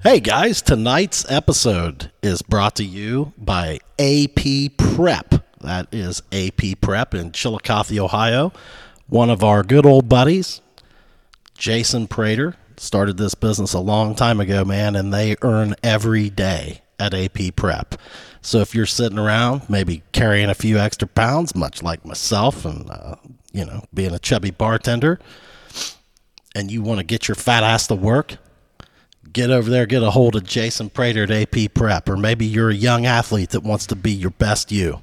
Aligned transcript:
Hey 0.00 0.20
guys, 0.20 0.62
tonight's 0.62 1.28
episode 1.28 2.12
is 2.22 2.40
brought 2.40 2.76
to 2.76 2.84
you 2.84 3.32
by 3.36 3.80
AP 3.98 4.76
Prep. 4.76 5.44
That 5.60 5.88
is 5.90 6.22
AP 6.30 6.80
Prep 6.80 7.14
in 7.14 7.32
Chillicothe, 7.32 7.98
Ohio. 7.98 8.52
One 9.08 9.28
of 9.28 9.42
our 9.42 9.64
good 9.64 9.84
old 9.84 10.08
buddies, 10.08 10.60
Jason 11.56 12.06
Prater, 12.06 12.54
started 12.76 13.16
this 13.16 13.34
business 13.34 13.72
a 13.72 13.80
long 13.80 14.14
time 14.14 14.38
ago, 14.38 14.64
man, 14.64 14.94
and 14.94 15.12
they 15.12 15.34
earn 15.42 15.74
every 15.82 16.30
day 16.30 16.82
at 17.00 17.12
AP 17.12 17.56
Prep. 17.56 17.96
So 18.40 18.60
if 18.60 18.76
you're 18.76 18.86
sitting 18.86 19.18
around, 19.18 19.68
maybe 19.68 20.04
carrying 20.12 20.48
a 20.48 20.54
few 20.54 20.78
extra 20.78 21.08
pounds, 21.08 21.56
much 21.56 21.82
like 21.82 22.04
myself, 22.04 22.64
and 22.64 22.88
uh, 22.88 23.16
you 23.52 23.66
know, 23.66 23.82
being 23.92 24.14
a 24.14 24.20
chubby 24.20 24.52
bartender, 24.52 25.18
and 26.54 26.70
you 26.70 26.82
want 26.82 27.00
to 27.00 27.04
get 27.04 27.26
your 27.26 27.34
fat 27.34 27.64
ass 27.64 27.88
to 27.88 27.96
work, 27.96 28.36
get 29.32 29.50
over 29.50 29.70
there, 29.70 29.86
get 29.86 30.02
a 30.02 30.10
hold 30.10 30.36
of 30.36 30.44
Jason 30.44 30.90
Prater 30.90 31.24
at 31.24 31.30
AP 31.30 31.74
Prep, 31.74 32.08
or 32.08 32.16
maybe 32.16 32.46
you're 32.46 32.70
a 32.70 32.74
young 32.74 33.06
athlete 33.06 33.50
that 33.50 33.62
wants 33.62 33.86
to 33.86 33.96
be 33.96 34.10
your 34.10 34.30
best 34.30 34.72
you. 34.72 35.00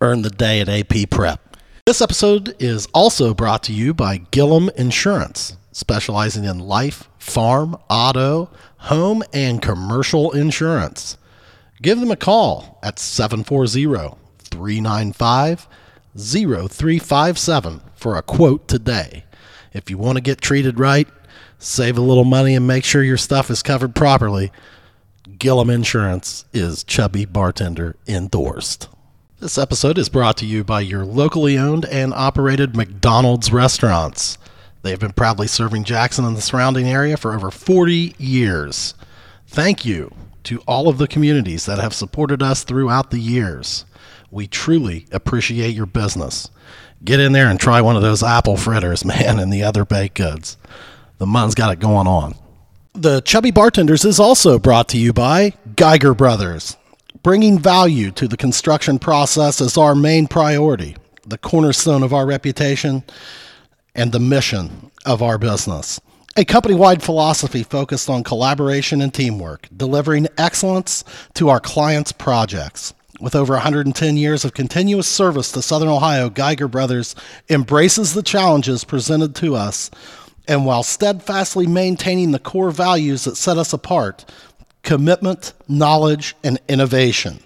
Earn 0.00 0.22
the 0.22 0.30
day 0.30 0.60
at 0.60 0.68
AP 0.68 1.10
Prep. 1.10 1.56
This 1.86 2.00
episode 2.00 2.54
is 2.58 2.86
also 2.94 3.34
brought 3.34 3.62
to 3.64 3.72
you 3.72 3.92
by 3.92 4.18
Gillum 4.18 4.70
Insurance, 4.76 5.56
specializing 5.72 6.44
in 6.44 6.58
life, 6.58 7.08
farm, 7.18 7.76
auto, 7.90 8.50
home, 8.78 9.22
and 9.32 9.60
commercial 9.60 10.32
insurance. 10.32 11.18
Give 11.82 12.00
them 12.00 12.10
a 12.10 12.16
call 12.16 12.78
at 12.82 12.98
740 12.98 14.16
395 14.50 15.68
0357 16.16 17.80
for 17.94 18.16
a 18.16 18.22
quote 18.22 18.68
today. 18.68 19.24
If 19.72 19.90
you 19.90 19.98
want 19.98 20.16
to 20.16 20.22
get 20.22 20.40
treated 20.40 20.78
right, 20.78 21.08
save 21.58 21.98
a 21.98 22.02
little 22.02 22.24
money, 22.24 22.54
and 22.54 22.66
make 22.66 22.84
sure 22.84 23.02
your 23.02 23.16
stuff 23.16 23.50
is 23.50 23.62
covered 23.62 23.94
properly, 23.94 24.52
Gillum 25.38 25.70
Insurance 25.70 26.44
is 26.52 26.84
Chubby 26.84 27.24
Bartender 27.24 27.96
endorsed. 28.06 28.88
This 29.40 29.58
episode 29.58 29.98
is 29.98 30.08
brought 30.08 30.36
to 30.38 30.46
you 30.46 30.64
by 30.64 30.80
your 30.80 31.04
locally 31.04 31.58
owned 31.58 31.84
and 31.86 32.14
operated 32.14 32.76
McDonald's 32.76 33.52
restaurants. 33.52 34.38
They 34.82 34.90
have 34.90 35.00
been 35.00 35.12
proudly 35.12 35.46
serving 35.46 35.84
Jackson 35.84 36.24
and 36.24 36.36
the 36.36 36.42
surrounding 36.42 36.86
area 36.86 37.16
for 37.16 37.34
over 37.34 37.50
40 37.50 38.14
years. 38.18 38.94
Thank 39.46 39.84
you 39.84 40.14
to 40.44 40.60
all 40.66 40.88
of 40.88 40.98
the 40.98 41.08
communities 41.08 41.66
that 41.66 41.78
have 41.78 41.94
supported 41.94 42.42
us 42.42 42.64
throughout 42.64 43.10
the 43.10 43.18
years. 43.18 43.84
We 44.30 44.46
truly 44.46 45.06
appreciate 45.10 45.74
your 45.74 45.86
business. 45.86 46.50
Get 47.02 47.20
in 47.20 47.32
there 47.32 47.48
and 47.48 47.58
try 47.58 47.80
one 47.80 47.96
of 47.96 48.02
those 48.02 48.22
apple 48.22 48.56
fritters, 48.56 49.04
man, 49.06 49.38
and 49.38 49.52
the 49.52 49.62
other 49.62 49.84
baked 49.84 50.16
goods. 50.16 50.56
The 51.18 51.26
mun's 51.26 51.54
got 51.54 51.72
it 51.72 51.80
going 51.80 52.06
on. 52.06 52.34
The 52.94 53.20
Chubby 53.22 53.50
Bartenders 53.50 54.04
is 54.04 54.20
also 54.20 54.58
brought 54.58 54.88
to 54.90 54.98
you 54.98 55.12
by 55.12 55.54
Geiger 55.76 56.14
Brothers. 56.14 56.76
Bringing 57.22 57.58
value 57.58 58.10
to 58.12 58.28
the 58.28 58.36
construction 58.36 58.98
process 58.98 59.60
is 59.60 59.78
our 59.78 59.94
main 59.94 60.26
priority, 60.26 60.96
the 61.26 61.38
cornerstone 61.38 62.02
of 62.02 62.12
our 62.12 62.26
reputation, 62.26 63.02
and 63.94 64.12
the 64.12 64.20
mission 64.20 64.90
of 65.06 65.22
our 65.22 65.38
business. 65.38 66.00
A 66.36 66.44
company 66.44 66.74
wide 66.74 67.02
philosophy 67.02 67.62
focused 67.62 68.10
on 68.10 68.24
collaboration 68.24 69.00
and 69.00 69.14
teamwork, 69.14 69.68
delivering 69.76 70.26
excellence 70.36 71.04
to 71.34 71.48
our 71.48 71.60
clients' 71.60 72.12
projects. 72.12 72.92
With 73.20 73.36
over 73.36 73.54
110 73.54 74.16
years 74.16 74.44
of 74.44 74.54
continuous 74.54 75.06
service 75.06 75.52
to 75.52 75.62
Southern 75.62 75.88
Ohio, 75.88 76.28
Geiger 76.28 76.66
Brothers 76.66 77.14
embraces 77.48 78.14
the 78.14 78.22
challenges 78.22 78.82
presented 78.82 79.36
to 79.36 79.54
us, 79.54 79.90
and 80.46 80.66
while 80.66 80.82
steadfastly 80.82 81.66
maintaining 81.66 82.30
the 82.30 82.38
core 82.38 82.70
values 82.70 83.24
that 83.24 83.36
set 83.36 83.58
us 83.58 83.72
apart 83.72 84.24
commitment, 84.82 85.54
knowledge, 85.66 86.36
and 86.44 86.60
innovation. 86.68 87.40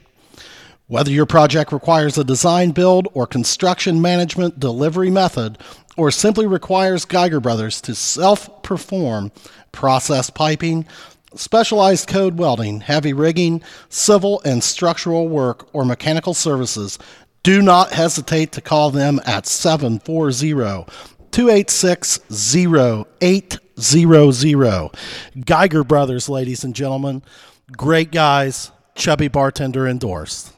Whether 0.89 1.13
your 1.13 1.27
project 1.27 1.71
requires 1.71 2.19
a 2.19 2.25
design 2.25 2.73
build 2.73 3.07
or 3.15 3.27
construction 3.27 4.03
management 4.03 4.59
delivery 4.59 5.11
method, 5.11 5.59
or 5.97 6.11
simply 6.11 6.47
requires 6.47 7.05
Geiger 7.05 7.41
Brothers 7.41 7.81
to 7.83 7.95
self 7.95 8.63
perform 8.63 9.33
process 9.73 10.31
piping, 10.31 10.87
specialized 11.35 12.09
code 12.09 12.39
welding, 12.39 12.81
heavy 12.81 13.13
rigging, 13.13 13.63
civil 13.89 14.41
and 14.45 14.65
structural 14.65 15.29
work, 15.29 15.69
or 15.75 15.85
mechanical 15.85 16.35
services, 16.35 16.99
do 17.43 17.61
not 17.61 17.93
hesitate 17.93 18.53
to 18.53 18.61
call 18.61 18.91
them 18.91 19.21
at 19.27 19.47
740 19.47 20.55
286 21.31 22.21
0800. 22.57 24.91
Geiger 25.45 25.85
Brothers, 25.85 26.29
ladies 26.29 26.65
and 26.65 26.75
gentlemen. 26.75 27.23
Great 27.77 28.11
guys. 28.11 28.73
Chubby 28.95 29.29
bartender 29.29 29.87
endorsed. 29.87 30.53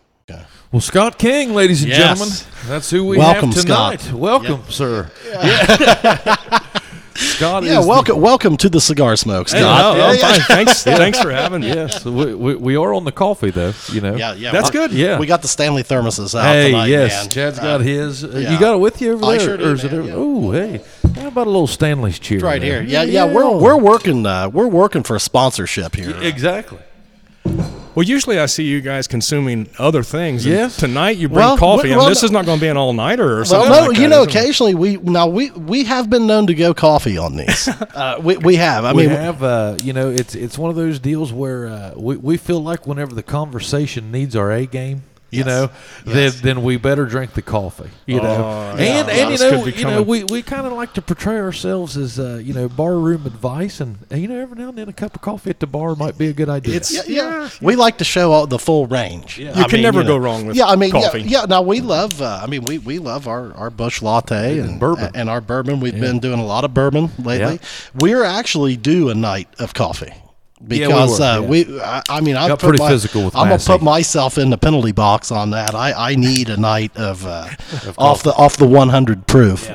Well, 0.73 0.81
Scott 0.81 1.19
King, 1.19 1.53
ladies 1.53 1.83
and 1.83 1.91
Yes. 1.91 1.99
gentlemen, 1.99 2.35
that's 2.69 2.89
who 2.91 3.05
we 3.05 3.19
Welcome, 3.19 3.51
have 3.51 3.63
tonight. 3.63 4.01
Scott. 4.01 4.15
Welcome, 4.17 4.63
sir. 4.69 5.11
Yeah. 5.29 6.69
Scott 7.21 7.65
Yeah, 7.65 7.81
is 7.81 7.87
welcome, 7.87 8.21
welcome 8.21 8.57
to 8.59 8.69
the 8.69 8.81
cigar 8.81 9.15
smoke, 9.17 9.51
Hey, 9.51 9.59
Scott. 9.61 9.97
no, 9.97 10.05
I'm 10.07 10.17
fine. 10.19 10.41
Thanks, 10.41 10.83
thanks 10.83 11.21
for 11.21 11.31
having 11.31 11.61
The, 11.61 11.69
me. 11.69 11.75
yes, 11.75 12.05
we, 12.05 12.35
we, 12.35 12.55
we 12.57 12.77
are 12.77 12.95
on 12.95 13.05
the 13.05 13.13
coffee 13.13 13.51
though. 13.51 13.73
You 13.93 14.01
know. 14.01 14.17
Yeah, 14.17 14.35
yeah. 14.35 14.53
That's 14.53 14.71
good. 14.71 14.93
Yeah. 14.93 15.19
We 15.19 15.27
got 15.27 15.43
the 15.43 15.49
Stanley 15.49 15.83
thermoses 15.83 16.35
out 16.39 16.45
Hey, 16.47 16.71
tonight, 16.71 16.87
yes, 16.87 17.23
man. 17.25 17.31
Chad's 17.31 17.59
Uh, 17.59 17.63
got 17.63 17.81
his. 17.83 18.25
Uh, 18.25 18.29
yeah. 18.35 18.53
You 18.53 18.59
got 18.61 18.75
it 18.75 18.79
with 18.79 19.01
you 19.03 19.13
over 19.13 19.25
I 19.27 19.31
there, 19.37 19.41
sure 19.41 19.57
do, 19.57 19.65
or 19.65 19.73
is 19.75 19.85
man, 19.85 19.95
over- 19.95 20.09
yeah. 20.09 20.15
Oh, 20.17 20.51
hey, 20.53 20.81
how 21.21 21.29
about 21.29 21.47
a 21.47 21.51
little 21.51 21.67
Stanley's 21.67 22.19
cheer? 22.19 22.39
It's 22.39 22.45
right 22.45 22.61
there? 22.61 22.83
here. 22.83 22.91
Yeah, 22.91 23.03
yeah. 23.03 23.25
We're 23.33 23.51
we're 23.59 23.77
working. 23.79 24.25
Uh, 24.27 24.49
we're 24.49 24.67
working 24.69 25.03
for 25.03 25.15
a 25.17 25.21
sponsorship 25.21 25.95
here. 25.97 26.17
exactly. 26.23 26.79
Well, 27.95 28.05
usually 28.05 28.39
I 28.39 28.47
see 28.47 28.63
you 28.65 28.81
guys 28.81 29.09
consuming 29.09 29.69
other 29.79 30.03
things. 30.03 30.47
and 30.47 30.55
Yes. 30.55 30.77
Tonight 30.77 31.17
you 31.17 31.29
bring 31.29 31.39
Well, 31.41 31.57
coffee. 31.59 31.91
well, 31.91 32.03
and 32.03 32.11
this 32.11 32.23
is 32.23 32.31
not 32.31 32.47
going 32.47 32.59
to 32.59 32.61
be 32.61 32.69
an 32.69 32.77
all 32.77 32.93
nighter 32.93 33.33
or 33.33 33.37
Well, 33.37 33.45
something. 33.47 33.71
no, 33.73 33.87
like 33.89 33.97
you 33.97 34.03
that, 34.05 34.09
know, 34.09 34.23
is 34.23 34.29
it? 34.29 34.35
occasionally 34.37 34.75
we 34.75 34.97
now 34.99 35.27
we 35.27 35.51
we 35.51 35.85
have 35.85 36.09
been 36.09 36.27
known 36.27 36.47
to 36.47 36.55
go 36.55 36.73
coffee 36.73 37.19
on 37.19 37.37
these. 37.37 37.67
uh, 37.95 38.19
we 38.23 38.37
we 38.37 38.57
have. 38.57 38.85
I 38.85 38.93
we 38.93 39.03
mean, 39.07 39.11
have, 39.17 39.43
uh, 39.43 39.77
you 39.83 39.93
know, 39.93 40.09
it's 40.09 40.35
it's 40.35 40.57
one 40.57 40.71
of 40.71 40.77
those 40.77 40.99
deals 41.01 41.33
where 41.33 41.67
uh, 41.67 41.93
we 41.97 42.17
we 42.17 42.37
feel 42.37 42.63
like 42.63 42.87
whenever 42.87 43.13
the 43.15 43.23
conversation 43.25 44.13
needs 44.13 44.37
our 44.37 44.53
A 44.53 44.67
game, 44.67 45.03
you 45.31 45.39
Yes. 45.45 45.47
know, 45.47 45.71
Yes. 46.07 46.35
then 46.35 46.43
then 46.57 46.63
we 46.63 46.77
better 46.77 47.07
drink 47.07 47.35
the 47.35 47.43
coffee, 47.43 47.91
you 48.07 48.21
know. 48.21 48.45
Oh, 48.45 48.77
and 48.77 48.81
yeah. 49.09 49.15
and 49.27 49.31
you 49.33 49.39
know, 49.51 49.65
you 49.67 49.85
know, 49.85 50.03
we, 50.03 50.25
we 50.25 50.43
kind 50.43 50.67
of 50.67 50.73
like 50.73 50.93
to 50.95 51.03
portray 51.03 51.39
ourselves 51.39 51.97
as 51.97 52.19
uh, 52.19 52.41
you 52.43 52.53
know 52.55 52.69
barroom 52.69 53.27
advice, 53.27 53.81
and 53.81 53.99
uh, 54.13 54.17
you 54.17 54.29
know, 54.29 54.39
every 54.41 54.59
now 54.59 54.69
and 54.71 54.79
then 54.79 54.89
a 54.89 54.93
cup 54.93 55.15
of 55.15 55.21
coffee 55.23 55.51
at 55.51 55.61
the 55.61 55.67
bar 55.67 55.95
might 55.95 56.19
be 56.19 56.29
a 56.29 56.33
good 56.33 56.49
idea. 56.49 56.75
It's- 56.77 56.93
yeah, 56.93 57.03
yeah. 57.07 57.49
We 57.63 57.77
like 57.77 57.99
to 57.99 58.05
show 58.05 58.33
all 58.33 58.47
the 58.47 58.59
full 58.59 58.87
range. 58.87 59.39
Yeah. 59.39 59.57
You 59.59 59.65
can 59.67 59.83
never 59.83 60.03
go 60.03 60.17
wrong 60.17 60.47
with 60.47 60.57
Yeah, 60.57 60.67
I 60.67 60.77
mean, 60.77 60.91
coffee. 60.91 61.23
Yeah, 61.23 61.41
yeah. 61.41 61.45
Now 61.47 61.63
we 61.63 61.81
love. 61.81 62.21
Uh, 62.21 62.41
I 62.43 62.47
mean, 62.47 62.63
we, 62.65 62.79
we 62.79 62.99
love 62.99 63.29
our, 63.29 63.53
our 63.55 63.71
Busch 63.71 64.03
Light 64.03 64.31
and 64.31 64.79
bourbon. 64.81 65.11
and 65.15 65.31
our 65.31 65.41
bourbon. 65.41 65.81
We've 65.81 65.99
been 65.99 66.19
doing 66.19 66.39
a 66.41 66.45
lot 66.45 66.65
of 66.65 66.75
bourbon 66.75 67.11
lately. 67.19 67.55
Yeah. 67.55 67.69
We're 68.01 68.25
actually 68.25 68.77
due 68.77 69.09
a 69.11 69.15
night 69.15 69.49
of 69.59 69.75
coffee. 69.75 70.13
We 70.61 70.81
Because 70.81 71.19
were, 71.19 71.25
uh, 71.25 71.41
yeah. 71.41 71.47
we, 71.47 71.81
I, 71.81 72.03
I 72.09 72.21
mean, 72.21 72.37
I 72.37 72.49
Got 72.49 72.59
put 72.59 72.69
pretty 72.69 72.83
my, 72.83 72.91
physical 72.91 73.25
with 73.25 73.35
I'm 73.37 73.49
gonna 73.49 73.63
put 73.63 73.83
myself 73.83 74.37
in 74.39 74.51
the 74.51 74.59
penalty 74.59 74.93
box 74.93 75.31
on 75.33 75.51
that. 75.51 75.75
I, 75.75 76.11
I 76.11 76.15
need 76.17 76.51
a 76.51 76.57
night 76.57 76.95
of, 76.97 77.25
uh, 77.27 77.49
off 77.99 78.23
the 78.23 78.35
off 78.35 78.57
the 78.57 78.67
100 78.67 79.27
proof. 79.27 79.71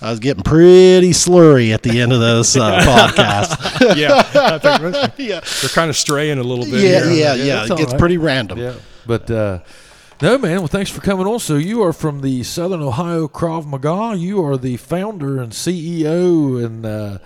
I 0.00 0.10
was 0.10 0.20
getting 0.20 0.42
pretty 0.42 1.10
slurry 1.10 1.72
at 1.72 1.82
the 1.82 2.00
end 2.00 2.12
of 2.12 2.20
those 2.20 2.54
uh, 2.56 2.78
podcasts. 2.84 3.96
yeah, 3.96 4.22
I 4.34 4.58
think 4.58 5.14
yeah, 5.18 5.40
they're 5.40 5.70
kind 5.70 5.88
of 5.90 5.96
straying 5.96 6.38
a 6.38 6.42
little 6.42 6.64
bit. 6.64 6.74
yeah, 6.74 7.04
here. 7.04 7.10
yeah, 7.10 7.34
Yeah, 7.34 7.44
yeah. 7.44 7.62
it's 7.62 7.70
It 7.70 7.78
gets 7.78 7.92
right. 7.92 7.98
pretty 7.98 8.18
random. 8.18 8.58
Yeah, 8.58 8.74
but 9.06 9.30
uh, 9.30 9.60
no, 10.22 10.38
man. 10.38 10.58
Well, 10.58 10.68
thanks 10.68 10.90
for 10.90 11.00
coming 11.00 11.26
on. 11.26 11.40
So 11.40 11.56
you 11.56 11.82
are 11.82 11.92
from 11.92 12.20
the 12.20 12.42
Southern 12.44 12.82
Ohio 12.82 13.26
Krav 13.28 13.66
Maga. 13.66 14.16
You 14.16 14.44
are 14.44 14.56
the 14.56 14.76
founder 14.76 15.40
and 15.40 15.52
CEO 15.52 16.64
and 16.64 16.86
uh, 16.86 17.18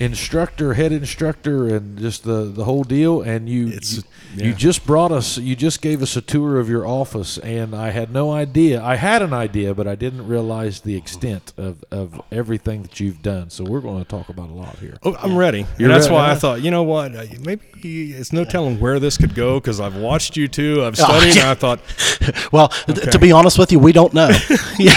instructor, 0.00 0.74
head 0.74 0.92
instructor, 0.92 1.68
and 1.68 1.98
just 1.98 2.24
the 2.24 2.44
the 2.44 2.64
whole 2.64 2.84
deal. 2.84 3.22
And 3.22 3.48
you 3.48 3.68
It's- 3.68 3.96
you, 3.96 4.02
yeah. 4.36 4.46
you 4.46 4.54
just 4.54 4.84
brought 4.86 5.12
us. 5.12 5.38
You 5.38 5.54
just 5.56 5.80
gave 5.80 6.02
us 6.02 6.16
a 6.16 6.20
tour 6.20 6.58
of 6.58 6.68
your 6.68 6.86
office, 6.86 7.38
and 7.38 7.74
I 7.74 7.90
had 7.90 8.12
no 8.12 8.32
idea. 8.32 8.82
I 8.82 8.96
had 8.96 9.22
an 9.22 9.32
idea, 9.32 9.74
but 9.74 9.86
I 9.86 9.94
didn't 9.94 10.26
realize 10.26 10.80
the 10.80 10.96
extent 10.96 11.52
of 11.56 11.84
of 11.90 12.20
everything 12.32 12.82
that 12.82 12.98
you've 13.00 13.22
done. 13.22 13.50
So 13.50 13.64
we're 13.64 13.80
going 13.80 14.02
to 14.02 14.08
talk 14.08 14.28
about 14.28 14.50
a 14.50 14.52
lot 14.54 14.78
here. 14.80 14.96
Oh, 15.04 15.16
I'm 15.22 15.36
ready. 15.36 15.66
You're 15.78 15.88
that's 15.88 16.06
ready, 16.06 16.14
why? 16.16 16.30
I 16.32 16.34
thought, 16.34 16.62
you 16.62 16.70
know 16.70 16.82
what? 16.82 17.14
uh, 17.14 17.24
Maybe 17.40 18.12
it's 18.12 18.32
no 18.32 18.44
telling 18.44 18.80
where 18.80 18.98
this 18.98 19.16
could 19.16 19.34
go 19.34 19.60
because 19.60 19.78
I've 19.80 19.96
watched 19.96 20.36
you 20.36 20.48
two. 20.48 20.82
I've 20.84 20.98
Oh, 20.98 21.04
studied, 21.04 21.36
yeah. 21.36 21.42
and 21.42 21.50
I 21.50 21.54
thought, 21.54 21.80
Well, 22.52 22.68
th- 22.68 23.10
to 23.12 23.18
be 23.18 23.30
honest 23.32 23.58
with 23.58 23.70
you, 23.72 23.78
we 23.78 23.92
don't 23.92 24.12
know. 24.14 24.28
yeah, 24.78 24.94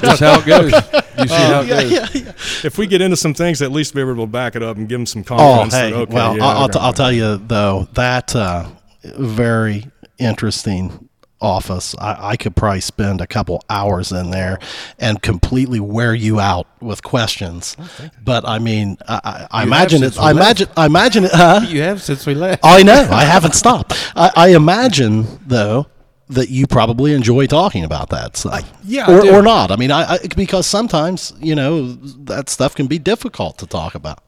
That's 0.00 0.18
how 0.20 0.40
it 0.40 0.46
goes. 0.46 0.72
You 1.18 1.28
see 1.28 1.34
how 1.34 1.60
it 1.60 1.66
yeah, 1.68 1.82
goes. 1.82 1.92
yeah, 1.92 2.08
yeah. 2.14 2.32
if 2.64 2.78
we 2.78 2.86
get 2.86 3.00
into 3.00 3.16
some 3.16 3.34
things, 3.34 3.60
at 3.62 3.70
least 3.70 3.94
be 3.94 4.00
able 4.00 4.16
to 4.16 4.26
back 4.32 4.56
it 4.56 4.62
up 4.62 4.76
and 4.76 4.88
give 4.88 4.98
them 4.98 5.06
some 5.06 5.22
confidence. 5.22 5.74
Oh, 5.74 5.76
hey. 5.78 5.90
that, 5.90 5.96
okay, 5.96 6.14
well, 6.14 6.36
yeah, 6.36 6.44
I'll, 6.44 6.56
I'll, 6.56 6.64
okay. 6.64 6.72
t- 6.72 6.78
I'll 6.80 6.92
tell 6.92 7.12
you 7.12 7.36
though 7.36 7.88
that 7.92 8.34
uh, 8.34 8.68
very 9.04 9.86
interesting 10.18 11.08
office, 11.42 11.94
I, 11.98 12.30
I 12.30 12.36
could 12.36 12.54
probably 12.56 12.80
spend 12.80 13.20
a 13.20 13.26
couple 13.26 13.62
hours 13.68 14.12
in 14.12 14.30
there 14.30 14.58
and 14.98 15.20
completely 15.20 15.80
wear 15.80 16.14
you 16.14 16.40
out 16.40 16.66
with 16.80 17.02
questions. 17.02 17.76
but 18.24 18.48
I 18.48 18.58
mean, 18.58 18.96
I, 19.06 19.20
I, 19.24 19.60
I 19.60 19.62
imagine 19.64 20.02
have 20.02 20.12
it. 20.12 20.18
I 20.20 20.30
imagine. 20.30 20.68
I 20.76 20.86
imagine 20.86 21.24
it. 21.24 21.32
Huh? 21.32 21.60
You 21.72 21.82
have 21.82 22.02
since 22.02 22.26
we 22.26 22.34
left. 22.34 22.64
I 22.64 22.82
know. 22.82 23.08
I 23.10 23.24
haven't 23.24 23.54
stopped. 23.54 23.94
I, 24.14 24.30
I 24.36 24.48
imagine 24.50 25.26
though 25.46 25.86
that 26.28 26.48
you 26.48 26.66
probably 26.66 27.12
enjoy 27.14 27.46
talking 27.46 27.84
about 27.84 28.08
that 28.10 28.36
stuff. 28.36 28.70
yeah, 28.84 29.10
or, 29.10 29.38
or 29.38 29.42
not. 29.42 29.70
I 29.70 29.76
mean, 29.76 29.90
I, 29.90 30.14
I 30.14 30.18
because 30.36 30.66
sometimes 30.66 31.32
you 31.40 31.54
know 31.54 31.92
that 31.92 32.48
stuff 32.48 32.74
can 32.74 32.86
be 32.86 32.98
difficult 32.98 33.58
to 33.58 33.66
talk 33.66 33.94
about. 33.94 34.22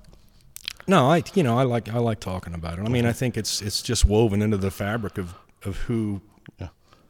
No, 0.86 1.10
I 1.10 1.22
you 1.34 1.42
know 1.42 1.58
I 1.58 1.62
like 1.62 1.88
I 1.88 1.98
like 1.98 2.20
talking 2.20 2.52
about 2.54 2.78
it. 2.78 2.84
I 2.84 2.88
mean, 2.88 3.06
I 3.06 3.12
think 3.12 3.36
it's 3.36 3.62
it's 3.62 3.80
just 3.82 4.04
woven 4.04 4.42
into 4.42 4.56
the 4.58 4.70
fabric 4.70 5.16
of 5.18 5.34
of 5.64 5.76
who 5.78 6.20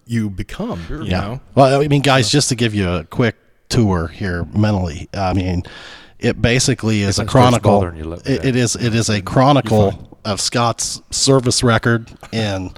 you 0.07 0.29
become. 0.31 0.85
You 0.91 1.05
know, 1.11 1.41
Well, 1.55 1.81
I 1.83 1.89
mean, 1.89 2.03
guys, 2.03 2.31
just 2.31 2.51
to 2.51 2.55
give 2.55 2.75
you 2.75 2.89
a 2.89 3.05
quick 3.05 3.37
tour 3.71 4.07
here 4.09 4.45
mentally, 4.55 5.09
I 5.15 5.33
mean, 5.33 5.63
it 6.19 6.41
basically 6.43 7.01
is 7.01 7.19
a 7.19 7.25
chronicle. 7.25 7.81
bothering 7.81 7.97
you, 7.97 8.05
let 8.05 8.27
It, 8.29 8.43
know. 8.43 8.49
it 8.49 8.55
is 8.57 8.77
it 8.77 8.95
is 8.95 9.09
a 9.09 9.23
chronicle 9.23 10.19
of 10.25 10.41
Scott's 10.41 11.01
service 11.11 11.63
record 11.63 12.11
in, 12.33 12.73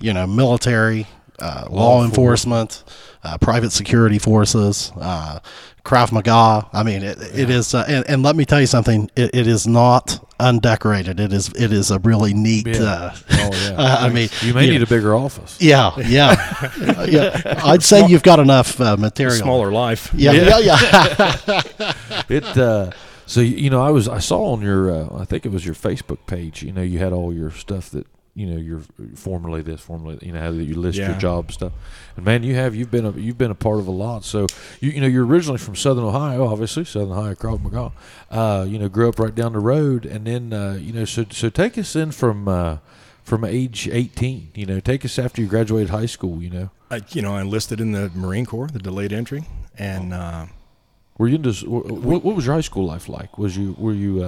you 0.00 0.12
know, 0.12 0.26
military, 0.26 1.06
uh, 1.42 1.66
law 1.70 2.04
enforcement, 2.04 2.84
uh, 3.24 3.36
private 3.38 3.72
security 3.72 4.18
forces, 4.18 4.92
uh, 5.00 5.40
Krav 5.84 6.12
Maga. 6.12 6.68
I 6.72 6.82
mean, 6.84 7.02
it, 7.02 7.18
it 7.34 7.50
is, 7.50 7.74
uh, 7.74 7.84
and, 7.88 8.08
and 8.08 8.22
let 8.22 8.36
me 8.36 8.44
tell 8.44 8.60
you 8.60 8.66
something. 8.68 9.10
It, 9.16 9.34
it 9.34 9.46
is 9.48 9.66
not 9.66 10.24
undecorated. 10.38 11.18
It 11.20 11.32
is 11.32 11.48
it 11.54 11.72
is 11.72 11.90
a 11.90 11.98
really 12.00 12.34
neat. 12.34 12.66
Yeah. 12.68 12.82
Uh, 12.84 13.14
Oh, 13.44 13.50
yeah. 13.52 13.96
I 14.06 14.08
mean, 14.08 14.28
You 14.42 14.54
may 14.54 14.66
you 14.66 14.70
need 14.72 14.78
know, 14.78 14.84
a 14.84 14.86
bigger 14.86 15.16
office. 15.16 15.58
yeah, 15.60 15.90
yeah, 16.06 16.36
yeah. 17.06 17.60
I'd 17.64 17.82
say 17.82 18.06
you've 18.06 18.22
got 18.22 18.38
enough 18.38 18.80
uh, 18.80 18.96
material. 18.96 19.36
smaller 19.36 19.72
life. 19.72 20.12
Yeah, 20.14 20.30
yeah, 20.32 20.58
yeah. 20.58 21.62
It 22.28 22.44
uh, 22.56 22.92
so 23.26 23.40
you 23.40 23.68
know 23.70 23.82
I 23.82 23.90
was 23.90 24.06
I 24.08 24.20
saw 24.20 24.52
on 24.52 24.62
your 24.62 24.90
uh, 24.90 25.20
I 25.22 25.24
think 25.24 25.44
it 25.44 25.50
was 25.52 25.64
your 25.66 25.74
Facebook 25.74 26.26
page. 26.26 26.62
You 26.62 26.72
know 26.72 26.82
you 26.82 26.98
had 27.00 27.12
all 27.12 27.32
your 27.34 27.50
stuff 27.50 27.90
that 27.90 28.06
you 28.34 28.46
know 28.46 28.56
you're 28.56 28.80
formerly 29.14 29.60
this 29.60 29.80
formerly 29.80 30.18
you 30.22 30.32
know 30.32 30.40
how 30.40 30.50
you 30.50 30.74
list 30.74 30.96
your 30.98 31.08
Yeah. 31.10 31.18
job 31.18 31.52
stuff. 31.52 31.72
And 32.16 32.24
man, 32.24 32.42
you 32.42 32.54
have 32.54 32.74
you've 32.74 32.90
been 32.90 33.04
a, 33.04 33.10
you've 33.12 33.36
been 33.38 33.50
a 33.50 33.54
part 33.54 33.78
of 33.78 33.86
a 33.86 33.90
lot. 33.90 34.24
So 34.24 34.46
you 34.80 34.90
you 34.90 35.00
know 35.00 35.06
you're 35.06 35.26
originally 35.26 35.58
from 35.58 35.76
Southern 35.76 36.04
Ohio, 36.04 36.46
obviously 36.46 36.84
Southern 36.84 37.12
Ohio 37.12 37.34
Krav 37.34 37.62
Maga. 37.62 37.92
Uh, 38.30 38.64
you 38.68 38.78
know 38.78 38.88
grew 38.88 39.08
up 39.08 39.18
right 39.18 39.34
down 39.34 39.52
the 39.52 39.58
road, 39.60 40.06
and 40.06 40.26
then 40.26 40.52
uh, 40.52 40.78
you 40.80 40.92
know 40.92 41.04
so 41.04 41.24
so 41.30 41.48
take 41.48 41.76
us 41.78 41.94
in 41.96 42.10
from. 42.12 42.48
Uh, 42.48 42.78
from 43.24 43.44
age 43.44 43.88
18, 43.88 44.50
you 44.56 44.66
know, 44.66 44.80
take 44.80 45.04
us 45.04 45.16
after 45.16 45.40
you 45.40 45.46
graduated 45.46 45.90
high 45.90 46.06
school, 46.06 46.42
you 46.42 46.50
know. 46.50 46.70
I, 46.90 47.02
you 47.10 47.22
know, 47.22 47.36
I 47.36 47.40
enlisted 47.42 47.80
in 47.80 47.92
the 47.92 48.10
Marine 48.16 48.44
Corps, 48.44 48.66
the 48.66 48.80
delayed 48.80 49.12
entry, 49.12 49.44
and 49.78 50.12
uh, 50.12 50.46
Were 51.18 51.28
you 51.28 51.36
into 51.36 51.52
what, 51.70 52.24
what 52.24 52.34
was 52.34 52.46
your 52.46 52.56
high 52.56 52.62
school 52.62 52.84
life 52.84 53.08
like? 53.08 53.38
Was 53.38 53.56
you 53.56 53.76
were 53.78 53.92
you 53.94 54.24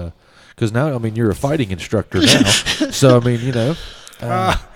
because 0.55 0.73
now 0.73 0.95
I 0.95 0.99
mean 0.99 1.17
you're 1.17 1.31
a 1.31 1.35
fighting 1.35 1.71
instructor 1.71 2.21
now, 2.21 2.43
so 2.91 3.19
I 3.21 3.25
mean 3.25 3.41
you 3.41 3.53
know 3.53 3.75
I, 4.21 4.61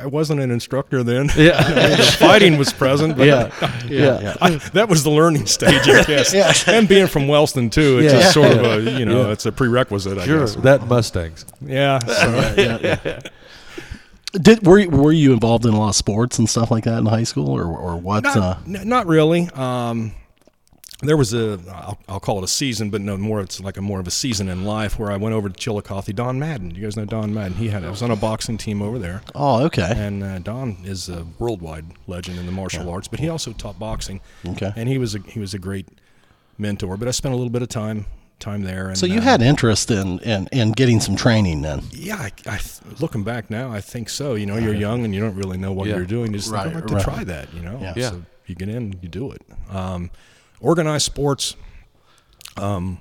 I 0.00 0.06
wasn't 0.06 0.40
an 0.40 0.50
instructor 0.50 1.02
then. 1.02 1.28
yeah 1.36 1.62
the 1.96 2.16
fighting 2.18 2.56
was 2.56 2.72
present, 2.72 3.16
but 3.16 3.26
yeah 3.26 3.50
yeah 3.88 4.34
I, 4.40 4.50
that 4.72 4.88
was 4.88 5.02
the 5.04 5.10
learning 5.10 5.46
stage, 5.46 5.88
I 5.88 6.04
guess. 6.04 6.32
yeah. 6.32 6.52
And 6.66 6.88
being 6.88 7.06
from 7.08 7.28
Wellston 7.28 7.68
too, 7.70 7.98
it's 7.98 8.12
Yeah. 8.12 8.20
just 8.20 8.34
sort 8.34 8.52
of 8.52 8.64
a 8.86 8.90
you 8.98 9.04
know, 9.04 9.26
Yeah. 9.26 9.32
it's 9.32 9.44
a 9.46 9.52
prerequisite, 9.52 10.18
I 10.18 10.24
sure 10.26 10.40
guess. 10.40 10.54
that 10.56 10.86
Mustangs 10.86 11.44
Yeah. 11.60 11.98
So, 11.98 13.18
Did 14.40 14.66
were 14.66 14.78
you, 14.78 14.90
were 14.90 15.12
you 15.12 15.32
involved 15.32 15.64
in 15.64 15.72
a 15.74 15.78
lot 15.78 15.90
of 15.90 15.94
sports 15.96 16.38
and 16.38 16.48
stuff 16.48 16.70
like 16.70 16.84
that 16.84 16.98
in 16.98 17.06
high 17.06 17.22
school, 17.24 17.48
or 17.50 17.64
or 17.64 17.96
what? 17.96 18.22
not, 18.24 18.36
uh, 18.36 18.56
n- 18.66 18.86
not 18.88 19.06
really. 19.06 19.48
Um, 19.54 20.12
there 21.00 21.16
was 21.16 21.34
a, 21.34 21.58
I'll, 21.70 21.98
I'll 22.08 22.20
call 22.20 22.38
it 22.38 22.44
a 22.44 22.48
season, 22.48 22.88
but 22.90 23.00
no 23.02 23.16
more. 23.18 23.40
It's 23.40 23.60
like 23.60 23.76
a 23.76 23.82
more 23.82 24.00
of 24.00 24.06
a 24.06 24.10
season 24.10 24.48
in 24.48 24.64
life 24.64 24.98
where 24.98 25.12
I 25.12 25.16
went 25.16 25.34
over 25.34 25.48
to 25.48 25.54
Chillicothe. 25.54 26.14
Don 26.14 26.38
Madden, 26.38 26.74
you 26.74 26.82
guys 26.82 26.96
know 26.96 27.04
Don 27.04 27.34
Madden. 27.34 27.56
He 27.58 27.68
had, 27.68 27.84
I 27.84 27.90
was 27.90 28.02
on 28.02 28.10
a 28.10 28.16
boxing 28.16 28.56
team 28.56 28.80
over 28.80 28.98
there. 28.98 29.20
oh, 29.34 29.64
okay. 29.66 29.92
And 29.94 30.22
uh, 30.22 30.38
Don 30.38 30.76
is 30.84 31.08
a 31.10 31.26
worldwide 31.38 31.84
legend 32.06 32.38
in 32.38 32.46
the 32.46 32.52
martial 32.52 32.88
arts, 32.88 33.08
but 33.08 33.20
he 33.20 33.28
also 33.28 33.52
taught 33.52 33.78
boxing. 33.78 34.20
Okay. 34.46 34.72
And 34.74 34.88
he 34.88 34.96
was 34.98 35.14
a, 35.14 35.18
he 35.20 35.38
was 35.38 35.52
a 35.54 35.58
great 35.58 35.86
mentor. 36.58 36.96
But 36.96 37.08
I 37.08 37.10
spent 37.10 37.34
a 37.34 37.36
little 37.36 37.52
bit 37.52 37.62
of 37.62 37.68
time 37.68 38.06
time 38.38 38.62
there. 38.62 38.88
And, 38.88 38.98
So 38.98 39.06
you 39.06 39.18
uh, 39.18 39.22
had 39.22 39.40
interest 39.42 39.90
in, 39.90 40.18
in 40.20 40.46
in 40.52 40.72
getting 40.72 41.00
some 41.00 41.16
training 41.16 41.62
then. 41.62 41.82
yeah. 41.90 42.16
I, 42.16 42.30
I 42.46 42.60
looking 43.00 43.22
back 43.22 43.50
now, 43.50 43.70
I 43.72 43.80
think 43.80 44.08
so. 44.10 44.34
You 44.34 44.46
know, 44.46 44.56
you're 44.56 44.74
young 44.74 45.04
and 45.04 45.14
you 45.14 45.20
don't 45.20 45.36
really 45.36 45.56
know 45.58 45.72
what 45.72 45.88
Yeah. 45.88 45.96
you're 45.96 46.04
doing. 46.06 46.32
You 46.32 46.38
just 46.38 46.50
Right, 46.50 46.64
think, 46.64 46.76
I'd 46.76 46.80
like 46.80 46.88
to 46.88 46.94
right. 46.96 47.04
try 47.04 47.24
that. 47.24 47.52
You 47.54 47.60
know. 47.62 47.78
Yeah. 47.80 47.92
Yeah. 47.96 48.10
So 48.10 48.22
you 48.46 48.54
get 48.54 48.68
in, 48.68 48.98
you 49.02 49.08
do 49.08 49.32
it. 49.32 49.42
Um, 49.70 50.10
organized 50.60 51.04
sports. 51.06 51.56
Um, 52.56 52.98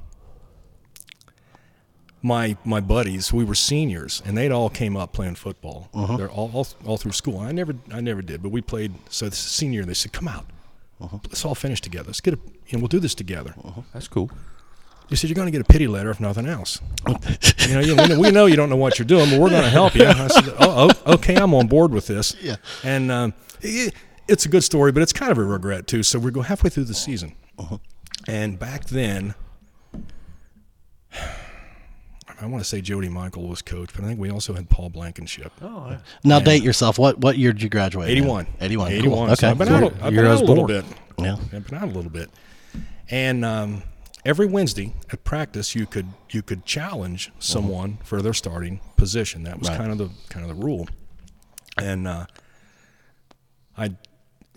my 2.22 2.57
my 2.66 2.80
buddies, 2.80 3.31
we 3.31 3.44
were 3.44 3.56
seniors, 3.56 4.22
and 4.25 4.36
they'd 4.38 4.52
all 4.52 4.69
came 4.69 4.98
up 4.98 5.13
playing 5.13 5.36
football. 5.36 5.90
Uh-huh. 5.94 6.18
They're 6.18 6.30
all, 6.30 6.50
all 6.54 6.68
all 6.86 6.98
through 6.98 7.12
school. 7.12 7.40
I 7.40 7.52
never 7.52 7.75
I 7.94 8.02
never 8.02 8.22
did, 8.22 8.42
but 8.42 8.50
we 8.50 8.62
played. 8.62 8.94
So 9.10 9.30
this 9.30 9.38
senior, 9.38 9.84
they 9.86 9.94
said, 9.94 10.12
"Come 10.12 10.28
out, 10.28 10.46
Uh-huh. 11.00 11.19
let's 11.28 11.46
all 11.46 11.56
finish 11.56 11.81
together. 11.81 12.07
Let's 12.07 12.22
get 12.22 12.34
a, 12.34 12.38
you 12.68 12.74
know, 12.78 12.80
we'll 12.80 12.88
do 12.88 13.00
this 13.00 13.13
together." 13.16 13.54
that's 13.94 14.07
cool 14.07 14.31
You 15.10 15.16
said, 15.18 15.30
"You're 15.30 15.36
going 15.36 15.46
to 15.48 15.52
get 15.52 15.62
a 15.62 15.72
pity 15.72 15.86
letter 15.88 16.10
if 16.10 16.19
nothing 16.19 16.48
else. 16.48 16.81
you 17.68 17.74
know, 17.75 17.80
you, 17.81 17.96
we, 17.96 18.07
know, 18.07 18.19
we 18.19 18.31
know 18.31 18.46
you 18.48 18.56
don't 18.56 18.72
know 18.72 18.75
what 18.75 18.98
you're 18.98 19.06
doing, 19.06 19.30
but 19.30 19.40
we're 19.40 19.52
going 19.52 19.63
to 19.63 19.69
help 19.69 19.94
you." 19.94 20.07
I 20.07 20.28
said, 20.28 20.46
"Oh, 20.60 20.90
oh, 21.06 21.13
okay, 21.13 21.36
I'm 21.36 21.54
on 21.54 21.68
board 21.68 21.92
with 21.92 22.07
this." 22.07 22.36
Yeah. 22.42 22.56
And 22.84 23.12
um, 23.12 23.34
it, 23.62 23.94
it's 24.28 24.48
a 24.48 24.50
good 24.50 24.63
story, 24.63 24.92
but 24.92 25.04
it's 25.04 25.13
kind 25.13 25.31
of 25.31 25.38
a 25.38 25.44
regret 25.44 25.86
too. 25.86 26.02
So 26.02 26.18
we 26.18 26.31
go 26.31 26.42
halfway 26.42 26.72
through 26.72 26.86
the 26.86 26.96
season, 26.96 27.34
and 28.28 28.57
back 28.60 28.86
then, 28.86 29.36
I 32.42 32.46
want 32.48 32.62
to 32.63 32.68
say 32.69 32.81
Jody 32.81 33.07
Michael 33.10 33.48
was 33.48 33.62
coach, 33.62 33.92
but 33.96 34.04
I 34.04 34.07
think 34.07 34.19
we 34.19 34.30
also 34.30 34.54
had 34.54 34.69
Paul 34.69 34.90
Blankenship. 34.90 35.52
oh 35.62 35.88
yeah. 35.92 35.98
Now 36.24 36.40
date 36.40 36.63
yourself. 36.63 37.00
What 37.00 37.19
what 37.19 37.38
year 37.38 37.54
did 37.54 37.62
you 37.62 37.69
graduate? 37.69 38.10
in? 38.10 38.18
81. 38.18 38.48
81. 38.60 38.90
cool. 38.90 38.98
81. 38.98 39.30
Okay. 39.30 39.36
So 39.36 39.50
I've 39.50 39.57
been 39.57 39.68
cool. 39.68 39.75
out, 39.78 39.84
a- 39.84 40.06
I've 40.06 40.13
been 40.13 40.25
I 40.25 40.30
out 40.31 40.42
a 40.42 40.46
little 40.46 40.56
born. 40.68 40.68
bit. 40.68 40.86
Yeah. 41.18 41.38
I've 41.54 41.68
been 41.68 41.78
out 41.78 41.84
a 41.84 41.92
little 41.92 42.12
bit. 42.12 42.30
And 43.10 43.46
um, 43.46 43.84
every 44.25 44.48
Wednesday 44.48 44.94
at 45.12 45.24
practice, 45.24 45.75
you 45.75 45.86
could 45.86 46.07
you 46.31 46.42
could 46.42 46.66
challenge 46.66 47.31
someone 47.40 48.00
for 48.04 48.22
their 48.22 48.34
starting 48.34 48.81
position. 48.98 49.44
That 49.44 49.60
was 49.60 49.69
Right. 49.69 49.78
kind 49.78 49.92
of 49.92 49.98
the 49.98 50.10
kind 50.30 50.50
of 50.50 50.57
the 50.57 50.62
rule. 50.62 50.88
And 51.78 52.07
uh, 52.07 52.25
I, 53.78 53.96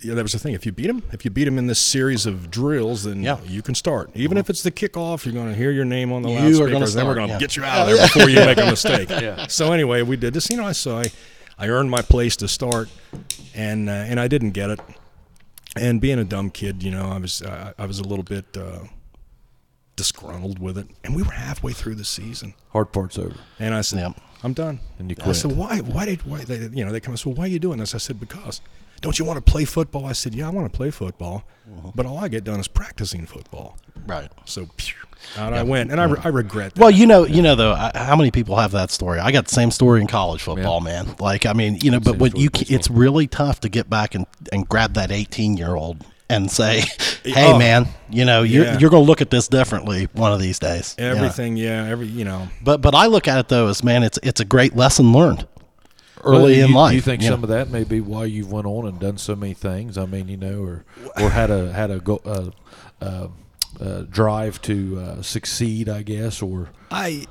yeah, 0.02 0.14
that 0.14 0.22
was 0.22 0.32
the 0.32 0.38
thing. 0.38 0.54
If 0.54 0.64
you 0.66 0.72
beat 0.72 0.86
them, 0.86 1.02
if 1.12 1.24
you 1.24 1.30
beat 1.30 1.44
them 1.44 1.58
in 1.58 1.66
this 1.66 1.78
series 1.78 2.24
of 2.26 2.50
drills, 2.50 3.04
then 3.04 3.22
Yeah. 3.22 3.38
you 3.46 3.62
can 3.62 3.74
start. 3.74 4.10
Even 4.14 4.36
if 4.38 4.48
it's 4.50 4.62
the 4.62 4.70
kickoff, 4.70 5.24
you're 5.24 5.34
going 5.34 5.48
to 5.48 5.54
hear 5.54 5.70
your 5.70 5.84
name 5.84 6.12
on 6.12 6.22
the 6.22 6.28
You 6.30 6.36
are 6.36 6.40
loudspeakers. 6.42 6.72
gonna 6.72 6.86
then 6.86 7.06
we're 7.06 7.14
going 7.14 7.26
to 7.28 7.32
yeah. 7.34 7.38
get 7.40 7.56
you 7.56 7.64
out 7.64 7.88
of 7.88 7.94
there 7.96 8.06
before 8.06 8.28
you 8.28 8.36
make 8.40 8.58
a 8.58 8.66
mistake. 8.66 9.08
yeah. 9.10 9.46
So 9.48 9.72
anyway, 9.72 10.02
we 10.02 10.16
did 10.16 10.34
this. 10.34 10.48
You 10.50 10.56
know, 10.58 10.66
I 10.66 10.72
so 10.72 10.98
I, 10.98 11.04
I 11.58 11.68
earned 11.68 11.90
my 11.90 12.02
place 12.02 12.36
to 12.36 12.48
start, 12.48 12.88
and 13.54 13.88
uh, 13.88 13.92
and 13.92 14.20
I 14.20 14.28
didn't 14.28 14.52
get 14.52 14.70
it. 14.70 14.80
And 15.76 16.00
being 16.00 16.18
a 16.18 16.24
dumb 16.24 16.50
kid, 16.50 16.82
you 16.82 16.90
know, 16.90 17.06
I 17.08 17.18
was 17.18 17.42
uh, 17.42 17.72
I 17.78 17.86
was 17.86 17.98
a 17.98 18.04
little 18.04 18.22
bit 18.24 18.46
uh, 18.56 18.84
disgruntled 19.96 20.58
with 20.58 20.78
it. 20.78 20.86
And 21.04 21.14
we 21.14 21.22
were 21.22 21.32
halfway 21.32 21.72
through 21.72 21.96
the 21.96 22.04
season, 22.04 22.54
hard 22.70 22.92
part's 22.92 23.18
over 23.18 23.34
and 23.58 23.74
I 23.74 23.80
said, 23.82 24.00
Yep. 24.00 24.20
"I'm 24.44 24.52
done." 24.52 24.80
And 24.98 25.10
you 25.10 25.16
I 25.20 25.24
quit. 25.24 25.36
said, 25.36 25.52
"Why? 25.52 25.78
Why 25.78 26.06
did? 26.06 26.22
Why?" 26.24 26.44
They, 26.44 26.68
you 26.76 26.84
know, 26.84 26.92
they 26.92 27.00
come 27.00 27.12
and 27.12 27.18
said, 27.20 27.36
"Why 27.36 27.44
are 27.44 27.48
you 27.48 27.58
doing 27.58 27.78
this?" 27.78 27.94
I 27.94 27.98
said, 27.98 28.20
"Because." 28.20 28.60
Don't 29.00 29.18
you 29.18 29.24
want 29.24 29.44
to 29.44 29.52
play 29.52 29.64
football? 29.64 30.06
I 30.06 30.12
said, 30.12 30.34
"Yeah, 30.34 30.46
I 30.46 30.50
want 30.50 30.70
to 30.70 30.76
play 30.76 30.90
football, 30.90 31.44
Uh-huh. 31.70 31.92
but 31.94 32.06
all 32.06 32.18
I 32.18 32.28
get 32.28 32.44
done 32.44 32.58
is 32.60 32.68
practicing 32.68 33.26
football." 33.26 33.78
Right. 34.06 34.30
So 34.44 34.66
phew, 34.76 34.94
out 35.36 35.52
I 35.52 35.62
went, 35.62 35.90
and 35.90 36.00
I, 36.00 36.04
re- 36.04 36.20
I 36.24 36.28
regret 36.28 36.74
that. 36.74 36.80
Well, 36.80 36.90
you 36.90 37.06
know, 37.06 37.24
you 37.24 37.42
know 37.42 37.54
though, 37.54 37.72
I, 37.72 37.90
how 37.94 38.16
many 38.16 38.30
people 38.30 38.56
have 38.56 38.72
that 38.72 38.90
story? 38.90 39.18
I 39.20 39.30
got 39.32 39.46
the 39.46 39.54
same 39.54 39.70
story 39.70 40.00
in 40.00 40.06
college 40.06 40.42
football, 40.42 40.80
man. 40.80 41.14
Like, 41.20 41.46
I 41.46 41.52
mean, 41.52 41.78
you 41.82 41.90
know, 41.90 42.00
but 42.00 42.12
Same 42.12 42.18
what 42.20 42.36
you, 42.38 42.46
in 42.46 42.50
baseball. 42.52 42.76
it's 42.76 42.90
really 42.90 43.26
tough 43.26 43.60
to 43.60 43.68
get 43.68 43.88
back 43.90 44.14
and 44.14 44.26
and 44.52 44.68
grab 44.68 44.94
that 44.94 45.10
eighteen 45.10 45.56
year 45.56 45.74
old 45.74 46.04
and 46.30 46.50
say, 46.50 46.84
"Hey, 47.24 47.52
Oh. 47.52 47.58
man, 47.58 47.88
you 48.10 48.24
know, 48.24 48.42
you're 48.42 48.64
Yeah. 48.64 48.78
you're 48.78 48.90
going 48.90 49.02
to 49.02 49.06
look 49.08 49.20
at 49.22 49.30
this 49.30 49.48
differently 49.48 50.08
one 50.12 50.32
of 50.32 50.40
these 50.40 50.58
days." 50.58 50.94
you 50.98 51.04
everything, 51.04 51.56
yeah, 51.56 51.86
every 51.88 52.06
you 52.06 52.24
know, 52.24 52.48
But 52.62 52.80
but 52.80 52.94
I 52.94 53.06
look 53.06 53.26
at 53.28 53.38
it 53.38 53.48
though 53.48 53.66
as 53.68 53.82
man, 53.82 54.02
it's 54.02 54.18
it's 54.22 54.40
a 54.40 54.44
great 54.44 54.76
lesson 54.76 55.12
learned 55.12 55.46
early 56.24 56.54
Well, 56.58 56.64
in 56.64 56.68
you, 56.70 56.74
life. 56.76 56.94
You 56.94 57.00
think 57.00 57.22
know? 57.22 57.28
some 57.28 57.42
of 57.42 57.48
that 57.50 57.70
may 57.70 57.84
be 57.84 58.00
why 58.00 58.24
you've 58.26 58.50
went 58.52 58.66
on 58.66 58.86
and 58.86 58.98
done 58.98 59.18
so 59.18 59.34
many 59.36 59.54
things? 59.54 59.96
I 59.98 60.06
mean, 60.06 60.28
you 60.28 60.36
know, 60.36 60.62
or 60.62 60.84
or 61.20 61.30
had 61.30 61.50
a 61.50 61.72
had 61.72 61.90
a 61.90 61.98
go, 62.00 62.20
uh, 62.24 62.50
uh, 63.00 63.28
uh, 63.80 64.02
drive 64.10 64.60
to 64.62 64.98
uh, 65.00 65.22
succeed, 65.22 65.88
I 65.88 66.02
guess, 66.02 66.42
or 66.42 66.70
I 66.90 67.26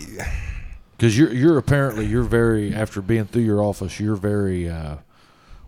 because 0.98 1.18
you're 1.18 1.34
you're 1.34 1.58
apparently 1.58 2.06
you're 2.06 2.24
very 2.24 2.74
after 2.74 3.02
being 3.02 3.26
through 3.26 3.44
your 3.44 3.62
office, 3.62 4.00
you're 4.00 4.16
very 4.16 4.70
uh, 4.70 4.98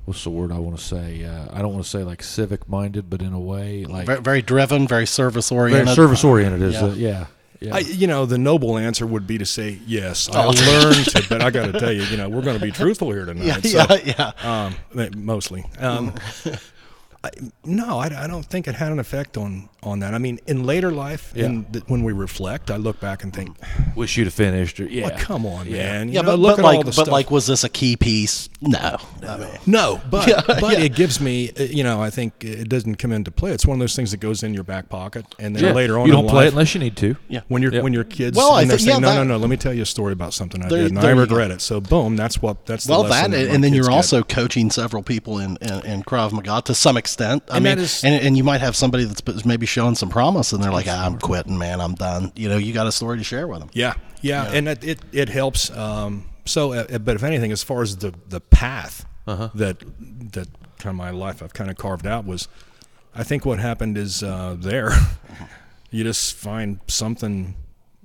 what's 0.05 0.23
the 0.23 0.29
word 0.29 0.51
I 0.51 0.59
want 0.59 0.77
to 0.77 0.83
say? 0.83 1.23
Uh, 1.23 1.47
I 1.53 1.61
don't 1.61 1.71
want 1.73 1.83
to 1.83 1.89
say 1.89 2.03
like 2.03 2.23
civic 2.23 2.67
minded, 2.69 3.09
but 3.09 3.21
in 3.21 3.33
a 3.33 3.39
way 3.39 3.85
like 3.85 4.05
very, 4.05 4.21
very 4.21 4.41
driven, 4.41 4.87
very 4.87 5.05
service 5.05 5.49
very 5.49 5.71
oriented. 5.71 5.95
service 5.95 6.23
oriented 6.23 6.61
is 6.61 6.73
Yeah. 6.75 6.83
uh, 6.83 6.93
yeah. 6.93 7.25
Yeah. 7.59 7.75
I, 7.75 7.79
you 7.79 8.07
know, 8.07 8.25
the 8.25 8.37
noble 8.37 8.77
answer 8.77 9.05
would 9.05 9.27
be 9.27 9.37
to 9.37 9.45
say 9.45 9.79
yes. 9.85 10.29
I 10.29 10.45
Oh. 10.45 10.49
learned 10.51 11.05
to, 11.07 11.25
but 11.27 11.41
I 11.41 11.49
got 11.49 11.71
to 11.73 11.79
tell 11.79 11.91
you, 11.91 12.03
you 12.03 12.15
know, 12.15 12.29
we're 12.29 12.41
going 12.41 12.57
to 12.57 12.63
be 12.65 12.71
truthful 12.71 13.11
here 13.11 13.25
tonight. 13.25 13.65
Yeah, 13.65 13.85
so, 13.85 13.95
yeah, 14.05 14.31
yeah. 14.41 14.65
Um, 14.95 15.11
mostly. 15.17 15.65
Um, 15.77 16.13
I, 17.21 17.31
no, 17.65 17.99
I, 17.99 18.05
I 18.23 18.27
don't 18.27 18.45
think 18.45 18.67
it 18.67 18.75
had 18.75 18.91
an 18.93 18.99
effect 18.99 19.35
on 19.35 19.67
on 19.81 19.99
that. 19.99 20.13
I 20.13 20.17
mean, 20.17 20.39
in 20.45 20.65
later 20.65 20.91
life, 20.91 21.33
in 21.37 21.65
the, 21.71 21.79
when 21.87 22.03
we 22.03 22.11
reflect, 22.11 22.69
I 22.69 22.75
look 22.75 22.99
back 22.99 23.23
and 23.23 23.33
think, 23.33 23.57
Wish 23.95 24.17
you'd 24.17 24.25
have 24.27 24.33
finished. 24.33 24.77
Or, 24.81 24.85
yeah. 24.85 25.07
well, 25.07 25.17
come 25.19 25.45
on, 25.45 25.67
Yeah. 25.67 25.77
man. 25.77 26.07
You 26.09 26.15
Yeah, 26.15 26.21
know, 26.21 26.31
but, 26.31 26.39
look 26.39 26.55
but 26.57 26.59
at 26.59 26.65
like, 26.65 26.75
all 26.77 26.81
the 26.83 26.85
but 26.87 26.93
stuff. 26.93 27.07
like, 27.07 27.31
was 27.31 27.47
this 27.47 27.63
a 27.63 27.69
key 27.69 27.95
piece? 27.95 28.49
No. 28.61 28.97
I 29.25 29.37
mean, 29.37 29.49
No, 29.65 30.01
but 30.09 30.27
Yeah, 30.27 30.41
but 30.45 30.61
yeah. 30.77 30.79
it 30.85 30.95
gives 30.95 31.21
me, 31.21 31.51
uh, 31.57 31.63
you 31.63 31.83
know, 31.85 32.01
I 32.01 32.09
think 32.09 32.43
it 32.43 32.67
doesn't 32.67 32.95
come 32.95 33.13
into 33.13 33.31
play. 33.31 33.51
It's 33.51 33.65
one 33.65 33.75
of 33.75 33.79
those 33.79 33.95
things 33.95 34.11
that 34.11 34.19
goes 34.19 34.43
in 34.43 34.53
your 34.53 34.65
back 34.65 34.89
pocket, 34.89 35.25
and 35.39 35.55
then 35.55 35.63
Yeah. 35.63 35.71
later 35.73 35.97
on, 35.97 36.07
you 36.07 36.11
don't 36.13 36.27
play 36.29 36.47
it 36.47 36.49
unless 36.53 36.73
you 36.73 36.79
need 36.81 36.97
to. 36.97 37.15
yeah. 37.29 37.41
when 37.47 37.61
you're 37.61 37.73
Yep. 37.73 37.83
when 37.83 37.93
your 37.93 38.03
kids 38.05 38.35
Well, 38.37 38.51
I 38.53 38.65
they're 38.65 38.77
think- 38.77 38.89
saying, 38.89 39.01
no, 39.01 39.13
no, 39.13 39.19
that- 39.19 39.25
no, 39.27 39.37
let 39.37 39.49
me 39.49 39.55
tell 39.57 39.73
you 39.73 39.83
a 39.83 39.85
story 39.85 40.11
about 40.13 40.33
something 40.33 40.61
I 40.63 40.67
There- 40.67 40.83
did, 40.83 40.91
and 40.91 40.99
I 40.99 41.11
regret 41.11 41.51
it. 41.51 41.61
So 41.61 41.79
boom, 41.81 42.15
that's 42.17 42.41
what 42.41 42.65
that's 42.65 42.83
the 42.85 42.91
Well, 42.91 43.03
that, 43.03 43.31
that 43.31 43.47
and 43.49 43.63
then 43.63 43.73
you're 43.73 43.91
also 43.91 44.23
coaching 44.23 44.71
several 44.71 45.03
people 45.03 45.39
in, 45.39 45.57
in, 45.61 45.85
in 45.85 46.03
Krav 46.03 46.33
Maga 46.33 46.61
to 46.65 46.73
some 46.75 46.97
extent. 46.97 47.08
I 47.49 47.55
And 47.55 47.63
mean, 47.63 47.63
that 47.63 47.77
is- 47.79 48.03
and, 48.03 48.21
and 48.23 48.37
you 48.37 48.43
might 48.43 48.61
have 48.61 48.75
somebody 48.75 49.05
that's 49.05 49.45
maybe 49.45 49.65
showing 49.65 49.95
some 49.95 50.09
promise, 50.09 50.53
and 50.53 50.63
they're 50.63 50.71
like, 50.71 50.87
ah, 50.87 51.05
"I'm 51.05 51.17
quitting, 51.19 51.57
man. 51.57 51.81
I'm 51.81 51.95
done." 51.95 52.31
You 52.35 52.49
know, 52.49 52.57
you 52.57 52.73
got 52.73 52.87
a 52.87 52.91
story 52.91 53.17
to 53.17 53.23
share 53.23 53.47
with 53.47 53.59
them. 53.59 53.69
yeah, 53.73 53.93
yeah, 54.21 54.51
and 54.51 54.67
it 54.67 54.83
it, 54.83 54.99
it 55.11 55.29
helps. 55.29 55.69
Um, 55.71 56.25
so, 56.45 56.73
uh, 56.73 56.97
but 56.99 57.15
if 57.15 57.23
anything, 57.23 57.51
as 57.51 57.63
far 57.63 57.81
as 57.81 57.97
the 57.97 58.13
the 58.27 58.41
path 58.41 59.05
Uh-huh. 59.27 59.49
that 59.55 59.77
that 60.33 60.47
kind 60.79 60.91
of 60.93 60.95
my 60.95 61.09
life 61.11 61.43
I've 61.43 61.53
kind 61.53 61.69
of 61.69 61.77
carved 61.77 62.07
out 62.07 62.25
was, 62.25 62.47
I 63.15 63.23
think 63.23 63.45
what 63.45 63.59
happened 63.59 63.97
is 63.97 64.23
uh, 64.23 64.55
there, 64.59 64.91
you 65.91 66.03
just 66.03 66.35
find 66.35 66.79
something 66.87 67.55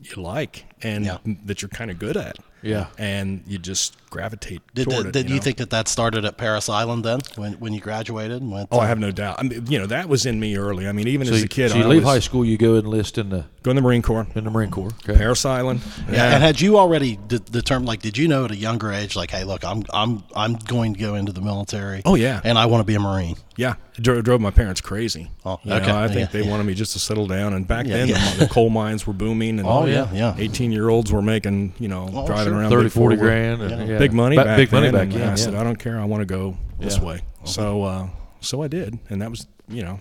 you 0.02 0.22
like 0.22 0.64
and 0.82 1.04
Yeah. 1.04 1.18
that 1.46 1.62
you're 1.62 1.68
kind 1.70 1.90
of 1.90 1.98
good 1.98 2.16
at. 2.16 2.36
Yeah. 2.64 2.86
and 2.98 3.42
you 3.46 3.58
just 3.58 3.96
gravitate 4.10 4.62
Did, 4.74 4.88
toward 4.88 5.06
did, 5.06 5.08
it. 5.08 5.12
did 5.12 5.30
you 5.30 5.36
know? 5.36 5.42
think 5.42 5.56
that 5.58 5.70
that 5.70 5.88
started 5.88 6.24
at 6.24 6.36
Parris 6.36 6.68
Island 6.68 7.04
then, 7.04 7.20
when 7.36 7.54
when 7.54 7.72
you 7.72 7.80
graduated 7.80 8.40
and 8.40 8.50
went? 8.50 8.68
Oh, 8.70 8.78
I 8.78 8.86
have 8.86 8.98
no 8.98 9.10
doubt. 9.10 9.36
I 9.38 9.42
mean, 9.42 9.66
you 9.66 9.78
know, 9.78 9.86
that 9.86 10.08
was 10.08 10.24
in 10.24 10.38
me 10.40 10.56
early. 10.56 10.86
I 10.88 10.92
mean, 10.92 11.08
even 11.08 11.26
So 11.26 11.34
as 11.34 11.40
you, 11.40 11.44
a 11.46 11.48
kid, 11.48 11.70
so 11.72 11.78
you 11.78 11.84
I 11.84 11.86
leave 11.86 12.04
was 12.04 12.12
high 12.12 12.20
school, 12.20 12.44
you 12.44 12.56
go 12.56 12.76
enlist 12.76 13.18
in 13.18 13.30
the 13.30 13.44
go 13.62 13.70
in 13.70 13.76
the 13.76 13.82
Marine 13.82 14.02
Corps, 14.02 14.26
in 14.34 14.44
the 14.44 14.50
Marine 14.50 14.70
Corps. 14.70 14.90
Okay. 15.08 15.16
Parris 15.16 15.44
Island. 15.44 15.80
Yeah. 16.10 16.34
And 16.34 16.42
had 16.42 16.60
you 16.60 16.78
already 16.78 17.18
de- 17.26 17.38
determined, 17.38 17.88
like, 17.88 18.02
did 18.02 18.16
you 18.16 18.28
know 18.28 18.44
at 18.44 18.50
a 18.50 18.56
younger 18.56 18.92
age, 18.92 19.16
like, 19.16 19.30
hey, 19.30 19.44
look, 19.44 19.64
I'm 19.64 19.82
I'm 19.92 20.22
I'm 20.36 20.54
going 20.54 20.94
to 20.94 21.00
go 21.00 21.14
into 21.16 21.32
the 21.32 21.40
military. 21.40 22.02
Oh, 22.04 22.14
yeah. 22.14 22.40
and 22.44 22.56
I 22.58 22.66
want 22.66 22.80
to 22.80 22.84
be 22.84 22.94
a 22.94 23.00
Marine. 23.00 23.36
Yeah, 23.56 23.74
it 23.96 24.02
drove, 24.02 24.24
drove 24.24 24.40
my 24.40 24.50
parents 24.50 24.80
crazy. 24.80 25.30
Oh, 25.44 25.60
You 25.62 25.70
know, 25.70 25.76
okay. 25.76 25.92
I 25.92 26.08
think 26.08 26.18
Yeah, 26.20 26.26
they 26.26 26.42
yeah. 26.44 26.50
wanted 26.50 26.64
me 26.64 26.74
just 26.74 26.92
to 26.94 26.98
settle 26.98 27.26
down. 27.28 27.54
And 27.54 27.66
back 27.68 27.86
Yeah, 27.86 27.98
then, 27.98 28.08
yeah. 28.08 28.30
The, 28.34 28.38
the 28.40 28.48
coal 28.48 28.68
mines 28.70 29.06
were 29.06 29.12
booming. 29.12 29.58
And 29.60 29.68
Oh, 29.68 29.86
yeah, 29.86 30.12
yeah. 30.12 30.34
18 30.36 30.72
year 30.72 30.88
olds 30.88 31.12
were 31.12 31.22
making, 31.22 31.74
you 31.78 31.86
know, 31.88 32.08
Oh, 32.12 32.26
driving 32.26 32.52
sure. 32.52 32.60
around 32.60 32.70
30, 32.70 32.88
40 32.88 33.16
grand. 33.16 33.62
And, 33.62 33.88
yeah. 33.88 33.98
Big 33.98 34.12
money 34.12 34.36
Ba- 34.36 34.44
back 34.44 34.56
Big 34.56 34.72
money 34.72 34.86
then, 34.86 34.94
back 34.94 35.02
and 35.14 35.22
then. 35.22 35.28
I 35.30 35.34
said. 35.36 35.54
I 35.54 35.62
don't 35.62 35.78
care. 35.78 36.00
I 36.00 36.04
want 36.04 36.22
to 36.22 36.26
go 36.26 36.56
this 36.80 36.96
Yeah. 36.98 37.04
way. 37.04 37.20
So, 37.44 37.82
uh, 37.84 38.08
so 38.40 38.62
I 38.62 38.68
did, 38.68 38.98
and 39.08 39.22
that 39.22 39.30
was, 39.30 39.46
you 39.68 39.82
know, 39.82 40.00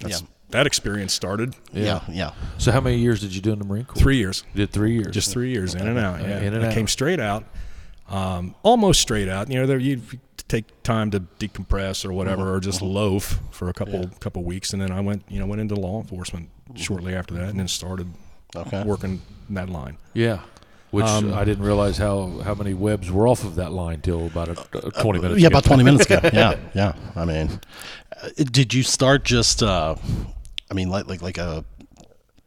that's, 0.00 0.20
Yeah. 0.20 0.26
that 0.50 0.66
experience 0.66 1.12
started 1.14 1.54
Yeah, 1.72 2.00
yeah. 2.10 2.32
So 2.58 2.72
how 2.72 2.80
many 2.80 2.98
years 2.98 3.20
did 3.20 3.34
you 3.34 3.40
do 3.40 3.52
in 3.52 3.58
the 3.58 3.64
Marine 3.64 3.84
Corps? 3.84 3.98
three 4.00 4.18
years. 4.18 4.44
You 4.52 4.58
did 4.66 4.72
three 4.72 4.92
years. 4.92 5.14
just 5.14 5.30
three 5.30 5.50
years 5.50 5.74
in 5.74 5.86
and 5.88 5.98
out. 5.98 6.20
Yeah, 6.20 6.40
In 6.40 6.52
and 6.54 6.64
I 6.64 6.68
out. 6.68 6.74
came 6.74 6.86
straight 6.88 7.20
out, 7.20 7.44
um, 8.10 8.54
almost 8.62 9.00
straight 9.00 9.28
out. 9.28 9.50
You 9.50 9.60
know, 9.60 9.66
there 9.66 9.78
you 9.78 10.00
take 10.48 10.82
time 10.82 11.10
to 11.10 11.20
decompress 11.38 12.04
or 12.04 12.12
whatever, 12.12 12.42
Mm-hmm. 12.44 12.56
or 12.56 12.60
just 12.60 12.80
loaf 12.82 13.40
for 13.50 13.68
a 13.68 13.72
couple 13.72 14.08
couple 14.20 14.44
weeks, 14.44 14.72
and 14.72 14.80
then 14.80 14.90
I 14.92 15.00
went, 15.00 15.24
you 15.28 15.38
know, 15.40 15.46
went 15.46 15.60
into 15.60 15.74
law 15.74 16.00
enforcement 16.00 16.50
Mm-hmm. 16.68 16.76
shortly 16.82 17.14
after 17.14 17.34
that, 17.34 17.48
and 17.50 17.58
then 17.60 17.68
started 17.68 18.08
Okay. 18.54 18.82
working 18.84 19.22
that 19.50 19.68
line. 19.68 19.98
yeah. 20.14 20.40
Which 20.92 21.04
Um, 21.04 21.34
I 21.34 21.44
didn't 21.44 21.64
realize 21.64 21.98
how, 21.98 22.38
how 22.44 22.54
many 22.54 22.72
webs 22.72 23.10
were 23.10 23.26
off 23.28 23.44
of 23.44 23.56
that 23.56 23.72
line 23.72 24.00
till 24.00 24.26
about 24.26 24.48
a, 24.48 24.86
a 24.86 24.90
20 24.92 25.18
minutes 25.20 25.40
Yeah, 25.40 25.48
ago. 25.48 25.58
about 25.58 25.64
20 25.64 25.82
minutes 25.82 26.06
ago. 26.06 26.20
Yeah, 26.32 26.56
yeah. 26.74 26.92
I 27.16 27.24
mean, 27.24 27.60
uh, 28.22 28.28
did 28.36 28.72
you 28.72 28.82
start 28.84 29.24
just, 29.24 29.62
uh, 29.64 29.96
I 30.70 30.74
mean, 30.74 30.88
like, 30.88 31.06
like, 31.08 31.20
like 31.22 31.38
a, 31.38 31.64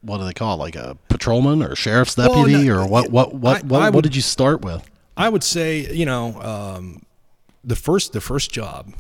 what 0.02 0.18
do 0.20 0.24
they 0.24 0.34
call 0.34 0.56
it? 0.56 0.60
Like 0.60 0.76
a 0.78 0.98
patrolman 1.10 1.62
or 1.62 1.76
sheriff's 1.76 2.16
Well, 2.18 2.30
deputy 2.46 2.68
no, 2.70 2.78
or 2.80 2.88
what, 2.88 3.12
what, 3.12 3.36
what, 3.36 3.58
I- 3.64 3.68
what, 3.68 3.82
I 3.82 3.86
what 3.90 3.96
would- 3.96 4.04
did 4.04 4.16
you 4.16 4.22
start 4.22 4.62
with? 4.62 4.90
I 5.18 5.28
would 5.30 5.44
say, 5.44 5.94
you 5.94 6.06
know, 6.06 6.42
um, 6.42 7.04
the 7.64 7.76
first 7.76 8.14
the 8.14 8.22
first 8.22 8.52
job 8.52 8.94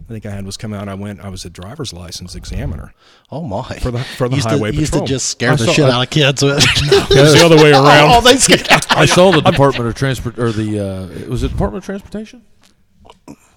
I 0.00 0.04
think 0.12 0.26
I 0.26 0.30
had 0.30 0.44
was 0.44 0.56
coming 0.56 0.78
out. 0.80 0.88
I 0.88 0.94
went. 0.94 1.20
I 1.20 1.28
was 1.28 1.44
a 1.44 1.50
driver's 1.50 1.92
license 1.92 2.34
examiner. 2.34 2.92
Oh 3.30 3.42
my! 3.44 3.78
For 3.78 3.92
the- 3.92 4.00
for 4.02 4.28
the 4.28 4.34
used 4.36 4.48
highway 4.48 4.72
to, 4.72 4.76
used 4.76 4.92
to 4.94 5.04
just 5.04 5.28
scare 5.28 5.52
I 5.52 5.56
the 5.56 5.66
saw- 5.66 5.72
shit 5.72 5.84
I- 5.84 5.90
out 5.92 6.02
of 6.02 6.10
kids 6.10 6.42
with. 6.42 6.58
It 6.58 7.10
was 7.22 7.34
the 7.34 7.42
other 7.44 7.56
way 7.56 7.70
around. 7.70 8.10
oh, 8.12 8.20
they 8.20 8.36
scared. 8.36 8.66
I 8.90 9.06
saw 9.06 9.30
the 9.30 9.40
Department 9.40 9.86
of 9.86 9.94
Transport 9.94 10.38
or 10.40 10.50
the 10.50 10.78
uh, 10.80 11.30
was 11.30 11.44
it 11.44 11.48
Department 11.52 11.82
of 11.82 11.86
Transportation? 11.86 12.42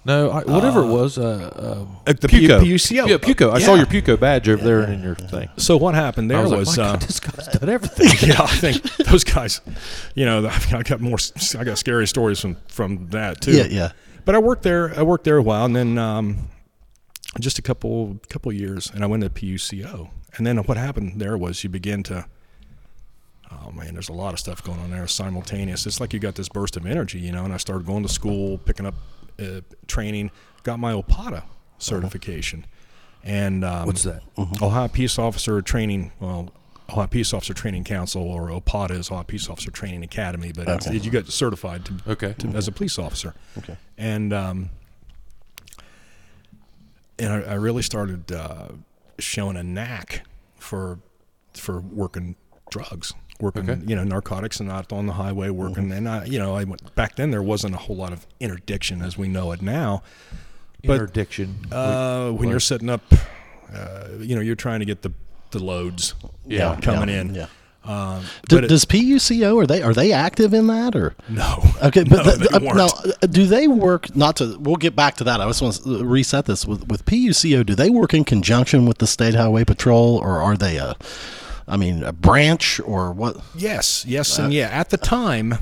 No, 0.05 0.29
I, 0.29 0.43
whatever 0.43 0.81
it 0.81 0.87
was. 0.87 1.17
Uh, 1.17 1.77
um, 1.87 1.97
Uh, 2.05 2.13
the 2.13 2.27
Puco. 2.27 2.61
P- 2.61 2.73
PUCO. 2.75 3.07
Yeah, 3.07 3.17
Puco. 3.17 3.51
I 3.51 3.57
saw 3.57 3.71
Yeah. 3.71 3.77
your 3.77 3.85
Puco 3.87 4.15
badge 4.15 4.47
over 4.47 4.63
there 4.63 4.83
in 4.83 5.01
your 5.01 5.15
thing. 5.15 5.49
So 5.57 5.77
what 5.77 5.95
happened 5.95 6.29
there 6.29 6.37
I 6.37 6.43
was, 6.43 6.51
was, 6.51 6.67
like, 6.69 6.77
my 6.77 6.83
uh, 6.83 6.91
God, 6.93 7.01
this 7.01 7.19
guy's 7.19 7.47
done 7.47 7.69
everything. 7.69 8.29
yeah, 8.29 8.41
I 8.43 8.47
think 8.55 8.83
those 8.97 9.23
guys, 9.23 9.61
you 10.13 10.25
know, 10.25 10.47
I 10.47 10.83
got 10.83 11.01
more, 11.01 11.17
I 11.57 11.63
got 11.63 11.79
scary 11.79 12.05
stories 12.07 12.39
from 12.39 12.57
from 12.67 13.07
that 13.09 13.41
too. 13.41 13.53
Yeah, 13.57 13.65
yeah. 13.65 13.91
But 14.25 14.35
I 14.35 14.39
worked 14.39 14.61
there. 14.63 14.93
I 14.97 15.01
worked 15.01 15.23
there 15.23 15.37
a 15.37 15.41
while, 15.43 15.65
and 15.65 15.75
then 15.75 15.97
um, 15.97 16.49
just 17.39 17.57
a 17.57 17.63
couple 17.63 18.19
couple 18.29 18.51
years, 18.53 18.91
and 18.93 19.03
I 19.03 19.07
went 19.07 19.23
to 19.23 19.29
PUCO. 19.29 20.09
And 20.37 20.45
then 20.45 20.57
what 20.57 20.77
happened 20.77 21.19
there 21.19 21.35
was 21.37 21.63
you 21.63 21.69
begin 21.71 22.03
to. 22.03 22.25
Oh 23.51 23.71
man, 23.71 23.93
there's 23.93 24.09
a 24.09 24.13
lot 24.13 24.33
of 24.33 24.39
stuff 24.39 24.63
going 24.63 24.79
on 24.79 24.91
there 24.91 25.07
simultaneous. 25.07 25.85
It's 25.87 25.99
like 25.99 26.13
you 26.13 26.19
got 26.19 26.35
this 26.35 26.49
burst 26.49 26.77
of 26.77 26.85
energy, 26.85 27.19
you 27.19 27.31
know. 27.31 27.43
And 27.45 27.53
I 27.53 27.57
started 27.57 27.85
going 27.87 28.03
to 28.03 28.09
school, 28.09 28.57
picking 28.59 28.85
up 28.85 28.95
uh, 29.39 29.61
training, 29.87 30.31
got 30.63 30.79
my 30.79 30.93
OPOTA 30.93 31.43
certification, 31.77 32.65
and 33.23 33.63
um, 33.65 33.85
What's 33.87 34.03
that? 34.03 34.21
Ohio 34.37 34.87
Peace 34.87 35.17
Officer 35.19 35.61
Training. 35.61 36.11
Well, 36.19 36.51
Ohio 36.89 37.07
Peace 37.07 37.33
Officer 37.33 37.53
Training 37.55 37.83
Council, 37.83 38.21
or 38.21 38.49
OPOTA 38.51 38.91
is 38.91 39.09
Ohio 39.11 39.23
Peace 39.23 39.49
Officer 39.49 39.71
Training 39.71 40.03
Academy, 40.03 40.51
but 40.53 40.63
it's- 40.63 40.87
Okay. 40.87 40.97
you 40.97 41.09
get 41.11 41.27
certified 41.27 41.83
to, 41.85 41.93
Okay. 42.07 42.33
to, 42.39 42.47
as 42.49 42.67
a 42.67 42.71
police 42.71 42.99
officer. 42.99 43.33
Okay. 43.57 43.75
And 43.97 44.31
um, 44.33 44.69
and 47.17 47.31
I, 47.33 47.41
I 47.41 47.53
really 47.55 47.81
started 47.81 48.31
uh, 48.31 48.69
showing 49.19 49.55
a 49.57 49.63
knack 49.63 50.25
for 50.59 50.99
for 51.53 51.79
working 51.79 52.35
drugs, 52.69 53.13
working 53.41 53.69
Okay. 53.69 53.81
you 53.85 53.95
know 53.95 54.03
narcotics 54.03 54.59
and 54.59 54.69
not 54.69 54.91
on 54.93 55.05
the 55.07 55.13
highway 55.13 55.49
working. 55.49 55.91
And 55.91 56.07
I 56.07 56.25
you 56.25 56.39
know 56.39 56.55
I 56.55 56.63
went 56.63 56.95
back 56.95 57.15
then 57.15 57.31
there 57.31 57.43
wasn't 57.43 57.75
a 57.75 57.77
whole 57.77 57.95
lot 57.95 58.13
of 58.13 58.25
interdiction 58.39 59.01
as 59.01 59.17
we 59.17 59.27
know 59.27 59.51
it 59.51 59.61
now. 59.61 60.03
But- 60.83 60.93
Interdiction. 60.95 61.65
Uh, 61.71 62.29
when 62.31 62.47
you're 62.49 62.59
setting 62.59 62.89
up, 62.91 63.01
uh, 63.73 64.07
you 64.19 64.35
know, 64.35 64.41
you're 64.41 64.55
trying 64.55 64.79
to 64.79 64.85
get 64.85 65.01
the 65.01 65.11
the 65.51 65.59
loads 65.63 66.13
Yeah, 66.45 66.77
coming 66.81 67.09
yeah, 67.09 67.21
in. 67.21 67.33
Yeah. 67.35 67.47
Um, 67.85 68.23
Do, 68.49 68.57
it- 68.57 68.67
does 68.67 68.83
PUCO 68.85 69.61
are 69.61 69.67
they 69.67 69.81
are 69.83 69.93
they 69.93 70.11
active 70.11 70.53
in 70.53 70.67
that 70.67 70.95
or? 70.95 71.15
no, 71.29 71.63
Okay, 71.83 72.03
but 72.03 72.17
No, 72.25 72.35
th- 72.35 72.49
they 72.49 72.67
uh, 72.67 72.73
now, 72.73 72.85
uh, 72.87 73.27
do 73.27 73.45
they 73.45 73.67
work? 73.67 74.15
Not 74.15 74.37
to. 74.37 74.57
We'll 74.59 74.75
get 74.77 74.95
back 74.95 75.15
to 75.17 75.23
that. 75.25 75.39
I 75.41 75.45
just 75.47 75.61
want 75.61 75.75
to 75.83 76.03
reset 76.05 76.45
this 76.45 76.65
with 76.65 76.87
with 76.87 77.05
PUCO. 77.05 77.63
Do 77.65 77.75
they 77.75 77.89
work 77.89 78.13
in 78.13 78.23
conjunction 78.23 78.85
with 78.85 78.97
the 78.99 79.07
State 79.07 79.35
Highway 79.35 79.63
Patrol, 79.65 80.17
or 80.17 80.41
are 80.41 80.57
they 80.57 80.77
a? 80.77 80.95
I 81.67 81.77
mean, 81.77 82.03
a 82.03 82.13
branch 82.13 82.79
or 82.79 83.11
what? 83.11 83.37
Yes, 83.55 84.05
yes, 84.07 84.37
Uh, 84.37 84.43
and 84.43 84.53
yeah. 84.53 84.67
At 84.67 84.89
the 84.89 84.97
time, 84.97 85.55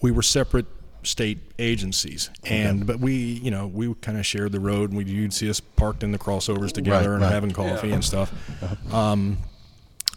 we 0.00 0.10
were 0.10 0.22
separate 0.22 0.66
state 1.02 1.38
agencies, 1.58 2.30
and 2.44 2.86
but 2.86 3.00
we, 3.00 3.14
you 3.14 3.50
know, 3.50 3.66
we 3.66 3.92
kind 3.94 4.18
of 4.18 4.24
shared 4.24 4.52
the 4.52 4.60
road, 4.60 4.90
and 4.90 4.98
we 4.98 5.04
you'd 5.04 5.34
see 5.34 5.50
us 5.50 5.60
parked 5.60 6.02
in 6.02 6.12
the 6.12 6.18
crossovers 6.18 6.72
together 6.72 7.14
and 7.14 7.22
right. 7.22 7.32
having 7.32 7.50
coffee 7.50 7.92
and 7.92 8.04
stuff. 8.04 8.32
Um, 8.92 9.38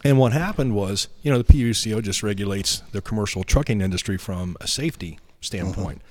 and 0.04 0.20
what 0.20 0.34
happened 0.34 0.76
was, 0.76 1.08
you 1.24 1.32
know, 1.32 1.40
the 1.40 1.44
PUCO 1.44 2.02
just 2.02 2.22
regulates 2.22 2.84
the 2.92 3.02
commercial 3.02 3.44
trucking 3.44 3.82
industry 3.82 4.18
from 4.18 4.56
a 4.62 4.68
safety 4.68 5.20
standpoint. 5.42 6.02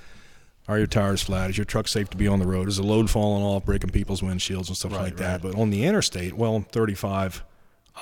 Are 0.67 0.79
your 0.79 0.87
tires 0.87 1.23
flat? 1.23 1.51
Is 1.51 1.59
your 1.59 1.67
truck 1.67 1.87
safe 1.87 2.11
to 2.11 2.17
be 2.17 2.27
on 2.27 2.41
the 2.41 2.47
road? 2.47 2.69
Is 2.69 2.79
the 2.79 2.83
load 2.83 3.11
falling 3.11 3.45
off, 3.45 3.65
breaking 3.65 3.91
people's 3.91 4.21
windshields 4.21 4.69
and 4.69 4.77
stuff 4.77 4.93
like 4.93 5.17
that? 5.19 5.43
But 5.43 5.55
on 5.55 5.71
the 5.71 5.85
interstate, 5.85 6.35
well, 6.35 6.65
35, 6.73 7.45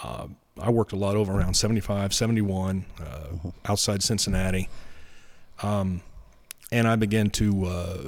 uh, 0.02 0.28
I 0.60 0.70
worked 0.70 0.92
a 0.92 0.96
lot 0.96 1.16
over 1.16 1.32
around 1.32 1.54
75, 1.54 2.12
71, 2.12 2.84
uh, 3.00 3.50
outside 3.64 4.02
Cincinnati. 4.02 4.68
Um, 5.62 6.02
and 6.70 6.88
I 6.88 6.96
began 6.96 7.30
to 7.30 7.64
uh, 7.66 7.98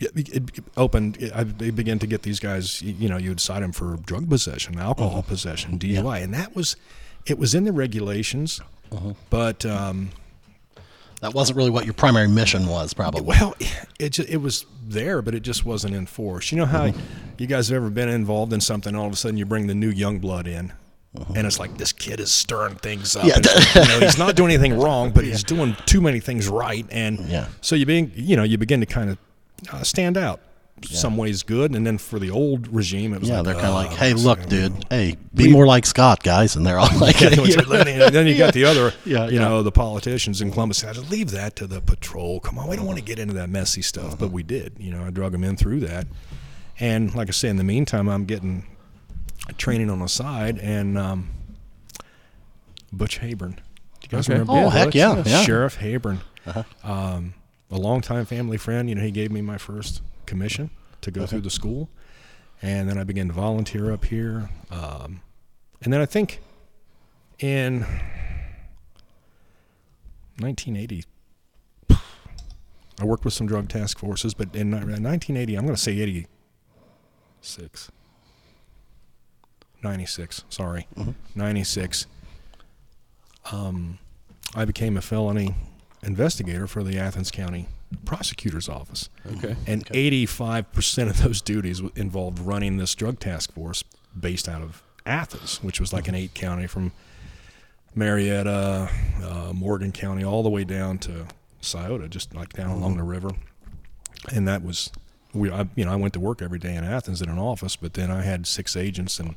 it, 0.00 0.60
opened. 0.76 1.30
I 1.34 1.44
began 1.44 1.98
to 1.98 2.06
get 2.06 2.22
these 2.22 2.40
guys. 2.40 2.82
You 2.82 3.08
know, 3.08 3.16
you 3.16 3.30
would 3.30 3.40
cite 3.40 3.62
them 3.62 3.72
for 3.72 3.96
drug 3.96 4.28
possession, 4.28 4.78
alcohol 4.78 5.22
possession, 5.22 5.78
DUI, 5.78 6.22
and 6.22 6.34
that 6.34 6.54
was 6.54 6.76
it 7.26 7.38
was 7.38 7.54
in 7.54 7.64
the 7.64 7.72
regulations. 7.72 8.60
But 9.30 9.64
um, 9.66 10.10
That 11.24 11.32
wasn't 11.32 11.56
really 11.56 11.70
what 11.70 11.86
your 11.86 11.94
primary 11.94 12.28
mission 12.28 12.66
was, 12.66 12.92
probably. 12.92 13.22
well, 13.22 13.54
it 13.98 14.10
just, 14.10 14.28
it 14.28 14.36
was 14.36 14.66
there, 14.86 15.22
but 15.22 15.34
it 15.34 15.40
just 15.40 15.64
wasn't 15.64 15.94
enforced. 15.94 16.52
You 16.52 16.58
know 16.58 16.66
how 16.66 16.92
you 17.38 17.46
guys 17.46 17.68
have 17.68 17.76
ever 17.76 17.88
been 17.88 18.10
involved 18.10 18.52
in 18.52 18.60
something? 18.60 18.94
All 18.94 19.06
of 19.06 19.12
a 19.14 19.16
sudden, 19.16 19.38
you 19.38 19.46
bring 19.46 19.66
the 19.66 19.74
new 19.74 19.88
young 19.88 20.18
blood 20.18 20.46
in, 20.46 20.70
and 21.34 21.46
it's 21.46 21.58
like 21.58 21.78
this 21.78 21.92
kid 21.94 22.20
is 22.20 22.30
stirring 22.30 22.74
things 22.74 23.16
up. 23.16 23.24
Yeah. 23.24 23.36
And 23.36 23.46
you 23.74 23.88
know, 23.88 24.00
he's 24.00 24.18
not 24.18 24.36
doing 24.36 24.52
anything 24.52 24.78
wrong, 24.78 25.12
but 25.12 25.24
he's 25.24 25.42
doing 25.42 25.74
too 25.86 26.02
many 26.02 26.20
things 26.20 26.46
right, 26.46 26.84
and 26.90 27.18
Yeah. 27.20 27.46
so 27.62 27.74
you 27.74 27.86
being 27.86 28.12
you 28.14 28.36
know, 28.36 28.42
you 28.42 28.58
begin 28.58 28.80
to 28.80 28.86
kind 28.86 29.08
of 29.08 29.18
uh, 29.72 29.82
stand 29.82 30.18
out. 30.18 30.40
Some 30.82 31.16
ways 31.16 31.42
good, 31.44 31.74
and 31.74 31.86
then 31.86 31.96
for 31.96 32.18
the 32.18 32.30
old 32.30 32.68
regime, 32.68 33.14
it 33.14 33.20
was 33.20 33.28
Yeah, 33.30 33.36
like, 33.36 33.44
they're 33.46 33.54
kind 33.54 33.66
of 33.68 33.74
like, 33.74 33.92
"Oh, 33.92 33.94
hey, 33.94 34.12
look, 34.12 34.40
like, 34.40 34.48
dude, 34.50 34.84
hey, 34.90 35.16
be 35.34 35.48
more 35.50 35.66
like 35.66 35.86
Scott, 35.86 36.22
guys, 36.22 36.56
and 36.56 36.66
they're 36.66 36.78
all 36.78 36.88
like, 37.00 37.18
Yeah, 37.20 37.28
and 37.28 38.14
then 38.14 38.26
you 38.26 38.36
got 38.36 38.52
the 38.52 38.64
other, 38.66 38.92
Yeah, 39.06 39.26
you 39.28 39.34
yeah. 39.38 39.48
know, 39.48 39.62
the 39.62 39.72
politicians 39.72 40.42
in 40.42 40.50
Columbus. 40.50 40.84
I 40.84 40.92
said, 40.92 41.10
leave 41.10 41.30
that 41.30 41.56
to 41.56 41.66
the 41.66 41.80
patrol. 41.80 42.38
Come 42.40 42.58
on, 42.58 42.68
we 42.68 42.76
don't 42.76 42.84
want 42.84 42.98
to 42.98 43.04
get 43.04 43.18
into 43.18 43.32
that 43.34 43.48
messy 43.48 43.80
stuff, 43.80 44.18
but 44.18 44.30
we 44.30 44.42
did. 44.42 44.74
You 44.78 44.90
know, 44.90 45.04
I 45.04 45.10
drug 45.10 45.32
them 45.32 45.42
in 45.42 45.56
through 45.56 45.80
that, 45.80 46.06
and 46.78 47.14
like 47.14 47.28
I 47.28 47.32
say, 47.32 47.48
in 47.48 47.56
the 47.56 47.64
meantime, 47.64 48.08
I'm 48.08 48.26
getting 48.26 48.66
training 49.56 49.88
on 49.88 50.00
the 50.00 50.08
side, 50.08 50.58
and 50.58 50.98
um, 50.98 51.30
Butch 52.92 53.20
Hayburn. 53.20 53.56
Do 53.56 53.62
you 54.02 54.08
guys 54.10 54.28
Okay. 54.28 54.38
remember? 54.38 54.52
Oh, 54.54 54.68
heck 54.68 54.94
yeah, 54.94 55.22
yeah. 55.24 55.42
Sheriff 55.42 55.78
Hayburn, 55.78 56.18
um, 56.82 57.34
a 57.70 57.78
longtime 57.78 58.26
family 58.26 58.58
friend. 58.58 58.88
You 58.88 58.96
know, 58.96 59.02
he 59.02 59.10
gave 59.10 59.32
me 59.32 59.40
my 59.40 59.56
first 59.56 60.02
commission 60.26 60.70
to 61.00 61.10
go 61.10 61.26
through 61.26 61.42
the 61.42 61.50
school, 61.50 61.88
and 62.62 62.88
then 62.88 62.98
I 62.98 63.04
began 63.04 63.28
to 63.28 63.34
volunteer 63.34 63.92
up 63.92 64.04
here. 64.06 64.50
Um, 64.70 65.20
and 65.82 65.92
then 65.92 66.00
I 66.00 66.06
think 66.06 66.40
in 67.38 67.80
1980, 70.38 71.04
I 71.90 73.04
worked 73.04 73.24
with 73.24 73.34
some 73.34 73.46
drug 73.46 73.68
task 73.68 73.98
forces, 73.98 74.34
but 74.34 74.54
in 74.54 74.70
1980, 74.70 75.56
I'm 75.56 75.64
going 75.64 75.74
to 75.74 75.80
say 75.80 75.98
86. 75.98 77.90
96, 79.82 80.44
sorry. 80.48 80.86
96. 81.34 82.06
Um, 83.52 83.98
I 84.54 84.64
became 84.64 84.96
a 84.96 85.02
felony 85.02 85.54
investigator 86.02 86.66
for 86.66 86.82
the 86.82 86.98
Athens 86.98 87.30
County 87.30 87.68
Prosecutor's 88.04 88.68
Office. 88.68 89.08
Okay. 89.38 89.56
And 89.66 89.86
85% 89.86 91.10
of 91.10 91.22
those 91.22 91.40
duties 91.40 91.80
involved 91.96 92.38
running 92.38 92.76
this 92.76 92.94
drug 92.94 93.20
task 93.20 93.52
force 93.52 93.84
based 94.18 94.48
out 94.48 94.62
of 94.62 94.82
Athens, 95.06 95.62
which 95.62 95.80
was 95.80 95.92
like 95.92 96.08
an 96.08 96.14
eight 96.14 96.34
county 96.34 96.66
from 96.66 96.92
Marietta, 97.94 98.88
uh, 99.22 99.52
Morgan 99.54 99.92
County, 99.92 100.24
all 100.24 100.42
the 100.42 100.50
way 100.50 100.64
down 100.64 100.98
to 100.98 101.26
Scioto, 101.60 102.08
just 102.08 102.34
like 102.34 102.52
down 102.52 102.70
along 102.70 102.96
the 102.96 103.02
river. 103.02 103.30
And 104.32 104.48
that 104.48 104.62
was, 104.64 104.90
we, 105.32 105.50
I, 105.50 105.68
you 105.74 105.84
know, 105.84 105.92
I 105.92 105.96
went 105.96 106.14
to 106.14 106.20
work 106.20 106.42
every 106.42 106.58
day 106.58 106.74
in 106.74 106.84
Athens 106.84 107.22
in 107.22 107.28
an 107.28 107.38
office, 107.38 107.76
but 107.76 107.94
then 107.94 108.10
I 108.10 108.22
had 108.22 108.46
six 108.46 108.76
agents 108.76 109.20
and 109.20 109.36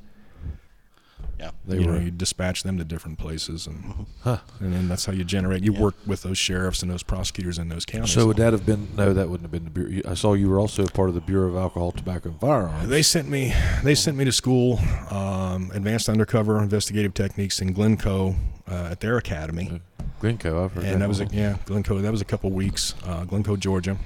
yeah, 1.39 1.51
They 1.67 1.79
you 1.79 1.85
were 1.87 1.93
know, 1.93 1.99
you 1.99 2.11
dispatch 2.11 2.63
them 2.63 2.77
to 2.79 2.83
different 2.83 3.19
places, 3.19 3.67
and 3.67 4.07
Huh. 4.23 4.39
and 4.59 4.73
then 4.73 4.87
that's 4.87 5.05
how 5.05 5.13
you 5.13 5.23
generate. 5.23 5.63
You 5.63 5.73
work 5.73 5.95
with 6.05 6.23
those 6.23 6.37
sheriffs 6.37 6.81
and 6.81 6.91
those 6.91 7.03
prosecutors 7.03 7.59
in 7.59 7.69
those 7.69 7.85
counties. 7.85 8.11
So 8.11 8.25
would 8.27 8.37
that 8.37 8.53
have 8.53 8.65
been? 8.65 8.87
No, 8.95 9.13
that 9.13 9.29
wouldn't 9.29 9.43
have 9.43 9.51
been 9.51 9.65
the 9.65 9.69
bureau. 9.69 10.11
I 10.11 10.15
saw 10.15 10.33
you 10.33 10.49
were 10.49 10.59
also 10.59 10.85
part 10.87 11.09
of 11.09 11.15
the 11.15 11.21
Bureau 11.21 11.49
of 11.49 11.55
Alcohol, 11.55 11.91
Tobacco, 11.91 12.29
and 12.29 12.39
Firearms. 12.39 12.89
They 12.89 13.03
sent 13.03 13.29
me. 13.29 13.53
They 13.83 13.93
sent 13.95 14.17
me 14.17 14.25
to 14.25 14.31
school, 14.31 14.79
um, 15.11 15.69
advanced 15.73 16.09
undercover 16.09 16.61
investigative 16.61 17.13
techniques 17.13 17.61
in 17.61 17.73
Glynco 17.73 18.35
uh, 18.67 18.89
at 18.91 18.99
their 18.99 19.17
academy, 19.17 19.81
Glynco, 20.21 20.65
I've 20.65 20.73
heard 20.73 20.83
and 20.85 21.01
that 21.01 21.07
was 21.07 21.21
a, 21.21 21.25
yeah, 21.25 21.57
Glynco. 21.65 22.01
That 22.01 22.11
was 22.11 22.21
a 22.21 22.25
couple 22.25 22.49
weeks. 22.49 22.95
Uh, 23.05 23.23
Glynco, 23.25 23.57
Georgia, 23.59 23.97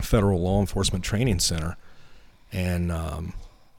Federal 0.00 0.40
Law 0.40 0.60
Enforcement 0.60 1.04
Training 1.04 1.40
Center, 1.40 1.76
and 2.52 2.90
um, 2.90 3.34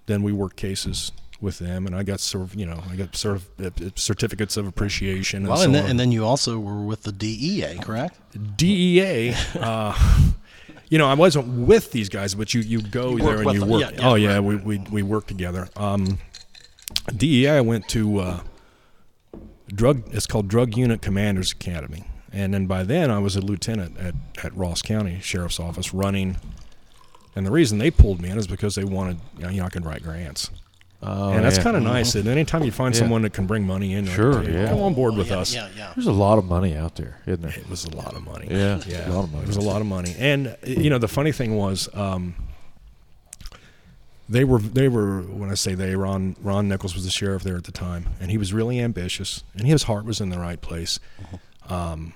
then 0.05 0.21
we 0.21 0.31
worked 0.31 0.55
cases 0.57 1.11
with 1.39 1.59
them, 1.59 1.85
and 1.85 1.95
I 1.95 2.03
got 2.03 2.19
sort 2.19 2.43
of, 2.45 2.55
you 2.55 2.65
know, 2.65 2.81
I 2.89 2.95
got 2.95 3.15
sort 3.15 3.35
of 3.37 3.47
uh, 3.63 3.89
certificates 3.95 4.57
of 4.57 4.65
appreciation. 4.67 5.39
And 5.43 5.47
Well, 5.49 5.57
so 5.57 5.63
and 5.65 5.75
then, 5.75 5.83
on. 5.85 5.89
and 5.91 5.99
then 5.99 6.11
you 6.11 6.25
also 6.25 6.59
were 6.59 6.81
with 6.81 7.03
the 7.03 7.11
DEA, 7.11 7.77
correct? 7.81 8.17
DEA. 8.57 9.33
Uh, 9.59 9.93
you 10.89 10.97
know, 10.97 11.07
I 11.07 11.13
wasn't 11.13 11.47
with 11.67 11.91
these 11.91 12.09
guys, 12.09 12.33
but 12.35 12.53
you 12.53 12.61
you 12.61 12.81
go 12.81 13.11
You 13.17 13.23
there 13.23 13.41
and 13.41 13.53
you 13.53 13.59
them. 13.59 13.69
work. 13.69 13.81
Yeah, 13.81 13.91
yeah, 13.91 14.09
oh 14.09 14.15
yeah, 14.15 14.39
we, 14.39 14.55
we 14.55 14.77
we 14.91 15.03
work 15.03 15.27
together. 15.27 15.69
Um, 15.75 16.17
DEA. 17.15 17.49
I 17.49 17.61
went 17.61 17.87
to 17.89 18.19
uh, 18.19 18.39
drug. 19.67 20.03
It's 20.13 20.25
called 20.27 20.47
Drug 20.47 20.75
Unit 20.77 21.01
Commanders 21.01 21.51
Academy, 21.51 22.05
and 22.31 22.53
then 22.53 22.65
by 22.67 22.83
then 22.83 23.11
I 23.11 23.19
was 23.19 23.35
a 23.35 23.41
lieutenant 23.41 23.97
at 23.97 24.15
at 24.43 24.55
Ross 24.55 24.81
County 24.81 25.19
Sheriff's 25.21 25.59
Office 25.59 25.93
running. 25.93 26.37
And 27.35 27.45
the 27.45 27.51
reason 27.51 27.77
they 27.77 27.91
pulled 27.91 28.19
me 28.19 28.29
in 28.31 28.37
is 28.39 28.47
because 28.47 28.73
they 28.73 28.83
wanted, 28.83 29.19
you 29.37 29.47
know, 29.59 29.65
I 29.65 29.69
can 29.69 29.83
write 29.83 30.01
grants. 30.01 30.49
Oh, 31.03 31.29
and 31.29 31.45
that's 31.45 31.57
yeah. 31.57 31.63
kind 31.63 31.77
of 31.77 31.83
nice. 31.83 32.15
And 32.15 32.27
anytime 32.27 32.63
you 32.63 32.71
find 32.71 32.95
Yeah. 32.95 32.99
someone 33.01 33.21
that 33.21 33.31
can 33.33 33.45
bring 33.45 33.65
money 33.67 33.93
in, 33.93 34.07
Sure, 34.07 34.33
like, 34.33 34.47
hey, 34.47 34.53
yeah. 34.53 34.69
come 34.69 34.79
on 34.81 34.93
board 34.95 35.15
with 35.15 35.27
yeah, 35.29 35.37
us. 35.37 35.53
Yeah, 35.53 35.69
yeah. 35.77 35.91
There's 35.95 36.07
a 36.07 36.11
lot 36.11 36.39
of 36.39 36.45
money 36.45 36.75
out 36.75 36.95
there, 36.95 37.19
isn't 37.27 37.41
there? 37.41 37.51
It 37.51 37.69
was 37.69 37.85
a 37.85 37.95
lot 37.95 38.15
of 38.15 38.23
money. 38.25 38.47
Yeah, 38.49 38.81
yeah, 38.87 39.07
a 39.07 39.13
lot 39.13 39.23
of 39.25 39.31
money. 39.31 39.43
It 39.43 39.47
was 39.47 39.57
a 39.57 39.61
lot 39.61 39.79
of 39.81 39.87
money, 39.87 40.15
and 40.17 40.57
you 40.65 40.89
know 40.89 40.97
the 40.97 41.07
funny 41.07 41.31
thing 41.31 41.55
was, 41.55 41.87
um, 41.93 42.33
they 44.29 44.43
were 44.43 44.59
they 44.59 44.87
were 44.89 45.21
when 45.21 45.49
I 45.49 45.53
say 45.53 45.75
they, 45.75 45.95
Ron 45.95 46.35
Ron 46.41 46.67
Nichols 46.67 46.93
was 46.95 47.05
the 47.05 47.11
sheriff 47.11 47.43
there 47.43 47.55
at 47.57 47.63
the 47.65 47.71
time, 47.71 48.07
and 48.19 48.31
he 48.31 48.37
was 48.37 48.51
really 48.51 48.79
ambitious, 48.79 49.43
and 49.55 49.67
his 49.67 49.83
heart 49.83 50.03
was 50.05 50.19
in 50.19 50.29
the 50.29 50.39
right 50.39 50.59
place. 50.59 50.99
Um, 51.69 52.13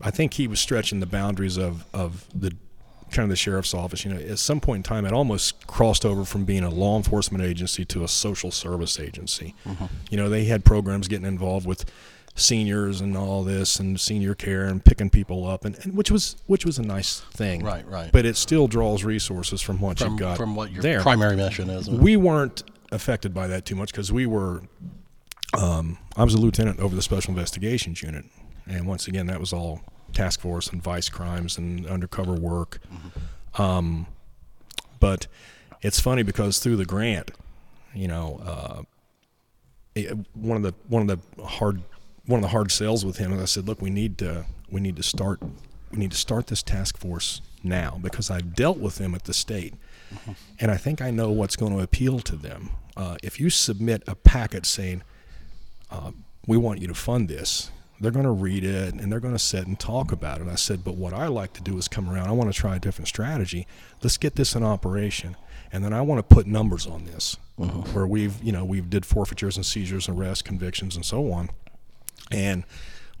I 0.00 0.10
think 0.10 0.34
he 0.34 0.48
was 0.48 0.58
stretching 0.58 1.00
the 1.00 1.06
boundaries 1.06 1.56
of 1.58 1.84
of 1.92 2.26
the 2.34 2.52
kind 3.12 3.24
of 3.24 3.30
the 3.30 3.36
sheriff's 3.36 3.74
office. 3.74 4.04
You 4.04 4.14
know, 4.14 4.20
at 4.20 4.38
some 4.38 4.60
point 4.60 4.78
in 4.78 4.82
time, 4.82 5.04
it 5.06 5.12
almost 5.12 5.66
crossed 5.66 6.04
over 6.04 6.24
from 6.24 6.44
being 6.44 6.64
a 6.64 6.70
law 6.70 6.96
enforcement 6.96 7.44
agency 7.44 7.84
to 7.86 8.02
a 8.04 8.08
social 8.08 8.50
service 8.50 8.98
agency. 8.98 9.54
You 10.10 10.16
know, 10.16 10.28
they 10.28 10.44
had 10.44 10.64
programs 10.64 11.08
getting 11.08 11.26
involved 11.26 11.66
with 11.66 11.84
seniors 12.34 13.02
and 13.02 13.14
all 13.16 13.44
this 13.44 13.78
and 13.78 14.00
senior 14.00 14.34
care 14.34 14.64
and 14.64 14.82
picking 14.82 15.10
people 15.10 15.46
up 15.46 15.66
and, 15.66 15.76
and 15.84 15.94
which 15.94 16.10
was 16.10 16.36
which 16.46 16.64
was 16.64 16.78
a 16.78 16.82
nice 16.82 17.20
thing 17.34 17.62
Right, 17.62 17.86
right. 17.86 18.10
but 18.10 18.24
it 18.24 18.38
still 18.38 18.66
draws 18.68 19.04
resources 19.04 19.60
from 19.60 19.80
what 19.82 19.98
From, 19.98 20.12
you've 20.12 20.18
got 20.18 20.38
from 20.38 20.56
what 20.56 20.72
your 20.72 20.80
there 20.82 21.02
primary 21.02 21.36
mission 21.36 21.68
is. 21.68 21.90
we 21.90 22.16
weren't 22.16 22.62
affected 22.90 23.34
by 23.34 23.48
that 23.48 23.66
too 23.66 23.74
much 23.76 23.92
because 23.92 24.10
we 24.10 24.24
were 24.24 24.62
um, 25.58 25.98
i 26.16 26.24
was 26.24 26.32
a 26.32 26.38
lieutenant 26.38 26.80
over 26.80 26.96
the 26.96 27.02
special 27.02 27.32
investigations 27.32 28.02
unit 28.02 28.24
and 28.66 28.86
once 28.86 29.08
again 29.08 29.26
that 29.26 29.38
was 29.38 29.52
all 29.52 29.82
task 30.12 30.40
force 30.40 30.68
and 30.68 30.82
vice 30.82 31.08
crimes 31.08 31.58
and 31.58 31.86
undercover 31.86 32.32
work 32.34 32.78
um, 33.58 34.06
but 35.00 35.26
it's 35.82 36.00
funny 36.00 36.22
because 36.22 36.58
through 36.58 36.76
the 36.76 36.84
grant 36.86 37.30
you 37.94 38.08
know 38.08 38.40
uh, 38.44 38.82
it- 39.94 40.16
one 40.34 40.56
of 40.56 40.62
the 40.62 40.74
one 40.88 41.02
of 41.02 41.08
the 41.36 41.44
hard 41.44 41.82
one 42.26 42.38
of 42.38 42.42
the 42.42 42.48
hard 42.48 42.70
sales 42.70 43.04
with 43.04 43.16
him 43.18 43.32
is 43.32 43.40
I 43.42 43.46
said, 43.46 43.66
look, 43.66 43.82
we 43.82 43.90
need 43.90 44.16
to 44.18 44.46
we 44.70 44.80
need 44.80 44.96
to 44.96 45.02
start 45.02 45.40
we 45.90 45.98
need 45.98 46.12
to 46.12 46.16
start 46.16 46.46
this 46.46 46.62
task 46.62 46.96
force 46.96 47.40
now 47.64 47.98
because 48.00 48.30
I've 48.30 48.54
dealt 48.54 48.78
with 48.78 48.96
them 48.96 49.14
at 49.14 49.24
the 49.24 49.34
state, 49.34 49.74
and 50.60 50.70
I 50.70 50.76
think 50.76 51.02
I 51.02 51.10
know 51.10 51.30
what's 51.30 51.56
going 51.56 51.72
to 51.76 51.82
appeal 51.82 52.20
to 52.20 52.36
them. 52.36 52.70
Uh, 52.96 53.16
if 53.22 53.38
you 53.40 53.50
submit 53.50 54.02
a 54.06 54.14
packet 54.14 54.64
saying 54.66 55.02
uh, 55.90 56.12
we 56.46 56.56
want 56.56 56.80
you 56.80 56.86
to 56.86 56.94
fund 56.94 57.28
this, 57.28 57.70
they're 58.02 58.10
going 58.10 58.24
to 58.24 58.32
read 58.32 58.64
it 58.64 58.94
and 58.94 59.10
they're 59.10 59.20
going 59.20 59.34
to 59.34 59.38
sit 59.38 59.66
and 59.66 59.78
talk 59.78 60.10
about 60.10 60.40
it. 60.40 60.48
I 60.48 60.56
said, 60.56 60.82
but 60.82 60.96
what 60.96 61.12
I 61.12 61.28
like 61.28 61.52
to 61.54 61.62
do 61.62 61.78
is 61.78 61.86
come 61.86 62.10
around. 62.10 62.28
I 62.28 62.32
want 62.32 62.52
to 62.52 62.58
try 62.58 62.74
a 62.76 62.80
different 62.80 63.06
strategy. 63.06 63.66
Let's 64.02 64.16
get 64.16 64.34
this 64.34 64.56
in 64.56 64.64
operation, 64.64 65.36
and 65.70 65.84
then 65.84 65.92
I 65.92 66.02
want 66.02 66.18
to 66.18 66.34
put 66.34 66.46
numbers 66.46 66.86
on 66.86 67.04
this, 67.04 67.36
mm-hmm. 67.58 67.80
where 67.94 68.06
we've 68.06 68.42
you 68.42 68.50
know 68.50 68.64
we've 68.64 68.90
did 68.90 69.06
forfeitures 69.06 69.56
and 69.56 69.64
seizures, 69.64 70.08
arrests, 70.08 70.42
convictions, 70.42 70.96
and 70.96 71.04
so 71.04 71.32
on. 71.32 71.50
And 72.30 72.64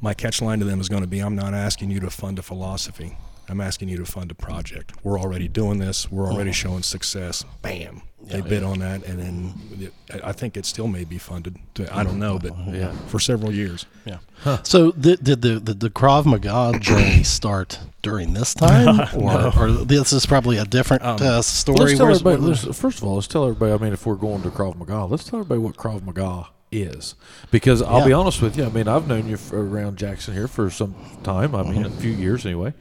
my 0.00 0.14
catch 0.14 0.42
line 0.42 0.58
to 0.58 0.64
them 0.64 0.80
is 0.80 0.88
going 0.88 1.02
to 1.02 1.08
be 1.08 1.20
I'm 1.20 1.36
not 1.36 1.54
asking 1.54 1.92
you 1.92 2.00
to 2.00 2.10
fund 2.10 2.40
a 2.40 2.42
philosophy. 2.42 3.16
I'm 3.48 3.60
asking 3.60 3.88
you 3.88 3.98
to 3.98 4.04
fund 4.04 4.30
a 4.30 4.34
project. 4.34 4.92
We're 5.04 5.18
already 5.18 5.46
doing 5.46 5.78
this. 5.78 6.10
We're 6.10 6.26
already 6.26 6.50
mm-hmm. 6.50 6.68
showing 6.68 6.82
success. 6.82 7.44
Bam. 7.60 8.02
They 8.24 8.40
bid 8.40 8.62
on 8.62 8.78
that, 8.78 9.04
and 9.04 9.18
then 9.18 9.54
it, 9.80 9.92
I 10.24 10.32
think 10.32 10.56
it 10.56 10.64
still 10.64 10.86
may 10.86 11.04
be 11.04 11.18
funded. 11.18 11.56
To, 11.74 11.94
I 11.94 12.02
don't 12.02 12.18
know, 12.18 12.38
but 12.38 12.52
Yeah. 12.68 12.92
for 13.08 13.18
several 13.20 13.52
years. 13.52 13.84
Yeah. 14.04 14.18
So 14.62 14.92
did, 14.92 15.22
did 15.22 15.42
the, 15.42 15.58
the 15.60 15.74
the 15.74 15.90
Krav 15.90 16.24
Maga 16.24 16.78
journey 16.80 17.22
start 17.24 17.78
during 18.02 18.32
this 18.32 18.54
time, 18.54 19.00
or, 19.16 19.52
or 19.58 19.70
this 19.84 20.12
is 20.12 20.24
probably 20.26 20.56
a 20.58 20.64
different 20.64 21.02
uh, 21.02 21.42
story? 21.42 21.78
Let's 21.78 21.98
tell 21.98 22.08
everybody. 22.10 22.36
let's- 22.42 22.78
first 22.78 22.98
of 22.98 23.04
all, 23.04 23.16
let's 23.16 23.26
tell 23.26 23.44
everybody. 23.44 23.72
I 23.72 23.76
mean, 23.76 23.92
if 23.92 24.06
we're 24.06 24.14
going 24.14 24.42
to 24.42 24.50
Krav 24.50 24.76
Maga, 24.76 25.04
let's 25.04 25.24
tell 25.24 25.40
everybody 25.40 25.60
what 25.60 25.76
Krav 25.76 26.02
Maga 26.02 26.48
is, 26.70 27.14
because 27.50 27.82
I'll 27.82 28.06
be 28.06 28.12
honest 28.14 28.40
with 28.40 28.56
you. 28.56 28.64
I 28.64 28.70
mean, 28.70 28.88
I've 28.88 29.06
known 29.06 29.28
you 29.28 29.36
for, 29.36 29.62
around 29.68 29.98
Jackson 29.98 30.32
here 30.32 30.48
for 30.48 30.70
some 30.70 30.94
time. 31.22 31.54
I 31.54 31.62
mean, 31.64 31.84
a 31.84 31.90
few 31.90 32.12
years 32.12 32.46
anyway, 32.46 32.72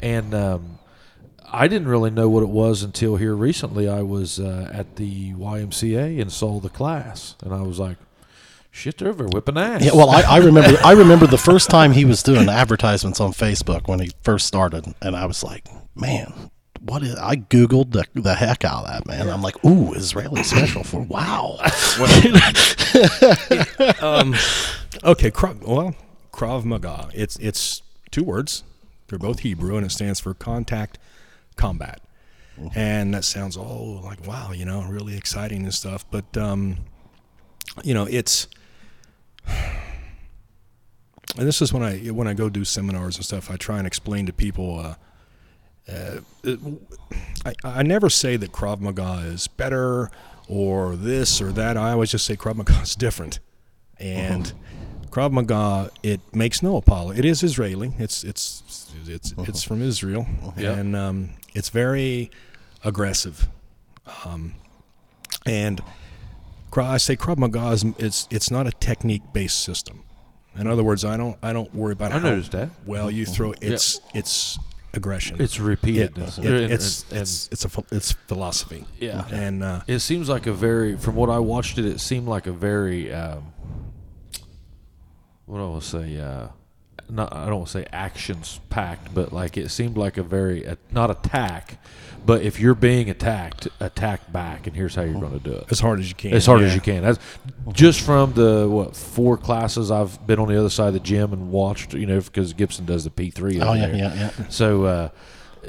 and 0.00 0.34
um, 0.34 0.75
I 1.56 1.68
didn't 1.68 1.88
really 1.88 2.10
know 2.10 2.28
what 2.28 2.42
it 2.42 2.50
was 2.50 2.82
until 2.82 3.16
here 3.16 3.34
recently. 3.34 3.88
I 3.88 4.02
was 4.02 4.38
uh, 4.38 4.70
at 4.70 4.96
the 4.96 5.32
YMCA 5.32 6.20
and 6.20 6.30
saw 6.30 6.60
the 6.60 6.68
class, 6.68 7.34
and 7.42 7.54
I 7.54 7.62
was 7.62 7.78
like, 7.78 7.96
"Shit, 8.70 8.98
they're 8.98 9.08
over 9.08 9.26
whipping 9.26 9.56
ass." 9.56 9.82
Yeah, 9.82 9.92
well, 9.94 10.10
I, 10.10 10.20
I 10.20 10.36
remember 10.36 10.78
I 10.84 10.92
remember 10.92 11.26
the 11.26 11.38
first 11.38 11.70
time 11.70 11.92
he 11.92 12.04
was 12.04 12.22
doing 12.22 12.50
advertisements 12.50 13.20
on 13.20 13.32
Facebook 13.32 13.88
when 13.88 14.00
he 14.00 14.12
first 14.22 14.46
started, 14.46 14.94
and 15.00 15.16
I 15.16 15.24
was 15.24 15.42
like, 15.42 15.66
man, 15.94 16.50
what 16.80 17.02
is? 17.02 17.14
I 17.14 17.36
googled 17.36 17.92
the 17.92 18.04
the 18.12 18.34
heck 18.34 18.62
out 18.66 18.84
of 18.84 18.92
that 18.92 19.06
man. 19.06 19.30
I'm 19.30 19.40
like, 19.40 19.64
ooh, 19.64 19.94
Israeli 19.94 20.42
special 20.42 20.84
for 20.84 21.00
wow. 21.00 21.56
um, 24.02 24.34
okay, 25.02 25.32
well, 25.34 25.94
Krav 26.34 26.64
Maga. 26.66 27.08
It's 27.14 27.36
it's 27.36 27.80
two 28.10 28.24
words. 28.24 28.62
They're 29.08 29.18
both 29.18 29.38
Hebrew, 29.40 29.78
and 29.78 29.86
it 29.86 29.90
stands 29.90 30.20
for 30.20 30.34
contact 30.34 30.98
combat. 31.56 32.00
And 32.74 33.12
that 33.12 33.24
sounds 33.24 33.56
oh 33.56 34.00
like 34.02 34.26
wow, 34.26 34.52
you 34.52 34.64
know, 34.64 34.82
really 34.84 35.16
exciting 35.16 35.64
and 35.64 35.74
stuff. 35.74 36.06
But 36.10 36.36
um, 36.38 36.78
you 37.84 37.92
know, 37.92 38.06
it's 38.06 38.48
and 39.46 39.76
this 41.34 41.60
is 41.60 41.72
when 41.72 41.82
I 41.82 41.98
when 42.08 42.26
I 42.26 42.34
go 42.34 42.48
do 42.48 42.64
seminars 42.64 43.16
and 43.16 43.24
stuff. 43.24 43.50
I 43.50 43.56
try 43.56 43.78
and 43.78 43.86
explain 43.86 44.26
to 44.26 44.32
people. 44.32 44.78
Uh, 44.78 44.94
uh, 45.88 46.20
it, 46.42 46.58
I, 47.44 47.54
I 47.62 47.82
never 47.82 48.10
say 48.10 48.36
that 48.36 48.52
Krav 48.52 48.80
Maga 48.80 49.22
is 49.24 49.46
better 49.46 50.10
or 50.48 50.96
this 50.96 51.40
or 51.40 51.52
that. 51.52 51.76
I 51.76 51.92
always 51.92 52.10
just 52.10 52.24
say 52.24 52.36
Krav 52.36 52.56
Maga 52.56 52.80
is 52.80 52.96
different, 52.96 53.38
and 53.98 54.52
Krav 55.10 55.32
Maga 55.32 55.90
it 56.02 56.20
makes 56.34 56.62
no 56.62 56.76
apology. 56.76 57.18
It 57.18 57.24
is 57.24 57.42
Israeli. 57.42 57.92
It's 57.98 58.24
it's 58.24 58.62
it's 59.06 59.34
it's 59.38 59.62
from 59.62 59.82
Israel, 59.82 60.26
Yeah. 60.56 60.72
and 60.78 60.94
um, 60.96 61.30
it's 61.54 61.68
very 61.70 62.30
aggressive. 62.84 63.48
Um, 64.24 64.54
and 65.44 65.80
I 66.76 66.98
say 66.98 67.16
Krav 67.16 67.38
Maga 67.38 67.70
is 67.70 67.84
it's 67.98 68.28
it's 68.30 68.50
not 68.50 68.66
a 68.66 68.72
technique 68.72 69.22
based 69.32 69.60
system. 69.60 70.02
In 70.58 70.66
other 70.66 70.82
words, 70.84 71.04
I 71.04 71.16
don't 71.16 71.36
I 71.42 71.52
don't 71.52 71.74
worry 71.74 71.92
about 71.92 72.12
I 72.12 72.18
how 72.18 72.28
noticed 72.30 72.52
that. 72.52 72.70
well 72.86 73.10
you 73.10 73.24
throw. 73.26 73.52
It's 73.60 74.00
it's 74.14 74.58
aggression. 74.94 75.40
It's 75.40 75.56
It- 75.58 75.62
repeatedness. 75.62 76.38
it- 76.38 76.44
And- 76.46 76.72
it's, 76.72 77.04
and- 77.10 77.20
it's 77.20 77.48
it's 77.52 77.64
a 77.64 77.70
it's 77.90 78.12
philosophy. 78.12 78.84
Yeah. 79.00 79.26
and 79.30 79.62
uh, 79.62 79.80
It 79.86 79.98
seems 80.00 80.28
like 80.28 80.46
a 80.46 80.52
very, 80.54 80.96
from 80.96 81.14
what 81.16 81.28
I 81.30 81.38
watched 81.38 81.78
it, 81.78 81.84
it 81.84 82.00
seemed 82.00 82.28
like 82.28 82.46
a 82.46 82.52
very, 82.52 83.12
um, 83.12 83.52
what 85.46 85.58
do 85.58 85.64
I 85.64 85.68
want 85.68 85.82
to 85.82 85.88
say? 85.88 86.18
Uh, 86.18 86.48
not, 87.10 87.34
I 87.34 87.46
don't 87.46 87.56
want 87.56 87.66
to 87.68 87.72
say 87.72 87.86
actions 87.92 88.60
packed, 88.70 89.14
but 89.14 89.32
like 89.32 89.56
it 89.56 89.70
seemed 89.70 89.96
like 89.96 90.16
a 90.16 90.22
very, 90.22 90.66
uh, 90.66 90.76
not 90.90 91.10
attack, 91.10 91.78
but 92.26 92.42
if 92.42 92.58
you're 92.58 92.74
being 92.74 93.08
attacked, 93.08 93.68
attack 93.78 94.32
back, 94.32 94.66
and 94.66 94.74
here's 94.74 94.96
how 94.96 95.02
you're 95.02 95.20
going 95.20 95.38
to 95.38 95.38
do 95.38 95.52
it. 95.52 95.66
as 95.70 95.78
hard 95.78 96.00
as 96.00 96.08
you 96.08 96.16
can. 96.16 96.34
As 96.34 96.44
hard 96.44 96.60
yeah. 96.60 96.66
as 96.66 96.74
you 96.74 96.80
can. 96.80 97.02
That's 97.04 97.18
just 97.72 98.00
from 98.00 98.32
the 98.32 98.68
what 98.68 98.96
four 98.96 99.36
classes 99.36 99.92
I've 99.92 100.26
been 100.26 100.40
on 100.40 100.48
the 100.48 100.58
other 100.58 100.68
side 100.68 100.88
of 100.88 100.94
the 100.94 101.00
gym 101.00 101.32
and 101.32 101.52
watched. 101.52 101.94
You 101.94 102.06
know, 102.06 102.20
because 102.20 102.52
Gibson 102.52 102.84
does 102.84 103.04
the 103.04 103.10
P 103.10 103.30
three. 103.30 103.60
Oh 103.60 103.74
yeah, 103.74 103.94
yeah, 103.94 104.14
yeah. 104.14 104.48
So, 104.48 104.84
uh, 104.84 105.08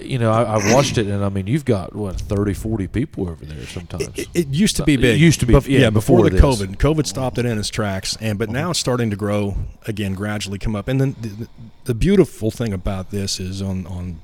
you 0.01 0.17
know, 0.17 0.31
I, 0.31 0.43
I 0.59 0.73
watched 0.73 0.97
it, 0.97 1.07
and 1.07 1.23
I 1.23 1.29
mean, 1.29 1.47
you've 1.47 1.65
got 1.65 1.95
what 1.95 2.19
30, 2.19 2.53
40 2.53 2.87
people 2.87 3.29
over 3.29 3.45
there 3.45 3.65
sometimes. 3.67 4.07
It, 4.17 4.27
it 4.33 4.47
used 4.47 4.75
to 4.77 4.83
be 4.83 4.97
big. 4.97 5.15
It 5.15 5.23
used 5.23 5.39
to 5.41 5.45
be- 5.45 5.53
Bef- 5.53 5.67
yeah, 5.67 5.89
before, 5.89 6.23
before 6.23 6.29
the 6.29 6.29
this. 6.31 6.41
COVID. 6.41 6.77
COVID 6.77 7.05
stopped 7.07 7.37
it 7.37 7.45
in 7.45 7.57
its 7.57 7.69
tracks, 7.69 8.17
and 8.21 8.37
but 8.39 8.49
now 8.49 8.71
it's 8.71 8.79
starting 8.79 9.09
to 9.09 9.15
grow 9.15 9.55
again, 9.85 10.13
gradually 10.13 10.59
come 10.59 10.75
up. 10.75 10.87
And 10.87 10.99
then 11.01 11.15
the, 11.21 11.27
the, 11.27 11.47
the 11.85 11.95
beautiful 11.95 12.51
thing 12.51 12.73
about 12.73 13.11
this 13.11 13.39
is 13.39 13.61
on 13.61 13.87
on, 13.87 14.21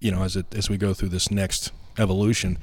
you 0.00 0.10
know, 0.10 0.22
as 0.22 0.36
it 0.36 0.46
as 0.54 0.68
we 0.70 0.76
go 0.76 0.94
through 0.94 1.10
this 1.10 1.30
next 1.30 1.72
evolution, 1.98 2.58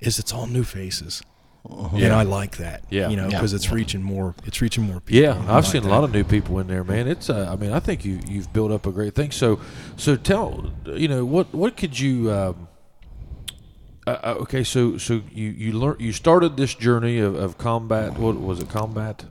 is 0.00 0.18
it's 0.18 0.32
all 0.32 0.46
new 0.46 0.64
faces. 0.64 1.22
And 1.68 1.98
Yeah. 1.98 2.16
I 2.18 2.22
like 2.22 2.56
that. 2.56 2.84
Yeah. 2.90 3.08
you 3.10 3.16
know, 3.16 3.24
Yeah. 3.28 3.36
because 3.38 3.52
it's 3.52 3.70
reaching 3.70 4.02
more. 4.02 4.34
It's 4.46 4.60
reaching 4.62 4.84
more 4.84 5.00
people. 5.00 5.22
Yeah, 5.22 5.32
I 5.46 5.58
I've 5.58 5.64
like 5.64 5.72
seen 5.72 5.84
a 5.84 5.88
lot 5.88 6.04
of 6.04 6.12
new 6.12 6.24
people 6.24 6.58
in 6.58 6.66
there, 6.68 6.82
man. 6.84 7.06
It's, 7.06 7.28
uh, 7.28 7.48
I 7.52 7.56
mean, 7.56 7.70
I 7.72 7.80
think 7.80 8.04
you 8.04 8.18
you've 8.26 8.52
built 8.52 8.70
up 8.72 8.86
a 8.86 8.90
great 8.92 9.14
thing. 9.14 9.30
So, 9.30 9.60
so 9.96 10.16
tell, 10.16 10.70
you 10.86 11.08
know, 11.08 11.24
what 11.24 11.52
what 11.54 11.76
could 11.76 11.98
you? 12.00 12.32
Um, 12.32 12.68
uh, 14.06 14.10
uh, 14.22 14.34
okay, 14.40 14.64
so 14.64 14.96
so 14.96 15.20
you 15.32 15.50
you 15.50 15.72
learned 15.72 16.00
you 16.00 16.12
started 16.12 16.56
this 16.56 16.74
journey 16.74 17.18
of, 17.18 17.34
of 17.34 17.58
combat. 17.58 18.18
What 18.18 18.40
was 18.40 18.58
it? 18.60 18.70
Combat, 18.70 19.24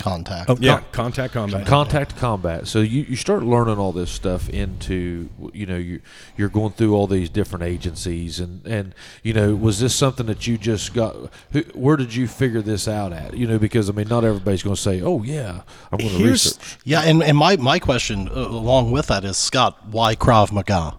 Contact. 0.00 0.48
Oh 0.48 0.56
yeah, 0.58 0.80
contact 0.92 1.34
combat. 1.34 1.66
contact 1.66 2.16
combat. 2.16 2.66
So 2.66 2.80
you, 2.80 3.02
you 3.02 3.16
start 3.16 3.42
learning 3.42 3.78
all 3.78 3.92
this 3.92 4.10
stuff 4.10 4.48
into 4.48 5.28
you 5.52 5.66
know 5.66 5.76
you 5.76 6.00
you're 6.36 6.48
going 6.48 6.72
through 6.72 6.94
all 6.94 7.06
these 7.06 7.28
different 7.28 7.64
agencies 7.64 8.40
and 8.40 8.66
and 8.66 8.94
you 9.22 9.34
know 9.34 9.54
was 9.54 9.78
this 9.80 9.94
something 9.94 10.26
that 10.26 10.46
you 10.46 10.56
just 10.56 10.94
got? 10.94 11.14
Who, 11.52 11.60
where 11.74 11.96
did 11.96 12.14
you 12.14 12.26
figure 12.26 12.62
this 12.62 12.88
out 12.88 13.12
at? 13.12 13.36
You 13.36 13.46
know, 13.46 13.58
because 13.58 13.90
I 13.90 13.92
mean, 13.92 14.08
not 14.08 14.24
everybody's 14.24 14.62
going 14.62 14.76
to 14.76 14.80
say, 14.80 15.02
"Oh 15.02 15.22
yeah, 15.22 15.62
I'm 15.92 15.98
going 15.98 16.16
to 16.16 16.24
research." 16.24 16.78
Yeah, 16.84 17.02
and, 17.02 17.22
and 17.22 17.36
my, 17.36 17.56
my 17.56 17.78
question 17.78 18.28
uh, 18.28 18.32
along 18.32 18.90
with 18.90 19.08
that 19.08 19.24
is 19.24 19.36
Scott, 19.36 19.86
why 19.88 20.16
Krav 20.16 20.52
Maga? 20.52 20.96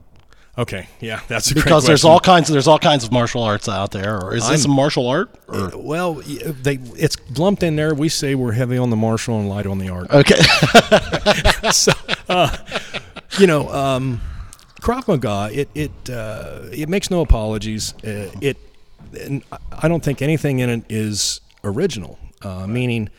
Okay, 0.58 0.88
yeah, 1.00 1.22
that's 1.30 1.50
a 1.50 1.54
great 1.54 1.64
Because 1.64 1.86
there's 1.86 2.04
all 2.04 2.20
kinds 2.20 2.50
there's 2.50 2.68
all 2.68 2.78
kinds 2.78 3.04
of 3.06 3.12
martial 3.12 3.42
arts 3.42 3.70
out 3.70 3.92
there. 3.92 4.20
Or 4.22 4.36
is 4.36 4.48
this 4.50 4.66
I'm- 4.66 4.72
a 4.72 4.76
martial 4.76 5.08
art? 5.08 5.30
Or 5.48 5.56
Uh, 5.74 5.78
Well, 5.78 6.16
they 6.16 6.78
it's 6.98 7.16
lumped 7.38 7.64
in 7.64 7.78
there. 7.78 7.94
We 7.96 8.10
say 8.10 8.36
we're 8.36 8.52
heavy 8.52 8.78
on 8.78 8.90
the 8.90 8.98
martial 8.98 9.40
and 9.40 9.48
light 9.48 9.66
on 9.66 9.78
the 9.80 9.88
art. 9.90 10.10
okay, 10.12 10.42
so, 11.72 11.94
uh, 12.28 12.56
you 13.40 13.48
know, 13.48 13.70
um, 13.70 14.20
Krav 14.82 15.08
Maga, 15.08 15.50
it 15.58 15.70
it 15.74 16.10
uh, 16.10 16.64
it 16.72 16.90
makes 16.90 17.10
no 17.10 17.22
apologies. 17.22 17.94
Uh, 18.04 18.30
it, 18.42 18.58
I 19.72 19.88
don't 19.88 20.04
think 20.04 20.22
anything 20.22 20.60
in 20.60 20.70
it 20.70 20.84
is 20.90 21.40
original. 21.64 22.20
Uh, 22.42 22.66
meaning, 22.68 23.10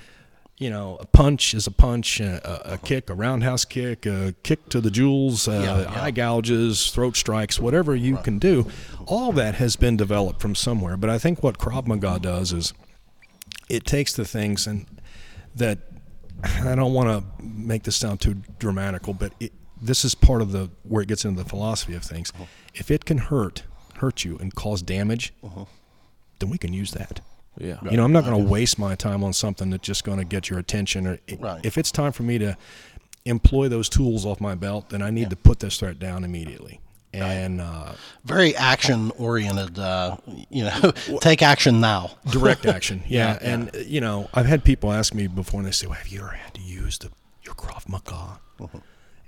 you 0.63 0.71
know, 0.71 0.97
a 1.01 1.07
punch 1.07 1.55
is 1.55 1.67
a 1.67 1.71
punch, 1.71 2.21
a, 2.21 2.73
a 2.75 2.79
kick, 2.79 3.11
a 3.11 3.15
roundhouse 3.15 3.65
kick, 3.65 4.07
a 4.07 4.35
kick 4.43 4.69
to 4.69 4.81
the 4.81 4.91
jewels, 4.91 5.49
uh, 5.49 5.53
Yeah, 5.53 5.81
yeah. 5.93 6.03
eye 6.03 6.11
gouges, 6.13 6.91
throat 6.91 7.17
strikes, 7.17 7.59
whatever 7.59 7.97
you 7.97 8.17
can 8.19 8.39
do. 8.39 8.67
All 9.07 9.33
that 9.33 9.57
has 9.57 9.75
been 9.77 9.97
developed 9.97 10.41
from 10.41 10.55
somewhere. 10.55 10.97
But 10.97 11.11
I 11.11 11.19
think 11.19 11.43
what 11.43 11.59
Krav 11.59 11.87
Maga 11.87 12.19
does 12.21 12.53
is 12.53 12.73
it 13.69 13.85
takes 13.85 14.13
the 14.13 14.25
things 14.25 14.67
and 14.67 14.87
that 15.57 15.79
I 16.45 16.75
don't 16.75 16.95
want 16.95 17.09
to 17.09 17.45
make 17.45 17.83
this 17.83 17.97
sound 17.97 18.21
too 18.21 18.35
dramatical, 18.59 19.15
but 19.15 19.33
it, 19.41 19.53
this 19.81 20.05
is 20.05 20.15
part 20.15 20.43
of 20.43 20.53
the 20.53 20.71
where 20.85 21.03
it 21.03 21.09
gets 21.09 21.25
into 21.25 21.43
the 21.43 21.49
philosophy 21.49 21.95
of 21.95 22.05
things. 22.05 22.33
If 22.75 22.91
it 22.91 23.05
can 23.05 23.19
hurt 23.19 23.65
hurt 23.97 24.25
you 24.25 24.37
and 24.39 24.55
cause 24.55 24.81
damage, 24.83 25.33
then 26.39 26.51
we 26.51 26.59
can 26.59 26.73
use 26.73 26.93
that. 26.93 27.21
Yeah. 27.59 27.79
You 27.91 27.97
know, 27.97 28.05
I'm 28.05 28.13
not 28.13 28.25
going 28.25 28.43
to 28.43 28.51
waste 28.51 28.79
my 28.79 28.95
time 28.95 29.23
on 29.23 29.33
something 29.33 29.71
that's 29.71 29.87
just 29.87 30.05
going 30.05 30.19
to 30.19 30.25
get 30.25 30.49
your 30.49 30.59
attention. 30.59 31.07
Or 31.07 31.19
Right. 31.39 31.61
if 31.65 31.77
it's 31.79 31.91
time 31.93 32.13
for 32.13 32.23
me 32.23 32.39
to 32.39 32.57
employ 33.25 33.69
those 33.69 33.89
tools 33.89 34.25
off 34.25 34.41
my 34.41 34.55
belt, 34.55 34.89
then 34.89 35.03
I 35.03 35.11
need 35.11 35.31
to 35.31 35.37
put 35.37 35.61
this 35.61 35.77
threat 35.79 35.99
down 35.99 36.25
immediately. 36.25 36.81
And 37.15 37.61
uh, 37.61 37.93
very 38.25 38.57
action 38.57 39.11
oriented. 39.19 39.79
Uh, 39.79 40.17
you 40.49 40.65
know, 40.65 40.93
take 41.21 41.43
action 41.43 41.79
now. 41.79 42.13
direct 42.31 42.65
action. 42.65 43.03
Yeah, 43.07 43.33
Yeah, 43.35 43.39
and 43.53 43.71
you 43.87 44.01
know, 44.01 44.31
I've 44.33 44.47
had 44.47 44.65
people 44.65 44.91
ask 44.91 45.13
me 45.13 45.27
before, 45.27 45.61
and 45.61 45.67
they 45.67 45.73
say, 45.73 45.87
well, 45.87 45.99
"Have 45.99 46.09
you 46.09 46.21
ever 46.21 46.31
had 46.31 46.55
to 46.55 46.63
use 46.63 46.97
the 46.97 47.11
your 47.45 47.55
Krav 47.55 47.87
Maga?" 47.87 48.41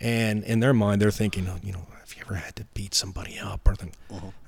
And 0.01 0.45
in 0.45 0.61
their 0.61 0.73
mind, 0.73 1.03
they're 1.03 1.11
thinking, 1.11 1.47
oh, 1.49 1.57
you 1.63 1.73
know, 1.73 1.87
have 2.01 2.15
you 2.15 2.23
ever 2.27 2.35
had 2.37 2.57
to 2.57 2.65
beat 2.75 2.95
somebody 2.95 3.39
up? 3.39 3.67
Or 3.67 3.75
something? 3.75 3.93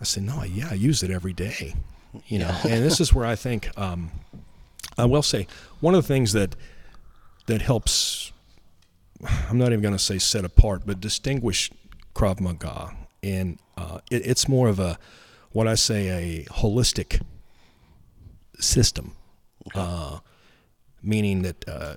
I 0.01 0.05
said, 0.05 0.25
no, 0.25 0.43
yeah, 0.43 0.69
I 0.71 0.75
use 0.75 1.03
it 1.03 1.11
every 1.11 1.33
day. 1.33 1.75
You 2.26 2.40
know, 2.40 2.55
and 2.64 2.85
this 2.85 3.00
is 3.00 3.12
where 3.12 3.26
I 3.26 3.37
think 3.37 3.76
um, 3.79 4.11
I 4.98 5.05
will 5.05 5.22
say 5.22 5.46
one 5.81 5.94
of 5.94 6.02
the 6.02 6.09
things 6.09 6.33
that 6.33 6.55
that 7.46 7.62
helps. 7.62 8.33
I'm 9.48 9.57
not 9.59 9.68
even 9.68 9.81
going 9.81 9.94
to 9.94 9.98
say 9.98 10.18
set 10.18 10.44
apart, 10.44 10.83
but 10.85 11.00
distinguish 11.00 11.70
Krav 12.14 12.38
Maga, 12.40 12.94
and 13.22 13.59
uh, 13.76 14.00
it, 14.11 14.26
it's 14.26 14.48
more 14.48 14.68
of 14.68 14.79
a 14.79 14.98
what 15.52 15.66
I 15.66 15.74
say 15.74 16.09
a 16.09 16.44
holistic 16.46 17.22
system, 18.59 19.12
uh, 19.74 20.18
meaning 21.02 21.42
that 21.42 21.68
uh, 21.68 21.94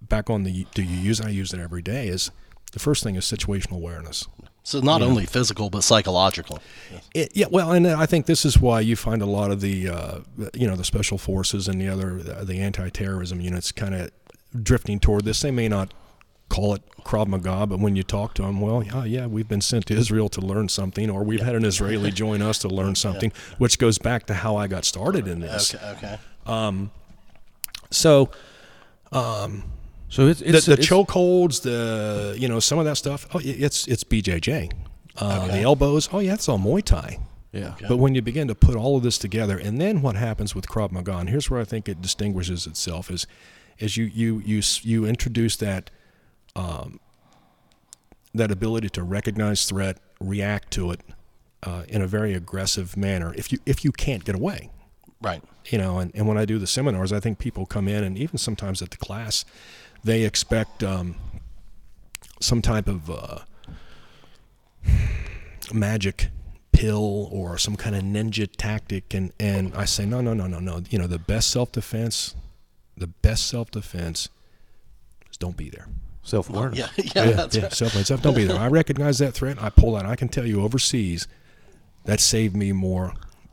back 0.00 0.30
on 0.30 0.42
the 0.42 0.66
do 0.74 0.82
you 0.82 0.96
use? 0.96 1.20
I 1.20 1.28
use 1.28 1.52
it 1.52 1.60
every 1.60 1.82
day. 1.82 2.08
Is 2.08 2.30
the 2.72 2.78
first 2.78 3.02
thing 3.02 3.14
is 3.16 3.24
situational 3.24 3.76
awareness. 3.76 4.26
So 4.64 4.80
not 4.80 5.02
only 5.02 5.26
physical 5.26 5.70
but 5.70 5.82
psychological. 5.82 6.60
It, 7.14 7.32
yeah, 7.34 7.46
well, 7.50 7.72
and 7.72 7.86
uh, 7.86 7.96
I 7.98 8.06
think 8.06 8.26
this 8.26 8.44
is 8.44 8.60
why 8.60 8.80
you 8.80 8.94
find 8.94 9.20
a 9.20 9.26
lot 9.26 9.50
of 9.50 9.60
the 9.60 9.88
uh, 9.88 10.18
you 10.54 10.68
know 10.68 10.76
the 10.76 10.84
special 10.84 11.18
forces 11.18 11.68
and 11.68 11.80
the 11.80 11.88
other 11.88 12.20
uh, 12.20 12.44
the 12.44 12.60
anti-terrorism 12.60 13.40
units 13.40 13.72
kind 13.72 13.94
of 13.94 14.10
drifting 14.62 15.00
toward 15.00 15.24
this. 15.24 15.40
They 15.40 15.50
may 15.50 15.68
not 15.68 15.92
call 16.48 16.74
it 16.74 16.82
Krav 17.02 17.26
Maga, 17.26 17.66
but 17.66 17.80
when 17.80 17.96
you 17.96 18.02
talk 18.02 18.34
to 18.34 18.42
them, 18.42 18.60
well, 18.60 18.82
yeah, 18.82 19.04
yeah, 19.04 19.26
we've 19.26 19.48
been 19.48 19.62
sent 19.62 19.86
to 19.86 19.94
Israel 19.94 20.28
to 20.28 20.40
learn 20.40 20.68
something, 20.68 21.08
or 21.10 21.24
we've 21.24 21.40
had 21.40 21.54
an 21.54 21.64
Israeli 21.64 22.10
join 22.24 22.42
us 22.42 22.58
to 22.58 22.68
learn 22.68 22.94
something, 22.94 23.32
which 23.58 23.78
goes 23.78 23.98
back 23.98 24.26
to 24.26 24.34
how 24.34 24.56
I 24.56 24.66
got 24.68 24.84
started 24.84 25.26
in 25.26 25.40
this. 25.40 25.74
Okay, 25.74 25.90
okay. 25.96 26.18
Um, 26.46 26.90
so 27.90 28.30
um, 29.12 29.64
So 30.12 30.26
it's 30.28 30.40
the, 30.40 30.48
it's 30.56 30.66
the 30.66 30.72
it's- 30.74 30.86
chokeholds, 30.88 31.62
the 31.62 32.36
you 32.38 32.46
know 32.48 32.60
some 32.60 32.78
of 32.78 32.84
that 32.84 32.96
stuff. 32.96 33.26
Oh, 33.34 33.40
it's 33.42 33.88
it's 33.88 34.04
BJJ. 34.04 34.70
Uh, 35.16 35.46
The 35.48 35.60
elbows. 35.62 36.08
Oh 36.12 36.18
yeah, 36.20 36.34
it's 36.34 36.48
all 36.48 36.58
Muay 36.58 36.82
Thai. 36.82 37.18
Yeah. 37.52 37.74
But 37.86 37.98
when 37.98 38.14
you 38.14 38.22
begin 38.22 38.48
to 38.48 38.54
put 38.54 38.76
all 38.76 38.96
of 38.96 39.02
this 39.02 39.18
together, 39.18 39.58
and 39.58 39.78
then 39.80 40.00
what 40.02 40.16
happens 40.16 40.54
with 40.54 40.66
Krav 40.68 40.90
Maga, 40.90 41.16
and 41.18 41.28
here's 41.28 41.50
where 41.50 41.60
I 41.60 41.64
think 41.64 41.86
it 41.88 42.00
distinguishes 42.00 42.66
itself 42.66 43.10
is, 43.10 43.26
is 43.78 43.96
you 43.96 44.04
you 44.04 44.40
you 44.44 44.62
you 44.82 45.04
introduce 45.04 45.56
that, 45.56 45.90
um, 46.56 46.98
that 48.34 48.50
ability 48.50 48.88
to 48.90 49.02
recognize 49.02 49.64
threat, 49.66 49.98
react 50.20 50.70
to 50.72 50.90
it, 50.92 51.00
uh, 51.62 51.84
in 51.88 52.00
a 52.02 52.06
very 52.06 52.32
aggressive 52.34 52.96
manner 52.96 53.34
if 53.36 53.52
you 53.52 53.58
if 53.66 53.84
you 53.84 53.92
can't 53.92 54.24
get 54.24 54.34
away 54.34 54.70
Right. 55.20 55.42
you 55.70 55.78
know 55.78 55.98
and, 56.00 56.10
and 56.14 56.26
when 56.26 56.36
i 56.36 56.44
do 56.44 56.58
the 56.58 56.66
seminars 56.66 57.12
i 57.12 57.20
think 57.20 57.38
people 57.38 57.64
come 57.66 57.86
in 57.86 58.02
and 58.02 58.18
even 58.18 58.38
sometimes 58.38 58.82
at 58.82 58.90
the 58.90 58.96
class 58.96 59.44
they 60.04 60.22
expect 60.22 60.82
um, 60.82 61.14
some 62.40 62.60
type 62.62 62.88
of 62.88 63.10
uh, 63.10 63.38
magic 65.72 66.28
pill 66.72 67.28
or 67.30 67.58
some 67.58 67.76
kind 67.76 67.94
of 67.94 68.02
ninja 68.02 68.48
tactic 68.56 69.12
and, 69.14 69.30
and 69.38 69.74
i 69.74 69.84
say 69.84 70.06
no 70.06 70.20
no 70.20 70.32
no 70.32 70.46
no 70.46 70.58
no 70.58 70.80
you 70.88 70.98
know 70.98 71.06
the 71.06 71.18
best 71.18 71.50
self-defense 71.50 72.34
the 72.96 73.06
best 73.06 73.46
self-defense 73.46 74.28
is 75.30 75.36
don't 75.36 75.56
be 75.56 75.68
there 75.68 75.86
Self 76.24 76.48
awareness. 76.50 76.78
Yeah. 76.96 77.24
Yeah. 77.24 77.30
That's 77.32 77.56
yeah, 77.56 77.62
right. 77.64 77.72
self-defense 77.72 78.22
don't 78.22 78.34
be 78.34 78.44
there 78.44 78.58
i 78.58 78.68
recognize 78.68 79.18
that 79.18 79.32
threat 79.32 79.62
i 79.62 79.68
pull 79.68 79.96
out 79.96 80.06
i 80.06 80.16
can 80.16 80.28
tell 80.28 80.46
you 80.46 80.62
overseas 80.62 81.28
that 82.04 82.20
saved 82.20 82.56
me 82.56 82.72
more 82.72 83.12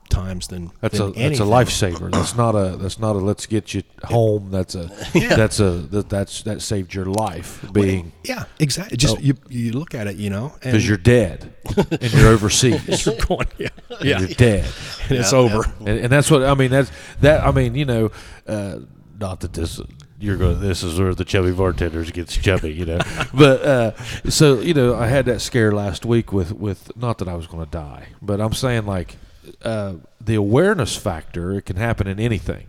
times 0.10 0.48
than 0.48 0.72
That's 0.82 0.98
than 0.98 1.10
a 1.10 1.12
that's 1.13 1.39
a 1.39 1.43
lifesaver. 1.43 2.12
That's 2.12 2.36
not 2.36 2.56
a 2.56 2.76
that's 2.78 3.00
not 3.00 3.15
a 3.15 3.19
let's 3.19 3.45
get 3.45 3.74
you 3.74 3.84
home. 4.04 4.50
That's 4.52 4.76
a 4.76 4.89
that's 5.13 5.60
a 5.60 5.72
that 5.91 6.10
that's 6.10 6.43
that 6.43 6.62
saved 6.62 6.93
your 6.93 7.06
life 7.06 7.63
being 7.72 8.12
Yeah, 8.24 8.45
exactly. 8.60 8.98
Just 8.98 9.17
Oh. 9.17 9.22
you 9.22 9.36
you 9.50 9.72
look 9.74 9.93
at 9.95 10.08
it, 10.08 10.15
you 10.17 10.30
know, 10.30 10.54
because 10.62 10.88
you're 10.88 10.98
dead 10.98 11.54
and 11.91 12.13
you're 12.13 12.28
overseas. 12.30 13.06
you're 13.06 13.15
going, 13.15 13.48
yeah, 13.58 13.67
and 13.89 14.02
yeah, 14.06 14.19
You're 14.19 14.28
dead. 14.30 14.65
and 15.10 15.17
it's 15.19 15.32
Yeah, 15.32 15.38
over. 15.39 15.63
and, 15.80 15.89
and 15.89 16.10
that's 16.10 16.30
what 16.32 16.43
I 16.43 16.54
mean. 16.56 16.72
That's 16.72 16.91
that. 17.22 17.43
I 17.45 17.52
mean, 17.52 17.76
you 17.76 17.86
know, 17.86 18.12
uh, 18.48 18.80
not 19.19 19.39
that 19.41 19.54
this 19.54 19.80
you're 20.22 20.36
going. 20.38 20.60
This 20.60 20.84
is 20.84 21.00
where 21.00 21.13
the 21.15 21.24
chubby 21.24 21.52
bartenders 21.52 22.12
gets 22.12 22.36
chubby, 22.36 22.74
you 22.74 22.86
know. 22.86 23.00
but 23.34 23.62
uh, 23.63 24.04
so 24.30 24.60
you 24.60 24.74
know, 24.74 24.95
I 24.95 25.08
had 25.08 25.26
that 25.26 25.39
scare 25.41 25.72
last 25.72 26.06
week 26.06 26.34
with 26.34 26.52
with 26.54 26.91
not 26.98 27.19
that 27.19 27.28
I 27.28 27.36
was 27.36 27.48
going 27.48 27.63
to 27.63 27.72
die, 27.72 28.08
but 28.22 28.41
I'm 28.41 28.54
saying 28.54 28.86
like 28.86 29.15
uh, 29.64 29.96
the 30.22 30.36
awareness 30.36 30.96
factor. 30.96 31.54
It 31.54 31.64
can 31.66 31.76
happen 31.78 32.08
in 32.08 32.20
anything, 32.20 32.68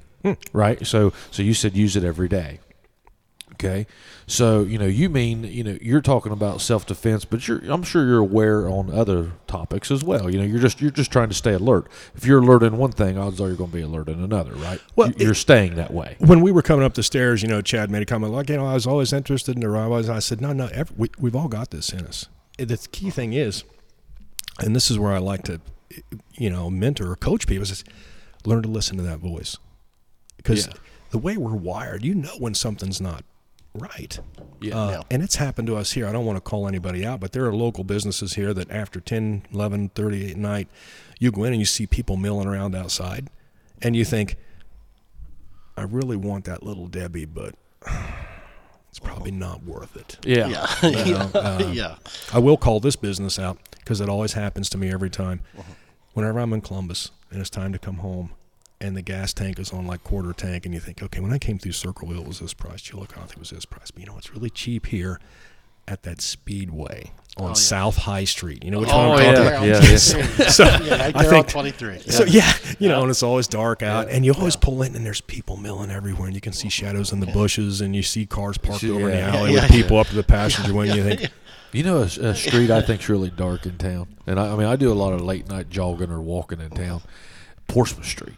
right? 0.52 0.86
So 0.86 1.12
so 1.30 1.42
you 1.42 1.54
said 1.54 1.76
use 1.76 1.96
it 1.96 2.04
every 2.04 2.28
day. 2.28 2.60
Okay, 3.54 3.86
so 4.26 4.62
you 4.62 4.78
know 4.78 4.86
you 4.86 5.10
mean 5.10 5.44
you 5.44 5.62
know 5.62 5.76
you're 5.82 6.00
talking 6.00 6.32
about 6.32 6.62
self 6.62 6.86
defense, 6.86 7.26
but 7.26 7.46
you're 7.46 7.58
I'm 7.70 7.82
sure 7.82 8.06
you're 8.06 8.18
aware 8.20 8.66
on 8.66 8.90
other 8.90 9.32
topics 9.48 9.90
as 9.90 10.02
well. 10.02 10.30
You 10.30 10.38
know 10.38 10.44
you're 10.44 10.60
just 10.60 10.80
you're 10.80 10.90
just 10.90 11.12
trying 11.12 11.28
to 11.28 11.34
stay 11.34 11.52
alert. 11.52 11.86
If 12.14 12.24
you're 12.24 12.38
alert 12.38 12.62
in 12.62 12.78
one 12.78 12.92
thing, 12.92 13.18
odds 13.18 13.38
are 13.38 13.48
you're 13.48 13.56
going 13.56 13.70
to 13.70 13.76
be 13.76 13.82
alert 13.82 14.08
in 14.08 14.22
another, 14.22 14.52
right? 14.54 14.80
Well, 14.96 15.08
You- 15.08 15.26
you're 15.26 15.34
staying 15.34 15.74
that 15.74 15.92
way. 15.92 16.16
When 16.20 16.40
we 16.40 16.52
were 16.52 16.62
coming 16.62 16.86
up 16.86 16.94
the 16.94 17.02
stairs, 17.02 17.42
you 17.42 17.48
know, 17.48 17.60
Chad 17.60 17.90
made 17.90 18.00
a 18.00 18.06
comment 18.06 18.32
like, 18.32 18.48
you 18.48 18.56
know, 18.56 18.64
I 18.64 18.72
was 18.74 18.86
always 18.86 19.12
interested 19.12 19.56
in 19.56 19.60
the 19.60 19.78
I 19.78 19.86
was. 19.88 20.08
I 20.08 20.20
said, 20.20 20.40
no, 20.40 20.54
no, 20.54 20.68
every, 20.72 20.96
we, 20.96 21.10
we've 21.18 21.36
all 21.36 21.48
got 21.48 21.70
this 21.70 21.90
in 21.90 22.06
us. 22.06 22.28
The 22.56 22.78
key 22.92 23.10
thing 23.10 23.34
is, 23.34 23.64
and 24.60 24.74
this 24.74 24.90
is 24.90 24.98
where 24.98 25.12
I 25.12 25.18
like 25.18 25.42
to, 25.44 25.60
you 26.34 26.50
know, 26.50 26.70
mentor 26.70 27.10
or 27.10 27.16
coach 27.16 27.46
people 27.46 27.62
is 27.62 27.84
learn 28.44 28.62
to 28.62 28.68
listen 28.68 28.96
to 28.96 29.02
that 29.02 29.18
voice, 29.18 29.56
because 30.36 30.66
Yeah. 30.66 30.72
the 31.10 31.18
way 31.18 31.36
we're 31.36 31.54
wired, 31.54 32.04
you 32.04 32.14
know 32.14 32.34
when 32.38 32.54
something's 32.54 33.00
not 33.00 33.24
right. 33.74 34.18
Yeah. 34.60 34.74
Uh, 34.76 34.90
Yeah. 34.90 35.02
And 35.10 35.22
it's 35.22 35.36
happened 35.36 35.68
to 35.68 35.76
us 35.76 35.92
here. 35.92 36.06
I 36.06 36.12
don't 36.12 36.24
want 36.26 36.36
to 36.36 36.40
call 36.40 36.66
anybody 36.66 37.04
out, 37.06 37.20
but 37.20 37.32
there 37.32 37.44
are 37.46 37.54
local 37.54 37.84
businesses 37.84 38.34
here 38.34 38.52
that 38.54 38.70
after 38.70 39.00
10, 39.00 39.44
11, 39.52 39.90
30 39.90 40.30
at 40.32 40.36
night, 40.36 40.68
you 41.18 41.30
go 41.30 41.44
in 41.44 41.52
and 41.52 41.60
you 41.60 41.66
see 41.66 41.86
people 41.86 42.16
milling 42.16 42.48
around 42.48 42.74
outside, 42.74 43.28
and 43.82 43.94
you 43.94 44.04
think, 44.04 44.36
I 45.76 45.82
really 45.82 46.16
want 46.16 46.44
that 46.46 46.62
little 46.62 46.86
Debbie, 46.88 47.26
but 47.26 47.54
it's 48.88 48.98
probably 48.98 49.30
not 49.30 49.62
worth 49.64 49.96
it. 49.96 50.18
Yeah. 50.24 50.48
Yeah. 50.48 50.66
yeah. 51.04 51.22
um, 51.38 51.72
yeah. 51.72 51.96
I 52.32 52.38
will 52.38 52.56
call 52.56 52.80
this 52.80 52.96
business 52.96 53.38
out 53.38 53.58
because 53.78 54.00
it 54.00 54.08
always 54.08 54.32
happens 54.32 54.68
to 54.70 54.78
me 54.78 54.90
every 54.90 55.10
time. 55.10 55.40
Whenever 56.14 56.38
I'm 56.40 56.52
in 56.52 56.60
Columbus 56.60 57.10
and 57.30 57.40
it's 57.40 57.50
time 57.50 57.72
to 57.72 57.78
come 57.78 57.96
home, 57.98 58.30
and 58.80 58.96
the 58.96 59.02
gas 59.02 59.32
tank 59.34 59.58
is 59.58 59.72
on 59.72 59.86
like 59.86 60.02
quarter 60.04 60.32
tank, 60.32 60.64
and 60.64 60.74
you 60.74 60.80
think, 60.80 61.02
okay, 61.02 61.20
when 61.20 61.32
I 61.32 61.38
came 61.38 61.58
through 61.58 61.72
Circleville, 61.72 62.22
it 62.22 62.26
was 62.28 62.40
this 62.40 62.54
price. 62.54 62.90
You 62.90 62.98
look 62.98 63.16
out, 63.18 63.30
it 63.30 63.38
was 63.38 63.50
this 63.50 63.64
price. 63.66 63.90
But 63.90 64.00
you 64.00 64.06
know, 64.06 64.16
it's 64.18 64.32
really 64.32 64.50
cheap 64.50 64.86
here 64.86 65.20
at 65.86 66.02
that 66.04 66.20
Speedway 66.20 67.10
on 67.36 67.44
oh, 67.44 67.48
yeah. 67.48 67.52
South 67.54 67.96
High 67.96 68.24
Street. 68.24 68.64
You 68.64 68.70
know 68.70 68.80
which 68.80 68.88
Oh, 68.92 69.08
one 69.10 69.18
I'm 69.18 69.24
yeah. 69.24 69.32
talking 69.34 69.46
about? 69.48 69.66
Yeah, 69.66 69.90
yeah. 70.38 70.48
So 70.50 70.64
Yeah, 70.82 71.02
right 71.02 71.16
I 71.16 71.22
think 71.24 71.46
on 71.46 71.52
23. 71.52 71.98
so 72.00 72.24
yeah, 72.24 72.52
you 72.78 72.88
know, 72.88 73.02
and 73.02 73.10
it's 73.10 73.22
always 73.22 73.46
dark 73.48 73.82
out, 73.82 74.08
and 74.08 74.24
you 74.24 74.32
always 74.32 74.56
pull 74.56 74.82
in, 74.82 74.96
and 74.96 75.04
there's 75.04 75.20
people 75.20 75.56
milling 75.58 75.90
everywhere, 75.90 76.26
and 76.26 76.34
you 76.34 76.40
can 76.40 76.52
see 76.54 76.68
shadows 76.70 77.12
in 77.12 77.20
the 77.20 77.26
bushes, 77.26 77.80
and 77.82 77.94
you 77.94 78.02
see 78.02 78.24
cars 78.26 78.56
parked 78.58 78.80
See- 78.80 78.90
over 78.90 79.10
in 79.10 79.16
the 79.16 79.20
alley 79.22 79.52
Yeah, 79.54 79.60
with 79.62 79.70
yeah. 79.70 79.82
people 79.82 79.98
up 79.98 80.06
to 80.08 80.14
the 80.14 80.22
passenger 80.24 80.72
window. 80.74 80.94
You 80.94 81.04
think, 81.04 81.30
You 81.72 81.84
know, 81.84 81.98
a, 81.98 82.04
a 82.04 82.34
street 82.34 82.70
I 82.70 82.82
think's 82.82 83.08
really 83.08 83.30
dark 83.30 83.66
in 83.66 83.78
town, 83.78 84.16
and 84.26 84.38
I, 84.38 84.52
I 84.52 84.56
mean, 84.56 84.66
I 84.66 84.76
do 84.76 84.92
a 84.92 84.94
lot 84.94 85.12
of 85.12 85.20
late 85.20 85.48
night 85.48 85.70
jogging 85.70 86.10
or 86.10 86.20
walking 86.20 86.60
in 86.60 86.70
town. 86.70 87.02
Portsmouth 87.68 88.06
Street. 88.06 88.34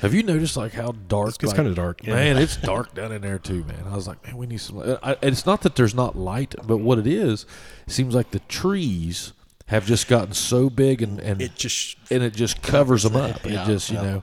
Have 0.00 0.12
you 0.12 0.22
noticed 0.22 0.56
like 0.58 0.72
how 0.72 0.92
dark? 1.08 1.28
It's 1.28 1.44
like- 1.44 1.56
kinda 1.56 1.74
dark, 1.74 2.06
yeah. 2.06 2.14
Man, 2.14 2.36
it's 2.36 2.56
dark 2.56 2.94
down 2.94 3.12
in 3.12 3.22
there 3.22 3.38
too, 3.38 3.64
man. 3.64 3.84
I 3.90 3.96
was 3.96 4.06
like, 4.06 4.22
man, 4.26 4.36
we 4.36 4.46
need 4.46 4.60
some. 4.60 4.78
I, 5.02 5.12
and 5.22 5.32
it's 5.32 5.46
not 5.46 5.62
that 5.62 5.76
there's 5.76 5.94
not 5.94 6.16
light, 6.16 6.54
but 6.66 6.78
what 6.78 6.98
it 6.98 7.06
is, 7.06 7.46
it 7.86 7.92
seems 7.92 8.14
like 8.14 8.30
the 8.30 8.40
trees 8.40 9.32
have 9.68 9.86
just 9.86 10.06
gotten 10.06 10.32
so 10.32 10.70
big 10.70 11.02
and 11.02 11.18
and 11.20 11.40
it 11.40 11.54
just 11.56 11.96
and 12.10 12.22
it 12.22 12.34
just 12.34 12.62
covers 12.62 13.04
them 13.04 13.16
up. 13.16 13.44
It 13.46 13.64
just 13.66 13.90
you 13.90 13.96
yeah. 13.96 14.02
know, 14.02 14.22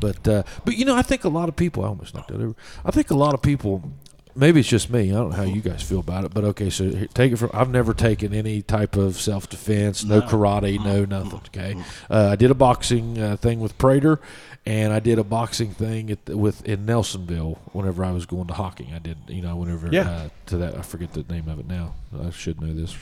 but 0.00 0.26
uh, 0.26 0.42
but 0.64 0.76
you 0.76 0.84
know, 0.84 0.96
I 0.96 1.02
think 1.02 1.24
a 1.24 1.28
lot 1.28 1.48
of 1.48 1.54
people. 1.54 1.84
I 1.84 1.88
almost 1.88 2.14
knocked 2.14 2.28
that 2.32 2.40
over. 2.40 2.56
I 2.84 2.90
think 2.90 3.10
a 3.10 3.16
lot 3.16 3.34
of 3.34 3.42
people. 3.42 3.92
Maybe 4.36 4.60
it's 4.60 4.68
just 4.68 4.90
me. 4.90 5.10
I 5.10 5.14
don't 5.14 5.30
know 5.30 5.36
how 5.36 5.42
you 5.44 5.60
guys 5.60 5.80
feel 5.82 6.00
about 6.00 6.24
it, 6.24 6.34
but 6.34 6.42
okay. 6.44 6.68
So 6.68 6.88
here, 6.90 7.06
take 7.14 7.32
it 7.32 7.36
from. 7.36 7.50
I've 7.54 7.70
never 7.70 7.94
taken 7.94 8.34
any 8.34 8.62
type 8.62 8.96
of 8.96 9.20
self 9.20 9.48
defense, 9.48 10.02
no, 10.04 10.20
karate, 10.22 10.82
no 10.84 11.04
nothing. 11.04 11.40
Okay, 11.46 11.76
uh, 12.10 12.30
I 12.32 12.36
did 12.36 12.50
a 12.50 12.54
boxing 12.54 13.18
uh, 13.20 13.36
thing 13.36 13.60
with 13.60 13.78
Prater, 13.78 14.18
and 14.66 14.92
I 14.92 14.98
did 14.98 15.20
a 15.20 15.24
boxing 15.24 15.70
thing 15.70 16.10
at 16.10 16.24
the, 16.26 16.36
with 16.36 16.66
in 16.66 16.84
Nelsonville. 16.84 17.58
Whenever 17.72 18.04
I 18.04 18.10
was 18.10 18.26
going 18.26 18.48
to 18.48 18.54
hockey, 18.54 18.90
I 18.92 18.98
did. 18.98 19.18
You 19.28 19.42
know, 19.42 19.54
whenever 19.54 19.88
Yeah. 19.92 20.10
uh, 20.10 20.28
to 20.46 20.56
that, 20.58 20.76
I 20.76 20.82
forget 20.82 21.12
the 21.12 21.22
name 21.32 21.48
of 21.48 21.60
it 21.60 21.68
now. 21.68 21.94
I 22.20 22.30
should 22.30 22.60
know 22.60 22.74
this, 22.74 22.96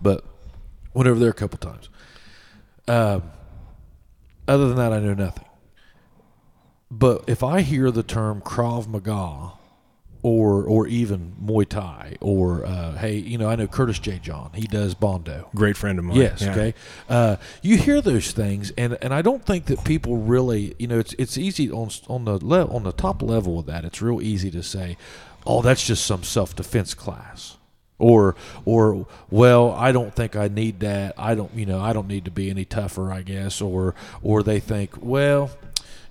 but 0.00 0.24
whenever 0.92 1.18
there 1.18 1.30
a 1.30 1.34
couple 1.34 1.58
times. 1.58 1.88
Um, 2.86 3.22
other 4.46 4.68
than 4.68 4.76
that, 4.76 4.92
I 4.92 5.00
know 5.00 5.14
nothing. 5.14 5.46
But 6.90 7.24
if 7.26 7.42
I 7.42 7.62
hear 7.62 7.90
the 7.90 8.02
term 8.04 8.40
Krav 8.40 8.86
Maga, 8.86 9.52
or 10.24 10.64
or 10.64 10.86
even 10.86 11.34
Muay 11.44 11.68
Thai, 11.68 12.16
or 12.22 12.64
uh, 12.64 12.96
hey, 12.96 13.16
you 13.16 13.36
know, 13.36 13.46
I 13.46 13.56
know 13.56 13.66
Curtis 13.66 13.98
J. 13.98 14.18
John. 14.22 14.52
He 14.54 14.66
does 14.66 14.94
Bondo. 14.94 15.50
great 15.54 15.76
friend 15.76 15.98
of 15.98 16.06
mine. 16.06 16.16
Yes. 16.16 16.40
Yeah. 16.40 16.50
Okay. 16.50 16.74
Uh, 17.10 17.36
you 17.60 17.76
hear 17.76 18.00
those 18.00 18.32
things, 18.32 18.72
and, 18.78 18.96
and 19.02 19.12
I 19.12 19.20
don't 19.20 19.44
think 19.44 19.66
that 19.66 19.84
people 19.84 20.16
really, 20.16 20.74
you 20.78 20.86
know, 20.86 20.98
it's 20.98 21.12
it's 21.18 21.36
easy 21.36 21.70
on 21.70 21.90
on 22.08 22.24
the 22.24 22.42
le- 22.42 22.74
on 22.74 22.84
the 22.84 22.92
top 22.92 23.20
level 23.20 23.58
of 23.58 23.66
that. 23.66 23.84
It's 23.84 24.00
real 24.00 24.22
easy 24.22 24.50
to 24.52 24.62
say, 24.62 24.96
oh, 25.46 25.60
that's 25.60 25.86
just 25.86 26.06
some 26.06 26.22
self 26.22 26.56
defense 26.56 26.94
class, 26.94 27.58
or 27.98 28.34
or 28.64 29.06
well, 29.28 29.72
I 29.72 29.92
don't 29.92 30.16
think 30.16 30.36
I 30.36 30.48
need 30.48 30.80
that. 30.80 31.12
I 31.18 31.34
don't, 31.34 31.52
you 31.54 31.66
know, 31.66 31.82
I 31.82 31.92
don't 31.92 32.08
need 32.08 32.24
to 32.24 32.30
be 32.30 32.48
any 32.48 32.64
tougher, 32.64 33.12
I 33.12 33.20
guess, 33.20 33.60
or 33.60 33.94
or 34.22 34.42
they 34.42 34.58
think, 34.58 34.92
well. 35.02 35.50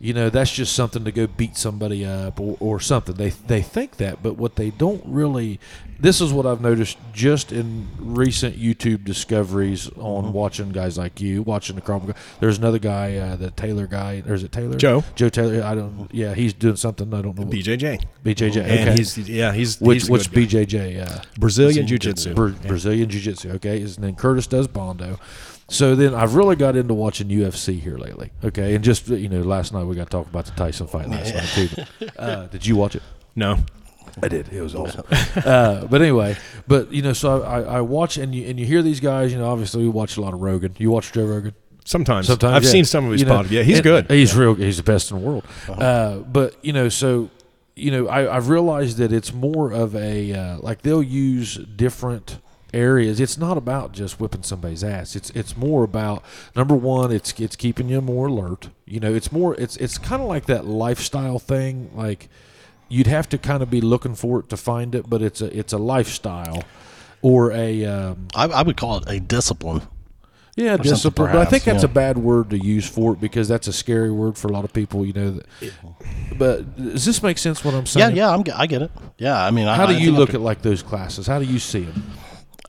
You 0.03 0.13
know 0.13 0.29
that's 0.29 0.51
just 0.51 0.75
something 0.75 1.05
to 1.05 1.13
go 1.13 1.27
beat 1.27 1.55
somebody 1.55 2.05
up 2.05 2.37
or, 2.37 2.57
or 2.59 2.79
something. 2.81 3.15
They 3.15 3.29
they 3.29 3.61
think 3.61 3.97
that, 3.97 4.21
but 4.21 4.33
what 4.35 4.57
they 4.57 4.69
don't 4.69 5.01
really. 5.05 5.61
This 5.99 6.19
is 6.19 6.33
what 6.33 6.45
I've 6.45 6.59
noticed 6.59 6.97
just 7.13 7.53
in 7.53 7.87
recent 7.97 8.57
YouTube 8.57 9.05
discoveries 9.05 9.87
on 9.95 10.25
Mm-hmm. 10.25 10.33
watching 10.33 10.69
guys 10.71 10.97
like 10.97 11.21
you, 11.21 11.41
watching 11.43 11.75
the 11.77 11.81
Chrome. 11.81 12.13
There's 12.41 12.57
another 12.57 12.79
guy, 12.79 13.15
uh, 13.15 13.37
the 13.37 13.51
Taylor 13.51 13.87
guy. 13.87 14.19
there's 14.19 14.43
a 14.43 14.49
Taylor? 14.49 14.75
Joe. 14.75 15.05
Joe 15.15 15.29
Taylor. 15.29 15.63
I 15.63 15.73
don't. 15.75 16.09
Yeah, 16.13 16.33
he's 16.33 16.51
doing 16.51 16.75
something. 16.75 17.13
I 17.13 17.21
don't 17.21 17.37
know. 17.37 17.45
What, 17.45 17.53
BJJ. 17.55 18.03
BJJ. 18.25 18.57
And 18.57 18.89
Okay. 18.89 18.95
he's 18.97 19.17
yeah 19.29 19.53
he's 19.53 19.79
which 19.79 20.01
he's 20.01 20.09
which. 20.09 20.31
BJJ? 20.31 21.07
Uh, 21.09 21.21
Brazilian 21.39 21.87
Jiu 21.87 21.97
Jitsu. 21.97 22.33
Bra- 22.33 22.51
Brazilian 22.67 23.09
Jiu 23.09 23.21
Jitsu. 23.21 23.51
Okay, 23.51 23.79
and 23.81 23.89
then 23.95 24.15
Curtis 24.15 24.47
does 24.47 24.67
Bondo. 24.67 25.17
So 25.69 25.95
then 25.95 26.13
I've 26.13 26.35
really 26.35 26.55
got 26.55 26.75
into 26.75 26.93
watching 26.93 27.29
UFC 27.29 27.79
here 27.79 27.97
lately. 27.97 28.31
Okay, 28.43 28.75
and 28.75 28.83
just 28.83 29.07
you 29.07 29.29
know, 29.29 29.41
last 29.41 29.73
night 29.73 29.85
we 29.85 29.95
got 29.95 30.05
to 30.05 30.09
talk 30.09 30.27
about 30.27 30.45
the 30.45 30.51
Tyson 30.51 30.87
fight 30.87 31.09
last 31.09 31.33
night 31.33 31.49
too. 31.69 32.07
Uh, 32.19 32.47
did 32.47 32.65
you 32.65 32.75
watch 32.75 32.95
it? 32.95 33.01
No, 33.35 33.57
I 34.21 34.27
did. 34.27 34.49
It 34.53 34.61
was 34.61 34.75
awesome. 34.75 35.03
uh, 35.37 35.85
but 35.87 36.01
anyway, 36.01 36.37
but 36.67 36.91
you 36.91 37.01
know, 37.01 37.13
so 37.13 37.41
I, 37.43 37.61
I 37.61 37.81
watch 37.81 38.17
and 38.17 38.35
you 38.35 38.45
and 38.47 38.59
you 38.59 38.65
hear 38.65 38.81
these 38.81 38.99
guys. 38.99 39.31
You 39.31 39.39
know, 39.39 39.49
obviously 39.49 39.83
we 39.83 39.89
watch 39.89 40.17
a 40.17 40.21
lot 40.21 40.33
of 40.33 40.41
Rogan. 40.41 40.75
You 40.77 40.91
watch 40.91 41.11
Joe 41.11 41.25
Rogan. 41.25 41.55
sometimes. 41.85 42.27
Sometimes 42.27 42.55
I've 42.55 42.63
yeah. 42.63 42.69
seen 42.69 42.85
some 42.85 43.05
of 43.05 43.13
his 43.13 43.21
You 43.21 43.27
know, 43.27 43.39
podcasts. 43.41 43.51
Yeah, 43.51 43.63
he's 43.63 43.77
and 43.77 43.83
good. 43.83 44.11
He's 44.11 44.35
real. 44.35 44.53
He's 44.55 44.77
the 44.77 44.83
best 44.83 45.11
in 45.11 45.19
the 45.19 45.25
world. 45.25 45.45
uh 45.69 46.17
but 46.17 46.55
you 46.61 46.73
know, 46.73 46.89
so 46.89 47.29
you 47.75 47.89
know, 47.89 48.07
I, 48.07 48.35
I've 48.35 48.49
realized 48.49 48.97
that 48.97 49.11
it's 49.11 49.33
more 49.33 49.71
of 49.71 49.95
a 49.95 50.31
uh, 50.33 50.57
like 50.59 50.83
they'll 50.83 51.01
use 51.01 51.55
different 51.55 52.37
areas. 52.73 53.19
It's 53.19 53.37
not 53.37 53.57
about 53.57 53.91
just 53.91 54.19
whipping 54.19 54.43
somebody's 54.43 54.83
ass. 54.83 55.15
It's 55.15 55.29
it's 55.31 55.55
more 55.55 55.83
about 55.83 56.23
number 56.55 56.75
one. 56.75 57.11
It's 57.11 57.39
it's 57.39 57.55
keeping 57.55 57.89
you 57.89 58.01
more 58.01 58.27
alert. 58.27 58.69
You 58.85 58.99
know, 58.99 59.13
it's 59.13 59.31
more. 59.31 59.55
It's 59.55 59.77
it's 59.77 59.97
kind 59.97 60.21
of 60.21 60.27
like 60.27 60.45
that 60.47 60.65
lifestyle 60.65 61.39
thing. 61.39 61.91
Like 61.93 62.29
you'd 62.89 63.07
have 63.07 63.29
to 63.29 63.37
kind 63.37 63.63
of 63.63 63.69
be 63.69 63.81
looking 63.81 64.15
for 64.15 64.39
it 64.39 64.49
to 64.49 64.57
find 64.57 64.95
it, 64.95 65.09
but 65.09 65.21
it's 65.21 65.41
a 65.41 65.57
it's 65.57 65.73
a 65.73 65.77
lifestyle 65.77 66.63
or 67.21 67.51
a 67.51 67.85
um, 67.85 68.27
I, 68.35 68.45
I 68.45 68.61
would 68.61 68.77
call 68.77 68.97
it 68.97 69.03
a 69.07 69.19
discipline. 69.19 69.81
Yeah, 70.55 70.77
discipline. 70.77 71.31
But 71.31 71.41
I 71.41 71.45
think 71.45 71.63
that's 71.63 71.81
yeah. 71.81 71.89
a 71.89 71.93
bad 71.93 72.19
word 72.19 72.51
to 72.51 72.57
use 72.59 72.87
for 72.87 73.13
it 73.13 73.19
because 73.19 73.47
that's 73.47 73.67
a 73.67 73.73
scary 73.73 74.11
word 74.11 74.37
for 74.37 74.49
a 74.49 74.51
lot 74.51 74.63
of 74.63 74.71
people. 74.71 75.03
You 75.03 75.13
know. 75.13 75.31
That, 75.31 75.45
but 76.37 76.77
does 76.77 77.05
this 77.05 77.23
make 77.23 77.39
sense? 77.39 77.65
What 77.65 77.73
I'm 77.73 77.87
saying? 77.87 78.15
yeah, 78.15 78.27
yeah, 78.27 78.35
I'm, 78.35 78.43
I 78.55 78.67
get 78.67 78.83
it. 78.83 78.91
Yeah, 79.17 79.43
I 79.43 79.49
mean, 79.49 79.67
I, 79.67 79.75
How 79.75 79.87
do 79.87 79.95
I 79.95 79.97
you 79.97 80.11
look 80.11 80.35
at 80.35 80.41
like 80.41 80.61
those 80.61 80.83
classes? 80.83 81.25
How 81.25 81.39
do 81.39 81.45
you 81.45 81.57
see 81.57 81.85
them? 81.85 82.03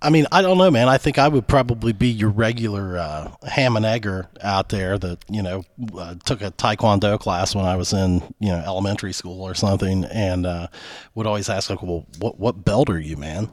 I 0.04 0.10
mean, 0.10 0.26
I 0.30 0.42
don't 0.42 0.58
know, 0.58 0.70
man. 0.70 0.88
I 0.88 0.98
think 0.98 1.18
I 1.18 1.28
would 1.28 1.48
probably 1.48 1.92
be 1.92 2.08
your 2.08 2.28
regular 2.30 2.98
uh, 2.98 3.32
ham 3.48 3.76
and 3.76 3.86
egger 3.86 4.28
out 4.42 4.68
there 4.68 4.98
that 4.98 5.18
you 5.30 5.42
know 5.42 5.64
uh, 5.96 6.16
took 6.24 6.42
a 6.42 6.50
taekwondo 6.50 7.18
class 7.18 7.54
when 7.54 7.64
I 7.64 7.76
was 7.76 7.92
in 7.92 8.22
you 8.38 8.48
know 8.48 8.62
elementary 8.64 9.12
school 9.12 9.42
or 9.42 9.54
something, 9.54 10.04
and 10.04 10.44
uh, 10.46 10.66
would 11.14 11.26
always 11.26 11.48
ask 11.48 11.70
like, 11.70 11.82
"Well, 11.82 12.06
what 12.18 12.38
what 12.38 12.64
belt 12.64 12.90
are 12.90 13.00
you, 13.00 13.16
man?" 13.16 13.48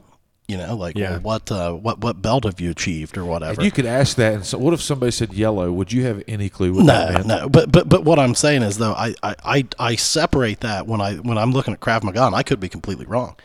You 0.47 0.57
know, 0.57 0.75
like, 0.75 0.97
Yeah. 0.97 1.11
well, 1.11 1.19
what 1.21 1.51
uh, 1.51 1.71
what 1.71 1.99
what 2.01 2.21
belt 2.21 2.43
have 2.43 2.59
you 2.59 2.71
achieved 2.71 3.17
or 3.17 3.23
whatever. 3.23 3.53
And 3.53 3.63
you 3.63 3.71
could 3.71 3.85
ask 3.85 4.17
that. 4.17 4.33
And 4.33 4.45
so, 4.45 4.57
what 4.57 4.73
if 4.73 4.81
somebody 4.81 5.11
said 5.11 5.33
yellow? 5.33 5.71
Would 5.71 5.93
you 5.93 6.03
have 6.03 6.21
any 6.27 6.49
clue 6.49 6.73
what 6.73 6.85
no, 6.85 6.93
that 6.93 7.13
meant? 7.13 7.27
no, 7.27 7.47
but 7.47 7.71
but 7.71 7.87
but 7.87 8.03
what 8.03 8.19
I'm 8.19 8.35
saying 8.35 8.63
is 8.63 8.77
though, 8.77 8.91
I, 8.91 9.15
I 9.23 9.35
I 9.45 9.65
I 9.79 9.95
separate 9.95 10.59
that 10.59 10.87
when 10.87 10.99
I 10.99 11.15
when 11.15 11.37
I'm 11.37 11.53
looking 11.53 11.73
at 11.73 11.79
Krav 11.79 12.03
Maga, 12.03 12.25
and 12.25 12.35
I 12.35 12.43
could 12.43 12.59
be 12.59 12.67
completely 12.67 13.05
wrong. 13.05 13.37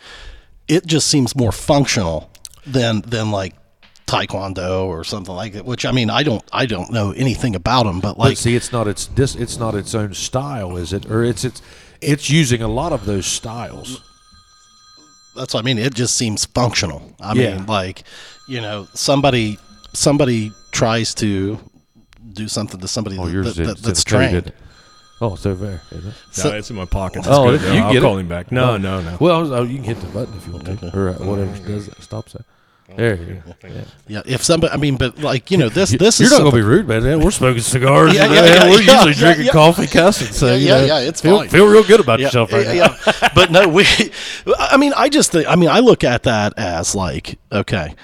It 0.66 0.84
just 0.84 1.06
seems 1.06 1.36
more 1.36 1.52
functional 1.52 2.28
than 2.66 3.00
than 3.02 3.30
like 3.30 3.54
taekwondo 4.06 4.84
or 4.86 5.02
something 5.04 5.34
like 5.34 5.52
that. 5.54 5.64
Which 5.64 5.84
I 5.84 5.92
mean, 5.92 6.10
I 6.10 6.22
don't 6.22 6.42
I 6.52 6.66
don't 6.66 6.90
know 6.90 7.12
anything 7.12 7.54
about 7.56 7.84
them, 7.84 8.00
but 8.00 8.16
But 8.16 8.18
like 8.18 8.36
see, 8.36 8.54
it's 8.56 8.72
not 8.72 8.86
its 8.88 9.06
this. 9.06 9.34
It's 9.34 9.58
not 9.58 9.74
its 9.74 9.94
own 9.94 10.14
style, 10.14 10.76
is 10.76 10.92
it? 10.92 11.06
Or 11.10 11.24
it's 11.24 11.44
it's 11.44 11.62
it's 12.00 12.30
using 12.30 12.62
a 12.62 12.68
lot 12.68 12.92
of 12.92 13.04
those 13.06 13.26
styles. 13.26 14.02
that's 15.36 15.54
what 15.54 15.60
I 15.60 15.62
mean. 15.64 15.78
It 15.78 15.94
just 15.94 16.16
seems 16.16 16.44
functional. 16.46 17.14
I 17.20 17.34
Yeah. 17.34 17.56
mean, 17.56 17.66
like 17.66 18.04
you 18.48 18.60
know, 18.60 18.86
somebody 18.94 19.58
somebody 19.92 20.52
tries 20.72 21.14
to 21.14 21.58
do 22.32 22.48
something 22.48 22.80
to 22.80 22.88
somebody 22.88 23.16
Oh, 23.18 23.26
that, 23.26 23.32
yours 23.32 23.54
that, 23.56 23.62
is 23.62 23.68
that- 23.68 23.82
that's 23.82 24.04
trained. 24.04 24.52
Oh, 25.22 25.32
it's 25.32 25.46
over 25.46 25.64
there. 25.66 25.82
Isn't 25.90 26.10
it? 26.10 26.14
So- 26.30 26.50
no, 26.50 26.56
it's 26.56 26.68
in 26.68 26.76
my 26.76 26.84
pocket. 26.84 27.20
It's 27.20 27.28
Oh, 27.28 27.44
good, 27.50 27.60
you 27.62 27.66
though. 27.66 27.72
can 27.72 27.82
I'll 27.84 27.92
get 27.94 28.02
call 28.02 28.16
it. 28.18 28.20
him 28.20 28.28
back. 28.28 28.52
No, 28.52 28.76
no, 28.76 29.00
no. 29.00 29.16
Well, 29.18 29.40
was, 29.40 29.50
oh, 29.50 29.62
you 29.62 29.76
can 29.76 29.84
hit 29.84 30.00
the 30.02 30.06
button 30.08 30.34
if 30.36 30.46
you 30.46 30.52
want 30.52 30.66
to, 30.66 30.94
or 30.94 31.08
uh, 31.08 31.12
whatever 31.24 31.56
does 31.66 31.86
that. 31.86 32.02
Stops 32.02 32.34
that. 32.34 32.44
There 32.94 33.16
you 33.16 33.42
go. 33.44 33.68
Yeah. 33.68 33.84
Yeah, 34.06 34.22
if 34.26 34.44
somebody, 34.44 34.72
I 34.72 34.76
mean, 34.76 34.96
but 34.96 35.18
like 35.18 35.50
you 35.50 35.56
know, 35.56 35.68
this 35.68 35.90
this 35.90 36.20
is. 36.20 36.20
You're 36.20 36.26
is 36.26 36.32
not 36.32 36.44
gonna 36.44 36.56
be 36.56 36.62
rude, 36.62 36.86
man. 36.86 37.02
We're 37.20 37.32
smoking 37.32 37.60
cigars. 37.62 38.14
Yeah, 38.14 38.32
yeah, 38.32 38.40
uh, 38.40 38.44
yeah, 38.44 38.70
we're 38.70 38.80
yeah, 38.82 39.04
usually 39.04 39.12
yeah, 39.12 39.18
drinking 39.18 39.46
yeah. 39.46 39.52
coffee, 39.52 39.86
cussing. 39.88 40.28
So 40.32 40.46
Yeah, 40.46 40.54
you 40.54 40.66
yeah, 40.66 40.76
know, 40.78 40.84
yeah, 40.86 40.98
it's 41.00 41.20
feel, 41.20 41.38
fine. 41.38 41.48
feel 41.48 41.66
real 41.66 41.82
good 41.82 41.98
about 41.98 42.20
yourself 42.20 42.52
right 42.52 42.64
yeah, 42.74 42.96
now. 43.04 43.28
but 43.34 43.50
no, 43.50 43.66
we. 43.68 43.84
I 44.58 44.76
mean, 44.76 44.92
I 44.96 45.08
just 45.08 45.32
think. 45.32 45.48
I 45.48 45.56
mean, 45.56 45.68
I 45.68 45.80
look 45.80 46.04
at 46.04 46.22
that 46.24 46.54
as 46.56 46.94
like 46.94 47.38
okay, 47.50 47.92
A- 47.92 47.96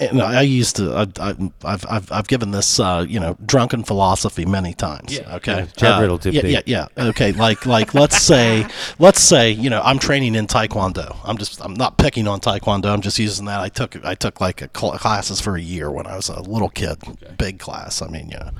and 0.00 0.22
I 0.22 0.42
used 0.42 0.76
to. 0.76 0.92
I, 0.94 1.06
I, 1.30 1.34
I've 1.64 1.84
I've 1.88 2.12
I've 2.12 2.28
given 2.28 2.50
this 2.52 2.80
uh, 2.80 3.04
you 3.08 3.20
know 3.20 3.36
drunken 3.44 3.84
philosophy 3.84 4.44
many 4.46 4.74
times. 4.74 5.16
Yeah, 5.16 5.36
Okay. 5.36 5.58
yeah. 5.60 5.66
Chad 5.76 5.92
Uh, 5.92 6.00
Riddle, 6.00 6.18
Tip 6.18 6.34
Yeah, 6.34 6.46
yeah, 6.46 6.60
yeah. 6.66 6.86
Okay. 7.08 7.32
Like 7.32 7.66
like 7.66 7.94
let's 7.94 8.18
say 8.20 8.66
let's 8.98 9.20
say 9.20 9.50
you 9.50 9.70
know 9.70 9.80
I'm 9.84 9.98
training 9.98 10.34
in 10.34 10.46
Taekwondo. 10.46 11.16
I'm 11.24 11.38
just 11.38 11.60
I'm 11.64 11.74
not 11.74 11.98
picking 11.98 12.26
on 12.28 12.40
Taekwondo. 12.40 12.86
I'm 12.86 13.00
just 13.02 13.18
using 13.18 13.46
that. 13.46 13.60
I 13.60 13.68
took 13.68 14.02
I 14.04 14.14
took 14.14 14.40
like 14.40 14.62
a 14.62 14.70
cl- 14.76 14.98
classes 14.98 15.40
for 15.40 15.56
a 15.56 15.60
year 15.60 15.90
when 15.90 16.06
I 16.06 16.16
was 16.16 16.28
a 16.28 16.40
little 16.40 16.68
kid. 16.70 16.98
Big 17.38 17.58
class. 17.58 18.00
I 18.02 18.08
mean, 18.08 18.28
yeah. 18.30 18.50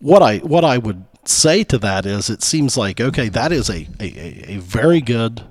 what 0.00 0.22
I 0.22 0.38
what 0.38 0.64
I 0.64 0.78
would 0.78 1.04
say 1.24 1.62
to 1.64 1.78
that 1.78 2.06
is 2.06 2.30
it 2.30 2.42
seems 2.42 2.76
like 2.76 3.00
okay 3.00 3.28
that 3.28 3.52
is 3.52 3.68
a, 3.68 3.86
a, 4.00 4.04
a, 4.06 4.54
a 4.54 4.58
very 4.58 5.00
good 5.00 5.42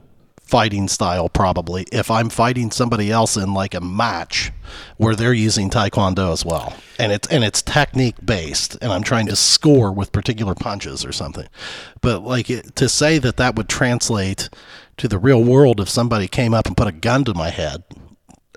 fighting 0.47 0.87
style 0.87 1.29
probably 1.29 1.85
if 1.91 2.09
I'm 2.09 2.29
fighting 2.29 2.71
somebody 2.71 3.11
else 3.11 3.35
in 3.35 3.53
like 3.53 3.73
a 3.73 3.81
match 3.81 4.51
where 4.97 5.15
they're 5.15 5.33
using 5.33 5.69
taekwondo 5.69 6.31
as 6.31 6.45
well 6.45 6.73
and 6.97 7.11
it's 7.11 7.27
and 7.27 7.43
it's 7.43 7.61
technique 7.61 8.15
based 8.25 8.77
and 8.81 8.91
I'm 8.91 9.03
trying 9.03 9.27
to 9.27 9.35
score 9.35 9.91
with 9.91 10.11
particular 10.11 10.55
punches 10.55 11.03
or 11.05 11.11
something 11.11 11.47
but 12.01 12.23
like 12.23 12.49
it, 12.49 12.75
to 12.77 12.87
say 12.87 13.17
that 13.19 13.37
that 13.37 13.55
would 13.55 13.67
translate 13.67 14.49
to 14.97 15.07
the 15.07 15.19
real 15.19 15.43
world 15.43 15.79
if 15.79 15.89
somebody 15.89 16.27
came 16.27 16.53
up 16.53 16.65
and 16.65 16.77
put 16.77 16.87
a 16.87 16.91
gun 16.91 17.25
to 17.25 17.33
my 17.33 17.49
head 17.49 17.83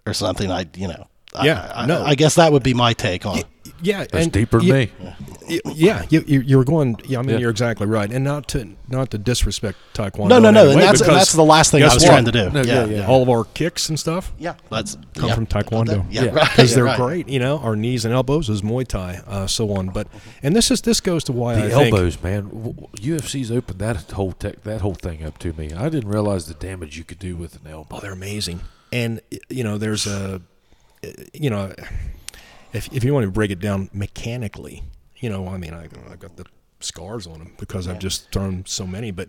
or 0.06 0.14
something 0.14 0.50
I 0.50 0.66
you 0.76 0.88
know 0.88 1.08
Yeah, 1.42 1.70
I, 1.74 1.86
no. 1.86 2.02
I 2.02 2.14
guess 2.14 2.34
that 2.36 2.52
would 2.52 2.64
be 2.64 2.74
my 2.74 2.92
take 2.92 3.24
on 3.24 3.38
it. 3.38 3.46
Yeah, 3.82 3.98
That's 4.00 4.24
and 4.24 4.32
deeper 4.32 4.58
than 4.58 4.66
you- 4.66 4.72
me. 4.74 4.90
Yeah, 5.74 6.04
you, 6.10 6.22
you, 6.28 6.40
you're 6.42 6.64
going. 6.64 6.96
Yeah, 7.06 7.18
I 7.18 7.22
mean, 7.22 7.30
Yeah. 7.30 7.38
you're 7.40 7.50
exactly 7.50 7.86
right, 7.86 8.08
and 8.12 8.22
not 8.24 8.46
to 8.48 8.68
not 8.88 9.10
to 9.10 9.18
disrespect 9.18 9.78
taekwondo. 9.94 10.28
No, 10.28 10.38
no, 10.38 10.50
no, 10.52 10.60
any 10.64 10.72
and 10.74 10.80
that's- 10.82 11.00
and 11.00 11.10
that's 11.10 11.32
the 11.32 11.42
last 11.42 11.72
thing 11.72 11.82
I 11.82 11.86
was 11.92 12.02
what? 12.02 12.06
trying 12.06 12.24
to 12.26 12.30
do. 12.32 12.50
No, 12.50 12.62
Yeah, 12.62 12.84
yeah, 12.84 12.98
yeah. 12.98 13.06
All 13.08 13.22
of 13.22 13.28
our 13.28 13.44
kicks 13.44 13.88
and 13.88 13.98
stuff 13.98 14.32
Yeah, 14.38 14.54
that's 14.70 14.96
come 15.14 15.28
yeah. 15.30 15.34
from 15.34 15.46
taekwondo. 15.46 16.04
Yeah, 16.10 16.24
Yeah. 16.24 16.30
right. 16.30 16.48
because 16.50 16.74
they're 16.74 16.84
right. 16.84 16.96
great. 16.96 17.28
You 17.28 17.40
know, 17.40 17.58
our 17.58 17.74
knees 17.74 18.04
and 18.04 18.14
elbows 18.14 18.48
is 18.48 18.62
Muay 18.62 18.86
Thai, 18.86 19.22
uh, 19.26 19.46
so 19.48 19.72
on. 19.72 19.88
But 19.88 20.06
and 20.42 20.54
this 20.54 20.70
is 20.70 20.82
this 20.82 21.00
goes 21.00 21.24
to 21.24 21.32
why 21.32 21.54
The 21.56 21.64
I 21.66 21.70
think 21.70 21.94
elbows, 21.94 22.22
man. 22.22 22.44
W- 22.44 22.74
w- 22.74 23.16
UFC's 23.18 23.50
opened 23.50 23.80
that 23.80 23.96
whole 24.12 24.32
tech, 24.32 24.62
that 24.62 24.82
whole 24.82 24.94
thing 24.94 25.24
up 25.24 25.38
to 25.38 25.52
me. 25.54 25.72
I 25.72 25.88
didn't 25.88 26.10
realize 26.10 26.46
the 26.46 26.54
damage 26.54 26.96
you 26.96 27.02
could 27.04 27.18
do 27.18 27.34
with 27.34 27.56
an 27.64 27.70
elbow. 27.72 27.96
Oh, 27.96 28.00
they're 28.00 28.12
amazing. 28.12 28.60
And 28.92 29.20
you 29.48 29.64
know, 29.64 29.78
there's 29.78 30.06
a, 30.06 30.42
you 31.32 31.50
know, 31.50 31.72
if 32.72 32.92
if 32.92 33.04
you 33.04 33.12
want 33.14 33.24
to 33.26 33.30
break 33.30 33.50
it 33.50 33.60
down 33.60 33.88
mechanically, 33.92 34.82
you 35.16 35.28
know, 35.30 35.48
I 35.48 35.56
mean, 35.56 35.74
I 35.74 35.84
I 36.10 36.16
got 36.16 36.36
the 36.36 36.44
scars 36.80 37.26
on 37.26 37.38
them 37.40 37.52
because 37.58 37.86
I've 37.86 37.98
just 37.98 38.30
thrown 38.32 38.64
so 38.66 38.86
many. 38.86 39.10
But 39.10 39.28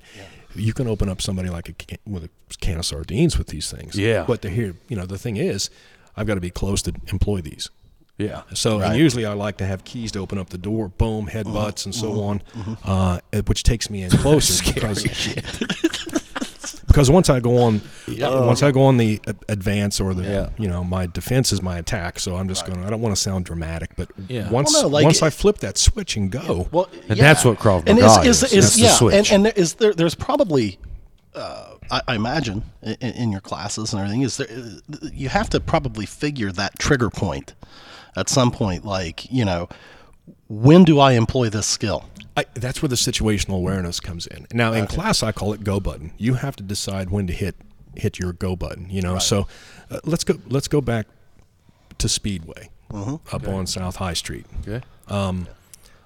you 0.56 0.74
can 0.74 0.88
open 0.88 1.10
up 1.10 1.22
somebody 1.22 1.50
like 1.50 1.70
a 1.70 1.74
can, 1.74 1.98
with 2.06 2.24
a 2.24 2.30
can 2.60 2.78
of 2.78 2.86
sardines 2.86 3.38
with 3.38 3.48
these 3.48 3.70
things. 3.72 3.96
Yeah. 3.98 4.24
But 4.28 4.42
to 4.44 4.50
here, 4.50 4.76
you 4.88 4.96
know, 4.96 5.06
the 5.06 5.18
thing 5.18 5.38
is, 5.38 5.70
I've 6.16 6.28
got 6.28 6.36
to 6.36 6.42
be 6.42 6.50
close 6.50 6.82
to 6.84 6.94
employ 7.08 7.42
these. 7.42 7.70
Yeah. 8.18 8.44
So 8.54 8.80
and 8.82 8.98
usually 8.98 9.26
I 9.26 9.34
like 9.34 9.58
to 9.58 9.66
have 9.66 9.84
keys 9.84 10.12
to 10.12 10.20
open 10.20 10.38
up 10.38 10.50
the 10.50 10.58
door, 10.58 10.90
boom, 10.90 11.28
headbutts, 11.28 11.86
and 11.86 11.96
so 11.96 12.22
on, 12.22 12.42
Mm-hmm. 12.56 12.74
uh, 12.86 13.20
uh, 13.34 13.42
which 13.48 13.64
takes 13.64 13.90
me 13.90 14.04
in 14.04 14.12
closer 14.12 14.64
because 14.74 15.04
because 16.92 17.10
once 17.10 17.30
I 17.30 17.40
go 17.40 17.58
on, 17.64 17.82
once 18.20 18.62
I 18.64 18.72
go 18.72 18.84
on 18.84 18.98
the 18.98 19.20
advance 19.50 20.00
or 20.00 20.14
the 20.14 20.24
Yeah. 20.24 20.50
you 20.58 20.68
know 20.68 20.84
my 20.84 21.08
defense 21.08 21.52
is 21.52 21.62
my 21.62 21.78
attack. 21.78 22.20
So 22.20 22.36
I'm 22.36 22.48
just 22.48 22.66
gonna 22.66 22.86
I 22.86 22.90
don't 22.90 23.02
want 23.02 23.16
to 23.16 23.22
sound 23.22 23.46
dramatic, 23.46 23.92
but 23.96 24.10
Yeah. 24.28 24.50
once 24.50 24.74
Well, 24.74 24.84
no, 24.84 24.88
like- 24.90 25.04
once 25.06 25.22
I 25.22 25.30
flip 25.30 25.58
that 25.60 25.78
switch 25.78 26.16
and 26.18 26.32
go, 26.32 26.68
Well, 26.72 26.90
And 27.10 27.20
that's 27.20 27.44
what 27.46 27.58
Krav 27.60 27.84
and 27.88 28.00
Maga 28.00 28.28
is, 28.30 28.44
is. 28.44 28.54
is, 28.54 28.76
That's 28.76 28.76
the 28.78 28.88
switch. 28.90 29.32
and, 29.32 29.48
and 29.48 29.58
is 29.58 29.74
there? 29.76 29.94
There's 29.94 30.16
probably, 30.16 30.80
uh, 31.36 31.76
I, 31.90 32.02
I 32.10 32.16
imagine, 32.16 32.64
in, 32.82 32.96
in 32.96 33.32
your 33.32 33.42
classes 33.42 33.94
and 33.94 34.00
everything, 34.02 34.22
is 34.22 34.38
there? 34.38 34.48
You 35.14 35.30
have 35.30 35.50
to 35.52 35.60
probably 35.60 36.06
figure 36.06 36.52
that 36.54 36.78
trigger 36.80 37.10
point 37.10 37.54
at 38.16 38.30
some 38.30 38.52
point. 38.52 38.86
Like, 38.86 39.32
you 39.32 39.46
know, 39.46 39.68
when 40.48 40.84
do 40.84 41.00
I 41.00 41.14
employ 41.14 41.50
this 41.50 41.68
skill? 41.68 42.06
I, 42.38 42.46
that's 42.54 42.82
where 42.82 42.90
the 42.90 42.96
situational 42.96 43.56
awareness 43.58 44.00
comes 44.00 44.26
in. 44.28 44.48
Now 44.54 44.72
in 44.74 44.88
class, 44.88 45.22
I 45.22 45.32
call 45.32 45.54
it 45.54 45.64
go 45.64 45.80
button. 45.80 46.14
You 46.18 46.36
have 46.36 46.56
to 46.58 46.64
decide 46.64 47.10
when 47.10 47.28
to 47.28 47.34
hit 47.34 47.56
hit 47.96 48.20
your 48.20 48.32
go 48.34 48.56
button. 48.56 48.90
You 48.90 49.02
know, 49.02 49.18
so 49.20 49.48
uh, 49.90 50.00
let's 50.06 50.24
go 50.24 50.36
let's 50.48 50.68
go 50.70 50.80
back 50.82 51.08
to 51.98 52.08
Speedway 52.08 52.70
up 52.94 53.48
on 53.48 53.68
South 53.68 53.98
High 53.98 54.14
Street. 54.14 54.46
Okay. 54.68 54.82
Um. 55.08 55.48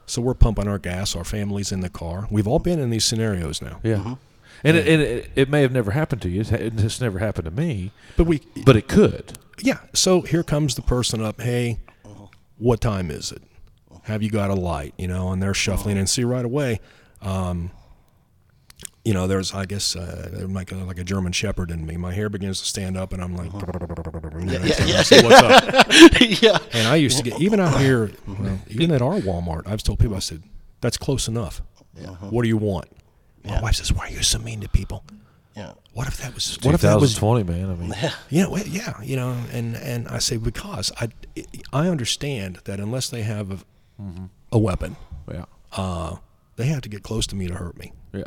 So 0.08 0.21
we're 0.21 0.34
pumping 0.36 0.67
our 0.67 0.78
gas. 0.80 1.15
Our 1.15 1.23
family's 1.23 1.71
in 1.71 1.80
the 1.82 1.89
car. 1.89 2.28
We've 2.30 2.47
all 2.47 2.60
been 2.60 2.80
in 2.80 2.91
these 2.91 3.06
scenarios 3.06 3.60
now. 3.62 3.80
Yeah. 3.84 4.15
And, 4.63 4.78
it, 4.78 4.88
and 4.88 5.01
it, 5.01 5.32
it 5.36 5.49
may 5.49 5.62
have 5.63 5.71
never 5.71 5.91
happened 5.91 6.21
to 6.23 6.30
you. 6.30 6.41
It's, 6.41 6.51
it's 6.51 7.01
never 7.01 7.19
happened 7.19 7.45
to 7.45 7.51
me, 7.51 7.91
But 8.15 8.23
we, 8.25 8.41
but 8.65 8.75
it 8.75 8.88
could. 8.88 9.38
yeah. 9.62 9.80
So 9.93 10.21
here 10.21 10.43
comes 10.43 10.75
the 10.75 10.82
person 10.82 11.21
up. 11.23 11.41
Hey, 11.41 11.80
what 12.58 12.82
time 12.82 13.12
is 13.12 13.32
it? 13.32 13.41
Have 14.05 14.21
you 14.23 14.29
got 14.29 14.49
a 14.49 14.55
light? 14.55 14.93
You 14.97 15.07
know, 15.07 15.31
and 15.31 15.41
they're 15.41 15.53
shuffling 15.53 15.97
and 15.97 16.09
see 16.09 16.23
right 16.23 16.45
away. 16.45 16.79
Um, 17.21 17.71
you 19.03 19.13
know, 19.13 19.27
there's 19.27 19.53
I 19.53 19.65
guess 19.65 19.95
uh, 19.95 20.29
there 20.31 20.47
might 20.47 20.67
go 20.67 20.77
like 20.77 20.97
a 20.97 21.03
German 21.03 21.31
Shepherd 21.31 21.69
in 21.71 21.85
me. 21.85 21.95
My 21.97 22.11
hair 22.13 22.27
begins 22.29 22.59
to 22.59 22.65
stand 22.65 22.97
up, 22.97 23.13
and 23.13 23.21
I'm 23.21 23.35
like, 23.35 23.51
you 23.53 24.45
know, 24.59 24.65
so 24.65 24.83
I 24.83 25.03
say, 25.03 25.23
what's 25.23 25.41
up? 25.41 26.11
yeah, 26.41 26.57
And 26.73 26.87
I 26.87 26.95
used 26.95 27.17
to 27.17 27.23
get 27.23 27.39
even 27.39 27.59
out 27.59 27.79
here, 27.87 28.11
well, 28.27 28.59
even 28.69 28.91
at 28.91 29.01
our 29.03 29.19
Walmart. 29.19 29.67
I've 29.67 29.83
told 29.83 29.99
people, 29.99 30.15
I 30.15 30.19
said, 30.19 30.43
that's 30.81 30.97
close 30.97 31.27
enough. 31.27 31.61
What 32.29 32.41
do 32.41 32.47
you 32.47 32.57
want? 32.57 32.85
My 33.43 33.53
Yeah. 33.55 33.61
wife 33.61 33.75
says, 33.75 33.93
why 33.93 34.07
are 34.07 34.11
you 34.11 34.23
so 34.23 34.39
mean 34.39 34.61
to 34.61 34.69
people? 34.69 35.03
yeah. 35.55 35.73
What 35.93 36.07
if 36.07 36.17
that 36.17 36.33
was? 36.33 36.57
What 36.63 36.73
if 36.75 36.81
that 36.81 36.99
was 36.99 37.13
2020, 37.15 37.43
man. 37.43 37.69
I 37.71 37.75
mean, 37.75 38.11
you 38.29 38.43
know, 38.43 38.57
yeah, 38.57 39.01
you 39.01 39.15
know, 39.15 39.37
and 39.53 39.77
and 39.77 40.07
I 40.09 40.17
say 40.19 40.35
because 40.35 40.91
I 40.99 41.07
I 41.71 41.87
understand 41.87 42.59
that 42.65 42.81
unless 42.81 43.09
they 43.09 43.21
have 43.21 43.63
a, 43.99 44.29
a 44.51 44.60
weapon, 44.60 44.95
yeah. 45.31 45.45
uh, 45.73 46.17
they 46.56 46.65
have 46.65 46.81
to 46.81 46.89
get 46.89 47.04
close 47.04 47.27
to 47.27 47.35
me 47.35 47.48
to 47.48 47.54
hurt 47.54 47.77
me. 47.77 47.93
Yeah. 48.13 48.23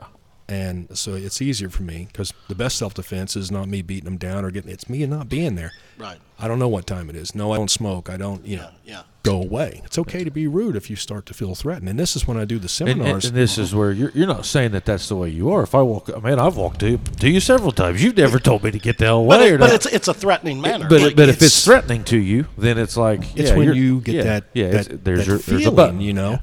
And 0.49 0.89
so 0.97 1.15
it's 1.15 1.43
easier 1.43 1.69
for 1.69 1.83
me 1.83 2.09
because 2.11 2.33
the 2.49 2.55
best 2.55 2.77
self 2.79 2.95
defense 2.95 3.37
is 3.37 3.51
not 3.51 3.69
me 3.69 3.83
beating 3.83 4.07
them 4.07 4.17
down 4.17 4.45
or 4.45 4.51
getting. 4.51 4.71
It's 4.71 4.89
me 4.89 5.03
and 5.03 5.13
not 5.13 5.29
being 5.29 5.55
there. 5.57 5.73
Right. 5.99 6.19
I 6.39 6.49
don't 6.49 6.59
know 6.59 6.69
what 6.69 6.87
time 6.87 7.11
it 7.11 7.17
is. 7.17 7.35
No, 7.35 7.53
I 7.53 7.57
don't 7.57 7.71
smoke. 7.71 8.09
I 8.09 8.17
don't. 8.17 8.47
You 8.47 8.57
know, 8.59 8.69
Yeah. 8.85 9.03
go 9.25 9.43
away. 9.43 9.83
It's 9.85 9.99
okay 9.99 10.25
to 10.25 10.31
be 10.31 10.47
rude 10.47 10.75
if 10.77 10.89
you 10.89 10.97
start 10.97 11.27
to 11.27 11.35
feel 11.35 11.55
threatened. 11.55 11.89
And 11.89 11.99
this 11.99 12.15
is 12.17 12.27
when 12.27 12.37
I 12.39 12.45
do 12.47 12.57
the 12.59 12.63
And, 12.63 12.71
seminars. 12.71 13.25
and, 13.27 13.35
and 13.35 13.43
this 13.43 13.59
is 13.59 13.75
where 13.75 13.91
you're, 13.93 14.11
you're 14.15 14.27
not 14.29 14.47
saying 14.47 14.71
that 14.71 14.85
that's 14.87 15.09
the 15.09 15.17
way 15.17 15.29
you 15.29 15.51
are. 15.51 15.63
If 15.65 15.75
I 15.75 15.83
walk, 15.83 16.23
man, 16.23 16.39
I've 16.39 16.57
walked 16.57 16.81
to, 16.81 16.97
to 16.97 17.29
you 17.29 17.41
several 17.41 17.73
times. 17.73 18.03
You've 18.03 18.17
never 18.17 18.39
told 18.39 18.63
me 18.65 18.71
to 18.71 18.79
get 18.79 18.97
the 18.99 19.07
hell 19.07 19.27
But, 19.27 19.41
away. 19.41 19.49
it- 19.49 19.53
or 19.55 19.59
but 19.59 19.73
it's 19.75 19.87
it's 19.87 20.09
a 20.09 20.15
threatening 20.15 20.61
manner. 20.63 20.89
but 20.89 21.01
Like, 21.03 21.17
but 21.17 21.29
if 21.29 21.37
it's 21.37 21.45
it's- 21.45 21.65
threatening 21.65 22.05
to 22.05 22.17
you, 22.19 22.47
then 22.57 22.79
it's 22.79 22.97
like 22.97 23.21
it's 23.37 23.51
yeah, 23.51 23.57
when 23.57 23.75
you're- 23.75 24.01
get 24.01 24.15
yeah, 24.15 24.23
that 24.23 24.45
yeah. 24.55 24.71
that, 24.71 24.87
it's, 24.93 25.03
there's 25.05 25.19
that 25.19 25.27
your 25.27 25.39
feeling, 25.41 25.63
there's 25.65 25.73
a 25.73 25.77
button, 25.77 26.01
you 26.01 26.13
know. 26.15 26.39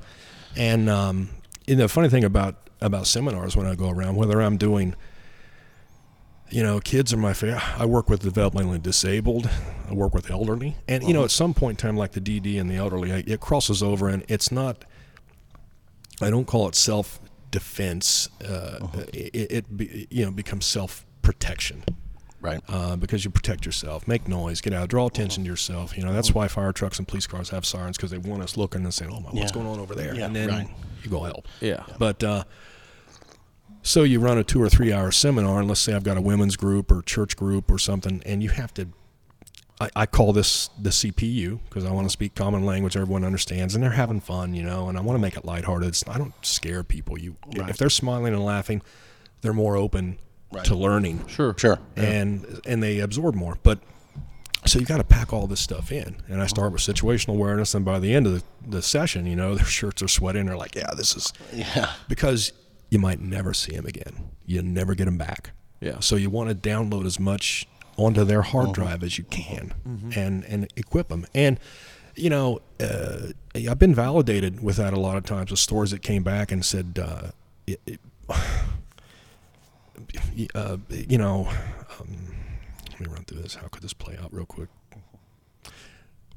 And 0.57 0.89
um, 0.89 1.29
you 1.65 1.75
know, 1.75 1.83
the 1.83 1.89
funny 1.89 2.09
thing 2.09 2.23
about 2.25 2.55
about 2.85 3.07
seminars 3.07 3.55
when 3.55 3.65
I 3.65 3.75
go 3.75 3.89
around, 3.89 4.15
whether 4.15 4.41
I'm 4.41 4.57
doing, 4.57 4.95
you 6.49 6.61
know, 6.63 6.79
kids 6.79 7.13
are 7.13 7.17
my 7.17 7.33
favorite. 7.33 7.79
I 7.79 7.85
work 7.85 8.09
with 8.09 8.21
developmentally 8.21 8.81
disabled. 8.81 9.49
I 9.89 9.93
work 9.93 10.13
with 10.13 10.29
elderly, 10.29 10.75
and 10.87 11.03
you 11.03 11.13
know, 11.13 11.19
Uh-huh. 11.19 11.25
at 11.25 11.31
some 11.31 11.53
point 11.53 11.81
in 11.81 11.87
time, 11.87 11.97
like 11.97 12.11
the 12.13 12.21
DD 12.21 12.59
and 12.59 12.69
the 12.69 12.75
elderly, 12.75 13.11
it 13.11 13.39
crosses 13.39 13.81
over, 13.83 14.07
and 14.09 14.23
it's 14.27 14.51
not. 14.51 14.85
I 16.21 16.29
don't 16.29 16.45
call 16.45 16.67
it 16.67 16.75
self 16.75 17.19
defense. 17.51 18.29
Uh, 18.43 18.77
Uh-huh. 18.81 19.03
It, 19.13 19.51
it 19.51 19.77
be, 19.77 20.07
you 20.09 20.25
know 20.25 20.31
becomes 20.31 20.65
self 20.65 21.05
protection 21.21 21.83
right. 22.41 22.61
uh, 22.69 22.95
because 22.95 23.25
you 23.25 23.31
protect 23.31 23.65
yourself, 23.65 24.07
make 24.07 24.27
noise, 24.27 24.61
get 24.61 24.73
out, 24.73 24.87
draw 24.89 25.07
attention 25.07 25.43
to 25.43 25.49
yourself. 25.49 25.97
You 25.97 26.03
know 26.05 26.13
that's 26.13 26.33
why 26.33 26.47
fire 26.47 26.71
trucks 26.71 26.99
and 26.99 27.07
police 27.07 27.25
cars 27.27 27.49
have 27.49 27.65
sirens 27.65 27.97
because 27.97 28.11
they 28.11 28.17
want 28.19 28.43
us 28.43 28.55
looking 28.55 28.83
and 28.83 28.93
saying, 28.93 29.11
"Oh 29.11 29.19
my, 29.19 29.29
what's 29.31 29.51
going 29.51 29.65
on 29.67 29.79
over 29.79 29.95
there?" 29.95 30.13
Yeah, 30.15 30.27
and 30.27 30.35
then 30.35 30.49
right. 30.49 30.69
you 31.03 31.09
go 31.09 31.21
help. 31.23 31.47
Yeah. 31.59 31.83
But 31.97 32.23
uh, 32.23 32.43
so 33.85 34.01
you 34.03 34.19
run 34.19 34.37
a 34.39 34.43
two 34.43 34.61
or 34.61 34.67
three 34.67 34.91
hour 34.91 35.11
seminar, 35.11 35.59
and 35.59 35.67
let's 35.67 35.79
say 35.79 35.93
I've 35.93 36.03
got 36.03 36.17
a 36.17 36.21
women's 36.21 36.55
group 36.57 36.91
or 36.91 37.01
church 37.03 37.37
group 37.37 37.69
or 37.71 37.77
something, 37.77 38.21
and 38.25 38.41
you 38.41 38.49
have 38.49 38.73
to. 38.73 38.87
I, 39.79 39.89
I 39.95 40.05
call 40.05 40.31
this 40.33 40.69
the 40.81 40.89
CPU 40.89 41.59
because 41.69 41.83
I 41.85 41.91
want 41.91 42.07
to 42.07 42.09
speak 42.09 42.33
common 42.33 42.65
language 42.65 42.95
everyone 42.97 43.23
understands, 43.23 43.75
and 43.75 43.83
they're 43.83 43.91
having 43.91 44.21
fun, 44.21 44.53
you 44.55 44.63
know, 44.63 44.87
and 44.89 44.97
I 44.97 45.01
want 45.01 45.17
to 45.17 45.21
make 45.21 45.35
it 45.37 45.43
lighthearted. 45.45 45.89
It's, 45.89 46.03
I 46.07 46.17
don't 46.17 46.33
scare 46.43 46.81
people. 46.83 47.19
You, 47.19 47.35
Right. 47.57 47.69
if 47.69 47.77
they're 47.77 47.89
smiling 47.89 48.33
and 48.33 48.43
laughing, 48.43 48.81
they're 49.41 49.53
more 49.53 49.75
open 49.75 50.17
Right. 50.51 50.63
to 50.65 50.75
learning 50.75 51.27
Sure. 51.27 51.53
Sure. 51.57 51.77
and 51.97 52.61
and 52.65 52.81
they 52.81 52.99
absorb 52.99 53.35
more. 53.35 53.57
But 53.63 53.79
so 54.65 54.79
you 54.79 54.85
got 54.85 54.97
to 54.97 55.03
pack 55.03 55.33
all 55.33 55.45
this 55.45 55.59
stuff 55.59 55.91
in, 55.91 56.15
and 56.29 56.41
I 56.41 56.47
start 56.47 56.71
with 56.71 56.81
situational 56.81 57.33
awareness, 57.35 57.75
and 57.75 57.83
by 57.85 57.99
the 57.99 58.13
end 58.13 58.25
of 58.27 58.33
the, 58.33 58.43
the 58.67 58.81
session, 58.81 59.25
you 59.27 59.35
know, 59.35 59.53
their 59.57 59.65
shirts 59.65 60.01
are 60.01 60.07
sweating. 60.07 60.45
They're 60.47 60.57
like, 60.57 60.75
"Yeah, 60.75 60.91
this 60.95 61.15
is," 61.17 61.33
Yeah. 61.53 61.91
because 62.07 62.53
you 62.95 62.99
might 62.99 63.19
never 63.19 63.53
see 63.53 63.75
them 63.75 63.85
again. 63.85 64.29
You 64.45 64.61
never 64.61 64.95
get 64.95 65.03
them 65.05 65.17
back. 65.17 65.51
Yeah. 65.81 65.99
So 65.99 66.15
you 66.15 66.29
want 66.29 66.49
to 66.49 66.55
download 66.55 67.05
as 67.05 67.19
much 67.19 67.67
onto 67.97 68.23
their 68.23 68.41
hard 68.41 68.67
Mm-hmm. 68.67 68.81
drive 68.81 69.03
as 69.03 69.17
you 69.17 69.25
can, 69.25 69.73
and 70.15 70.45
and 70.45 70.71
equip 70.77 71.09
them. 71.09 71.25
And 71.35 71.59
you 72.15 72.29
know, 72.29 72.61
uh, 72.79 73.33
I've 73.69 73.79
been 73.79 73.93
validated 73.93 74.63
with 74.63 74.77
that 74.77 74.93
a 74.93 74.99
lot 74.99 75.17
of 75.17 75.25
times 75.25 75.51
with 75.51 75.59
stores 75.59 75.91
that 75.91 76.01
came 76.01 76.23
back 76.23 76.53
and 76.53 76.63
said, 76.65 76.97
uh, 77.03 77.31
it, 77.67 77.81
it, 77.85 77.99
uh, 80.55 80.77
you 80.89 81.17
know, 81.17 81.49
um, 81.99 82.35
let 82.91 82.99
me 83.01 83.07
run 83.07 83.25
through 83.25 83.41
this. 83.41 83.55
How 83.55 83.67
could 83.67 83.83
this 83.83 83.91
play 83.93 84.15
out 84.21 84.33
real 84.33 84.45
quick? 84.45 84.69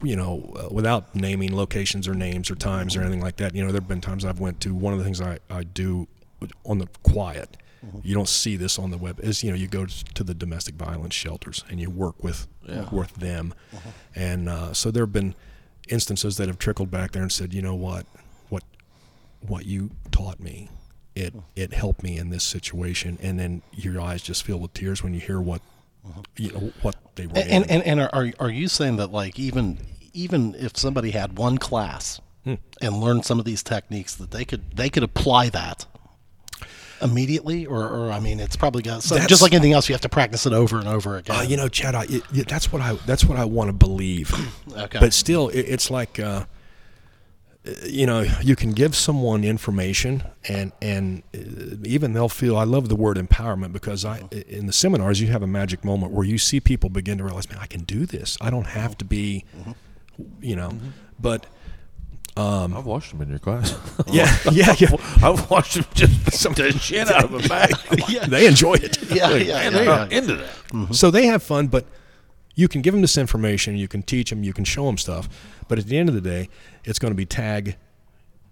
You 0.02 0.16
know, 0.16 0.52
uh, 0.56 0.68
without 0.72 1.14
naming 1.14 1.54
locations 1.56 2.06
or 2.08 2.14
names 2.14 2.50
or 2.50 2.54
times 2.54 2.96
or 2.96 3.02
anything 3.02 3.20
like 3.20 3.36
that. 3.36 3.54
You 3.54 3.62
know, 3.64 3.72
there 3.72 3.80
have 3.80 3.88
been 3.88 4.00
times 4.00 4.24
I've 4.24 4.40
went 4.40 4.60
to. 4.62 4.74
One 4.74 4.92
of 4.92 4.98
the 4.98 5.04
things 5.04 5.20
I, 5.20 5.38
I 5.50 5.62
do 5.64 6.06
on 6.64 6.78
the 6.78 6.86
quiet, 7.02 7.56
you 8.02 8.14
don't 8.14 8.28
see 8.28 8.56
this 8.56 8.78
on 8.78 8.90
the 8.90 8.98
web, 8.98 9.20
is 9.20 9.42
you 9.44 9.50
know 9.50 9.56
you 9.56 9.68
go 9.68 9.86
to 9.86 10.24
the 10.24 10.34
domestic 10.34 10.74
violence 10.74 11.14
shelters 11.14 11.64
and 11.70 11.80
you 11.80 11.90
work 11.90 12.22
with 12.22 12.46
with 12.92 13.14
them, 13.14 13.54
and 14.14 14.48
uh, 14.48 14.72
so 14.72 14.90
there 14.90 15.04
have 15.04 15.12
been 15.12 15.34
instances 15.88 16.36
that 16.36 16.48
have 16.48 16.58
trickled 16.58 16.90
back 16.90 17.12
there 17.12 17.22
and 17.22 17.32
said, 17.32 17.54
you 17.54 17.62
know 17.62 17.74
what, 17.74 18.04
what 18.48 18.62
what 19.46 19.64
you 19.66 19.90
taught 20.10 20.40
me 20.40 20.68
it 21.14 21.34
it 21.56 21.72
helped 21.72 22.02
me 22.02 22.16
in 22.18 22.30
this 22.30 22.44
situation. 22.44 23.18
And 23.22 23.38
then 23.40 23.62
your 23.72 24.00
eyes 24.00 24.22
just 24.22 24.44
fill 24.44 24.58
with 24.58 24.72
tears 24.74 25.02
when 25.02 25.14
you 25.14 25.20
hear 25.20 25.40
what 25.40 25.62
you 26.36 26.52
know 26.52 26.72
what 26.82 26.94
they 27.16 27.26
were 27.26 27.32
And 27.38 27.48
and, 27.50 27.70
and, 27.70 27.82
and 27.84 28.00
are- 28.00 28.10
are 28.12 28.32
are 28.40 28.50
you 28.50 28.68
saying 28.68 28.96
that 28.96 29.10
like 29.12 29.38
even 29.38 29.78
even 30.12 30.54
if 30.56 30.76
somebody 30.76 31.10
had 31.12 31.38
one 31.38 31.58
class 31.58 32.20
Hmm. 32.44 32.54
and 32.80 33.00
learned 33.00 33.24
some 33.24 33.38
of 33.40 33.44
these 33.44 33.62
techniques 33.64 34.14
that 34.14 34.30
they 34.30 34.44
could 34.44 34.70
they 34.76 34.88
could 34.90 35.02
apply 35.02 35.48
that 35.48 35.86
immediately 37.00 37.66
or, 37.66 37.88
or 37.88 38.10
I 38.10 38.20
mean 38.20 38.40
it's 38.40 38.56
probably 38.56 38.82
got 38.82 39.02
so 39.02 39.14
That's- 39.14 39.28
just 39.28 39.42
like 39.42 39.52
anything 39.52 39.72
else 39.72 39.88
you 39.88 39.94
have 39.94 40.00
to 40.02 40.08
practice 40.08 40.46
it 40.46 40.52
over 40.52 40.78
and 40.78 40.88
over 40.88 41.16
again. 41.16 41.36
uh, 41.36 41.42
you 41.42 41.56
know 41.56 41.68
chad 41.68 41.94
I, 41.94 42.04
it, 42.04 42.22
it- 42.34 42.48
that's 42.48 42.72
what 42.72 42.82
i 42.82 42.94
that's 43.06 43.24
what 43.24 43.38
i 43.38 43.44
want 43.44 43.68
to 43.68 43.72
believe. 43.72 44.32
Okay. 44.76 44.98
but 45.00 45.12
still 45.12 45.48
it, 45.48 45.60
it's 45.62 45.90
like 45.90 46.18
uh, 46.20 46.44
you 47.84 48.06
know 48.06 48.20
you 48.42 48.56
can 48.56 48.72
give 48.72 48.94
someone 48.96 49.44
information 49.44 50.22
and 50.48 50.72
and 50.80 51.22
uh, 51.34 51.76
even 51.84 52.12
they'll 52.12 52.28
feel 52.28 52.56
i 52.56 52.64
love 52.64 52.88
the 52.88 52.96
word 52.96 53.16
empowerment 53.16 53.72
because 53.72 54.04
i 54.04 54.18
in 54.48 54.66
the 54.66 54.72
seminars 54.72 55.20
you 55.20 55.26
have 55.28 55.42
a 55.42 55.46
magic 55.46 55.84
moment 55.84 56.12
where 56.12 56.24
you 56.24 56.38
see 56.38 56.60
people 56.60 56.88
begin 56.88 57.18
to 57.18 57.24
realize 57.24 57.48
man 57.50 57.58
i 57.60 57.66
can 57.66 57.82
do 57.84 58.06
this. 58.06 58.38
I 58.40 58.50
don't 58.50 58.66
have 58.68 58.96
to 58.98 59.04
be 59.04 59.44
you 60.40 60.56
know? 60.56 60.72
But 61.20 61.46
Um, 62.38 62.76
I've 62.76 62.86
watched 62.86 63.10
them 63.10 63.20
in 63.22 63.30
your 63.30 63.40
class. 63.40 63.76
yeah 64.06 64.32
yeah 64.52 64.72
yeah 64.78 64.90
I've 65.22 65.50
watched 65.50 65.74
them 65.74 65.84
just 65.92 66.32
some 66.32 66.52
the 66.54 66.70
shit 66.78 67.10
out 67.10 67.24
of 67.24 67.32
them 67.32 67.48
back. 67.48 67.70
they 68.28 68.46
enjoy 68.46 68.74
it 68.74 69.02
yeah, 69.10 69.30
yeah, 69.30 69.54
Man, 69.54 69.72
yeah, 69.72 69.78
they 69.78 69.84
yeah. 69.84 70.08
into 70.10 70.36
that. 70.36 70.54
Mm-hmm. 70.68 70.92
So 70.92 71.10
they 71.10 71.26
have 71.26 71.42
fun, 71.42 71.66
but 71.66 71.84
you 72.54 72.68
can 72.68 72.80
give 72.80 72.94
them 72.94 73.00
this 73.00 73.18
information, 73.18 73.76
you 73.76 73.88
can 73.88 74.02
teach 74.02 74.30
them, 74.30 74.44
you 74.44 74.52
can 74.52 74.64
show 74.64 74.86
them 74.86 74.98
stuff. 74.98 75.28
But 75.66 75.80
at 75.80 75.86
the 75.86 75.98
end 75.98 76.08
of 76.08 76.14
the 76.14 76.20
day, 76.20 76.48
it's 76.84 77.00
going 77.00 77.10
to 77.12 77.16
be 77.16 77.26
tag. 77.26 77.76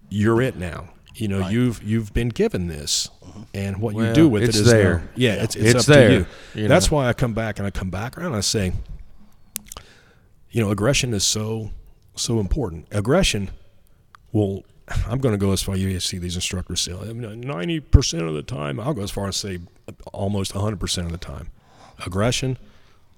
You're 0.09 0.41
it 0.41 0.57
now. 0.57 0.89
You 1.15 1.29
know, 1.29 1.47
you've 1.47 1.81
you've 1.81 2.13
been 2.13 2.29
given 2.29 2.67
this, 2.67 3.09
mm-hmm. 3.23 3.43
and 3.53 3.77
what 3.81 3.95
you 3.95 4.13
do 4.13 4.27
with 4.27 4.43
it 4.43 4.49
it's 4.49 4.63
there. 4.69 4.99
now- 4.99 5.03
yeah, 5.15 5.43
it's 5.43 5.55
it's, 5.55 5.75
It's 5.75 5.89
up 5.89 5.95
there, 5.95 6.07
to 6.09 6.13
you. 6.13 6.25
you 6.63 6.67
That's 6.67 6.91
know. 6.91 6.97
why 6.97 7.07
I 7.07 7.13
come 7.13 7.33
back 7.33 7.57
and 7.57 7.65
I 7.65 7.71
come 7.71 7.89
back 7.89 8.17
around. 8.17 8.27
And 8.27 8.35
I 8.35 8.41
say, 8.41 8.73
you 10.51 10.61
know, 10.61 10.71
aggression 10.71 11.13
is 11.13 11.23
so 11.23 11.71
so 12.15 12.39
important. 12.39 12.87
Aggression 12.91 13.49
will. 14.31 14.63
I'm 15.07 15.19
going 15.19 15.33
to 15.33 15.37
go 15.37 15.51
as 15.51 15.61
far. 15.61 15.75
You 15.75 15.99
see 15.99 16.17
these 16.17 16.35
instructors 16.35 16.81
say 16.81 16.93
ninety 17.13 17.79
percent 17.79 18.23
of 18.23 18.33
the 18.33 18.43
time. 18.43 18.79
I'll 18.79 18.93
go 18.93 19.03
as 19.03 19.11
far 19.11 19.27
as 19.27 19.37
say 19.37 19.59
almost 20.13 20.53
hundred 20.53 20.79
percent 20.79 21.05
of 21.07 21.11
the 21.11 21.17
time. 21.17 21.49
Aggression 22.05 22.57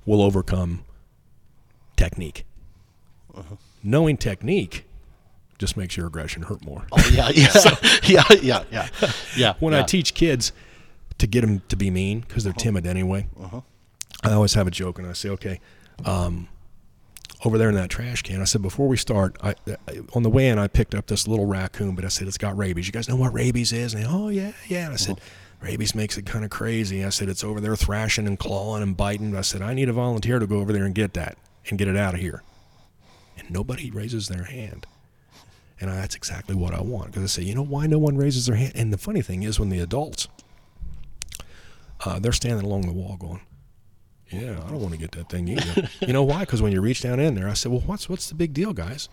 will 0.05 0.21
overcome 0.21 0.83
technique. 1.95 2.45
Uh-huh. 3.35 3.55
Knowing 3.83 4.17
technique 4.17 4.85
just 5.59 5.77
makes 5.77 5.95
your 5.95 6.07
aggression 6.07 6.43
hurt 6.43 6.63
more. 6.65 6.87
Oh, 6.91 7.09
yeah, 7.11 7.29
yeah, 7.29 7.49
yeah, 8.03 8.23
yeah, 8.41 8.63
yeah, 8.71 8.87
yeah. 9.35 9.53
when 9.59 9.73
I 9.73 9.83
teach 9.83 10.13
kids 10.13 10.51
to 11.17 11.27
get 11.27 11.41
them 11.41 11.61
to 11.67 11.75
be 11.75 11.91
mean 11.91 12.21
because 12.21 12.43
they're 12.43 12.51
uh-huh. 12.51 12.59
timid 12.59 12.87
anyway, 12.87 13.27
uh-huh. 13.39 13.61
I 14.23 14.31
always 14.31 14.53
have 14.53 14.67
a 14.67 14.71
joke 14.71 14.97
and 14.97 15.07
I 15.07 15.13
say, 15.13 15.29
okay, 15.29 15.59
um, 16.05 16.47
over 17.45 17.57
there 17.57 17.69
in 17.69 17.75
that 17.75 17.89
trash 17.89 18.21
can, 18.21 18.41
I 18.41 18.45
said 18.45 18.61
before 18.61 18.87
we 18.87 18.97
start, 18.97 19.37
I, 19.41 19.55
I, 19.87 20.01
on 20.13 20.23
the 20.23 20.29
way 20.29 20.49
in, 20.49 20.59
I 20.59 20.67
picked 20.67 20.93
up 20.93 21.07
this 21.07 21.27
little 21.27 21.45
raccoon, 21.45 21.95
but 21.95 22.03
I 22.03 22.09
said 22.09 22.27
it's 22.27 22.37
got 22.37 22.57
rabies. 22.57 22.85
You 22.87 22.91
guys 22.91 23.07
know 23.07 23.15
what 23.15 23.33
rabies 23.33 23.71
is? 23.71 23.93
And 23.93 24.03
they, 24.03 24.07
oh 24.07 24.29
yeah, 24.29 24.51
yeah. 24.67 24.85
And 24.85 24.93
I 24.93 24.97
said. 24.97 25.19
Rabies 25.61 25.93
makes 25.93 26.17
it 26.17 26.25
kind 26.25 26.45
of 26.45 26.51
crazy. 26.51 27.03
I 27.03 27.09
said 27.09 27.27
it's 27.27 27.43
over 27.43 27.59
there 27.59 27.75
thrashing 27.75 28.27
and 28.27 28.39
clawing 28.39 28.81
and 28.81 28.95
biting. 28.95 29.35
I 29.35 29.41
said 29.41 29.61
I 29.61 29.73
need 29.73 29.89
a 29.89 29.93
volunteer 29.93 30.39
to 30.39 30.47
go 30.47 30.59
over 30.59 30.71
there 30.71 30.85
and 30.85 30.95
get 30.95 31.13
that 31.15 31.37
and 31.67 31.77
get 31.77 31.89
it 31.89 31.97
out 31.97 32.13
of 32.13 32.21
here. 32.21 32.43
And 33.37 33.51
nobody 33.51 33.91
raises 33.91 34.29
their 34.29 34.45
hand. 34.45 34.85
And 35.81 35.89
I, 35.89 35.95
that's 35.95 36.15
exactly 36.15 36.55
what 36.55 36.73
I 36.73 36.81
want 36.81 37.07
because 37.07 37.23
I 37.23 37.27
say, 37.27 37.43
you 37.43 37.55
know 37.55 37.63
why 37.63 37.87
no 37.87 37.99
one 37.99 38.17
raises 38.17 38.45
their 38.45 38.55
hand? 38.55 38.73
And 38.75 38.93
the 38.93 38.97
funny 38.97 39.21
thing 39.21 39.43
is, 39.43 39.59
when 39.59 39.69
the 39.69 39.79
adults, 39.79 40.27
uh, 42.05 42.19
they're 42.19 42.31
standing 42.31 42.65
along 42.65 42.81
the 42.81 42.93
wall 42.93 43.17
going, 43.17 43.41
"Yeah, 44.31 44.61
I 44.65 44.69
don't 44.69 44.81
want 44.81 44.93
to 44.93 44.99
get 44.99 45.11
that 45.13 45.29
thing 45.29 45.47
either." 45.47 45.89
you 46.01 46.13
know 46.13 46.23
why? 46.23 46.41
Because 46.41 46.61
when 46.61 46.71
you 46.71 46.81
reach 46.81 47.01
down 47.01 47.19
in 47.19 47.35
there, 47.35 47.47
I 47.47 47.53
said, 47.53 47.71
"Well, 47.71 47.81
what's 47.81 48.09
what's 48.09 48.29
the 48.29 48.35
big 48.35 48.53
deal, 48.53 48.73
guys? 48.73 49.09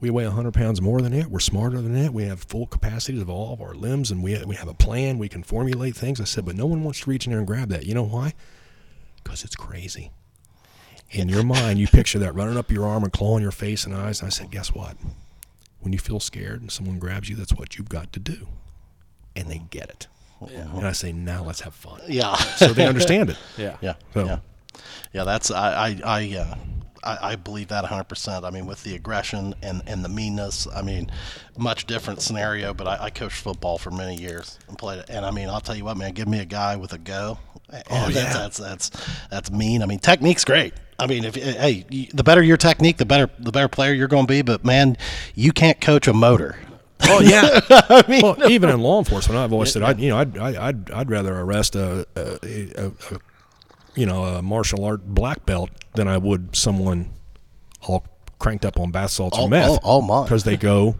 We 0.00 0.10
weigh 0.10 0.26
100 0.26 0.54
pounds 0.54 0.80
more 0.80 1.00
than 1.02 1.12
it. 1.12 1.26
We're 1.26 1.40
smarter 1.40 1.82
than 1.82 1.96
it. 1.96 2.12
We 2.12 2.24
have 2.24 2.44
full 2.44 2.66
capacities 2.66 3.20
of 3.20 3.28
all 3.28 3.52
of 3.52 3.60
our 3.60 3.74
limbs, 3.74 4.10
and 4.10 4.22
we 4.22 4.42
we 4.44 4.56
have 4.56 4.68
a 4.68 4.74
plan. 4.74 5.18
We 5.18 5.28
can 5.28 5.42
formulate 5.42 5.96
things." 5.96 6.20
I 6.20 6.24
said, 6.24 6.44
"But 6.44 6.56
no 6.56 6.66
one 6.66 6.82
wants 6.84 7.00
to 7.00 7.10
reach 7.10 7.26
in 7.26 7.30
there 7.30 7.38
and 7.38 7.46
grab 7.46 7.68
that. 7.70 7.86
You 7.86 7.94
know 7.94 8.04
why? 8.04 8.34
Because 9.22 9.44
it's 9.44 9.56
crazy." 9.56 10.10
In 11.10 11.30
your 11.30 11.42
mind, 11.42 11.78
you 11.78 11.88
picture 11.88 12.18
that 12.18 12.34
running 12.34 12.58
up 12.58 12.70
your 12.70 12.86
arm 12.86 13.02
and 13.02 13.12
clawing 13.12 13.42
your 13.42 13.50
face 13.50 13.84
and 13.86 13.94
eyes. 13.94 14.20
And 14.20 14.26
I 14.26 14.30
said, 14.30 14.50
"Guess 14.50 14.74
what? 14.74 14.96
when 15.80 15.92
you 15.92 15.98
feel 15.98 16.20
scared 16.20 16.60
and 16.60 16.70
someone 16.70 16.98
grabs 16.98 17.28
you, 17.28 17.36
that's 17.36 17.54
what 17.54 17.76
you've 17.76 17.88
got 17.88 18.12
to 18.12 18.20
do. 18.20 18.48
And 19.36 19.48
they 19.48 19.62
get 19.70 19.88
it. 19.88 20.08
And 20.40 20.86
I 20.86 20.92
say, 20.92 21.12
now 21.12 21.42
let's 21.44 21.60
have 21.62 21.74
fun. 21.74 22.00
yeah, 22.08 22.34
So 22.36 22.68
they 22.68 22.86
understand 22.86 23.30
it. 23.30 23.36
Yeah. 23.58 23.76
yeah, 23.80 23.94
So- 24.14 24.24
yeah, 24.24 24.38
yeah. 25.12 25.24
That's 25.24 25.50
I, 25.50 25.88
I, 25.88 26.00
I, 26.04 26.36
uh, 26.38 26.54
I, 27.04 27.30
I 27.32 27.36
believe 27.36 27.68
that 27.68 27.84
100%. 27.84 28.44
I 28.44 28.50
mean, 28.50 28.66
with 28.66 28.82
the 28.84 28.94
aggression 28.94 29.54
and, 29.62 29.82
and 29.86 30.04
the 30.04 30.08
meanness, 30.08 30.66
I 30.74 30.82
mean, 30.82 31.10
much 31.56 31.86
different 31.86 32.20
scenario, 32.20 32.74
but 32.74 32.86
I, 32.86 33.04
I 33.04 33.10
coached 33.10 33.36
football 33.40 33.78
for 33.78 33.90
many 33.90 34.16
years 34.16 34.58
and 34.68 34.76
played 34.78 35.00
it. 35.00 35.06
And 35.08 35.24
I 35.24 35.30
mean, 35.30 35.48
I'll 35.48 35.60
tell 35.60 35.76
you 35.76 35.84
what, 35.84 35.96
man, 35.96 36.12
give 36.12 36.28
me 36.28 36.40
a 36.40 36.44
guy 36.44 36.76
with 36.76 36.92
a 36.92 36.98
go. 36.98 37.38
Oh, 37.72 37.80
yeah. 37.90 38.08
That's, 38.08 38.34
that's, 38.34 38.58
that's, 38.58 38.90
that's 39.30 39.50
mean. 39.50 39.82
I 39.82 39.86
mean, 39.86 39.98
technique's 39.98 40.44
great. 40.44 40.74
I 41.00 41.06
mean, 41.06 41.24
if 41.24 41.36
hey, 41.36 42.08
the 42.12 42.24
better 42.24 42.42
your 42.42 42.56
technique, 42.56 42.96
the 42.96 43.06
better 43.06 43.30
the 43.38 43.52
better 43.52 43.68
player 43.68 43.92
you're 43.92 44.08
going 44.08 44.26
to 44.26 44.32
be. 44.32 44.42
But 44.42 44.64
man, 44.64 44.96
you 45.36 45.52
can't 45.52 45.80
coach 45.80 46.08
a 46.08 46.12
motor. 46.12 46.56
Oh 47.04 47.20
yeah. 47.20 47.60
I 47.70 48.20
well, 48.22 48.50
even 48.50 48.70
in 48.70 48.80
law 48.80 48.98
enforcement, 48.98 49.38
I've 49.38 49.52
always 49.52 49.72
said, 49.72 49.82
I, 49.82 49.92
you 49.92 50.08
know, 50.10 50.18
I'd, 50.18 50.36
I- 50.38 50.68
I'd, 50.68 50.90
I'd 50.90 51.10
rather 51.10 51.34
arrest 51.38 51.76
a, 51.76 52.06
a, 52.16 52.38
a, 52.42 52.86
a, 52.86 52.92
you 53.94 54.06
know, 54.06 54.24
a 54.24 54.42
martial 54.42 54.84
art 54.84 55.06
black 55.06 55.46
belt 55.46 55.70
than 55.94 56.08
I 56.08 56.18
would 56.18 56.54
someone 56.56 57.10
all 57.82 58.04
cranked 58.38 58.64
up 58.64 58.78
on 58.78 58.90
bath 58.90 59.10
salts 59.10 59.38
All- 59.38 59.46
or 59.46 59.48
meth. 59.48 59.80
all- 59.82 60.02
all 60.02 60.22
because 60.24 60.44
they 60.44 60.56
go 60.56 60.96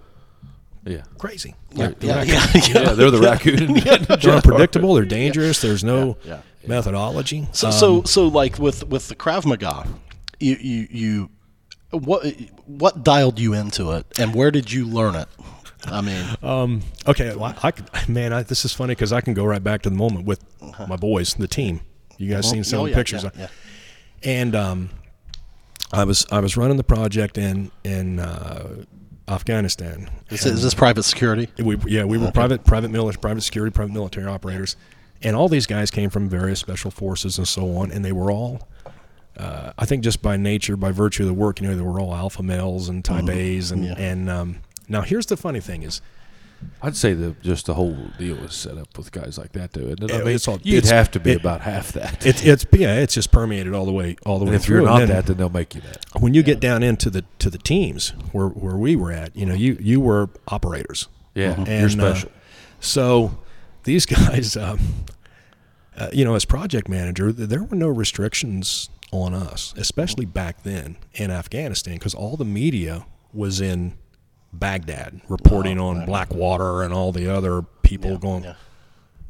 Yeah. 0.84 1.02
crazy. 1.18 1.54
Yeah, 1.74 1.86
Like, 1.88 2.02
yeah, 2.02 2.14
they're 2.14 2.24
yeah, 2.24 2.46
yeah. 2.54 2.60
Yeah, 2.82 2.92
they're 2.94 3.10
the 3.10 3.20
raccoon. 3.20 3.74
They're 4.22 4.34
unpredictable. 4.34 4.94
They're 4.94 5.04
dangerous. 5.04 5.60
There's 5.60 5.84
no 5.84 6.16
Yeah, 6.24 6.40
methodology. 6.66 7.46
So, 7.52 7.66
Um, 7.68 7.72
so, 7.74 8.02
so, 8.04 8.26
like 8.28 8.58
with 8.58 8.84
with 8.88 9.08
the 9.08 9.14
Krav 9.14 9.44
Maga, 9.44 9.86
you, 10.40 10.56
you, 10.58 10.88
you, 10.90 11.30
what, 11.90 12.24
what 12.66 13.04
dialed 13.04 13.38
you 13.38 13.52
into 13.52 13.90
it, 13.92 14.06
and 14.18 14.34
where 14.34 14.50
did 14.50 14.72
you 14.72 14.86
learn 14.86 15.14
it? 15.14 15.28
I 15.92 16.00
mean, 16.00 16.24
Um, 16.42 16.82
okay, 17.06 17.34
well, 17.34 17.54
I, 17.62 17.70
could, 17.70 17.86
man, 18.08 18.32
I, 18.32 18.42
this 18.42 18.64
is 18.64 18.72
funny 18.72 18.92
because 18.92 19.12
I 19.12 19.20
can 19.20 19.34
go 19.34 19.44
right 19.44 19.62
back 19.62 19.82
to 19.82 19.90
the 19.90 19.96
moment 19.96 20.26
with 20.26 20.40
my 20.88 20.96
boys, 20.96 21.34
the 21.34 21.48
team. 21.48 21.80
You 22.16 22.30
guys 22.32 22.50
seen 22.50 22.64
some 22.64 22.80
oh, 22.80 22.86
yeah, 22.86 22.94
pictures, 22.96 23.22
yeah, 23.22 23.30
yeah. 23.36 23.48
and 24.24 24.54
um, 24.56 24.90
I 25.92 26.02
was 26.04 26.26
I 26.32 26.40
was 26.40 26.56
running 26.56 26.76
the 26.76 26.84
project 26.84 27.38
in 27.38 27.70
in 27.84 28.18
uh, 28.18 28.84
Afghanistan. 29.28 30.10
is, 30.30 30.44
is 30.44 30.62
this 30.62 30.74
private 30.74 31.04
security? 31.04 31.48
We 31.62 31.76
yeah 31.86 32.04
we 32.04 32.18
were 32.18 32.32
private 32.32 32.64
private 32.64 32.90
military 32.90 33.20
private 33.20 33.42
security 33.42 33.72
private 33.72 33.92
military 33.92 34.26
operators, 34.26 34.76
and 35.22 35.36
all 35.36 35.48
these 35.48 35.66
guys 35.66 35.90
came 35.92 36.10
from 36.10 36.28
various 36.28 36.58
special 36.58 36.90
forces 36.90 37.38
and 37.38 37.46
so 37.46 37.76
on, 37.76 37.92
and 37.92 38.04
they 38.04 38.12
were 38.12 38.30
all. 38.32 38.68
Uh, 39.36 39.72
I 39.78 39.84
think 39.86 40.02
just 40.02 40.20
by 40.20 40.36
nature, 40.36 40.76
by 40.76 40.90
virtue 40.90 41.22
of 41.22 41.28
the 41.28 41.34
work, 41.34 41.60
you 41.60 41.68
know, 41.68 41.76
they 41.76 41.82
were 41.82 42.00
all 42.00 42.12
alpha 42.12 42.42
males 42.42 42.88
and 42.88 43.04
type 43.04 43.28
A's, 43.28 43.70
and 43.70 43.84
Yeah. 43.84 43.94
and 43.96 44.28
um, 44.28 44.56
now 44.88 45.02
here's 45.02 45.26
the 45.26 45.36
funny 45.36 45.60
thing 45.60 45.82
is, 45.82 46.00
I'd 46.82 46.96
say 46.96 47.14
the 47.14 47.36
just 47.42 47.66
the 47.66 47.74
whole 47.74 47.96
deal 48.18 48.36
is 48.38 48.52
set 48.54 48.76
up 48.78 48.98
with 48.98 49.12
guys 49.12 49.38
like 49.38 49.52
that, 49.52 49.72
though. 49.74 49.82
Isn't 49.82 50.04
it? 50.10 50.12
I 50.12 50.18
mean, 50.18 50.34
it's 50.34 50.48
all- 50.48 50.58
you'd 50.64 50.78
it's- 50.78 50.90
have 50.90 51.10
to 51.12 51.20
be 51.20 51.32
it- 51.32 51.40
about 51.40 51.60
half 51.60 51.92
that. 51.92 52.26
it's 52.26 52.42
it's 52.44 52.66
yeah, 52.72 52.96
it's 52.96 53.14
just 53.14 53.30
permeated 53.30 53.74
all 53.74 53.86
the 53.86 53.92
way 53.92 54.16
all 54.26 54.38
the 54.38 54.42
and 54.44 54.50
way 54.50 54.56
if 54.56 54.62
through. 54.64 54.78
you're 54.78 54.84
not 54.86 54.98
then 54.98 55.08
that, 55.08 55.26
then 55.26 55.36
they'll 55.36 55.48
make 55.50 55.74
you 55.76 55.80
that. 55.82 56.04
when 56.18 56.34
you 56.34 56.42
get 56.42 56.58
down 56.58 56.82
into 56.82 57.10
the 57.10 57.24
to 57.38 57.48
the 57.48 57.58
teams 57.58 58.10
where 58.32 58.48
where 58.48 58.76
we 58.76 58.96
were 58.96 59.12
at, 59.12 59.36
you 59.36 59.46
know, 59.46 59.54
you 59.54 59.76
you 59.80 60.00
were 60.00 60.30
operators. 60.48 61.06
Yeah, 61.34 61.54
And, 61.58 61.68
you're 61.68 61.86
uh, 62.06 62.14
special. 62.14 62.30
so 62.80 63.38
these 63.84 64.04
guys, 64.16 64.56
um, 64.56 64.80
uh, 65.96 66.08
you 66.12 66.24
know, 66.24 66.34
as 66.34 66.44
project 66.44 66.88
manager, 66.88 67.30
there 67.30 67.62
were 67.62 67.76
no 67.76 67.86
restrictions 67.88 68.88
on 69.12 69.32
us, 69.34 69.72
especially 69.76 70.24
back 70.26 70.64
then 70.64 70.96
in 71.14 71.30
Afghanistan, 71.30 71.94
because 71.94 72.14
all 72.14 72.36
the 72.36 72.44
media 72.44 73.06
was 73.32 73.60
in 73.60 73.94
Baghdad 74.52 75.20
reporting 75.28 75.78
on 75.78 76.06
Blackwater 76.06 76.82
and 76.82 76.92
all 76.92 77.12
the 77.12 77.28
other 77.32 77.62
people 77.82 78.18
going. 78.18 78.44
yeah. 78.44 78.54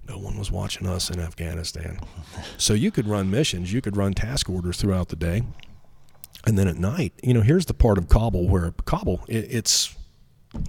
No 0.08 0.16
one 0.18 0.38
was 0.38 0.50
watching 0.50 0.86
us 0.86 1.10
in 1.10 1.20
Afghanistan. 1.20 2.00
so 2.56 2.72
you 2.72 2.90
could 2.90 3.06
run 3.06 3.30
missions, 3.30 3.72
you 3.72 3.82
could 3.82 3.96
run 3.96 4.14
task 4.14 4.48
orders 4.48 4.78
throughout 4.78 5.08
the 5.08 5.16
day. 5.16 5.42
And 6.46 6.58
then 6.58 6.66
at 6.66 6.76
night, 6.76 7.12
you 7.22 7.34
know, 7.34 7.42
here's 7.42 7.66
the 7.66 7.74
part 7.74 7.98
of 7.98 8.08
Kabul 8.08 8.48
where 8.48 8.72
Kabul, 8.86 9.20
it, 9.28 9.48
it's 9.50 9.94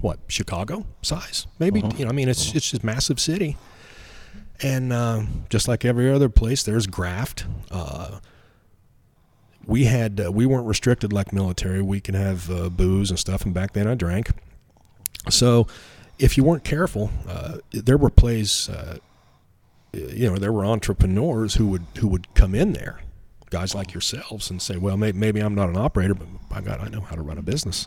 what 0.02 0.18
Chicago 0.28 0.84
size, 1.00 1.46
maybe. 1.58 1.80
You 1.96 2.04
know, 2.04 2.10
I 2.10 2.12
mean, 2.12 2.28
it's 2.28 2.54
it's 2.54 2.70
just 2.70 2.82
a 2.82 2.86
massive 2.86 3.18
city, 3.18 3.56
and 4.62 4.92
uh, 4.92 5.22
just 5.48 5.68
like 5.68 5.84
every 5.86 6.10
other 6.10 6.28
place, 6.28 6.62
there's 6.62 6.86
graft. 6.86 7.46
Uh, 7.70 8.18
we 9.70 9.84
had 9.84 10.20
uh, 10.20 10.32
we 10.32 10.46
weren't 10.46 10.66
restricted 10.66 11.12
like 11.12 11.32
military. 11.32 11.80
We 11.80 12.00
can 12.00 12.16
have 12.16 12.50
uh, 12.50 12.68
booze 12.68 13.08
and 13.10 13.18
stuff, 13.18 13.44
and 13.44 13.54
back 13.54 13.72
then 13.72 13.86
I 13.86 13.94
drank. 13.94 14.30
So, 15.28 15.68
if 16.18 16.36
you 16.36 16.42
weren't 16.42 16.64
careful, 16.64 17.10
uh, 17.28 17.58
there 17.70 17.96
were 17.96 18.10
plays. 18.10 18.68
Uh, 18.68 18.98
you 19.92 20.28
know, 20.28 20.36
there 20.36 20.52
were 20.52 20.66
entrepreneurs 20.66 21.54
who 21.54 21.68
would 21.68 21.84
who 22.00 22.08
would 22.08 22.34
come 22.34 22.52
in 22.54 22.72
there, 22.72 23.00
guys 23.50 23.72
like 23.72 23.94
yourselves, 23.94 24.50
and 24.50 24.60
say, 24.60 24.76
"Well, 24.76 24.96
maybe, 24.96 25.16
maybe 25.16 25.38
I'm 25.40 25.54
not 25.54 25.68
an 25.68 25.76
operator, 25.76 26.14
but 26.14 26.26
by 26.48 26.62
God, 26.62 26.80
I 26.80 26.88
know 26.88 27.00
how 27.02 27.14
to 27.14 27.22
run 27.22 27.38
a 27.38 27.42
business." 27.42 27.86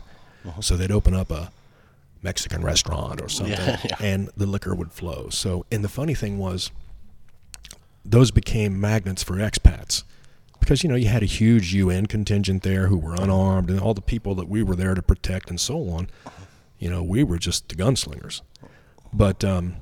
So 0.60 0.76
they'd 0.76 0.90
open 0.92 1.14
up 1.14 1.30
a 1.30 1.50
Mexican 2.22 2.62
restaurant 2.62 3.20
or 3.20 3.28
something, 3.28 3.54
Yeah, 3.58 3.80
yeah. 3.84 3.96
and 4.00 4.30
the 4.36 4.46
liquor 4.46 4.74
would 4.74 4.92
flow. 4.92 5.28
So, 5.30 5.64
and 5.72 5.82
the 5.84 5.88
funny 5.88 6.14
thing 6.14 6.38
was, 6.38 6.70
those 8.04 8.30
became 8.30 8.78
magnets 8.78 9.22
for 9.22 9.36
expats 9.36 10.02
because 10.64 10.82
you 10.82 10.88
know 10.88 10.94
you 10.94 11.08
had 11.08 11.22
a 11.22 11.26
huge 11.26 11.74
UN 11.74 12.06
contingent 12.06 12.62
there 12.62 12.86
who 12.86 12.96
were 12.96 13.14
unarmed, 13.14 13.70
and 13.70 13.78
all 13.78 13.94
the 13.94 14.00
people 14.00 14.34
that 14.36 14.48
we 14.48 14.62
were 14.62 14.74
there 14.74 14.94
to 14.94 15.02
protect 15.02 15.50
and 15.50 15.60
so 15.60 15.88
on. 15.90 16.08
You 16.78 16.90
know, 16.90 17.02
we 17.02 17.22
were 17.22 17.38
just 17.38 17.68
the 17.68 17.74
gunslingers. 17.74 18.40
But 19.12 19.44
um, 19.44 19.76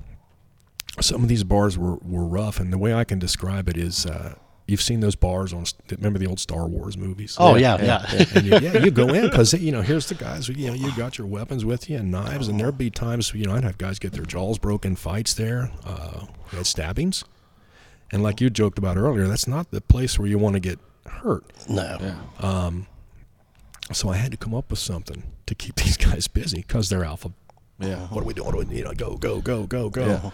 some 1.00 1.22
of 1.22 1.28
these 1.28 1.44
bars 1.44 1.78
were, 1.78 1.96
were 1.96 2.24
rough, 2.24 2.60
and 2.60 2.72
the 2.72 2.78
way 2.78 2.92
I 2.92 3.04
can 3.04 3.18
describe 3.18 3.68
it 3.68 3.76
is, 3.76 4.04
uh, 4.04 4.34
you've 4.66 4.82
seen 4.82 5.00
those 5.00 5.14
bars 5.14 5.52
on. 5.52 5.64
Remember 5.90 6.18
the 6.18 6.26
old 6.26 6.40
Star 6.40 6.66
Wars 6.66 6.98
movies? 6.98 7.36
Oh 7.38 7.54
yeah, 7.54 7.80
yeah. 7.82 8.04
and 8.34 8.44
you, 8.44 8.58
yeah, 8.58 8.78
you 8.78 8.90
go 8.90 9.08
in 9.08 9.24
because 9.30 9.54
you 9.54 9.72
know 9.72 9.82
here's 9.82 10.08
the 10.08 10.14
guys. 10.14 10.48
You 10.48 10.68
know, 10.68 10.74
you 10.74 10.94
got 10.96 11.16
your 11.16 11.26
weapons 11.26 11.64
with 11.64 11.88
you 11.88 11.96
and 11.96 12.10
knives, 12.10 12.48
and 12.48 12.58
there'd 12.60 12.76
be 12.76 12.90
times 12.90 13.32
you 13.32 13.46
know 13.46 13.54
I'd 13.54 13.64
have 13.64 13.78
guys 13.78 13.98
get 13.98 14.12
their 14.12 14.24
jaws 14.24 14.58
broken, 14.58 14.96
fights 14.96 15.32
there, 15.34 15.70
uh, 15.86 16.26
stabbings, 16.62 17.24
and 18.12 18.22
like 18.22 18.40
you 18.40 18.50
joked 18.50 18.78
about 18.78 18.96
earlier, 18.96 19.26
that's 19.26 19.48
not 19.48 19.70
the 19.70 19.80
place 19.80 20.18
where 20.18 20.28
you 20.28 20.38
want 20.38 20.54
to 20.54 20.60
get 20.60 20.78
hurt. 21.06 21.44
No. 21.68 22.14
So 23.92 24.08
I 24.08 24.16
had 24.16 24.30
to 24.30 24.36
come 24.36 24.54
up 24.54 24.70
with 24.70 24.78
something 24.78 25.22
to 25.46 25.54
keep 25.54 25.74
these 25.76 25.96
guys 25.96 26.28
busy 26.28 26.58
because 26.58 26.88
they're 26.88 27.04
alpha. 27.04 27.32
Yeah. 27.78 28.06
What 28.08 28.22
are 28.22 28.26
we 28.26 28.34
doing? 28.34 28.70
You 28.70 28.84
know, 28.84 28.92
go, 28.92 29.16
go, 29.16 29.40
go, 29.40 29.66
go, 29.66 29.90
go. 29.90 30.06
Yeah. 30.06 30.30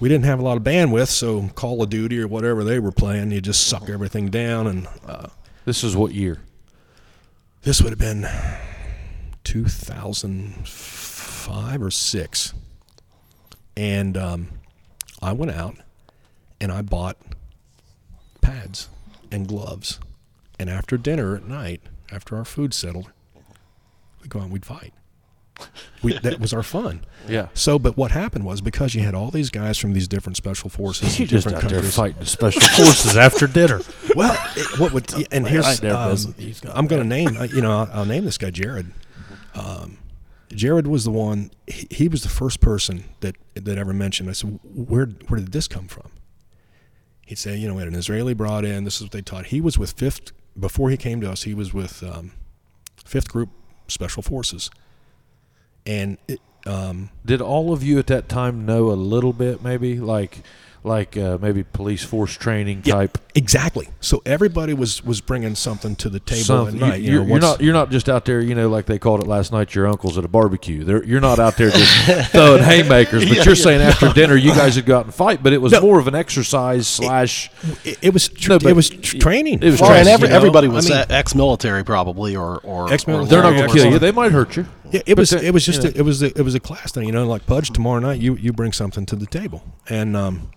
We 0.00 0.08
didn't 0.08 0.24
have 0.26 0.38
a 0.38 0.42
lot 0.42 0.56
of 0.56 0.62
bandwidth, 0.62 1.08
so 1.08 1.48
Call 1.54 1.82
of 1.82 1.90
Duty 1.90 2.20
or 2.20 2.28
whatever 2.28 2.64
they 2.64 2.78
were 2.78 2.92
playing, 2.92 3.30
you 3.32 3.40
just 3.40 3.66
suck 3.66 3.88
everything 3.88 4.28
down. 4.28 4.66
And 4.66 4.86
uh, 5.06 5.28
This 5.64 5.82
is 5.84 5.96
what 5.96 6.12
year? 6.12 6.40
this 7.62 7.80
would 7.82 7.90
have 7.90 7.98
been 7.98 8.26
2005 9.44 11.82
or 11.82 11.90
six. 11.90 12.54
And 13.76 14.16
um, 14.16 14.48
I 15.20 15.32
went 15.32 15.50
out 15.52 15.76
and 16.60 16.72
I 16.72 16.82
bought 16.82 17.16
pads 18.40 18.88
and 19.30 19.46
gloves. 19.46 20.00
And 20.58 20.70
after 20.70 20.96
dinner 20.96 21.36
at 21.36 21.44
night, 21.46 21.82
after 22.10 22.36
our 22.36 22.44
food 22.44 22.72
settled, 22.72 23.10
we'd 24.22 24.30
go 24.30 24.38
out 24.38 24.44
and 24.44 24.52
we'd 24.52 24.64
fight. 24.66 24.92
We, 26.02 26.18
that 26.18 26.38
was 26.38 26.52
our 26.52 26.62
fun. 26.62 27.04
Yeah. 27.28 27.48
So, 27.54 27.80
but 27.80 27.96
what 27.96 28.12
happened 28.12 28.44
was 28.46 28.60
because 28.60 28.94
you 28.94 29.02
had 29.02 29.12
all 29.12 29.32
these 29.32 29.50
guys 29.50 29.78
from 29.78 29.94
these 29.94 30.06
different 30.06 30.36
special 30.36 30.70
forces, 30.70 31.18
You 31.18 31.26
just 31.26 31.44
different 31.44 31.64
out 31.64 31.70
there 31.70 31.80
countries. 31.80 31.96
fighting 31.96 32.20
the 32.20 32.26
special 32.26 32.60
forces 32.84 33.16
after 33.16 33.48
dinner. 33.48 33.80
Well, 34.14 34.32
it, 34.54 34.78
what 34.78 34.92
would 34.92 35.12
and 35.32 35.44
here's 35.44 35.66
I 35.66 35.72
ain't 35.72 35.82
never 35.82 35.96
um, 35.96 36.10
messing 36.10 36.28
with 36.28 36.36
these 36.36 36.60
guys. 36.60 36.72
I'm 36.72 36.86
going 36.86 37.02
to 37.02 37.08
name 37.08 37.36
uh, 37.36 37.42
you 37.44 37.60
know 37.62 37.78
I'll, 37.78 37.90
I'll 37.92 38.04
name 38.04 38.24
this 38.24 38.38
guy 38.38 38.50
Jared. 38.50 38.92
Um, 39.56 39.98
Jared 40.50 40.86
was 40.86 41.02
the 41.02 41.10
one. 41.10 41.50
He, 41.66 41.88
he 41.90 42.06
was 42.06 42.22
the 42.22 42.28
first 42.28 42.60
person 42.60 43.02
that 43.22 43.34
that 43.54 43.76
ever 43.76 43.92
mentioned. 43.92 44.30
I 44.30 44.34
said, 44.34 44.60
"Where 44.62 45.06
where 45.26 45.40
did 45.40 45.50
this 45.50 45.66
come 45.66 45.88
from?" 45.88 46.12
He'd 47.26 47.38
say, 47.38 47.56
"You 47.56 47.68
know, 47.68 47.74
we 47.74 47.80
had 47.82 47.88
an 47.88 47.98
Israeli 47.98 48.32
brought 48.32 48.64
in. 48.64 48.84
This 48.84 48.96
is 48.96 49.02
what 49.02 49.12
they 49.12 49.20
taught." 49.20 49.46
He 49.46 49.60
was 49.60 49.78
with 49.78 49.92
fifth 49.92 50.32
before 50.58 50.88
he 50.88 50.96
came 50.96 51.20
to 51.20 51.30
us. 51.30 51.42
He 51.42 51.52
was 51.52 51.74
with 51.74 52.02
um, 52.02 52.32
fifth 53.04 53.28
group 53.28 53.50
special 53.88 54.22
forces, 54.22 54.70
and 55.84 56.16
it, 56.26 56.40
um, 56.66 57.10
Did 57.24 57.40
all 57.40 57.72
of 57.72 57.82
you 57.84 57.98
at 57.98 58.08
that 58.08 58.28
time 58.28 58.66
know 58.66 58.90
a 58.90 58.94
little 58.94 59.32
bit, 59.32 59.62
maybe 59.62 60.00
like, 60.00 60.38
like 60.86 61.16
uh, 61.16 61.36
maybe 61.40 61.62
police 61.64 62.02
force 62.04 62.34
training 62.36 62.82
Yeah, 62.84 62.94
type? 62.94 63.18
exactly. 63.34 63.88
So 64.00 64.22
everybody 64.24 64.72
was 64.72 65.04
was 65.04 65.20
bringing 65.20 65.54
something 65.54 65.96
to 65.96 66.08
the 66.08 66.20
table 66.20 66.42
Something. 66.44 66.76
at 66.82 66.88
night. 66.88 67.00
You, 67.02 67.12
You, 67.12 67.20
are 67.20 67.24
know, 67.24 67.28
you're 67.28 67.40
not 67.40 67.60
you're 67.60 67.72
not 67.74 67.90
just 67.90 68.08
out 68.08 68.24
there, 68.24 68.40
you 68.40 68.54
know, 68.54 68.68
like 68.68 68.86
they 68.86 68.98
called 68.98 69.20
it 69.20 69.26
last 69.26 69.52
night. 69.52 69.74
Your 69.74 69.86
uncles 69.86 70.16
at 70.16 70.24
a 70.24 70.28
barbecue. 70.28 70.84
They're, 70.84 71.04
you're 71.04 71.20
not 71.20 71.38
out 71.38 71.56
there 71.56 71.70
just 71.70 72.30
throwing 72.32 72.62
haymakers. 72.62 73.24
But 73.24 73.36
Yeah, 73.36 73.42
you're 73.44 73.54
yeah. 73.54 73.62
saying 73.62 73.80
after 73.82 74.12
dinner 74.12 74.36
you 74.36 74.52
guys 74.52 74.76
would 74.76 74.86
go 74.86 74.98
out 74.98 75.04
and 75.04 75.14
fight. 75.14 75.42
But 75.42 75.52
it 75.52 75.60
was 75.60 75.72
No. 75.72 75.80
more 75.80 75.98
of 75.98 76.06
an 76.08 76.14
exercise 76.14 76.86
slash. 76.86 77.50
It, 77.84 77.98
it 78.02 78.12
was 78.14 78.28
tr- 78.28 78.50
No, 78.52 78.58
but 78.58 78.70
it 78.70 78.76
was 78.76 78.88
tr- 78.88 79.18
training. 79.18 79.62
it 79.62 79.70
was 79.70 79.80
Well, 79.80 79.90
training, 79.90 80.06
and 80.06 80.14
every, 80.14 80.28
you 80.28 80.30
know? 80.30 80.36
everybody 80.36 80.68
was 80.68 80.90
I 80.90 80.98
mean- 81.00 81.06
ex-military 81.10 81.84
probably, 81.84 82.36
or 82.36 82.58
or 82.62 82.92
Ex-military. 82.92 83.28
They're 83.28 83.42
not 83.42 83.56
going 83.58 83.68
to 83.68 83.74
kill 83.74 83.90
you. 83.92 83.98
They 83.98 84.12
might 84.12 84.32
hurt 84.32 84.56
you. 84.56 84.66
Yeah, 84.92 85.00
it 85.04 85.18
was 85.18 85.30
But 85.32 85.40
the- 85.40 85.46
it 85.48 85.52
was 85.52 85.66
just 85.66 85.82
you 85.82 85.90
a, 85.90 85.92
it 85.98 86.02
was 86.02 86.22
a, 86.22 86.26
it 86.26 86.42
was 86.42 86.54
a 86.54 86.60
class 86.60 86.92
thing, 86.92 87.06
you 87.06 87.12
know. 87.12 87.26
Like 87.26 87.44
Pudge, 87.44 87.70
tomorrow 87.70 87.98
night 87.98 88.20
you 88.20 88.36
you 88.36 88.52
bring 88.52 88.72
something 88.72 89.04
to 89.06 89.16
the 89.16 89.26
table, 89.26 89.64
and 89.88 90.16
um, 90.16 90.50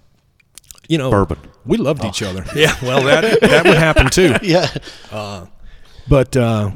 you 0.90 0.98
know, 0.98 1.10
Bourbon. 1.10 1.40
We 1.66 1.78
loved 1.78 2.04
each 2.04 2.22
other. 2.22 2.44
Yeah, 2.56 2.76
well 2.82 3.04
that 3.06 3.40
that 3.42 3.66
would 3.66 3.78
happen 3.78 4.10
too. 4.10 4.36
Yeah. 4.42 4.68
But 6.08 6.36
uh, 6.36 6.72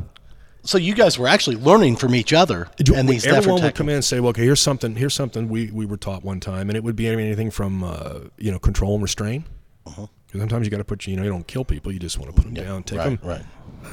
So 0.64 0.78
you 0.78 0.94
guys 0.94 1.18
were 1.20 1.28
actually 1.28 1.56
learning 1.58 1.96
from 1.98 2.16
each 2.16 2.32
other 2.32 2.70
and 2.96 3.10
these 3.10 3.26
everyone 3.26 3.56
would 3.56 3.62
techniques. 3.62 3.78
come 3.78 3.90
in 3.90 3.96
and 3.96 4.06
say, 4.06 4.20
"Well, 4.20 4.30
okay, 4.30 4.44
here's 4.44 4.62
something. 4.62 4.96
Here's 4.96 5.14
something 5.14 5.50
we, 5.50 5.70
we 5.72 5.86
were 5.86 5.98
taught 5.98 6.24
one 6.24 6.40
time, 6.40 6.70
and 6.70 6.78
it 6.78 6.84
would 6.84 6.96
be 6.96 7.08
anything 7.08 7.52
from 7.52 7.84
uh, 7.84 8.20
you 8.38 8.52
know 8.52 8.60
control 8.60 8.94
and 8.94 9.04
restrain. 9.04 9.44
Uh-huh. 9.86 10.08
'Cause 10.32 10.40
Sometimes 10.42 10.66
you 10.66 10.72
got 10.72 10.78
to 10.78 10.84
put 10.86 11.06
you 11.08 11.16
know 11.16 11.24
you 11.24 11.30
don't 11.30 11.48
kill 11.48 11.66
people, 11.66 11.92
you 11.92 12.00
just 12.00 12.18
want 12.18 12.30
to 12.30 12.36
put 12.36 12.46
them 12.46 12.54
down, 12.56 12.84
take 12.84 13.00
right, 13.00 13.20
them, 13.22 13.30
right. 13.30 13.44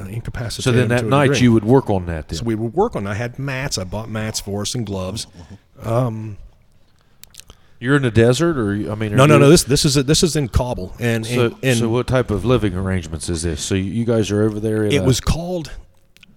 uh, 0.01 0.05
incapacitate. 0.05 0.65
So 0.65 0.73
then 0.73 0.89
that 0.89 1.05
night 1.05 1.41
you 1.41 1.53
would 1.53 1.65
work 1.65 1.91
on 1.91 2.07
that. 2.07 2.29
Then. 2.29 2.39
So 2.39 2.45
we 2.45 2.55
would 2.55 2.73
work 2.75 2.95
on. 2.97 3.07
I 3.07 3.15
had 3.15 3.39
mats. 3.39 3.77
I 3.79 3.85
bought 3.85 4.09
mats 4.09 4.41
for 4.41 4.63
us 4.63 4.75
and 4.75 4.87
gloves. 4.87 5.27
Um, 5.83 6.37
You're 7.81 7.97
in 7.97 8.03
the 8.03 8.11
desert, 8.11 8.59
or 8.59 8.73
I 8.93 8.95
mean, 8.95 9.17
no, 9.17 9.25
no, 9.25 9.39
no. 9.39 9.49
This 9.49 9.65
this 9.65 9.85
is 9.87 9.95
this 9.95 10.23
is 10.23 10.37
in 10.37 10.49
Kabul, 10.49 10.95
and 11.01 11.25
So, 11.27 11.47
and, 11.47 11.57
and 11.63 11.79
so 11.79 11.89
what 11.89 12.07
type 12.07 12.31
of 12.31 12.45
living 12.45 12.75
arrangements 12.75 13.29
is 13.31 13.43
this? 13.43 13.63
So 13.65 13.75
you 13.75 13.85
you 13.85 14.05
guys 14.05 14.31
are 14.31 14.43
over 14.43 14.61
there. 14.61 14.85
In 14.85 14.93
it 14.93 14.97
a- 14.99 15.03
was 15.03 15.19
called, 15.21 15.73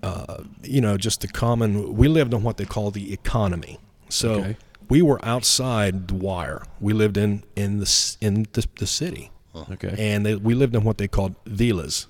uh, 0.02 0.44
you 0.64 0.80
know, 0.80 0.96
just 0.98 1.20
the 1.22 1.28
common. 1.28 1.96
We 1.98 2.08
lived 2.08 2.34
on 2.34 2.44
what 2.44 2.56
they 2.56 2.66
call 2.66 2.91
the 2.91 3.12
economy. 3.12 3.78
So 4.08 4.32
Okay. 4.36 4.58
we 4.89 5.02
were 5.02 5.20
outside 5.26 6.08
the 6.08 6.16
wire. 6.16 6.64
We 6.80 6.94
lived 6.94 7.18
in 7.18 7.44
in 7.58 7.80
the 7.80 8.16
in 8.22 8.48
the, 8.54 8.66
the 8.78 8.88
city, 8.88 9.30
okay. 9.72 9.96
and 10.00 10.26
they, 10.26 10.36
we 10.36 10.54
lived 10.56 10.76
in 10.76 10.86
what 10.86 10.98
they 10.98 11.10
called 11.10 11.36
villas. 11.46 12.08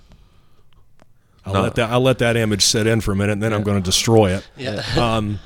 I'll 1.46 1.54
No. 1.54 1.62
let 1.64 1.76
that 1.76 1.90
I'll 1.90 2.02
let 2.02 2.20
that 2.20 2.38
image 2.38 2.62
sit 2.62 2.86
in 2.86 3.02
for 3.02 3.14
a 3.14 3.16
minute, 3.16 3.34
and 3.34 3.42
then 3.44 3.52
I'm 3.52 3.64
going 3.64 3.82
to 3.82 3.84
destroy 3.84 4.32
it. 4.36 4.48
Yeah. 4.58 4.84
Um, 4.96 5.40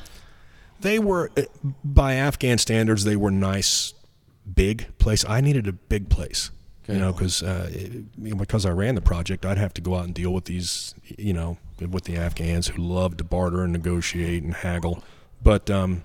they 0.82 1.00
were, 1.00 1.32
uh, 1.38 1.44
by 1.84 2.14
Afghan 2.16 2.58
standards, 2.58 3.04
they 3.04 3.16
were 3.16 3.32
nice, 3.32 3.94
big 4.56 4.88
place. 4.98 5.26
I 5.28 5.42
needed 5.42 5.68
a 5.68 5.74
big 5.74 6.10
place, 6.10 6.52
Okay. 6.84 6.94
you 6.94 7.00
know, 7.00 7.12
because 7.14 7.42
uh, 7.44 7.70
it- 7.72 7.92
you 8.18 8.30
know, 8.32 8.36
because 8.36 8.66
I 8.66 8.72
ran 8.72 8.96
the 8.96 9.02
project, 9.02 9.46
I'd 9.46 9.58
have 9.58 9.74
to 9.76 9.82
go 9.82 9.96
out 9.96 10.06
and 10.06 10.14
deal 10.14 10.34
with 10.34 10.46
these, 10.46 10.94
you 11.18 11.34
know, 11.34 11.58
with 11.90 12.06
the 12.06 12.16
Afghans 12.18 12.68
who 12.68 12.82
loved 12.82 13.18
to 13.20 13.24
barter 13.24 13.64
and 13.64 13.74
negotiate 13.74 14.44
and 14.44 14.54
haggle. 14.54 15.04
But 15.44 15.70
um, 15.70 16.04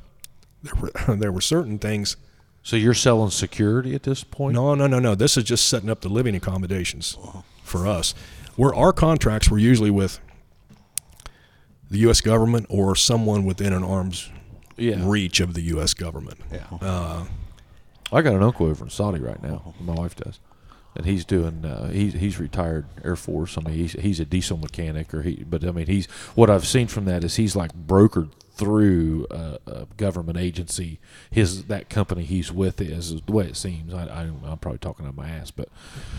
there 0.62 0.74
were 0.80 0.92
there 1.16 1.32
were 1.32 1.40
certain 1.40 1.78
things. 1.78 2.16
So 2.64 2.76
you're 2.76 2.94
selling 2.94 3.30
security 3.30 3.92
at 3.96 4.04
this 4.04 4.22
point? 4.22 4.54
No, 4.54 4.74
no, 4.76 4.86
no, 4.86 5.00
no. 5.00 5.16
This 5.16 5.36
is 5.36 5.42
just 5.42 5.66
setting 5.66 5.90
up 5.90 6.00
the 6.02 6.08
living 6.08 6.36
accommodations 6.36 7.18
for 7.64 7.88
us. 7.88 8.14
Where 8.54 8.72
our 8.72 8.92
contracts 8.92 9.50
were 9.50 9.58
usually 9.58 9.90
with 9.90 10.20
the 11.90 11.98
U.S. 12.00 12.20
government 12.20 12.66
or 12.68 12.94
someone 12.94 13.44
within 13.44 13.72
an 13.72 13.82
arm's 13.82 14.30
Yeah. 14.82 14.96
reach 15.00 15.40
of 15.40 15.54
the 15.54 15.62
U.S. 15.62 15.94
government. 15.94 16.40
Yeah. 16.52 16.66
Uh, 16.80 17.24
I 18.12 18.20
got 18.22 18.34
an 18.34 18.42
uncle 18.42 18.66
over 18.66 18.84
in 18.84 18.90
Saudi 18.90 19.20
right 19.20 19.42
now. 19.42 19.74
My 19.80 19.94
wife 19.94 20.14
does, 20.16 20.38
and 20.94 21.06
he's 21.06 21.24
doing. 21.24 21.64
Uh, 21.64 21.88
he's 21.88 22.14
he's 22.14 22.38
retired 22.38 22.86
Air 23.04 23.16
Force. 23.16 23.56
I 23.56 23.62
mean, 23.62 23.74
he's 23.74 23.92
he's 23.92 24.20
a 24.20 24.24
diesel 24.24 24.58
mechanic, 24.58 25.14
or 25.14 25.22
he. 25.22 25.44
But 25.48 25.64
I 25.64 25.70
mean, 25.70 25.86
he's 25.86 26.06
what 26.34 26.50
I've 26.50 26.66
seen 26.66 26.88
from 26.88 27.04
that 27.06 27.24
is 27.24 27.36
he's 27.36 27.56
like 27.56 27.72
brokered 27.74 28.30
through 28.62 29.26
a, 29.30 29.58
a 29.66 29.86
government 29.96 30.38
agency. 30.38 31.00
His 31.30 31.64
that 31.64 31.88
company 31.90 32.24
he's 32.24 32.52
with 32.52 32.80
is, 32.80 33.20
the 33.22 33.32
way 33.32 33.46
it 33.46 33.56
seems. 33.56 33.92
I, 33.94 34.04
I 34.06 34.20
I'm 34.44 34.58
probably 34.58 34.78
talking 34.78 35.06
out 35.06 35.14
my 35.16 35.28
ass, 35.28 35.50
but 35.50 35.68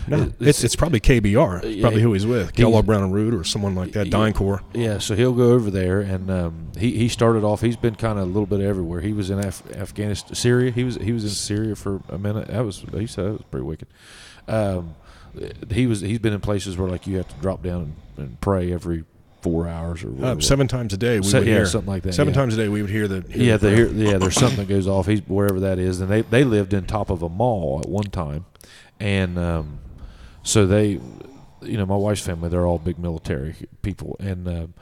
no, 0.08 0.22
it- 0.22 0.34
it's, 0.40 0.64
it's 0.64 0.76
probably 0.76 1.00
KBR. 1.00 1.64
It's 1.64 1.76
Yeah, 1.76 1.82
probably 1.82 2.02
who 2.02 2.12
he's 2.12 2.26
with. 2.26 2.54
Kellogg 2.54 2.86
Brown 2.86 3.02
and 3.02 3.12
Root 3.12 3.34
or 3.34 3.44
someone 3.44 3.74
like 3.74 3.92
that. 3.92 4.06
Yeah. 4.08 4.12
DynCorp. 4.12 4.60
Yeah, 4.74 4.98
so 4.98 5.14
he'll 5.14 5.32
go 5.32 5.52
over 5.52 5.70
there, 5.70 6.00
and 6.00 6.30
um, 6.30 6.72
he 6.78 6.96
he 6.96 7.08
started 7.08 7.44
off. 7.44 7.60
He's 7.60 7.76
been 7.76 7.94
kind 7.94 8.18
of 8.18 8.24
a 8.24 8.26
little 8.26 8.46
bit 8.46 8.60
everywhere. 8.60 9.00
He 9.00 9.12
was 9.12 9.30
in 9.30 9.38
Af- 9.38 9.62
Afghanistan, 9.74 10.34
Syria. 10.34 10.70
He 10.70 10.84
was 10.84 10.96
he 10.96 11.12
was 11.12 11.24
in 11.24 11.30
Syria 11.30 11.74
for 11.76 12.02
a 12.08 12.18
minute. 12.18 12.48
That 12.48 12.64
was 12.64 12.84
he 12.92 13.06
said 13.06 13.24
that 13.26 13.32
was 13.32 13.42
pretty 13.50 13.64
wicked. 13.66 13.88
Um, 14.48 14.94
he 15.70 15.86
was 15.86 16.00
he's 16.00 16.18
been 16.20 16.32
in 16.32 16.40
places 16.40 16.76
where 16.76 16.88
like 16.88 17.06
you 17.06 17.16
have 17.16 17.28
to 17.28 17.34
drop 17.40 17.62
down 17.62 17.94
and, 18.16 18.26
and 18.26 18.40
pray 18.40 18.72
every 18.72 19.04
four 19.44 19.68
hours 19.68 20.02
or 20.02 20.10
Uh, 20.24 20.40
seven 20.40 20.66
times 20.66 20.92
a 20.92 20.96
day 20.96 21.20
we 21.20 21.26
Se- 21.26 21.38
would 21.40 21.46
yeah, 21.48 21.54
hear 21.54 21.66
something 21.66 21.92
like 21.92 22.02
that, 22.02 22.14
Seven 22.14 22.32
yeah. 22.34 22.40
times 22.40 22.54
a 22.54 22.56
day 22.56 22.68
we 22.68 22.80
would 22.82 22.90
hear 22.90 23.06
the 23.06 23.20
hear 23.28 23.42
Yeah, 23.44 23.56
the 23.58 23.68
the, 23.68 23.74
prayer. 23.76 23.88
yeah. 24.12 24.18
There's 24.18 24.34
something 24.34 24.58
that 24.58 24.68
goes 24.76 24.88
off. 24.88 25.06
He's 25.06 25.20
wherever 25.28 25.60
that 25.60 25.78
is, 25.78 26.00
and 26.00 26.10
they 26.10 26.22
they 26.22 26.42
lived 26.44 26.72
in 26.74 26.84
top 26.86 27.10
of 27.10 27.22
a 27.22 27.28
mall 27.28 27.80
at 27.84 27.88
one 27.88 28.10
time, 28.10 28.46
and 28.98 29.38
um, 29.38 29.78
so 30.42 30.66
they, 30.66 30.98
you 31.62 31.76
know, 31.78 31.86
my 31.86 31.96
wife's 31.96 32.22
family, 32.22 32.48
they're 32.48 32.66
all 32.66 32.78
big 32.78 32.98
military 32.98 33.54
people, 33.82 34.16
and 34.18 34.48
um, 34.48 34.74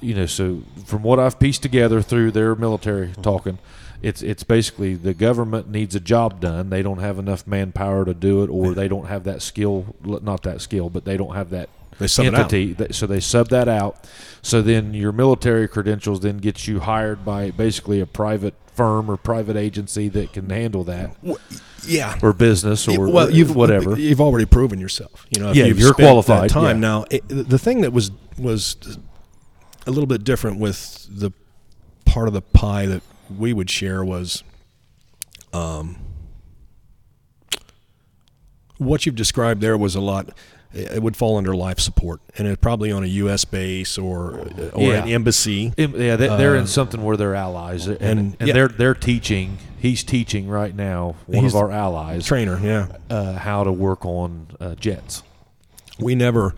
you 0.00 0.14
know, 0.14 0.26
so 0.26 0.62
from 0.84 1.02
what 1.02 1.18
I've 1.18 1.38
pieced 1.40 1.62
together 1.62 2.02
through 2.02 2.32
their 2.32 2.54
military 2.54 3.12
talking. 3.22 3.58
It's 4.00 4.22
it's 4.22 4.44
basically 4.44 4.94
the 4.94 5.12
government 5.12 5.68
needs 5.68 5.96
a 5.96 6.00
job 6.00 6.40
done. 6.40 6.70
They 6.70 6.82
don't 6.82 7.00
have 7.00 7.18
enough 7.18 7.48
manpower 7.48 8.04
to 8.04 8.14
do 8.14 8.44
it, 8.44 8.48
or 8.48 8.72
they 8.72 8.86
don't 8.86 9.06
have 9.08 9.24
that 9.24 9.42
skill. 9.42 9.96
Not 10.04 10.44
that 10.44 10.60
skill, 10.60 10.88
but 10.88 11.04
they 11.04 11.16
don't 11.16 11.34
have 11.34 11.50
that 11.50 11.68
They 11.98 12.06
sub 12.06 12.26
it 12.26 12.34
out. 12.34 12.94
so 12.94 13.06
they 13.06 13.20
sub 13.20 13.48
that 13.48 13.68
out. 13.68 14.04
So 14.42 14.62
then 14.62 14.94
your 14.94 15.12
military 15.12 15.66
credentials 15.66 16.20
then 16.20 16.38
gets 16.38 16.68
you 16.68 16.80
hired 16.80 17.24
by 17.24 17.50
basically 17.50 18.00
a 18.00 18.06
private 18.06 18.54
firm 18.74 19.10
or 19.10 19.16
private 19.16 19.56
agency 19.56 20.08
that 20.08 20.32
can 20.32 20.48
handle 20.50 20.84
that 20.84 21.16
yeah. 21.84 22.16
or 22.22 22.32
business 22.32 22.86
or 22.86 23.10
well, 23.10 23.28
you've 23.28 23.56
whatever. 23.56 23.98
You've 23.98 24.20
already 24.20 24.46
proven 24.46 24.78
yourself. 24.78 25.26
You 25.30 25.42
know, 25.42 25.50
if 25.50 25.56
Yeah, 25.56 25.64
spent 25.64 25.96
that 25.96 26.02
qualified, 26.04 26.50
Time 26.50 26.76
yeah. 26.76 26.88
now. 26.88 27.04
It, 27.10 27.26
the 27.28 27.58
thing 27.58 27.80
that 27.80 27.92
was 27.92 28.12
was 28.38 28.76
a 29.86 29.90
little 29.90 30.06
bit 30.06 30.22
different 30.22 30.60
with 30.60 31.08
the 31.10 31.32
part 32.04 32.28
of 32.28 32.34
the 32.34 32.42
pie 32.42 32.86
that 32.86 33.02
we 33.36 33.52
would 33.52 33.68
share 33.68 34.04
was, 34.04 34.44
um, 35.52 35.96
what 38.76 39.06
you've 39.06 39.16
described 39.16 39.60
there 39.60 39.76
was 39.76 39.94
a 39.94 40.00
lot. 40.00 40.30
It 40.74 41.02
would 41.02 41.16
fall 41.16 41.38
under 41.38 41.56
life 41.56 41.80
support, 41.80 42.20
and 42.36 42.46
it 42.46 42.60
probably 42.60 42.92
on 42.92 43.02
a 43.02 43.06
U.S. 43.06 43.44
base 43.46 43.96
or 43.96 44.46
or 44.74 44.82
Yeah. 44.92 45.02
an 45.04 45.08
embassy. 45.08 45.72
Yeah, 45.78 46.16
they, 46.16 46.28
they're 46.28 46.56
in 46.56 46.66
something 46.66 47.02
where 47.02 47.16
they're 47.16 47.34
allies, 47.34 47.86
and, 47.86 48.00
and- 48.02 48.36
and, 48.38 48.48
yeah. 48.48 48.52
they're 48.54 48.68
they're 48.68 48.94
teaching. 48.94 49.58
He's 49.78 50.04
teaching 50.04 50.46
right 50.48 50.74
now 50.74 51.16
one 51.26 51.44
He's 51.44 51.54
of 51.54 51.60
our 51.62 51.70
allies 51.70 52.26
Trainer, 52.26 52.58
yeah. 52.60 52.88
uh, 53.08 53.34
how 53.34 53.64
to 53.64 53.72
work 53.72 54.04
on 54.04 54.48
uh, 54.60 54.74
jets. 54.74 55.22
we 56.00 56.14
never 56.14 56.54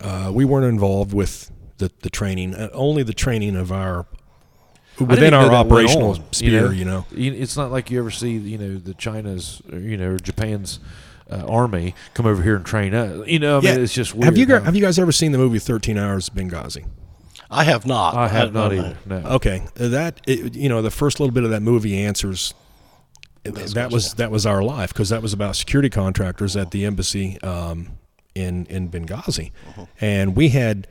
uh, 0.00 0.30
we 0.32 0.44
weren't 0.44 0.66
involved 0.66 1.12
with 1.12 1.50
the, 1.78 1.90
the 2.02 2.08
training 2.10 2.54
uh, 2.54 2.68
only 2.72 3.02
the 3.02 3.12
training 3.12 3.56
of 3.56 3.70
our 3.72 4.06
within 5.00 5.34
our 5.34 5.50
operational 5.52 6.10
on, 6.12 6.24
sphere 6.32 6.72
you 6.72 6.84
know, 6.84 7.04
You- 7.10 7.32
It's 7.32 7.56
not 7.56 7.70
like 7.72 7.90
you 7.90 7.98
ever 7.98 8.10
see, 8.10 8.32
you 8.36 8.58
know, 8.58 8.76
the 8.78 8.94
China's, 8.94 9.60
you 9.72 9.96
know, 9.96 10.16
Japan's 10.16 10.78
uh, 11.32 11.46
army 11.46 11.94
come 12.14 12.26
over 12.26 12.42
here 12.42 12.56
and 12.56 12.64
train 12.66 12.94
us. 12.94 13.26
You 13.26 13.38
know, 13.38 13.58
I 13.58 13.60
mean, 13.62 13.80
it's 13.80 13.92
just 13.94 14.14
weird. 14.14 14.24
have 14.26 14.36
you 14.38 14.46
huh? 14.46 14.58
guys, 14.58 14.64
have 14.66 14.76
you 14.76 14.82
guys 14.82 14.98
ever 14.98 15.12
seen 15.12 15.32
the 15.32 15.38
movie 15.38 15.58
13 15.58 15.96
hours 15.98 16.28
Benghazi 16.28 16.84
I 17.50 17.64
have 17.64 17.84
not. 17.86 18.14
I 18.14 18.28
have 18.28 18.52
not 18.54 18.70
don't 18.70 18.78
either. 18.78 18.96
No. 19.06 19.16
okay 19.36 19.62
uh, 19.78 19.88
that 19.88 20.20
it, 20.26 20.54
you 20.54 20.68
know 20.68 20.80
the 20.82 20.90
first 20.90 21.20
little 21.20 21.34
bit 21.34 21.44
of 21.44 21.50
that 21.50 21.60
movie 21.62 21.98
answers 21.98 22.54
that 23.44 23.90
was 23.90 24.14
that 24.14 24.30
was 24.30 24.46
our 24.46 24.62
life 24.62 24.92
because 24.92 25.08
that 25.08 25.20
was 25.22 25.32
about 25.32 25.56
security 25.56 25.90
contractors 25.90 26.56
at 26.56 26.70
the 26.70 26.84
embassy 26.86 27.40
um, 27.42 27.88
in 28.34 28.66
in 28.66 28.88
Benghazi 28.88 29.50
Uh-huh. 29.68 29.86
and 30.00 30.36
we 30.36 30.50
had 30.50 30.86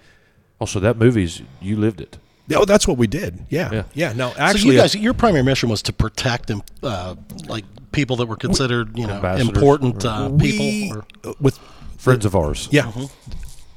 Also, 0.60 0.80
that 0.80 0.98
movie's 0.98 1.42
you 1.62 1.76
lived 1.78 2.02
it. 2.02 2.18
Oh 2.58 2.66
that's 2.66 2.88
what 2.88 2.98
we 2.98 3.08
did 3.08 3.40
yeah 3.50 3.70
Yeah. 3.72 3.84
yeah, 3.94 4.14
no 4.14 4.32
So 4.32 4.40
actually 4.40 4.76
you 4.76 4.82
guys, 4.82 4.96
your 4.96 5.14
primary 5.14 5.44
mission 5.44 5.70
was 5.70 5.82
to 5.84 5.94
protect 5.94 6.48
them, 6.48 6.62
uh, 6.84 7.16
like 7.48 7.66
people 7.92 8.16
that 8.18 8.28
were 8.28 8.38
considered, 8.38 8.98
you 8.98 9.08
know, 9.08 9.14
Ambassadors, 9.16 9.48
important 9.48 10.06
uh, 10.06 10.30
we 10.32 10.52
people. 10.52 10.98
Or, 10.98 11.06
uh, 11.32 11.34
with 11.40 11.58
Friends 11.98 12.26
of 12.26 12.36
ours. 12.36 12.68
yeah 12.72 12.88
Uh-huh. 12.88 13.08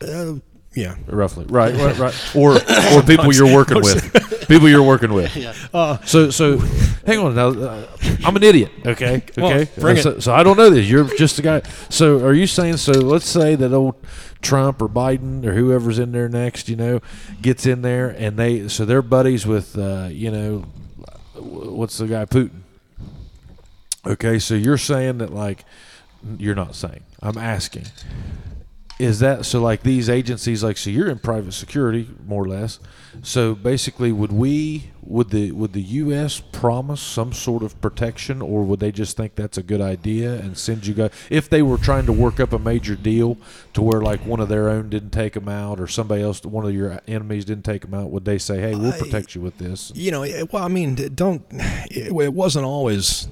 uh, 0.03 0.35
yeah 0.75 0.97
roughly 1.07 1.45
right, 1.47 1.75
right, 1.75 1.99
right. 1.99 2.15
Or 2.35 2.53
or 2.57 3.03
people 3.03 3.33
you're 3.33 3.53
working 3.55 3.81
with, 3.83 4.47
people 4.49 4.69
you're 4.69 4.83
working 4.83 5.13
with. 5.13 5.31
Uh, 5.73 5.99
So 6.05 6.31
so, 6.31 6.59
hang 7.07 7.19
on 7.19 7.35
now. 7.35 7.49
Uh, 7.49 7.87
I'm 8.25 8.37
an 8.37 8.43
idiot. 8.43 8.71
Okay, 8.87 9.23
Well, 9.37 9.47
okay. 9.53 9.71
bring 9.81 9.97
it. 9.99 10.03
so, 10.03 10.19
so 10.21 10.35
I 10.35 10.43
don't 10.43 10.57
know 10.57 10.71
this. 10.71 10.87
You're 10.89 11.05
just 11.17 11.39
a 11.39 11.43
guy. 11.43 11.63
So 11.91 12.25
are 12.25 12.35
you 12.35 12.47
saying? 12.47 12.79
So 12.79 12.93
let's 12.93 13.27
say 13.29 13.55
that 13.57 13.73
old 13.73 13.95
Trump 14.43 14.83
or 14.83 14.89
Biden 14.89 15.45
or 15.47 15.55
whoever's 15.55 15.99
in 15.99 16.13
there 16.13 16.29
next, 16.29 16.69
you 16.69 16.77
know, 16.77 17.01
gets 17.41 17.65
in 17.67 17.83
there 17.83 18.11
and 18.11 18.37
they 18.37 18.69
so 18.69 18.85
they're 18.85 19.01
buddies 19.03 19.47
with, 19.47 19.79
uh, 19.79 20.09
you 20.11 20.31
know, 20.31 20.65
what's 21.35 21.99
the 21.99 22.07
guy 22.07 22.25
Putin. 22.27 22.61
Okay, 24.07 24.39
so 24.39 24.55
you're 24.55 24.77
saying 24.79 25.19
that 25.19 25.33
like 25.33 25.65
you're 26.39 26.55
not 26.55 26.75
saying. 26.75 27.03
I'm 27.23 27.39
asking. 27.39 27.87
Is 29.01 29.19
that 29.19 29.45
so? 29.45 29.61
Like 29.61 29.83
these 29.83 30.09
agencies, 30.09 30.63
like 30.63 30.77
so, 30.77 30.89
you're 30.89 31.09
in 31.09 31.19
private 31.19 31.53
security, 31.53 32.09
more 32.27 32.45
or 32.45 32.49
less. 32.49 32.79
So 33.23 33.57
basically, 33.57 34.13
would 34.13 34.31
we, 34.31 34.93
would 35.03 35.31
the, 35.31 35.51
would 35.51 35.73
the 35.73 35.83
U.S. 35.83 36.41
promise 36.41 37.01
some 37.01 37.33
sort 37.33 37.65
of 37.65 37.81
protection, 37.81 38.41
or 38.41 38.63
would 38.63 38.79
they 38.79 38.93
just 38.93 39.17
think 39.17 39.35
that's 39.35 39.59
a 39.59 39.65
good 39.65 39.81
idea 39.81 40.35
and 40.35 40.57
send 40.57 40.87
you 40.87 40.95
guys? 40.95 41.11
If 41.29 41.49
they 41.51 41.61
were 41.61 41.77
trying 41.77 42.07
to 42.07 42.13
work 42.13 42.39
up 42.39 42.53
a 42.53 42.59
major 42.59 42.95
deal 42.95 43.37
to 43.73 43.83
where 43.83 44.01
like 44.01 44.25
one 44.25 44.39
of 44.39 44.49
their 44.49 44.69
own 44.69 44.91
didn't 44.91 45.11
take 45.11 45.33
them 45.33 45.49
out, 45.49 45.81
or 45.81 45.89
somebody 45.89 46.23
else, 46.23 46.45
one 46.45 46.65
of 46.65 46.73
your 46.73 47.01
enemies 47.09 47.45
didn't 47.45 47.65
take 47.65 47.83
them 47.83 47.95
out, 47.95 48.11
would 48.11 48.25
they 48.25 48.39
say, 48.39 48.61
"Hey, 48.61 48.77
we'll 48.77 48.93
I- 48.93 48.99
protect 48.99 49.35
you 49.35 49.41
with 49.41 49.59
this"? 49.59 49.91
you 49.97 50.13
know, 50.13 50.21
well, 50.53 50.63
I 50.63 50.69
mean, 50.69 50.95
don't. 51.17 51.45
It, 51.91 52.13
it 52.13 52.33
wasn't 52.35 52.65
always. 52.65 53.27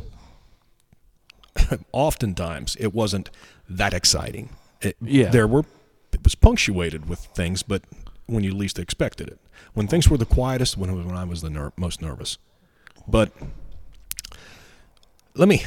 Oftentimes, 1.93 2.77
it 2.81 2.93
wasn't 2.93 3.31
that 3.69 3.95
exciting. 3.95 4.49
It, 4.83 4.97
Yeah. 5.01 5.31
there 5.31 5.47
were. 5.47 5.65
It 6.13 6.23
was 6.25 6.35
punctuated 6.35 7.09
with 7.09 7.21
things, 7.35 7.63
but 7.63 7.83
when 8.27 8.45
you 8.45 8.55
least 8.55 8.79
expected 8.79 9.29
it. 9.29 9.39
When 9.75 9.87
things 9.89 10.09
were 10.11 10.19
the 10.19 10.27
quietest, 10.27 10.77
when 10.77 10.95
was 10.95 11.07
when 11.07 11.17
I 11.17 11.25
was 11.25 11.41
the 11.41 11.49
ner- 11.51 11.73
most 11.77 12.03
nervous. 12.03 12.37
But 13.09 13.33
let 15.35 15.49
me 15.49 15.63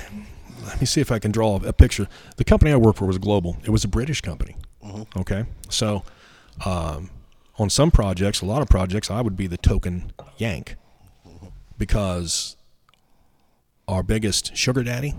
let 0.65 0.79
me 0.79 0.85
see 0.85 1.01
if 1.01 1.11
I 1.11 1.19
can 1.19 1.31
draw 1.31 1.55
a 1.63 1.73
picture. 1.73 2.07
The 2.37 2.43
company 2.43 2.71
I 2.71 2.75
worked 2.75 2.97
for 2.99 3.05
was 3.05 3.17
global. 3.17 3.57
It 3.63 3.69
was 3.71 3.83
a 3.83 3.87
British 3.87 4.21
company. 4.21 4.55
Okay, 5.17 5.45
so 5.69 6.03
um, 6.65 7.09
on 7.57 7.69
some 7.71 7.89
projects, 7.91 8.41
a 8.41 8.45
lot 8.45 8.61
of 8.61 8.69
projects, 8.69 9.09
I 9.09 9.21
would 9.21 9.35
be 9.35 9.47
the 9.47 9.57
token 9.57 10.11
Yank 10.37 10.75
because 11.77 12.55
our 13.87 14.03
biggest 14.03 14.55
sugar 14.55 14.83
daddy 14.83 15.15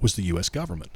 was 0.00 0.14
the 0.14 0.22
U.S. 0.24 0.48
government, 0.48 0.92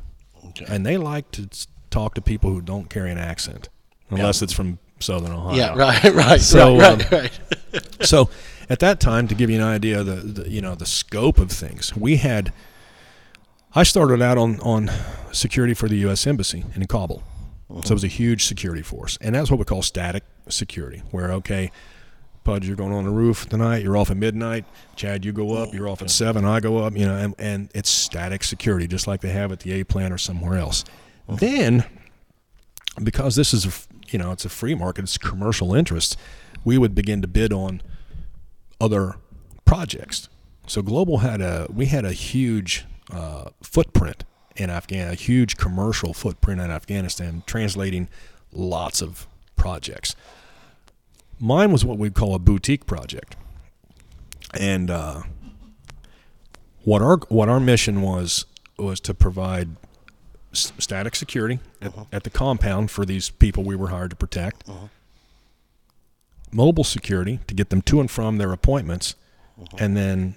Okay. 0.48 0.64
and 0.68 0.86
they 0.86 0.96
like 0.96 1.30
to 1.32 1.48
s- 1.52 1.66
talk 1.90 2.14
to 2.14 2.20
people 2.20 2.50
who 2.50 2.60
don't 2.60 2.88
carry 2.90 3.10
an 3.10 3.18
accent, 3.18 3.68
unless 4.10 4.42
it's 4.42 4.52
from 4.52 4.78
Southern 5.00 5.32
Ohio. 5.32 5.56
yeah, 5.56 5.74
right, 5.76 6.04
right, 6.14 6.40
So, 6.40 6.78
right, 6.78 7.10
right, 7.10 7.12
um, 7.12 7.18
right. 7.20 7.40
So 8.06 8.30
at 8.68 8.78
that 8.80 9.00
time, 9.00 9.28
to 9.28 9.34
give 9.34 9.50
you 9.50 9.56
an 9.56 9.62
idea 9.62 10.00
of 10.00 10.06
the, 10.06 10.42
the 10.42 10.50
you 10.50 10.60
know 10.60 10.74
the 10.74 10.86
scope 10.86 11.38
of 11.38 11.50
things, 11.50 11.94
we 11.96 12.16
had. 12.16 12.52
I 13.74 13.82
started 13.82 14.22
out 14.22 14.38
on 14.38 14.58
on 14.60 14.90
security 15.32 15.74
for 15.74 15.86
the 15.88 15.96
U.S. 15.98 16.26
Embassy 16.26 16.64
in 16.74 16.86
Kabul, 16.86 17.22
so 17.68 17.76
it 17.76 17.90
was 17.90 18.04
a 18.04 18.08
huge 18.08 18.46
security 18.46 18.82
force, 18.82 19.18
and 19.20 19.34
that's 19.34 19.50
what 19.50 19.58
we 19.58 19.64
call 19.66 19.82
static 19.82 20.24
security. 20.48 21.02
Where 21.10 21.30
okay, 21.32 21.70
Pudge, 22.42 22.66
you're 22.66 22.76
going 22.76 22.92
on 22.92 23.04
the 23.04 23.10
roof 23.10 23.46
tonight. 23.48 23.82
You're 23.82 23.96
off 23.98 24.10
at 24.10 24.16
midnight. 24.16 24.64
Chad, 24.94 25.24
you 25.26 25.32
go 25.32 25.54
up. 25.56 25.74
You're 25.74 25.88
off 25.88 26.00
at 26.00 26.08
seven. 26.10 26.44
I 26.46 26.60
go 26.60 26.78
up. 26.78 26.96
You 26.96 27.04
know, 27.04 27.16
and, 27.16 27.34
and 27.38 27.68
it's 27.74 27.90
static 27.90 28.44
security, 28.44 28.86
just 28.86 29.06
like 29.06 29.20
they 29.20 29.30
have 29.30 29.52
at 29.52 29.60
the 29.60 29.72
A 29.80 29.84
plant 29.84 30.14
or 30.14 30.18
somewhere 30.18 30.56
else. 30.56 30.84
Then, 31.28 31.84
because 33.02 33.36
this 33.36 33.52
is 33.52 33.66
a 33.66 33.70
you 34.08 34.18
know 34.18 34.32
it's 34.32 34.44
a 34.44 34.48
free 34.48 34.74
market, 34.74 35.02
it's 35.02 35.18
commercial 35.18 35.74
interest, 35.74 36.16
we 36.64 36.78
would 36.78 36.94
begin 36.94 37.22
to 37.22 37.28
bid 37.28 37.52
on 37.52 37.82
other 38.80 39.16
projects. 39.64 40.28
So 40.66 40.82
Global 40.82 41.18
had 41.18 41.40
a 41.40 41.66
we 41.72 41.86
had 41.86 42.04
a 42.04 42.12
huge 42.12 42.84
uh, 43.10 43.50
footprint 43.62 44.24
in 44.56 44.70
Afghan, 44.70 45.08
a 45.08 45.14
huge 45.14 45.56
commercial 45.56 46.12
footprint 46.14 46.60
in 46.60 46.70
Afghanistan, 46.70 47.42
translating 47.46 48.08
lots 48.52 49.02
of 49.02 49.26
projects. 49.54 50.16
Mine 51.38 51.70
was 51.70 51.84
what 51.84 51.98
we'd 51.98 52.14
call 52.14 52.34
a 52.34 52.38
boutique 52.38 52.86
project, 52.86 53.36
and 54.58 54.90
uh, 54.90 55.22
what 56.84 57.02
our 57.02 57.18
what 57.28 57.48
our 57.48 57.60
mission 57.60 58.00
was 58.00 58.46
was 58.78 59.00
to 59.00 59.14
provide 59.14 59.76
s- 60.56 60.72
static 60.78 61.14
security 61.14 61.58
at, 61.80 61.92
at 62.12 62.24
the 62.24 62.30
compound 62.30 62.90
for 62.90 63.04
these 63.04 63.30
people 63.30 63.62
we 63.64 63.76
were 63.76 63.88
hired 63.88 64.10
to 64.10 64.16
protect 64.16 64.64
mobile 66.52 66.84
security 66.84 67.40
to 67.46 67.54
get 67.54 67.70
them 67.70 67.82
to 67.82 68.00
and 68.00 68.10
from 68.10 68.38
their 68.38 68.52
appointments, 68.52 69.14
and 69.78 69.96
then 69.96 70.34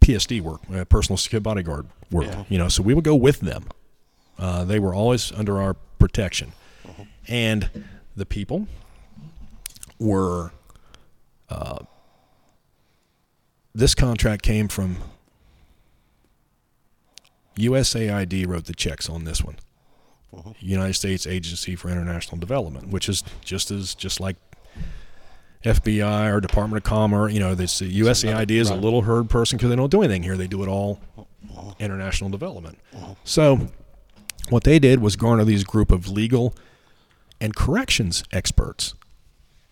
PSD 0.00 0.40
work, 0.40 0.60
uh, 0.72 0.84
personal 0.84 1.16
security 1.16 1.42
bodyguard 1.42 1.86
work. 2.10 2.26
Yeah. 2.26 2.44
You 2.48 2.58
know, 2.58 2.68
so 2.68 2.82
we 2.82 2.94
would 2.94 3.04
go 3.04 3.14
with 3.16 3.40
them. 3.40 3.64
Uh, 4.38 4.64
they 4.64 4.78
were 4.78 4.94
always 4.94 5.32
under 5.32 5.60
our 5.60 5.74
protection, 5.98 6.52
and 7.26 7.84
the 8.16 8.26
people 8.26 8.66
were. 9.98 10.52
Uh, 11.48 11.78
this 13.74 13.94
contract 13.94 14.42
came 14.42 14.68
from 14.68 14.96
USAID 17.58 18.46
wrote 18.46 18.64
the 18.64 18.74
checks 18.74 19.08
on 19.08 19.24
this 19.24 19.42
one. 19.42 19.56
Uh-huh. 20.36 20.52
United 20.60 20.94
States 20.94 21.26
Agency 21.26 21.74
for 21.74 21.88
International 21.88 22.38
Development, 22.38 22.88
which 22.88 23.08
is 23.08 23.24
just 23.42 23.70
as 23.70 23.94
just 23.94 24.20
like 24.20 24.36
FBI 25.64 26.32
or 26.32 26.40
Department 26.40 26.76
of 26.78 26.84
Commerce. 26.84 27.32
You 27.32 27.40
know, 27.40 27.54
this 27.54 27.80
USAID 27.80 28.50
is 28.50 28.70
a 28.70 28.74
little 28.74 29.02
herd 29.02 29.30
person 29.30 29.56
because 29.56 29.70
they 29.70 29.76
don't 29.76 29.90
do 29.90 30.02
anything 30.02 30.22
here. 30.22 30.36
They 30.36 30.46
do 30.46 30.62
it 30.62 30.68
all 30.68 31.00
uh-huh. 31.16 31.72
international 31.78 32.30
development. 32.30 32.78
Uh-huh. 32.94 33.14
So, 33.24 33.68
what 34.50 34.64
they 34.64 34.78
did 34.78 35.00
was 35.00 35.16
garner 35.16 35.44
these 35.44 35.64
group 35.64 35.90
of 35.90 36.08
legal 36.08 36.54
and 37.40 37.54
corrections 37.54 38.22
experts 38.32 38.94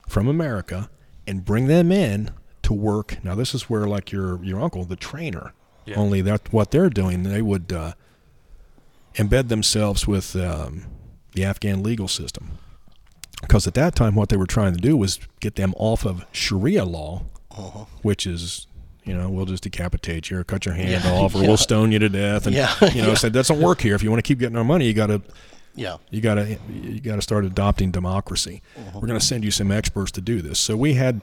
from 0.09 0.29
America 0.29 0.89
and 1.27 1.45
bring 1.45 1.67
them 1.67 1.93
in 1.93 2.31
to 2.63 2.73
work. 2.73 3.23
Now, 3.23 3.35
this 3.35 3.55
is 3.55 3.69
where, 3.69 3.87
like 3.87 4.11
your 4.11 4.43
your 4.43 4.61
uncle, 4.61 4.85
the 4.85 4.97
trainer, 4.97 5.53
Yeah. 5.87 5.97
only 5.97 6.21
that 6.23 6.53
what 6.53 6.71
they're 6.73 6.91
doing, 6.91 7.23
they 7.23 7.43
would 7.43 7.73
uh, 7.73 7.93
embed 9.15 9.49
themselves 9.49 10.07
with 10.07 10.35
um, 10.37 10.85
the 11.33 11.45
Afghan 11.45 11.83
legal 11.83 12.09
system. 12.09 12.59
Because 13.41 13.67
at 13.67 13.75
that 13.75 13.95
time, 13.95 14.15
what 14.15 14.29
they 14.31 14.37
were 14.37 14.47
trying 14.47 14.75
to 14.75 14.81
do 14.81 14.97
was 14.97 15.19
get 15.41 15.57
them 15.57 15.75
off 15.77 16.05
of 16.07 16.25
Sharia 16.33 16.85
law, 16.85 17.25
which 18.03 18.27
is, 18.27 18.67
you 19.05 19.15
know, 19.15 19.29
we'll 19.29 19.45
just 19.47 19.63
decapitate 19.63 20.31
you 20.31 20.39
or 20.39 20.45
cut 20.45 20.65
your 20.65 20.75
hand 20.75 21.05
Yeah, 21.05 21.13
off 21.13 21.35
or 21.35 21.39
yeah. 21.43 21.47
we'll 21.49 21.57
stone 21.59 21.93
you 21.93 21.99
to 21.99 22.09
death. 22.09 22.47
And, 22.47 22.57
Yeah, 22.57 22.73
you 22.93 23.03
know, 23.03 23.15
so 23.21 23.27
that 23.29 23.33
doesn't 23.35 23.61
work 23.61 23.81
here. 23.83 23.95
If 23.95 24.03
you 24.03 24.11
want 24.11 24.19
to 24.25 24.27
keep 24.27 24.39
getting 24.39 24.57
our 24.57 24.65
money, 24.65 24.87
you 24.87 24.95
got 24.95 25.09
to 25.09 25.21
Yeah. 25.75 25.99
you 26.11 26.21
got 26.23 26.37
to 26.37 26.59
you 26.73 27.01
got 27.01 27.17
to 27.17 27.23
start 27.23 27.45
adopting 27.45 27.91
democracy. 27.91 28.63
We're 28.95 29.07
going 29.07 29.21
to 29.21 29.25
send 29.25 29.45
you 29.45 29.51
some 29.51 29.71
experts 29.71 30.11
to 30.13 30.21
do 30.23 30.41
this. 30.41 30.59
So 30.59 30.75
we 30.77 30.95
had 30.95 31.21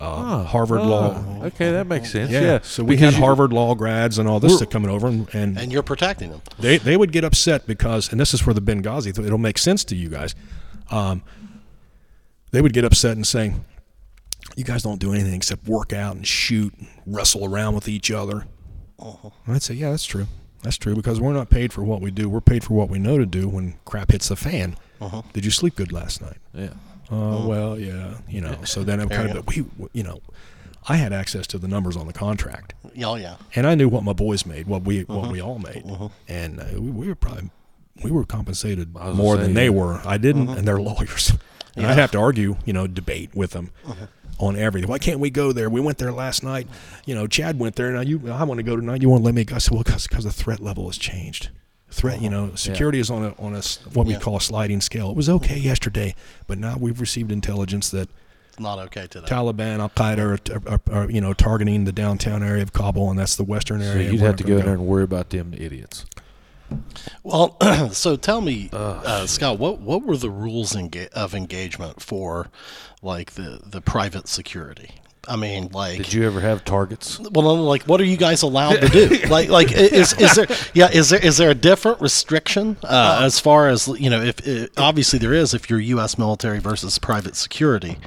uh, 0.00 0.44
Harvard 0.44 0.82
law. 0.82 1.14
Oh, 1.16 1.44
Okay, 1.46 1.70
that 1.72 1.86
makes 1.86 2.10
sense. 2.12 2.30
Yeah. 2.30 2.40
Yeah. 2.40 2.58
So 2.62 2.84
we 2.84 2.96
Because 2.96 3.14
had 3.14 3.22
Harvard 3.22 3.52
law 3.52 3.74
grads 3.74 4.18
and 4.18 4.28
all 4.28 4.40
this 4.40 4.56
stuff 4.56 4.70
coming 4.70 4.90
over, 4.90 5.06
and, 5.08 5.28
and, 5.34 5.58
And 5.58 5.72
you're 5.72 5.82
protecting 5.82 6.30
them. 6.30 6.40
they 6.58 6.78
they 6.78 6.96
would 6.96 7.12
get 7.12 7.24
upset 7.24 7.66
because, 7.66 8.10
and 8.10 8.20
this 8.20 8.32
is 8.34 8.46
where 8.46 8.54
the 8.54 8.60
Benghazi. 8.62 9.08
It'll 9.18 9.38
make 9.38 9.58
sense 9.58 9.84
to 9.84 9.96
you 9.96 10.08
guys. 10.08 10.34
Um, 10.90 11.22
they 12.50 12.60
would 12.62 12.72
get 12.72 12.84
upset 12.84 13.12
and 13.16 13.26
say, 13.26 13.54
"You 14.56 14.64
guys 14.64 14.82
don't 14.82 14.98
do 15.00 15.12
anything 15.12 15.34
except 15.34 15.66
work 15.68 15.92
out 15.92 16.16
and 16.16 16.26
shoot, 16.26 16.72
and 16.78 16.88
wrestle 17.06 17.44
around 17.44 17.74
with 17.74 17.88
each 17.88 18.10
other." 18.10 18.46
And 18.98 19.54
I'd 19.54 19.62
say, 19.62 19.74
"Yeah, 19.74 19.90
that's 19.90 20.04
true. 20.06 20.26
That's 20.62 20.76
true 20.76 20.94
because 20.96 21.20
we're 21.20 21.32
not 21.34 21.50
paid 21.50 21.72
for 21.72 21.84
what 21.84 22.00
we 22.00 22.10
do. 22.10 22.28
We're 22.28 22.40
paid 22.40 22.64
for 22.64 22.74
what 22.74 22.88
we 22.88 22.98
know 22.98 23.16
to 23.18 23.26
do 23.26 23.48
when 23.48 23.74
crap 23.84 24.10
hits 24.12 24.28
the 24.28 24.36
fan." 24.36 24.76
Did 25.32 25.44
you 25.44 25.50
sleep 25.52 25.76
good 25.76 25.92
last 25.92 26.20
night? 26.20 26.38
Yeah. 26.52 26.70
Oh 27.10 27.46
well, 27.46 27.78
yeah, 27.78 28.14
you 28.28 28.40
know. 28.40 28.56
So 28.64 28.84
then 28.84 29.00
I'm 29.00 29.08
kind 29.08 29.30
of 29.36 29.46
we, 29.46 29.64
you 29.92 30.02
know, 30.02 30.20
I 30.88 30.96
had 30.96 31.12
access 31.12 31.46
to 31.48 31.58
the 31.58 31.68
numbers 31.68 31.96
on 31.96 32.06
the 32.06 32.12
contract, 32.12 32.74
Oh 33.04 33.14
yeah. 33.16 33.36
and 33.54 33.66
I 33.66 33.74
knew 33.74 33.88
what 33.88 34.04
my 34.04 34.12
boys 34.12 34.44
made, 34.46 34.66
what 34.66 34.82
we 34.82 35.00
Uh-huh. 35.02 35.18
what 35.18 35.32
we 35.32 35.40
all 35.40 35.58
made, 35.58 35.84
and 36.28 36.60
uh, 36.60 36.64
we, 36.74 36.90
we 36.90 37.08
were 37.08 37.14
probably 37.14 37.50
we 38.02 38.10
were 38.10 38.24
compensated 38.24 38.94
more 38.94 39.34
gonna 39.34 39.36
than 39.42 39.46
say, 39.50 39.52
they 39.54 39.70
were. 39.70 40.00
I 40.04 40.18
didn't, 40.18 40.48
and 40.50 40.66
they're 40.68 40.80
lawyers, 40.80 41.32
and 41.76 41.86
I'd 41.86 41.98
have 41.98 42.10
to 42.12 42.18
argue, 42.18 42.56
you 42.64 42.72
know, 42.72 42.86
debate 42.86 43.30
with 43.34 43.50
them. 43.52 43.70
On 44.40 44.54
everything. 44.54 44.88
Why 44.88 44.98
can't 44.98 45.18
we 45.18 45.30
go 45.30 45.50
there? 45.50 45.68
We 45.68 45.80
went 45.80 45.98
there 45.98 46.12
last 46.12 46.44
night. 46.44 46.68
You 47.06 47.16
know, 47.16 47.26
Chad 47.26 47.58
went 47.58 47.74
there. 47.74 47.90
Now 47.90 48.02
you, 48.02 48.30
I 48.30 48.44
want 48.44 48.58
to 48.58 48.62
go 48.62 48.76
tonight. 48.76 49.02
You 49.02 49.08
won't 49.08 49.24
let 49.24 49.34
me 49.34 49.42
go. 49.44 49.56
I 49.56 49.58
said, 49.58 49.72
well, 49.72 49.82
because 49.82 50.06
the 50.22 50.30
threat 50.30 50.60
level 50.60 50.86
has 50.86 50.96
changed. 50.96 51.50
Threat, 51.90 52.20
you 52.20 52.28
know, 52.28 52.54
security 52.54 52.98
is 53.00 53.10
on 53.10 53.24
a 53.24 53.34
on 53.38 53.54
a 53.54 53.62
what 53.94 54.06
we 54.06 54.12
Yeah. 54.12 54.18
call 54.20 54.36
a 54.36 54.40
sliding 54.40 54.80
scale. 54.80 55.10
It 55.10 55.16
was 55.16 55.28
okay 55.28 55.58
yesterday, 55.58 56.14
but 56.46 56.58
now 56.58 56.76
we've 56.78 57.00
received 57.00 57.32
intelligence 57.32 57.88
that 57.90 58.08
It's 58.48 58.60
not 58.60 58.78
okay 58.80 59.06
today. 59.06 59.26
Taliban, 59.26 59.78
Al 59.80 59.88
Qaeda 59.88 60.18
are, 60.18 60.70
are, 60.70 60.80
are, 61.04 61.10
you 61.10 61.20
know 61.22 61.32
targeting 61.32 61.84
the 61.84 61.92
downtown 61.92 62.42
area 62.42 62.62
of 62.62 62.72
Kabul, 62.74 63.08
and 63.10 63.18
that's 63.18 63.36
the 63.36 63.44
western 63.44 63.80
So 63.80 63.86
area. 63.86 64.10
you'd 64.12 64.20
have 64.20 64.36
to 64.36 64.42
gonna 64.44 64.54
go 64.56 64.58
in 64.60 64.64
there 64.66 64.74
and 64.74 64.86
worry 64.86 65.02
about 65.04 65.30
them 65.30 65.54
idiots. 65.56 66.04
Well, 67.22 67.56
so 67.92 68.16
tell 68.16 68.42
me, 68.42 68.68
uh, 68.72 69.26
Scott, 69.26 69.58
what 69.58 69.80
what 69.80 70.02
were 70.04 70.18
the 70.18 70.30
rules 70.30 70.74
enga- 70.74 71.08
of 71.08 71.34
engagement 71.34 72.02
for 72.02 72.48
like 73.00 73.32
the 73.32 73.60
the 73.64 73.80
private 73.80 74.28
security? 74.28 74.96
I 75.28 75.36
mean, 75.36 75.68
like, 75.72 75.98
Did 75.98 76.12
you 76.12 76.26
ever 76.26 76.40
have 76.40 76.64
targets? 76.64 77.18
well, 77.18 77.42
no, 77.44 77.54
like, 77.62 77.82
what 77.84 78.00
are 78.00 78.04
you 78.04 78.16
guys 78.16 78.42
allowed 78.42 78.80
to 78.80 78.88
do? 78.88 79.08
like, 79.28 79.48
like, 79.48 79.72
is 79.72 80.12
is 80.14 80.34
there, 80.34 80.46
yeah, 80.74 80.90
is 80.90 81.10
there 81.10 81.24
is 81.24 81.36
there 81.36 81.50
a 81.50 81.54
different 81.54 82.00
restriction 82.00 82.76
uh, 82.82 83.20
as 83.22 83.38
far 83.38 83.68
as 83.68 83.88
you 83.88 84.10
know? 84.10 84.22
If 84.22 84.46
uh, 84.46 84.66
obviously 84.76 85.18
there 85.18 85.34
is, 85.34 85.54
if 85.54 85.68
you're 85.68 85.80
U.S. 85.80 86.16
military 86.18 86.58
versus 86.58 86.98
private 86.98 87.36
security, 87.36 87.98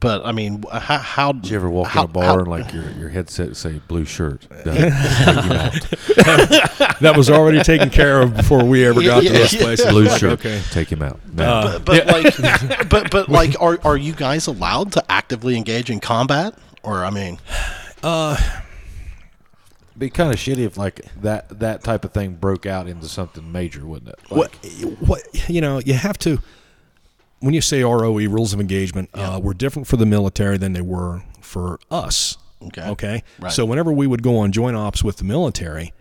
but 0.00 0.24
I 0.24 0.32
mean, 0.32 0.64
how 0.72 0.98
how 0.98 1.32
Did 1.32 1.50
you 1.50 1.56
ever 1.56 1.70
walk 1.70 1.88
how, 1.88 2.04
in 2.04 2.10
a 2.10 2.12
bar 2.12 2.24
how- 2.24 2.38
and 2.40 2.48
like 2.48 2.72
your, 2.72 2.90
your 2.92 3.08
headset 3.10 3.54
say 3.56 3.80
blue 3.86 4.04
shirt? 4.04 4.46
Done. 4.64 4.74
Take 4.74 5.44
you 5.44 5.52
out. 5.52 6.96
That 7.00 7.14
was 7.16 7.30
already 7.30 7.62
taken 7.62 7.88
care 7.90 8.20
of 8.20 8.36
before 8.36 8.62
we 8.64 8.84
ever 8.84 9.02
got 9.02 9.22
Yeah, 9.22 9.32
to 9.32 9.38
this 9.38 9.52
yeah. 9.54 9.60
place. 9.62 9.84
Blue 9.86 10.08
shirt. 10.08 10.32
Okay. 10.32 10.60
Take 10.70 10.90
him 10.92 11.02
out. 11.02 11.18
No. 11.32 11.80
but, 11.84 12.06
but 12.06 12.06
like, 12.40 12.88
but 12.90 13.10
but 13.10 13.28
like, 13.28 13.54
are 13.60 13.78
are 13.84 13.96
you 13.96 14.12
guys 14.12 14.46
allowed 14.46 14.92
to 14.92 15.04
actively 15.10 15.56
engage 15.56 15.88
in 15.90 16.00
combat? 16.00 16.54
Or 16.82 17.04
I 17.04 17.10
mean, 17.10 17.38
uh, 18.02 18.36
be 19.96 20.08
kind 20.10 20.32
of 20.32 20.38
shitty 20.38 20.58
if 20.64 20.76
like 20.76 21.00
that 21.22 21.60
that 21.60 21.82
type 21.82 22.04
of 22.04 22.12
thing 22.12 22.34
broke 22.34 22.66
out 22.66 22.86
into 22.88 23.08
something 23.08 23.50
major, 23.50 23.86
wouldn't 23.86 24.10
it? 24.10 24.18
What, 24.28 24.50
what 25.00 25.22
you 25.48 25.60
know, 25.60 25.78
you 25.78 25.94
have 25.94 26.18
to. 26.20 26.38
When 27.40 27.54
you 27.54 27.60
say 27.60 27.82
ROE, 27.82 28.12
rules 28.28 28.52
of 28.52 28.60
engagement, 28.60 29.10
uh, 29.14 29.40
were 29.42 29.54
different 29.54 29.88
for 29.88 29.96
the 29.96 30.06
military 30.06 30.58
than 30.58 30.72
they 30.74 30.82
were 30.82 31.22
for 31.40 31.78
us. 31.90 32.36
Okay. 32.62 32.82
Okay. 32.88 33.12
Right. 33.12 33.22
Uh-huh. 33.40 33.48
So 33.50 33.64
whenever 33.64 33.90
we 33.92 34.06
would 34.06 34.22
go 34.22 34.36
on 34.38 34.52
joint 34.52 34.76
ops 34.76 35.02
with 35.02 35.16
the 35.16 35.24
military, 35.24 35.92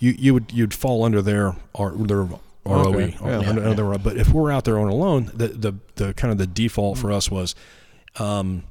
you 0.00 0.14
you 0.18 0.34
would 0.34 0.52
you'd 0.52 0.74
fall 0.74 1.04
under 1.04 1.22
their 1.22 1.54
R, 1.74 1.90
their 1.92 2.22
ROE. 2.24 2.38
Okay. 2.66 3.16
or 3.20 3.30
Yeah. 3.30 3.48
under- 3.48 3.64
under- 3.64 3.98
but 3.98 4.16
if 4.16 4.28
we're 4.30 4.50
out 4.50 4.64
there 4.64 4.78
on 4.78 4.88
alone, 4.88 5.30
the, 5.32 5.48
the 5.48 5.72
the 5.94 6.14
kind 6.14 6.32
of 6.32 6.38
the 6.38 6.46
default 6.46 6.98
for 6.98 7.12
us 7.12 7.30
was 7.30 7.54
um, 8.16 8.64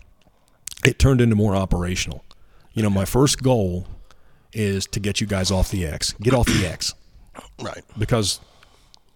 it 0.86 0.99
turned 0.99 1.21
into 1.21 1.36
more 1.36 1.55
operational. 1.55 2.23
You 2.73 2.84
know, 2.84 2.89
my 2.89 3.05
first 3.05 3.41
goal 3.41 3.88
is 4.53 4.86
to 4.88 4.99
get 4.99 5.21
you 5.21 5.28
guys 5.28 5.49
off 5.51 5.71
the 5.71 5.86
X. 5.86 6.13
Get 6.21 6.34
off 6.34 6.47
the 6.47 6.65
X 6.67 6.93
Right. 7.61 7.84
because 7.97 8.39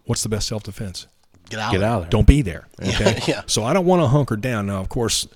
what's 0.06 0.24
the 0.24 0.30
best 0.30 0.48
self 0.48 0.64
defense? 0.64 1.08
Get 1.52 1.60
out. 1.60 1.72
Get 1.72 1.82
of 1.82 1.84
out 1.84 1.96
of 1.96 2.02
there. 2.04 2.10
Don't 2.10 2.28
be 2.28 2.42
there. 2.42 2.68
Okay. 2.82 3.20
yeah. 3.28 3.44
So 3.46 3.64
I 3.64 3.74
don't 3.74 3.86
want 3.86 4.02
to 4.02 4.08
hunker 4.08 4.36
down. 4.36 4.66
Now, 4.66 4.82
of 4.82 4.90
course, 4.90 5.28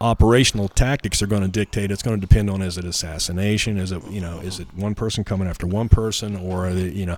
operational 0.00 0.68
tactics 0.68 1.20
are 1.20 1.26
going 1.26 1.42
to 1.42 1.48
dictate. 1.48 1.90
It's 1.90 2.02
going 2.02 2.20
to 2.20 2.24
depend 2.24 2.48
on 2.48 2.62
is 2.62 2.78
it 2.78 2.84
assassination? 2.84 3.76
Is 3.76 3.90
it 3.90 4.06
you 4.08 4.20
know 4.20 4.38
is 4.38 4.60
it 4.60 4.72
one 4.74 4.94
person 4.94 5.24
coming 5.24 5.48
after 5.48 5.66
one 5.66 5.88
person 5.88 6.36
or 6.36 6.68
are 6.68 6.72
they, 6.72 6.90
you 6.90 7.06
know 7.06 7.16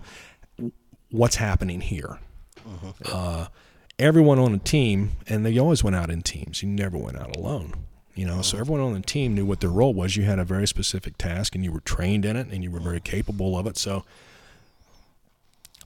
what's 1.11 1.37
happening 1.37 1.81
here? 1.81 2.19
Mm-hmm. 2.67 2.91
Uh, 3.05 3.47
everyone 3.99 4.39
on 4.39 4.55
a 4.55 4.59
team, 4.59 5.13
and 5.27 5.45
they 5.45 5.59
always 5.59 5.83
went 5.83 5.97
out 5.97 6.11
in 6.11 6.23
teams. 6.23 6.63
You 6.63 6.69
never 6.69 6.97
went 6.97 7.19
out 7.19 7.37
alone. 7.37 7.75
You 8.15 8.27
know, 8.27 8.43
so 8.43 8.55
mm-hmm. 8.55 8.63
everyone 8.63 8.81
on 8.81 8.93
the 8.95 9.01
team 9.01 9.35
knew 9.35 9.47
what 9.47 9.61
their 9.61 9.71
role 9.71 9.95
was. 9.95 10.17
You 10.17 10.25
had 10.25 10.39
a 10.39 10.45
very 10.45 10.67
specific 10.67 11.17
task, 11.19 11.55
and 11.55 11.65
you 11.65 11.73
were 11.73 11.81
trained 11.81 12.25
in 12.25 12.37
it, 12.37 12.49
and 12.49 12.65
you 12.65 12.71
were 12.71 12.81
very 12.81 13.01
capable 13.01 13.57
of 13.57 13.67
it. 13.67 13.77
So, 13.77 14.05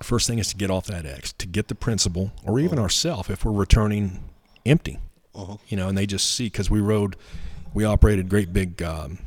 first 0.05 0.27
thing 0.27 0.39
is 0.39 0.49
to 0.49 0.57
get 0.57 0.71
off 0.71 0.87
that 0.87 1.07
X, 1.07 1.33
to 1.35 1.47
get 1.47 1.69
the 1.69 1.75
principal, 1.75 2.33
or 2.45 2.59
even 2.61 2.79
ourselves 2.79 3.31
if 3.31 3.45
we're 3.45 3.53
returning 3.53 4.23
empty. 4.67 4.99
You 5.69 5.77
know, 5.77 5.89
and 5.89 5.97
they 5.97 6.07
just 6.07 6.35
see 6.35 6.47
because 6.47 6.71
we 6.71 6.81
rode, 6.81 7.17
we 7.75 7.85
operated 7.85 8.29
great 8.29 8.53
big 8.53 8.83
um, 8.83 9.19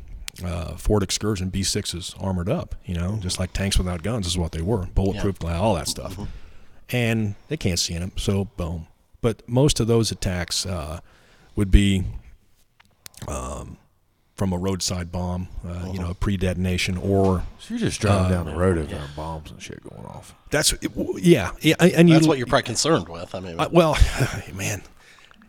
uh, 0.44 0.76
Ford 0.76 1.02
Excursion 1.04 1.50
B6s 1.52 2.22
armored 2.22 2.50
up. 2.50 2.76
You 2.86 2.96
know, 2.96 3.18
just 3.22 3.40
like 3.40 3.54
tanks 3.54 3.78
without 3.78 4.04
guns 4.04 4.28
is 4.28 4.38
what 4.38 4.52
they 4.52 4.62
were, 4.62 4.86
bulletproof 4.94 5.40
glass, 5.40 5.60
all 5.60 5.76
that 5.76 5.88
stuff. 5.88 6.18
And 6.90 7.36
they 7.48 7.58
can't 7.58 7.80
see 7.80 7.96
in 7.96 8.02
them, 8.02 8.12
so 8.16 8.46
boom. 8.46 8.88
But 9.22 9.48
most 9.50 9.80
of 9.80 9.88
those 9.88 10.12
attacks 10.12 10.66
uh, 10.68 11.00
would 11.56 11.72
be 11.72 12.04
um, 13.28 13.78
from 14.36 14.52
a 14.52 14.58
roadside 14.58 15.12
bomb, 15.12 15.48
uh, 15.66 15.90
you 15.94 16.00
know, 16.00 16.10
a 16.10 16.14
pre-detonation, 16.14 16.98
or 16.98 17.44
So 17.60 17.74
you're 17.74 17.80
just 17.80 18.02
driving 18.02 18.32
down 18.32 18.46
the 18.46 18.56
road 18.56 18.78
having 18.78 19.00
bombs 19.16 19.50
and 19.50 19.62
shit 19.62 19.82
going 19.84 20.06
off. 20.06 20.36
that's 20.52 20.74
yeah, 21.18 21.52
yeah, 21.62 21.76
and 21.80 22.10
you 22.10 22.16
That's 22.16 22.28
what 22.28 22.38
you're 22.38 22.48
probably 22.48 22.64
concerned 22.64 23.08
with. 23.08 23.34
I 23.34 23.40
mean, 23.40 23.60
I, 23.60 23.68
well, 23.68 23.98
man, 24.54 24.82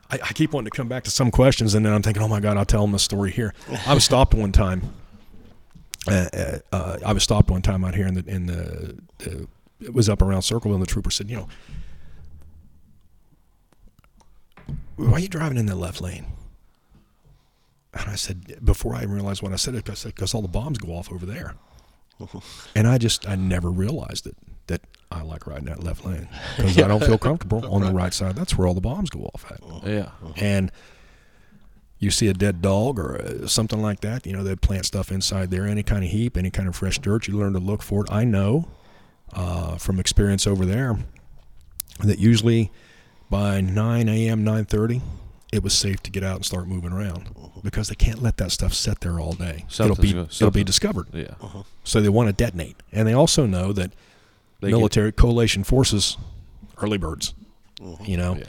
I, 0.09 0.19
I 0.23 0.33
keep 0.33 0.53
wanting 0.53 0.71
to 0.71 0.77
come 0.77 0.89
back 0.89 1.03
to 1.05 1.11
some 1.11 1.31
questions, 1.33 1.75
and 1.75 1.85
then 1.85 1.93
I'm 1.93 2.03
thinking, 2.03 2.23
oh 2.23 2.29
my 2.29 2.39
god, 2.41 2.57
I'll 2.57 2.65
tell 2.65 2.83
them 2.83 2.93
the 2.93 2.99
story 3.01 3.33
here. 3.33 3.55
I 3.87 3.95
was 3.95 4.05
stopped 4.05 4.35
one 4.35 4.53
time. 4.53 4.83
Uh, 6.09 6.29
uh, 6.33 6.59
uh, 6.71 6.99
I 7.05 7.13
was 7.13 7.25
stopped 7.25 7.51
one 7.51 7.63
time 7.63 7.85
out 7.85 7.95
here 7.97 8.07
in 8.07 8.15
the 8.15 8.25
in 8.27 8.47
the. 8.47 8.97
Uh, 9.27 9.47
it 9.81 9.93
was 9.93 10.09
up 10.09 10.23
around 10.23 10.43
Circleville, 10.43 10.77
and 10.77 10.83
the 10.83 10.87
trooper 10.91 11.11
said, 11.11 11.29
you 11.29 11.37
know, 11.37 11.49
why 14.97 15.13
are 15.13 15.19
you 15.19 15.29
driving 15.29 15.59
in 15.59 15.67
the 15.67 15.75
left 15.75 16.01
lane? 16.01 16.27
And 17.99 18.11
I 18.11 18.15
said, 18.15 18.65
before 18.65 18.95
I 18.95 19.03
even 19.03 19.13
realized 19.15 19.43
what 19.43 19.53
I 19.53 19.57
said, 19.57 19.75
I 19.75 19.95
said, 19.95 20.15
because 20.15 20.35
all 20.35 20.43
the 20.43 20.49
bombs 20.49 20.79
go 20.79 20.93
off 20.93 21.11
over 21.11 21.27
there. 21.27 21.55
And 22.75 22.87
I 22.87 22.99
just, 22.99 23.29
I 23.29 23.35
never 23.35 23.71
realized 23.71 24.27
it 24.27 24.37
that 24.69 24.81
I 25.11 25.23
like 25.23 25.47
riding 25.47 25.67
that 25.67 25.83
left 25.85 26.05
lane 26.05 26.29
because 26.57 26.79
I 26.79 26.89
don't 26.89 27.05
feel 27.05 27.19
comfortable 27.31 27.65
on 27.73 27.83
the 27.83 27.93
right 27.93 28.13
side. 28.13 28.37
That's 28.37 28.57
where 28.57 28.67
all 28.67 28.75
the 28.75 28.81
bombs 28.81 29.11
go 29.11 29.31
off 29.35 29.45
at. 29.51 29.61
Yeah. 29.87 30.11
And 30.37 30.73
you 31.99 32.11
see 32.11 32.29
a 32.29 32.35
dead 32.35 32.61
dog 32.61 32.99
or 32.99 33.21
uh, 33.21 33.47
something 33.47 33.81
like 33.81 34.01
that, 34.01 34.27
you 34.27 34.33
know, 34.33 34.43
they 34.43 34.57
plant 34.57 34.85
stuff 34.87 35.11
inside 35.11 35.51
there, 35.51 35.67
any 35.67 35.83
kind 35.83 36.05
of 36.05 36.11
heap, 36.11 36.37
any 36.37 36.51
kind 36.51 36.69
of 36.69 36.77
fresh 36.77 36.99
dirt. 36.99 37.29
You 37.29 37.39
learn 37.39 37.53
to 37.55 37.59
look 37.59 37.83
for 37.83 38.05
it. 38.05 38.11
I 38.11 38.25
know 38.25 38.69
uh, 39.33 39.77
from 39.77 39.99
experience 39.99 40.47
over 40.47 40.67
there 40.67 40.99
that 42.01 42.19
usually 42.19 42.71
by 43.31 43.61
9 43.61 44.09
a.m., 44.09 44.45
9:30, 44.45 45.01
it 45.53 45.63
was 45.63 45.73
safe 45.73 46.03
to 46.03 46.11
get 46.11 46.23
out 46.23 46.37
and 46.37 46.45
start 46.45 46.69
moving 46.69 46.93
around 46.93 47.46
because 47.63 47.89
they 47.89 47.95
can't 47.95 48.23
let 48.23 48.37
that 48.39 48.53
stuff 48.53 48.73
sit 48.75 49.01
there 49.01 49.19
all 49.21 49.33
day. 49.33 49.65
it'll 49.67 49.71
Something's 49.71 49.99
be 49.99 50.13
go- 50.13 50.23
it'll 50.23 50.51
be 50.51 50.65
discovered. 50.65 51.07
Yeah. 51.13 51.35
Uh-huh. 51.41 51.63
So 51.85 52.01
they 52.01 52.09
want 52.09 52.29
to 52.29 52.33
detonate, 52.33 52.77
and 52.93 53.07
they 53.09 53.13
also 53.15 53.47
know 53.47 53.73
that 53.73 53.93
They 54.61 54.69
get- 54.71 54.77
military 54.77 55.13
coalition 55.13 55.65
forces, 55.65 56.17
early 56.83 56.99
birds. 56.99 57.35
Uh-huh. 57.83 58.03
You 58.05 58.17
know, 58.17 58.37
Yeah. 58.37 58.45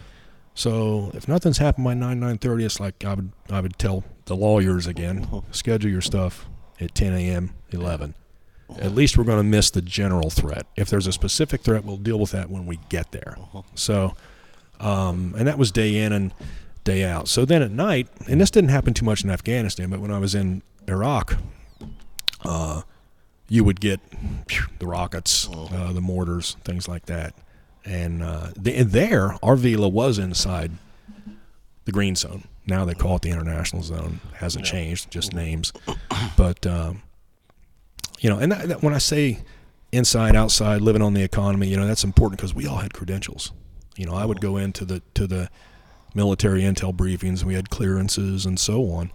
so 0.55 1.12
if 1.14 1.28
nothing's 1.28 1.58
happened 1.58 1.86
by 1.86 1.93
nine 1.93 2.20
nine 2.20 2.38
thirty, 2.38 2.64
it's 2.66 2.80
like 2.80 3.03
I 3.05 3.14
would 3.14 3.32
I 3.49 3.60
would 3.62 3.78
tell 3.78 4.03
the 4.26 4.36
lawyers 4.36 4.88
again, 4.88 5.24
uh-huh. 5.24 5.41
schedule 5.51 5.89
your 5.91 6.01
stuff 6.01 6.45
at 6.80 6.93
ten 6.95 7.14
a.m. 7.14 7.51
eleven. 7.72 8.14
At 8.80 8.93
least 8.93 9.18
we're 9.18 9.24
going 9.24 9.38
to 9.38 9.43
miss 9.45 9.70
the 9.72 9.82
general 9.82 10.30
threat. 10.30 10.66
If 10.76 10.89
there's 10.89 11.08
a 11.08 11.14
specific 11.14 11.62
threat, 11.62 11.86
we'll 11.86 11.95
deal 11.95 12.20
with 12.20 12.32
that 12.32 12.49
when 12.49 12.66
we 12.66 12.80
get 12.89 13.14
there. 13.14 13.38
So, 13.76 14.14
um, 14.82 15.34
and 15.38 15.47
that 15.47 15.58
was 15.58 15.72
day 15.72 15.95
in 15.99 16.12
and 16.12 16.34
day 16.88 17.03
out. 17.03 17.27
So 17.27 17.43
then 17.43 17.61
at 17.61 17.71
night, 17.71 18.07
and 18.29 18.39
this 18.39 18.49
didn't 18.49 18.69
happen 18.69 18.93
too 18.93 19.03
much 19.03 19.23
in 19.23 19.29
Afghanistan, 19.29 19.89
but 19.89 19.99
when 19.99 20.09
I 20.09 20.19
was 20.19 20.33
in 20.33 20.63
Iraq, 20.88 21.35
uh, 22.45 22.83
you 23.49 23.65
would 23.65 23.81
get 23.81 23.99
phew, 24.47 24.67
the 24.79 24.88
rockets, 24.88 25.49
uh, 25.51 25.91
the 25.91 26.01
mortars, 26.01 26.55
things 26.63 26.88
like 26.88 27.05
that. 27.07 27.35
And, 27.83 28.23
uh, 28.23 28.47
the, 28.55 28.73
and 28.73 28.91
there, 28.91 29.35
our 29.43 29.57
villa 29.57 29.89
was 29.89 30.17
inside 30.17 30.71
the 31.83 31.91
green 31.91 32.15
zone. 32.15 32.45
Now 32.65 32.85
they 32.85 32.93
call 32.93 33.17
it 33.17 33.21
the 33.21 33.31
international 33.31 33.83
zone. 33.83 34.21
Hasn't 34.35 34.65
changed, 34.65 35.11
just 35.11 35.33
names. 35.33 35.73
But 36.35 36.65
um, 36.67 37.01
you 38.19 38.29
know, 38.29 38.39
and 38.39 38.51
that, 38.51 38.67
that, 38.67 38.83
when 38.83 38.93
I 38.93 38.97
say 38.97 39.39
inside, 39.93 40.35
outside, 40.35 40.81
living 40.81 41.01
on 41.01 41.13
the 41.13 41.23
economy, 41.23 41.67
you 41.67 41.77
know, 41.77 41.88
that's 41.88 42.03
important 42.03 42.39
because 42.39 42.53
we 42.53 42.67
all 42.67 42.77
had 42.77 42.93
credentials. 42.93 43.53
You 43.95 44.05
know, 44.05 44.15
I 44.15 44.25
would 44.25 44.41
go 44.41 44.57
into 44.57 44.83
the 44.83 45.01
to 45.13 45.27
the 45.27 45.49
military 46.18 46.63
intel 46.63 46.93
briefings. 46.93 47.43
We 47.43 47.53
had 47.53 47.70
clearances 47.70 48.45
and 48.45 48.59
so 48.59 48.89
on. 48.91 49.11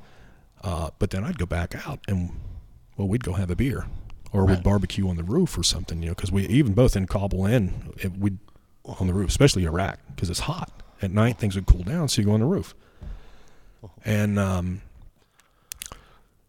Uh, 0.62 0.90
but 0.98 1.10
then 1.10 1.24
I'd 1.24 1.38
go 1.38 1.44
back 1.46 1.86
out 1.86 1.98
and 2.08 2.30
well, 2.96 3.08
we'd 3.08 3.24
go 3.24 3.32
have 3.32 3.50
a 3.50 3.56
beer 3.56 3.86
or 4.32 4.46
we'd 4.46 4.62
barbecue 4.62 5.08
on 5.08 5.16
the 5.16 5.24
roof 5.24 5.58
or 5.58 5.62
something. 5.62 6.00
You 6.00 6.08
know, 6.10 6.14
because 6.14 6.32
we 6.32 6.46
even 6.46 6.72
both 6.72 6.96
in 6.96 7.06
Kabul 7.06 7.44
and 7.44 7.92
it, 7.98 8.16
we'd 8.16 8.38
on 8.84 9.06
the 9.06 9.12
roof, 9.12 9.28
especially 9.28 9.64
Iraq, 9.64 9.98
because 10.14 10.30
it's 10.30 10.40
hot 10.40 10.70
at 11.02 11.10
night. 11.10 11.38
Things 11.38 11.56
would 11.56 11.66
cool 11.66 11.82
down, 11.82 12.08
so 12.08 12.22
you 12.22 12.26
go 12.26 12.32
on 12.32 12.40
the 12.40 12.46
roof. 12.46 12.74
And 14.04 14.38
um, 14.38 14.82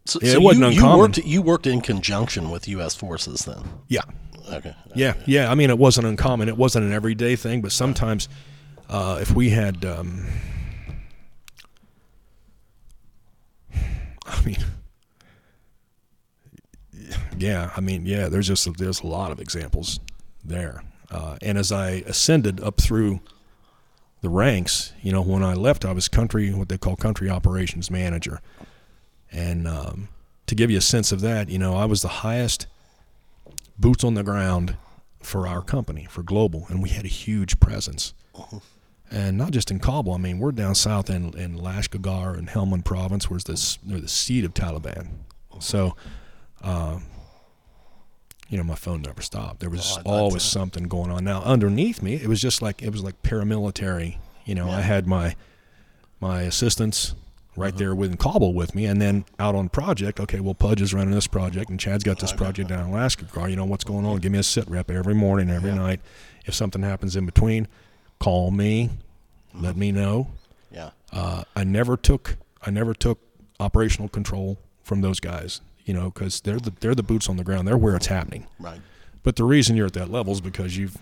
so, 0.04 0.20
yeah, 0.22 0.34
it 0.34 0.42
wasn't 0.42 0.66
you, 0.66 0.70
you 0.70 0.76
uncommon. 0.76 0.98
worked 0.98 1.18
you 1.18 1.42
worked 1.42 1.66
in 1.66 1.80
conjunction 1.80 2.50
with 2.50 2.68
U.S. 2.68 2.94
forces 2.94 3.44
then. 3.44 3.62
yeah, 3.88 4.02
Okay. 4.52 4.74
Yeah, 4.94 5.14
yeah. 5.26 5.50
I 5.50 5.54
mean, 5.54 5.70
it 5.70 5.78
wasn't 5.78 6.06
uncommon. 6.06 6.48
It 6.48 6.56
wasn't 6.56 6.86
an 6.86 6.92
everyday 6.92 7.36
thing, 7.36 7.60
but 7.62 7.72
sometimes, 7.72 8.28
uh, 8.94 9.18
if 9.20 9.34
we 9.34 9.50
had, 9.50 9.84
um, 9.84 10.24
I 14.24 14.40
mean, 14.44 14.64
yeah, 17.36 17.72
I 17.76 17.80
mean, 17.80 18.06
yeah. 18.06 18.28
There's 18.28 18.46
just 18.46 18.72
there's 18.78 19.00
a 19.00 19.08
lot 19.08 19.32
of 19.32 19.40
examples 19.40 19.98
there. 20.44 20.84
Uh, 21.10 21.38
and 21.42 21.58
as 21.58 21.72
I 21.72 22.04
ascended 22.06 22.60
up 22.60 22.80
through 22.80 23.18
the 24.20 24.28
ranks, 24.28 24.92
you 25.02 25.10
know, 25.10 25.22
when 25.22 25.42
I 25.42 25.54
left, 25.54 25.84
I 25.84 25.90
was 25.90 26.06
country 26.06 26.54
what 26.54 26.68
they 26.68 26.78
call 26.78 26.94
country 26.94 27.28
operations 27.28 27.90
manager, 27.90 28.40
and 29.32 29.66
um, 29.66 30.08
to 30.46 30.54
give 30.54 30.70
you 30.70 30.78
a 30.78 30.80
sense 30.80 31.10
of 31.10 31.20
that, 31.22 31.48
you 31.48 31.58
know, 31.58 31.74
I 31.74 31.84
was 31.86 32.02
the 32.02 32.22
highest 32.22 32.68
boots 33.76 34.04
on 34.04 34.14
the 34.14 34.22
ground 34.22 34.76
for 35.20 35.48
our 35.48 35.62
company 35.62 36.06
for 36.08 36.22
global 36.22 36.66
and 36.68 36.80
we 36.82 36.90
had 36.90 37.04
a 37.04 37.08
huge 37.08 37.58
presence 37.58 38.12
and 39.14 39.38
not 39.38 39.50
just 39.52 39.70
in 39.70 39.78
kabul 39.78 40.12
i 40.12 40.18
mean 40.18 40.38
we're 40.38 40.50
down 40.52 40.74
south 40.74 41.08
in, 41.08 41.32
in 41.38 41.56
lashkargah 41.56 42.36
and 42.36 42.48
helmand 42.48 42.84
province 42.84 43.30
where's 43.30 43.44
this 43.44 43.78
the 43.84 44.08
seat 44.08 44.44
of 44.44 44.52
taliban. 44.52 45.08
So 45.60 45.94
uh, 46.62 46.98
you 48.48 48.58
know 48.58 48.64
my 48.64 48.74
phone 48.74 49.02
never 49.02 49.22
stopped. 49.22 49.60
There 49.60 49.70
was 49.70 49.98
Oh, 50.04 50.10
always 50.10 50.42
something 50.42 50.84
going 50.84 51.10
on. 51.10 51.24
Now 51.24 51.42
underneath 51.42 52.02
me 52.02 52.14
it 52.14 52.26
was 52.26 52.42
just 52.42 52.60
like 52.60 52.82
it 52.82 52.90
was 52.90 53.02
like 53.02 53.22
paramilitary 53.22 54.18
you 54.44 54.54
know 54.54 54.68
i 54.68 54.80
had 54.80 55.06
my 55.06 55.36
my 56.20 56.42
assistants 56.42 57.14
right 57.56 57.76
there 57.76 57.94
with 57.94 58.10
in 58.10 58.16
Kabul 58.16 58.52
with 58.52 58.74
me, 58.74 58.84
and 58.86 59.00
then 59.00 59.24
out 59.38 59.54
on 59.54 59.68
project. 59.68 60.18
Okay, 60.18 60.40
well, 60.40 60.54
Pudge 60.54 60.82
is 60.82 60.92
running 60.92 61.14
this 61.14 61.28
project, 61.28 61.70
and 61.70 61.78
Chad's 61.78 62.02
got 62.02 62.18
this 62.18 62.32
project 62.32 62.68
down 62.68 62.80
in 62.88 62.90
Alaska. 62.92 63.26
Car, 63.26 63.48
you 63.48 63.54
know 63.56 63.64
what's 63.64 63.84
going 63.84 64.04
on? 64.04 64.18
Give 64.18 64.32
me 64.32 64.38
a 64.38 64.42
sit 64.42 64.68
rep 64.68 64.90
every 64.90 65.14
morning, 65.14 65.50
every 65.50 65.70
night. 65.72 66.00
If 66.46 66.54
something 66.54 66.82
happens 66.82 67.14
in 67.14 67.26
between, 67.26 67.68
call 68.18 68.50
me, 68.50 68.90
let 69.54 69.76
me 69.76 69.92
know. 69.92 70.28
Yeah. 70.70 70.90
Uh, 71.12 71.44
I 71.54 71.64
never 71.64 71.96
took 71.96 72.36
I 72.62 72.70
never 72.70 72.94
took 72.94 73.18
operational 73.60 74.08
control 74.08 74.58
from 74.82 75.00
those 75.00 75.20
guys, 75.20 75.60
you 75.84 75.94
know, 75.94 76.10
because 76.10 76.40
they're 76.40 76.58
the 76.58 76.72
they're 76.80 76.94
the 76.94 77.02
boots 77.02 77.28
on 77.28 77.36
the 77.36 77.44
ground. 77.44 77.68
They're 77.68 77.76
where 77.78 77.96
it's 77.96 78.06
happening. 78.06 78.46
Right. 78.58 78.80
But 79.22 79.36
the 79.36 79.44
reason 79.44 79.74
you're 79.74 79.86
at 79.86 79.94
that 79.94 80.10
level 80.10 80.34
is 80.34 80.42
because 80.42 80.76
you've 80.76 80.98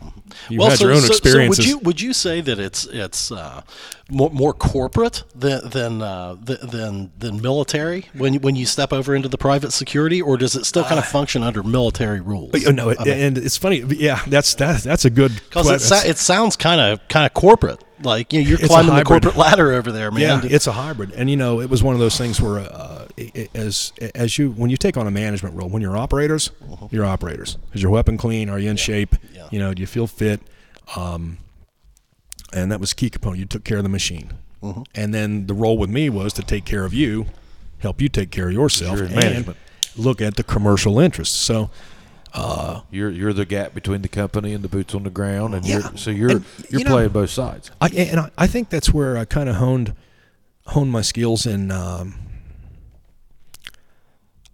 you've 0.49 0.61
well, 0.61 0.71
had 0.71 0.79
so, 0.79 0.85
your 0.85 0.95
own 0.95 1.01
so- 1.01 1.09
so 1.09 1.13
experiences. 1.15 1.59
would 1.59 1.67
you 1.67 1.79
would 1.79 2.01
you 2.01 2.13
say 2.13 2.41
that 2.41 2.61
it's 2.61 2.85
it's 2.85 3.33
uh, 3.33 3.63
more, 4.11 4.31
more 4.31 4.53
corporate 4.53 5.25
than 5.35 5.69
than, 5.71 6.03
uh, 6.03 6.37
than 6.41 7.11
than 7.19 7.43
military 7.43 8.07
when 8.15 8.35
you, 8.35 8.39
when 8.39 8.55
you 8.55 8.65
step 8.65 8.93
over 8.93 9.17
into 9.17 9.29
the 9.29 9.39
private 9.39 9.73
security, 9.73 10.23
or 10.23 10.37
does 10.37 10.55
it 10.55 10.67
still 10.67 10.85
kind 10.85 11.01
of 11.01 11.07
function 11.07 11.43
under 11.43 11.65
military 11.65 12.21
rules? 12.21 12.53
Oh, 12.65 12.71
no, 12.71 12.91
it, 12.91 13.01
and 13.01 13.37
it's 13.37 13.57
funny. 13.57 13.81
Yeah, 13.81 14.23
that's 14.29 14.55
that. 14.55 14.85
That's 14.85 15.05
a 15.05 15.11
good. 15.11 15.33
Because 15.49 15.69
it, 15.69 15.81
sa- 15.81 16.07
it 16.07 16.17
sounds 16.19 16.55
kind 16.57 16.81
of 16.81 17.09
kind 17.09 17.27
of 17.27 17.35
corporate. 17.35 17.83
Like 18.05 18.33
you 18.33 18.43
know, 18.43 18.49
you're 18.49 18.59
It's 18.59 18.69
climbing 18.69 18.95
the 18.95 19.05
corporate 19.05 19.37
ladder 19.37 19.73
over 19.73 19.93
there, 19.93 20.11
man. 20.11 20.21
Yeah, 20.21 20.41
it's 20.45 20.67
a 20.67 20.73
hybrid, 20.73 21.13
and 21.13 21.31
you 21.31 21.37
know, 21.37 21.61
it 21.61 21.71
was 21.71 21.83
one 21.83 21.95
of 21.95 22.01
those 22.01 22.17
things 22.19 22.41
where, 22.41 22.59
uh, 22.59 23.07
as 23.55 23.93
as 24.15 24.39
you 24.39 24.51
when 24.51 24.71
you 24.71 24.77
take 24.77 24.97
on 24.97 25.07
a 25.07 25.11
management 25.11 25.55
role, 25.55 25.69
when 25.69 25.83
you're 25.83 25.97
operators, 25.97 26.51
you're 26.91 27.05
operators. 27.05 27.59
Is 27.75 27.83
your 27.83 27.91
weapon 27.93 28.17
clean? 28.17 28.49
Are 28.49 28.59
you 28.59 28.71
in 28.71 28.77
shape? 28.77 29.17
Yeah. 29.33 29.49
You 29.51 29.59
know, 29.59 29.75
do 29.75 29.81
you 29.81 29.87
feel 29.87 30.07
fit? 30.07 30.41
Um, 30.97 31.39
and 32.53 32.71
that 32.73 32.81
was 32.81 32.93
key 32.93 33.09
component. 33.11 33.39
You 33.41 33.47
took 33.47 33.65
care 33.65 33.79
of 33.79 33.83
the 33.83 33.89
machine, 33.89 34.33
and 34.95 35.15
then 35.15 35.47
the 35.47 35.55
role 35.55 35.79
with 35.79 35.91
me 35.91 36.11
was 36.11 36.33
to 36.35 36.43
take 36.43 36.65
care 36.65 36.85
of 36.85 36.93
you, 36.93 37.27
help 37.79 38.01
you 38.01 38.09
take 38.09 38.31
care 38.31 38.49
of 38.49 38.53
yourself, 38.53 38.99
and 39.01 39.15
management. 39.15 39.57
look 39.97 40.21
at 40.21 40.37
the 40.37 40.43
commercial 40.43 40.99
interests. 40.99 41.37
So, 41.37 41.71
You're 42.91 43.11
you're 43.11 43.33
the 43.33 43.45
gap 43.47 43.75
between 43.75 44.03
the 44.03 44.09
company 44.09 44.53
and 44.55 44.63
the 44.65 44.69
boots 44.69 44.95
on 44.95 45.03
the 45.03 45.11
ground, 45.11 45.55
and 45.55 45.65
Yeah. 45.67 45.81
you're 45.81 45.97
so 45.97 46.11
you're 46.11 46.31
And, 46.31 46.45
you're 46.71 46.81
you 46.81 46.85
know- 46.85 46.91
playing 46.93 47.09
both 47.11 47.31
sides. 47.31 47.71
I 47.81 47.89
and 47.89 48.21
I, 48.21 48.31
I 48.39 48.47
think 48.47 48.69
that's 48.71 48.93
where 48.93 49.17
I 49.19 49.25
kind 49.25 49.49
of 49.49 49.57
honed 49.57 49.95
honed 50.67 50.91
my 50.93 51.03
skills 51.03 51.47
in. 51.47 51.71
Um, 51.71 52.15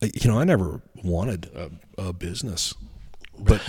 you 0.00 0.30
know, 0.30 0.38
I 0.38 0.44
never 0.44 0.80
wanted 1.02 1.50
a, 1.56 1.70
a 2.08 2.12
business, 2.12 2.74
but 3.38 3.60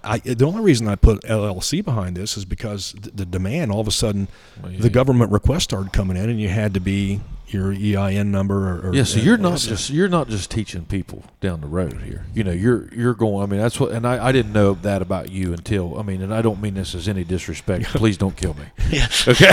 I, 0.04 0.18
the 0.18 0.44
only 0.46 0.60
reason 0.62 0.86
I 0.88 0.94
put 0.94 1.22
LLC 1.22 1.82
behind 1.82 2.16
this 2.16 2.36
is 2.36 2.44
because 2.44 2.92
the, 3.00 3.10
the 3.10 3.24
demand. 3.26 3.72
All 3.72 3.80
of 3.80 3.88
a 3.88 3.92
sudden, 3.92 4.28
Well, 4.62 4.72
yeah. 4.72 4.80
the 4.80 4.90
government 4.90 5.32
requests 5.32 5.64
started 5.64 5.92
coming 5.92 6.16
in, 6.18 6.28
and 6.28 6.38
you 6.40 6.48
had 6.50 6.74
to 6.74 6.80
be 6.80 7.20
your 7.52 7.72
EIN 7.72 8.30
number. 8.30 8.68
Or, 8.68 8.88
or 8.88 8.94
Yeah, 8.94 9.04
so 9.04 9.18
you're 9.20 9.36
not 9.36 9.58
just 9.58 9.90
you're 9.90 10.08
not 10.08 10.28
just 10.28 10.50
teaching 10.50 10.84
people 10.84 11.24
down 11.40 11.60
the 11.60 11.66
road 11.66 12.02
here. 12.02 12.26
You 12.34 12.44
know, 12.44 12.52
you're 12.52 12.88
you're 12.94 13.14
going. 13.14 13.42
I 13.42 13.46
mean, 13.46 13.60
that's 13.60 13.78
what, 13.78 13.92
and 13.92 14.06
I, 14.06 14.28
I 14.28 14.32
didn't 14.32 14.52
know 14.52 14.74
that 14.74 15.02
about 15.02 15.30
you 15.30 15.52
until 15.52 15.98
I 15.98 16.02
mean, 16.02 16.22
and 16.22 16.32
I 16.32 16.42
don't 16.42 16.60
mean 16.60 16.74
this 16.74 16.94
as 16.94 17.08
any 17.08 17.24
disrespect. 17.24 17.84
Please 17.94 18.16
don't 18.16 18.36
kill 18.36 18.54
me. 18.54 18.64
Yeah. 18.90 19.06
Okay. 19.28 19.46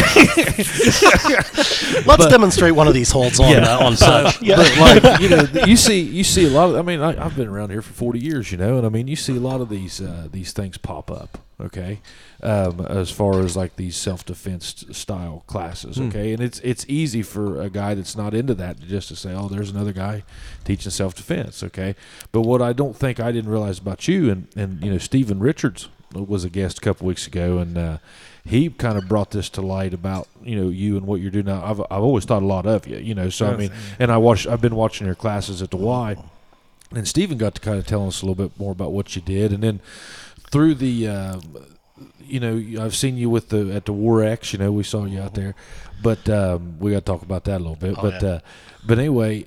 Let's 2.06 2.26
demonstrate 2.26 2.74
one 2.74 2.88
of 2.88 2.96
these 2.96 3.12
holds 3.12 3.40
on 3.40 3.54
uh, 3.64 3.78
on 3.80 3.96
touch. 3.98 4.42
Yeah. 4.42 4.56
But 4.56 5.04
like 5.04 5.22
you 5.22 5.30
know, 5.30 5.46
you 5.66 5.78
see 5.78 6.02
you 6.02 6.24
see 6.24 6.46
a 6.46 6.50
lot 6.50 6.70
of. 6.70 6.76
I 6.76 6.82
mean, 6.82 7.02
I, 7.02 7.24
I've 7.24 7.36
been 7.36 7.48
around 7.48 7.70
here 7.70 7.84
for 7.84 7.94
forty 7.94 8.20
years, 8.20 8.52
you 8.52 8.58
know, 8.58 8.78
and 8.78 8.86
I 8.86 8.90
mean, 8.90 9.08
you 9.08 9.16
see 9.16 9.36
a 9.38 9.40
lot 9.40 9.62
of 9.62 9.70
these 9.70 10.02
uh, 10.02 10.28
these 10.32 10.54
things 10.54 10.78
pop 10.78 11.12
up. 11.12 11.38
Okay, 11.60 12.02
um, 12.44 12.86
as 12.88 13.10
far 13.10 13.40
as 13.40 13.58
like 13.58 13.78
these 13.78 13.98
self 13.98 14.24
defense 14.24 14.86
style 14.92 15.44
classes. 15.48 16.00
Okay, 16.00 16.32
and 16.32 16.42
it's 16.42 16.60
it's 16.60 16.86
easy 16.88 17.24
for 17.24 17.60
a 17.60 17.70
guy 17.70 17.96
that's 17.96 18.16
not 18.16 18.36
into 18.36 18.54
that 18.56 18.80
just 18.80 19.08
to 19.08 19.16
say, 19.16 19.34
oh, 19.34 19.48
there's 19.48 19.72
another 19.72 19.92
guy 19.92 20.24
teaching 20.66 20.92
self 20.92 21.16
defense. 21.16 21.64
Okay, 21.64 21.96
but 22.32 22.42
what 22.42 22.62
I 22.62 22.74
don't 22.74 22.96
think 22.96 23.20
I 23.20 23.32
didn't 23.32 23.50
realize 23.50 23.80
about 23.80 24.08
you 24.08 24.30
and 24.30 24.48
and 24.56 24.84
you 24.84 24.92
know 24.92 25.00
Stephen 25.00 25.40
Richards 25.40 25.90
was 26.14 26.44
a 26.44 26.50
guest 26.50 26.78
a 26.78 26.82
couple 26.82 27.08
weeks 27.08 27.28
ago 27.28 27.58
and. 27.58 27.78
Uh, 27.78 27.98
he 28.48 28.70
kind 28.70 28.98
of 28.98 29.08
brought 29.08 29.32
this 29.32 29.50
to 29.50 29.62
light 29.62 29.94
about 29.94 30.28
you 30.42 30.56
know 30.56 30.70
you 30.70 30.96
and 30.96 31.06
what 31.06 31.20
you're 31.20 31.32
doing 31.32 31.46
now. 31.46 31.64
I've 31.64 31.82
I've 31.82 32.04
always 32.04 32.24
thought 32.24 32.44
a 32.44 32.46
lot 32.46 32.66
of 32.66 32.88
you, 32.88 32.98
you 32.98 33.14
know. 33.14 33.30
So 33.30 33.48
I 33.48 33.58
mean, 33.58 33.72
and 34.00 34.12
I 34.12 34.18
watched. 34.18 34.48
I've 34.48 34.62
been 34.62 34.76
watching 34.76 35.06
your 35.06 35.16
classes 35.16 35.62
at 35.62 35.70
the 35.70 35.78
Y, 35.78 36.16
and 36.92 37.08
Stephen 37.08 37.38
got 37.38 37.56
to 37.56 37.62
kind 37.62 37.78
of 37.78 37.86
tell 37.86 38.08
us 38.08 38.22
a 38.22 38.26
little 38.26 38.48
bit 38.48 38.58
more 38.58 38.72
about 38.72 38.94
what 38.94 39.16
you 39.16 39.22
did, 39.22 39.52
and 39.52 39.62
then 39.62 39.82
through 40.50 40.76
the, 40.76 41.08
um, 41.08 41.42
you 42.20 42.40
know, 42.40 42.84
I've 42.84 42.96
seen 42.96 43.18
you 43.18 43.30
with 43.30 43.50
the 43.50 43.74
at 43.74 43.86
the 43.86 43.94
WAR-X. 43.94 44.54
You 44.54 44.60
know, 44.60 44.72
we 44.72 44.84
saw 44.84 45.06
you 45.06 45.22
out 45.22 45.34
there, 45.34 45.56
but 46.02 46.28
um, 46.30 46.80
we 46.80 46.92
got 46.92 47.00
to 47.00 47.06
talk 47.06 47.22
about 47.22 47.46
that 47.46 47.58
a 47.58 47.64
little 47.64 47.76
bit. 47.76 47.96
Oh, 47.98 48.02
but 48.02 48.22
yeah. 48.22 48.30
uh, 48.30 48.40
but 48.86 49.00
anyway, 49.00 49.46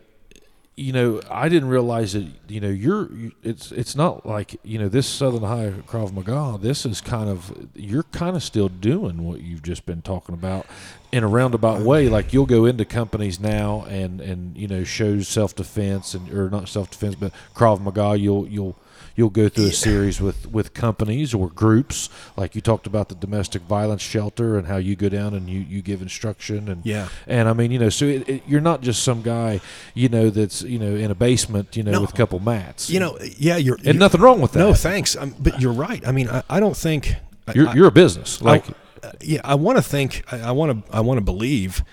you 0.81 0.95
know, 0.95 1.21
I 1.31 1.51
didn't 1.51 1.69
realize 1.69 2.15
that. 2.15 2.27
You 2.49 2.61
know, 2.61 2.69
you're. 2.69 3.13
You, 3.13 3.33
it's 3.43 3.71
it's 3.71 3.95
not 3.95 4.25
like 4.25 4.59
you 4.65 4.79
know 4.79 4.89
this 4.89 5.07
Southern 5.07 5.45
Ohio 5.45 5.73
Krav 5.87 6.13
Maga. 6.13 6.59
This 6.59 6.87
is 6.87 7.03
kind 7.03 7.29
of 7.29 7.69
you're 7.75 8.05
kind 8.05 8.35
of 8.35 8.43
still 8.43 8.69
doing 8.69 9.25
what 9.25 9.43
you've 9.43 9.63
just 9.63 9.85
been 9.85 10.01
talking 10.01 10.35
about 10.35 10.67
in 11.13 11.23
a 11.23 11.29
roundabout 11.29 11.83
way. 11.83 12.09
Like 12.09 12.33
you'll 12.33 12.47
go 12.47 12.65
into 12.65 12.87
companies 12.87 13.39
now 13.39 13.85
and 13.91 14.23
and 14.23 14.57
you 14.57 14.69
know 14.69 14.83
shows 14.83 15.29
self 15.29 15.55
defense 15.55 16.15
and 16.15 16.33
or 16.33 16.49
not 16.49 16.69
self 16.69 16.91
defense, 16.91 17.15
but 17.15 17.33
Krav 17.55 17.81
Maga. 17.81 18.17
You'll 18.19 18.49
you'll 18.49 18.77
you'll 19.21 19.29
go 19.45 19.51
through 19.51 19.67
a 19.67 19.73
series 19.73 20.19
with 20.19 20.51
with 20.51 20.73
companies 20.73 21.35
or 21.35 21.51
groups 21.51 22.09
like 22.39 22.55
you 22.55 22.63
talked 22.63 22.87
about 22.87 23.11
the 23.11 23.15
domestic 23.15 23.61
violence 23.63 24.01
shelter 24.01 24.57
and 24.57 24.67
how 24.67 24.79
you 24.79 24.97
go 24.97 25.11
down 25.11 25.35
and 25.35 25.51
you 25.51 25.61
you 25.61 25.83
give 25.83 26.01
instruction 26.01 26.69
and 26.71 26.81
Yeah. 26.87 27.09
and 27.27 27.47
I 27.47 27.53
mean, 27.53 27.71
you 27.71 27.79
know, 27.79 27.91
so 27.91 28.07
it, 28.07 28.27
it, 28.27 28.43
you're 28.47 28.63
not 28.63 28.81
just 28.81 29.03
some 29.03 29.21
guy, 29.21 29.61
you 29.93 30.09
know, 30.09 30.31
that's 30.31 30.63
you 30.63 30.79
know 30.79 30.97
in 30.97 31.11
a 31.11 31.15
basement, 31.15 31.77
you 31.77 31.83
know, 31.83 31.93
No. 31.93 32.01
with 32.01 32.15
a 32.15 32.17
couple 32.17 32.39
mats. 32.41 32.89
You 32.89 32.99
know, 33.01 33.19
yeah, 33.37 33.59
you're. 33.59 33.77
and 33.77 33.85
you're- 33.85 33.99
nothing 33.99 34.23
wrong 34.23 34.41
with 34.41 34.53
that. 34.53 34.61
No, 34.61 34.73
thanks. 34.73 35.17
Um, 35.17 35.35
but 35.39 35.61
you're 35.61 35.75
right. 35.89 36.03
I 36.09 36.13
mean, 36.13 36.31
I, 36.31 36.43
I 36.49 36.59
don't 36.61 36.77
think 36.77 37.15
you're 37.55 37.69
I- 37.69 37.75
you're 37.75 37.89
a 37.89 37.93
business. 37.93 38.41
Like, 38.41 38.65
I, 38.69 39.09
uh, 39.09 39.13
yeah, 39.21 39.41
I 39.45 39.55
want 39.55 39.77
to 39.77 39.83
think. 39.83 40.25
I- 40.33 40.53
want 40.53 40.69
to. 40.87 40.97
I 40.97 41.01
want 41.01 41.19
to 41.19 41.25
believe 41.25 41.85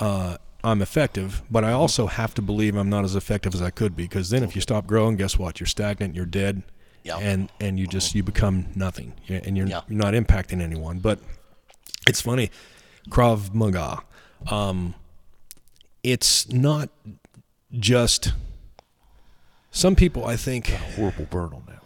uh, 0.00 0.36
I'm 0.66 0.82
effective, 0.82 1.42
but 1.50 1.62
I 1.64 1.70
also 1.72 2.06
have 2.06 2.34
to 2.34 2.42
believe 2.42 2.74
I'm 2.76 2.90
not 2.90 3.04
as 3.04 3.14
effective 3.14 3.54
as 3.54 3.62
I 3.62 3.70
could 3.70 3.94
be. 3.94 4.02
Because 4.02 4.30
then, 4.30 4.42
if 4.42 4.54
you 4.56 4.60
stop 4.60 4.86
growing, 4.86 5.16
guess 5.16 5.38
what? 5.38 5.60
You're 5.60 5.66
stagnant. 5.68 6.14
You're 6.16 6.26
dead. 6.26 6.62
Yeah. 7.04 7.18
And 7.18 7.50
and 7.60 7.78
you 7.78 7.86
just 7.86 8.14
you 8.16 8.24
become 8.24 8.66
nothing, 8.74 9.12
and 9.28 9.56
you're, 9.56 9.68
Yeah. 9.68 9.82
you're 9.88 9.96
not 9.98 10.14
impacting 10.14 10.60
anyone. 10.60 10.98
But 10.98 11.20
it's 12.08 12.20
funny, 12.20 12.50
Krav 13.08 13.54
Maga. 13.54 14.00
Um, 14.50 14.94
it's 16.02 16.50
not 16.50 16.88
just. 17.72 18.32
Some 19.70 19.94
people, 19.94 20.24
I 20.24 20.36
think, 20.36 20.68
horrible 20.68 21.26
burn 21.26 21.52
on 21.52 21.62
that, 21.66 21.80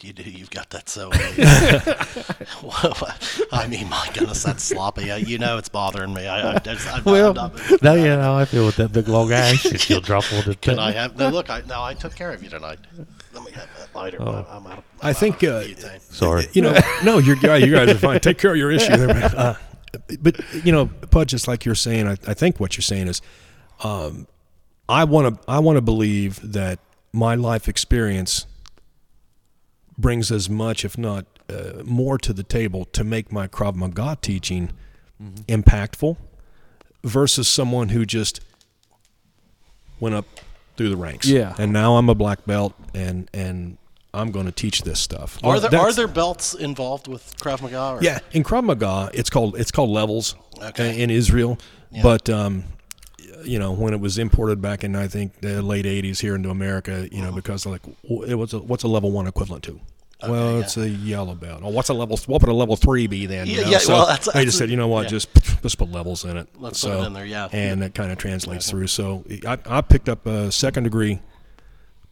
You 0.00 0.12
do. 0.12 0.22
You've 0.22 0.50
got 0.50 0.70
that 0.70 0.88
so. 0.88 1.10
Well, 2.62 2.96
I 3.52 3.66
mean, 3.66 3.88
my 3.88 4.08
goodness, 4.12 4.42
that's 4.42 4.62
sloppy. 4.64 5.10
Uh, 5.10 5.16
You 5.16 5.38
know, 5.38 5.58
it's 5.58 5.68
bothering 5.68 6.12
me. 6.12 6.26
I, 6.26 6.54
I, 6.54 6.58
just, 6.58 6.86
I'm, 6.92 7.04
Well, 7.04 7.30
I'm 7.30 7.52
not, 7.52 7.82
now 7.82 7.94
you 7.94 8.04
know 8.04 8.36
I 8.36 8.44
feel 8.44 8.66
with 8.66 8.76
that 8.76 8.92
big 8.92 9.08
long 9.08 9.32
ash. 9.32 9.66
If 9.66 9.88
you'll 9.88 10.00
drop 10.00 10.24
on 10.32 10.44
the 10.44 10.54
Can 10.56 10.78
I 10.78 10.92
have? 10.92 11.16
No, 11.16 11.28
look. 11.28 11.50
I 11.50 11.62
no. 11.66 11.82
I 11.82 11.94
took 11.94 12.14
care 12.14 12.32
of 12.32 12.42
you 12.42 12.50
tonight. 12.50 12.78
Let 13.32 13.44
me 13.44 13.52
have 13.52 13.68
that 13.78 13.94
lighter. 13.94 14.18
Oh. 14.20 14.46
I'm 14.48 14.66
out 14.66 14.78
of. 14.78 14.84
I 15.02 15.12
think, 15.12 15.42
I'm 15.42 15.50
uh, 15.50 15.52
out 15.56 15.64
of 15.64 15.70
butane. 15.70 16.00
Sorry. 16.00 16.46
you 16.52 16.62
know, 16.62 16.78
no, 17.04 17.18
you're 17.18 17.36
yeah, 17.36 17.56
you 17.56 17.72
guys 17.72 17.88
are 17.90 17.98
fine. 17.98 18.20
Take 18.20 18.38
care 18.38 18.50
of 18.52 18.56
your 18.56 18.70
issue 18.70 18.96
there, 18.96 19.08
man. 19.08 19.22
Uh, 19.34 19.54
but 20.20 20.40
you 20.64 20.72
know, 20.72 20.86
Pudge, 20.86 21.30
just 21.30 21.48
like 21.48 21.64
you're 21.64 21.74
saying, 21.74 22.06
I, 22.06 22.16
I 22.26 22.34
think 22.34 22.60
what 22.60 22.76
you're 22.76 22.82
saying 22.82 23.08
is, 23.08 23.22
um, 23.82 24.26
I 24.88 25.04
want 25.04 25.34
to 25.42 25.50
I 25.50 25.58
want 25.60 25.76
to 25.76 25.82
believe 25.82 26.52
that 26.52 26.78
my 27.12 27.34
life 27.34 27.68
experience 27.68 28.46
brings 29.98 30.30
as 30.30 30.48
much, 30.48 30.84
if 30.84 30.96
not 30.96 31.26
uh, 31.50 31.82
more, 31.84 32.16
to 32.18 32.32
the 32.32 32.42
table 32.44 32.84
to 32.86 33.02
make 33.04 33.32
my 33.32 33.48
Krav 33.48 33.74
Maga 33.74 34.16
teaching 34.22 34.70
impactful, 35.46 36.16
versus 37.04 37.48
someone 37.48 37.88
who 37.90 38.06
just 38.06 38.40
went 40.00 40.14
up 40.14 40.26
through 40.76 40.88
the 40.90 40.96
ranks. 40.96 41.26
Yeah. 41.26 41.54
and 41.58 41.72
now 41.72 41.96
I'm 41.96 42.08
a 42.08 42.14
black 42.14 42.44
belt, 42.46 42.74
and 42.94 43.28
and 43.34 43.78
I'm 44.14 44.30
going 44.30 44.46
to 44.46 44.52
teach 44.52 44.82
this 44.82 45.00
stuff. 45.00 45.38
Are 45.42 45.48
Well, 45.58 45.60
there 45.60 45.80
are 45.80 45.92
there 45.92 46.08
belts 46.08 46.54
involved 46.54 47.08
with 47.08 47.36
Krav 47.38 47.62
Maga? 47.62 47.96
Or? 47.96 48.02
yeah, 48.02 48.20
in 48.32 48.42
Krav 48.44 48.64
Maga, 48.64 49.10
it's 49.12 49.30
called 49.30 49.56
it's 49.58 49.70
called 49.70 49.90
levels 49.90 50.34
Okay. 50.62 51.00
in 51.02 51.10
Israel. 51.10 51.58
Yeah. 51.90 52.02
But 52.02 52.28
um, 52.30 52.64
you 53.44 53.58
know, 53.58 53.72
when 53.72 53.92
it 53.94 54.00
was 54.00 54.18
imported 54.18 54.60
back 54.60 54.84
in 54.84 54.96
I 54.96 55.08
think 55.08 55.40
the 55.40 55.62
late 55.62 55.84
'80s 55.84 56.20
here 56.20 56.34
into 56.34 56.50
America, 56.50 57.08
you 57.10 57.20
know, 57.20 57.28
uh-huh. 57.28 57.36
because 57.36 57.66
like 57.66 57.82
it 58.26 58.34
was 58.34 58.52
a, 58.52 58.58
what's 58.58 58.84
a 58.84 58.88
level 58.88 59.10
one 59.10 59.26
equivalent 59.26 59.64
to? 59.64 59.80
well, 60.26 60.54
yeah. 60.54 60.60
it's 60.60 60.76
a 60.76 60.88
yellow 60.88 61.34
belt. 61.34 61.60
Oh, 61.62 61.68
what's 61.68 61.88
a 61.90 61.94
level? 61.94 62.18
What 62.26 62.42
would 62.42 62.50
a 62.50 62.52
level 62.54 62.74
three 62.74 63.06
be 63.06 63.26
then? 63.26 63.46
you 63.46 63.58
Yeah, 63.58 63.62
know? 63.62 63.70
yeah, 63.70 63.78
So 63.78 63.92
well, 63.92 64.06
that's- 64.06 64.28
that's 64.32 64.44
just 64.46 64.58
said, 64.58 64.68
you 64.68 64.76
know 64.76 64.88
what, 64.88 65.04
yeah. 65.04 65.10
just 65.10 65.28
just 65.62 65.78
put 65.78 65.92
levels 65.92 66.24
in 66.24 66.36
it. 66.36 66.48
Let's 66.56 66.82
put 66.82 66.90
so, 66.90 67.02
it 67.02 67.06
in 67.06 67.12
there, 67.12 67.24
yeah. 67.24 67.48
and 67.52 67.82
that 67.82 67.94
kind 67.94 68.10
of 68.10 68.18
translates 68.18 68.68
through. 68.68 68.88
So 68.88 69.24
I, 69.46 69.58
I 69.66 69.80
picked 69.80 70.08
up 70.08 70.26
a 70.26 70.50
second 70.50 70.84
degree 70.84 71.20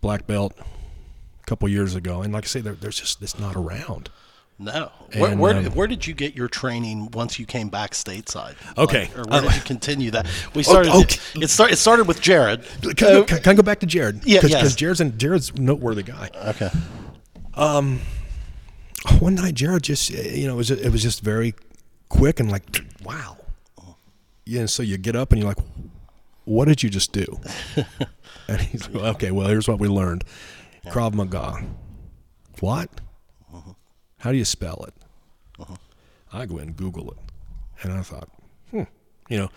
black 0.00 0.26
belt 0.26 0.52
a 0.58 1.46
couple 1.46 1.68
years 1.68 1.96
ago, 1.96 2.22
and 2.22 2.32
like 2.32 2.44
I 2.44 2.46
say, 2.46 2.60
there, 2.60 2.74
there's 2.74 3.00
just 3.00 3.22
it's 3.22 3.38
not 3.38 3.56
around. 3.56 4.10
No. 4.58 4.90
Where, 5.14 5.30
And, 5.32 5.40
where, 5.40 5.54
um, 5.56 5.64
where 5.66 5.86
did 5.86 6.06
you 6.06 6.14
get 6.14 6.34
your 6.34 6.48
training 6.48 7.10
once 7.12 7.38
you 7.38 7.44
came 7.44 7.68
back 7.68 7.90
stateside? 7.92 8.54
Okay. 8.78 9.02
Like, 9.02 9.18
or 9.18 9.22
where 9.30 9.40
Uh, 9.40 9.40
did 9.42 9.54
you 9.56 9.60
continue 9.62 10.10
that? 10.12 10.26
We 10.54 10.62
started. 10.62 10.92
okay. 10.92 11.18
It, 11.42 11.50
start, 11.50 11.72
it 11.72 11.76
started 11.76 12.08
with 12.08 12.20
Jared. 12.22 12.64
Can, 12.80 12.90
I 12.90 12.94
go- 12.94 13.24
can, 13.24 13.42
can 13.42 13.50
I 13.50 13.54
go 13.54 13.62
back 13.62 13.80
to 13.80 13.86
Jared? 13.86 14.24
Yeah, 14.24 14.38
because 14.40 14.50
yes. 14.50 14.74
Jared's 14.74 15.00
an, 15.02 15.18
Jared's 15.18 15.50
a 15.50 15.60
noteworthy 15.60 16.02
guy. 16.04 16.30
Okay. 16.46 16.70
Um, 17.54 18.00
One 19.18 19.34
night, 19.34 19.54
Jared 19.54 19.82
just 19.82 20.10
uh, 20.12 20.20
you 20.22 20.46
know 20.46 20.54
it 20.54 20.56
was 20.56 20.70
it 20.70 20.90
was 20.90 21.02
just 21.02 21.22
very 21.22 21.54
quick 22.08 22.40
and 22.40 22.50
like 22.50 22.64
wow. 23.04 23.36
Yeah, 24.44 24.60
and 24.60 24.70
so 24.70 24.82
you 24.82 24.96
get 24.96 25.16
up 25.16 25.32
and 25.32 25.40
you're 25.40 25.48
like, 25.48 25.64
what 26.44 26.64
did 26.66 26.82
you 26.82 26.88
just 26.90 27.12
do? 27.12 27.24
and 28.48 28.60
he's 28.60 28.88
like, 28.88 29.14
okay, 29.16 29.30
well 29.32 29.48
here's 29.48 29.68
what 29.68 29.78
we 29.78 29.86
learned: 29.88 30.24
Krav 30.86 31.14
Maga. 31.14 31.62
What? 32.60 32.88
How 34.18 34.32
do 34.32 34.38
you 34.38 34.44
spell 34.44 34.84
it? 34.88 34.94
I 36.32 36.46
go 36.46 36.58
and 36.58 36.76
Google 36.76 37.10
it, 37.12 37.18
and 37.82 37.92
I 37.92 38.02
thought, 38.02 38.28
hmm, 38.70 38.82
you 39.28 39.38
know, 39.38 39.50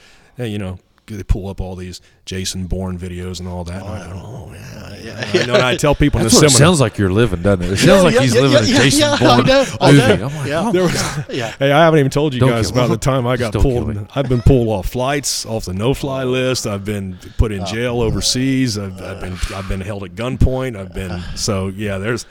you 0.46 0.58
know, 0.58 0.80
they 1.18 1.24
pull 1.24 1.48
up 1.50 1.60
all 1.62 1.76
these 1.76 2.02
Jason 2.26 2.68
Bourne 2.68 2.98
videos 2.98 3.40
and 3.40 3.48
all 3.48 3.64
that. 3.64 3.82
and 3.82 3.90
I 3.90 4.08
go, 4.08 4.14
oh 4.16 4.52
yeah, 4.54 4.96
yeah. 5.34 5.42
I 5.42 5.46
know. 5.46 5.54
And 5.56 5.64
I 5.64 5.76
tell 5.78 5.96
people 5.96 6.20
in 6.20 6.24
the 6.26 6.30
That's 6.30 6.44
it 6.44 6.50
seminar. 6.50 6.58
sounds 6.68 6.80
like 6.82 6.98
you're 6.98 7.12
living, 7.12 7.42
doesn't 7.42 7.66
it? 7.66 7.72
It 7.72 7.78
sounds 7.78 8.04
like 8.04 8.16
yeah, 8.16 8.22
he's 8.22 8.36
yeah, 8.36 8.42
living 8.42 8.68
yeah, 8.70 8.76
a 8.76 8.84
Jason 8.84 9.00
yeah, 9.02 9.18
Bourne 9.20 9.46
know, 9.46 9.66
I 9.82 9.92
movie. 9.92 10.04
I'm 10.24 10.36
like, 10.36 10.48
Yeah. 10.48 10.68
oh, 10.68 10.72
There 10.72 10.84
was, 10.84 10.94
Yeah. 11.30 11.56
hey, 11.60 11.72
I 11.72 11.80
haven't 11.86 12.00
even 12.00 12.12
told 12.12 12.34
you 12.34 12.40
Don't 12.40 12.50
guys 12.50 12.68
kill 12.68 12.76
me. 12.76 12.82
about 12.86 12.92
the 12.94 12.98
time 13.06 13.26
I 13.28 13.38
got 13.38 13.54
pulled. 13.54 14.08
I've 14.16 14.30
been 14.30 14.42
pulled 14.42 14.68
off 14.70 14.90
flights, 14.90 15.46
off 15.46 15.66
the 15.66 15.74
no-fly 15.74 16.24
list. 16.24 16.68
I've 16.68 16.86
been 16.86 17.18
put 17.38 17.52
in 17.52 17.66
jail 17.66 18.02
overseas. 18.02 18.78
I've, 18.78 19.02
I've 19.02 19.20
been 19.22 19.38
I've 19.56 19.68
been 19.68 19.82
held 19.82 20.04
at 20.04 20.16
gunpoint. 20.16 20.78
I've 20.78 20.94
been 20.94 21.22
so 21.36 21.68
yeah. 21.70 21.98
There's 21.98 22.26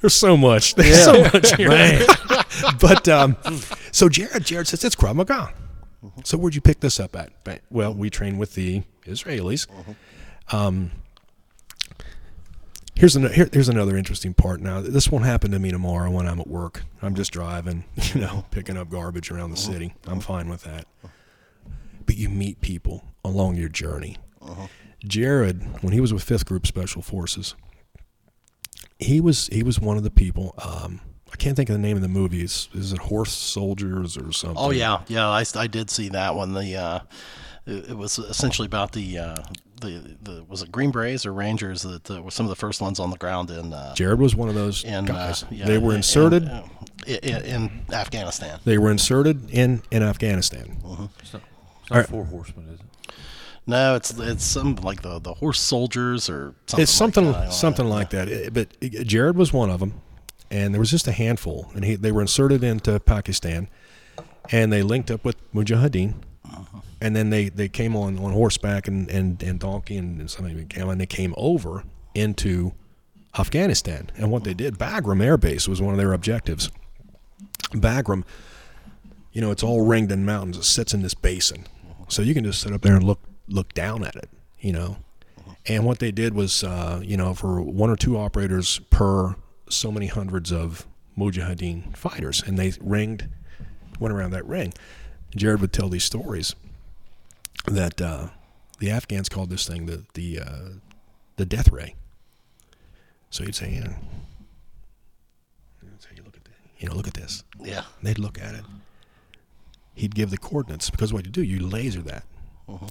there's 0.00 0.14
so 0.14 0.36
much. 0.36 0.74
There's 0.80 1.04
so 1.04 1.22
much 1.32 1.54
here. 1.56 2.00
but 2.80 3.08
um, 3.08 3.36
so 3.92 4.08
Jared 4.08 4.44
Jared 4.44 4.66
says 4.68 4.84
it's 4.84 4.96
Krav 4.96 5.14
Maga. 5.14 5.52
So 6.24 6.38
where'd 6.38 6.54
you 6.54 6.60
pick 6.60 6.80
this 6.80 6.98
up 6.98 7.16
at? 7.16 7.30
Well, 7.70 7.94
we 7.94 8.10
train 8.10 8.38
with 8.38 8.54
the 8.54 8.82
Israelis. 9.04 9.66
Mm-hmm. 9.66 10.56
Um, 10.56 10.90
Here's 13.00 13.16
an, 13.16 13.32
here, 13.32 13.48
here's 13.50 13.70
another 13.70 13.96
interesting 13.96 14.34
part. 14.34 14.60
Now, 14.60 14.82
this 14.82 15.10
won't 15.10 15.24
happen 15.24 15.52
to 15.52 15.58
me 15.58 15.70
tomorrow 15.70 16.10
when 16.10 16.28
I'm 16.28 16.38
at 16.38 16.46
work. 16.46 16.82
I'm 17.00 17.14
just 17.14 17.32
driving, 17.32 17.84
you 18.12 18.20
know, 18.20 18.26
mm-hmm. 18.26 18.50
picking 18.50 18.76
up 18.76 18.90
garbage 18.90 19.30
around 19.30 19.52
the 19.52 19.56
mm-hmm. 19.56 19.72
city. 19.72 19.94
I'm 20.06 20.20
fine 20.20 20.50
with 20.50 20.64
that. 20.64 20.86
But 22.04 22.18
you 22.18 22.28
meet 22.28 22.60
people 22.60 23.06
along 23.24 23.56
your 23.56 23.70
journey. 23.70 24.18
Uh-huh. 24.42 24.66
Jared, 25.02 25.82
when 25.82 25.94
he 25.94 26.00
was 26.00 26.12
with 26.12 26.22
Fifth 26.22 26.44
Group 26.44 26.66
Special 26.66 27.00
Forces, 27.00 27.54
he 28.98 29.18
was 29.18 29.46
he 29.46 29.62
was 29.62 29.80
one 29.80 29.96
of 29.96 30.02
the 30.02 30.10
people. 30.10 30.54
Um, 30.58 31.00
I 31.32 31.36
can't 31.36 31.56
think 31.56 31.68
of 31.68 31.74
the 31.74 31.78
name 31.80 31.96
of 31.96 32.02
the 32.02 32.08
movie. 32.08 32.42
Is, 32.42 32.68
is 32.74 32.92
it 32.92 32.98
Horse 32.98 33.32
Soldiers 33.32 34.16
or 34.16 34.32
something? 34.32 34.56
Oh 34.58 34.70
yeah, 34.70 35.02
yeah. 35.08 35.28
I, 35.28 35.44
I 35.56 35.66
did 35.66 35.90
see 35.90 36.08
that 36.10 36.34
one. 36.34 36.52
The 36.54 36.76
uh, 36.76 37.00
it, 37.66 37.90
it 37.90 37.96
was 37.96 38.18
essentially 38.18 38.66
about 38.66 38.92
the 38.92 39.18
uh, 39.18 39.36
the 39.80 40.16
the 40.22 40.44
was 40.48 40.62
it 40.62 40.72
Green 40.72 40.90
Berets 40.90 41.24
or 41.26 41.32
Rangers 41.32 41.82
that 41.82 42.10
uh, 42.10 42.20
were 42.22 42.30
some 42.30 42.46
of 42.46 42.50
the 42.50 42.56
first 42.56 42.80
ones 42.80 42.98
on 43.00 43.10
the 43.10 43.16
ground 43.16 43.50
in 43.50 43.72
uh, 43.72 43.94
Jared 43.94 44.18
was 44.18 44.34
one 44.34 44.48
of 44.48 44.54
those 44.54 44.84
in 44.84 45.04
guys. 45.04 45.44
Uh, 45.44 45.46
yeah, 45.50 45.66
they 45.66 45.78
were 45.78 45.90
in- 45.92 45.96
inserted. 45.98 46.42
in, 46.44 46.48
uh, 46.50 46.62
in, 47.06 47.42
in 47.44 47.70
Afghanistan. 47.92 48.58
they 48.64 48.76
were 48.78 48.90
inserted 48.90 49.50
in 49.50 49.82
in 49.90 50.02
Afghanistan. 50.02 50.76
It's 51.20 51.32
not, 51.32 51.42
it's 51.82 51.90
not 51.90 52.06
Four 52.06 52.24
Horsemen, 52.24 52.68
is 52.74 52.80
it? 52.80 53.14
No, 53.66 53.94
it's 53.94 54.10
it's 54.18 54.44
some 54.44 54.74
like 54.76 55.02
the 55.02 55.18
the 55.20 55.34
horse 55.34 55.60
soldiers 55.60 56.28
or 56.28 56.54
something. 56.66 56.82
it's 56.82 56.92
something 56.92 57.26
like 57.26 57.44
that. 57.46 57.52
Something 57.52 57.86
like 57.88 58.10
that. 58.10 58.28
It- 58.28 58.52
But 58.52 58.68
Jared 59.06 59.36
was 59.36 59.52
one 59.52 59.70
of 59.70 59.80
them, 59.80 59.94
and 60.50 60.74
there 60.74 60.80
was 60.80 60.90
just 60.90 61.06
a 61.06 61.12
handful, 61.12 61.70
and 61.74 61.84
he, 61.84 61.94
they 61.94 62.12
were 62.12 62.20
inserted 62.20 62.64
into 62.64 62.98
Pakistan, 63.00 63.68
and 64.50 64.72
they 64.72 64.82
linked 64.82 65.10
up 65.10 65.24
with 65.24 65.36
Mujahideen, 65.52 66.14
uh-huh. 66.44 66.80
and 67.00 67.14
then 67.14 67.30
they, 67.30 67.48
they 67.48 67.68
came 67.68 67.94
on, 67.94 68.18
on 68.18 68.32
horseback 68.32 68.88
and, 68.88 69.08
and, 69.10 69.42
and 69.42 69.60
donkey 69.60 69.96
and 69.96 70.28
something 70.30 70.52
even 70.52 70.66
came, 70.66 70.88
and 70.88 71.00
they 71.00 71.06
came 71.06 71.34
over 71.36 71.84
into 72.14 72.72
Afghanistan. 73.38 74.10
And 74.16 74.30
what 74.30 74.42
they 74.42 74.54
did, 74.54 74.76
Bagram 74.76 75.22
Air 75.22 75.36
Base 75.36 75.68
was 75.68 75.80
one 75.80 75.94
of 75.94 75.98
their 75.98 76.12
objectives. 76.12 76.70
Bagram, 77.70 78.24
you 79.32 79.40
know, 79.40 79.52
it's 79.52 79.62
all 79.62 79.86
ringed 79.86 80.10
in 80.10 80.24
mountains. 80.24 80.56
It 80.56 80.64
sits 80.64 80.92
in 80.92 81.02
this 81.02 81.14
basin, 81.14 81.66
uh-huh. 81.88 82.04
so 82.08 82.22
you 82.22 82.34
can 82.34 82.44
just 82.44 82.60
sit 82.60 82.72
up 82.72 82.82
there 82.82 82.96
and 82.96 83.04
look 83.04 83.20
look 83.48 83.72
down 83.74 84.04
at 84.04 84.16
it. 84.16 84.28
You 84.58 84.72
know, 84.72 84.96
uh-huh. 85.38 85.54
and 85.66 85.84
what 85.84 86.00
they 86.00 86.10
did 86.10 86.34
was, 86.34 86.64
uh, 86.64 87.00
you 87.04 87.16
know, 87.16 87.34
for 87.34 87.62
one 87.62 87.88
or 87.88 87.96
two 87.96 88.18
operators 88.18 88.80
per 88.90 89.36
so 89.70 89.90
many 89.90 90.06
hundreds 90.06 90.52
of 90.52 90.86
Mujahideen 91.16 91.96
fighters, 91.96 92.42
and 92.42 92.58
they 92.58 92.72
ringed, 92.80 93.28
went 93.98 94.14
around 94.14 94.30
that 94.32 94.46
ring. 94.46 94.72
Jared 95.36 95.60
would 95.60 95.72
tell 95.72 95.88
these 95.88 96.04
stories 96.04 96.54
that 97.66 98.00
uh, 98.00 98.28
the 98.78 98.90
Afghans 98.90 99.28
called 99.28 99.50
this 99.50 99.66
thing 99.66 99.86
the 99.86 100.04
the 100.14 100.40
uh, 100.40 100.68
the 101.36 101.44
death 101.44 101.70
ray. 101.70 101.94
So 103.30 103.44
he'd 103.44 103.54
say, 103.54 103.70
you 103.70 103.80
know, 103.80 103.94
he'd 106.14 106.24
look 106.24 106.36
at 106.36 106.44
this. 106.44 106.54
You 106.78 106.88
know, 106.88 106.94
look 106.94 107.06
at 107.06 107.14
this. 107.14 107.44
Yeah. 107.60 107.84
They'd 108.02 108.18
look 108.18 108.40
at 108.40 108.54
it. 108.54 108.64
He'd 109.94 110.14
give 110.14 110.30
the 110.30 110.38
coordinates 110.38 110.90
because 110.90 111.12
what 111.12 111.24
you 111.24 111.30
do, 111.30 111.42
you 111.42 111.60
laser 111.60 112.02
that. 112.02 112.24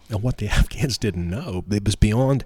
And 0.09 0.21
what 0.21 0.37
the 0.37 0.47
Afghans 0.49 0.97
didn't 0.97 1.29
know, 1.29 1.63
it 1.69 1.83
was 1.83 1.95
beyond. 1.95 2.45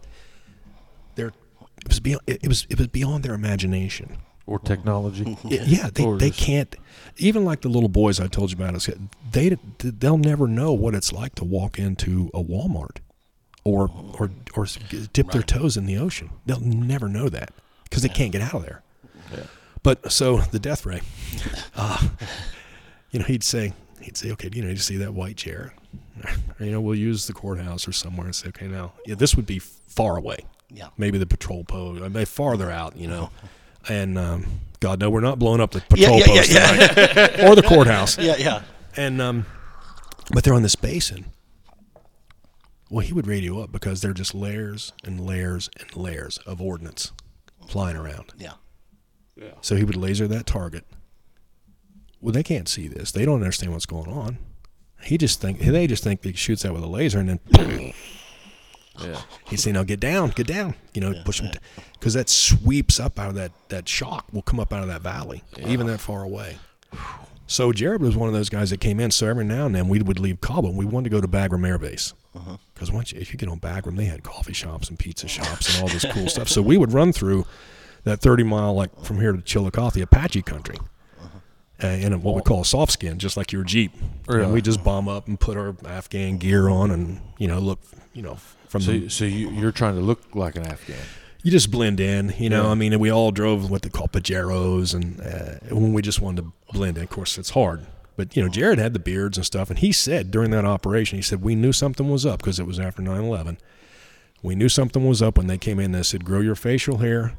It 1.86 1.90
was 1.90 2.00
beyond. 2.00 2.22
It 2.28 2.48
was. 2.48 2.66
It 2.70 2.78
was 2.78 2.88
beyond 2.88 3.24
their 3.24 3.34
imagination. 3.34 4.18
Or 4.46 4.60
technology. 4.60 5.38
It- 5.46 5.68
yeah, 5.68 5.90
they, 5.94 6.04
Or 6.04 6.18
they 6.18 6.30
just- 6.30 6.40
can't. 6.42 6.76
Even 7.18 7.46
like 7.46 7.62
the 7.62 7.70
little 7.70 7.90
boys 7.90 8.20
I 8.20 8.28
told 8.28 8.52
you 8.52 8.58
about, 8.58 8.76
is 8.76 8.90
they 9.32 9.58
they'll 9.80 10.18
never 10.18 10.48
know 10.48 10.74
what 10.74 10.96
it's 10.96 11.12
like 11.14 11.36
to 11.36 11.44
walk 11.46 11.78
into 11.80 12.30
a 12.34 12.44
Walmart, 12.44 12.98
or 13.64 13.90
or 14.20 14.32
or 14.56 14.66
dip 15.14 15.32
their 15.32 15.44
toes 15.44 15.78
in 15.78 15.86
the 15.86 15.98
ocean. 15.98 16.30
They'll 16.46 16.60
never 16.60 17.08
know 17.08 17.30
that 17.30 17.54
because 17.84 18.02
they 18.04 18.10
can't 18.10 18.32
get 18.32 18.42
out 18.42 18.54
of 18.56 18.64
there. 18.64 18.82
But 19.84 20.12
so 20.12 20.38
the 20.38 20.60
death 20.60 20.86
ray, 20.86 21.02
uh, 21.76 22.08
you 23.12 23.20
know, 23.20 23.26
he'd 23.26 23.44
say 23.44 23.74
he'd 24.02 24.18
say, 24.18 24.32
okay, 24.32 24.50
you 24.54 24.62
know, 24.64 24.70
you 24.70 24.78
see 24.78 24.98
that 24.98 25.14
white 25.14 25.36
chair, 25.38 25.74
you 26.60 26.72
know, 26.72 26.82
we'll 26.82 26.96
use 26.96 27.28
the 27.28 27.34
courthouse 27.34 27.88
or 27.88 27.92
somewhere 27.92 28.26
and 28.26 28.36
say, 28.36 28.48
okay, 28.50 28.68
now 28.68 28.94
yeah, 29.06 29.16
this 29.16 29.36
would 29.36 29.46
be 29.46 29.60
far 29.60 30.18
away 30.18 30.38
Yeah. 30.74 30.88
maybe 30.98 31.18
the 31.18 31.26
patrol 31.26 31.64
post, 31.64 32.02
I 32.02 32.10
mean, 32.10 32.26
farther 32.26 32.72
out, 32.72 32.98
you 32.98 33.08
know. 33.08 33.30
And 33.88 34.18
um, 34.18 34.46
God, 34.80 35.00
no, 35.00 35.10
we're 35.10 35.22
not 35.22 35.40
blowing 35.40 35.62
up 35.62 35.72
the 35.72 35.82
patrol 35.82 36.20
yeah, 36.20 36.26
yeah, 36.26 36.36
post 36.36 36.94
tonight. 36.96 37.40
or 37.44 37.56
the 37.56 37.64
courthouse. 37.64 38.18
Yeah. 38.18 38.36
Yeah. 38.38 38.64
And 38.96 39.22
um, 39.22 39.46
but 40.32 40.44
they're 40.44 40.54
on 40.54 40.64
this 40.64 40.76
basin. 40.76 41.26
Well, 42.90 43.06
he 43.06 43.14
would 43.14 43.28
radio 43.28 43.60
up 43.62 43.72
because 43.72 44.02
they're 44.02 44.14
just 44.14 44.36
layers 44.36 44.94
and 45.04 45.20
layers 45.20 45.70
and 45.80 45.96
layers 45.96 46.38
of 46.40 46.62
ordnance 46.62 47.12
flying 47.68 47.98
around. 47.98 48.34
Yeah. 48.38 48.54
Yeah. 49.36 49.54
So 49.62 49.76
he 49.76 49.84
would 49.84 49.96
laser 49.96 50.28
that 50.28 50.46
target. 50.46 50.86
Well, 52.22 52.32
they 52.32 52.44
can't 52.44 52.70
see 52.70 52.88
this. 52.88 53.12
They 53.12 53.26
don't 53.26 53.42
understand 53.42 53.74
what's 53.74 53.86
going 53.86 54.10
on. 54.10 54.38
He 55.04 55.18
just 55.18 55.42
think 55.42 55.60
they 55.60 55.88
just 55.88 56.04
think 56.04 56.24
he 56.24 56.34
shoots 56.34 56.62
that 56.64 56.74
with 56.74 56.84
a 56.84 56.88
laser 56.88 57.20
and 57.20 57.30
then 57.30 57.40
Yeah. 59.02 59.20
He'd 59.50 59.60
say, 59.60 59.72
"Now 59.72 59.84
get 59.84 60.00
down, 60.00 60.30
get 60.30 60.48
down." 60.48 60.76
You 60.94 61.02
know, 61.02 61.14
push 61.26 61.40
him 61.42 61.52
because 61.94 62.14
that 62.14 62.30
sweeps 62.30 63.00
up 63.00 63.20
out 63.20 63.30
of 63.30 63.36
that 63.36 63.52
that 63.70 63.88
shock 63.90 64.26
will 64.32 64.42
come 64.42 64.60
up 64.60 64.72
out 64.74 64.82
of 64.84 64.88
that 64.90 65.02
valley, 65.02 65.44
even 65.66 65.88
that 65.88 66.00
far 66.00 66.24
away. 66.24 66.58
So 67.48 67.72
Jared 67.74 68.02
was 68.02 68.16
one 68.16 68.30
of 68.30 68.34
those 68.34 68.50
guys 68.50 68.70
that 68.70 68.80
came 68.80 69.00
in. 69.00 69.12
So 69.12 69.28
every 69.28 69.46
now 69.46 69.66
and 69.66 69.76
then 69.76 69.88
we 69.90 70.02
would 70.02 70.20
leave 70.20 70.42
Kabul. 70.42 70.70
and 70.70 70.78
We 70.78 70.86
wanted 70.86 71.10
to 71.10 71.16
go 71.16 71.22
to 71.22 71.28
Bagram 71.28 71.68
Air 71.68 71.78
Base 71.78 72.14
because 72.74 72.92
once 72.92 73.12
you, 73.12 73.20
if 73.20 73.32
you 73.32 73.38
get 73.38 73.50
on 73.50 73.60
Bagram, 73.60 73.96
they 73.98 74.06
had 74.06 74.24
coffee 74.24 74.54
shops 74.54 74.90
and 74.90 74.98
pizza 74.98 75.28
shops 75.28 75.74
and 75.74 75.84
all 75.84 75.90
this 75.90 76.06
cool 76.12 76.28
stuff. 76.30 76.48
So 76.50 76.62
we 76.62 76.78
would 76.78 76.94
run 76.94 77.12
through 77.14 77.46
that 78.06 78.22
thirty 78.22 78.44
mile 78.44 78.74
like 78.74 78.98
from 79.04 79.20
here 79.20 79.32
to 79.34 79.42
Chillicothe, 79.42 79.98
Apache 80.02 80.42
country. 80.44 80.78
Uh, 81.84 81.88
in 81.88 82.14
a, 82.14 82.18
what 82.18 82.36
we 82.36 82.42
call 82.42 82.62
a 82.62 82.66
soft 82.66 82.94
skin, 82.94 83.18
just 83.20 83.36
like 83.36 83.52
your 83.52 83.64
Jeep. 83.64 83.92
Really? 84.28 84.44
And 84.44 84.54
we 84.54 84.62
just 84.62 84.84
bomb 84.84 85.10
up 85.10 85.28
and 85.28 85.38
put 85.38 85.58
our 85.58 85.76
Afghan 85.86 86.38
gear 86.38 86.70
on, 86.70 86.92
and 86.92 87.20
you 87.40 87.48
know, 87.48 87.60
look, 87.60 87.80
you 88.14 88.22
know, 88.22 88.38
from 88.74 88.82
So, 88.82 88.92
the 88.92 89.10
so 89.10 89.26
you, 89.26 89.52
you're 89.52 89.72
trying 89.72 89.94
to 89.96 90.02
look 90.02 90.36
like 90.36 90.56
an 90.56 90.66
Afghan. 90.66 90.98
you 91.44 91.52
just 91.52 91.70
blend 91.70 92.00
in, 92.00 92.34
you 92.40 92.50
know. 92.50 92.64
Yeah. 92.64 92.72
I 92.72 92.74
mean, 92.76 93.00
we 93.00 93.12
all 93.12 93.30
drove 93.32 93.70
what 93.70 93.84
they 93.84 93.90
call 93.90 94.08
pajeros, 94.08 94.94
and 94.96 95.22
uh, 95.22 95.76
when 95.76 95.94
we 95.94 96.02
just 96.02 96.20
wanted 96.20 96.42
to 96.44 96.54
blend 96.74 96.98
in, 96.98 97.04
of 97.04 97.10
course, 97.10 97.38
it's 97.38 97.52
hard. 97.52 97.86
But 98.18 98.36
you 98.36 98.42
know, 98.44 98.50
Jared 98.50 98.80
had 98.80 98.94
the 98.94 99.00
beards 99.00 99.38
and 99.38 99.46
stuff, 99.46 99.70
and 99.70 99.78
he 99.80 99.92
said 99.92 100.32
during 100.32 100.50
that 100.52 100.66
operation, 100.66 101.18
he 101.18 101.22
said 101.22 101.42
we 101.42 101.56
knew 101.56 101.72
something 101.72 102.10
was 102.10 102.26
up 102.26 102.40
because 102.40 102.60
it 102.60 102.66
was 102.68 102.80
after 102.80 103.02
9/11. 103.04 103.58
We 104.42 104.56
knew 104.56 104.70
something 104.70 105.08
was 105.08 105.22
up 105.22 105.38
when 105.38 105.48
they 105.48 105.58
came 105.58 105.80
in. 105.80 105.92
They 105.92 106.04
said, 106.04 106.26
"Grow 106.26 106.40
your 106.42 106.56
facial 106.56 106.98
hair," 106.98 107.38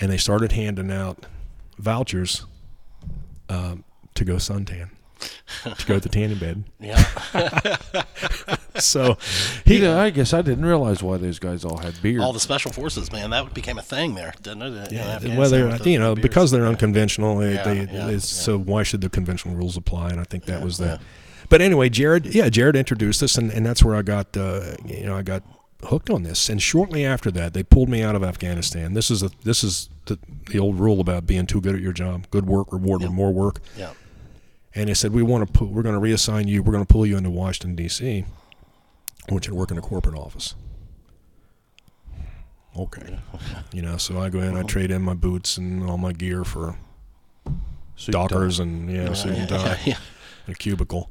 and 0.00 0.10
they 0.10 0.16
started 0.18 0.52
handing 0.52 0.90
out 0.90 1.26
vouchers 1.78 2.44
um, 3.48 3.84
to 4.14 4.24
go 4.24 4.36
suntan, 4.36 4.90
to 5.64 5.86
go 5.86 5.94
to 5.94 6.00
the 6.00 6.08
tanning 6.08 6.38
bed. 6.38 6.64
Yeah. 6.80 7.02
So 8.76 9.18
He, 9.66 9.78
he, 9.80 9.86
I 9.86 10.08
guess 10.10 10.32
I 10.32 10.40
didn't 10.42 10.64
realize 10.64 11.02
why 11.02 11.18
those 11.18 11.38
guys 11.38 11.62
all 11.64 11.76
had 11.76 12.00
beards. 12.00 12.24
All 12.24 12.32
the 12.32 12.40
special 12.40 12.72
forces, 12.72 13.12
man, 13.12 13.30
that 13.30 13.52
became 13.52 13.78
a 13.78 13.82
thing 13.82 14.14
there, 14.14 14.32
didn't 14.42 14.62
it? 14.62 14.66
in 14.90 14.96
Yeah, 14.96 15.02
Afghanistan 15.16 15.36
well, 15.36 15.50
they're 15.50 15.88
you 15.88 15.98
know 15.98 16.14
the 16.14 16.22
because 16.22 16.50
they're 16.50 16.66
unconventional. 16.66 17.36
They, 17.38 17.54
Yeah, 17.54 17.62
they, 17.64 17.76
yeah, 17.76 17.84
it's- 17.84 18.08
yeah. 18.08 18.18
So 18.18 18.58
why 18.58 18.82
should 18.82 19.02
the 19.02 19.10
conventional 19.10 19.54
rules 19.54 19.76
apply? 19.76 20.08
And 20.10 20.20
I 20.20 20.24
think 20.24 20.46
that 20.46 20.62
was 20.62 20.78
the. 20.78 20.84
yeah. 20.86 20.98
But 21.50 21.60
anyway, 21.60 21.90
Jared, 21.90 22.26
yeah, 22.34 22.48
Jared 22.48 22.74
introduced 22.76 23.22
us, 23.22 23.36
and, 23.36 23.50
and 23.52 23.64
that's 23.66 23.84
where 23.84 23.94
I 23.94 24.00
got 24.02 24.34
uh, 24.38 24.74
you 24.86 25.04
know 25.04 25.16
I 25.16 25.22
got 25.22 25.42
hooked 25.84 26.08
on 26.08 26.22
this. 26.22 26.48
And 26.48 26.62
shortly 26.62 27.04
after 27.04 27.30
that, 27.32 27.52
they 27.52 27.62
pulled 27.62 27.90
me 27.90 28.02
out 28.02 28.14
of 28.16 28.24
Afghanistan. 28.24 28.94
This 28.94 29.10
is 29.10 29.22
a 29.22 29.30
this 29.44 29.62
is 29.62 29.90
the, 30.06 30.18
the 30.50 30.58
old 30.58 30.80
rule 30.80 30.98
about 31.00 31.26
being 31.26 31.44
too 31.46 31.60
good 31.60 31.74
at 31.74 31.82
your 31.82 31.92
job. 31.92 32.26
Good 32.30 32.46
work 32.46 32.72
rewarded 32.72 33.08
with 33.08 33.14
more 33.16 33.32
work. 33.32 33.60
Yeah. 33.76 33.90
And 34.74 34.88
they 34.88 34.94
said 34.94 35.12
we 35.12 35.22
want 35.22 35.52
to 35.54 35.64
we're 35.64 35.82
going 35.82 35.94
to 35.94 36.00
reassign 36.00 36.48
you. 36.48 36.62
We're 36.62 36.72
going 36.72 36.84
to 36.86 36.92
pull 36.92 37.04
you 37.06 37.16
into 37.16 37.30
Washington 37.30 37.74
D.C. 37.76 38.24
I 39.28 39.32
want 39.32 39.46
you 39.46 39.50
to 39.52 39.56
work 39.56 39.70
in 39.70 39.78
a 39.78 39.82
corporate 39.82 40.16
office. 40.16 40.54
Okay, 42.76 43.18
you 43.72 43.82
know, 43.82 43.96
so 43.98 44.18
I 44.18 44.30
go 44.30 44.38
in, 44.40 44.56
I 44.56 44.62
trade 44.62 44.90
in 44.90 45.02
my 45.02 45.14
boots 45.14 45.58
and 45.58 45.82
all 45.88 45.98
my 45.98 46.12
gear 46.12 46.42
for 46.44 46.76
Suit 47.96 48.14
and 48.14 48.28
tie. 48.28 48.34
Dockers 48.34 48.58
and 48.60 48.90
yeah, 48.90 49.12
suit 49.12 49.34
and 49.34 49.48
tie 49.48 49.78
Yeah. 49.84 49.98
in 50.46 50.52
a 50.52 50.56
cubicle. 50.56 51.10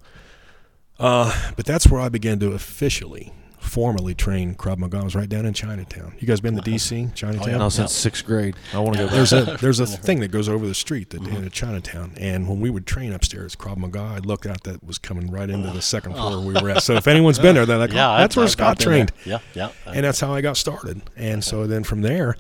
Uh, 1.00 1.52
but 1.56 1.66
that's 1.66 1.88
where 1.88 2.02
I 2.02 2.10
began 2.10 2.40
to 2.40 2.52
officially, 2.54 3.32
formally 3.62 4.16
train 4.16 4.56
Krav 4.56 4.80
Maga 4.80 5.04
was 5.04 5.16
right 5.16 5.30
down 5.30 5.46
in 5.46 5.54
Chinatown. 5.54 6.14
You 6.20 6.28
guys 6.28 6.42
been 6.42 6.56
to 6.56 6.62
DC, 6.64 7.14
Chinatown? 7.14 7.60
Now 7.60 7.70
since 7.70 7.94
sixth 7.94 8.26
grade, 8.26 8.56
I 8.74 8.80
want 8.80 8.98
to 8.98 9.04
go. 9.04 9.08
There's 9.08 9.32
a 9.32 9.56
there's 9.62 9.80
a 9.80 9.86
thing 9.86 10.20
that 10.22 10.30
goes 10.32 10.50
over 10.50 10.66
the 10.68 10.74
street 10.74 11.12
that 11.12 11.22
in 11.26 11.50
Chinatown, 11.52 12.14
and 12.18 12.50
when 12.50 12.60
we 12.60 12.70
would 12.72 12.86
train 12.88 13.14
upstairs 13.14 13.56
Krav 13.56 13.78
Maga, 13.78 14.02
I'd 14.02 14.26
look 14.26 14.46
out 14.46 14.64
that 14.64 14.84
was 14.84 14.98
coming 14.98 15.30
right 15.30 15.50
into 15.50 15.70
the 15.72 15.82
second 15.82 16.14
floor 16.14 16.42
we 16.42 16.54
were 16.56 16.70
at. 16.72 16.82
So 16.84 16.96
if 16.96 17.08
anyone's 17.08 17.40
been 17.40 17.54
there, 17.56 17.66
they're 17.68 17.78
like, 17.78 17.94
Yeah, 17.94 18.08
oh, 18.10 18.12
I've- 18.14 18.24
that's 18.24 18.36
where 18.36 18.44
I've- 18.46 18.52
Scott 18.52 18.72
I've 18.72 18.80
trained, 18.80 19.12
there. 19.26 19.40
Yeah, 19.54 19.70
yeah. 19.86 19.92
and 19.94 20.04
that's 20.04 20.20
how 20.20 20.34
I 20.34 20.42
got 20.42 20.58
started. 20.58 21.02
And 21.16 21.44
so 21.44 21.68
then 21.68 21.84
from 21.84 22.02
there, 22.02 22.36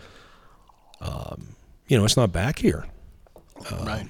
um, 0.99 1.55
you 1.87 1.97
know, 1.97 2.05
it's 2.05 2.17
not 2.17 2.31
back 2.31 2.59
here. 2.59 2.85
right. 3.83 4.07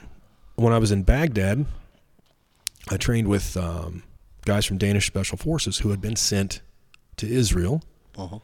When 0.56 0.74
I 0.74 0.78
was 0.78 0.92
in 0.92 1.04
Baghdad, 1.04 1.66
I 2.90 2.98
trained 2.98 3.28
with 3.28 3.58
um, 3.58 4.04
guys 4.46 4.66
from 4.66 4.78
Danish 4.78 5.08
Special 5.08 5.38
Forces 5.38 5.80
who 5.80 5.90
had 5.90 6.00
been 6.02 6.16
sent 6.16 6.62
to 7.22 7.28
Israel, 7.42 7.82
Uh-huh. 8.18 8.40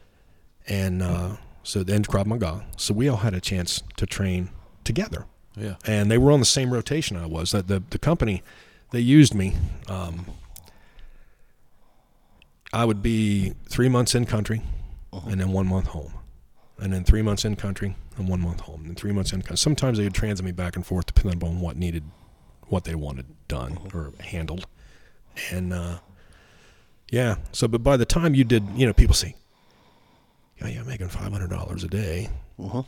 and 0.66 1.02
uh, 1.02 1.36
so 1.62 1.82
then 1.84 2.02
Krav 2.04 2.26
Maga. 2.26 2.64
So 2.76 2.94
we 2.94 3.08
all 3.10 3.18
had 3.18 3.34
a 3.34 3.40
chance 3.40 3.82
to 3.96 4.06
train 4.06 4.50
together. 4.84 5.26
Yeah. 5.56 5.74
and 5.86 6.08
they 6.10 6.18
were 6.18 6.30
on 6.30 6.38
the 6.38 6.46
same 6.58 6.72
rotation 6.72 7.16
I 7.16 7.26
was. 7.26 7.50
That 7.50 7.66
the 7.66 7.82
the 7.90 7.98
company 7.98 8.42
they 8.92 9.00
used 9.00 9.34
me. 9.34 9.54
Um, 9.88 10.26
I 12.72 12.84
would 12.84 13.02
be 13.02 13.54
three 13.68 13.88
months 13.88 14.14
in 14.14 14.26
country, 14.26 14.60
and 15.12 15.40
then 15.40 15.52
one 15.52 15.66
month 15.66 15.88
home, 15.88 16.12
and 16.78 16.92
then 16.92 17.02
three 17.04 17.22
months 17.22 17.44
in 17.44 17.56
country 17.56 17.96
and 18.16 18.28
one 18.28 18.40
month 18.40 18.60
home, 18.60 18.84
and 18.86 18.96
three 18.96 19.12
months 19.12 19.32
in 19.32 19.40
country. 19.42 19.56
Sometimes 19.56 19.98
they 19.98 20.04
would 20.04 20.14
transit 20.14 20.44
me 20.44 20.52
back 20.52 20.76
and 20.76 20.84
forth 20.86 21.06
depending 21.06 21.42
on 21.42 21.60
what 21.60 21.76
needed, 21.76 22.04
what 22.68 22.84
they 22.84 22.94
wanted 22.94 23.26
done 23.48 23.78
or 23.94 24.12
handled, 24.20 24.66
and 25.50 25.72
uh, 25.72 25.98
yeah. 27.10 27.36
So, 27.52 27.68
but 27.68 27.82
by 27.82 27.96
the 27.96 28.04
time 28.06 28.34
you 28.34 28.44
did, 28.44 28.64
you 28.74 28.86
know, 28.86 28.92
people 28.92 29.14
say, 29.14 29.34
"Yeah, 30.60 30.68
you're 30.68 30.84
making 30.84 31.08
five 31.08 31.32
hundred 31.32 31.50
dollars 31.50 31.84
a 31.84 31.88
day." 31.88 32.30
Uh-huh. 32.62 32.82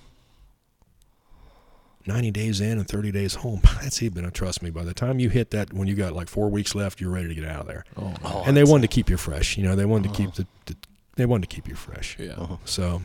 90 2.07 2.31
days 2.31 2.61
in 2.63 2.79
and 2.79 2.89
30 2.89 3.13
days 3.13 3.35
home. 3.37 3.61
That's 3.83 4.03
even, 4.03 4.29
trust 4.31 4.63
me, 4.63 4.71
by 4.71 4.85
the 4.85 4.95
time 4.95 5.19
you 5.19 5.29
hit 5.29 5.51
that, 5.51 5.73
when 5.73 5.87
you 5.87 5.95
got 5.95 6.15
like 6.15 6.29
four 6.29 6.49
weeks 6.49 6.75
left, 6.75 7.01
you're 7.01 7.11
ready 7.11 7.29
to 7.29 7.35
get 7.35 7.45
out 7.45 7.61
of 7.61 7.67
there. 7.67 7.85
Oh, 7.97 8.15
Oh, 8.25 8.43
and 8.47 8.57
they 8.57 8.65
wanted 8.65 8.83
to 8.91 8.95
keep 8.95 9.11
you 9.11 9.17
fresh. 9.19 9.57
You 9.59 9.65
know, 9.65 9.77
they 9.77 9.85
wanted 9.85 10.09
to 10.11 10.15
keep 10.17 10.35
the, 10.35 10.47
the 10.67 10.77
they 11.17 11.27
wanted 11.27 11.49
to 11.51 11.55
keep 11.55 11.69
you 11.69 11.75
fresh. 11.75 12.17
yeah. 12.19 12.57
So 12.65 13.03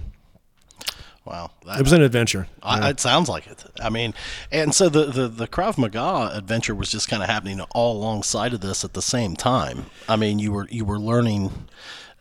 Wow. 1.26 1.50
That- 1.66 1.80
it 1.80 1.84
was 1.84 1.92
an 1.92 2.04
adventure. 2.04 2.48
I, 2.62 2.80
Yeah. 2.80 2.90
It 2.90 3.00
sounds 3.00 3.28
like 3.28 3.48
it. 3.48 3.64
I 3.82 3.90
mean, 3.90 4.14
and 4.52 4.76
so 4.76 4.90
the, 4.90 5.06
the, 5.06 5.28
the 5.28 5.48
Krav 5.48 5.78
Maga 5.78 6.32
adventure 6.38 6.76
was 6.76 6.92
just 6.92 7.10
kind 7.10 7.24
of 7.24 7.30
happening 7.30 7.60
all 7.74 7.98
alongside 7.98 8.54
of 8.54 8.62
this 8.62 8.84
at 8.86 8.94
the 8.94 9.02
same 9.02 9.36
time. 9.36 9.88
I 10.08 10.16
mean, 10.18 10.38
you 10.40 10.52
were 10.52 10.68
you 10.70 10.86
were 10.86 11.00
learning, 11.00 11.52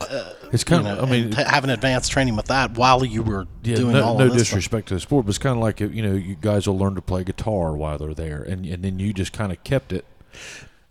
uh, 0.01 0.33
It's 0.53 0.63
you 0.63 0.67
kind 0.69 0.85
know, 0.85 0.97
of. 0.99 1.09
I 1.09 1.11
mean, 1.13 1.31
t- 1.33 1.43
having 1.43 1.69
advanced 1.69 2.11
training 2.13 2.35
with 2.35 2.47
that 2.47 2.79
while 2.79 3.05
you 3.05 3.23
were 3.23 3.47
yeah, 3.63 3.77
doing 3.77 3.93
no, 3.93 4.05
all 4.05 4.19
no 4.19 4.25
of 4.27 4.33
this. 4.33 4.49
stuff. 4.49 4.57
disrespect 4.57 4.89
to 4.89 4.95
the 4.95 5.01
sport, 5.01 5.27
but 5.27 5.31
it's 5.31 5.39
kind 5.39 5.57
of 5.57 5.63
like 5.63 5.81
you 5.81 6.01
know, 6.03 6.15
you 6.15 6.37
guys 6.41 6.67
will 6.67 6.79
learn 6.79 6.95
to 6.95 7.03
play 7.03 7.25
guitar 7.25 7.77
while 7.77 7.99
they're 7.99 8.15
there, 8.15 8.43
and 8.43 8.65
and 8.65 8.83
then 8.83 8.99
you 8.99 9.13
just 9.13 9.35
kind 9.35 9.53
of 9.53 9.63
kept 9.65 9.93
it 9.93 10.07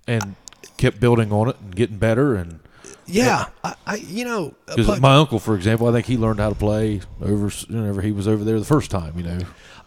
and 0.07 0.35
kept 0.77 0.99
building 0.99 1.31
on 1.33 1.49
it 1.49 1.55
and 1.59 1.75
getting 1.75 1.97
better. 1.97 2.35
And 2.35 2.59
yeah, 3.05 3.45
I, 3.63 3.75
I 3.85 3.95
you 3.95 4.25
know, 4.25 4.53
uh, 4.67 4.75
because 4.75 4.99
my 4.99 5.15
uncle, 5.15 5.39
for 5.39 5.55
example, 5.55 5.87
I 5.87 5.91
think 5.91 6.05
he 6.05 6.17
learned 6.17 6.39
how 6.39 6.49
to 6.49 6.55
play 6.55 7.01
over 7.21 7.49
whenever 7.67 8.01
he 8.01 8.11
was 8.11 8.27
over 8.27 8.43
there 8.43 8.59
the 8.59 8.65
first 8.65 8.91
time. 8.91 9.17
You 9.17 9.23
know, 9.23 9.39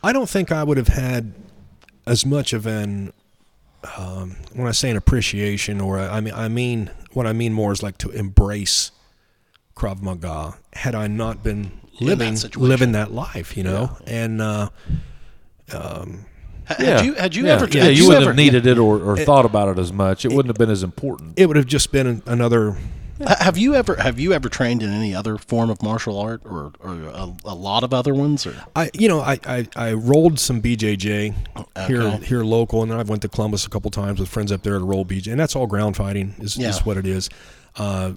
I 0.02 0.12
don't 0.12 0.28
think 0.28 0.52
I 0.52 0.62
would 0.62 0.76
have 0.76 0.88
had 0.88 1.34
as 2.06 2.24
much 2.24 2.52
of 2.52 2.66
an 2.66 3.12
um, 3.96 4.36
when 4.52 4.66
I 4.66 4.72
say 4.72 4.90
an 4.90 4.96
appreciation, 4.96 5.80
or 5.80 5.98
I 5.98 6.20
mean, 6.20 6.34
I 6.34 6.48
mean 6.48 6.90
what 7.12 7.26
I 7.26 7.32
mean 7.32 7.52
more 7.52 7.72
is 7.72 7.82
like 7.82 7.98
to 7.98 8.10
embrace 8.10 8.90
Krav 9.74 10.02
Maga 10.02 10.56
had 10.72 10.94
I 10.94 11.06
not 11.06 11.42
been 11.42 11.80
In 11.98 12.06
that 12.06 12.18
living 12.18 12.36
living 12.56 12.92
that 12.92 13.12
life, 13.12 13.56
you 13.56 13.62
know, 13.62 13.96
and. 14.06 14.40
Uh, 14.40 14.68
Ha- 16.68 16.76
yeah. 16.80 16.86
Had 16.97 17.05
you 17.05 17.14
had 17.14 17.34
you 17.36 17.47
yeah. 17.47 17.52
ever? 17.52 17.68
Yeah, 17.68 17.84
had 17.84 17.97
you, 17.97 18.05
wouldn't 18.06 18.22
ever, 18.22 18.30
have 18.30 18.36
needed 18.36 18.66
it 18.66 18.78
or, 18.78 18.98
or 19.01 19.16
thought 19.16 19.44
about 19.44 19.68
it 19.68 19.78
as 19.80 19.93
much. 19.93 20.24
It 20.24 20.32
wouldn't 20.32 20.48
have 20.48 20.59
been 20.59 20.70
as 20.70 20.82
important. 20.82 21.34
it 21.38 21.47
would 21.47 21.56
have 21.56 21.66
just 21.66 21.93
been 21.93 22.22
another 22.26 22.76
Ha- 23.24 23.36
Have 23.40 23.56
you 23.56 23.74
ever 23.74 23.94
have 23.97 24.20
you 24.20 24.34
ever 24.34 24.51
trained 24.51 24.82
in 24.82 24.90
any 24.93 25.14
other 25.14 25.38
form 25.38 25.70
of 25.70 25.82
martial 25.82 26.18
art 26.18 26.43
or, 26.44 26.72
or 26.80 26.93
a, 26.93 27.32
a 27.47 27.55
lot 27.55 27.82
of 27.82 27.94
other 27.94 28.12
ones? 28.14 28.47
Or 28.47 28.55
I 28.74 28.90
you 28.93 29.09
know 29.09 29.20
I, 29.20 29.38
I, 29.47 29.66
I 29.74 29.93
rolled 29.94 30.38
some 30.38 30.60
BJJ 30.60 31.34
here 31.86 32.02
Okay. 32.02 32.26
here 32.26 32.44
local, 32.44 32.82
and 32.82 32.90
then 32.90 32.98
I've 33.01 33.09
went 33.09 33.22
to 33.22 33.28
Columbus 33.30 33.64
a 33.64 33.70
couple 33.70 33.90
times 33.90 34.20
with 34.20 34.28
friends 34.28 34.52
up 34.52 34.62
there 34.62 34.78
to 34.78 34.84
roll 34.84 35.06
BJ, 35.06 35.28
and 35.30 35.40
that's 35.40 35.56
all 35.56 35.66
ground 35.66 35.97
fighting 35.97 36.34
is, 36.40 36.59
Yeah. 36.59 36.68
is 36.68 36.84
what 36.84 36.98
it 36.98 37.06
is. 37.06 37.30
Uh, 37.76 38.10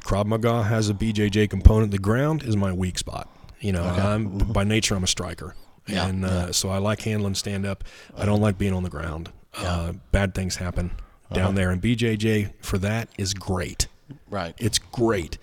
Krav 0.00 0.24
Maga 0.24 0.62
has 0.62 0.88
a 0.88 0.94
BJJ 0.94 1.50
component. 1.50 1.90
The 1.90 1.98
ground 1.98 2.42
is 2.42 2.56
my 2.56 2.72
weak 2.72 2.98
spot. 2.98 3.28
You 3.60 3.72
know, 3.72 3.82
I'm 3.84 4.38
by 4.38 4.64
nature 4.64 4.94
I'm 4.94 5.04
a 5.04 5.06
striker, 5.06 5.48
Mm-hmm. 5.48 5.65
Yeah, 5.86 6.06
and 6.06 6.24
uh, 6.24 6.52
so 6.52 6.68
I 6.68 6.78
like 6.78 7.00
handling 7.02 7.34
stand 7.34 7.64
up. 7.66 7.84
I 8.16 8.24
don't 8.26 8.40
like 8.40 8.58
being 8.58 8.72
on 8.72 8.82
the 8.82 8.90
ground. 8.90 9.30
Uh, 9.56 9.92
bad 10.12 10.34
things 10.34 10.56
happen 10.56 10.90
Uh-huh. 10.96 11.34
down 11.36 11.54
there, 11.54 11.70
and 11.70 11.80
BJJ 11.80 12.52
for 12.60 12.78
that 12.78 13.08
is 13.16 13.32
great. 13.34 13.86
right? 14.28 14.54
It's 14.58 14.78
great. 14.78 15.38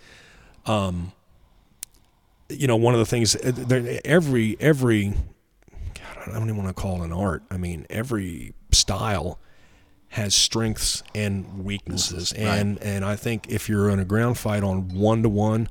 Um, 0.65 1.11
you 2.49 2.67
know, 2.67 2.75
one 2.75 2.93
of 2.93 2.99
the 2.99 3.05
things 3.05 3.35
uh, 3.35 3.99
every 4.05 4.57
every 4.59 5.09
God, 5.93 6.27
I 6.27 6.31
don't 6.33 6.43
even 6.43 6.57
want 6.57 6.69
to 6.69 6.73
call 6.73 7.01
it 7.01 7.05
an 7.05 7.13
art. 7.13 7.43
I 7.49 7.57
mean, 7.57 7.85
every 7.89 8.53
style 8.71 9.39
has 10.09 10.35
strengths 10.35 11.01
and 11.15 11.63
weaknesses, 11.65 12.31
and 12.33 12.77
and 12.83 13.03
I 13.03 13.15
think 13.15 13.49
if 13.49 13.67
you're 13.69 13.89
in 13.89 13.99
a 13.99 14.05
ground 14.05 14.37
fight 14.37 14.63
on 14.63 14.89
one 14.89 15.23
to 15.23 15.29
one, 15.29 15.67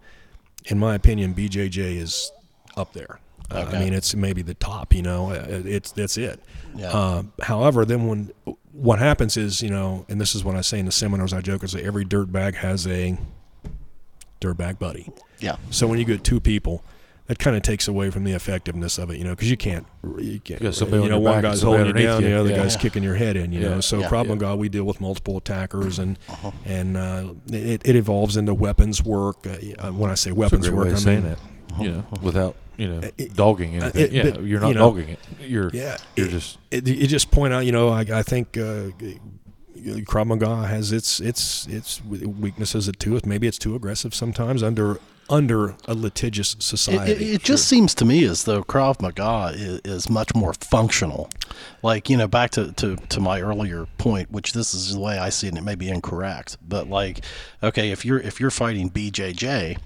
in 0.66 0.78
my 0.78 0.94
opinion, 0.94 1.35
BJJ 1.35 1.97
is 1.97 2.32
up 2.77 2.93
there. 2.93 3.20
Uh, 3.51 3.69
I 3.73 3.78
mean, 3.81 3.93
it's 3.93 4.14
maybe 4.14 4.43
the 4.43 4.55
top. 4.55 4.94
You 4.94 5.02
know, 5.02 5.31
Uh, 5.31 5.62
it's 5.64 5.93
that's 5.93 6.16
it. 6.16 6.40
Yeah. 6.74 6.90
Uh, 6.90 7.23
however, 7.43 7.85
then 7.85 8.06
when 8.06 8.32
what 8.73 8.98
happens 8.98 9.36
is, 9.36 9.60
you 9.62 9.69
know, 9.70 10.06
and 10.09 10.20
this 10.20 10.35
is 10.35 10.43
what 10.44 10.56
I 10.56 10.62
say 10.62 10.78
in 10.78 10.86
the 10.86 10.93
seminars, 10.93 11.32
I 11.32 11.40
joke, 11.43 11.62
is 11.64 11.73
that 11.73 11.85
every 11.85 12.05
dirt 12.05 12.32
bag 12.32 12.55
has 12.56 12.86
a 12.86 13.19
dirt 14.40 14.56
bag 14.56 14.78
buddy. 14.78 15.10
yeah. 15.40 15.56
So 15.70 15.86
when 15.86 15.98
you 15.98 16.05
get 16.05 16.24
two 16.24 16.40
people, 16.40 16.82
that 17.27 17.39
kind 17.39 17.55
of 17.56 17.62
takes 17.62 17.86
away 17.86 18.10
from 18.10 18.24
the 18.24 18.32
effectiveness 18.32 18.98
of 18.98 19.10
it, 19.10 19.16
you 19.19 19.24
know, 19.24 19.31
because 19.31 19.48
you 19.51 19.56
can't, 19.56 19.86
you 20.19 20.40
can't, 20.40 20.60
got 20.60 20.74
somebody 20.74 21.05
you 21.05 21.09
know, 21.09 21.20
your 21.20 21.32
one 21.32 21.43
guy's 21.43 21.62
holding 21.62 21.86
you 21.86 21.93
down, 21.93 22.16
underneath 22.16 22.24
the 22.35 22.40
other 22.40 22.51
Yeah. 22.51 22.56
guy's 22.56 22.77
kicking 22.77 23.02
your 23.05 23.14
head 23.14 23.36
in, 23.36 23.52
you 23.52 23.60
know. 23.60 23.81
So 23.81 24.01
Yeah. 24.01 24.09
Krav 24.09 24.24
Yeah. 24.24 24.35
Maga, 24.35 24.56
we 24.56 24.69
deal 24.69 24.85
with 24.85 25.01
multiple 25.01 25.36
attackers, 25.36 25.98
and 26.01 26.19
Uh-huh. 26.28 26.51
and 26.66 26.97
uh, 26.97 27.35
it, 27.52 27.82
it 27.85 27.94
evolves 27.94 28.36
into 28.36 28.55
weapons 28.55 29.05
work. 29.05 29.47
Uh, 29.47 29.93
when 29.93 30.10
I 30.10 30.14
say 30.14 30.32
weapons 30.32 30.69
work, 30.70 30.86
way 30.86 30.90
of 30.93 30.97
I 30.97 31.01
saying 31.01 31.23
mean, 31.24 31.36
it. 31.81 31.85
You 31.85 31.90
know, 31.93 32.05
without 32.23 32.57
you 32.77 32.89
know 32.89 33.01
it- 33.19 33.35
dogging 33.35 33.81
uh, 33.82 33.85
anything. 33.86 34.03
it- 34.03 34.12
yeah, 34.12 34.31
but, 34.31 34.43
you're 34.44 34.61
not 34.61 34.69
you 34.69 34.74
know, 34.74 34.90
dogging 34.90 35.09
it. 35.11 35.19
You're 35.40 35.70
yeah, 35.73 35.97
You're 36.16 36.27
it- 36.27 36.31
just 36.31 36.59
it, 36.70 36.86
you 36.86 37.07
just 37.07 37.31
point 37.31 37.53
out, 37.53 37.65
you 37.66 37.73
know, 37.73 37.89
I, 37.90 38.01
I 38.01 38.23
think 38.23 38.57
uh, 38.57 38.90
Krav 39.77 40.27
Maga 40.27 40.66
has 40.66 40.93
its 40.93 41.20
its 41.20 41.66
its 41.66 42.05
weaknesses 42.05 42.90
too. 42.99 43.20
Maybe 43.24 43.47
it's 43.47 43.59
too 43.59 43.74
aggressive 43.74 44.15
sometimes 44.15 44.62
under 44.62 44.99
under 45.31 45.74
a 45.86 45.94
litigious 45.94 46.55
It, 46.55 46.62
society. 46.62 47.12
it, 47.12 47.23
it 47.36 47.43
just 47.43 47.66
seems 47.66 47.94
to 47.94 48.05
me 48.05 48.24
as 48.24 48.44
though 48.44 48.62
Krav 48.62 49.01
Maga 49.01 49.53
is, 49.57 49.81
is 49.85 50.11
much 50.11 50.35
more 50.35 50.53
functional. 50.55 51.31
Like, 51.82 52.11
you 52.11 52.16
know, 52.19 52.28
back 52.28 52.51
to, 52.51 52.73
to, 52.73 52.97
to 52.97 53.20
my 53.20 53.40
earlier 53.40 53.86
point, 53.99 54.31
which 54.31 54.53
this 54.53 54.74
is 54.74 54.93
the 54.94 55.01
way 55.01 55.19
I 55.19 55.31
see 55.31 55.47
it, 55.47 55.51
and 55.51 55.59
it 55.59 55.62
may 55.62 55.77
be 55.77 55.89
incorrect. 55.89 56.59
But 56.69 56.89
like, 56.90 57.24
okay, 57.62 57.93
if 57.93 58.05
you're 58.05 58.19
if 58.19 58.40
you're 58.40 58.51
fighting 58.51 58.90
BJJ 58.90 59.78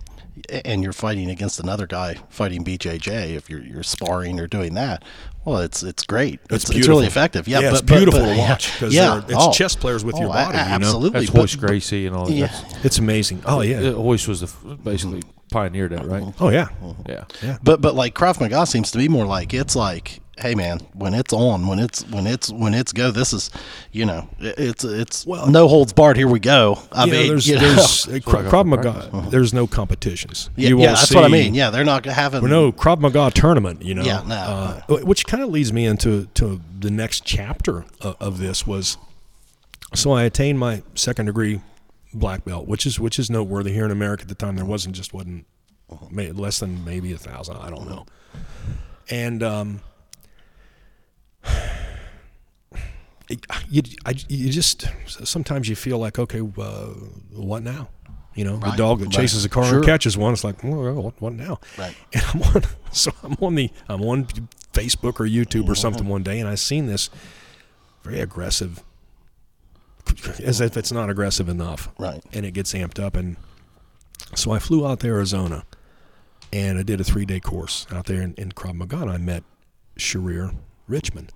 and 0.65 0.83
you're 0.83 0.93
fighting 0.93 1.31
against 1.31 1.61
another 1.61 1.87
guy 1.87 2.17
fighting 2.29 2.65
BJJ, 2.65 3.35
if 3.35 3.49
you're 3.49 3.63
you're 3.63 3.83
sparring 3.83 4.39
or 4.39 4.47
doing 4.47 4.75
that, 4.75 5.05
well, 5.45 5.59
it's 5.59 5.83
it's 5.83 6.05
great. 6.05 6.41
It's, 6.51 6.65
it's, 6.65 6.71
beautiful. 6.71 6.97
really 6.97 7.07
effective. 7.07 7.47
Yeah, 7.47 7.61
Yeah, 7.61 7.71
but, 7.71 7.81
it's 7.81 7.91
beautiful 7.91 8.21
but- 8.21 8.35
to 8.35 8.39
watch 8.39 8.73
because 8.73 8.95
yeah, 8.95 9.23
it's 9.25 9.35
oh. 9.35 9.53
chess 9.53 9.77
players 9.77 10.05
with 10.05 10.17
oh, 10.17 10.21
your 10.21 10.29
Oh, 10.29 10.33
a- 10.33 10.35
body. 10.35 10.59
you 10.59 10.65
know? 10.65 10.71
absolutely. 10.71 11.21
that's 11.21 11.31
but- 11.31 11.39
Royce 11.39 11.55
Gracie 11.57 12.07
and 12.07 12.17
all. 12.17 12.31
Yeah. 12.31 12.47
That's- 12.47 12.85
It's 12.85 12.99
amazing. 12.99 13.43
Oh 13.47 13.61
yeah. 13.61 13.91
Royce 13.91 14.27
was 14.27 14.41
the 14.41 14.75
basically 14.77 15.21
mm-hmm. 15.21 15.49
pioneered 15.51 15.93
that, 15.93 16.05
right? 16.07 16.23
Mm-hmm. 16.23 16.45
Oh 16.45 16.49
yeah. 16.51 16.69
Yeah. 17.09 17.59
But 17.63 17.81
but 17.81 17.95
like 17.95 18.15
Krav 18.15 18.41
Maga 18.41 18.67
seems 18.67 18.91
to 18.91 18.99
be 18.99 19.09
more 19.09 19.27
like 19.27 19.55
it's 19.55 19.77
like, 19.77 20.21
hey 20.39 20.55
man, 20.55 20.81
when 20.93 21.15
it's 21.15 21.33
on, 21.33 21.67
when 21.67 21.79
it's 21.79 22.03
when 22.09 22.27
it's 22.27 22.51
when 22.53 22.75
it's 22.75 22.93
go, 22.93 23.11
this 23.11 23.33
is, 23.33 23.51
you 23.93 24.05
know, 24.05 24.29
it's 24.39 24.85
it's 24.85 25.27
Well- 25.27 25.47
no 25.51 25.67
holds 25.69 25.93
barred. 25.93 26.17
Here 26.17 26.29
we 26.29 26.41
go. 26.41 26.79
I 26.93 27.05
yeah, 27.07 27.13
mean, 27.13 27.29
there's, 27.29 27.49
you 27.49 27.59
there's 27.59 28.07
what 28.07 28.15
I 28.17 28.19
Krav 28.21 28.23
got 28.23 28.45
Krav 28.45 28.51
from 28.51 28.69
Maga. 28.69 28.93
practice. 29.11 29.31
There's 29.31 29.55
no 29.55 29.67
competitions. 29.67 30.51
yeah, 30.57 30.69
You 30.69 30.79
yeah, 30.79 30.87
won't 30.89 30.99
that's 30.99 31.15
what 31.15 31.25
I 31.25 31.29
mean. 31.29 31.55
Yeah, 31.55 31.71
they're 31.71 31.85
not 31.85 32.05
having 32.05 32.43
Well, 32.43 32.51
no 32.51 32.73
Krav 32.73 32.99
Maga 33.01 33.31
tournament, 33.31 33.83
you 33.83 33.95
know. 33.95 34.03
Yeah, 34.05 34.23
no. 34.27 34.35
Uh, 34.89 34.99
which 35.05 35.27
kind 35.27 35.43
of 35.43 35.49
leads 35.51 35.73
me 35.73 35.87
into 35.87 36.27
to 36.35 36.61
the 36.79 36.91
next 36.91 37.25
chapter 37.25 37.85
of, 38.01 38.17
of 38.21 38.39
this 38.39 38.67
was. 38.67 38.99
So 39.95 40.13
I 40.13 40.25
attained 40.25 40.59
my 40.59 40.83
second 40.95 41.27
degree 41.27 41.61
black 42.13 42.45
belt, 42.45 42.67
which 42.67 42.85
is 42.87 42.99
which 43.01 43.19
is 43.19 43.31
noteworthy 43.31 43.73
here 43.73 43.85
in 43.85 43.91
America 43.91 44.23
at 44.23 44.29
the 44.29 44.35
time. 44.35 44.57
There 44.57 44.65
wasn't 44.65 44.95
just 44.97 45.15
wasn't 45.15 45.47
may, 46.11 46.33
less 46.33 46.59
than 46.61 46.85
maybe 46.85 47.13
a 47.13 47.17
thousand. 47.19 47.57
I 47.57 47.71
don't 47.71 47.89
know. 47.89 48.05
And 49.09 49.43
um, 49.43 49.77
it- 49.77 49.83
you 53.69 53.83
I, 54.05 54.15
you 54.29 54.51
just 54.51 54.87
sometimes 55.25 55.69
you 55.69 55.77
feel 55.77 55.99
like 55.99 56.19
okay, 56.19 56.41
uh, 56.41 56.87
what 57.33 57.63
now? 57.63 57.89
You 58.35 58.45
know, 58.45 58.57
Right, 58.57 58.73
the 58.73 58.77
dog 58.77 58.99
that 58.99 59.07
right. 59.07 59.15
chases 59.15 59.45
a 59.47 59.49
car 59.49 59.65
Sure. 59.65 59.77
and 59.79 59.87
catches 59.87 60.17
one. 60.17 60.35
It's 60.35 60.45
like, 60.45 60.63
well, 60.63 60.93
what, 60.93 61.21
what 61.23 61.33
now? 61.33 61.59
Right. 61.79 61.97
And 62.13 62.23
I'm 62.35 62.43
on, 62.43 62.63
so 62.93 63.11
I'm 63.23 63.35
on 63.41 63.55
the, 63.55 63.71
I'm 63.89 64.03
on 64.03 64.27
Facebook 64.75 65.19
or 65.21 65.25
YouTube 65.27 65.69
or 65.69 65.75
something 65.75 66.07
one 66.07 66.23
day, 66.23 66.39
and 66.39 66.47
I 66.47 66.55
seen 66.55 66.85
this 66.87 67.09
very 68.03 68.21
aggressive, 68.21 68.83
as 70.45 70.61
if 70.61 70.77
it's 70.77 70.93
not 70.93 71.09
aggressive 71.09 71.49
enough, 71.49 71.89
Right. 71.99 72.23
and 72.35 72.45
it 72.45 72.51
gets 72.53 72.75
amped 72.75 73.03
up. 73.03 73.17
And 73.17 73.37
so 74.35 74.51
I 74.51 74.59
flew 74.59 74.87
out 74.87 75.01
to 75.01 75.07
Arizona, 75.07 75.65
and 76.53 76.79
I 76.79 76.83
did 76.83 77.01
a 77.01 77.05
three 77.05 77.25
day 77.25 77.41
course 77.41 77.87
out 77.91 78.05
there 78.05 78.21
in, 78.21 78.35
in 78.35 78.53
Krav 78.53 78.75
Maga. 78.75 78.99
I 78.99 79.17
met 79.17 79.45
Sharir 79.99 80.55
Richman, 80.87 81.31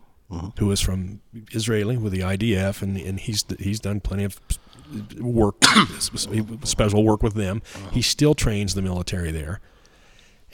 who 0.58 0.70
is 0.70 0.80
from 0.80 1.20
Israeli 1.52 1.96
with 1.96 2.12
the 2.12 2.20
IDF, 2.20 2.82
and, 2.82 2.96
and 2.96 3.18
he's 3.20 3.44
he's 3.58 3.80
done 3.80 4.00
plenty 4.00 4.24
of 4.24 4.40
work, 5.18 5.56
special 6.64 7.04
work 7.04 7.22
with 7.22 7.34
them. 7.34 7.62
He 7.92 8.02
still 8.02 8.34
trains 8.34 8.74
the 8.74 8.82
military 8.82 9.30
there, 9.32 9.60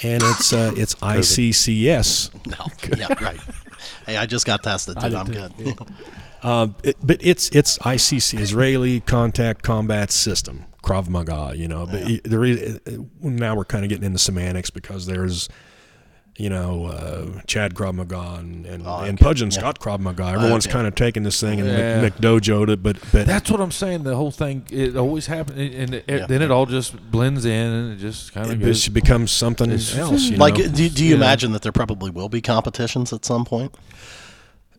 and 0.02 0.22
it's 0.22 0.52
uh, 0.52 0.72
it's 0.76 0.94
ICCS. 1.02 2.46
No. 2.46 2.66
Yeah. 2.98 3.12
Right. 3.24 3.40
Hey, 4.06 4.16
I 4.16 4.26
just 4.26 4.46
got 4.46 4.62
tested. 4.62 4.96
Dude. 4.98 5.14
I'm 5.14 5.26
good. 5.26 5.52
Uh, 6.42 6.68
it, 6.82 6.96
but 7.02 7.18
it's 7.20 7.48
it's 7.50 7.78
ICC 7.78 8.38
Israeli 8.40 9.00
Contact 9.00 9.62
Combat 9.62 10.10
System 10.10 10.64
Krav 10.82 11.08
Maga. 11.08 11.52
You 11.56 11.68
know, 11.68 11.86
but 11.86 12.10
it- 12.10 12.24
there 12.24 12.44
is, 12.44 12.76
uh, 12.86 12.90
now 13.20 13.54
we're 13.54 13.64
kind 13.64 13.84
of 13.84 13.88
getting 13.90 14.04
into 14.04 14.18
semantics 14.18 14.70
because 14.70 15.06
there's. 15.06 15.48
You 16.38 16.50
know, 16.50 16.84
uh, 16.86 17.40
Chad 17.46 17.72
Krav 17.74 17.94
Maga 17.94 18.36
and, 18.38 18.66
and, 18.66 18.82
Oh, 18.86 18.98
and. 18.98 19.18
Pudgeon 19.18 19.50
Yeah. 19.50 19.58
Scott 19.58 19.80
Krav 19.80 20.00
Maga. 20.00 20.24
Everyone's 20.26 20.66
okay. 20.66 20.72
kind 20.74 20.86
of 20.86 20.94
taking 20.94 21.22
this 21.22 21.40
thing 21.40 21.60
and 21.60 21.68
Yeah. 21.68 22.02
Mc, 22.02 22.14
McDojoed 22.16 22.68
it, 22.68 22.82
but 22.82 22.98
but 23.10 23.26
That's 23.26 23.50
what 23.50 23.58
I'm 23.60 23.70
saying. 23.70 24.02
The 24.02 24.16
whole 24.16 24.30
thing, 24.30 24.66
it 24.70 24.96
always 24.96 25.28
happens, 25.28 25.58
and 25.58 25.94
it, 25.94 26.04
Yeah. 26.06 26.26
then 26.26 26.42
it 26.42 26.50
all 26.50 26.66
just 26.66 26.94
blends 27.10 27.46
in, 27.46 27.52
and 27.72 27.92
it 27.94 28.00
just 28.02 28.34
kind 28.34 28.50
of 28.50 28.62
it 28.62 28.92
becomes 28.92 29.30
something 29.30 29.70
else. 29.72 29.94
You 29.94 30.36
like, 30.36 30.58
know? 30.58 30.68
do, 30.68 30.88
do 30.90 31.04
you 31.04 31.10
Yeah. 31.12 31.16
imagine 31.16 31.52
that 31.52 31.62
there 31.62 31.72
probably 31.72 32.10
will 32.10 32.28
be 32.28 32.42
competitions 32.42 33.14
at 33.14 33.24
some 33.24 33.46
point? 33.46 33.74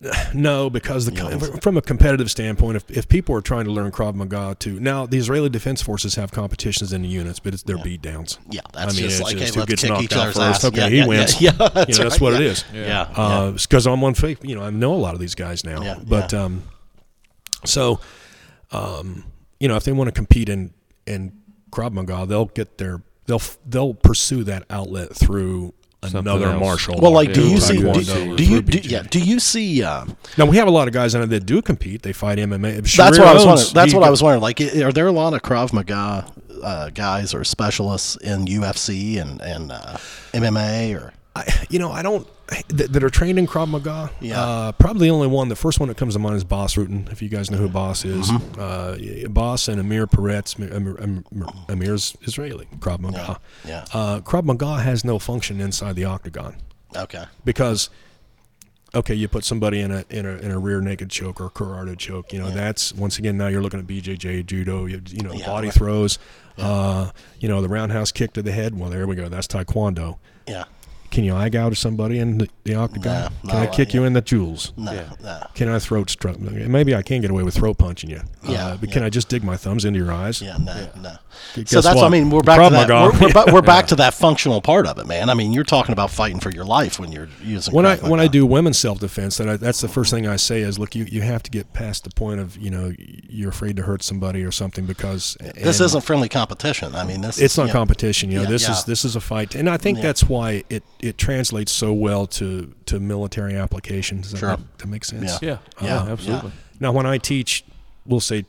No, 0.34 0.70
because 0.70 1.06
the 1.06 1.12
Yeah. 1.14 1.60
from 1.60 1.76
a 1.76 1.82
competitive 1.82 2.30
standpoint, 2.30 2.76
if, 2.76 2.90
if 2.90 3.08
people 3.08 3.34
are 3.34 3.40
trying 3.40 3.64
to 3.64 3.70
learn 3.70 3.90
Krav 3.90 4.14
Maga 4.14 4.56
too, 4.58 4.78
now 4.78 5.06
the 5.06 5.18
Israeli 5.18 5.48
Defense 5.48 5.82
Forces 5.82 6.14
have 6.14 6.30
competitions 6.30 6.92
in 6.92 7.02
the 7.02 7.08
units, 7.08 7.40
but 7.40 7.54
it's 7.54 7.62
their 7.62 7.78
beat 7.78 8.02
downs. 8.02 8.38
Yeah, 8.50 8.60
that's 8.72 8.94
I 8.94 8.96
mean, 8.96 9.08
just 9.08 9.20
it's 9.20 9.22
like, 9.22 9.36
just 9.38 9.54
hey, 9.54 9.60
who 9.60 9.66
gets 9.66 9.84
knocked 9.84 10.12
out 10.12 10.26
first. 10.26 10.38
ass. 10.38 10.64
Okay, 10.64 10.78
yeah, 10.78 10.88
he 10.88 10.96
yeah, 10.98 11.06
wins. 11.06 11.40
Yeah, 11.40 11.50
yeah, 11.58 11.84
you 11.88 11.94
know, 11.98 12.04
that's 12.04 12.20
what 12.20 12.32
yeah. 12.34 12.38
it 12.40 12.42
is. 12.46 12.64
Yeah, 12.72 12.86
yeah. 12.86 13.00
Uh, 13.16 13.50
because 13.52 13.86
I'm 13.86 14.04
on 14.04 14.14
fake. 14.14 14.38
You 14.42 14.54
know, 14.54 14.62
I 14.62 14.70
know 14.70 14.94
a 14.94 14.96
lot 14.96 15.14
of 15.14 15.20
these 15.20 15.34
guys 15.34 15.64
now. 15.64 15.82
Yeah, 15.82 15.98
but 16.06 16.32
yeah. 16.32 16.44
um, 16.44 16.62
so, 17.64 18.00
um, 18.70 19.24
you 19.60 19.68
know, 19.68 19.76
if 19.76 19.84
they 19.84 19.92
want 19.92 20.08
to 20.08 20.12
compete 20.12 20.48
in 20.48 20.72
in 21.06 21.32
Krav 21.70 21.92
Maga, 21.92 22.26
they'll 22.26 22.46
get 22.46 22.78
their 22.78 23.02
they'll 23.26 23.42
they'll 23.66 23.94
pursue 23.94 24.44
that 24.44 24.64
outlet 24.70 25.14
through 25.14 25.74
another 26.02 26.46
else. 26.50 26.60
martial. 26.60 26.94
well, 27.00 27.16
art, 27.16 27.26
like, 27.26 27.34
do 27.34 27.42
through 27.42 27.50
you 27.50 27.60
see? 27.60 27.76
Do, 27.78 27.84
Taekwondo 27.92 28.36
do 28.36 28.44
you? 28.44 28.62
Do, 28.62 28.78
yeah. 28.78 29.02
Do 29.02 29.20
you 29.20 29.40
see? 29.40 29.82
Uh, 29.82 30.06
Now 30.36 30.46
we 30.46 30.56
have 30.56 30.68
a 30.68 30.70
lot 30.70 30.88
of 30.88 30.94
guys 30.94 31.14
on 31.14 31.22
it 31.22 31.26
that 31.28 31.46
do 31.46 31.60
compete. 31.62 32.02
They 32.02 32.12
fight 32.12 32.38
MMA. 32.38 32.96
that's 32.96 33.18
what 33.18 33.28
I 33.28 33.34
was 33.34 33.46
wondering. 33.46 33.68
That's 33.74 33.94
what 33.94 34.02
I 34.02 34.10
was 34.10 34.22
wondering. 34.22 34.42
Like, 34.42 34.60
are 34.60 34.92
there 34.92 35.06
a 35.06 35.12
lot 35.12 35.34
of 35.34 35.42
Krav 35.42 35.72
Maga 35.72 36.30
uh, 36.62 36.90
guys 36.90 37.34
or 37.34 37.44
specialists 37.44 38.16
in 38.16 38.46
UFC 38.46 39.20
and 39.20 39.40
and 39.40 39.72
uh, 39.72 39.96
MMA 40.32 40.94
or? 41.00 41.12
I, 41.38 41.66
you 41.70 41.78
know, 41.78 41.90
I 41.90 42.02
don't 42.02 42.26
that, 42.68 42.92
that 42.92 43.04
are 43.04 43.10
trained 43.10 43.38
in 43.38 43.46
Krav 43.46 43.68
Maga. 43.68 44.10
Yeah. 44.20 44.40
Uh, 44.42 44.72
probably 44.72 45.08
the 45.08 45.14
only 45.14 45.26
one. 45.26 45.48
The 45.48 45.56
first 45.56 45.80
one 45.80 45.88
that 45.88 45.96
comes 45.96 46.14
to 46.14 46.18
mind 46.18 46.36
is 46.36 46.44
Bas 46.44 46.74
Rutten. 46.76 47.10
If 47.12 47.20
you 47.22 47.28
guys 47.28 47.50
know 47.50 47.58
who 47.58 47.68
Bas 47.68 48.04
is, 48.04 48.30
Mm-hmm. 48.30 49.24
uh, 49.26 49.28
Bas 49.28 49.68
and 49.68 49.80
Amir 49.80 50.06
Peretz. 50.06 50.56
Amir, 50.58 50.94
Amir, 50.96 51.22
Amir's 51.68 52.16
Israeli 52.22 52.66
Krav 52.78 53.00
Maga. 53.00 53.38
Yeah. 53.66 53.84
Uh, 53.92 54.20
Krav 54.20 54.44
Maga 54.44 54.78
has 54.78 55.04
no 55.04 55.18
function 55.18 55.60
inside 55.60 55.96
the 55.96 56.04
octagon 56.04 56.56
Okay. 56.96 57.24
because. 57.44 57.90
Okay, 58.94 59.12
you 59.12 59.28
put 59.28 59.44
somebody 59.44 59.80
in 59.80 59.90
a 59.92 60.02
in 60.08 60.24
a 60.24 60.36
in 60.38 60.50
a 60.50 60.58
rear 60.58 60.80
naked 60.80 61.10
choke 61.10 61.42
or 61.42 61.50
karate 61.50 61.94
choke. 61.98 62.32
You 62.32 62.38
know 62.38 62.50
that's 62.50 62.90
once 62.94 63.18
again 63.18 63.36
now 63.36 63.48
you're 63.48 63.60
looking 63.60 63.78
at 63.78 63.86
BJJ 63.86 64.46
judo. 64.46 64.86
You, 64.86 65.02
you 65.08 65.20
know 65.20 65.34
Yeah, 65.34 65.44
body 65.44 65.66
right. 65.68 65.74
throws. 65.74 66.18
Uh, 66.56 67.10
you 67.38 67.50
know 67.50 67.60
the 67.60 67.68
roundhouse 67.68 68.10
kick 68.12 68.32
to 68.32 68.40
the 68.42 68.50
head. 68.50 68.78
Well, 68.78 68.88
there 68.88 69.06
we 69.06 69.14
go. 69.14 69.28
That's 69.28 69.46
taekwondo. 69.46 70.16
Yeah. 70.46 70.64
Can 71.10 71.24
you 71.24 71.34
eye 71.34 71.48
gouge 71.48 71.78
somebody 71.78 72.18
in 72.18 72.38
the, 72.38 72.48
the 72.64 72.74
octagon? 72.74 73.32
Nah, 73.42 73.50
can 73.50 73.50
I 73.50 73.60
like 73.60 73.72
kick 73.72 73.94
you 73.94 74.04
it. 74.04 74.08
in 74.08 74.12
the 74.12 74.20
jewels? 74.20 74.72
No. 74.76 74.92
Yeah. 74.92 75.10
No. 75.22 75.46
Can 75.54 75.68
I 75.68 75.78
throat 75.78 76.10
struck? 76.10 76.38
Maybe 76.38 76.94
I 76.94 77.02
can 77.02 77.20
get 77.22 77.30
away 77.30 77.42
with 77.42 77.54
throat 77.54 77.78
punching 77.78 78.10
you. 78.10 78.20
Yeah, 78.46 78.68
Uh, 78.68 78.76
but 78.76 78.90
can. 78.92 79.02
I 79.02 79.08
just 79.10 79.28
dig 79.28 79.42
my 79.42 79.56
thumbs 79.56 79.84
into 79.84 79.98
your 79.98 80.12
eyes? 80.12 80.42
Yeah. 80.42 80.56
No. 80.58 80.88
No. 81.00 81.16
Guess 81.54 81.70
So 81.70 81.80
that's. 81.80 81.96
what? 81.96 82.04
I 82.04 82.08
mean, 82.08 82.30
we're 82.30 82.40
back 82.42 82.62
to 82.68 82.74
that. 82.74 82.88
We're, 82.88 83.20
we're, 83.20 83.32
ba- 83.32 83.52
we're 83.52 83.62
back 83.62 83.86
to 83.88 83.96
that 83.96 84.12
functional 84.12 84.60
part 84.60 84.86
of 84.86 84.98
it, 84.98 85.06
man. 85.06 85.30
I 85.30 85.34
mean, 85.34 85.52
you're 85.52 85.64
talking 85.64 85.92
about 85.92 86.10
fighting 86.10 86.40
for 86.40 86.50
your 86.50 86.64
life 86.64 86.98
when 86.98 87.10
you're 87.12 87.28
using. 87.42 87.72
when 87.74 87.86
I 87.86 87.96
Krav 87.96 88.08
when 88.10 88.20
I 88.20 88.26
do 88.26 88.44
women's 88.44 88.78
self 88.78 88.98
defense, 88.98 89.36
that 89.38 89.48
I, 89.48 89.56
that's 89.56 89.80
the 89.80 89.88
first 89.88 90.10
thing 90.10 90.26
I 90.26 90.36
say 90.36 90.60
is, 90.60 90.78
look, 90.78 90.94
you, 90.94 91.04
you 91.04 91.22
have 91.22 91.42
to 91.44 91.50
get 91.50 91.72
past 91.72 92.04
the 92.04 92.10
point 92.10 92.40
of 92.40 92.56
you 92.56 92.70
know 92.70 92.92
you're 92.98 93.50
afraid 93.50 93.76
to 93.76 93.82
hurt 93.82 94.02
somebody 94.02 94.42
or 94.42 94.50
something 94.50 94.84
because 94.84 95.36
this 95.54 95.80
isn't 95.80 96.02
friendly 96.04 96.28
competition. 96.28 96.94
I 96.94 97.04
mean, 97.04 97.20
this. 97.20 97.38
it's 97.40 97.56
not 97.56 97.68
yeah. 97.68 97.72
competition. 97.72 98.30
You 98.30 98.38
know, 98.38 98.42
Yeah, 98.42 98.50
this 98.50 98.62
yeah. 98.64 98.72
is 98.72 98.84
this 98.84 99.04
is 99.04 99.14
a 99.16 99.20
fight, 99.20 99.54
and 99.54 99.70
I 99.70 99.76
think 99.76 99.98
Yeah. 99.98 100.02
that's 100.04 100.24
why 100.24 100.64
it, 100.68 100.82
it 101.00 101.18
translates 101.18 101.72
so 101.72 101.92
well 101.92 102.26
to 102.26 102.74
to 102.86 103.00
military 103.00 103.56
applications. 103.56 104.30
Does 104.30 104.32
that, 104.32 104.38
Sure. 104.38 104.56
make, 104.56 104.78
that 104.78 104.86
make 104.88 105.04
sense? 105.04 105.38
Yeah. 105.42 105.58
yeah, 105.80 105.86
Yeah, 105.86 106.04
yeah, 106.04 106.12
absolutely. 106.12 106.52
Now, 106.80 106.92
when 106.92 107.06
I 107.06 107.18
teach, 107.18 107.64
we'll 108.06 108.20
say, 108.20 108.44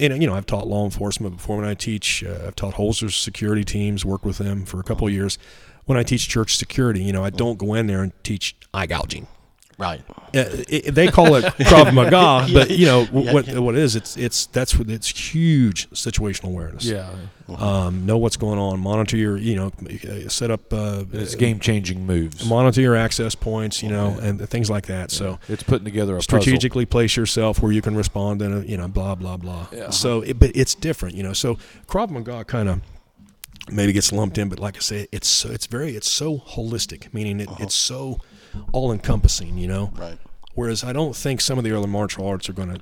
and 0.00 0.20
you 0.20 0.26
know, 0.26 0.34
I've 0.34 0.46
taught 0.46 0.66
law 0.66 0.84
enforcement 0.84 1.36
before. 1.36 1.56
When 1.56 1.66
I 1.66 1.74
teach, 1.74 2.24
uh, 2.24 2.46
I've 2.46 2.56
taught 2.56 2.74
Holzer's 2.74 3.16
security 3.16 3.64
teams, 3.64 4.04
worked 4.04 4.24
with 4.24 4.38
them 4.38 4.64
for 4.64 4.80
a 4.80 4.82
couple 4.82 5.06
of 5.06 5.12
years. 5.12 5.38
When 5.84 5.96
I 5.96 6.02
teach 6.02 6.28
church 6.28 6.56
security, 6.56 7.02
you 7.02 7.12
know, 7.12 7.22
I 7.22 7.28
uh-huh. 7.28 7.36
don't 7.36 7.58
go 7.58 7.74
in 7.74 7.86
there 7.86 8.02
and 8.02 8.12
teach 8.24 8.56
eye 8.74 8.86
gouging. 8.86 9.28
Right. 9.78 10.02
Uh, 10.34 10.64
it, 10.68 10.94
they 10.94 11.08
call 11.08 11.34
it 11.34 11.44
Krav 11.68 11.92
Maga, 11.92 12.50
but 12.52 12.70
you 12.70 12.86
know 12.86 13.00
Yeah, 13.12 13.32
what 13.32 13.46
yeah. 13.46 13.58
what 13.58 13.74
it 13.74 13.82
is? 13.82 13.94
It's 13.94 14.16
it's 14.16 14.46
that's 14.46 14.74
what 14.78 14.88
it's 14.88 15.08
huge 15.34 15.90
situational 15.90 16.46
awareness. 16.46 16.86
Yeah, 16.86 17.10
Um, 17.48 18.06
know 18.06 18.16
what's 18.16 18.38
going 18.38 18.58
on. 18.58 18.80
Monitor 18.80 19.18
your, 19.18 19.36
you 19.36 19.54
know, 19.54 19.72
uh, 20.08 20.28
set 20.30 20.50
up. 20.50 20.72
Uh, 20.72 21.04
it's 21.12 21.34
game 21.34 21.60
changing 21.60 22.06
moves. 22.06 22.46
Monitor 22.48 22.80
your 22.80 22.96
access 22.96 23.34
points, 23.34 23.82
you 23.82 23.90
know, 23.90 24.18
and 24.22 24.48
things 24.48 24.70
like 24.70 24.86
that. 24.86 25.10
So 25.10 25.38
It's 25.46 25.62
putting 25.62 25.84
together 25.84 26.16
a 26.16 26.22
strategically 26.22 26.86
place 26.86 27.14
yourself 27.14 27.60
where 27.60 27.70
you 27.72 27.82
can 27.82 27.94
respond 27.96 28.40
and 28.40 28.66
you 28.68 28.78
know 28.78 28.88
blah 28.88 29.14
blah 29.14 29.36
blah. 29.36 29.66
Yeah. 29.72 29.90
So, 29.90 30.22
it, 30.22 30.38
but 30.38 30.52
it's 30.54 30.74
different, 30.74 31.14
you 31.16 31.22
know. 31.22 31.34
So 31.34 31.58
Krav 31.86 32.08
Maga 32.10 32.44
kind 32.46 32.70
of 32.70 32.80
maybe 33.70 33.92
gets 33.92 34.10
lumped 34.10 34.38
in, 34.38 34.48
but 34.48 34.58
like 34.58 34.76
I 34.76 34.80
say, 34.80 35.06
it's 35.12 35.28
so, 35.28 35.50
it's 35.50 35.66
very 35.66 35.96
it's 35.96 36.08
so 36.08 36.38
holistic, 36.38 37.12
meaning 37.12 37.40
it, 37.40 37.48
it's 37.58 37.74
so 37.74 38.20
all 38.72 38.92
encompassing, 38.92 39.58
you 39.58 39.68
know. 39.68 39.92
Right. 39.96 40.18
Whereas 40.54 40.82
I 40.84 40.92
don't 40.92 41.14
think 41.14 41.40
some 41.40 41.58
of 41.58 41.64
the 41.64 41.76
other 41.76 41.86
martial 41.86 42.26
arts 42.26 42.48
are 42.48 42.52
going 42.54 42.70
to 42.74 42.80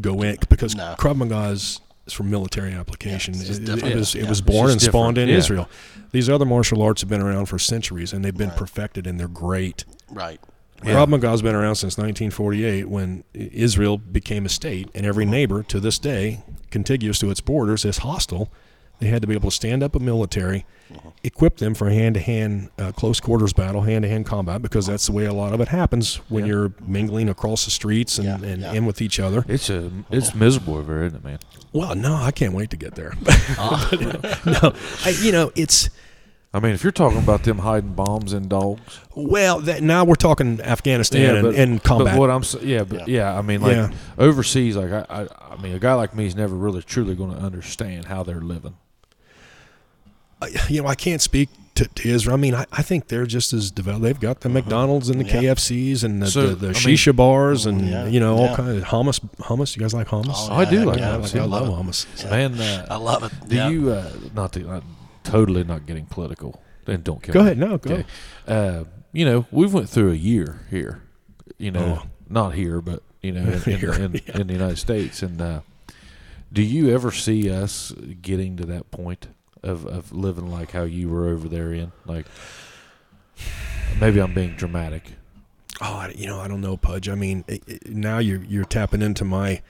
go 0.00 0.22
in 0.22 0.36
because 0.48 0.74
No. 0.76 0.94
Krav 0.98 1.16
Maga 1.16 1.48
is, 1.50 1.80
is 2.06 2.12
for 2.12 2.22
military 2.22 2.72
application. 2.72 3.34
it's 3.34 3.44
just 3.46 3.60
it, 3.62 3.68
it 3.68 3.74
different. 3.74 3.94
was 3.96 4.14
it 4.14 4.22
Yeah. 4.24 4.28
was 4.28 4.40
born 4.40 4.70
and 4.70 4.80
spawned 4.80 5.18
in. 5.18 5.28
Yeah. 5.28 5.36
Israel. 5.36 5.68
These 6.12 6.28
other 6.30 6.44
martial 6.44 6.82
arts 6.82 7.00
have 7.02 7.10
been 7.10 7.20
around 7.20 7.46
for 7.46 7.58
centuries 7.58 8.12
and 8.12 8.24
they've 8.24 8.36
been 8.36 8.50
Right. 8.50 8.58
perfected 8.58 9.06
and 9.06 9.18
they're 9.18 9.26
great. 9.28 9.84
Right. 10.10 10.40
Krav 10.82 11.08
Maga's 11.08 11.40
been 11.42 11.54
around 11.54 11.76
since 11.76 11.96
1948 11.98 12.88
when 12.88 13.24
Israel 13.32 13.96
became 13.96 14.44
a 14.44 14.48
state, 14.50 14.90
and 14.94 15.06
every 15.06 15.24
neighbor 15.24 15.62
to 15.64 15.80
this 15.80 15.98
day, 15.98 16.42
contiguous 16.70 17.18
to 17.20 17.30
its 17.30 17.40
borders, 17.40 17.84
is 17.86 17.98
hostile. 17.98 18.52
They 18.98 19.08
had 19.08 19.20
to 19.22 19.28
be 19.28 19.34
able 19.34 19.50
to 19.50 19.54
stand 19.56 19.82
up 19.82 19.94
a 19.94 19.98
military, 19.98 20.64
equip 21.22 21.58
them 21.58 21.74
for 21.74 21.90
hand-to-hand 21.90 22.70
uh, 22.78 22.92
close 22.92 23.20
quarters 23.20 23.52
battle, 23.52 23.82
hand-to-hand 23.82 24.24
combat, 24.24 24.62
because 24.62 24.86
that's 24.86 25.06
the 25.06 25.12
way 25.12 25.26
a 25.26 25.32
lot 25.34 25.52
of 25.52 25.60
it 25.60 25.68
happens 25.68 26.16
when 26.30 26.44
Yeah. 26.46 26.52
you're 26.52 26.72
mingling 26.86 27.28
across 27.28 27.66
the 27.66 27.70
streets 27.70 28.16
and, 28.18 28.26
Yeah, 28.42 28.48
and 28.48 28.62
yeah. 28.62 28.72
in 28.72 28.86
with 28.86 29.02
each 29.02 29.20
other. 29.20 29.44
It's 29.48 29.68
a 29.68 29.90
it's 30.10 30.34
miserable 30.34 30.76
over 30.76 30.94
there, 30.94 31.04
isn't 31.04 31.18
it, 31.18 31.24
man? 31.24 31.38
Well, 31.72 31.94
no, 31.94 32.14
I 32.14 32.30
can't 32.30 32.54
wait 32.54 32.70
to 32.70 32.76
get 32.78 32.94
there. 32.94 33.12
no, 34.46 34.72
I, 35.04 35.14
you 35.20 35.32
know, 35.32 35.52
it's 35.54 35.90
I 36.54 36.60
mean, 36.60 36.72
if 36.72 36.82
you're 36.82 36.92
talking 36.92 37.18
about 37.18 37.42
them 37.44 37.58
hiding 37.58 37.92
bombs 37.92 38.32
in 38.32 38.48
dogs, 38.48 39.00
well. 39.14 39.60
That, 39.60 39.82
now 39.82 40.04
we're 40.04 40.14
talking 40.14 40.58
Afghanistan 40.62 41.36
and, 41.36 41.48
and 41.54 41.82
combat. 41.84 42.14
But 42.14 42.20
what 42.20 42.30
I'm 42.30 42.42
yeah, 42.66 42.84
but 42.84 43.08
yeah, 43.08 43.36
I 43.36 43.42
mean, 43.42 43.60
like 43.60 43.76
Yeah. 43.76 43.90
overseas, 44.16 44.74
like 44.76 44.90
I, 44.90 45.04
I, 45.24 45.26
I 45.52 45.60
mean, 45.60 45.74
a 45.74 45.78
guy 45.78 45.92
like 45.94 46.14
me 46.14 46.24
is 46.24 46.34
never 46.34 46.54
really 46.54 46.82
truly 46.82 47.14
going 47.14 47.34
to 47.34 47.38
understand 47.42 48.06
how 48.06 48.22
they're 48.22 48.40
living. 48.40 48.76
I- 50.42 50.50
you 50.68 50.82
know, 50.82 50.88
I 50.88 50.94
can't 50.94 51.20
speak 51.22 51.48
to, 51.76 51.86
to 51.86 52.08
Israel. 52.08 52.34
I 52.34 52.38
mean, 52.38 52.54
I, 52.54 52.64
I 52.72 52.82
think 52.82 53.08
they're 53.08 53.26
just 53.26 53.52
as 53.52 53.70
developed. 53.70 54.02
They've 54.02 54.18
got 54.20 54.40
the 54.40 54.48
McDonald's 54.48 55.08
and 55.10 55.20
the 55.20 55.24
Yeah. 55.26 55.54
KFCs 55.54 56.04
and 56.04 56.22
the, 56.22 56.26
So, 56.28 56.48
the, 56.48 56.54
the 56.54 56.66
I 56.68 56.70
mean- 56.72 56.74
shisha 56.74 57.14
bars 57.14 57.66
and 57.66 57.86
Yeah. 57.88 58.06
you 58.06 58.18
know 58.20 58.36
all 58.36 58.46
Yeah. 58.46 58.56
kind 58.56 58.70
of 58.78 58.84
hummus. 58.84 59.20
Hummus. 59.38 59.76
You 59.76 59.80
guys 59.80 59.92
like 59.94 60.08
hummus? 60.08 60.48
Oh, 60.50 60.54
I 60.54 60.64
do 60.64 60.78
yeah, 60.80 60.84
like 60.84 60.98
yeah, 60.98 61.10
that. 61.10 61.14
I, 61.14 61.16
like, 61.18 61.34
I 61.36 61.38
I 61.40 61.44
love 61.44 61.68
love 61.68 61.84
hummus. 61.86 62.06
Yeah. 62.24 62.30
Man, 62.48 62.60
uh, 62.60 62.86
I 62.90 62.96
love 62.96 63.22
it. 63.24 63.32
do 63.48 63.56
yeah. 63.56 63.68
you 63.68 63.90
uh, 63.90 64.10
not 64.34 64.52
to 64.54 64.60
not, 64.60 64.82
totally 65.24 65.64
not 65.64 65.84
getting 65.86 66.06
political? 66.06 66.62
Then 66.86 67.02
don't 67.02 67.22
kill 67.22 67.32
Go 67.34 67.40
me. 67.40 67.46
ahead. 67.46 67.58
No, 67.58 67.78
go. 67.78 67.94
Okay. 67.94 68.04
Uh, 68.46 68.84
you 69.12 69.24
know, 69.24 69.46
we've 69.50 69.72
went 69.74 69.88
through 69.88 70.12
a 70.12 70.16
year 70.16 70.60
here. 70.70 71.02
You 71.58 71.70
know, 71.72 72.00
Oh. 72.02 72.06
not 72.28 72.54
here, 72.54 72.80
but 72.80 73.02
you 73.22 73.32
know, 73.32 73.40
in, 73.66 73.72
in, 73.72 73.78
Here, 73.80 73.92
in, 73.92 74.12
yeah. 74.26 74.38
in 74.40 74.46
the 74.46 74.52
United 74.52 74.78
States, 74.78 75.22
and 75.22 75.40
uh, 75.42 75.60
Do 76.52 76.62
you 76.62 76.90
ever 76.94 77.10
see 77.10 77.50
us 77.50 77.92
getting 78.22 78.56
to 78.58 78.66
that 78.66 78.90
point 78.90 79.26
of, 79.66 79.84
of 79.86 80.12
living 80.12 80.50
like 80.50 80.70
how 80.72 80.84
you 80.84 81.08
were 81.08 81.28
over 81.28 81.48
there 81.48 81.72
in? 81.72 81.92
Like, 82.06 82.26
maybe 84.00 84.20
I'm 84.20 84.34
being 84.34 84.54
dramatic. 84.56 85.12
Oh, 85.80 85.94
I- 85.94 86.14
you 86.16 86.26
know, 86.26 86.40
I 86.40 86.48
don't 86.48 86.60
know, 86.60 86.76
Pudge. 86.76 87.08
I 87.08 87.14
mean, 87.14 87.44
it, 87.48 87.62
it, 87.66 87.86
now 87.90 88.18
you're 88.18 88.42
you're 88.44 88.64
tapping 88.64 89.02
into 89.02 89.24
my 89.24 89.60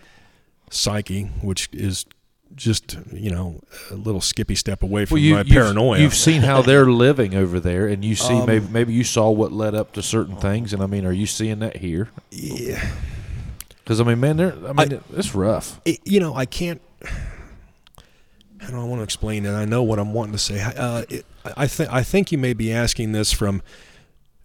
psyche, 0.71 1.25
which 1.43 1.69
is 1.73 2.07
just 2.55 2.97
you 3.13 3.31
know 3.31 3.61
a 3.91 3.95
little 3.97 4.21
skippy 4.21 4.55
step 4.55 4.83
away 4.85 5.05
from 5.05 5.17
my 5.19 5.39
you've- 5.39 5.51
paranoia. 5.51 5.99
You've 5.99 6.15
seen 6.15 6.43
how 6.43 6.63
they're 6.63 6.87
living 7.07 7.35
over 7.35 7.59
there, 7.59 7.89
and 7.89 8.05
you 8.05 8.15
see 8.15 8.35
Um, 8.35 8.47
maybe 8.47 8.67
maybe 8.71 8.93
you 8.93 9.03
saw 9.05 9.31
what 9.31 9.53
led 9.53 9.75
up 9.75 9.93
to 9.95 10.03
certain 10.03 10.37
things, 10.37 10.73
and 10.73 10.81
I 10.83 10.87
mean, 10.87 11.05
are 11.05 11.13
you 11.13 11.27
seeing 11.27 11.59
that 11.59 11.79
here? 11.79 12.09
yeah, 12.31 12.87
Because 13.79 14.01
I 14.01 14.05
mean, 14.05 14.21
man, 14.21 14.37
they're 14.37 14.53
I 14.67 14.73
mean, 14.73 14.95
I- 14.95 15.01
it's 15.19 15.35
rough. 15.35 15.81
it, 15.85 15.99
you 16.05 16.21
know, 16.21 16.35
I 16.37 16.47
can't. 16.47 16.81
I 18.75 18.85
want 18.85 19.01
to 19.01 19.05
explain 19.05 19.47
it? 19.47 19.53
I 19.53 19.65
know 19.65 19.83
what 19.83 19.99
I'm 19.99 20.13
wanting 20.13 20.33
to 20.33 20.39
say. 20.39 20.61
Uh, 20.61 21.05
it, 21.09 21.25
I 21.57 21.67
think 21.67 21.93
I 21.93 22.03
think 22.03 22.33
you 22.33 22.39
may 22.39 22.53
be 22.53 22.73
asking 22.73 23.13
this 23.13 23.33
from. 23.33 23.63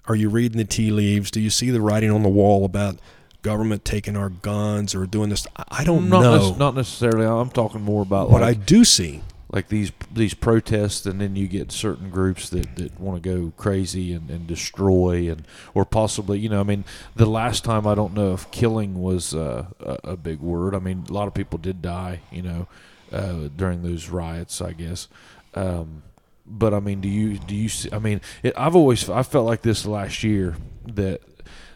Are 0.06 0.16
you 0.16 0.30
reading 0.30 0.58
the 0.58 0.66
tea 0.66 0.92
leaves? 0.92 1.30
Do 1.30 1.40
you 1.40 1.50
see 1.52 1.70
the 1.70 1.80
writing 1.80 2.10
on 2.10 2.24
the 2.24 2.30
wall 2.30 2.66
about 2.66 2.98
government 3.44 3.86
taking 3.86 4.18
our 4.18 4.30
guns 4.30 4.96
or 4.96 5.06
doing 5.06 5.30
this? 5.30 5.46
I- 5.56 5.84
don't 5.84 6.10
not 6.10 6.22
know. 6.22 6.50
nec- 6.50 6.58
not 6.58 6.76
necessarily. 6.76 7.26
I'm 7.26 7.50
talking 7.50 7.82
more 7.82 8.02
about 8.02 8.30
what 8.30 8.44
I 8.44 8.54
do 8.54 8.84
see 8.84 9.22
like 9.52 9.68
these 9.68 9.92
these 10.12 10.34
protests, 10.34 11.06
and 11.06 11.20
then 11.20 11.36
you 11.36 11.48
get 11.48 11.72
certain 11.72 12.10
groups 12.10 12.50
that, 12.50 12.76
that 12.78 13.00
want 13.00 13.22
to 13.22 13.30
go 13.30 13.52
crazy 13.58 14.14
and, 14.14 14.30
and 14.30 14.48
destroy, 14.48 15.30
and 15.30 15.44
or 15.74 15.84
possibly, 15.86 16.40
you 16.40 16.48
know, 16.50 16.62
I 16.62 16.64
mean, 16.64 16.86
the 17.16 17.26
last 17.26 17.64
time 17.66 17.86
I 17.86 17.94
don't 17.94 18.14
know 18.14 18.34
if 18.34 18.50
killing 18.52 19.02
was 19.02 19.36
uh, 19.36 19.66
a, 19.82 20.12
a 20.12 20.18
big 20.18 20.40
word. 20.40 20.74
I 20.74 20.80
mean, 20.80 21.06
a 21.10 21.14
lot 21.14 21.28
of 21.28 21.34
people 21.34 21.60
did 21.60 21.82
die, 21.82 22.22
you 22.32 22.42
know, 22.42 22.68
uh, 23.12 23.50
during 23.56 23.84
those 23.84 24.10
riots, 24.10 24.62
I 24.62 24.74
guess. 24.74 25.08
Um, 25.54 26.04
but 26.46 26.74
I 26.74 26.80
mean, 26.80 27.02
do 27.02 27.10
you 27.10 27.38
do 27.38 27.56
you? 27.56 27.70
See, 27.70 27.90
I 27.92 28.00
mean, 28.00 28.22
it, 28.44 28.54
I've 28.58 28.76
always 28.76 29.10
I 29.10 29.24
felt 29.24 29.46
like 29.46 29.62
this 29.62 29.86
last 29.86 30.24
year 30.24 30.56
that 30.86 31.22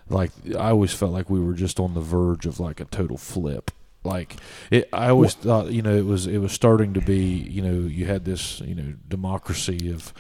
like 0.10 0.32
I 0.58 0.70
always 0.70 0.94
felt 0.94 1.12
like 1.12 1.30
we 1.30 1.40
were 1.40 1.54
just 1.54 1.80
on 1.80 1.94
the 1.94 2.02
verge 2.02 2.46
of 2.46 2.60
like 2.60 2.80
a 2.80 2.86
total 2.86 3.18
flip. 3.18 3.72
Like 4.04 4.36
it, 4.70 4.88
I 4.94 5.10
always 5.10 5.34
thought 5.34 5.72
you 5.72 5.82
know 5.82 5.96
it 5.96 6.06
was 6.06 6.28
it 6.28 6.38
was 6.38 6.52
starting 6.52 6.94
to 6.94 7.02
be 7.02 7.24
you 7.26 7.62
know 7.62 7.88
you 7.88 8.06
had 8.06 8.26
this 8.26 8.60
you 8.62 8.76
know 8.76 8.94
democracy 9.08 9.92
of 9.92 10.14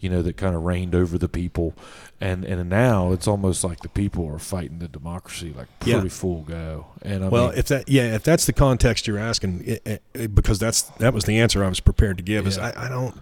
you 0.00 0.08
know 0.10 0.22
that 0.22 0.36
kind 0.36 0.54
of 0.56 0.62
reigned 0.62 0.94
over 0.94 1.18
the 1.18 1.28
people, 1.28 1.74
and 2.20 2.44
and 2.44 2.68
now 2.70 3.12
it's 3.12 3.28
almost 3.28 3.62
like 3.64 3.80
the 3.80 3.88
people 3.88 4.26
are 4.26 4.38
fighting 4.38 4.78
the 4.78 4.88
democracy 4.88 5.52
like 5.56 5.68
Yeah. 5.84 5.94
pretty 5.96 6.08
full 6.08 6.42
go. 6.42 6.86
And 7.02 7.24
I 7.24 7.28
Well, 7.28 7.48
mean, 7.50 7.58
if 7.58 7.66
that 7.66 7.88
yeah, 7.88 8.14
if 8.14 8.22
that's 8.24 8.46
the 8.46 8.52
context 8.52 9.06
you're 9.06 9.18
asking, 9.18 9.62
it, 9.66 9.82
it- 9.86 10.02
it- 10.14 10.34
because 10.34 10.58
that's 10.58 10.82
that 10.98 11.12
was 11.14 11.24
the 11.24 11.38
answer 11.38 11.64
I 11.64 11.68
was 11.68 11.80
prepared 11.80 12.16
to 12.18 12.22
give. 12.22 12.46
Is 12.46 12.58
I, 12.58 12.72
I 12.86 12.88
don't, 12.88 13.14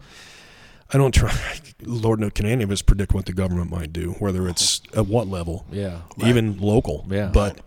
I 0.93 0.99
don't 0.99 1.13
try. 1.15 1.35
Lord 1.83 2.21
knows, 2.21 2.33
can 2.35 2.47
any 2.47 2.65
of 2.65 2.71
us 2.71 2.83
predict 2.83 3.13
what 3.15 3.27
the 3.27 3.33
government 3.33 3.71
might 3.71 3.93
do, 3.93 4.13
whether 4.19 4.49
it's 4.49 4.81
at 4.97 5.07
what 5.07 5.29
level, 5.29 5.65
yeah, 5.71 6.01
even 6.25 6.59
local. 6.59 7.07
Yeah. 7.09 7.31
But 7.33 7.61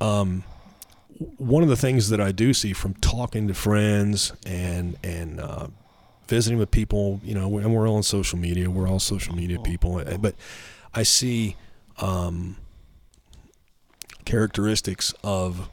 um, 0.00 0.44
one 1.36 1.62
of 1.62 1.68
the 1.68 1.76
things 1.76 2.08
that 2.08 2.20
I 2.20 2.32
do 2.32 2.54
see 2.54 2.72
from 2.72 2.94
talking 2.94 3.48
to 3.48 3.54
friends 3.54 4.32
and 4.46 4.96
and 5.04 5.40
uh, 5.40 5.66
visiting 6.30 6.58
with 6.58 6.70
people, 6.70 7.20
you 7.24 7.34
know, 7.34 7.58
and 7.58 7.74
we're 7.74 7.86
all 7.86 7.96
on 7.96 8.02
social 8.02 8.38
media. 8.38 8.70
We're 8.70 8.88
all 8.88 9.00
social 9.00 9.34
media 9.34 9.58
people, 9.58 9.96
uh, 9.98 10.16
but 10.16 10.36
I 10.94 11.02
see 11.02 11.56
um, 11.98 12.56
characteristics 14.24 15.12
of 15.24 15.68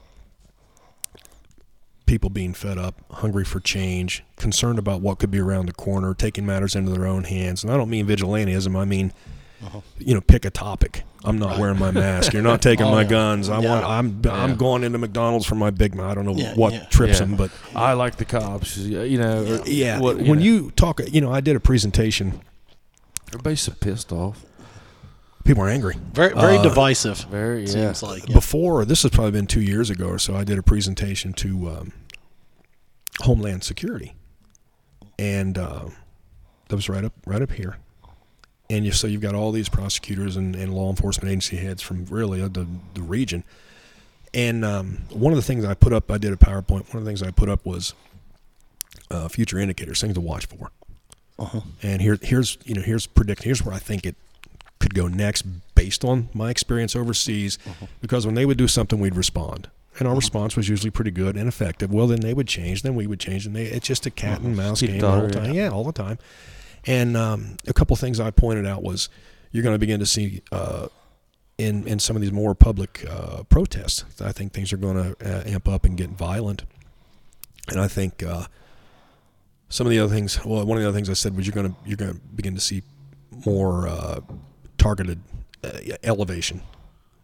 people 2.07 2.31
being 2.31 2.53
fed 2.53 2.79
up, 2.79 2.95
hungry 3.11 3.45
for 3.45 3.59
change, 3.59 4.23
concerned 4.35 4.79
about 4.79 5.01
what 5.01 5.19
could 5.19 5.29
be 5.29 5.39
around 5.39 5.67
the 5.67 5.73
corner, 5.73 6.15
taking 6.15 6.45
matters 6.45 6.75
into 6.75 6.91
their 6.91 7.05
own 7.05 7.25
hands. 7.25 7.63
And 7.63 7.71
I 7.71 7.77
don't 7.77 7.89
mean 7.89 8.07
vigilantism. 8.07 8.75
I 8.75 8.85
mean, 8.85 9.13
you 9.99 10.13
know, 10.13 10.21
pick 10.21 10.45
a 10.45 10.49
topic. 10.49 11.03
I'm 11.23 11.39
not 11.39 11.57
wearing 11.59 11.79
my 11.79 11.91
mask. 11.91 12.31
You're 12.34 12.43
not 12.43 12.61
taking 12.69 12.85
Oh, 12.85 12.91
my 12.91 13.01
yeah. 13.01 13.07
guns. 13.09 13.49
I 13.49 13.59
Yeah. 13.59 13.69
want. 13.81 13.85
I'm. 13.85 14.21
I'm 14.31 14.55
going 14.55 14.84
into 14.84 14.97
McDonald's 14.97 15.45
for 15.45 15.55
my 15.55 15.71
Big 15.71 15.95
Mac. 15.95 16.05
I 16.05 16.13
don't 16.15 16.25
know 16.25 16.35
Yeah, 16.35 16.53
what 16.55 16.73
yeah. 16.73 16.85
trips 16.85 17.13
Yeah. 17.19 17.25
them, 17.25 17.35
but 17.35 17.51
I 17.75 17.93
like 17.93 18.17
the 18.17 18.25
cops. 18.25 18.77
You 18.77 19.17
know, 19.17 19.43
or- 19.61 19.67
yeah. 19.67 19.99
what, 19.99 20.17
when 20.17 20.25
know. 20.39 20.45
you 20.45 20.71
talk, 20.71 21.01
you 21.11 21.21
know, 21.21 21.31
I 21.31 21.41
did 21.41 21.55
a 21.55 21.59
presentation. 21.59 22.41
everybody's 23.29 23.61
so 23.61 23.73
pissed 23.79 24.11
off. 24.11 24.45
People 25.43 25.63
are 25.63 25.69
angry. 25.69 25.95
Very 26.13 26.34
very 26.34 26.57
Uh, 26.57 26.61
divisive. 26.63 27.19
Very 27.31 27.61
yeah. 27.61 27.67
Seems 27.93 28.03
like 28.03 28.27
yeah. 28.27 28.34
Before 28.35 28.85
this 28.85 29.01
has 29.03 29.11
probably 29.11 29.31
been 29.31 29.47
two 29.47 29.61
years 29.61 29.89
ago 29.89 30.07
or 30.07 30.19
so. 30.19 30.35
I 30.35 30.43
did 30.43 30.57
a 30.57 30.63
presentation 30.63 31.34
to 31.34 31.69
um, 31.69 31.93
Homeland 33.21 33.63
Security, 33.63 34.13
and 35.17 35.57
uh, 35.57 35.85
that 36.69 36.75
was 36.75 36.89
right 36.89 37.03
up 37.03 37.13
right 37.25 37.41
up 37.41 37.51
here. 37.53 37.77
And 38.69 38.85
you, 38.85 38.91
so 38.91 39.07
you've 39.07 39.22
got 39.22 39.34
all 39.34 39.52
these 39.52 39.69
prosecutors 39.69 40.35
and, 40.35 40.56
and 40.56 40.73
law 40.73 40.89
enforcement 40.89 41.30
agency 41.30 41.57
heads 41.57 41.81
from 41.81 42.06
really 42.06 42.41
uh, 42.41 42.49
the, 42.49 42.68
the 42.94 43.02
region. 43.02 43.44
And 44.34 44.65
um, 44.65 45.03
one 45.10 45.31
of 45.31 45.38
the 45.38 45.44
things 45.44 45.64
I 45.64 45.73
put 45.73 45.94
up, 45.94 46.11
I 46.11 46.18
did 46.18 46.34
a 46.34 46.35
PowerPoint. 46.35 46.94
One 46.94 46.98
of 46.98 47.06
the 47.06 47.10
things 47.10 47.23
I 47.23 47.31
put 47.31 47.48
up 47.48 47.65
was 47.65 47.94
uh, 49.10 49.30
future 49.30 49.57
indicators, 49.57 50.02
things 50.02 50.15
to 50.15 50.22
watch 50.22 50.45
for. 50.48 50.72
Uh-huh. 51.39 51.61
And 51.81 52.02
here, 52.02 52.18
here's 52.22 52.57
you 52.65 52.73
know 52.73 52.81
here's 52.81 53.06
predict 53.06 53.44
here's 53.44 53.64
where 53.64 53.73
I 53.73 53.80
think 53.80 54.06
it 54.06 54.15
could 54.80 54.94
go 54.94 55.07
next 55.07 55.44
based 55.76 56.03
on 56.03 56.30
my 56.34 56.49
experience 56.49 56.95
overseas. 56.95 57.57
Because 58.02 58.26
when 58.26 58.35
they 58.35 58.45
would 58.45 58.57
do 58.57 58.68
something, 58.68 58.99
we'd 58.99 59.15
respond, 59.15 59.69
and 59.99 60.07
our 60.07 60.15
response 60.15 60.56
was 60.56 60.68
usually 60.68 60.89
pretty 60.89 61.11
good 61.11 61.35
and 61.35 61.48
effective. 61.48 61.94
Well, 61.94 62.07
then 62.07 62.22
they 62.22 62.34
would 62.34 62.48
change, 62.48 62.81
then 62.81 62.95
we 62.95 63.07
would 63.07 63.19
change, 63.19 63.45
and 63.45 63.56
they, 63.56 63.65
it's 63.65 63.88
just 63.88 64.06
a 64.06 64.10
cat 64.10 64.41
and 64.41 64.57
mouse 64.57 64.81
game 64.81 64.99
daughter, 64.99 65.22
all 65.22 65.27
the 65.27 65.34
time. 65.34 65.53
yeah. 65.53 65.64
Yeah, 65.64 65.69
all 65.69 65.84
the 65.84 65.91
time. 65.94 66.18
And 66.85 67.17
um, 67.17 67.57
a 67.67 67.73
couple 67.73 67.95
things 67.95 68.19
I 68.19 68.31
pointed 68.31 68.65
out 68.65 68.83
was 68.83 69.09
you're 69.51 69.63
going 69.63 69.75
to 69.75 69.79
begin 69.79 69.99
to 69.99 70.05
see 70.05 70.41
uh, 70.51 70.87
in 71.57 71.87
in 71.87 71.99
some 71.99 72.15
of 72.15 72.21
these 72.21 72.31
more 72.31 72.55
public 72.55 73.05
uh, 73.09 73.43
protests. 73.43 74.05
I 74.21 74.31
think 74.31 74.53
things 74.53 74.71
are 74.71 74.77
going 74.77 75.15
to 75.15 75.39
uh, 75.39 75.43
amp 75.45 75.67
up 75.67 75.85
and 75.85 75.97
get 75.97 76.09
violent. 76.11 76.63
And 77.69 77.79
I 77.79 77.87
think 77.87 78.23
uh, 78.23 78.45
some 79.69 79.87
of 79.87 79.91
the 79.91 79.99
other 79.99 80.13
things. 80.13 80.43
Well, 80.45 80.65
one 80.65 80.77
of 80.77 80.83
the 80.83 80.89
other 80.89 80.95
things 80.95 81.09
I 81.09 81.13
said 81.13 81.35
was 81.35 81.45
you're 81.45 81.55
going 81.55 81.73
to 81.73 81.75
you're 81.85 81.97
going 81.97 82.13
to 82.13 82.19
begin 82.19 82.55
to 82.55 82.61
see 82.61 82.83
more 83.45 83.87
uh, 83.87 84.19
targeted 84.77 85.19
uh, 85.63 85.79
elevation. 86.03 86.61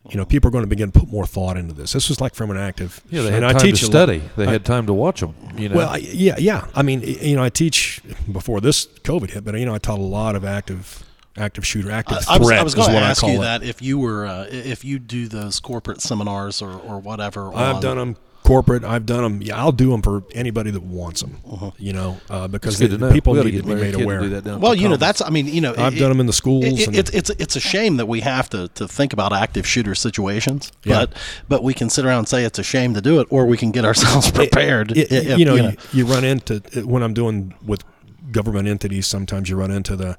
You 0.09 0.17
know, 0.17 0.25
people 0.25 0.49
are 0.49 0.51
going 0.51 0.63
to 0.65 0.67
begin 0.69 0.91
to 0.91 0.99
put 0.99 1.09
more 1.09 1.25
thought 1.25 1.55
into 1.55 1.73
this. 1.73 1.93
This 1.93 2.09
was 2.09 2.19
like 2.19 2.35
from 2.35 2.51
an 2.51 2.57
active. 2.57 3.01
Yeah, 3.09 3.21
they 3.21 3.33
and 3.33 3.45
had 3.45 3.55
I 3.55 3.59
teach 3.59 3.79
to 3.79 3.85
a 3.85 3.87
lot- 3.87 3.91
study. 3.91 4.21
They 4.35 4.45
I- 4.45 4.51
had 4.51 4.65
time 4.65 4.85
to 4.87 4.93
watch 4.93 5.21
them. 5.21 5.33
You 5.57 5.69
know. 5.69 5.75
well, 5.75 5.89
I, 5.89 5.97
yeah, 5.97 6.35
yeah. 6.37 6.67
I 6.75 6.81
mean, 6.81 7.01
you 7.01 7.35
know, 7.37 7.43
I 7.43 7.49
teach 7.49 8.01
before 8.31 8.59
this 8.59 8.85
COVID 8.85 9.29
hit, 9.31 9.45
but 9.45 9.57
you 9.57 9.65
know, 9.65 9.73
I 9.73 9.77
taught 9.77 9.99
a 9.99 10.01
lot 10.01 10.35
of 10.35 10.43
active, 10.43 11.03
active 11.37 11.65
shooter, 11.65 11.89
active 11.89 12.17
I, 12.27 12.35
I 12.35 12.37
was, 12.37 12.47
threat 12.49 12.59
I 12.59 12.63
was 12.63 12.73
is 12.73 12.75
going 12.79 12.91
to 12.91 12.97
ask 12.97 13.23
you 13.23 13.29
it. 13.35 13.39
that 13.39 13.63
if 13.63 13.81
you 13.81 13.97
were 13.97 14.25
uh, 14.25 14.45
if 14.49 14.83
you 14.83 14.99
do 14.99 15.29
those 15.29 15.61
corporate 15.61 16.01
seminars 16.01 16.61
or, 16.61 16.71
or 16.81 16.99
whatever. 16.99 17.47
I've 17.53 17.75
on- 17.75 17.81
done 17.81 17.97
them 17.97 18.17
corporate. 18.43 18.83
I've 18.83 19.05
done 19.05 19.23
them. 19.23 19.41
Yeah, 19.41 19.57
I'll 19.57 19.71
do 19.71 19.89
them 19.91 20.01
for 20.01 20.23
anybody 20.33 20.69
that 20.71 20.83
wants 20.83 21.21
them. 21.21 21.37
You 21.77 21.93
know, 21.93 22.19
uh, 22.29 22.47
because 22.47 22.73
It's 22.73 22.81
good 22.81 22.91
the- 22.91 22.97
to 22.97 23.05
know. 23.07 23.11
people 23.13 23.33
need 23.35 23.51
to 23.51 23.63
be 23.63 23.75
made 23.75 23.95
aware. 23.95 24.19
do 24.21 24.29
that 24.41 24.59
Well, 24.59 24.75
you 24.75 24.89
know, 24.89 24.97
that's 24.97 25.21
I 25.21 25.29
mean, 25.29 25.47
you 25.47 25.61
know, 25.61 25.73
I've 25.77 25.95
it- 25.95 25.99
done 25.99 26.09
them 26.09 26.19
in 26.19 26.25
the 26.27 26.33
schools. 26.33 26.65
It, 26.65 26.87
and, 26.87 26.95
it's 26.97 27.09
it's 27.11 27.29
it's 27.31 27.55
a 27.55 27.59
shame 27.59 27.97
that 27.97 28.07
we 28.07 28.19
have 28.21 28.49
to, 28.51 28.67
to 28.69 28.87
think 28.87 29.13
about 29.13 29.33
active 29.33 29.65
shooter 29.65 29.95
situations, 29.95 30.71
Yeah. 30.83 31.05
but 31.05 31.13
but 31.47 31.63
we 31.63 31.73
can 31.73 31.89
sit 31.89 32.05
around 32.05 32.19
and 32.19 32.27
say 32.27 32.43
it's 32.43 32.59
a 32.59 32.63
shame 32.63 32.93
to 32.93 33.01
do 33.01 33.19
it, 33.19 33.27
or 33.29 33.45
we 33.45 33.57
can 33.57 33.71
get 33.71 33.85
ourselves 33.89 34.29
prepared. 34.31 34.91
it- 34.97 35.11
i- 35.11 35.15
if, 35.15 35.39
you 35.39 35.45
know, 35.45 35.55
you, 35.55 35.71
you 35.93 36.05
run 36.05 36.23
into 36.23 36.59
when 36.85 37.01
I'm 37.03 37.13
doing 37.13 37.53
with 37.65 37.83
government 38.31 38.67
entities. 38.67 39.07
Sometimes 39.07 39.49
you 39.49 39.55
run 39.55 39.71
into 39.71 39.95
the, 39.95 40.17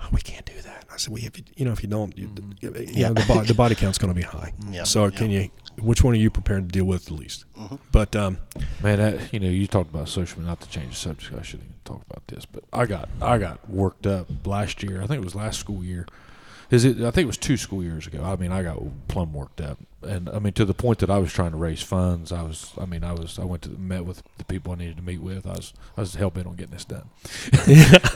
"Oh, 0.00 0.06
we 0.12 0.20
can't 0.20 0.44
do 0.46 0.52
that. 0.62 0.84
I 0.92 0.96
said, 0.96 1.12
we 1.12 1.20
if 1.22 1.36
you, 1.38 1.44
you 1.56 1.64
know, 1.64 1.72
if 1.72 1.82
you 1.82 1.88
don't, 1.88 2.16
you, 2.16 2.30
you 2.60 2.72
Yeah. 2.92 3.08
know, 3.08 3.14
the, 3.14 3.24
bo- 3.26 3.44
the 3.44 3.54
body 3.54 3.74
count's 3.74 3.98
going 3.98 4.12
to 4.12 4.14
be 4.14 4.22
high. 4.22 4.52
Yeah, 4.72 4.84
So 4.84 5.04
yeah. 5.04 5.10
can 5.10 5.30
you? 5.30 5.50
Which 5.80 6.02
one 6.02 6.14
are 6.14 6.18
you 6.18 6.30
prepared 6.30 6.68
to 6.68 6.72
deal 6.72 6.84
with 6.84 7.06
the 7.06 7.14
least? 7.14 7.44
But 7.92 8.14
um, 8.16 8.38
Man, 8.82 8.98
that, 8.98 9.32
you 9.32 9.40
know, 9.40 9.48
you 9.48 9.66
talked 9.66 9.90
about 9.92 10.08
social 10.08 10.38
media. 10.38 10.50
Not 10.50 10.60
to 10.60 10.68
change 10.68 10.90
the 10.90 10.96
subject, 10.96 11.34
I 11.38 11.42
shouldn't 11.42 11.68
even 11.68 11.80
talk 11.84 12.02
about 12.08 12.26
this, 12.28 12.44
but 12.46 12.64
I 12.72 12.86
got 12.86 13.08
I 13.20 13.38
got 13.38 13.68
worked 13.70 14.06
up 14.06 14.28
last 14.46 14.82
year. 14.82 15.02
I 15.02 15.06
think 15.06 15.20
it 15.20 15.24
was 15.24 15.34
last 15.34 15.58
school 15.60 15.82
year. 15.84 16.06
Is 16.70 16.84
it? 16.84 16.98
I 17.00 17.10
think 17.10 17.24
it 17.24 17.26
was 17.26 17.38
two 17.38 17.56
school 17.56 17.82
years 17.82 18.06
ago. 18.06 18.22
I 18.22 18.36
mean, 18.36 18.52
I 18.52 18.62
got 18.62 18.78
plumb 19.08 19.32
worked 19.32 19.62
up, 19.62 19.78
and 20.02 20.28
I 20.28 20.38
mean 20.38 20.52
to 20.52 20.66
the 20.66 20.74
point 20.74 20.98
that 20.98 21.08
I 21.08 21.16
was 21.16 21.32
trying 21.32 21.52
to 21.52 21.56
raise 21.56 21.80
funds. 21.82 22.30
I 22.30 22.42
was, 22.42 22.72
I 22.78 22.84
mean, 22.84 23.02
I 23.02 23.12
was, 23.12 23.38
I 23.38 23.44
went 23.46 23.62
to 23.62 23.70
met 23.70 24.04
with 24.04 24.22
the 24.36 24.44
people 24.44 24.72
I 24.72 24.76
needed 24.76 24.98
to 24.98 25.02
meet 25.02 25.22
with. 25.22 25.46
I 25.46 25.52
was, 25.52 25.72
I 25.96 26.02
was 26.02 26.14
hell 26.16 26.28
bent 26.28 26.46
on 26.46 26.56
getting 26.56 26.74
this 26.74 26.84
done. 26.84 27.08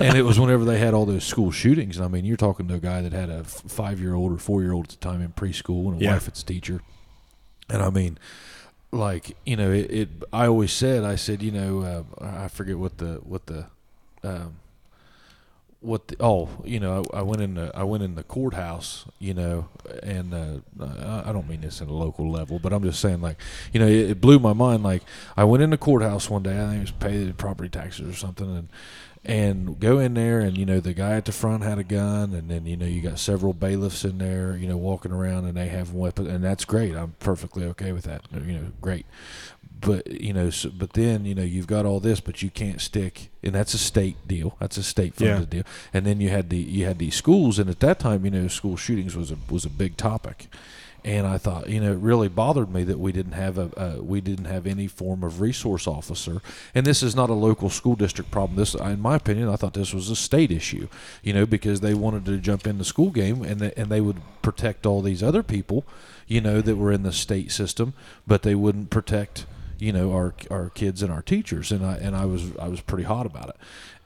and 0.00 0.18
it 0.18 0.24
was 0.26 0.38
whenever 0.38 0.66
they 0.66 0.78
had 0.78 0.92
all 0.92 1.06
those 1.06 1.24
school 1.24 1.50
shootings. 1.50 1.96
And 1.96 2.04
I 2.04 2.08
mean, 2.08 2.26
you're 2.26 2.36
talking 2.36 2.68
to 2.68 2.74
a 2.74 2.78
guy 2.78 3.00
that 3.00 3.12
had 3.14 3.30
a 3.30 3.42
five 3.44 3.98
year 4.00 4.12
old 4.14 4.32
or 4.32 4.36
four 4.38 4.60
year 4.62 4.72
old 4.72 4.84
at 4.84 4.90
the 4.90 4.96
time 4.96 5.22
in 5.22 5.32
preschool 5.32 5.86
and 5.88 6.00
a 6.00 6.04
Yeah. 6.04 6.12
wife 6.12 6.26
that's 6.26 6.42
a 6.42 6.46
teacher. 6.46 6.82
And 7.68 7.82
I 7.82 7.90
mean, 7.90 8.18
like 8.90 9.36
you 9.44 9.56
know, 9.56 9.70
it, 9.70 9.90
it. 9.90 10.08
I 10.32 10.46
always 10.46 10.72
said, 10.72 11.04
I 11.04 11.16
said, 11.16 11.42
you 11.42 11.50
know, 11.50 11.80
uh, 11.80 12.24
I 12.24 12.48
forget 12.48 12.78
what 12.78 12.98
the 12.98 13.20
what 13.24 13.46
the, 13.46 13.66
um, 14.22 14.56
what 15.82 16.08
the, 16.08 16.16
oh 16.20 16.48
you 16.64 16.78
know 16.78 17.02
I, 17.12 17.18
I 17.18 17.22
went 17.22 17.42
in 17.42 17.54
the 17.54 17.72
I 17.74 17.82
went 17.82 18.04
in 18.04 18.14
the 18.14 18.22
courthouse 18.22 19.04
you 19.18 19.34
know 19.34 19.68
and 20.02 20.32
uh, 20.32 20.58
I, 20.80 21.30
I 21.30 21.32
don't 21.32 21.48
mean 21.48 21.60
this 21.60 21.82
at 21.82 21.88
a 21.88 21.92
local 21.92 22.30
level 22.30 22.60
but 22.60 22.72
I'm 22.72 22.84
just 22.84 23.00
saying 23.00 23.20
like 23.20 23.36
you 23.72 23.80
know 23.80 23.88
it, 23.88 24.10
it 24.10 24.20
blew 24.20 24.38
my 24.38 24.52
mind 24.52 24.84
like 24.84 25.02
I 25.36 25.42
went 25.42 25.62
in 25.62 25.70
the 25.70 25.76
courthouse 25.76 26.30
one 26.30 26.44
day 26.44 26.54
I 26.54 26.68
think 26.68 26.76
it 26.76 26.80
was 26.80 26.90
paid 26.92 27.36
property 27.36 27.68
taxes 27.68 28.08
or 28.08 28.16
something 28.16 28.56
and 28.56 28.68
and 29.24 29.78
go 29.78 29.98
in 30.00 30.14
there 30.14 30.40
and 30.40 30.58
you 30.58 30.66
know 30.66 30.80
the 30.80 30.92
guy 30.92 31.12
at 31.12 31.24
the 31.26 31.32
front 31.32 31.62
had 31.62 31.78
a 31.78 31.84
gun 31.84 32.34
and 32.34 32.50
then 32.50 32.66
you 32.66 32.76
know 32.76 32.86
you 32.86 33.00
got 33.00 33.18
several 33.18 33.52
bailiffs 33.52 34.04
in 34.04 34.18
there 34.18 34.56
you 34.56 34.66
know 34.66 34.76
walking 34.76 35.12
around 35.12 35.44
and 35.44 35.56
they 35.56 35.68
have 35.68 35.92
weapons 35.92 36.28
and 36.28 36.42
that's 36.42 36.64
great. 36.64 36.96
I'm 36.96 37.14
perfectly 37.20 37.64
okay 37.66 37.92
with 37.92 38.04
that 38.04 38.22
you 38.32 38.58
know 38.58 38.72
great. 38.80 39.06
But 39.80 40.20
you 40.20 40.32
know 40.32 40.50
so, 40.50 40.70
but 40.70 40.94
then 40.94 41.24
you 41.24 41.34
know 41.34 41.42
you've 41.42 41.68
got 41.68 41.86
all 41.86 42.00
this 42.00 42.20
but 42.20 42.42
you 42.42 42.50
can't 42.50 42.80
stick 42.80 43.30
and 43.42 43.54
that's 43.54 43.74
a 43.74 43.78
state 43.78 44.16
deal. 44.26 44.56
That's 44.58 44.76
a 44.76 44.82
state 44.82 45.14
funded 45.14 45.50
deal. 45.50 45.64
And 45.92 46.04
then 46.04 46.20
you 46.20 46.28
had 46.28 46.50
the 46.50 46.58
you 46.58 46.84
had 46.84 46.98
these 46.98 47.14
schools 47.14 47.60
and 47.60 47.70
at 47.70 47.80
that 47.80 48.00
time 48.00 48.24
you 48.24 48.30
know 48.32 48.48
school 48.48 48.76
shootings 48.76 49.14
was 49.16 49.30
a 49.30 49.36
was 49.48 49.64
a 49.64 49.70
big 49.70 49.96
topic 49.96 50.48
and 51.04 51.26
I 51.26 51.36
thought, 51.36 51.68
you 51.68 51.80
know, 51.80 51.92
it 51.92 51.98
really 51.98 52.28
bothered 52.28 52.72
me 52.72 52.84
that 52.84 52.98
we 52.98 53.10
didn't 53.10 53.32
have 53.32 53.58
a 53.58 53.70
uh, 53.76 54.02
we 54.02 54.20
didn't 54.20 54.44
have 54.44 54.66
any 54.66 54.86
form 54.86 55.24
of 55.24 55.40
resource 55.40 55.88
officer. 55.88 56.40
And 56.74 56.86
this 56.86 57.02
is 57.02 57.16
not 57.16 57.28
a 57.28 57.34
local 57.34 57.70
school 57.70 57.96
district 57.96 58.30
problem. 58.30 58.56
This, 58.56 58.74
in 58.74 59.00
my 59.00 59.16
opinion, 59.16 59.48
I 59.48 59.56
thought 59.56 59.74
this 59.74 59.92
was 59.92 60.10
a 60.10 60.16
state 60.16 60.52
issue. 60.52 60.88
You 61.22 61.32
know, 61.32 61.44
because 61.44 61.80
they 61.80 61.94
wanted 61.94 62.24
to 62.26 62.38
jump 62.38 62.66
in 62.66 62.78
the 62.78 62.84
school 62.84 63.10
game 63.10 63.42
and 63.42 63.60
they, 63.60 63.72
and 63.76 63.90
they 63.90 64.00
would 64.00 64.20
protect 64.42 64.86
all 64.86 65.02
these 65.02 65.22
other 65.22 65.42
people, 65.42 65.84
you 66.28 66.40
know, 66.40 66.60
that 66.60 66.76
were 66.76 66.92
in 66.92 67.02
the 67.02 67.12
state 67.12 67.50
system, 67.50 67.94
but 68.24 68.42
they 68.42 68.54
wouldn't 68.54 68.90
protect, 68.90 69.46
you 69.78 69.92
know, 69.92 70.12
our 70.12 70.34
our 70.52 70.70
kids 70.70 71.02
and 71.02 71.12
our 71.12 71.22
teachers. 71.22 71.72
And 71.72 71.84
I 71.84 71.96
and 71.96 72.14
I 72.14 72.26
was 72.26 72.56
I 72.58 72.68
was 72.68 72.80
pretty 72.80 73.04
hot 73.04 73.26
about 73.26 73.48
it. 73.48 73.56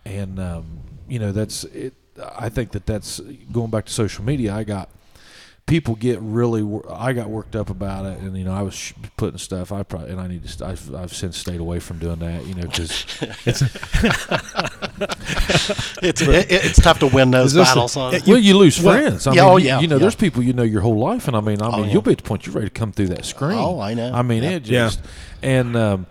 And 0.06 0.40
um, 0.40 0.80
you 1.08 1.18
know, 1.18 1.30
that's 1.30 1.64
it. 1.64 1.92
I 2.38 2.48
think 2.48 2.70
that 2.70 2.86
that's 2.86 3.20
going 3.52 3.70
back 3.70 3.84
to 3.84 3.92
social 3.92 4.24
media. 4.24 4.54
I 4.54 4.64
got 4.64 4.88
people 5.66 5.96
get 5.96 6.20
really 6.20 6.62
wor- 6.62 6.86
I 6.92 7.12
got 7.12 7.28
worked 7.28 7.56
up 7.56 7.70
about 7.70 8.06
it 8.06 8.18
and 8.20 8.36
you 8.38 8.44
know 8.44 8.52
I 8.54 8.62
was 8.62 8.74
sh- 8.74 8.92
putting 9.16 9.38
stuff 9.38 9.72
I 9.72 9.82
probably 9.82 10.10
and 10.12 10.20
I 10.20 10.28
need 10.28 10.42
to 10.44 10.48
st- 10.48 10.70
I've, 10.70 10.94
I've 10.94 11.12
since 11.12 11.36
stayed 11.36 11.58
away 11.60 11.80
from 11.80 11.98
doing 11.98 12.20
that 12.20 12.46
you 12.46 12.54
know 12.54 12.62
because 12.62 13.04
It's 13.46 13.62
it, 16.22 16.50
it's 16.50 16.80
tough 16.80 16.98
to 17.00 17.06
win 17.08 17.30
those 17.30 17.48
Is 17.48 17.54
this 17.54 17.70
a- 17.72 17.74
battles. 17.74 17.96
well 17.96 18.38
you 18.38 18.56
lose 18.56 18.78
friends 18.78 19.26
I 19.26 19.32
yeah, 19.34 19.42
mean 19.42 19.50
oh, 19.52 19.56
you- 19.56 19.66
yeah, 19.66 19.80
you 19.80 19.88
know 19.88 19.96
yeah. 19.96 20.00
there's 20.00 20.14
people 20.14 20.42
you 20.42 20.52
know 20.52 20.62
your 20.62 20.80
whole 20.82 20.98
life 20.98 21.28
and 21.28 21.36
I 21.36 21.40
mean 21.40 21.60
I 21.62 21.70
mean 21.76 21.86
yeah. 21.86 21.92
you'll 21.92 22.02
be 22.02 22.12
at 22.12 22.18
the 22.18 22.24
point 22.24 22.46
you're 22.46 22.54
ready 22.54 22.68
to 22.68 22.72
come 22.72 22.92
through 22.92 23.08
that 23.08 23.24
screen 23.24 23.58
Oh, 23.58 23.80
I 23.80 23.94
know. 23.94 24.12
I 24.12 24.22
mean 24.22 24.42
Yeah. 24.42 24.50
it 24.50 24.60
just 24.64 25.00
and 25.42 25.76
um 25.76 26.06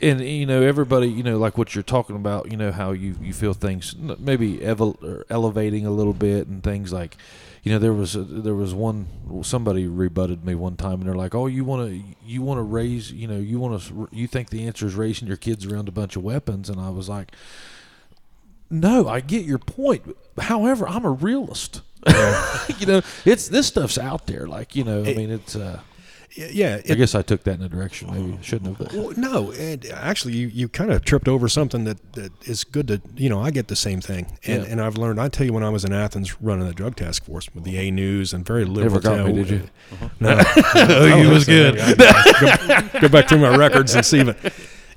and 0.00 0.20
you 0.20 0.46
know 0.46 0.62
everybody 0.62 1.08
you 1.08 1.22
know 1.22 1.38
like 1.38 1.56
what 1.56 1.74
you're 1.74 1.82
talking 1.82 2.16
about 2.16 2.50
you 2.50 2.56
know 2.56 2.72
how 2.72 2.92
you 2.92 3.16
you 3.22 3.32
feel 3.32 3.54
things 3.54 3.94
maybe 4.18 4.58
evol- 4.58 5.02
or 5.02 5.24
elevating 5.30 5.86
a 5.86 5.90
little 5.90 6.12
bit 6.12 6.46
and 6.48 6.62
things 6.62 6.92
like 6.92 7.16
you 7.62 7.72
know 7.72 7.78
there 7.78 7.92
was 7.92 8.16
a, 8.16 8.22
there 8.22 8.54
was 8.54 8.74
one 8.74 9.06
somebody 9.42 9.86
rebutted 9.86 10.44
me 10.44 10.54
one 10.54 10.76
time 10.76 10.94
and 10.94 11.04
they're 11.04 11.14
like 11.14 11.34
oh 11.34 11.46
you 11.46 11.64
want 11.64 11.88
to 11.88 12.02
you 12.24 12.42
want 12.42 12.58
to 12.58 12.62
raise 12.62 13.12
you 13.12 13.28
know 13.28 13.38
you 13.38 13.58
want 13.58 13.80
to 13.80 14.08
you 14.10 14.26
think 14.26 14.50
the 14.50 14.66
answer 14.66 14.86
is 14.86 14.94
raising 14.94 15.28
your 15.28 15.36
kids 15.36 15.64
around 15.66 15.88
a 15.88 15.92
bunch 15.92 16.16
of 16.16 16.22
weapons? 16.22 16.68
And 16.68 16.80
I 16.80 16.90
was 16.90 17.08
like 17.08 17.32
no 18.68 19.06
I 19.08 19.20
get 19.20 19.44
your 19.44 19.58
point. 19.58 20.16
However 20.38 20.88
I'm 20.88 21.04
a 21.04 21.10
realist. 21.10 21.82
You 22.78 22.86
know 22.86 23.02
it's 23.24 23.48
this 23.48 23.68
stuff's 23.68 23.98
out 23.98 24.26
there 24.26 24.46
like 24.46 24.74
you 24.74 24.82
know 24.82 25.04
I 25.04 25.14
mean 25.14 25.30
it's 25.30 25.54
uh 25.54 25.80
yeah. 26.36 26.80
I 26.88 26.94
guess 26.94 27.14
I 27.14 27.22
took 27.22 27.44
that 27.44 27.56
in 27.58 27.62
a 27.62 27.68
direction 27.68 28.10
maybe 28.10 28.38
I 28.38 28.42
shouldn't 28.42 28.78
have 28.78 28.94
well, 28.94 29.12
no, 29.16 29.52
and 29.52 29.84
actually, 29.86 30.34
you, 30.36 30.48
you 30.48 30.68
kind 30.68 30.90
of 30.90 31.04
tripped 31.04 31.28
over 31.28 31.48
something 31.48 31.84
that, 31.84 32.12
that 32.14 32.32
is 32.48 32.64
good 32.64 32.88
to 32.88 33.00
you 33.16 33.28
know. 33.28 33.40
I 33.40 33.50
get 33.50 33.68
the 33.68 33.76
same 33.76 34.00
thing, 34.00 34.26
and, 34.44 34.62
Yeah. 34.64 34.68
and 34.70 34.80
I've 34.80 34.96
learned. 34.96 35.20
I 35.20 35.28
tell 35.28 35.46
you, 35.46 35.52
when 35.52 35.62
I 35.64 35.68
was 35.70 35.84
in 35.84 35.92
Athens 35.92 36.40
running 36.40 36.66
the 36.66 36.74
drug 36.74 36.96
task 36.96 37.24
force 37.24 37.48
with 37.54 37.64
the 37.64 37.76
A 37.78 37.90
News 37.90 38.32
and 38.32 38.46
very 38.46 38.64
liberal. 38.64 38.84
Never 38.94 39.00
got 39.00 39.16
town- 39.16 39.26
me, 39.36 39.44
did 39.44 39.50
you? 39.50 39.70
No, 40.20 40.40
oh, 40.74 41.16
he 41.22 41.26
was 41.26 41.44
good. 41.44 41.76
go, 41.76 43.00
go 43.00 43.08
back 43.08 43.28
through 43.28 43.38
my 43.40 43.54
records 43.56 43.94
and 43.94 44.04
see, 44.04 44.22
but 44.24 44.36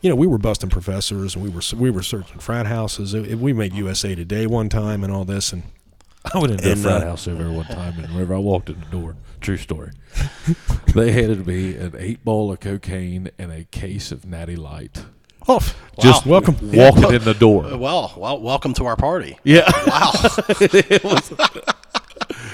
you 0.02 0.10
know, 0.10 0.16
we 0.16 0.28
were 0.28 0.38
busting 0.38 0.70
professors 0.70 1.36
and 1.36 1.44
we 1.44 1.50
were 1.50 1.62
we 1.78 1.90
were 1.90 2.04
searching 2.04 2.40
frat 2.40 2.66
houses. 2.68 3.14
It- 3.14 3.40
we 3.40 3.54
made 3.54 3.74
USA 3.74 4.16
Today 4.16 4.48
one 4.48 4.70
time 4.70 5.04
and 5.04 5.12
all 5.12 5.26
this, 5.26 5.52
and 5.52 5.64
I 6.34 6.38
went 6.40 6.54
into 6.54 6.72
And, 6.72 6.80
a 6.80 6.84
frat 6.84 7.02
uh, 7.04 7.06
house 7.08 7.28
over 7.28 7.44
there 7.44 7.52
one 7.52 7.66
time, 7.66 8.00
and 8.00 8.14
whenever 8.14 8.34
I 8.36 8.40
walked 8.40 8.70
in 8.70 8.80
the 8.80 8.86
door, 8.88 9.16
true 9.46 9.58
story, 9.58 9.92
they 10.96 11.12
handed 11.12 11.46
me 11.46 11.76
an 11.76 11.94
eight 12.00 12.26
ball 12.26 12.52
of 12.52 12.60
cocaine 12.60 13.30
and 13.38 13.52
a 13.52 13.64
case 13.66 14.12
of 14.12 14.26
Natty 14.26 14.56
Light. 14.56 15.06
oh, 15.48 15.60
Wow. 15.98 16.02
just 16.02 16.26
welcome. 16.26 16.56
Walking 16.74 17.14
in 17.14 17.24
the 17.24 17.36
door. 17.36 17.78
well, 17.78 18.12
well, 18.18 18.42
welcome 18.42 18.74
to 18.74 18.86
our 18.88 18.96
party. 18.96 19.38
Yeah, 19.44 19.72
Wow. 19.88 20.12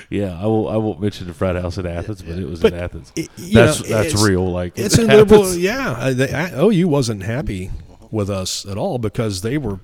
yeah. 0.10 0.38
I 0.40 0.46
will. 0.46 0.68
I 0.68 0.76
won't 0.78 1.02
mention 1.02 1.28
the 1.28 1.34
frat 1.34 1.56
house 1.56 1.78
in 1.78 1.86
Athens, 1.88 2.22
but 2.22 2.38
it 2.38 2.48
was 2.48 2.64
in 2.64 2.74
Athens. 2.74 3.12
it- 3.16 3.30
that's 3.38 3.82
know, 3.82 3.88
that's 4.04 4.22
real. 4.22 4.52
Like 4.52 4.78
It's 4.78 4.98
it 4.98 5.08
liberal, 5.08 5.54
yeah. 5.56 5.92
uh, 5.92 6.14
They, 6.14 6.32
I, 6.32 6.52
OU 6.62 6.88
wasn't 6.90 7.24
happy 7.24 7.72
with 8.12 8.30
us 8.30 8.66
at 8.66 8.78
all 8.78 8.98
because 9.00 9.42
they 9.42 9.58
were, 9.58 9.80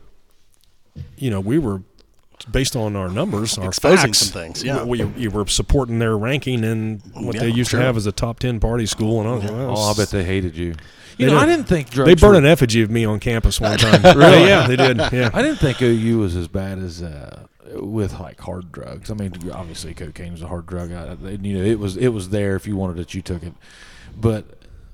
you 1.17 1.31
know, 1.31 1.39
we 1.39 1.57
were 1.57 1.81
based 2.51 2.75
on 2.75 2.95
our 2.95 3.09
numbers, 3.09 3.57
our 3.57 3.67
Exposing 3.67 4.07
facts, 4.13 4.17
some 4.19 4.33
things, 4.41 4.63
yeah. 4.63 4.83
We, 4.83 5.03
we 5.03 5.27
were 5.27 5.45
supporting 5.47 5.99
their 5.99 6.17
ranking 6.17 6.63
and 6.63 7.01
what 7.13 7.35
Yeah, 7.35 7.41
they 7.41 7.49
used 7.49 7.71
sure. 7.71 7.79
to 7.79 7.85
have 7.85 7.97
as 7.97 8.05
a 8.05 8.11
top 8.11 8.39
ten 8.39 8.59
party 8.59 8.85
school, 8.85 9.19
and 9.19 9.29
I 9.29 9.33
was, 9.33 9.51
well, 9.51 9.77
Oh, 9.77 9.91
I 9.91 9.93
bet 9.95 10.09
they 10.09 10.23
hated 10.23 10.55
you. 10.55 10.73
They 11.17 11.25
You 11.25 11.31
know, 11.31 11.39
did. 11.39 11.43
I 11.43 11.45
didn't 11.47 11.67
think 11.67 11.89
drugs. 11.89 12.07
they 12.07 12.15
burned 12.15 12.33
were- 12.33 12.39
an 12.39 12.45
effigy 12.45 12.81
of 12.83 12.91
me 12.91 13.05
on 13.05 13.19
campus 13.19 13.59
one 13.59 13.77
time. 13.79 14.01
really? 14.17 14.47
Yeah, 14.47 14.67
they 14.67 14.75
did. 14.75 14.97
Yeah. 15.11 15.29
I 15.33 15.41
didn't 15.41 15.57
think 15.59 15.81
OU 15.81 16.19
was 16.19 16.35
as 16.35 16.47
bad 16.47 16.77
as 16.79 17.01
uh, 17.01 17.47
with 17.73 18.19
like 18.19 18.39
hard 18.41 18.71
drugs. 18.71 19.09
I 19.09 19.15
mean, 19.15 19.33
obviously 19.51 19.93
cocaine 19.93 20.31
was 20.33 20.41
a 20.43 20.47
hard 20.47 20.67
drug. 20.67 20.91
I, 20.91 21.15
you 21.41 21.57
know, 21.57 21.63
it 21.63 21.79
was 21.79 21.97
it 21.97 22.09
was 22.09 22.29
there 22.29 22.55
if 22.55 22.67
you 22.67 22.75
wanted 22.75 22.99
it, 22.99 23.13
you 23.13 23.21
took 23.23 23.41
it. 23.43 23.53
But 24.15 24.45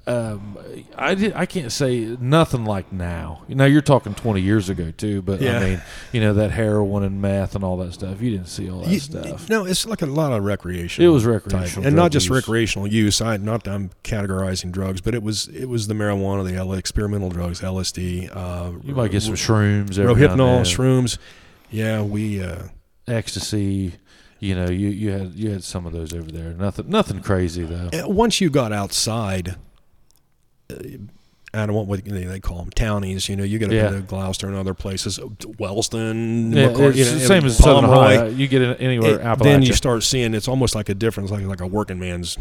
um, 0.06 0.58
I 0.98 1.16
did. 1.16 1.34
I 1.34 1.46
can't 1.46 1.72
say 1.72 2.18
nothing 2.20 2.66
like 2.66 2.92
now. 2.92 3.44
You 3.48 3.56
know, 3.56 3.66
you're 3.66 3.82
talking 3.82 4.14
20 4.14 4.42
years 4.42 4.70
ago 4.70 4.92
too. 4.92 5.22
But 5.22 5.40
Yeah. 5.42 5.58
I 5.58 5.64
mean, 5.64 5.82
you 6.12 6.20
know, 6.20 6.34
that 6.34 6.52
heroin 6.52 7.04
and 7.04 7.22
meth 7.22 7.56
and 7.56 7.64
all 7.64 7.78
that 7.78 7.94
stuff. 7.94 8.22
You 8.22 8.32
didn't 8.32 8.50
see 8.50 8.70
all 8.70 8.82
that 8.82 8.90
You- 8.92 9.00
stuff. 9.00 9.50
No, 9.50 9.66
it's 9.66 9.86
like 9.86 10.02
a 10.02 10.06
lot 10.06 10.34
of 10.34 10.44
recreation. 10.44 11.06
It 11.06 11.08
was 11.08 11.26
recreational 11.26 11.88
and 11.88 11.96
not 11.96 12.12
just 12.12 12.26
use. 12.28 12.36
recreational 12.36 12.88
use. 12.88 13.22
I 13.22 13.38
not 13.38 13.68
I'm 13.68 13.92
categorizing 14.04 14.72
drugs, 14.72 15.00
but 15.02 15.16
it 15.16 15.24
was 15.24 15.48
it 15.48 15.70
was 15.70 15.88
the 15.88 15.94
marijuana, 15.94 16.46
the 16.46 16.56
L- 16.56 16.74
experimental 16.74 17.30
drugs, 17.30 17.62
LSD. 17.62 18.30
Uh, 18.36 18.72
You 18.84 18.96
might 18.96 19.12
get 19.12 19.24
some 19.24 19.36
shrooms, 19.36 19.98
now 19.98 20.14
rohypnol, 20.14 20.62
shrooms. 20.64 21.18
Yeah, 21.72 22.02
we. 22.02 22.44
Uh, 22.44 22.64
ecstasy. 23.08 23.94
You 24.40 24.56
know, 24.56 24.70
you, 24.70 24.90
you 24.90 25.12
had 25.12 25.34
you 25.36 25.52
had 25.52 25.64
some 25.64 25.86
of 25.86 25.94
those 25.94 26.14
over 26.14 26.30
there. 26.30 26.54
Nothing 26.54 26.90
nothing 26.90 27.22
crazy 27.22 27.64
though. 27.64 27.90
Uh, 27.98 28.10
once 28.10 28.42
you 28.42 28.50
got 28.50 28.74
outside, 28.74 29.56
I 31.56 31.68
don't 31.68 31.76
want 31.76 31.88
what 31.88 32.04
they 32.04 32.24
they 32.24 32.40
call 32.40 32.58
them 32.58 32.72
townies. 32.72 33.30
You 33.30 33.36
know, 33.36 33.44
you 33.44 33.60
get 33.60 33.68
up 33.70 33.74
Yeah. 33.74 33.88
into 33.94 34.02
Glouster 34.02 34.48
and 34.48 34.56
other 34.56 34.74
places, 34.74 35.20
uh, 35.20 35.28
Wellston, 35.60 36.52
Yeah, 36.52 36.70
McCoy, 36.70 36.90
it's 36.90 36.98
you 36.98 37.06
know, 37.06 37.18
same 37.20 37.46
as 37.46 37.58
Southern 37.58 37.86
Pomeroy. 37.86 38.16
Ohio. 38.16 38.28
You 38.30 38.48
get 38.48 38.62
it 38.64 38.78
anywhere 38.82 39.20
It- 39.20 39.40
then 39.40 39.62
you 39.62 39.74
start 39.74 40.02
seeing 40.04 40.34
it's 40.34 40.48
almost 40.48 40.74
like 40.74 40.90
a 40.90 40.96
difference, 40.96 41.30
like 41.30 41.46
like 41.46 41.62
a 41.62 41.68
working 41.68 42.00
man's, 42.00 42.38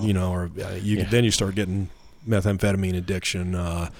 you 0.00 0.12
know, 0.12 0.32
or 0.32 0.50
uh, 0.60 0.70
you 0.82 0.98
Yeah. 0.98 1.08
then 1.08 1.22
you 1.24 1.30
start 1.30 1.54
getting 1.54 1.88
methamphetamine 2.28 2.96
addiction. 2.96 3.54
Uh, 3.54 3.90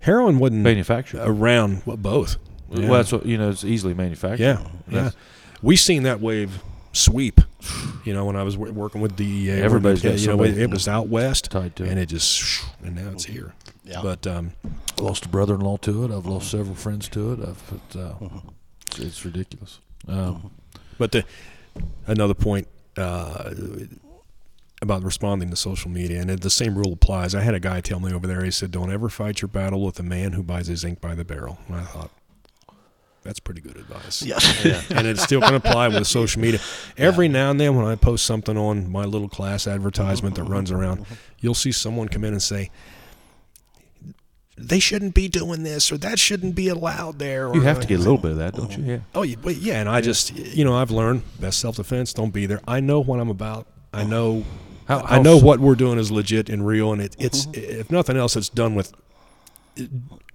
heroin 0.00 0.38
wasn't 0.38 0.62
manufactured. 0.62 1.20
around 1.24 1.82
well, 1.84 1.96
both. 1.96 2.36
Yeah. 2.72 2.80
Well, 2.88 2.92
that's 2.98 3.10
what 3.12 3.26
you 3.26 3.36
know. 3.36 3.50
It's 3.50 3.64
easily 3.64 3.94
manufactured. 3.94 4.42
Yeah, 4.44 4.58
yeah. 4.60 4.94
That's- 4.94 5.16
We 5.60 5.74
seen 5.74 6.04
that 6.04 6.20
wave 6.20 6.60
sweep. 6.92 7.40
You 8.04 8.14
know, 8.14 8.24
when 8.24 8.36
I 8.36 8.42
was 8.44 8.54
w- 8.54 8.72
working 8.72 9.00
with 9.00 9.16
DEA, 9.16 9.50
Everybody's 9.62 10.00
got 10.02 10.18
you 10.18 10.26
know, 10.26 10.32
somebody 10.32 10.50
it, 10.52 10.58
it 10.58 10.70
was 10.70 10.86
out 10.88 11.08
west, 11.08 11.50
tied 11.50 11.74
to 11.76 11.84
and 11.84 11.98
it 11.98 12.06
just 12.06 12.64
and 12.82 12.94
now 12.94 13.10
it's 13.10 13.24
here. 13.24 13.52
Yeah. 13.84 14.00
But 14.02 14.26
um, 14.26 14.52
I 14.98 15.02
lost 15.02 15.26
a 15.26 15.28
brother-in-law 15.28 15.78
to 15.78 16.04
it. 16.04 16.10
I've 16.10 16.26
lost 16.26 16.50
several 16.50 16.74
friends 16.76 17.08
to 17.10 17.32
it. 17.32 17.40
I've, 17.40 17.62
but, 17.92 18.00
uh, 18.00 18.14
it's, 18.86 18.98
it's 18.98 19.24
ridiculous. 19.24 19.80
Um, 20.06 20.50
But 20.98 21.12
the 21.12 21.24
another 22.06 22.34
point 22.34 22.68
uh, 22.96 23.50
about 24.80 25.02
responding 25.02 25.50
to 25.50 25.56
social 25.56 25.90
media, 25.90 26.20
and 26.20 26.30
it, 26.30 26.40
the 26.42 26.50
same 26.50 26.76
rule 26.76 26.92
applies. 26.92 27.34
I 27.34 27.40
had 27.40 27.54
a 27.54 27.60
guy 27.60 27.80
tell 27.80 27.98
me 28.00 28.12
over 28.12 28.26
there. 28.26 28.44
He 28.44 28.50
said, 28.50 28.70
"Don't 28.70 28.92
ever 28.92 29.08
fight 29.08 29.40
your 29.42 29.48
battle 29.48 29.84
with 29.84 29.98
a 29.98 30.02
man 30.04 30.32
who 30.32 30.42
buys 30.42 30.68
his 30.68 30.84
ink 30.84 31.00
by 31.00 31.14
the 31.14 31.24
barrel." 31.24 31.58
And 31.66 31.76
I 31.76 31.82
thought, 31.82 32.10
that's 33.28 33.40
pretty 33.40 33.60
good 33.60 33.76
advice. 33.76 34.22
Yeah. 34.22 34.38
and 34.88 35.06
it 35.06 35.18
still 35.18 35.42
can 35.42 35.54
apply 35.54 35.88
with 35.88 36.06
social 36.18 36.40
media. 36.40 36.60
Every 36.96 37.28
now 37.28 37.50
and 37.50 37.60
then, 37.60 37.76
when 37.76 37.84
I 37.84 37.94
post 37.94 38.24
something 38.24 38.56
on 38.56 38.90
my 38.90 39.04
little 39.04 39.28
class 39.28 39.66
advertisement 39.66 40.36
that 40.36 40.44
runs 40.44 40.70
around, 40.72 41.04
you'll 41.38 41.52
see 41.52 41.70
someone 41.70 42.08
come 42.08 42.24
in 42.24 42.32
and 42.32 42.42
say. 42.42 42.70
They 44.56 44.80
shouldn't 44.80 45.14
be 45.14 45.28
doing 45.28 45.62
this, 45.62 45.92
or 45.92 45.98
that 45.98 46.18
shouldn't 46.18 46.54
be 46.54 46.68
allowed 46.68 47.18
there. 47.18 47.54
You 47.54 47.60
have 47.60 47.80
to 47.80 47.86
get 47.86 47.96
a 47.96 48.02
little 48.02 48.16
bit 48.26 48.30
of 48.32 48.38
that, 48.38 48.54
don't 48.54 48.76
you? 48.76 48.82
Yeah. 48.82 48.98
Oh, 49.14 49.22
yeah, 49.22 49.36
yeah, 49.46 49.80
and 49.80 49.90
I 49.90 50.00
just, 50.00 50.34
you 50.34 50.64
know, 50.64 50.74
I've 50.74 50.90
learned 50.90 51.22
best 51.38 51.60
self 51.60 51.76
defense. 51.76 52.14
Don't 52.14 52.32
be 52.32 52.46
there. 52.46 52.60
I 52.66 52.80
know 52.80 52.98
what 52.98 53.20
I'm 53.20 53.28
about. 53.28 53.66
I 53.92 54.02
oh. 54.02 54.06
know, 54.06 54.44
How- 54.88 55.02
I 55.02 55.20
know 55.20 55.36
s- 55.36 55.42
what 55.42 55.60
we're 55.60 55.76
doing 55.76 55.98
is 55.98 56.10
legit 56.10 56.48
and 56.48 56.66
real, 56.66 56.92
and 56.92 57.02
it, 57.02 57.14
it's 57.20 57.44
mm-hmm. 57.44 57.80
if 57.80 57.90
nothing 57.90 58.16
else, 58.16 58.36
it's 58.36 58.48
done 58.48 58.74
with 58.74 58.94
uh, 59.78 59.84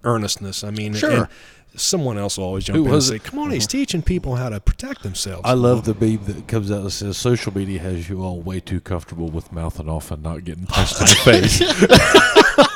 earnestness. 0.03 0.63
I 0.63 0.69
mean, 0.69 0.93
Sure. 0.93 1.27
And 1.73 1.81
someone 1.81 2.17
else 2.17 2.37
will 2.37 2.45
always 2.45 2.63
jump 2.63 2.75
Who 2.77 2.83
in 2.83 2.87
and 2.87 2.95
was 2.95 3.07
say, 3.07 3.19
"Come 3.19 3.39
on, 3.39 3.51
he's 3.51 3.67
teaching 3.67 4.01
people 4.01 4.35
how 4.35 4.49
to 4.49 4.59
protect 4.59 5.03
themselves." 5.03 5.41
I 5.43 5.53
love 5.53 5.85
the 5.85 5.93
beep 5.93 6.23
that 6.25 6.47
comes 6.47 6.71
out 6.71 6.83
that 6.83 6.91
says 6.91 7.17
social 7.17 7.53
media 7.55 7.79
has 7.81 8.07
you 8.09 8.23
all 8.23 8.39
way 8.41 8.59
too 8.59 8.79
comfortable 8.79 9.29
with 9.29 9.51
mouthing 9.51 9.89
off 9.89 10.11
and 10.11 10.23
not 10.23 10.43
getting 10.45 10.65
punched 10.67 10.99
in 11.01 11.07
the 11.07 11.15
face. 11.23 11.61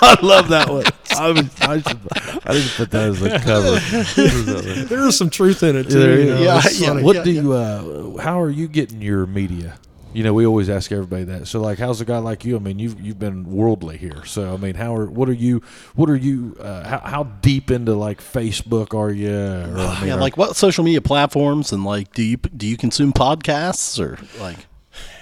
I 0.02 0.18
love 0.22 0.49
that 0.49 0.69
one. 0.69 0.84
I, 1.18 1.32
was, 1.32 1.61
I, 1.61 1.82
should, 1.82 1.99
I 2.45 2.53
didn't 2.53 2.72
put 2.76 2.91
that 2.91 3.10
as 3.10 3.22
a 3.22 3.40
cover. 3.40 4.86
there 4.86 5.07
is 5.07 5.18
some 5.18 5.30
truth 5.30 5.64
in 5.64 5.76
it 5.76 5.90
too. 5.90 5.99
There 5.99 6.19
you 6.19 6.26
know, 6.32 6.41
Yeah, 6.41 6.61
yeah. 6.74 6.88
funny. 6.90 7.03
what 7.03 7.24
do 7.24 7.32
you? 7.32 7.53
Uh, 7.53 8.18
how 8.22 8.40
are 8.41 8.49
you 8.49 8.68
getting 8.68 9.02
your 9.02 9.26
media? 9.26 9.80
You 10.14 10.24
know, 10.24 10.34
we 10.34 10.46
always 10.46 10.70
ask 10.70 10.92
everybody 10.92 11.26
that. 11.26 11.48
So, 11.48 11.60
like, 11.60 11.78
how's 11.78 12.02
a 12.02 12.06
guy 12.06 12.18
like 12.18 12.46
you? 12.46 12.56
I 12.56 12.60
mean, 12.60 12.80
you've 12.80 13.00
you've 13.00 13.20
been 13.20 13.46
worldly 13.46 13.98
here. 13.98 14.26
So, 14.26 14.54
I 14.54 14.58
mean, 14.58 14.76
how 14.76 14.96
are 14.96 15.06
what 15.06 15.30
are 15.30 15.34
you? 15.34 15.62
What 15.96 16.10
are 16.10 16.16
you? 16.16 16.56
Uh, 16.60 16.88
how 16.88 17.00
how 17.00 17.24
deep 17.24 17.70
into 17.72 17.94
like 17.94 18.22
Facebook 18.22 18.96
are 18.96 19.12
you? 19.12 19.36
Or, 19.36 19.78
I 19.80 20.00
mean, 20.00 20.08
yeah, 20.10 20.16
like 20.16 20.38
what 20.38 20.56
social 20.56 20.84
media 20.84 21.02
platforms 21.02 21.72
and 21.72 21.84
like 21.84 22.14
do 22.14 22.24
you 22.24 22.38
do 22.38 22.68
you 22.68 22.78
consume 22.78 23.14
podcasts 23.14 24.00
or 24.00 24.18
like 24.42 24.58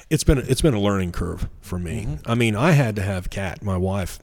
it's 0.10 0.24
been 0.24 0.38
it's 0.38 0.62
been 0.62 0.74
a 0.74 0.80
learning 0.80 1.12
curve 1.12 1.50
for 1.62 1.80
me. 1.80 2.06
Mm-hmm. 2.06 2.32
I 2.32 2.36
mean, 2.36 2.56
I 2.56 2.72
had 2.72 2.96
to 2.98 3.02
have 3.02 3.30
Kat, 3.30 3.64
my 3.64 3.78
wife. 3.78 4.20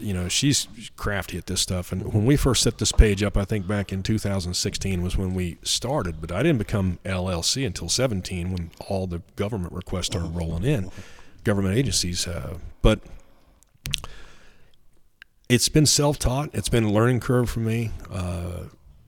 You 0.00 0.14
know, 0.14 0.28
she's 0.28 0.68
crafty 0.96 1.38
at 1.38 1.46
this 1.46 1.60
stuff. 1.60 1.92
And 1.92 2.12
when 2.12 2.24
we 2.24 2.36
first 2.36 2.62
set 2.62 2.78
this 2.78 2.92
page 2.92 3.22
up, 3.22 3.36
I 3.36 3.44
think 3.44 3.66
back 3.66 3.92
in 3.92 4.02
2016 4.02 5.02
was 5.02 5.16
when 5.16 5.34
we 5.34 5.58
started. 5.62 6.20
But 6.20 6.32
I 6.32 6.42
didn't 6.42 6.58
become 6.58 6.98
LLC 7.04 7.66
until 7.66 7.88
17 7.88 8.52
when 8.52 8.70
all 8.86 9.06
the 9.06 9.22
government 9.36 9.72
requests 9.72 10.06
started 10.06 10.34
rolling 10.34 10.64
in, 10.64 10.90
government 11.44 11.76
agencies. 11.76 12.26
Uh, 12.26 12.58
but 12.82 13.00
it's 15.48 15.68
been 15.68 15.86
self-taught. 15.86 16.50
It's 16.52 16.68
been 16.68 16.84
a 16.84 16.92
learning 16.92 17.20
curve 17.20 17.48
for 17.48 17.60
me. 17.60 17.90
Uh, 18.10 18.64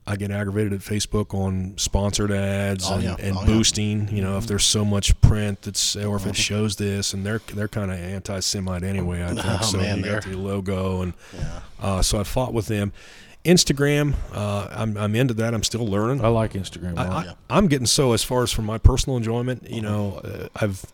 I 0.07 0.15
get 0.15 0.31
aggravated 0.31 0.73
at 0.73 0.79
Facebook 0.79 1.33
on 1.33 1.75
sponsored 1.77 2.31
ads 2.31 2.89
Oh, 2.89 2.95
and, 2.95 3.03
yeah. 3.03 3.15
and 3.19 3.37
Oh, 3.37 3.41
yeah. 3.41 3.45
boosting. 3.45 4.09
You 4.15 4.21
know, 4.23 4.37
if 4.37 4.47
there's 4.47 4.65
so 4.65 4.83
much 4.83 5.19
print 5.21 5.61
that's 5.61 5.95
or 5.95 6.15
if 6.15 6.25
it 6.25 6.35
shows 6.35 6.75
this, 6.77 7.13
and 7.13 7.23
they're 7.25 7.41
they're 7.53 7.67
kind 7.67 7.91
of 7.91 7.97
anti-Semite 7.99 8.83
anyway. 8.83 9.23
I 9.23 9.27
think 9.27 9.41
Oh, 9.45 9.61
so. 9.61 9.77
man, 9.77 9.97
you 9.99 10.03
got 10.05 10.23
they're- 10.23 10.33
the 10.33 10.37
logo, 10.39 11.01
and 11.03 11.13
uh, 11.79 12.01
so 12.01 12.19
I 12.19 12.23
fought 12.23 12.53
with 12.53 12.67
them. 12.67 12.93
Instagram, 13.45 14.13
uh, 14.33 14.67
I'm 14.71 14.95
I'm 14.97 15.15
into 15.15 15.33
that. 15.35 15.53
I'm 15.55 15.63
still 15.63 15.85
learning. 15.87 16.23
I 16.23 16.27
like 16.27 16.53
Instagram. 16.53 16.95
a 16.97 17.01
I, 17.01 17.07
lot. 17.07 17.27
I, 17.27 17.57
I'm 17.57 17.67
getting 17.67 17.87
so 17.87 18.13
as 18.13 18.23
far 18.23 18.43
as 18.43 18.51
for 18.51 18.61
my 18.61 18.77
personal 18.77 19.17
enjoyment, 19.17 19.67
you 19.69 19.81
know, 19.81 20.21
uh, 20.23 20.47
I've 20.55 20.85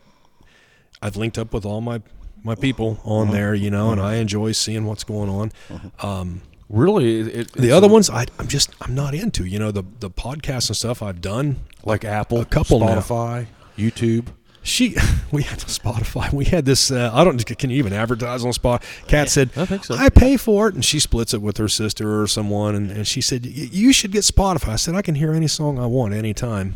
I've 1.02 1.16
linked 1.16 1.36
up 1.38 1.52
with 1.52 1.64
all 1.66 1.80
my 1.82 2.00
my 2.42 2.54
people 2.54 3.00
on 3.04 3.32
there, 3.32 3.54
you 3.54 3.70
know, 3.70 3.90
and 3.90 4.00
I 4.00 4.14
enjoy 4.16 4.52
seeing 4.52 4.86
what's 4.86 5.04
going 5.04 5.28
on. 5.28 5.52
Um, 6.00 6.40
really, 6.68 7.20
it, 7.20 7.52
the 7.52 7.70
other 7.72 7.88
a- 7.88 7.90
ones, 7.92 8.10
I, 8.10 8.26
I'm 8.38 8.48
just 8.48 8.70
I'm 8.80 8.94
not 8.94 9.14
into. 9.14 9.44
You 9.44 9.58
know, 9.58 9.70
the 9.70 9.84
the 10.00 10.10
podcasts 10.10 10.68
and 10.68 10.76
stuff 10.76 11.02
I've 11.02 11.20
done. 11.20 11.56
like 11.84 12.04
Apple, 12.04 12.40
a 12.40 12.44
couple 12.44 12.80
now. 12.80 13.00
Spotify, 13.00 13.46
YouTube. 13.76 14.26
She, 14.62 14.96
we 15.32 15.44
had 15.44 15.60
Spotify. 15.60 16.30
We 16.32 16.44
had 16.44 16.64
this. 16.66 16.90
Uh, 16.90 17.10
I 17.14 17.24
don't. 17.24 17.44
Can 17.58 17.70
you 17.70 17.78
even 17.78 17.92
advertise 17.92 18.44
on 18.44 18.52
Spot? 18.52 18.82
Kat 19.06 19.30
said, 19.30 19.50
I 19.56 19.64
think 19.64 19.84
so. 19.84 19.94
I 19.94 20.08
pay 20.10 20.36
for 20.36 20.68
it, 20.68 20.74
and 20.74 20.84
she 20.84 20.98
splits 21.00 21.32
it 21.32 21.40
with 21.40 21.56
her 21.56 21.68
sister 21.68 22.20
or 22.20 22.26
someone. 22.26 22.74
And, 22.74 22.90
and 22.90 23.06
she 23.06 23.20
said, 23.22 23.44
"Y- 23.46 23.68
you 23.72 23.92
should 23.94 24.12
get 24.12 24.24
Spotify. 24.24 24.70
I 24.70 24.76
said, 24.76 24.94
I 24.94 25.00
can 25.02 25.14
hear 25.14 25.32
any 25.32 25.46
song 25.46 25.78
I 25.78 25.86
want 25.86 26.12
anytime. 26.12 26.74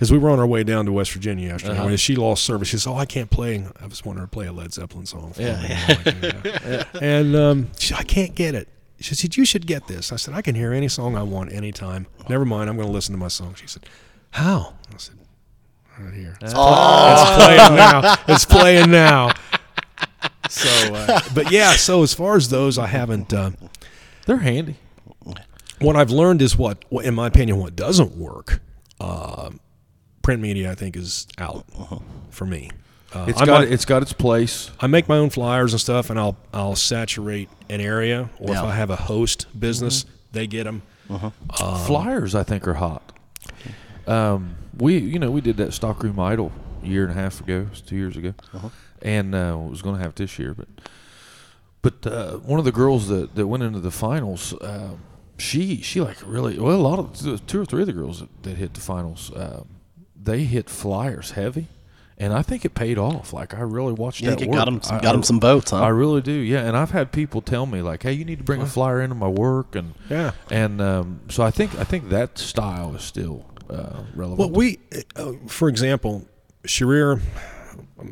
Because 0.00 0.10
we 0.10 0.16
were 0.16 0.30
on 0.30 0.38
our 0.38 0.46
way 0.46 0.64
down 0.64 0.86
to 0.86 0.92
West 0.92 1.12
Virginia 1.12 1.48
yesterday. 1.48 1.74
Uh-huh. 1.74 1.84
When 1.84 1.96
she 1.98 2.16
lost 2.16 2.44
service, 2.44 2.68
she 2.68 2.78
said, 2.78 2.90
"Oh, 2.90 2.96
I 2.96 3.04
can't 3.04 3.28
play." 3.28 3.62
I 3.82 3.86
was 3.86 4.02
wanting 4.02 4.20
her 4.20 4.26
to 4.26 4.30
play 4.30 4.46
a 4.46 4.52
Led 4.52 4.72
Zeppelin 4.72 5.04
song. 5.04 5.34
Yeah. 5.36 5.60
me. 5.60 6.32
Yeah. 6.64 6.84
And 7.02 7.36
um, 7.36 7.68
she 7.78 7.88
said, 7.88 7.98
I 7.98 8.04
can't 8.04 8.34
get 8.34 8.54
it. 8.54 8.68
She 9.00 9.14
said, 9.14 9.36
"You 9.36 9.44
should 9.44 9.66
get 9.66 9.88
this." 9.88 10.10
I 10.10 10.16
said, 10.16 10.32
"I 10.32 10.40
can 10.40 10.54
hear 10.54 10.72
any 10.72 10.88
song 10.88 11.16
I 11.16 11.22
want 11.22 11.52
anytime. 11.52 12.06
Never 12.30 12.46
mind. 12.46 12.70
I'm 12.70 12.76
going 12.76 12.88
to 12.88 12.92
listen 12.94 13.12
to 13.12 13.18
my 13.18 13.28
song." 13.28 13.52
She 13.56 13.66
said, 13.66 13.84
"How?" 14.30 14.72
I 14.90 14.96
said, 14.96 15.16
"Right 15.98 16.14
here." 16.14 16.34
It's, 16.40 16.54
it's 16.54 17.36
playing 17.36 17.76
now. 17.76 18.16
It's 18.26 18.44
playing 18.46 18.90
now. 18.90 19.32
So, 20.48 20.94
uh, 20.94 21.20
but 21.34 21.50
yeah. 21.52 21.72
So 21.72 22.02
as 22.02 22.14
far 22.14 22.36
as 22.36 22.48
those, 22.48 22.78
I 22.78 22.86
haven't. 22.86 23.34
Uh, 23.34 23.50
They're 24.24 24.38
handy. 24.38 24.76
what 25.78 25.96
I've 25.96 26.10
learned 26.10 26.40
is 26.40 26.56
what, 26.56 26.86
what 26.88 27.04
in 27.04 27.14
my 27.14 27.26
opinion, 27.26 27.58
what 27.58 27.76
doesn't 27.76 28.16
work. 28.16 28.62
Uh, 28.98 29.50
print 30.22 30.40
media, 30.42 30.70
I 30.70 30.74
think, 30.74 30.96
is 30.96 31.26
out 31.38 31.64
for 32.30 32.46
me. 32.46 32.70
Uh, 33.12 33.24
It's 33.28 33.40
I 33.40 33.46
got 33.46 33.60
might- 33.62 33.72
it's 33.72 33.84
got 33.84 34.02
its 34.02 34.12
place. 34.12 34.70
I 34.80 34.86
make 34.86 35.08
my 35.08 35.16
own 35.16 35.30
flyers 35.30 35.72
and 35.72 35.80
stuff, 35.80 36.10
and 36.10 36.18
I'll 36.18 36.36
I'll 36.54 36.76
saturate 36.76 37.48
an 37.68 37.80
area, 37.80 38.30
or 38.38 38.50
if 38.50 38.56
I 38.68 38.74
have 38.76 38.90
a 38.90 38.96
host 38.96 39.46
business, 39.58 40.04
they 40.32 40.46
get 40.46 40.64
them. 40.64 40.82
Flyers, 41.86 42.34
I 42.36 42.44
think, 42.44 42.68
are 42.68 42.74
hot. 42.74 43.12
Um, 44.06 44.54
we, 44.78 44.96
you 44.98 45.18
know, 45.18 45.30
we 45.30 45.40
did 45.40 45.56
that 45.56 45.72
Stockroom 45.74 46.18
Idol 46.20 46.52
a 46.82 46.86
year 46.86 47.02
and 47.02 47.10
a 47.10 47.14
half 47.14 47.40
ago, 47.40 47.66
two 47.86 47.96
years 47.96 48.16
ago, 48.16 48.34
and 49.02 49.34
uh, 49.34 49.56
was 49.58 49.82
going 49.82 49.96
to 49.96 50.00
have 50.02 50.10
it 50.10 50.16
this 50.16 50.38
year, 50.38 50.54
but 50.54 50.68
but 51.82 52.06
uh, 52.06 52.36
one 52.38 52.58
of 52.58 52.64
the 52.64 52.72
girls 52.72 53.08
that, 53.08 53.34
that 53.34 53.46
went 53.46 53.62
into 53.62 53.80
the 53.80 53.90
finals, 53.90 54.54
um, 54.60 54.98
she 55.38 55.80
she 55.82 56.00
like 56.00 56.18
really 56.24 56.58
well 56.58 56.76
a 56.76 56.80
lot 56.80 56.98
of 56.98 57.46
two 57.46 57.60
or 57.60 57.64
three 57.64 57.80
of 57.82 57.86
the 57.86 57.92
girls 57.92 58.20
that, 58.20 58.42
that 58.44 58.56
hit 58.56 58.74
the 58.74 58.80
finals, 58.80 59.32
um, 59.34 59.66
they 60.22 60.44
hit 60.44 60.68
flyers 60.70 61.32
heavy, 61.32 61.68
and 62.18 62.32
I 62.32 62.42
think 62.42 62.64
it 62.64 62.74
paid 62.74 62.98
off. 62.98 63.32
Like 63.32 63.54
I 63.54 63.60
really 63.60 63.92
watched 63.92 64.20
you 64.20 64.26
that 64.30 64.38
think 64.38 64.48
it 64.48 64.50
work. 64.50 64.58
got 64.58 64.68
him 64.68 64.82
some, 64.82 64.96
I- 64.96 65.00
got 65.00 65.14
I- 65.14 65.18
him 65.18 65.22
some 65.22 65.40
votes, 65.40 65.70
huh? 65.70 65.78
I 65.82 65.88
really 65.88 66.20
do, 66.20 66.32
yeah. 66.32 66.60
And 66.66 66.76
I've 66.76 66.90
had 66.90 67.12
people 67.12 67.40
tell 67.40 67.66
me 67.66 67.80
like, 67.82 68.02
"Hey, 68.02 68.12
you 68.12 68.24
need 68.24 68.38
to 68.38 68.44
bring 68.44 68.60
a 68.60 68.66
flyer 68.66 69.00
into 69.00 69.14
my 69.14 69.28
work," 69.28 69.74
and 69.74 69.94
Yeah. 70.08 70.32
and 70.50 70.80
um, 70.80 71.20
so 71.28 71.42
I 71.42 71.50
think 71.50 71.74
I 71.78 71.84
think 71.84 72.08
that 72.10 72.38
style 72.38 72.94
is 72.94 73.02
still 73.02 73.46
uh, 73.70 74.02
relevant. 74.14 74.38
Well, 74.38 74.50
we, 74.50 74.78
uh, 75.16 75.32
for 75.46 75.68
example, 75.68 76.26
Sharir, 76.64 77.20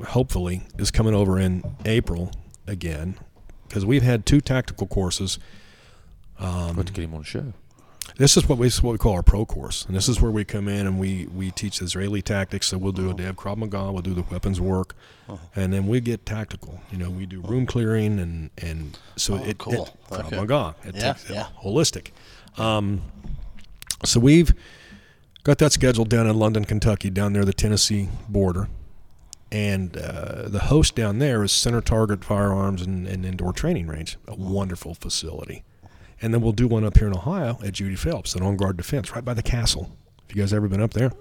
hopefully, 0.06 0.62
is 0.78 0.90
coming 0.90 1.14
over 1.14 1.38
in 1.38 1.62
April 1.84 2.30
again 2.66 3.16
because 3.66 3.84
we've 3.84 4.02
had 4.02 4.24
two 4.24 4.40
tactical 4.40 4.86
courses. 4.86 5.38
Got 6.40 6.86
to 6.86 6.92
get 6.92 7.04
him 7.04 7.14
on 7.14 7.20
the 7.20 7.26
show. 7.26 7.52
This 8.18 8.36
is 8.36 8.48
what 8.48 8.58
we, 8.58 8.68
what 8.68 8.90
we 8.92 8.98
call 8.98 9.12
our 9.14 9.22
pro 9.22 9.46
course, 9.46 9.84
and 9.84 9.94
this 9.94 10.08
is 10.08 10.20
where 10.20 10.30
we 10.32 10.44
come 10.44 10.66
in 10.66 10.88
and 10.88 10.98
we, 10.98 11.26
we 11.26 11.52
teach 11.52 11.80
Israeli 11.80 12.20
tactics. 12.20 12.66
So 12.66 12.76
we'll 12.76 12.90
do 12.90 13.10
a 13.10 13.14
day 13.14 13.26
of 13.26 13.36
Krav 13.36 13.56
Maga, 13.58 13.92
we'll 13.92 14.02
do 14.02 14.12
the 14.12 14.22
weapons 14.22 14.60
work, 14.60 14.96
and 15.54 15.72
then 15.72 15.86
we 15.86 16.00
get 16.00 16.26
tactical. 16.26 16.80
You 16.90 16.98
know, 16.98 17.10
we 17.10 17.26
do 17.26 17.40
room 17.40 17.64
clearing 17.64 18.18
and 18.18 18.50
and 18.58 18.98
so 19.16 19.34
Oh, 19.34 19.44
it, 19.44 19.58
cool. 19.58 19.84
it 19.86 19.92
Krav 20.10 20.26
Okay. 20.26 20.36
Maga. 20.36 20.74
It 20.84 20.96
Yeah, 20.96 21.12
takes 21.12 21.30
yeah. 21.30 21.46
holistic. 21.62 22.10
Um, 22.58 23.02
so 24.04 24.18
we've 24.18 24.52
got 25.44 25.58
that 25.58 25.70
scheduled 25.72 26.08
down 26.08 26.26
in 26.26 26.36
London, 26.38 26.64
Kentucky, 26.64 27.10
down 27.10 27.32
near 27.32 27.44
the 27.44 27.52
Tennessee 27.52 28.08
border. 28.28 28.68
And 29.52 29.96
uh, 29.96 30.48
the 30.48 30.58
host 30.64 30.94
down 30.96 31.20
there 31.20 31.42
is 31.44 31.52
Center 31.52 31.80
Target 31.80 32.24
Firearms 32.24 32.82
and, 32.82 33.06
and 33.06 33.24
Indoor 33.24 33.52
Training 33.52 33.86
Range, 33.86 34.18
a 34.26 34.34
wonderful 34.34 34.94
facility. 34.94 35.62
And 36.20 36.34
then 36.34 36.40
we'll 36.40 36.52
do 36.52 36.66
one 36.66 36.84
up 36.84 36.96
here 36.98 37.06
in 37.06 37.14
Ohio 37.14 37.58
at 37.64 37.72
Judy 37.74 37.94
Phelps 37.94 38.34
at 38.34 38.42
On 38.42 38.56
Guard 38.56 38.76
Defense, 38.76 39.14
right 39.14 39.24
by 39.24 39.34
the 39.34 39.42
castle. 39.42 39.96
If 40.28 40.34
you 40.36 40.42
guys 40.42 40.52
ever 40.52 40.68
been 40.68 40.82
up 40.82 40.92
there, 40.92 41.12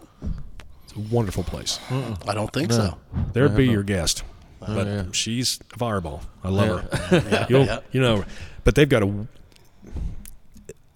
it's 0.83 0.93
a 0.95 0.99
wonderful 1.13 1.43
place. 1.43 1.79
I 2.27 2.33
don't 2.33 2.51
think 2.51 2.69
No. 2.69 2.75
so. 2.75 2.97
There'd 3.33 3.55
be 3.55 3.67
no. 3.67 3.73
your 3.73 3.83
guest, 3.83 4.23
but 4.59 4.87
yeah. 4.87 5.03
she's 5.11 5.59
a 5.73 5.77
fireball. 5.77 6.23
I 6.43 6.49
love 6.49 6.83
Yeah. 6.91 6.97
her. 7.07 7.29
Yeah, 7.29 7.45
You'll, 7.49 7.65
yeah. 7.65 7.79
you 7.91 8.01
know, 8.01 8.25
but 8.63 8.75
they've 8.75 8.89
got 8.89 9.03
a. 9.03 9.27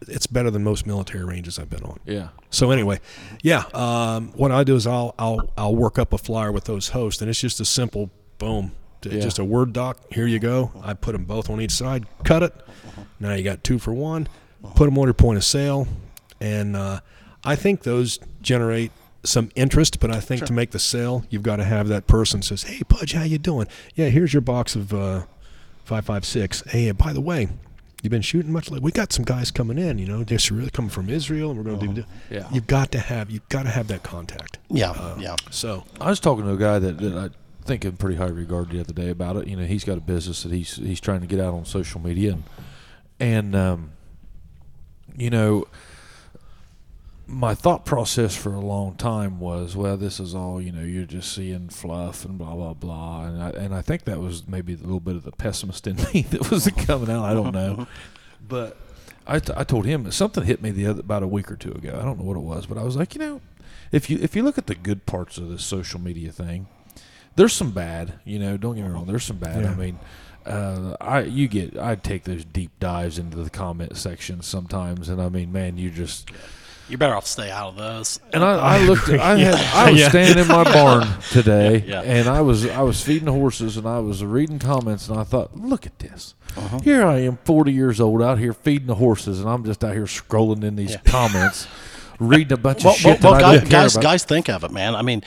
It's 0.07 0.25
better 0.27 0.49
than 0.49 0.63
most 0.63 0.87
military 0.87 1.23
ranges 1.23 1.59
I've 1.59 1.69
been 1.69 1.83
on. 1.83 1.99
Yeah. 2.05 2.29
So 2.49 2.71
anyway, 2.71 2.99
yeah. 3.43 3.63
Um, 3.73 4.29
what 4.35 4.51
I 4.51 4.63
do 4.63 4.75
is 4.75 4.87
I'll 4.87 5.13
I'll 5.19 5.51
I'll 5.55 5.75
work 5.75 5.99
up 5.99 6.11
a 6.11 6.17
flyer 6.17 6.51
with 6.51 6.63
those 6.65 6.89
hosts, 6.89 7.21
and 7.21 7.29
it's 7.29 7.39
just 7.39 7.59
a 7.59 7.65
simple 7.65 8.09
boom, 8.39 8.69
t- 8.71 8.75
Yeah. 9.09 9.19
just 9.19 9.39
a 9.39 9.45
word 9.45 9.73
doc. 9.73 9.97
Here 10.11 10.27
you 10.27 10.39
go. 10.39 10.71
I 10.83 10.93
put 10.93 11.13
them 11.13 11.25
both 11.25 11.49
on 11.49 11.61
each 11.61 11.71
side. 11.71 12.05
Cut 12.23 12.43
it. 12.43 12.53
Now 13.19 13.33
you 13.33 13.43
got 13.43 13.63
two 13.63 13.79
for 13.79 13.93
one. 13.93 14.27
Put 14.75 14.85
them 14.85 14.97
on 14.97 15.05
your 15.05 15.13
point 15.13 15.37
of 15.37 15.43
sale, 15.43 15.87
and 16.39 16.75
uh, 16.75 16.99
I 17.43 17.55
think 17.55 17.83
those 17.83 18.19
generate 18.41 18.91
some 19.23 19.49
interest. 19.55 19.99
But 19.99 20.11
I 20.11 20.19
think 20.19 20.45
to 20.45 20.53
make 20.53 20.71
the 20.71 20.79
sale, 20.79 21.25
you've 21.29 21.43
got 21.43 21.55
to 21.57 21.63
have 21.63 21.87
that 21.87 22.05
person 22.07 22.41
says, 22.41 22.63
"Hey, 22.63 22.81
Pudge, 22.87 23.13
how 23.13 23.23
you 23.23 23.37
doing? 23.39 23.67
Yeah, 23.95 24.09
here's 24.09 24.33
your 24.33 24.41
box 24.41 24.75
of 24.75 24.93
uh, 24.93 25.23
five 25.83 26.05
five 26.05 26.25
six. 26.25 26.63
Hey, 26.67 26.87
and 26.89 26.97
by 26.97 27.13
the 27.13 27.21
way." 27.21 27.49
You've 28.03 28.09
been 28.09 28.23
shooting 28.23 28.51
much 28.51 28.71
lately. 28.71 28.83
We 28.83 28.91
got 28.91 29.13
some 29.13 29.23
guys 29.23 29.51
coming 29.51 29.77
in, 29.77 29.99
you 29.99 30.07
know, 30.07 30.23
they're 30.23 30.39
really 30.51 30.71
coming 30.71 30.89
from 30.89 31.07
Israel, 31.07 31.51
and 31.51 31.57
we're 31.59 31.71
going 31.71 31.93
to 31.93 32.01
do. 32.01 32.07
Yeah. 32.31 32.49
You've 32.51 32.65
got 32.65 32.91
to 32.93 32.99
have 32.99 33.29
you've 33.29 33.47
got 33.49 33.63
to 33.63 33.69
have 33.69 33.89
that 33.89 34.01
contact. 34.01 34.57
Yeah, 34.69 35.15
yeah. 35.19 35.35
So 35.51 35.83
I 35.99 36.09
was 36.09 36.19
talking 36.19 36.45
to 36.45 36.51
a 36.51 36.57
guy 36.57 36.79
that, 36.79 36.97
that 36.97 37.31
I 37.61 37.67
think 37.67 37.85
in 37.85 37.97
pretty 37.97 38.15
high 38.15 38.27
regard 38.27 38.71
the 38.71 38.79
other 38.79 38.93
day 38.93 39.09
about 39.09 39.35
it. 39.35 39.47
You 39.47 39.55
know, 39.55 39.65
he's 39.65 39.83
got 39.83 39.97
a 39.97 40.01
business 40.01 40.43
that 40.43 40.51
he's 40.51 40.77
he's 40.77 40.99
trying 40.99 41.21
to 41.21 41.27
get 41.27 41.39
out 41.39 41.53
on 41.53 41.65
social 41.65 42.01
media, 42.01 42.33
and 42.33 42.43
and 43.19 43.55
um, 43.55 43.91
you 45.15 45.29
know, 45.29 45.67
my 47.27 47.53
thought 47.53 47.85
process 47.85 48.35
for 48.35 48.53
a 48.53 48.59
long 48.59 48.95
time 48.95 49.39
was, 49.39 49.75
well, 49.75 49.95
this 49.95 50.19
is 50.19 50.33
all 50.33 50.59
you 50.59 50.71
know. 50.71 50.81
You're 50.81 51.05
just 51.05 51.33
seeing 51.33 51.69
fluff 51.69 52.25
and 52.25 52.37
blah 52.39 52.55
blah 52.55 52.73
blah, 52.73 53.25
and 53.25 53.43
I 53.43 53.49
and 53.51 53.75
I 53.75 53.81
think 53.81 54.05
that 54.05 54.19
was 54.19 54.47
maybe 54.47 54.73
a 54.73 54.77
little 54.77 54.99
bit 54.99 55.15
of 55.15 55.23
the 55.23 55.31
pessimist 55.31 55.85
in 55.85 55.97
me 56.13 56.23
that 56.31 56.49
was 56.49 56.67
coming 56.87 57.11
out. 57.11 57.23
I 57.23 57.33
don't 57.35 57.53
know, 57.53 57.85
but 58.47 58.75
I, 59.27 59.37
t- 59.37 59.53
I 59.55 59.63
told 59.63 59.85
him 59.85 60.11
something 60.11 60.43
hit 60.43 60.63
me 60.63 60.71
the 60.71 60.87
other 60.87 61.01
about 61.01 61.21
a 61.21 61.27
week 61.27 61.51
or 61.51 61.55
two 61.55 61.71
ago. 61.71 61.97
I 62.01 62.03
don't 62.03 62.17
know 62.17 62.25
what 62.25 62.37
it 62.37 62.43
was, 62.43 62.65
but 62.65 62.79
I 62.79 62.83
was 62.83 62.97
like, 62.97 63.13
you 63.13 63.19
know, 63.19 63.41
if 63.91 64.09
you 64.09 64.17
if 64.19 64.35
you 64.35 64.41
look 64.41 64.57
at 64.57 64.65
the 64.65 64.75
good 64.75 65.05
parts 65.05 65.37
of 65.37 65.49
this 65.49 65.63
social 65.63 65.99
media 65.99 66.31
thing, 66.31 66.67
there's 67.35 67.53
some 67.53 67.71
bad. 67.71 68.13
You 68.25 68.39
know, 68.39 68.57
don't 68.57 68.75
get 68.75 68.83
me 68.85 68.89
wrong. 68.91 69.05
There's 69.05 69.23
some 69.23 69.37
bad. 69.37 69.65
I 69.65 69.73
mean, 69.75 69.99
uh, 70.45 70.95
I 70.99 71.21
you 71.21 71.47
get 71.47 71.77
I 71.77 71.95
take 71.95 72.23
those 72.23 72.43
deep 72.45 72.71
dives 72.79 73.17
into 73.19 73.37
the 73.37 73.49
comment 73.49 73.97
section 73.97 74.41
sometimes, 74.41 75.09
and 75.09 75.21
I 75.21 75.29
mean, 75.29 75.51
man, 75.51 75.77
you 75.77 75.89
just 75.91 76.29
You're 76.89 76.97
better 76.97 77.15
off 77.15 77.27
stay 77.27 77.49
out 77.51 77.69
of 77.69 77.75
those. 77.77 78.19
and 78.33 78.43
I, 78.43 78.77
I 78.77 78.83
looked. 78.85 79.07
At, 79.09 79.19
I 79.19 79.37
had. 79.37 79.55
I 79.55 79.91
was 79.91 79.99
Yeah. 79.99 80.09
standing 80.09 80.39
in 80.39 80.47
my 80.47 80.63
barn 80.63 81.07
today, 81.31 81.83
Yeah. 81.87 82.01
and 82.01 82.27
I 82.27 82.41
was 82.41 82.65
I 82.67 82.81
was 82.81 83.01
feeding 83.01 83.25
the 83.25 83.33
horses, 83.33 83.77
and 83.77 83.87
I 83.87 83.99
was 83.99 84.23
reading 84.23 84.59
comments, 84.59 85.07
and 85.07 85.19
I 85.19 85.23
thought, 85.23 85.55
look 85.57 85.85
at 85.85 85.99
this. 85.99 86.33
Uh-huh. 86.57 86.79
Here 86.79 87.05
I 87.05 87.19
am, 87.19 87.37
forty 87.45 87.71
years 87.71 88.01
old, 88.01 88.21
out 88.21 88.37
here 88.39 88.51
feeding 88.53 88.87
the 88.87 88.95
horses, 88.95 89.39
and 89.39 89.47
I'm 89.49 89.63
just 89.63 89.83
out 89.85 89.93
here 89.93 90.03
scrolling 90.05 90.63
in 90.63 90.75
these 90.75 90.97
comments, 91.05 91.65
reading 92.19 92.51
a 92.51 92.57
bunch 92.57 92.83
well, 92.83 92.93
of 92.93 92.99
shit 92.99 93.21
well, 93.23 93.33
that 93.35 93.41
well, 93.41 93.51
I 93.51 93.53
guys, 93.53 93.59
don't 93.61 93.69
care 93.69 93.81
guys, 93.83 93.95
about. 93.95 94.03
guys, 94.03 94.23
think 94.25 94.49
of 94.49 94.63
it, 94.65 94.71
man. 94.71 94.95
I 94.95 95.01
mean, 95.01 95.23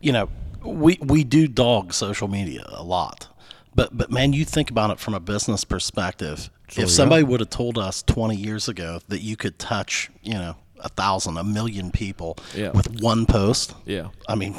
you 0.00 0.12
know, 0.12 0.28
we 0.68 0.98
we 1.00 1.24
do 1.24 1.48
dog 1.48 1.92
social 1.92 2.28
media 2.28 2.64
a 2.68 2.82
lot, 2.82 3.28
but 3.74 3.96
but 3.96 4.10
man, 4.10 4.32
you 4.32 4.44
think 4.44 4.70
about 4.70 4.90
it 4.90 4.98
from 5.00 5.14
a 5.14 5.20
business 5.20 5.64
perspective. 5.64 6.50
if 6.76 6.90
somebody 6.90 7.22
would 7.22 7.40
have 7.40 7.48
told 7.50 7.78
us 7.78 8.02
20 8.02 8.36
years 8.36 8.68
ago 8.68 9.00
that 9.08 9.22
you 9.22 9.36
could 9.36 9.58
touch, 9.58 10.10
you 10.22 10.34
know, 10.34 10.54
a 10.80 10.88
thousand, 10.90 11.38
a 11.38 11.42
million 11.44 11.90
people 11.90 12.36
Yeah. 12.54 12.70
with 12.72 13.00
one 13.00 13.24
post, 13.24 13.74
Yeah. 13.86 14.08
I 14.28 14.34
mean, 14.34 14.54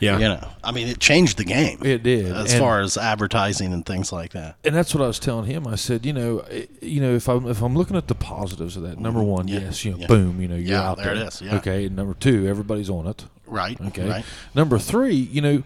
Yeah. 0.00 0.14
you 0.18 0.24
know, 0.28 0.48
I 0.64 0.72
mean, 0.72 0.88
it 0.88 0.98
changed 0.98 1.36
the 1.36 1.44
game. 1.44 1.78
It 1.84 2.02
did, 2.02 2.32
as 2.34 2.52
and- 2.52 2.60
far 2.60 2.80
as 2.80 2.96
advertising 2.96 3.72
and 3.72 3.84
things 3.84 4.12
like 4.12 4.32
that. 4.32 4.56
and 4.64 4.74
that's 4.74 4.94
what 4.94 5.04
I 5.04 5.06
was 5.06 5.18
telling 5.18 5.44
him. 5.46 5.66
I 5.66 5.76
said, 5.76 6.04
you 6.06 6.12
know, 6.12 6.38
eh, 6.50 6.66
you 6.80 7.00
know, 7.00 7.14
if 7.14 7.28
I'm 7.28 7.46
if 7.46 7.60
I'm 7.62 7.76
looking 7.76 7.96
at 7.96 8.08
the 8.08 8.14
positives 8.14 8.76
of 8.76 8.82
that, 8.84 8.98
number 8.98 9.22
one, 9.22 9.46
Yeah, 9.46 9.60
yes, 9.60 9.84
you 9.84 9.92
know, 9.92 9.98
yeah. 9.98 10.06
boom, 10.06 10.40
you 10.40 10.48
know, 10.48 10.56
you're 10.56 10.72
Yeah, 10.78 10.88
out 10.90 10.96
there 10.96 11.14
there. 11.14 11.24
it 11.24 11.28
is, 11.28 11.42
yeah. 11.42 11.56
Okay. 11.56 11.86
And 11.86 11.96
number 11.96 12.14
two, 12.14 12.46
everybody's 12.48 12.88
on 12.90 13.06
it. 13.06 13.26
Right. 13.46 13.80
Okay. 13.80 14.08
Right. 14.08 14.24
Number 14.54 14.78
three, 14.78 15.14
you 15.14 15.40
know, 15.40 15.62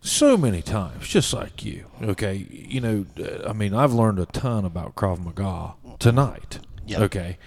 so 0.00 0.36
many 0.36 0.60
times, 0.62 1.06
just 1.08 1.32
like 1.32 1.64
you. 1.64 1.84
Okay. 2.02 2.46
You 2.50 2.80
know, 2.80 3.06
uh, 3.18 3.48
I 3.48 3.52
mean, 3.52 3.72
I've 3.72 3.92
learned 3.92 4.18
a 4.18 4.26
ton 4.26 4.64
about 4.64 4.96
Krav 4.96 5.24
Maga 5.24 5.74
tonight. 5.98 6.58
Yeah. 6.86 7.02
Okay. 7.02 7.38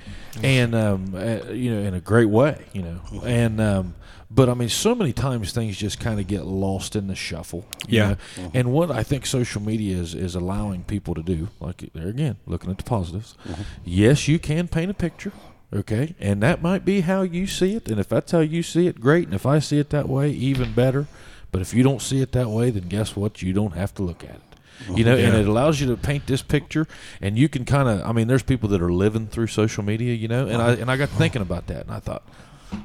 And 0.42 0.74
um, 0.74 1.14
uh, 1.14 1.52
you 1.52 1.70
know, 1.76 1.82
in 1.82 1.94
a 1.94 2.00
great 2.00 2.30
way. 2.30 2.66
You 2.74 2.82
know, 2.84 3.00
and 3.26 3.60
um, 3.60 3.96
but 4.30 4.50
I 4.50 4.54
mean, 4.54 4.70
so 4.70 4.96
many 4.96 5.14
times 5.14 5.54
things 5.54 5.78
just 5.78 6.00
kind 6.00 6.20
of 6.20 6.28
get 6.28 6.46
lost 6.46 6.96
in 6.96 7.08
the 7.08 7.16
shuffle. 7.16 7.66
you 7.88 8.00
Yeah. 8.00 8.16
know? 8.38 8.52
And 8.54 8.72
what 8.72 8.92
I 8.92 9.04
think 9.04 9.26
social 9.26 9.62
media 9.62 9.98
is 9.98 10.14
is 10.14 10.36
allowing 10.36 10.84
people 10.84 11.14
to 11.16 11.24
do, 11.24 11.50
like 11.60 11.90
there 11.94 12.08
again, 12.08 12.38
looking 12.46 12.72
at 12.72 12.78
the 12.78 12.84
positives. 12.84 13.36
Mm-hmm. 13.48 13.62
Yes, 13.84 14.28
you 14.28 14.40
can 14.40 14.68
paint 14.68 14.92
a 14.92 14.96
picture. 14.96 15.32
Okay, 15.74 16.16
and 16.20 16.42
that 16.42 16.62
might 16.62 16.86
be 16.86 17.02
how 17.02 17.24
you 17.24 17.48
see 17.48 17.76
it, 17.76 17.90
and 17.90 18.00
if 18.00 18.08
that's 18.08 18.32
how 18.32 18.40
you 18.40 18.64
see 18.64 18.88
it, 18.88 19.02
great. 19.02 19.26
And 19.26 19.34
if 19.34 19.46
I 19.46 19.60
see 19.60 19.80
it 19.80 19.90
that 19.90 20.08
way, 20.08 20.30
even 20.30 20.74
better. 20.74 21.08
But 21.52 21.62
if 21.62 21.74
you 21.74 21.84
don't 21.84 22.02
see 22.02 22.22
it 22.22 22.32
that 22.34 22.50
way, 22.50 22.70
then 22.70 22.88
guess 22.88 23.16
what? 23.16 23.42
You 23.42 23.52
don't 23.52 23.74
have 23.74 23.94
to 23.96 24.04
look 24.04 24.24
at 24.24 24.36
it. 24.36 24.42
You 24.88 24.94
mm-hmm. 24.94 25.04
know, 25.06 25.16
and 25.18 25.36
it 25.36 25.48
allows 25.48 25.80
you 25.80 25.88
to 25.88 25.98
paint 25.98 26.28
this 26.28 26.42
picture, 26.42 26.88
and 27.22 27.38
you 27.38 27.50
can 27.50 27.66
kind 27.66 27.88
of. 27.88 28.02
I 28.08 28.12
mean, 28.12 28.28
there's 28.28 28.44
people 28.44 28.70
that 28.70 28.82
are 28.82 28.92
living 28.92 29.28
through 29.28 29.48
social 29.48 29.84
media, 29.84 30.14
you 30.14 30.28
know, 30.28 30.48
and 30.48 30.62
uh-huh. 30.62 30.72
I 30.72 30.74
and 30.74 30.92
I 30.92 30.98
got 30.98 31.10
uh-huh. 31.10 31.18
thinking 31.18 31.42
about 31.42 31.68
that, 31.68 31.86
and 31.86 31.92
I 31.92 32.00
thought, 32.00 32.24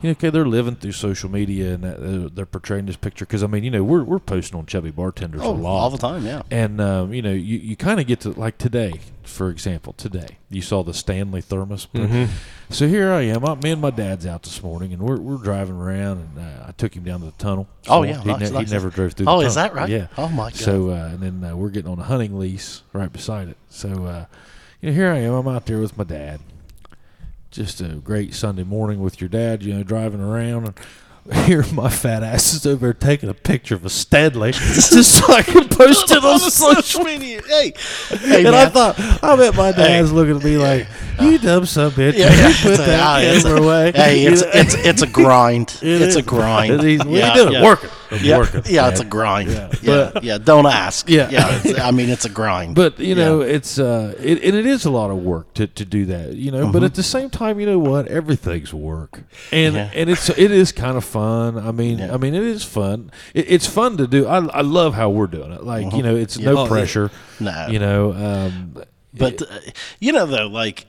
you 0.02 0.08
know, 0.08 0.10
okay, 0.10 0.30
they're 0.30 0.46
living 0.46 0.76
through 0.76 0.92
social 0.92 1.30
media, 1.30 1.74
and 1.74 1.84
that, 1.84 1.96
uh, 1.98 2.28
they're 2.32 2.46
portraying 2.46 2.86
this 2.86 2.96
picture 2.96 3.24
because 3.26 3.42
I 3.42 3.46
mean, 3.46 3.64
you 3.64 3.70
know, 3.70 3.82
we're 3.84 4.02
we're 4.04 4.18
posting 4.18 4.58
on 4.58 4.66
chubby 4.66 4.90
bartenders 4.90 5.42
Oh, 5.42 5.50
a 5.50 5.52
lot 5.52 5.78
all 5.80 5.90
the 5.90 5.98
time, 5.98 6.24
yeah. 6.24 6.42
and 6.50 6.80
um, 6.80 7.12
you 7.12 7.22
know, 7.22 7.32
you, 7.32 7.58
you 7.58 7.76
kind 7.76 8.00
of 8.00 8.06
get 8.06 8.20
to 8.20 8.30
like 8.30 8.58
today, 8.58 8.94
for 9.22 9.50
example, 9.50 9.92
today 9.94 10.38
you 10.48 10.62
saw 10.62 10.82
the 10.82 10.94
Stanley 10.94 11.40
thermos. 11.40 11.86
So 12.70 12.86
here 12.86 13.10
I 13.12 13.22
am. 13.22 13.44
I, 13.44 13.54
me 13.56 13.72
and 13.72 13.80
my 13.80 13.90
dad's 13.90 14.26
out 14.26 14.42
this 14.44 14.62
morning, 14.62 14.92
and 14.92 15.02
we're, 15.02 15.18
we're 15.18 15.36
driving 15.42 15.74
around, 15.76 16.18
and 16.18 16.38
uh, 16.38 16.66
I 16.68 16.72
took 16.72 16.94
him 16.94 17.02
down 17.02 17.20
to 17.20 17.26
the 17.26 17.32
tunnel. 17.32 17.66
Oh, 17.88 18.04
yeah, 18.04 18.20
he, 18.20 18.28
nice, 18.28 18.40
ne- 18.40 18.50
nice. 18.58 18.68
he 18.68 18.74
never 18.74 18.90
drove 18.90 19.14
through. 19.14 19.26
Oh, 19.28 19.40
the 19.40 19.46
is 19.46 19.56
that 19.56 19.74
right? 19.74 19.88
Yeah. 19.88 20.06
Oh, 20.16 20.28
my 20.28 20.50
god. 20.50 20.56
So 20.56 20.90
uh, 20.90 21.10
and 21.12 21.20
then 21.20 21.50
uh, 21.50 21.56
we're 21.56 21.70
getting 21.70 21.90
on 21.90 21.98
a 21.98 22.04
hunting 22.04 22.38
lease 22.38 22.82
right 22.92 23.12
beside 23.12 23.48
it. 23.48 23.56
So 23.68 24.04
uh, 24.04 24.26
you 24.80 24.90
know, 24.90 24.94
here 24.94 25.10
I 25.10 25.18
am. 25.18 25.34
I'm 25.34 25.48
out 25.48 25.66
there 25.66 25.78
with 25.78 25.98
my 25.98 26.04
dad. 26.04 26.40
Just 27.50 27.80
a 27.80 27.88
great 27.96 28.32
Sunday 28.34 28.62
morning 28.62 29.00
with 29.00 29.20
your 29.20 29.28
dad. 29.28 29.62
You 29.62 29.74
know, 29.74 29.82
driving 29.82 30.20
around 30.20 30.66
and. 30.66 30.74
Here, 31.44 31.64
my 31.74 31.90
fat 31.90 32.22
ass 32.22 32.54
is 32.54 32.66
over 32.66 32.86
there 32.86 32.92
taking 32.94 33.28
a 33.28 33.34
picture 33.34 33.74
of 33.74 33.84
a 33.84 33.90
Stanley 33.90 34.52
just 34.52 35.18
so 35.18 35.30
I 35.32 35.42
can 35.42 35.68
post 35.68 36.10
it 36.10 36.24
on 36.24 36.38
social 36.50 37.04
media. 37.04 37.42
Hey, 37.46 37.74
hey 38.08 38.46
and 38.46 38.56
I 38.56 38.70
thought, 38.70 38.98
I 39.22 39.36
bet 39.36 39.54
my 39.54 39.70
dad's 39.70 40.12
looking 40.12 40.36
at 40.38 40.42
me 40.42 40.56
like, 40.56 40.88
"You 41.20 41.38
dumb 41.38 41.66
son 41.66 41.90
bitch, 41.90 42.14
Yeah, 42.16 42.30
yeah. 42.32 42.48
you 42.48 42.54
put 42.54 42.72
a- 42.72 42.76
that 42.78 43.00
ah, 43.00 43.18
a- 43.18 43.42
camera 43.42 43.60
away." 43.62 43.92
Hey, 43.92 44.24
it's 44.24 44.40
it's 44.42 44.74
it's 44.74 45.02
a 45.02 45.06
grind. 45.06 45.78
It 45.82 46.00
it's 46.00 46.14
is. 46.14 46.16
a 46.16 46.22
grind. 46.22 46.82
We 46.82 46.96
yeah, 46.96 47.34
did 47.34 47.48
it. 47.48 47.52
yeah. 47.52 47.64
Working. 47.64 47.90
I'm 48.10 48.24
Yeah, 48.24 48.38
working, 48.38 48.62
yeah, 48.66 48.88
it's 48.88 49.00
a 49.00 49.04
grind. 49.04 49.50
Yeah. 49.50 49.70
Yeah, 49.82 50.10
yeah. 50.22 50.38
Don't 50.38 50.66
ask. 50.66 51.08
Yeah. 51.08 51.28
yeah. 51.30 51.84
I 51.86 51.90
mean, 51.90 52.08
it's 52.08 52.24
a 52.24 52.28
grind. 52.28 52.74
But 52.74 52.98
you 52.98 53.14
know, 53.14 53.40
it's 53.40 53.78
uh, 53.78 54.14
it, 54.18 54.42
and 54.42 54.56
it 54.56 54.66
is 54.66 54.84
a 54.84 54.90
lot 54.90 55.10
of 55.10 55.18
work 55.18 55.54
to, 55.54 55.66
to 55.66 55.84
do 55.84 56.06
that. 56.06 56.34
You 56.34 56.50
know, 56.50 56.70
but 56.72 56.82
at 56.82 56.94
the 56.94 57.02
same 57.02 57.30
time, 57.30 57.60
you 57.60 57.66
know 57.66 57.78
what? 57.78 58.08
Everything's 58.08 58.74
work, 58.74 59.22
and 59.52 59.74
Yeah. 59.74 59.90
and 59.94 60.10
it's 60.10 60.28
it 60.30 60.50
is 60.50 60.72
kind 60.72 60.96
of 60.96 61.04
fun. 61.04 61.58
I 61.58 61.70
mean, 61.72 61.98
Yeah. 61.98 62.14
I 62.14 62.16
mean, 62.16 62.34
it 62.34 62.42
is 62.42 62.64
fun. 62.64 63.10
It, 63.34 63.46
it's 63.48 63.66
fun 63.66 63.96
to 63.98 64.06
do. 64.06 64.26
I, 64.26 64.38
I 64.46 64.60
love 64.62 64.94
how 64.94 65.10
we're 65.10 65.26
doing 65.28 65.52
it. 65.52 65.62
Like 65.64 65.92
you 65.92 66.02
know, 66.02 66.16
it's 66.16 66.36
Yeah. 66.36 66.50
no 66.52 66.58
Oh, 66.58 66.62
yeah. 66.64 66.68
pressure. 66.68 67.10
No. 67.38 67.66
you 67.70 67.78
know. 67.78 68.12
Um, 68.12 68.74
But 69.12 69.42
uh, 69.42 69.46
you 69.98 70.12
know, 70.12 70.24
though, 70.26 70.46
like, 70.46 70.86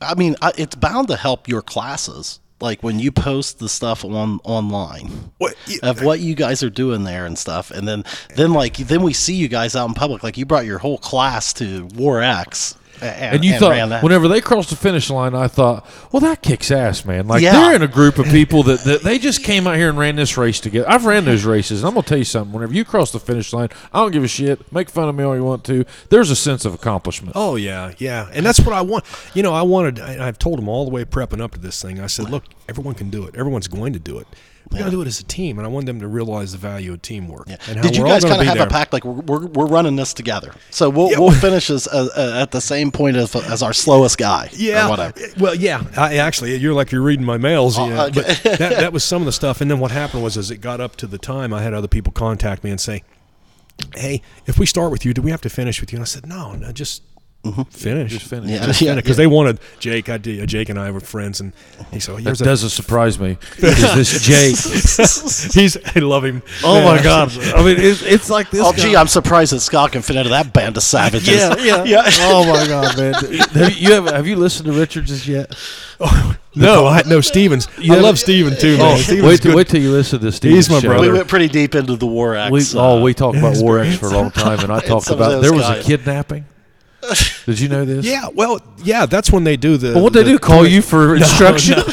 I 0.00 0.14
mean, 0.14 0.36
it's 0.56 0.76
bound 0.76 1.08
to 1.08 1.16
help 1.16 1.48
your 1.48 1.62
classes. 1.62 2.38
Like 2.60 2.82
when 2.82 2.98
you 2.98 3.10
post 3.10 3.58
the 3.58 3.68
stuff 3.68 4.04
on 4.04 4.38
online 4.44 5.32
What- 5.38 5.54
y- 5.68 5.76
of 5.82 6.02
what 6.02 6.20
you 6.20 6.34
guys 6.34 6.62
are 6.62 6.70
doing 6.70 7.04
there 7.04 7.24
and 7.26 7.38
stuff, 7.38 7.70
and 7.70 7.86
then 7.88 8.04
then 8.36 8.52
like 8.52 8.76
then 8.76 9.02
we 9.02 9.12
see 9.12 9.34
you 9.34 9.48
guys 9.48 9.74
out 9.74 9.88
in 9.88 9.94
public. 9.94 10.22
Like 10.22 10.36
you 10.36 10.44
brought 10.46 10.66
your 10.66 10.78
whole 10.78 10.98
class 10.98 11.52
to 11.54 11.86
War 11.94 12.20
X, 12.22 12.74
and, 13.02 13.36
And 13.36 13.44
you 13.44 13.52
ran 13.58 13.88
thought 13.90 14.02
whenever 14.02 14.28
they 14.28 14.40
crossed 14.40 14.70
the 14.70 14.76
finish 14.76 15.10
line, 15.10 15.34
I 15.34 15.48
thought, 15.48 15.86
well, 16.12 16.20
that 16.20 16.42
kicks 16.42 16.70
ass, 16.70 17.04
man. 17.04 17.26
Like 17.26 17.42
Yeah. 17.42 17.52
they're 17.52 17.74
in 17.76 17.82
a 17.82 17.88
group 17.88 18.18
of 18.18 18.26
people 18.26 18.62
that, 18.64 18.80
that 18.84 19.02
they 19.02 19.18
just 19.18 19.42
came 19.42 19.66
out 19.66 19.76
here 19.76 19.88
and 19.88 19.98
ran 19.98 20.16
this 20.16 20.36
race 20.36 20.60
together. 20.60 20.88
I've 20.88 21.04
ran 21.04 21.24
those 21.24 21.44
races, 21.44 21.80
and 21.80 21.88
I'm 21.88 21.94
gonna 21.94 22.06
tell 22.06 22.18
you 22.18 22.24
something. 22.24 22.52
Whenever 22.52 22.72
you 22.74 22.84
cross 22.84 23.12
the 23.12 23.20
finish 23.20 23.52
line, 23.52 23.68
I 23.92 24.00
don't 24.00 24.12
give 24.12 24.24
a 24.24 24.28
shit. 24.28 24.70
Make 24.72 24.90
fun 24.90 25.08
of 25.08 25.14
me 25.14 25.24
all 25.24 25.36
you 25.36 25.44
want 25.44 25.64
to. 25.64 25.84
There's 26.08 26.30
a 26.30 26.36
sense 26.36 26.64
of 26.64 26.74
accomplishment. 26.74 27.32
Oh 27.36 27.56
yeah, 27.56 27.92
yeah, 27.98 28.28
and 28.32 28.44
that's 28.44 28.60
what 28.60 28.74
I 28.74 28.82
want. 28.82 29.04
You 29.34 29.42
know, 29.42 29.54
I 29.54 29.62
wanted. 29.62 30.00
I, 30.00 30.26
I've 30.28 30.38
told 30.38 30.58
them 30.58 30.68
all 30.68 30.84
the 30.84 30.90
way 30.90 31.04
prepping 31.04 31.40
up 31.40 31.52
to 31.52 31.58
this 31.58 31.80
thing. 31.80 32.00
I 32.00 32.06
said, 32.06 32.30
look, 32.30 32.44
everyone 32.68 32.94
can 32.94 33.10
do 33.10 33.24
it. 33.24 33.34
Everyone's 33.36 33.68
going 33.68 33.92
to 33.92 33.98
do 33.98 34.18
it. 34.18 34.26
We 34.70 34.78
got 34.78 34.84
to 34.84 34.90
do 34.92 35.02
it 35.02 35.08
as 35.08 35.18
a 35.18 35.24
team, 35.24 35.58
and 35.58 35.66
I 35.66 35.68
want 35.68 35.86
them 35.86 35.98
to 36.00 36.06
realize 36.06 36.52
the 36.52 36.58
value 36.58 36.92
of 36.92 37.02
teamwork. 37.02 37.48
Yeah. 37.48 37.56
And 37.66 37.76
how 37.78 37.82
Did 37.82 37.96
you 37.96 38.04
guys 38.04 38.24
kind 38.24 38.40
of 38.40 38.46
have 38.46 38.56
there. 38.58 38.66
a 38.68 38.70
pact 38.70 38.92
like 38.92 39.04
we're, 39.04 39.20
we're, 39.20 39.46
we're 39.46 39.66
running 39.66 39.96
this 39.96 40.14
together? 40.14 40.54
So 40.70 40.88
we'll, 40.90 41.10
Yeah. 41.10 41.18
we'll 41.18 41.32
finish 41.32 41.70
as, 41.70 41.88
uh, 41.88 42.08
uh, 42.16 42.40
at 42.42 42.52
the 42.52 42.60
same 42.60 42.92
point 42.92 43.16
as, 43.16 43.34
as 43.34 43.62
our 43.62 43.72
slowest 43.72 44.16
guy. 44.18 44.48
Yeah. 44.52 44.86
Or 44.86 44.90
whatever. 44.90 45.20
Well, 45.38 45.54
yeah. 45.56 45.82
I 45.96 46.18
actually, 46.18 46.56
you're 46.56 46.74
like 46.74 46.92
you're 46.92 47.02
reading 47.02 47.26
my 47.26 47.36
mails. 47.36 47.76
yeah. 47.78 48.04
okay. 48.04 48.12
But 48.14 48.26
that, 48.58 48.70
that 48.78 48.92
was 48.92 49.02
some 49.02 49.22
of 49.22 49.26
the 49.26 49.32
stuff. 49.32 49.60
And 49.60 49.68
then 49.70 49.80
what 49.80 49.90
happened 49.90 50.22
was, 50.22 50.36
as 50.36 50.50
it 50.52 50.58
got 50.58 50.80
up 50.80 50.94
to 50.96 51.06
the 51.08 51.18
time, 51.18 51.52
I 51.52 51.62
had 51.62 51.74
other 51.74 51.88
people 51.88 52.12
contact 52.12 52.62
me 52.62 52.70
and 52.70 52.80
say, 52.80 53.02
"Hey, 53.96 54.22
if 54.46 54.58
we 54.58 54.66
start 54.66 54.92
with 54.92 55.04
you, 55.04 55.12
do 55.14 55.22
we 55.22 55.30
have 55.32 55.40
to 55.40 55.50
finish 55.50 55.80
with 55.80 55.92
you?" 55.92 55.96
And 55.96 56.02
I 56.02 56.06
said, 56.06 56.26
"No, 56.26 56.52
no, 56.54 56.70
just." 56.72 57.02
Finish, 57.70 58.12
Just 58.12 58.26
finish. 58.26 58.50
Yeah. 58.50 58.66
just 58.66 58.82
Yeah, 58.82 58.94
because 58.96 59.16
yeah. 59.16 59.22
they 59.22 59.26
wanted 59.26 59.60
Jake. 59.78 60.10
I 60.10 60.18
did. 60.18 60.46
Jake 60.46 60.68
and 60.68 60.78
I 60.78 60.90
were 60.90 61.00
friends, 61.00 61.40
and 61.40 61.54
he 61.90 61.98
said, 61.98 62.18
That 62.18 62.38
a 62.38 62.44
doesn't 62.44 62.68
surprise 62.68 63.18
me. 63.18 63.38
Because 63.56 63.94
this 63.94 64.20
Jake. 64.22 64.56
He's. 65.54 65.78
I 65.96 66.00
love 66.00 66.22
him. 66.22 66.42
Oh 66.62 66.84
my 66.84 67.02
God! 67.02 67.32
I 67.56 67.64
mean, 67.64 67.76
it's, 67.78 68.02
it's 68.02 68.28
like 68.28 68.50
this. 68.50 68.60
Oh, 68.62 68.72
guy- 68.72 68.78
gee, 68.78 68.96
I'm 68.96 69.06
surprised 69.06 69.54
that 69.54 69.60
Scott 69.60 69.92
can 69.92 70.02
fit 70.02 70.16
into 70.16 70.28
that 70.28 70.52
band 70.52 70.76
of 70.76 70.82
savages. 70.82 71.28
Yeah, 71.28 71.56
yeah, 71.58 71.84
Yeah. 71.84 72.02
Oh 72.20 72.46
my 72.46 72.66
God, 72.66 72.98
man! 72.98 73.14
Have 73.14 73.78
you, 73.78 73.88
you 73.88 73.92
have 73.94 74.06
have 74.06 74.26
you 74.26 74.36
listened 74.36 74.66
to 74.66 74.72
Richards 74.78 75.26
yet? 75.26 75.54
No, 76.54 76.86
I 76.86 77.02
no 77.06 77.22
Stevens. 77.22 77.68
I 77.78 77.98
love 78.00 78.18
Steven 78.18 78.54
too, 78.58 78.76
man. 78.76 79.02
Oh, 79.08 79.26
wait 79.26 79.40
till 79.40 79.56
wait 79.56 79.68
till 79.68 79.80
you 79.80 79.92
listen 79.92 80.20
to 80.20 80.32
Steve. 80.32 80.52
He's 80.52 80.68
my 80.68 80.80
brother. 80.80 81.00
We 81.00 81.12
went 81.12 81.28
pretty 81.28 81.48
deep 81.48 81.74
into 81.74 81.96
the 81.96 82.06
War 82.06 82.34
X. 82.34 82.50
We, 82.52 82.78
uh, 82.78 82.82
oh, 82.82 83.02
we 83.02 83.14
talked 83.14 83.38
about 83.38 83.56
War 83.58 83.78
X 83.78 83.96
for 83.96 84.06
a 84.06 84.10
long 84.10 84.30
time, 84.30 84.58
and 84.60 84.70
I 84.70 84.80
talked 84.80 85.08
about 85.08 85.40
there 85.40 85.54
was 85.54 85.68
a 85.68 85.82
kidnapping. 85.82 86.44
Did 87.46 87.58
you 87.60 87.68
know 87.68 87.84
this? 87.84 88.04
Yeah, 88.04 88.28
well, 88.32 88.60
yeah, 88.82 89.06
that's 89.06 89.30
when 89.30 89.44
they 89.44 89.56
do 89.56 89.76
the. 89.76 89.94
Well, 89.94 90.02
what 90.04 90.12
they 90.12 90.24
do? 90.24 90.38
Call 90.38 90.66
you 90.66 90.82
for 90.82 91.16
instruction? 91.16 91.78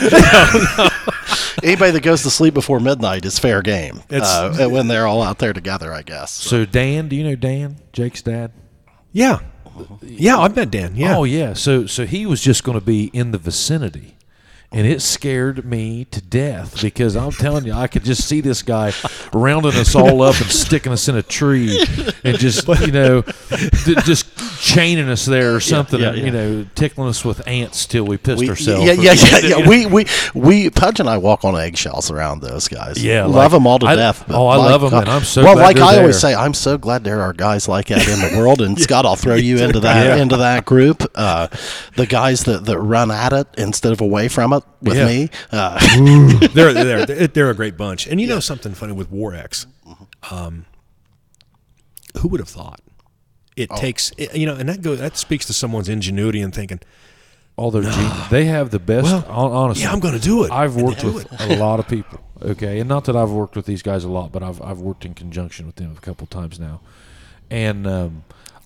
Anybody 1.63 1.91
that 1.91 2.01
goes 2.03 2.23
to 2.23 2.29
sleep 2.29 2.53
before 2.53 2.79
midnight 2.79 3.25
is 3.25 3.39
fair 3.39 3.61
game. 3.61 4.01
It's- 4.09 4.27
uh, 4.27 4.67
when 4.69 4.87
they're 4.87 5.07
all 5.07 5.23
out 5.23 5.39
there 5.39 5.53
together, 5.53 5.91
I 5.91 6.03
guess. 6.03 6.31
So 6.31 6.65
Dan, 6.65 7.07
do 7.07 7.15
you 7.15 7.23
know 7.23 7.35
Dan, 7.35 7.77
Jake's 7.93 8.21
dad? 8.21 8.51
Yeah, 9.11 9.39
yeah, 10.01 10.37
I 10.37 10.47
met 10.49 10.69
Dan. 10.71 10.95
Yeah. 10.95 11.17
Oh 11.17 11.23
yeah. 11.23 11.53
So 11.53 11.85
so 11.87 12.05
he 12.05 12.25
was 12.25 12.41
just 12.41 12.63
going 12.63 12.77
to 12.79 12.85
be 12.85 13.05
in 13.05 13.31
the 13.31 13.37
vicinity. 13.37 14.13
And 14.69 14.85
it 14.85 15.01
scared 15.01 15.63
me 15.63 16.03
to 16.11 16.21
death 16.21 16.81
because 16.81 17.15
I'm 17.15 17.31
telling 17.31 17.63
you, 17.65 17.71
I 17.71 17.87
could 17.87 18.03
just 18.03 18.27
see 18.27 18.41
this 18.41 18.61
guy 18.61 18.91
rounding 19.31 19.75
us 19.75 19.95
all 19.95 20.21
up 20.21 20.35
and 20.41 20.51
sticking 20.51 20.91
us 20.91 21.07
in 21.07 21.15
a 21.15 21.23
tree, 21.23 21.85
and 22.25 22.37
just 22.37 22.67
you 22.81 22.91
know, 22.91 23.21
just 24.03 24.27
chaining 24.59 25.09
us 25.09 25.25
there 25.25 25.55
or 25.55 25.59
something, 25.59 25.99
yeah, 25.99 26.09
and, 26.09 26.17
yeah. 26.17 26.25
you 26.25 26.31
know, 26.31 26.65
tickling 26.75 27.09
us 27.09 27.23
with 27.25 27.47
ants 27.47 27.85
till 27.85 28.05
we 28.05 28.17
pissed 28.17 28.39
We, 28.41 28.49
ourselves. 28.49 28.85
yeah, 28.85 28.93
yeah, 28.93 29.13
yeah, 29.13 29.57
yeah. 29.59 29.67
We, 29.69 29.85
we, 29.85 30.05
we, 30.33 30.69
Pudge 30.69 30.99
and 30.99 31.09
I 31.09 31.17
walk 31.17 31.43
on 31.45 31.55
eggshells 31.59 32.11
around 32.11 32.41
those 32.41 32.67
guys. 32.67 33.03
Yeah, 33.03 33.23
love 33.25 33.35
like- 33.35 33.51
them 33.51 33.67
all 33.67 33.79
to 33.79 33.85
I- 33.85 33.95
death. 33.95 34.23
but 34.27 34.35
oh, 34.37 34.47
I 34.47 34.57
love 34.57 34.81
love 34.81 34.83
'em, 34.85 34.89
God. 34.91 35.03
and 35.03 35.11
I'm 35.11 35.23
so 35.23 35.43
well. 35.43 35.55
glad 35.55 35.63
like 35.63 35.75
they're 35.77 35.85
I 35.85 35.97
always 35.99 36.19
say, 36.19 36.35
I'm 36.35 36.53
so 36.53 36.77
glad 36.77 37.03
there 37.03 37.21
are 37.21 37.33
guys 37.33 37.67
like 37.67 37.87
that 37.87 38.07
in 38.07 38.33
the 38.33 38.37
world. 38.39 38.61
And 38.61 38.79
Scott, 38.87 39.05
I'll 39.05 39.15
throw 39.15 39.35
you 39.47 39.57
into 39.57 39.79
that 39.81 40.05
Yeah. 40.05 40.21
into 40.21 40.37
that 40.37 40.65
group. 40.65 41.03
Uh, 41.15 41.47
the 41.95 42.05
guys 42.05 42.43
that, 42.45 42.65
that 42.65 42.79
run 42.79 43.11
at 43.11 43.33
it 43.33 43.47
instead 43.57 43.91
of 43.91 44.01
away 44.01 44.27
from 44.27 44.53
it 44.53 44.63
with 44.81 44.97
Yeah. 44.97 45.05
me. 45.05 45.29
Uh, 45.51 45.79
they're, 46.53 46.73
they're 46.73 47.05
they're 47.05 47.27
they're 47.27 47.49
a 47.49 47.55
great 47.55 47.77
bunch. 47.77 48.07
And 48.07 48.19
you 48.21 48.27
know 48.27 48.39
something 48.39 48.73
funny 48.73 48.93
with 48.93 49.11
WAR-X, 49.11 49.67
um, 50.31 50.65
who 52.19 52.27
would 52.29 52.39
have 52.39 52.49
thought? 52.49 52.81
It 53.57 53.69
takes 53.71 54.11
it- 54.17 54.35
you 54.35 54.45
know, 54.45 54.55
and 54.55 54.69
that 54.69 54.81
goes 54.81 54.99
that 54.99 55.17
speaks 55.17 55.45
to 55.47 55.53
someone's 55.53 55.89
ingenuity 55.89 56.41
and 56.41 56.53
thinking, 56.53 56.79
all 57.57 57.71
their 57.71 57.81
genius. 57.81 58.27
They 58.29 58.45
have 58.45 58.69
the 58.69 58.79
best. 58.79 59.05
Well, 59.05 59.25
honestly, 59.29 59.83
yeah, 59.83 59.91
I'm 59.91 59.99
going 59.99 60.13
to 60.13 60.19
do 60.21 60.43
it. 60.43 60.51
I've 60.51 60.75
worked 60.75 61.03
with 61.03 61.27
a 61.41 61.55
lot 61.57 61.79
of 61.79 61.87
people. 61.87 62.19
Okay, 62.41 62.79
and 62.79 62.87
not 62.87 63.05
that 63.05 63.15
I've 63.15 63.31
worked 63.31 63.55
with 63.55 63.65
these 63.65 63.81
guys 63.81 64.03
a 64.03 64.09
lot, 64.09 64.31
but 64.31 64.43
I've 64.43 64.61
I've 64.61 64.79
worked 64.79 65.05
in 65.05 65.13
conjunction 65.15 65.65
with 65.65 65.75
them 65.77 65.95
a 65.97 66.01
couple 66.01 66.27
times 66.27 66.59
now, 66.59 66.81
and 67.49 67.87
um, 67.87 68.23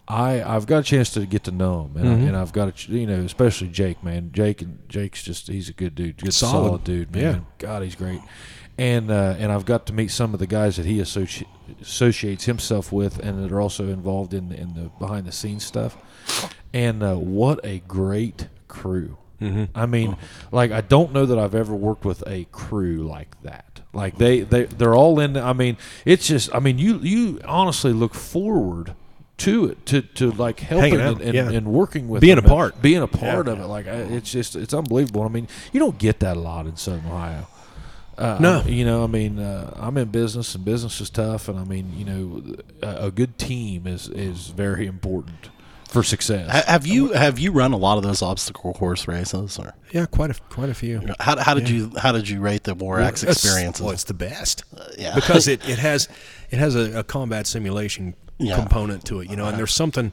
I 0.09 0.43
I've 0.43 0.65
got 0.67 0.79
a 0.79 0.83
chance 0.83 1.09
to 1.11 1.25
get 1.25 1.45
to 1.45 1.51
know 1.51 1.83
them, 1.93 2.03
and, 2.03 2.05
Mm-hmm. 2.17 2.23
I, 2.25 2.27
and 2.27 2.35
I've 2.37 2.51
got 2.51 2.67
a 2.87 2.91
you 2.91 3.07
know 3.07 3.21
especially 3.21 3.69
Jake, 3.69 4.03
man. 4.03 4.31
Jake 4.33 4.61
and 4.61 4.79
Jake's 4.89 5.23
just 5.23 5.47
he's 5.47 5.69
a 5.69 5.73
good 5.73 5.95
dude, 5.95 6.17
good 6.17 6.33
Solid. 6.33 6.67
solid, 6.67 6.83
dude, 6.83 7.15
man. 7.15 7.23
Yeah. 7.23 7.39
God, 7.59 7.83
he's 7.83 7.95
great. 7.95 8.19
And 8.81 9.11
uh, 9.11 9.35
and 9.37 9.51
I've 9.51 9.65
got 9.65 9.85
to 9.87 9.93
meet 9.93 10.09
some 10.09 10.33
of 10.33 10.39
the 10.39 10.47
guys 10.47 10.77
that 10.77 10.87
he 10.87 10.97
associ- 10.97 11.45
associates 11.81 12.45
himself 12.45 12.91
with, 12.91 13.19
and 13.19 13.43
that 13.43 13.51
are 13.51 13.61
also 13.61 13.87
involved 13.87 14.33
in 14.33 14.51
in 14.51 14.73
the 14.73 14.89
behind 14.97 15.27
the 15.27 15.31
scenes 15.31 15.63
stuff. 15.63 15.95
And 16.73 17.03
uh, 17.03 17.15
what 17.15 17.59
a 17.63 17.79
great 17.87 18.47
crew! 18.67 19.17
I 19.75 19.85
mean, 19.85 20.17
like 20.51 20.71
I 20.71 20.81
don't 20.81 21.13
know 21.13 21.27
that 21.27 21.37
I've 21.37 21.53
ever 21.53 21.75
worked 21.75 22.05
with 22.05 22.23
a 22.25 22.45
crew 22.51 23.07
like 23.07 23.39
that. 23.43 23.81
Like 23.93 24.17
they 24.17 24.41
they 24.41 24.63
they're 24.65 24.95
all 24.95 25.19
in. 25.19 25.37
I 25.37 25.53
mean, 25.53 25.77
it's 26.03 26.25
just. 26.25 26.53
I 26.55 26.59
mean, 26.59 26.79
you 26.79 26.97
you 26.99 27.39
honestly 27.45 27.93
look 27.93 28.15
forward 28.15 28.95
to 29.37 29.65
it 29.65 29.85
to 29.87 30.01
to 30.01 30.31
like 30.31 30.59
helping 30.59 30.99
and, 31.01 31.21
and, 31.21 31.33
yeah. 31.33 31.49
and 31.49 31.67
working 31.67 32.07
with 32.07 32.21
Being 32.21 32.37
a 32.37 32.43
part. 32.43 32.81
being 32.81 33.01
a 33.01 33.07
part 33.07 33.47
of 33.47 33.59
it. 33.59 33.65
Like 33.65 33.87
I, 33.87 33.91
it's 34.17 34.31
just 34.31 34.55
it's 34.55 34.73
unbelievable. 34.73 35.23
I 35.23 35.29
mean, 35.29 35.47
you 35.71 35.79
don't 35.79 35.97
get 35.97 36.19
that 36.19 36.37
a 36.37 36.39
lot 36.39 36.67
in 36.67 36.75
Southern 36.77 37.05
Ohio. 37.07 37.47
Uh, 38.17 38.37
No. 38.39 38.63
You 38.65 38.85
know, 38.85 39.03
I 39.03 39.07
mean, 39.07 39.39
uh, 39.39 39.73
I'm 39.77 39.97
in 39.97 40.09
business, 40.09 40.53
and 40.55 40.63
business 40.65 40.99
is 41.01 41.09
tough, 41.09 41.47
and 41.47 41.57
I 41.59 41.63
mean, 41.63 41.93
you 41.97 42.05
know, 42.05 42.55
a, 42.83 43.07
a 43.07 43.11
good 43.11 43.37
team 43.37 43.87
is 43.87 44.09
is 44.09 44.47
very 44.47 44.85
important 44.85 45.49
for 45.89 46.03
success. 46.03 46.49
ha- 46.49 46.63
have 46.67 46.85
you 46.87 47.11
have 47.13 47.39
you 47.39 47.51
run 47.51 47.73
a 47.73 47.77
lot 47.77 47.97
of 47.97 48.03
those 48.03 48.21
obstacle 48.21 48.73
course 48.73 49.07
races, 49.07 49.57
or 49.59 49.73
yeah, 49.91 50.05
quite 50.05 50.29
a 50.31 50.35
quite 50.49 50.69
a 50.69 50.73
few. 50.73 51.01
how, 51.19 51.37
how 51.37 51.53
did 51.53 51.67
you 51.69 51.91
how 51.97 52.11
did 52.11 52.27
you 52.29 52.39
rate 52.41 52.63
the 52.63 52.75
WAR-X 52.75 53.21
That's- 53.21 53.43
experiences? 53.43 53.81
Well, 53.81 53.91
it's 53.93 54.03
the 54.05 54.13
best. 54.13 54.63
yeah. 54.97 55.15
because 55.15 55.47
it, 55.47 55.67
it 55.67 55.79
has 55.89 56.07
it 56.49 56.59
has 56.59 56.75
a, 56.75 56.99
a 56.99 57.03
combat 57.03 57.47
simulation 57.47 58.13
Yeah. 58.37 58.55
component 58.55 59.05
to 59.05 59.21
it, 59.21 59.29
you 59.29 59.35
know, 59.35 59.47
and 59.47 59.57
there's 59.57 59.73
something. 59.73 60.11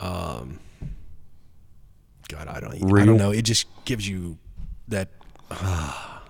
Um, 0.00 0.58
God, 2.28 2.48
I 2.48 2.60
don't, 2.60 2.74
I 2.98 3.04
don't 3.04 3.16
know. 3.18 3.30
It 3.30 3.42
just 3.42 3.66
gives 3.84 4.08
you 4.08 4.38
that. 4.88 5.08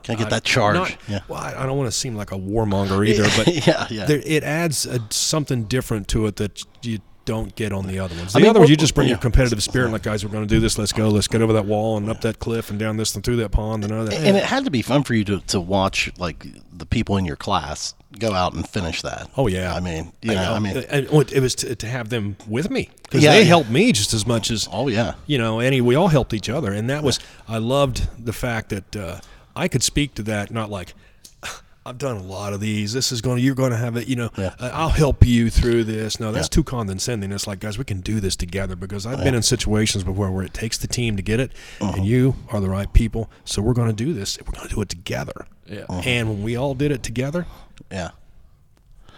Can 0.03 0.17
I 0.17 0.19
get 0.19 0.31
that 0.31 0.45
charge? 0.45 0.75
Not, 0.75 0.97
yeah. 1.09 1.21
Well, 1.29 1.39
I 1.39 1.55
I 1.63 1.67
don't 1.67 1.77
want 1.77 1.91
to 1.91 1.97
seem 1.97 2.17
like 2.17 2.33
a 2.33 2.39
warmonger 2.39 3.07
either, 3.07 3.25
but 3.37 3.67
Yeah, 3.67 3.87
yeah. 3.91 4.05
There, 4.07 4.21
it 4.25 4.43
adds 4.43 4.87
a, 4.87 5.01
something 5.11 5.65
different 5.65 6.09
to 6.09 6.27
it 6.27 6.37
that 6.37 6.63
you 6.83 7.01
don't 7.25 7.55
get 7.55 7.73
on 7.73 7.87
the 7.87 7.99
other 7.99 8.17
ones. 8.17 8.33
The 8.33 8.39
I 8.39 8.43
mean, 8.43 8.51
other 8.51 8.61
ones, 8.61 8.71
you 8.71 8.77
just 8.77 8.95
bring 8.95 9.07
yeah. 9.07 9.13
your 9.13 9.21
competitive 9.21 9.63
spirit, 9.63 9.93
like 9.93 10.03
guys, 10.03 10.25
we're 10.25 10.33
going 10.33 10.47
to 10.47 10.53
do 10.53 10.61
this. 10.61 10.79
Let's 10.79 10.93
go. 10.93 11.09
Let's 11.09 11.29
get 11.29 11.43
over 11.43 11.53
that 11.53 11.67
wall 11.67 11.97
and 11.97 12.11
up 12.11 12.21
that 12.23 12.39
cliff 12.39 12.71
and 12.71 12.79
down 12.79 12.97
this 12.97 13.15
and 13.15 13.23
through 13.23 13.37
that 13.37 13.51
pond 13.51 13.85
and 13.85 13.93
all 13.93 14.05
that. 14.05 14.15
and 14.15 14.37
it 14.37 14.45
had 14.45 14.65
to 14.65 14.71
be 14.71 14.83
fun 14.83 15.05
for 15.05 15.15
you 15.15 15.25
to, 15.25 15.41
to 15.41 15.61
watch 15.61 16.11
like 16.19 16.47
the 16.73 16.87
people 16.87 17.17
in 17.17 17.25
your 17.25 17.37
class 17.37 17.95
go 18.19 18.33
out 18.33 18.55
and 18.55 18.69
finish 18.69 19.03
that. 19.03 19.31
Oh 19.37 19.47
yeah, 19.47 19.75
I 19.75 19.81
mean, 19.81 20.13
you 20.23 20.35
know, 20.35 20.53
I 20.53 20.59
mean, 20.59 20.77
and 20.77 21.07
it 21.07 21.41
was 21.41 21.55
to, 21.57 21.75
to 21.75 21.87
have 21.87 22.09
them 22.09 22.37
with 22.47 22.71
me 22.71 22.91
because 23.03 23.23
Yeah, 23.23 23.33
they 23.33 23.45
helped 23.45 23.71
me 23.71 23.93
just 23.93 24.13
as 24.15 24.27
much 24.27 24.51
as 24.51 24.69
oh 24.73 24.89
yeah, 24.89 25.15
you 25.27 25.39
know. 25.39 25.61
Any 25.61 25.81
we 25.81 25.95
all 25.95 26.09
helped 26.09 26.35
each 26.35 26.49
other, 26.49 26.73
and 26.73 26.91
that 26.91 27.03
was 27.03 27.21
I 27.49 27.59
loved 27.59 28.09
the 28.25 28.33
fact 28.33 28.71
that 28.71 28.97
uh, 28.97 29.21
I 29.57 29.69
could 29.69 29.83
speak 29.83 30.15
to 30.15 30.23
that, 30.25 30.51
not 30.51 30.71
like. 30.71 30.95
I've 31.85 31.99
done 31.99 32.17
a 32.17 32.23
lot 32.23 32.53
of 32.53 32.61
these. 32.61 32.93
This 32.93 33.11
is 33.11 33.21
going 33.21 33.39
to, 33.39 33.43
you're 33.43 33.57
going 33.57 33.73
to 33.73 33.77
have 33.77 33.97
it, 33.97 34.07
you 34.07 34.15
know, 34.15 34.31
Yeah. 34.39 34.55
uh, 34.61 34.71
I'll 34.73 34.89
help 34.91 35.27
you 35.27 35.51
through 35.51 35.83
this. 35.83 36.21
No, 36.21 36.31
that's 36.31 36.47
Yeah. 36.47 36.51
too 36.51 36.63
condescending. 36.63 37.33
It's 37.33 37.49
like, 37.49 37.59
guys, 37.59 37.77
we 37.77 37.83
can 37.83 38.01
do 38.01 38.21
this 38.21 38.37
together 38.37 38.77
because 38.77 39.05
I've 39.05 39.25
been 39.25 39.35
in 39.35 39.43
situations 39.43 40.05
before 40.05 40.31
where 40.31 40.45
it 40.45 40.55
takes 40.55 40.79
the 40.79 40.87
team 40.87 41.17
to 41.17 41.23
get 41.23 41.41
it 41.41 41.51
Uh-huh. 41.81 41.95
and 41.97 42.07
you 42.07 42.37
are 42.51 42.61
the 42.61 42.71
right 42.71 42.93
people. 42.93 43.29
So 43.45 43.63
we're 43.63 43.73
going 43.73 43.89
to 43.89 44.05
do 44.05 44.13
this. 44.15 44.39
We're 44.47 44.53
going 44.57 44.69
to 44.69 44.73
do 44.77 44.81
it 44.81 44.91
together. 44.91 45.47
Yeah. 45.67 45.87
And 45.89 46.29
when 46.29 46.43
we 46.45 46.55
all 46.55 46.75
did 46.77 46.93
it 46.93 47.03
together, 47.03 47.47
yeah. 47.91 48.11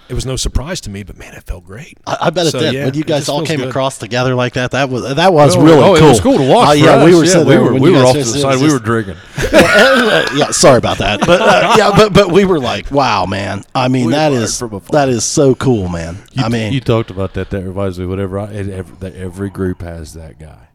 It 0.08 0.14
was 0.14 0.26
no 0.26 0.36
surprise 0.36 0.80
to 0.82 0.90
me, 0.90 1.02
but 1.02 1.16
man, 1.16 1.34
it 1.34 1.42
felt 1.44 1.64
great. 1.64 1.98
I, 2.06 2.16
I 2.22 2.30
bet 2.30 2.46
it 2.46 2.52
did. 2.52 2.74
yeah, 2.74 2.84
when 2.86 2.94
you 2.94 3.04
guys 3.04 3.28
all 3.28 3.44
came 3.44 3.58
good. 3.60 3.68
across 3.68 3.98
together 3.98 4.34
like 4.34 4.54
that, 4.54 4.72
that 4.72 4.88
was 4.90 5.14
that 5.16 5.32
was 5.32 5.56
Oh, 5.56 5.62
really 5.64 5.78
oh, 5.82 5.96
cool. 5.96 6.06
It 6.06 6.08
was 6.08 6.20
cool 6.20 6.38
to 6.38 6.48
watch. 6.50 6.68
Uh, 6.68 6.72
yeah, 6.72 6.90
us. 6.96 7.04
we 7.06 7.14
were 7.14 7.24
Yeah, 7.24 7.44
we 7.44 7.58
were 7.58 7.74
we 7.74 7.90
were 7.90 7.98
off 8.04 8.12
to 8.12 8.18
the 8.18 8.24
side. 8.24 8.52
was 8.54 8.62
We 8.62 8.72
were 8.72 8.78
drinking. 8.78 9.16
Yeah, 10.34 10.50
sorry 10.50 10.78
about 10.78 10.98
that, 10.98 11.20
but 11.20 11.40
uh, 11.40 11.74
yeah, 11.78 11.92
but 11.96 12.12
but 12.12 12.30
we 12.30 12.44
were 12.44 12.58
like, 12.60 12.90
wow, 12.90 13.26
man. 13.26 13.64
I 13.74 13.88
mean, 13.88 14.06
We 14.06 14.12
that 14.12 14.28
learned 14.32 14.44
is 14.44 14.58
from 14.58 14.74
afar. 14.74 14.92
that 14.92 15.08
is 15.08 15.24
so 15.24 15.54
cool, 15.54 15.88
man. 15.88 16.18
I 16.36 16.48
mean, 16.48 16.72
you 16.72 16.80
talked 16.80 17.10
about 17.10 17.34
that. 17.34 17.50
That 17.50 17.62
reminds 17.62 17.98
me. 17.98 18.06
Whatever. 18.06 18.38
I, 18.38 18.52
every, 18.54 18.96
that 19.00 19.14
every 19.14 19.50
group 19.50 19.82
has 19.82 20.14
that 20.14 20.38
guy. 20.38 20.68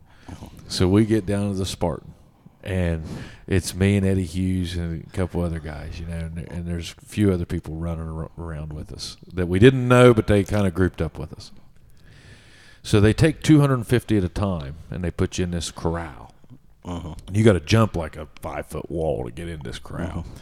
So 0.68 0.88
we 0.88 1.06
get 1.06 1.26
down 1.26 1.52
to 1.52 1.58
the 1.58 1.66
Spartan, 1.66 2.14
and 2.64 3.04
it's 3.50 3.74
me 3.74 3.98
and 3.98 4.06
Eddie 4.06 4.26
Hughes 4.26 4.76
and 4.76 5.04
a 5.04 5.10
couple 5.10 5.42
other 5.42 5.60
guys, 5.60 6.00
you 6.00 6.06
know, 6.06 6.18
and, 6.18 6.38
and 6.38 6.68
there's 6.68 6.94
a 7.02 7.06
few 7.06 7.34
other 7.34 7.46
people 7.46 7.74
running 7.74 8.28
around 8.38 8.74
with 8.74 8.94
us 8.94 9.18
that 9.34 9.48
we 9.48 9.58
didn't 9.58 9.88
know, 9.88 10.14
but 10.14 10.28
they 10.28 10.44
kind 10.44 10.68
of 10.68 10.76
grouped 10.76 11.02
up 11.02 11.18
with 11.18 11.34
us. 11.34 11.52
So 12.84 13.02
they 13.02 13.12
take 13.12 13.42
250 13.42 14.18
at 14.18 14.24
a 14.24 14.30
time, 14.30 14.76
and 14.92 15.04
they 15.04 15.10
put 15.10 15.40
you 15.40 15.46
in 15.46 15.52
this 15.52 15.72
corral. 15.72 16.34
And 17.28 17.36
you 17.36 17.44
got 17.44 17.54
to 17.54 17.60
jump 17.60 17.96
like 17.96 18.16
a 18.16 18.28
five 18.40 18.68
foot 18.68 18.90
wall 18.90 19.26
to 19.26 19.32
get 19.32 19.50
in 19.50 19.62
this 19.64 19.80
corral. 19.80 20.20
Uh-huh. 20.20 20.40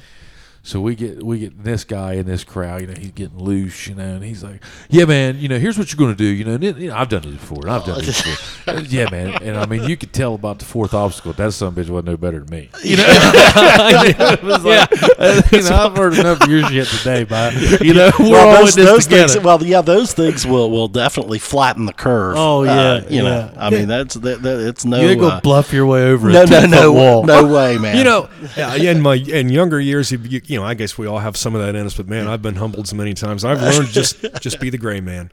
So 0.68 0.82
we 0.82 0.96
get 0.96 1.24
we 1.24 1.40
get 1.40 1.64
this 1.64 1.86
guy 1.86 2.16
in 2.16 2.26
this 2.26 2.44
crowd, 2.44 2.82
you 2.82 2.88
know, 2.88 2.94
he's 2.94 3.12
getting 3.12 3.40
loose, 3.40 3.88
you 3.88 3.96
know, 3.96 4.16
and 4.16 4.22
he's 4.22 4.44
like, 4.44 4.62
"Yeah, 4.90 5.06
man, 5.06 5.40
you 5.40 5.48
know, 5.48 5.58
here's 5.58 5.78
what 5.78 5.94
you're 5.94 5.98
going 5.98 6.14
to 6.14 6.18
do, 6.18 6.26
you 6.26 6.44
know, 6.44 6.56
and 6.56 6.64
it, 6.66 6.78
you 6.78 6.90
know, 6.90 6.98
I've 6.98 7.08
done 7.08 7.22
this 7.22 7.36
before, 7.36 7.60
and 7.62 7.72
I've 7.72 7.86
done 7.86 8.04
this 8.04 8.22
before, 8.22 8.74
Uh, 8.76 8.82
yeah, 8.82 9.10
man." 9.10 9.42
And 9.42 9.56
I 9.58 9.66
mean, 9.66 9.86
you 9.86 9.96
could 9.96 10.12
tell 10.12 10.36
about 10.36 10.60
the 10.60 10.66
fourth 10.66 10.94
obstacle. 10.94 11.32
That 11.32 11.54
son 11.54 11.70
of 11.70 11.78
a 11.78 11.82
bitch 11.82 11.90
wasn't 11.90 12.08
no 12.08 12.18
better 12.18 12.40
than 12.40 12.50
me, 12.50 12.70
you 12.84 12.98
know. 12.98 13.06
it 13.08 14.44
was 14.44 14.66
like, 14.66 15.52
you 15.54 15.62
know, 15.62 15.86
I've 15.86 15.96
heard 15.96 16.16
enough 16.16 16.42
of 16.42 16.50
your 16.50 16.68
shit 16.68 16.88
today, 16.88 17.24
but 17.24 17.54
you 17.80 17.94
know, 17.94 18.12
we're 18.20 18.32
well, 18.32 18.48
all 18.50 18.66
those, 18.66 18.76
in 18.76 18.84
this 18.84 18.92
those 18.92 19.04
together. 19.06 19.34
things. 19.36 19.46
Well, 19.46 19.64
yeah, 19.64 19.80
those 19.80 20.12
things 20.12 20.46
will 20.46 20.70
will 20.70 20.90
definitely 20.90 21.40
flatten 21.40 21.86
the 21.86 21.94
curve. 21.94 22.36
Oh, 22.38 22.66
Uh, 22.66 23.04
yeah, 23.06 23.10
you 23.10 23.24
know, 23.24 23.52
yeah. 23.54 23.66
I 23.66 23.70
mean, 23.70 23.88
that's 23.88 24.16
that, 24.16 24.42
that, 24.42 24.68
it's 24.68 24.84
no. 24.84 25.00
you 25.00 25.08
ain't 25.12 25.22
uh, 25.22 25.30
gonna 25.30 25.42
bluff 25.42 25.72
your 25.72 25.86
way 25.86 26.04
over 26.04 26.30
no, 26.30 26.44
a 26.44 26.46
no, 26.46 26.66
no, 26.66 26.92
wall. 26.92 27.24
no 27.24 27.48
way, 27.48 27.78
man. 27.78 27.96
You 27.96 28.04
know, 28.04 28.28
yeah, 28.58 28.76
in 28.76 29.00
my 29.00 29.16
in 29.16 29.48
younger 29.48 29.80
years, 29.80 30.12
you, 30.12 30.18
you 30.18 30.57
you 30.58 30.64
know, 30.64 30.68
I 30.68 30.74
guess 30.74 30.98
we 30.98 31.06
all 31.06 31.20
have 31.20 31.38
some 31.38 31.54
of 31.54 31.62
that 31.62 31.76
in 31.76 31.86
us. 31.86 31.96
But 31.96 32.08
man, 32.08 32.28
I've 32.28 32.42
been 32.42 32.56
humbled 32.56 32.88
so 32.88 32.96
many 32.96 33.14
times. 33.14 33.46
I've 33.46 33.62
learned 33.78 33.90
just 33.90 34.26
just 34.42 34.60
be 34.60 34.72
the 34.72 34.78
gray 34.80 35.02
man, 35.02 35.30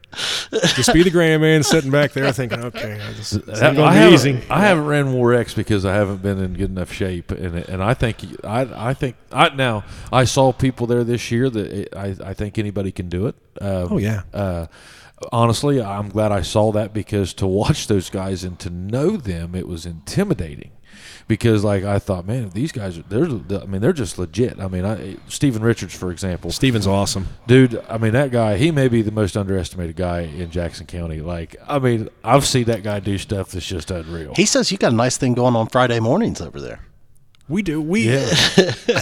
just 0.51 0.93
be 0.93 1.03
the 1.03 1.11
gray 1.11 1.35
man, 1.39 1.63
sitting 1.63 1.91
back 1.91 2.13
there 2.13 2.31
thinking, 2.31 2.63
okay, 2.63 3.01
this, 3.17 3.31
this 3.31 3.63
I, 3.63 3.71
I 3.71 3.95
haven't. 3.95 4.51
I 4.51 4.61
haven't 4.61 4.85
ran 4.85 5.15
War 5.15 5.33
X 5.33 5.55
because 5.55 5.87
I 5.87 5.95
haven't 5.95 6.21
been 6.21 6.39
in 6.39 6.53
good 6.53 6.69
enough 6.69 6.93
shape, 6.93 7.31
and 7.31 7.57
and 7.57 7.83
I 7.83 7.95
think 7.95 8.19
I 8.45 8.91
I 8.91 8.93
think 8.93 9.17
I 9.33 9.49
now 9.49 9.85
I 10.13 10.25
saw 10.25 10.53
people 10.53 10.87
there 10.87 11.05
this 11.05 11.31
year 11.31 11.49
that 11.49 11.97
I 11.97 12.17
I 12.23 12.35
think 12.35 12.59
anybody 12.59 12.93
can 12.93 13.09
do 13.09 13.27
it. 13.27 13.35
Um, 13.63 13.89
Oh, 13.93 13.99
yeah. 13.99 14.25
Uh, 14.35 14.67
honestly, 15.33 15.81
I'm 15.81 16.11
glad 16.11 16.33
I 16.33 16.43
saw 16.43 16.71
that 16.73 16.93
because 16.93 17.33
to 17.35 17.47
watch 17.47 17.87
those 17.87 18.11
guys 18.11 18.45
and 18.45 18.59
to 18.59 18.69
know 18.69 19.17
them, 19.17 19.55
it 19.55 19.67
was 19.67 19.87
intimidating. 19.87 20.71
Because 21.27 21.65
like 21.65 21.85
I 21.85 21.99
thought, 21.99 22.27
man, 22.27 22.51
these 22.51 22.71
guys, 22.71 22.99
are 22.99 23.03
they're, 23.03 23.25
I 23.61 23.65
mean, 23.65 23.81
they're 23.81 23.93
just 23.95 24.19
legit. 24.19 24.61
I 24.61 24.69
mean, 24.69 24.85
I, 24.85 25.17
Stephen 25.29 25.63
Richards, 25.63 25.95
for 25.95 26.11
example, 26.11 26.51
Steven's 26.51 26.87
awesome. 26.87 27.29
dude 27.47 27.83
i 27.89 27.97
mean 27.99 28.13
that 28.13 28.31
guy 28.31 28.57
he 28.57 28.71
may 28.71 28.89
be 28.89 29.01
the 29.03 29.11
most 29.11 29.37
underestimated 29.37 29.97
guy 29.97 30.21
in 30.21 30.51
jackson 30.51 30.87
county 30.87 31.21
like 31.21 31.57
i 31.69 31.79
mean 31.79 32.09
i've 32.23 32.47
seen 32.47 32.65
that 32.65 32.83
guy 32.83 32.99
do 33.01 33.17
stuff 33.19 33.51
that's 33.51 33.67
just 33.67 33.91
unreal 33.91 34.33
he 34.37 34.45
says 34.47 34.71
you 34.73 34.79
got 34.79 34.93
a 34.93 34.97
nice 34.97 35.17
thing 35.17 35.35
going 35.35 35.55
on 35.57 35.67
Friday 35.69 36.01
mornings 36.01 36.41
over 36.41 36.61
there. 36.61 36.81
We 37.47 37.61
do. 37.61 37.83
We 37.83 38.09
Yeah. 38.11 38.27
Uh, 38.57 39.01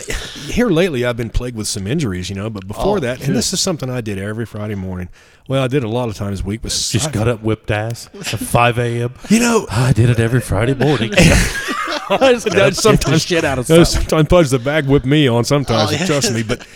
here 0.49 0.69
lately. 0.69 1.05
I've 1.05 1.17
been 1.17 1.31
plagued 1.31 1.57
with 1.57 1.69
some 1.69 1.87
injuries, 1.87 2.29
you 2.29 2.35
know. 2.35 2.51
But 2.51 2.67
before 2.67 2.97
Oh, 2.97 3.01
that, 3.01 3.25
and 3.25 3.37
this 3.37 3.53
is 3.53 3.61
something 3.61 3.89
I 3.89 4.01
did 4.01 4.19
every 4.19 4.47
Friday 4.47 4.75
morning. 4.75 5.11
Well, 5.49 5.63
I 5.63 5.69
did 5.69 5.85
a 5.85 5.89
lot 5.89 6.09
of 6.09 6.17
times 6.17 6.41
a 6.41 6.45
week, 6.45 6.61
but 6.63 6.71
Just 6.73 7.09
I- 7.09 7.13
got 7.13 7.29
up, 7.29 7.43
whipped 7.43 7.71
ass 7.71 8.09
at 8.13 8.41
5 8.41 8.79
a.m. 8.81 9.15
You 9.29 9.39
know, 9.39 9.67
i 9.71 9.93
did 9.93 10.11
it 10.11 10.19
every 10.19 10.41
friday 10.41 10.75
morning 10.75 11.13
sometimes 12.73 13.23
shit 13.25 13.45
out 13.45 13.59
of 13.59 13.69
No, 13.69 13.85
something. 13.85 14.09
sometimes 14.09 14.29
Pudge 14.29 14.51
the 14.51 14.59
bag 14.59 14.87
whip 14.87 15.05
me 15.05 15.29
on 15.29 15.45
sometimes. 15.45 15.91
Oh, 15.91 15.95
yeah. 15.95 16.07
Trust 16.07 16.33
me, 16.33 16.43
but 16.43 16.67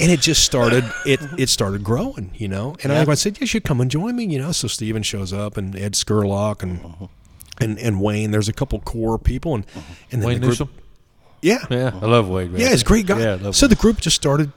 and 0.00 0.10
it 0.10 0.20
just 0.20 0.44
started 0.44 0.84
it 1.06 1.20
it 1.38 1.48
started 1.48 1.82
growing, 1.84 2.30
you 2.34 2.48
know. 2.48 2.76
And 2.82 2.92
I, 2.92 3.10
I 3.10 3.14
said, 3.14 3.40
"You 3.40 3.46
should 3.46 3.64
come 3.64 3.80
and 3.80 3.90
join 3.90 4.16
me," 4.16 4.24
you 4.26 4.38
know. 4.38 4.52
So 4.52 4.68
Steven 4.68 5.02
shows 5.02 5.32
up, 5.32 5.56
and 5.56 5.74
Ed 5.76 5.92
Skurlock, 5.94 6.62
and 6.62 6.84
uh-huh. 6.84 7.06
and 7.60 7.78
and 7.78 8.00
Wayne. 8.00 8.30
There's 8.30 8.48
a 8.48 8.52
couple 8.52 8.78
core 8.80 9.18
people, 9.18 9.54
and 9.54 9.64
uh-huh. 9.64 9.80
and 10.12 10.22
then 10.22 10.26
Wayne 10.28 10.40
the 10.40 10.46
group, 10.46 10.50
Newsom. 10.60 10.70
yeah, 11.42 11.64
Yeah, 11.70 11.76
I 11.78 11.86
uh-huh. 11.88 12.08
love 12.08 12.28
Wade. 12.28 12.52
yeah, 12.52 12.68
he's 12.70 12.82
a 12.82 12.84
great 12.84 13.06
guy. 13.06 13.20
Yeah, 13.20 13.32
I 13.32 13.34
love 13.36 13.56
so 13.56 13.64
Wade. 13.66 13.72
the 13.72 13.76
group 13.76 14.00
just 14.00 14.16
started 14.16 14.52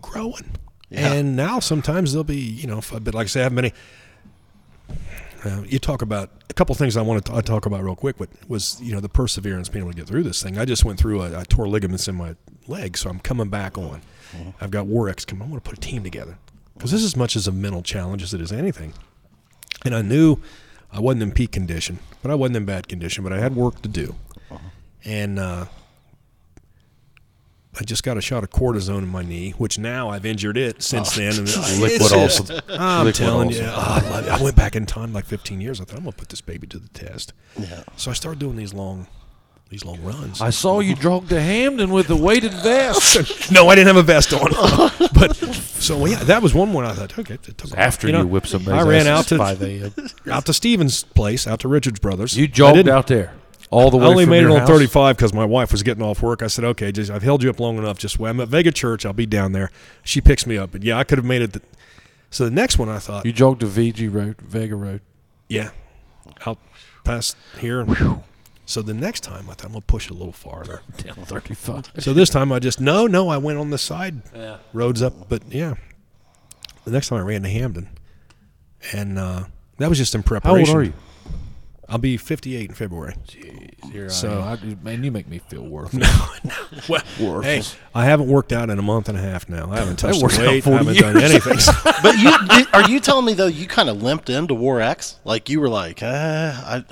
growing, 0.00 0.56
Yeah. 0.90 1.12
and 1.12 1.36
now 1.36 1.60
sometimes 1.60 2.12
there'll 2.12 2.24
be 2.24 2.36
you 2.36 2.66
know, 2.66 2.78
if- 2.78 2.90
but 2.92 3.14
like 3.14 3.26
I 3.26 3.28
say, 3.28 3.40
I 3.40 3.44
have 3.44 3.52
many. 3.52 3.72
Uh, 5.44 5.62
you 5.66 5.78
talk 5.78 6.00
about 6.00 6.30
a 6.48 6.54
couple 6.54 6.74
things 6.74 6.96
I 6.96 7.02
want 7.02 7.26
to 7.26 7.42
talk 7.42 7.66
about 7.66 7.82
real 7.84 7.96
quick. 7.96 8.16
But 8.18 8.30
was 8.48 8.80
you 8.80 8.92
know 8.92 9.00
the 9.00 9.08
perseverance 9.08 9.68
being 9.68 9.84
able 9.84 9.92
to 9.92 9.96
get 9.96 10.06
through 10.06 10.22
this 10.22 10.42
thing. 10.42 10.58
I 10.58 10.64
just 10.64 10.84
went 10.84 10.98
through 10.98 11.22
a, 11.22 11.38
I 11.38 11.44
tore 11.44 11.68
ligaments 11.68 12.08
in 12.08 12.14
my 12.14 12.34
leg, 12.66 12.96
so 12.96 13.10
I'm 13.10 13.20
coming 13.20 13.48
back 13.48 13.76
on. 13.78 14.00
I've 14.60 14.70
got 14.72 14.86
WAR-X 14.86 15.24
coming. 15.26 15.46
I 15.46 15.50
want 15.50 15.62
to 15.62 15.70
put 15.70 15.78
a 15.78 15.80
team 15.80 16.02
together 16.02 16.38
because 16.74 16.90
this 16.90 17.00
is 17.00 17.06
as 17.06 17.16
much 17.16 17.36
as 17.36 17.46
a 17.46 17.52
mental 17.52 17.82
challenge 17.82 18.22
as 18.22 18.34
it 18.34 18.40
is 18.40 18.50
anything. 18.50 18.92
And 19.84 19.94
I 19.94 20.02
knew 20.02 20.38
I 20.92 20.98
wasn't 20.98 21.22
in 21.24 21.32
peak 21.32 21.52
condition, 21.52 21.98
but 22.22 22.30
I 22.32 22.34
wasn't 22.34 22.56
in 22.56 22.64
bad 22.64 22.88
condition. 22.88 23.22
But 23.22 23.32
I 23.32 23.38
had 23.38 23.54
work 23.54 23.80
to 23.82 23.88
do, 23.88 24.16
and 25.04 25.38
uh, 25.38 25.66
I 27.78 27.82
just 27.82 28.04
got 28.04 28.16
a 28.16 28.20
shot 28.20 28.44
of 28.44 28.50
cortisone 28.50 28.98
in 28.98 29.08
my 29.08 29.22
knee, 29.22 29.50
which 29.52 29.78
now 29.78 30.08
I've 30.10 30.24
injured 30.24 30.56
it 30.56 30.82
since 30.82 31.16
oh, 31.16 31.20
then. 31.20 31.38
And 31.38 31.48
it's 31.48 31.80
Liquid 31.80 32.12
awesome. 32.12 32.60
I'm 32.68 33.06
Liquid 33.06 33.14
telling 33.14 33.50
you, 33.50 33.62
oh, 33.62 34.00
I, 34.02 34.10
love 34.10 34.26
it. 34.26 34.30
I 34.30 34.42
went 34.42 34.56
back 34.56 34.76
in 34.76 34.86
time 34.86 35.12
like 35.12 35.24
15 35.24 35.60
years. 35.60 35.80
I 35.80 35.84
thought 35.84 35.98
I'm 35.98 36.04
gonna 36.04 36.12
put 36.12 36.28
this 36.28 36.40
baby 36.40 36.66
to 36.68 36.78
the 36.78 36.88
test. 36.88 37.32
Yeah. 37.58 37.82
So 37.96 38.10
I 38.10 38.14
started 38.14 38.38
doing 38.38 38.56
these 38.56 38.72
long, 38.72 39.08
these 39.70 39.84
long 39.84 40.02
runs. 40.02 40.40
I 40.40 40.50
saw 40.50 40.80
you 40.80 40.94
jog 40.94 41.28
to 41.30 41.40
Hamden 41.40 41.90
with 41.90 42.08
a 42.10 42.16
weighted 42.16 42.52
vest. 42.52 43.50
no, 43.52 43.68
I 43.68 43.74
didn't 43.74 43.88
have 43.88 43.96
a 43.96 44.02
vest 44.02 44.32
on. 44.32 44.50
but 45.14 45.34
so 45.34 46.06
yeah, 46.06 46.22
that 46.24 46.42
was 46.42 46.54
one 46.54 46.72
one. 46.72 46.84
I 46.84 46.92
thought, 46.92 47.18
okay, 47.18 47.34
it 47.34 47.42
took 47.42 47.76
After 47.76 48.06
you, 48.06 48.12
know, 48.12 48.24
whip 48.24 48.46
some. 48.46 48.68
I 48.68 48.82
ran 48.82 49.08
out 49.08 49.26
to 49.28 49.92
out 50.30 50.46
to 50.46 50.54
Stevens' 50.54 51.02
place, 51.02 51.46
out 51.46 51.60
to 51.60 51.68
Richards 51.68 51.98
Brothers. 51.98 52.36
You 52.36 52.46
jogged 52.46 52.88
out 52.88 53.08
there 53.08 53.34
all 53.74 53.90
the 53.90 53.96
way. 53.96 54.04
I 54.04 54.08
only 54.08 54.26
made 54.26 54.44
it 54.44 54.50
on 54.50 54.66
35 54.66 55.16
because 55.16 55.32
my 55.32 55.44
wife 55.44 55.72
was 55.72 55.82
getting 55.82 56.02
off 56.02 56.22
work. 56.22 56.42
I 56.42 56.46
said, 56.46 56.64
okay, 56.64 56.92
just, 56.92 57.10
I've 57.10 57.22
held 57.22 57.42
you 57.42 57.50
up 57.50 57.58
long 57.60 57.76
enough. 57.78 57.98
Just 57.98 58.18
wait. 58.18 58.30
I'm 58.30 58.40
at 58.40 58.48
Vega 58.48 58.70
Church. 58.70 59.04
I'll 59.04 59.12
be 59.12 59.26
down 59.26 59.52
there. 59.52 59.70
She 60.02 60.20
picks 60.20 60.46
me 60.46 60.56
up. 60.56 60.72
But 60.72 60.82
yeah, 60.82 60.98
I 60.98 61.04
could 61.04 61.18
have 61.18 61.24
made 61.24 61.42
it. 61.42 61.52
The, 61.54 61.62
so 62.30 62.44
the 62.44 62.50
next 62.50 62.78
one, 62.78 62.88
I 62.88 62.98
thought, 62.98 63.26
You 63.26 63.32
jogged 63.32 63.60
to 63.60 63.66
VG 63.66 64.12
Road, 64.12 64.40
Vega 64.40 64.76
Road. 64.76 65.00
yeah, 65.48 65.70
out 66.46 66.58
past 67.04 67.36
here. 67.58 67.80
And, 67.80 68.22
so 68.66 68.80
the 68.82 68.94
next 68.94 69.20
time, 69.20 69.48
I 69.50 69.54
thought 69.54 69.66
I'm 69.66 69.72
gonna 69.72 69.82
push 69.82 70.08
a 70.08 70.14
little 70.14 70.32
farther. 70.32 70.80
Down 70.96 71.14
35. 71.16 71.92
So 71.98 72.12
this 72.14 72.30
time, 72.30 72.50
I 72.50 72.58
just 72.60 72.80
no, 72.80 73.06
no. 73.06 73.28
I 73.28 73.36
went 73.36 73.58
on 73.58 73.70
the 73.70 73.78
side 73.78 74.22
Yeah. 74.34 74.56
roads 74.72 75.02
up. 75.02 75.28
But 75.28 75.42
yeah, 75.52 75.74
the 76.84 76.90
next 76.90 77.08
time 77.08 77.18
I 77.18 77.22
ran 77.22 77.42
to 77.42 77.48
Hamden, 77.50 77.88
and 78.92 79.18
uh, 79.18 79.44
that 79.78 79.88
was 79.88 79.98
just 79.98 80.14
in 80.14 80.22
preparation. 80.22 80.66
How 80.66 80.78
old 80.80 80.82
are 80.82 80.86
you? 80.86 80.92
I'll 81.88 81.98
be 81.98 82.16
58 82.16 82.70
in 82.70 82.74
February. 82.74 83.14
Jeez, 83.28 83.92
here 83.92 84.08
So- 84.08 84.40
I 84.40 84.52
am. 84.54 84.78
I, 84.82 84.84
man, 84.84 85.04
you 85.04 85.10
make 85.12 85.28
me 85.28 85.38
feel 85.48 85.62
worthless. 85.62 86.08
No, 86.44 86.50
no. 86.88 86.98
Well, 87.20 87.40
hey, 87.42 87.62
I 87.94 88.04
haven't 88.06 88.28
worked 88.28 88.52
out 88.52 88.68
in 88.70 88.78
a 88.78 88.82
month 88.82 89.08
and 89.08 89.16
a 89.16 89.20
half 89.20 89.48
now. 89.48 89.70
I 89.70 89.78
haven't 89.78 89.96
touched 89.96 90.22
worked 90.22 90.36
the 90.36 90.42
out 90.42 90.48
weight. 90.48 90.66
I 90.66 90.70
40 90.70 90.76
haven't 90.84 90.96
done 91.00 91.18
years. 91.20 91.30
anything. 91.46 91.74
But 92.02 92.18
you 92.18 92.48
did, 92.48 92.66
are 92.74 92.90
you 92.90 93.00
telling 93.00 93.24
me 93.26 93.32
though 93.34 93.46
you 93.46 93.66
kind 93.66 93.88
of 93.88 94.02
limped 94.02 94.28
into 94.30 94.54
War 94.54 94.80
X? 94.80 95.16
Like 95.24 95.48
you 95.48 95.60
were 95.60 95.68
like, 95.68 96.02
uh, 96.02 96.52
I 96.54 96.84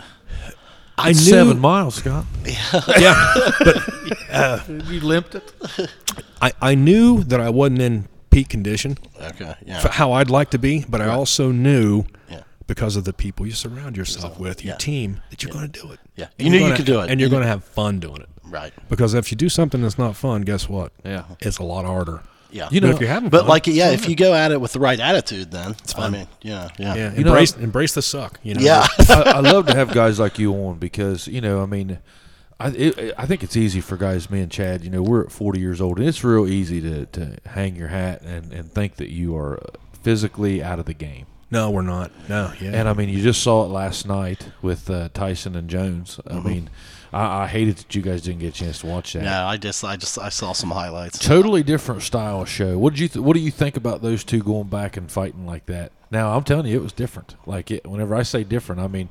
I 0.99 1.09
knew. 1.09 1.15
Seven 1.15 1.59
miles, 1.59 1.97
Scott. 1.97 2.25
Yeah, 2.45 2.81
yeah. 2.99 3.35
But 3.59 4.69
You 4.89 5.01
limped 5.01 5.35
it. 5.35 5.53
I, 6.41 6.53
I 6.61 6.75
knew 6.75 7.25
that 7.25 7.41
I 7.41 7.51
wasn't 7.51 7.81
in 7.81 8.09
peak 8.31 8.49
condition 8.49 8.97
okay, 9.21 9.55
for 9.61 9.65
yeah, 9.67 9.89
how 9.91 10.13
I'd 10.13 10.31
like 10.31 10.51
to 10.51 10.59
be, 10.59 10.85
but 10.89 11.01
I 11.03 11.09
also 11.09 11.51
knew 11.53 11.99
yeah, 12.01 12.05
because 12.75 12.97
of 12.97 13.05
the 13.05 13.13
people 13.13 13.47
you 13.47 13.53
surround 13.53 13.97
yourself 13.97 14.39
with, 14.39 14.65
your 14.65 14.73
Yeah. 14.75 14.79
team, 14.79 15.21
that 15.31 15.43
you're 15.43 15.53
going 15.53 15.71
to 15.71 15.81
do 15.81 15.93
it. 15.93 16.01
yeah. 16.17 16.27
And 16.39 16.39
You 16.39 16.45
you're 16.47 16.51
knew 16.53 16.59
you 16.59 16.65
gonna- 16.65 16.77
could 16.77 16.87
do 16.87 17.01
it, 17.01 17.11
and 17.11 17.21
you're 17.21 17.29
going 17.31 17.43
to 17.43 17.49
have 17.49 17.65
fun 17.65 18.01
doing 18.01 18.23
it. 18.23 18.29
right, 18.45 18.73
Because 18.89 19.15
if 19.15 19.31
you 19.31 19.37
do 19.37 19.49
something 19.49 19.83
that's 19.83 19.99
not 19.99 20.17
fun, 20.17 20.43
guess 20.43 20.69
what? 20.69 20.93
Yeah. 21.05 21.25
It's 21.41 21.59
a 21.59 21.63
lot 21.63 21.85
harder. 21.85 22.21
yeah. 22.51 22.69
You 22.71 22.81
But 22.81 22.87
know, 22.87 22.95
if 22.95 23.01
you're 23.01 23.09
having 23.11 23.29
but 23.31 23.41
fun, 23.41 23.49
like, 23.49 23.67
yeah, 23.67 23.91
if 23.91 24.09
you 24.09 24.15
go 24.17 24.35
at 24.35 24.53
it 24.53 24.61
with 24.61 24.73
the 24.73 24.81
right 24.81 24.99
attitude, 25.01 25.51
then 25.51 25.71
it's 25.83 25.93
fun. 25.95 26.15
I 26.15 26.19
mean, 26.19 26.27
yeah, 26.43 26.69
yeah, 26.79 26.95
yeah, 26.95 27.13
You 27.15 27.25
know, 27.25 27.31
embrace 27.33 27.57
embrace 27.57 27.93
the 27.95 28.03
suck. 28.03 28.39
You 28.43 28.55
know, 28.55 28.61
yeah. 28.63 28.87
I, 29.09 29.23
I 29.37 29.41
love 29.41 29.67
to 29.67 29.75
have 29.75 29.93
guys 29.95 30.19
like 30.21 30.39
you 30.39 30.53
on 30.55 30.79
because 30.79 31.27
you 31.29 31.41
know, 31.41 31.63
I 31.63 31.67
mean, 31.67 31.99
I 32.61 32.69
it, 32.69 33.15
I 33.17 33.25
think 33.27 33.43
it's 33.43 33.57
easy 33.57 33.81
for 33.81 33.97
guys, 33.97 34.29
me 34.31 34.41
and 34.43 34.51
Chad. 34.53 34.85
You 34.85 34.91
know, 34.91 35.03
we're 35.03 35.25
at 35.25 35.33
40 35.33 35.61
years 35.61 35.81
old, 35.81 35.99
and 35.99 36.07
it's 36.07 36.23
real 36.23 36.47
easy 36.47 36.81
to, 36.83 37.07
to 37.07 37.37
hang 37.47 37.75
your 37.75 37.89
hat 37.89 38.21
and, 38.23 38.53
and 38.53 38.71
think 38.71 38.97
that 38.97 39.11
you 39.11 39.35
are 39.37 39.59
physically 40.03 40.63
out 40.63 40.79
of 40.79 40.85
the 40.85 40.95
game. 40.95 41.27
No, 41.53 41.71
we're 41.71 41.83
not. 41.83 42.11
No, 42.31 42.51
yeah. 42.61 42.71
And 42.73 42.89
I 42.89 42.95
mean, 42.95 43.11
you 43.11 43.23
just 43.23 43.43
saw 43.43 43.65
it 43.65 43.69
last 43.69 44.07
night 44.07 44.49
with 44.63 44.89
uh, 44.89 45.11
Tyson 45.13 45.55
and 45.55 45.69
Jones. 45.69 46.19
I 46.27 46.41
mean, 46.41 46.71
I, 47.13 47.43
I 47.43 47.47
hated 47.47 47.77
that 47.77 47.95
you 47.95 48.01
guys 48.01 48.23
didn't 48.23 48.39
get 48.41 48.49
a 48.55 48.59
chance 48.59 48.79
to 48.79 48.87
watch 48.87 49.13
that. 49.13 49.23
No, 49.23 49.45
I 49.45 49.59
just, 49.59 49.85
I 49.85 49.97
just, 49.97 50.19
I 50.19 50.31
saw 50.31 50.53
some 50.55 50.71
highlights. 50.71 51.19
Totally 51.19 51.63
different 51.63 52.01
style 52.01 52.41
of 52.41 52.49
show. 52.49 52.79
What 52.79 52.95
did 52.95 53.01
you 53.01 53.09
th- 53.09 53.23
What 53.23 53.35
do 53.35 53.41
you 53.41 53.51
think 53.51 53.77
about 53.77 54.01
those 54.01 54.25
two 54.25 54.43
going 54.43 54.69
back 54.69 54.97
and 54.97 55.13
fighting 55.13 55.47
like 55.47 55.67
that? 55.67 55.93
Now 56.11 56.35
I'm 56.35 56.43
telling 56.43 56.67
you, 56.67 56.79
it 56.79 56.83
was 56.83 56.93
different. 56.95 57.37
Like 57.45 57.71
it, 57.71 57.87
whenever 57.87 58.15
I 58.15 58.23
say 58.23 58.45
different, 58.45 58.81
I 58.81 58.89
mean 58.89 59.11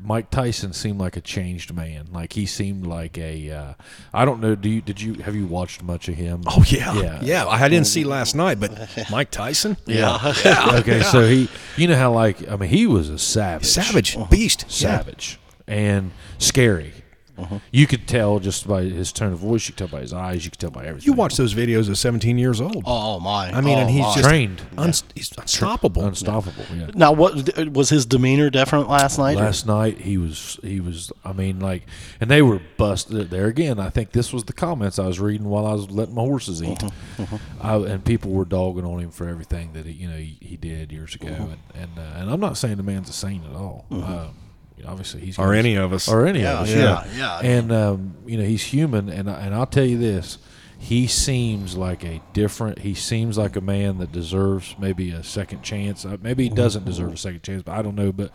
Mike 0.00 0.30
Tyson 0.30 0.72
seemed 0.72 1.00
like 1.00 1.16
a 1.16 1.20
changed 1.20 1.72
man. 1.74 2.08
Like 2.12 2.32
he 2.34 2.46
seemed 2.46 2.86
like 2.86 3.18
a. 3.18 3.50
Uh, 3.50 3.74
I 4.14 4.24
don't 4.24 4.40
know. 4.40 4.54
Do 4.54 4.68
you 4.68 4.80
did 4.80 5.00
you 5.00 5.14
have 5.14 5.34
you 5.34 5.46
watched 5.46 5.82
much 5.82 6.08
of 6.08 6.14
him? 6.14 6.42
oh 6.46 6.62
yeah, 6.66 6.94
Yeah. 7.00 7.18
yeah, 7.22 7.46
I 7.46 7.68
didn't 7.68 7.86
see 7.86 8.04
last 8.04 8.34
night, 8.34 8.60
but 8.60 8.70
Mike 9.10 9.30
Tyson, 9.30 9.76
Yeah, 9.86 10.34
okay, 10.78 11.02
so 11.02 11.26
he, 11.26 11.48
you 11.76 11.88
know 11.88 11.96
how 11.96 12.12
like 12.12 12.48
I 12.48 12.56
mean 12.56 12.68
he 12.70 12.86
was 12.86 13.08
a 13.08 13.18
savage, 13.18 13.66
savage, 13.66 14.16
beast, 14.30 14.62
Yeah. 14.68 14.98
savage, 14.98 15.38
and 15.66 16.12
scary. 16.38 16.92
Uh-huh. 17.40 17.58
You 17.72 17.86
could 17.86 18.06
tell 18.06 18.38
just 18.38 18.66
by 18.66 18.82
his 18.82 19.12
tone 19.12 19.32
of 19.32 19.38
voice. 19.38 19.68
You 19.68 19.74
could 19.74 19.78
tell 19.78 19.98
by 19.98 20.00
his 20.00 20.12
eyes. 20.12 20.44
You 20.44 20.50
could 20.50 20.60
tell 20.60 20.70
by 20.70 20.86
everything. 20.86 21.06
You 21.06 21.12
watch 21.14 21.36
those 21.36 21.54
videos 21.54 21.90
at 21.90 21.96
17 21.96 22.38
years 22.38 22.60
old. 22.60 22.82
Oh 22.86 23.20
my! 23.20 23.50
I 23.50 23.60
mean, 23.60 23.78
oh, 23.78 23.82
and 23.82 23.90
he's 23.90 24.02
my. 24.02 24.14
just 24.14 24.28
trained, 24.28 24.62
uns- 24.76 25.04
he's 25.14 25.32
unstoppable. 25.36 26.04
unstoppable. 26.04 26.64
Yeah. 26.74 26.90
now. 26.94 27.12
What 27.12 27.58
uh, 27.58 27.70
was 27.70 27.88
his 27.90 28.06
demeanor 28.06 28.50
different 28.50 28.88
last 28.88 29.18
night? 29.18 29.36
or- 29.36 29.40
Last 29.40 29.66
night 29.66 29.98
he 29.98 30.16
was 30.18 30.58
he 30.62 30.80
was 30.80 31.12
I 31.24 31.32
mean 31.32 31.60
like 31.60 31.86
and 32.20 32.30
they 32.30 32.42
were 32.42 32.60
busted 32.76 33.30
there 33.30 33.46
again. 33.46 33.78
I 33.80 33.90
think 33.90 34.12
this 34.12 34.32
was 34.32 34.44
the 34.44 34.52
comments 34.52 34.98
I 34.98 35.06
was 35.06 35.20
reading 35.20 35.48
while 35.48 35.66
I 35.66 35.72
was 35.72 35.90
letting 35.90 36.14
my 36.14 36.22
horses 36.22 36.62
eat, 36.62 36.82
uh-huh, 36.82 37.22
uh-huh. 37.22 37.38
I, 37.60 37.76
and 37.76 38.04
people 38.04 38.30
were 38.32 38.44
dogging 38.44 38.84
on 38.84 39.00
him 39.00 39.10
for 39.10 39.28
everything 39.28 39.72
that 39.72 39.86
he 39.86 39.92
you 39.92 40.08
know 40.08 40.16
he, 40.16 40.38
he 40.40 40.56
did 40.56 40.92
years 40.92 41.14
ago. 41.14 41.28
And 41.28 41.58
and, 41.74 41.98
uh, 41.98 42.18
and 42.18 42.30
I'm 42.30 42.40
not 42.40 42.56
saying 42.56 42.76
the 42.76 42.82
man's 42.82 43.08
a 43.08 43.12
saint 43.12 43.44
at 43.44 43.54
all. 43.54 43.86
Mm-hmm. 43.90 44.12
Um, 44.12 44.34
you 44.80 44.86
know, 44.86 44.90
obviously 44.92 45.20
he's 45.20 45.38
or 45.38 45.52
any 45.54 45.74
of 45.76 45.92
us. 45.92 46.08
or 46.08 46.26
any 46.26 46.40
Yeah, 46.40 46.54
of 46.54 46.62
us. 46.62 46.70
yeah, 46.70 47.04
Yeah, 47.14 47.18
yeah. 47.18 47.38
And 47.40 47.70
um, 47.72 48.14
you 48.26 48.38
know 48.38 48.44
he's 48.44 48.62
human, 48.62 49.08
and 49.08 49.30
I- 49.30 49.40
and 49.40 49.54
I'll 49.54 49.66
tell 49.66 49.84
you 49.84 49.98
this. 49.98 50.38
He 50.78 51.06
seems 51.06 51.76
like 51.76 52.02
a 52.04 52.22
different. 52.32 52.78
He 52.78 52.94
seems 52.94 53.36
like 53.36 53.54
a 53.56 53.60
man 53.60 53.98
that 53.98 54.12
deserves 54.12 54.74
maybe 54.78 55.10
a 55.10 55.22
second 55.22 55.62
chance. 55.62 56.06
Uh, 56.06 56.16
maybe 56.22 56.44
he 56.44 56.48
doesn't 56.48 56.86
deserve 56.86 57.12
a 57.12 57.16
second 57.18 57.42
chance, 57.42 57.62
but 57.62 57.72
I 57.72 57.82
don't 57.82 57.94
know. 57.94 58.12
But 58.12 58.32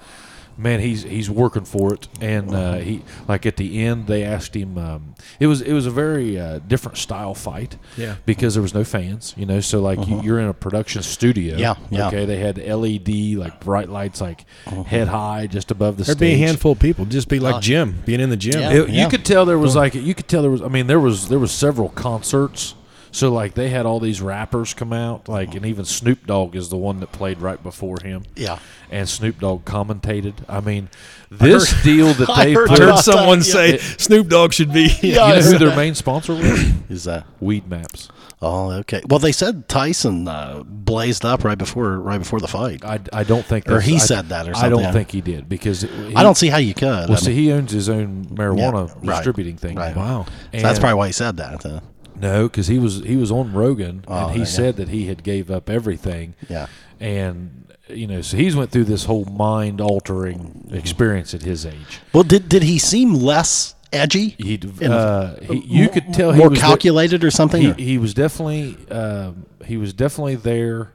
man, 0.58 0.80
he's 0.80 1.04
he's 1.04 1.30
working 1.30 1.66
for 1.66 1.94
it, 1.94 2.08
and 2.22 2.54
uh, 2.54 2.76
he 2.76 3.04
like 3.28 3.46
at 3.46 3.58
the 3.58 3.84
end 3.84 4.08
they 4.08 4.24
asked 4.24 4.56
him. 4.56 4.78
Um, 4.78 5.16
it 5.40 5.48
was 5.48 5.62
it 5.62 5.74
was 5.74 5.86
a 5.86 5.92
very 5.92 6.40
uh, 6.40 6.60
different 6.60 6.98
style 6.98 7.34
fight, 7.34 7.78
Yeah. 7.98 8.16
because 8.26 8.54
there 8.56 8.62
was 8.62 8.74
no 8.74 8.84
fans, 8.84 9.34
you 9.38 9.46
know. 9.46 9.60
So 9.60 9.82
like 9.82 10.08
you, 10.08 10.22
you're 10.22 10.40
in 10.40 10.48
a 10.48 10.54
production 10.54 11.02
studio, 11.04 11.58
Yeah, 11.58 11.76
yeah. 11.90 12.08
Okay, 12.08 12.26
they 12.26 12.38
had 12.38 12.58
LED 12.58 13.36
like 13.38 13.60
bright 13.60 13.90
lights 13.90 14.22
like 14.22 14.46
head 14.88 15.08
high 15.08 15.48
just 15.48 15.72
above 15.72 15.98
the 15.98 16.04
There'd 16.04 16.18
stage. 16.18 16.38
be 16.38 16.44
a 16.44 16.48
handful 16.48 16.72
of 16.74 16.80
people. 16.80 17.06
Just 17.06 17.28
be 17.30 17.40
like 17.40 17.62
Jim, 17.62 18.02
being 18.06 18.20
in 18.20 18.30
the 18.30 18.38
gym. 18.38 18.62
Yeah. 18.62 18.72
It- 18.84 18.90
You 18.90 19.08
could 19.10 19.26
tell 19.26 19.46
there 19.46 19.60
was 19.60 19.76
like 19.76 19.94
you 19.96 20.14
could 20.16 20.28
tell 20.28 20.42
there 20.42 20.52
was. 20.52 20.62
I 20.62 20.68
mean, 20.70 20.88
there 20.88 21.00
was 21.00 21.28
there 21.30 21.40
was 21.40 21.52
several 21.52 21.90
concerts. 21.90 22.76
So 23.16 23.32
like 23.32 23.54
they 23.54 23.70
had 23.70 23.86
all 23.86 24.02
these 24.02 24.22
rappers 24.22 24.74
come 24.74 24.92
out, 24.92 25.30
like 25.30 25.56
and 25.56 25.66
even 25.66 25.86
Snoop 25.86 26.28
Dogg 26.28 26.54
is 26.54 26.68
the 26.68 26.76
one 26.76 27.00
that 27.00 27.14
played 27.14 27.40
right 27.40 27.62
before 27.64 27.96
him. 28.04 28.24
Yeah. 28.36 28.60
and 28.92 29.08
Snoop 29.08 29.40
Dogg 29.40 29.64
commentated. 29.64 30.34
I 30.50 30.60
mean, 30.60 30.90
this 31.32 31.82
deal 31.82 32.08
that 32.16 32.28
they 32.36 32.52
heard 32.52 32.68
put. 32.68 32.80
I 32.82 32.84
heard 32.84 32.90
about 32.90 33.04
someone 33.06 33.40
that, 33.40 33.46
say 33.46 33.72
yeah. 33.76 33.96
Snoop 33.98 34.28
Dogg 34.28 34.52
should 34.52 34.74
be. 34.74 34.90
Yeah. 35.02 35.30
you 35.30 35.36
know 35.36 35.42
who 35.44 35.58
their 35.58 35.76
main 35.78 35.96
sponsor 35.96 36.34
was? 36.34 36.72
Is 36.90 37.06
that? 37.06 37.26
Weedmaps. 37.42 38.10
Oh, 38.42 38.72
okay. 38.80 39.02
Well, 39.08 39.20
they 39.20 39.32
said 39.32 39.70
Tyson 39.70 40.28
uh, 40.28 40.64
blazed 40.66 41.24
up 41.24 41.46
right 41.46 41.58
before 41.58 41.98
right 42.00 42.18
before 42.18 42.42
the 42.42 42.50
fight. 42.50 42.84
I, 42.84 43.00
I 43.14 43.24
don't 43.24 43.46
think 43.46 43.70
Or 43.70 43.80
he 43.80 43.96
I- 43.96 44.00
said 44.00 44.28
that 44.30 44.50
or 44.50 44.54
something. 44.56 44.78
I 44.78 44.84
don't 44.84 44.92
think 44.92 45.10
he 45.12 45.22
did 45.22 45.48
because 45.48 45.82
he, 45.84 46.16
I 46.16 46.22
don't 46.22 46.36
see 46.36 46.50
how 46.50 46.58
you 46.58 46.74
could. 46.74 46.90
I 46.90 47.06
Well, 47.06 47.18
see, 47.18 47.34
he 47.34 47.50
owns 47.54 47.72
his 47.72 47.88
own 47.88 48.26
marijuana 48.26 48.90
Yeah, 48.90 49.10
right, 49.12 49.16
distributing 49.20 49.56
thing. 49.56 49.78
right. 49.78 49.96
Wow. 49.96 50.26
so 50.52 50.60
that's 50.60 50.80
probably 50.80 50.96
why 50.96 51.08
he 51.08 51.14
said 51.14 51.38
that. 51.38 51.66
uh, 51.66 51.80
No, 52.20 52.48
because 52.48 52.68
he 52.68 52.80
was 52.80 53.04
he 53.04 53.16
was 53.18 53.32
on 53.32 53.54
Rogan 53.54 54.04
Oh, 54.08 54.26
and 54.28 54.32
he 54.34 54.40
yeah. 54.40 54.46
said 54.46 54.76
that 54.78 54.90
he 54.90 55.08
had 55.08 55.24
gave 55.24 55.50
up 55.52 55.70
everything. 55.70 56.34
Yeah. 56.50 56.68
and 57.00 57.62
you 57.88 58.08
know, 58.08 58.22
so 58.22 58.36
he's 58.38 58.56
went 58.56 58.72
through 58.72 58.86
this 58.86 59.06
whole 59.06 59.26
mind 59.26 59.80
altering 59.80 60.70
experience 60.72 61.36
at 61.36 61.44
his 61.44 61.66
age. 61.66 62.00
Well, 62.14 62.24
did 62.24 62.50
did 62.50 62.64
he 62.64 62.80
seem 62.80 63.14
less 63.14 63.76
edgy, 63.94 64.30
He, 64.40 64.60
uh, 64.84 65.36
he 65.42 65.58
you 65.60 65.88
could 65.90 66.14
tell 66.14 66.32
he 66.34 66.40
more 66.40 66.50
calculated 66.50 67.24
or 67.24 67.32
something. 67.32 67.62
he, 67.62 67.72
or- 67.72 67.74
he 67.76 67.98
was 67.98 68.14
definitely 68.14 68.76
um, 68.90 69.46
he 69.66 69.78
was 69.78 69.94
definitely 69.94 70.36
there 70.36 70.94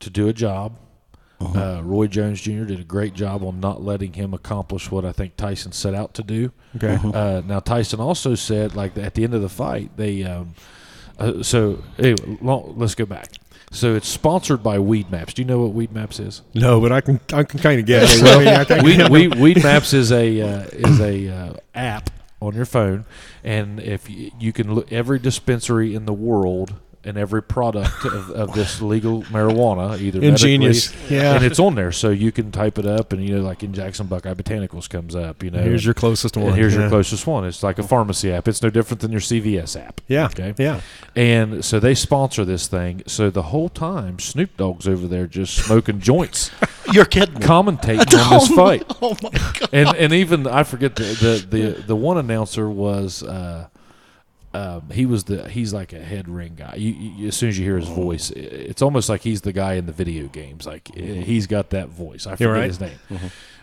to 0.00 0.10
do 0.10 0.28
a 0.28 0.32
job. 0.32 0.78
Uh-huh. 1.46 1.78
Uh, 1.78 1.80
Roy 1.82 2.06
Jones 2.06 2.40
Jr. 2.40 2.64
did 2.64 2.80
a 2.80 2.84
great 2.84 3.14
job 3.14 3.42
on 3.42 3.60
not 3.60 3.82
letting 3.82 4.12
him 4.12 4.34
accomplish 4.34 4.90
what 4.90 5.04
I 5.04 5.12
think 5.12 5.36
Tyson 5.36 5.72
set 5.72 5.94
out 5.94 6.14
to 6.14 6.22
do. 6.22 6.52
Okay. 6.76 6.98
Uh, 7.02 7.42
now 7.44 7.60
Tyson 7.60 8.00
also 8.00 8.34
said, 8.34 8.74
like 8.74 8.96
at 8.96 9.14
the 9.14 9.24
end 9.24 9.34
of 9.34 9.42
the 9.42 9.48
fight, 9.48 9.96
they. 9.96 10.24
Um, 10.24 10.54
uh, 11.18 11.42
so 11.42 11.82
anyway, 11.98 12.38
long, 12.40 12.74
let's 12.76 12.94
go 12.94 13.06
back. 13.06 13.32
So 13.70 13.94
it's 13.94 14.08
sponsored 14.08 14.62
by 14.62 14.76
Weedmaps. 14.76 15.32
Do 15.34 15.42
you 15.42 15.46
know 15.46 15.60
what 15.60 15.74
Weedmaps 15.74 16.20
is? 16.20 16.42
No, 16.52 16.80
but 16.80 16.92
I 16.92 17.00
can 17.00 17.20
I 17.32 17.42
can 17.42 17.58
kind 17.58 17.80
of 17.80 17.86
guess. 17.86 18.22
I 18.22 18.38
mean, 18.38 18.48
I 18.48 18.82
Weed, 18.82 19.08
Weed, 19.08 19.32
Weedmaps 19.32 19.94
is 19.94 20.12
a 20.12 20.40
uh, 20.40 20.64
is 20.72 21.00
a 21.00 21.28
uh, 21.28 21.54
app 21.74 22.10
on 22.40 22.54
your 22.54 22.66
phone, 22.66 23.06
and 23.42 23.80
if 23.80 24.10
you, 24.10 24.30
you 24.38 24.52
can 24.52 24.74
look 24.74 24.92
every 24.92 25.18
dispensary 25.18 25.94
in 25.94 26.04
the 26.04 26.12
world 26.12 26.74
and 27.04 27.16
every 27.16 27.42
product 27.42 28.04
of, 28.04 28.30
of 28.30 28.52
this 28.54 28.80
legal 28.80 29.22
marijuana, 29.24 29.98
either 30.00 30.20
Ingenious. 30.20 30.92
Yeah. 31.10 31.34
and 31.34 31.44
it's 31.44 31.58
on 31.58 31.74
there, 31.74 31.92
so 31.92 32.10
you 32.10 32.32
can 32.32 32.52
type 32.52 32.78
it 32.78 32.86
up, 32.86 33.12
and 33.12 33.26
you 33.26 33.36
know, 33.36 33.42
like 33.42 33.62
in 33.62 33.72
Jackson 33.72 34.06
Buckeye 34.06 34.34
Botanicals 34.34 34.88
comes 34.88 35.14
up, 35.14 35.42
you 35.42 35.50
know. 35.50 35.62
Here's 35.62 35.84
your 35.84 35.94
closest 35.94 36.36
and 36.36 36.46
one. 36.46 36.54
here's 36.54 36.74
yeah. 36.74 36.80
your 36.80 36.88
closest 36.88 37.26
one. 37.26 37.44
It's 37.44 37.62
like 37.62 37.78
a 37.78 37.82
pharmacy 37.82 38.32
app. 38.32 38.48
It's 38.48 38.62
no 38.62 38.70
different 38.70 39.00
than 39.00 39.10
your 39.12 39.20
CVS 39.20 39.80
app. 39.80 40.00
Yeah. 40.08 40.26
Okay. 40.26 40.54
Yeah. 40.58 40.80
And 41.16 41.64
so 41.64 41.78
they 41.80 41.94
sponsor 41.94 42.44
this 42.44 42.66
thing. 42.68 43.02
So 43.06 43.30
the 43.30 43.42
whole 43.42 43.68
time, 43.68 44.18
Snoop 44.18 44.56
Dogg's 44.56 44.88
over 44.88 45.06
there 45.06 45.26
just 45.26 45.54
smoking 45.54 46.00
joints, 46.12 46.50
You're 46.92 47.04
kidding. 47.04 47.36
commentating 47.36 48.18
on 48.18 48.38
this 48.38 48.48
fight 48.48 48.84
Oh 49.02 49.16
my 49.22 49.30
god. 49.30 49.68
and 49.72 49.88
and 49.96 50.12
even 50.12 50.46
I 50.46 50.62
forget 50.62 50.96
the 50.96 51.02
the 51.04 51.46
the, 51.56 51.82
the 51.82 51.96
one 51.96 52.18
announcer 52.18 52.68
was 52.68 53.22
uh, 53.22 53.68
um, 54.54 54.90
he 54.90 55.06
was 55.06 55.24
the 55.24 55.48
he's 55.48 55.72
like 55.72 55.92
a 55.92 56.00
head 56.00 56.28
ring 56.28 56.54
guy. 56.56 56.74
You, 56.76 56.90
you, 56.92 57.28
as 57.28 57.36
soon 57.36 57.48
as 57.48 57.58
you 57.58 57.64
hear 57.64 57.78
his 57.78 57.88
voice, 57.88 58.30
i- 58.30 58.38
it's 58.38 58.82
almost 58.82 59.08
like 59.08 59.22
he's 59.22 59.40
the 59.40 59.52
guy 59.52 59.74
in 59.74 59.86
the 59.86 59.92
video 59.92 60.26
games. 60.26 60.66
Like 60.66 60.90
i- 60.96 61.00
he's 61.00 61.46
got 61.46 61.70
that 61.70 61.88
voice. 61.88 62.26
I 62.26 62.32
forget 62.32 62.48
right. 62.50 62.64
his 62.66 62.80
name. 62.80 62.98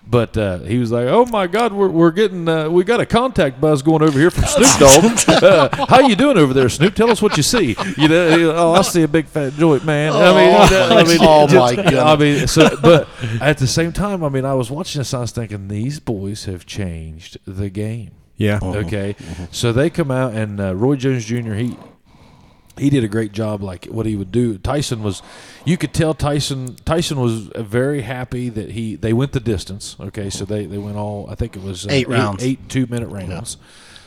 But 0.07 0.35
uh, 0.37 0.59
he 0.59 0.79
was 0.79 0.91
like, 0.91 1.05
"Oh 1.07 1.25
my 1.25 1.45
God, 1.45 1.73
we're, 1.73 1.89
we're 1.89 2.09
getting 2.11 2.47
uh, 2.47 2.69
we 2.69 2.83
got 2.85 2.99
a 3.01 3.05
contact 3.05 3.59
buzz 3.61 3.81
going 3.83 4.01
over 4.01 4.17
here 4.17 4.31
from 4.31 4.45
Snoop 4.47 4.79
Dogg. 4.79 5.43
uh, 5.43 5.85
how 5.87 5.99
you 6.07 6.15
doing 6.15 6.37
over 6.37 6.53
there, 6.53 6.69
Snoop? 6.69 6.95
Tell 6.95 7.11
us 7.11 7.21
what 7.21 7.35
you 7.37 7.43
see. 7.43 7.75
You 7.97 8.07
know, 8.07 8.51
oh, 8.55 8.73
I 8.73 8.81
see 8.81 9.03
a 9.03 9.07
big 9.09 9.27
fat 9.27 9.53
joint, 9.53 9.83
man. 9.85 10.13
I 10.13 10.17
mean, 10.33 10.55
I 10.55 11.03
mean, 11.03 11.17
Oh, 11.21 11.45
just- 11.47 11.55
my 11.55 11.75
goodness. 11.75 11.99
I 11.99 12.15
mean, 12.15 12.47
so 12.47 12.77
but 12.81 13.07
at 13.41 13.57
the 13.59 13.67
same 13.67 13.91
time, 13.91 14.23
I 14.23 14.29
mean, 14.29 14.45
I 14.45 14.53
was 14.55 14.71
watching 14.71 15.01
this. 15.01 15.13
I 15.13 15.19
was 15.19 15.31
thinking 15.31 15.67
these 15.67 15.99
boys 15.99 16.45
have 16.45 16.65
changed 16.65 17.37
the 17.45 17.69
game. 17.69 18.11
Yeah. 18.39 18.57
Okay, 18.63 19.15
so 19.51 19.71
they 19.71 19.89
come 19.91 20.09
out 20.09 20.33
and 20.33 20.59
uh, 20.59 20.73
Roy 20.75 20.95
Jones 20.95 21.25
Jr. 21.25 21.53
He 21.53 21.77
he 22.77 22.89
did 22.89 23.03
a 23.03 23.07
great 23.09 23.33
job. 23.33 23.61
Like 23.61 23.85
what 23.85 24.05
he 24.05 24.15
would 24.15 24.31
do. 24.31 24.57
Tyson 24.57 25.03
was, 25.03 25.21
you 25.65 25.75
could 25.77 25.93
tell 25.93 26.13
Tyson 26.13 26.77
Tyson 26.85 27.19
was 27.19 27.49
very 27.57 28.01
happy 28.01 28.47
that 28.49 28.71
he 28.71 28.95
they 28.95 29.11
went 29.13 29.33
the 29.33 29.41
distance. 29.41 29.97
Okay, 29.99 30.29
so 30.29 30.45
they 30.45 30.65
they 30.65 30.77
went 30.77 30.95
all. 30.97 31.29
I 31.29 31.35
think 31.35 31.55
it 31.57 31.61
was 31.61 31.85
uh, 31.85 31.89
Eight 31.91 32.07
rounds. 32.07 32.41
eight 32.43 32.69
two 32.69 32.87
minute 32.87 33.09
rounds. 33.09 33.57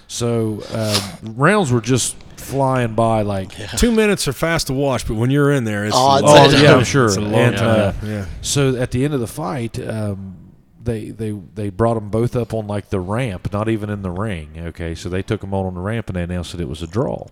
So 0.09 0.62
uh, 0.70 0.98
rounds 1.22 1.70
were 1.70 1.80
just 1.82 2.16
flying 2.36 2.94
by 2.94 3.22
like. 3.22 3.52
Two 3.78 3.92
minutes 3.92 4.26
are 4.28 4.32
fast 4.32 4.66
to 4.68 4.72
watch, 4.72 5.06
but 5.06 5.14
when 5.14 5.30
you're 5.30 5.52
in 5.52 5.64
there, 5.64 5.84
it's 5.84 5.94
Oh, 5.96 6.06
a 6.06 6.10
I'd 6.16 6.22
long 6.24 6.50
say- 6.50 6.59
Oh 6.59 6.62
yeah. 6.62 6.74
I'm 6.74 6.84
sure. 6.84 7.04
It's 7.06 7.16
a 7.16 7.20
long 7.20 7.34
And, 7.34 7.56
time. 7.56 7.80
uh, 7.80 7.92
yeah. 8.06 8.26
So 8.40 8.76
at 8.76 8.90
the 8.90 9.04
end 9.04 9.12
of 9.14 9.20
the 9.20 9.26
fight, 9.26 9.78
um, 9.86 10.36
they 10.84 11.10
they 11.10 11.30
they 11.30 11.70
brought 11.70 11.94
them 11.94 12.10
both 12.10 12.34
up 12.36 12.52
on 12.54 12.66
like 12.66 12.90
the 12.90 13.00
ramp, 13.00 13.52
not 13.52 13.68
even 13.68 13.90
in 13.90 14.02
the 14.02 14.10
ring. 14.10 14.54
Okay, 14.59 14.94
so 14.94 15.09
they 15.09 15.22
took 15.22 15.40
them 15.40 15.54
all 15.54 15.66
on 15.66 15.74
the 15.74 15.80
ramp 15.80 16.09
and 16.09 16.16
they 16.16 16.22
announced 16.22 16.52
that 16.52 16.60
it 16.60 16.68
was 16.68 16.82
a 16.82 16.86
draw. 16.86 17.26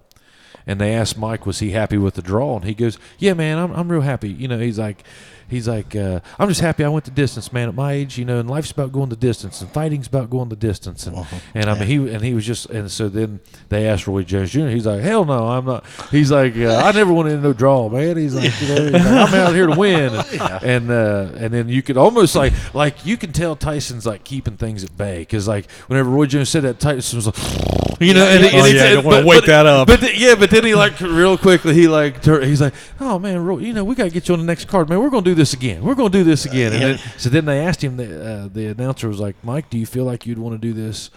And 0.66 0.80
they 0.80 0.94
asked 0.94 1.16
Mike, 1.18 1.46
was 1.46 1.60
he 1.60 1.70
happy 1.70 1.96
with 1.96 2.14
the 2.14 2.22
draw? 2.22 2.56
And 2.56 2.64
he 2.64 2.74
goes, 2.74 2.98
Yeah, 3.18 3.34
man, 3.34 3.58
I'm 3.58 3.72
I'm 3.72 3.90
real 3.90 4.02
happy. 4.02 4.30
You 4.30 4.48
know, 4.48 4.58
he's 4.58 4.78
like. 4.78 5.04
He's 5.50 5.66
like, 5.68 5.94
uh, 5.96 6.20
I'm 6.38 6.48
just 6.48 6.60
happy 6.60 6.84
I 6.84 6.88
went 6.88 7.04
the 7.04 7.10
distance, 7.10 7.52
man. 7.52 7.68
At 7.68 7.74
my 7.74 7.92
age, 7.92 8.16
you 8.16 8.24
know, 8.24 8.38
and 8.38 8.48
life's 8.48 8.70
about 8.70 8.92
going 8.92 9.08
the 9.08 9.16
distance, 9.16 9.60
and 9.60 9.70
fighting's 9.70 10.06
about 10.06 10.30
going 10.30 10.48
the 10.48 10.56
distance, 10.56 11.06
and 11.06 11.16
and 11.54 11.68
I 11.68 11.74
mean, 11.78 11.86
he 11.88 11.96
and 12.14 12.22
he 12.24 12.32
was 12.34 12.46
just, 12.46 12.66
and 12.70 12.90
so 12.90 13.08
then 13.08 13.40
they 13.68 13.86
asked 13.88 14.06
Roy 14.06 14.22
Jones 14.22 14.50
Jr. 14.50 14.68
He's 14.68 14.86
like, 14.86 15.00
hell 15.02 15.24
no, 15.24 15.48
I'm 15.48 15.64
not. 15.64 15.84
He's 16.10 16.30
like, 16.30 16.56
uh, 16.56 16.76
I 16.76 16.92
never 16.92 17.12
went 17.12 17.28
into 17.30 17.42
no 17.42 17.52
draw, 17.52 17.88
man. 17.88 18.16
He's 18.16 18.34
like, 18.34 18.52
you 18.60 18.68
know, 18.68 18.82
he's 18.84 18.92
like, 18.92 19.02
I'm 19.02 19.34
out 19.34 19.54
here 19.54 19.66
to 19.66 19.76
win, 19.76 20.14
and 20.62 20.62
and, 20.62 20.90
uh, 20.90 21.28
and 21.36 21.52
then 21.52 21.68
you 21.68 21.82
could 21.82 21.96
almost 21.96 22.34
like 22.36 22.52
like 22.74 23.04
you 23.04 23.16
can 23.16 23.32
tell 23.32 23.56
Tyson's 23.56 24.06
like 24.06 24.24
keeping 24.24 24.56
things 24.56 24.84
at 24.84 24.96
bay 24.96 25.20
because 25.20 25.48
like 25.48 25.70
whenever 25.88 26.08
Roy 26.10 26.26
Jones 26.26 26.48
said 26.48 26.62
that, 26.62 26.78
Tyson 26.78 27.16
was 27.16 27.26
like, 27.26 27.36
you 28.00 28.14
know, 28.14 28.24
and, 28.26 28.44
Oh, 28.44 28.46
and 28.46 28.54
yeah, 28.54 28.62
it's- 28.68 28.94
don't 28.94 29.04
wanna 29.04 29.26
wake 29.26 29.40
but- 29.42 29.46
that 29.46 29.66
up. 29.66 29.86
But 29.88 30.00
th- 30.00 30.18
yeah, 30.18 30.34
but 30.34 30.50
then 30.50 30.64
he 30.64 30.74
like 30.74 31.00
real 31.00 31.36
quickly 31.38 31.74
he 31.74 31.88
like 31.88 32.22
tur- 32.22 32.42
he's 32.44 32.60
like, 32.60 32.74
oh 33.00 33.18
man, 33.18 33.44
Roy, 33.44 33.58
you 33.58 33.72
know, 33.72 33.84
we 33.84 33.94
gotta 33.94 34.10
get 34.10 34.28
you 34.28 34.34
on 34.34 34.40
the 34.40 34.46
next 34.46 34.66
card, 34.68 34.88
man. 34.88 35.00
We're 35.00 35.10
gonna 35.10 35.22
do 35.22 35.34
this 35.34 35.39
again. 35.52 35.82
We're 35.82 35.94
gonna 35.94 36.10
do 36.10 36.24
this 36.24 36.44
again. 36.46 36.72
And 36.72 36.82
then, 36.82 36.98
so 37.16 37.28
then 37.28 37.44
they 37.44 37.58
asked 37.60 37.82
him. 37.82 37.96
The, 37.96 38.04
uh, 38.44 38.48
the 38.52 38.66
announcer 38.66 39.08
was 39.08 39.20
like, 39.20 39.36
Mike, 39.42 39.70
do 39.70 39.78
you 39.78 39.86
feel 39.86 40.04
like 40.04 40.26
you'd 40.26 40.38
want 40.38 40.54
to 40.54 40.58
do 40.58 40.72
this? 40.72 41.10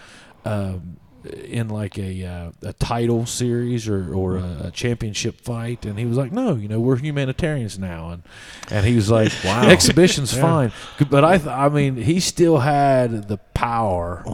Um, 0.44 0.96
in 1.24 1.68
like 1.68 1.98
a 1.98 2.24
uh, 2.24 2.50
a 2.62 2.72
title 2.74 3.26
series 3.26 3.88
or, 3.88 4.14
or 4.14 4.36
a, 4.36 4.64
a 4.64 4.70
championship 4.70 5.40
fight, 5.40 5.86
and 5.86 5.98
he 5.98 6.04
was 6.04 6.16
like, 6.16 6.32
"No, 6.32 6.54
you 6.54 6.68
know, 6.68 6.80
we're 6.80 6.96
humanitarians 6.96 7.78
now," 7.78 8.10
and 8.10 8.22
and 8.70 8.86
he 8.86 8.94
was 8.94 9.10
like, 9.10 9.32
"Wow, 9.44 9.68
exhibition's 9.68 10.36
fine," 10.36 10.72
but 11.10 11.24
I 11.24 11.38
th- 11.38 11.48
I 11.48 11.68
mean, 11.68 11.96
he 11.96 12.20
still 12.20 12.58
had 12.58 13.28
the 13.28 13.38
power. 13.54 14.24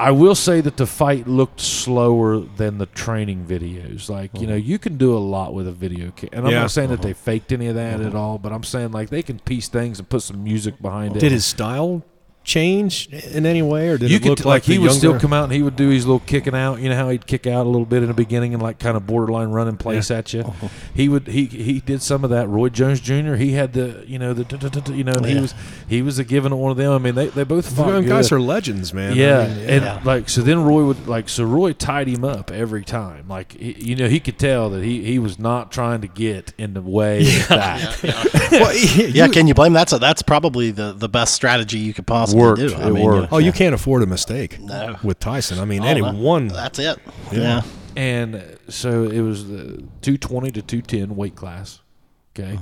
I 0.00 0.12
will 0.12 0.34
say 0.34 0.62
that 0.62 0.78
the 0.78 0.86
fight 0.86 1.28
looked 1.28 1.60
slower 1.60 2.38
than 2.38 2.78
the 2.78 2.86
training 2.86 3.44
videos. 3.44 4.08
Like, 4.08 4.30
you 4.40 4.46
know, 4.46 4.54
uh-huh. 4.54 4.62
you 4.64 4.78
can 4.78 4.96
do 4.96 5.14
a 5.14 5.20
lot 5.20 5.52
with 5.52 5.68
a 5.68 5.72
video 5.72 6.10
ca- 6.16 6.30
And 6.32 6.46
I'm 6.46 6.52
Yeah. 6.52 6.60
not 6.60 6.70
saying 6.70 6.88
that 6.88 7.00
uh-huh. 7.00 7.08
they 7.08 7.12
faked 7.12 7.52
any 7.52 7.66
of 7.66 7.74
that 7.74 8.00
at 8.00 8.06
uh-huh. 8.06 8.18
all, 8.18 8.38
but 8.38 8.50
I'm 8.50 8.64
saying 8.64 8.92
like 8.92 9.10
they 9.10 9.22
can 9.22 9.40
piece 9.40 9.68
things 9.68 9.98
and 9.98 10.08
put 10.08 10.22
some 10.22 10.42
music 10.42 10.80
behind 10.80 11.16
it. 11.16 11.20
Did 11.20 11.32
his 11.32 11.44
style 11.44 12.02
change 12.42 13.08
in 13.08 13.44
any 13.46 13.62
way, 13.62 13.88
or 13.88 13.98
did 13.98 14.10
you 14.10 14.16
it 14.16 14.24
look 14.24 14.38
t- 14.38 14.44
like, 14.44 14.62
he 14.64 14.74
the 14.76 14.78
would 14.82 14.92
still 14.92 15.18
come 15.20 15.32
out 15.32 15.44
and 15.44 15.52
he 15.52 15.62
would 15.62 15.76
do 15.76 15.88
his 15.88 16.06
little 16.06 16.20
kicking 16.20 16.54
out. 16.54 16.80
You 16.80 16.88
know 16.88 16.96
how 16.96 17.08
he'd 17.10 17.26
kick 17.26 17.46
out 17.46 17.66
a 17.66 17.68
little 17.68 17.84
bit 17.86 18.02
in 18.02 18.08
the 18.08 18.14
beginning 18.14 18.54
and 18.54 18.62
like 18.62 18.78
kind 18.78 18.96
of 18.96 19.06
borderline 19.06 19.50
run 19.50 19.68
in 19.68 19.76
place 19.76 20.10
at 20.10 20.32
you. 20.32 20.40
Uh-huh. 20.40 20.68
He 20.94 21.08
would 21.08 21.26
he 21.28 21.46
he 21.46 21.80
did 21.80 22.02
some 22.02 22.24
of 22.24 22.30
that. 22.30 22.48
Roy 22.48 22.68
Jones 22.70 23.00
Jr. 23.00 23.34
He 23.34 23.52
had 23.52 23.72
the 23.74 24.04
you 24.06 24.18
know 24.18 24.32
the 24.32 24.92
you 24.94 25.04
know 25.04 25.12
and 25.12 25.26
he 25.26 25.40
was 25.40 25.54
he 25.88 26.02
was 26.02 26.18
a 26.18 26.24
given 26.24 26.56
one 26.56 26.70
of 26.70 26.76
them. 26.76 26.92
I 26.92 26.98
mean 26.98 27.14
they 27.14 27.26
they 27.28 27.44
both 27.44 27.74
fought 27.74 27.88
Young 27.92 28.06
guys 28.06 28.32
are 28.32 28.40
legends, 28.40 28.92
man. 28.94 29.12
I 29.12 29.16
Yeah, 29.16 29.40
and 29.42 30.04
like 30.06 30.28
so, 30.28 30.40
then 30.42 30.64
Roy 30.64 30.84
would 30.84 31.06
like 31.06 31.28
so 31.28 31.44
Roy 31.44 31.72
tied 31.72 32.08
him 32.08 32.24
up 32.24 32.50
every 32.50 32.84
time. 32.84 33.28
Like 33.28 33.52
he, 33.52 33.72
you 33.90 33.96
know, 33.96 34.08
he 34.08 34.18
could 34.20 34.38
tell 34.38 34.70
that 34.70 34.82
he, 34.82 35.04
he 35.04 35.18
was 35.18 35.38
not 35.38 35.70
trying 35.70 36.00
to 36.00 36.08
get 36.08 36.52
in 36.58 36.74
the 36.74 36.82
way 36.82 37.18
of 37.20 37.48
that. 37.48 37.98
Well, 38.52 38.74
you- 38.74 39.06
Yeah, 39.08 39.28
can 39.28 39.46
you 39.46 39.54
blame 39.54 39.72
that? 39.74 39.88
So 39.90 39.98
that's 39.98 40.22
probably 40.22 40.70
the, 40.70 40.92
the 40.92 41.08
best 41.08 41.34
strategy 41.34 41.78
you 41.78 41.92
could 41.94 42.06
possibly 42.06 42.29
Worked. 42.38 42.60
do. 42.60 42.74
I 42.74 42.88
It 42.88 42.92
mean, 42.92 43.04
worked. 43.04 43.14
you 43.16 43.22
know, 43.22 43.28
Oh, 43.32 43.38
you 43.38 43.52
can't 43.52 43.74
afford 43.74 44.02
a 44.02 44.06
mistake 44.06 44.60
No. 44.60 44.96
with 45.02 45.18
Tyson. 45.20 45.58
I 45.58 45.64
mean, 45.64 45.82
oh, 45.82 45.86
any 45.86 46.00
that- 46.00 46.14
one. 46.14 46.48
That's 46.48 46.78
it. 46.78 46.98
Yeah. 47.32 47.62
And 47.96 48.34
uh, 48.36 48.40
so 48.68 49.04
it 49.04 49.20
was 49.20 49.48
the 49.48 49.82
two 50.00 50.16
twenty 50.16 50.50
to 50.52 50.62
two 50.62 50.80
ten 50.82 51.16
weight 51.16 51.34
class. 51.36 51.80
Okay, 52.38 52.56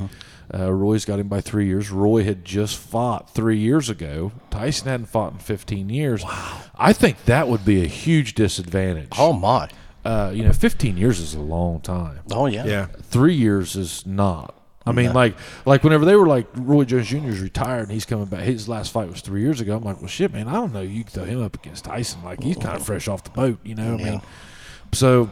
uh, 0.54 0.72
Roy's 0.72 1.04
got 1.04 1.18
him 1.18 1.28
by 1.28 1.42
three 1.42 1.66
years. 1.66 1.90
Roy 1.90 2.24
had 2.24 2.42
just 2.42 2.78
fought 2.78 3.28
three 3.34 3.58
years 3.58 3.90
ago. 3.90 4.32
Tyson 4.50 4.88
hadn't 4.88 5.06
fought 5.06 5.32
in 5.34 5.38
fifteen 5.38 5.90
years. 5.90 6.24
Wow, 6.24 6.62
I 6.78 6.94
think 6.94 7.26
that 7.26 7.46
would 7.48 7.66
be 7.66 7.84
a 7.84 7.86
huge 7.86 8.34
disadvantage. 8.34 9.10
Oh 9.18 9.34
my. 9.34 9.68
Uh, 10.06 10.32
you 10.34 10.42
know, 10.42 10.54
fifteen 10.54 10.96
years 10.96 11.20
is 11.20 11.34
a 11.34 11.40
long 11.40 11.80
time. 11.82 12.20
Oh 12.32 12.46
yeah. 12.46 12.64
yeah. 12.64 12.86
three 13.02 13.34
years 13.34 13.76
is 13.76 14.06
not. 14.06 14.54
I 14.89 14.93
mean, 14.93 15.12
like, 15.12 15.36
like 15.66 15.85
whenever 15.85 16.05
they 16.05 16.16
were 16.16 16.27
like 16.27 16.47
Roy 16.55 16.85
Jones 16.85 17.09
Jr. 17.09 17.28
is 17.28 17.40
retired 17.40 17.82
and 17.82 17.93
he's 17.93 18.05
coming 18.05 18.27
back. 18.27 18.40
His 18.40 18.69
last 18.69 18.93
fight 18.93 19.09
was 19.09 19.20
three 19.20 19.43
years 19.43 19.60
ago. 19.60 19.77
I'm 19.77 19.85
like, 19.85 20.01
well, 20.01 20.09
shit, 20.09 20.32
man. 20.32 20.48
I 20.48 20.55
don't 20.55 20.73
know. 20.73 20.81
You 20.81 21.05
can 21.05 21.12
throw 21.12 21.24
him 21.24 21.43
up 21.43 21.55
against 21.56 21.85
Tyson. 21.85 22.24
Like, 22.24 22.43
he's 22.43 22.56
oh, 22.56 22.60
kind 22.60 22.77
of 22.77 22.85
fresh 22.85 23.09
off 23.09 23.24
the 23.24 23.31
boat. 23.31 23.59
You 23.65 23.74
know 23.74 23.93
what 23.93 24.01
I 24.01 24.10
mean? 24.10 24.23
So, 24.93 25.31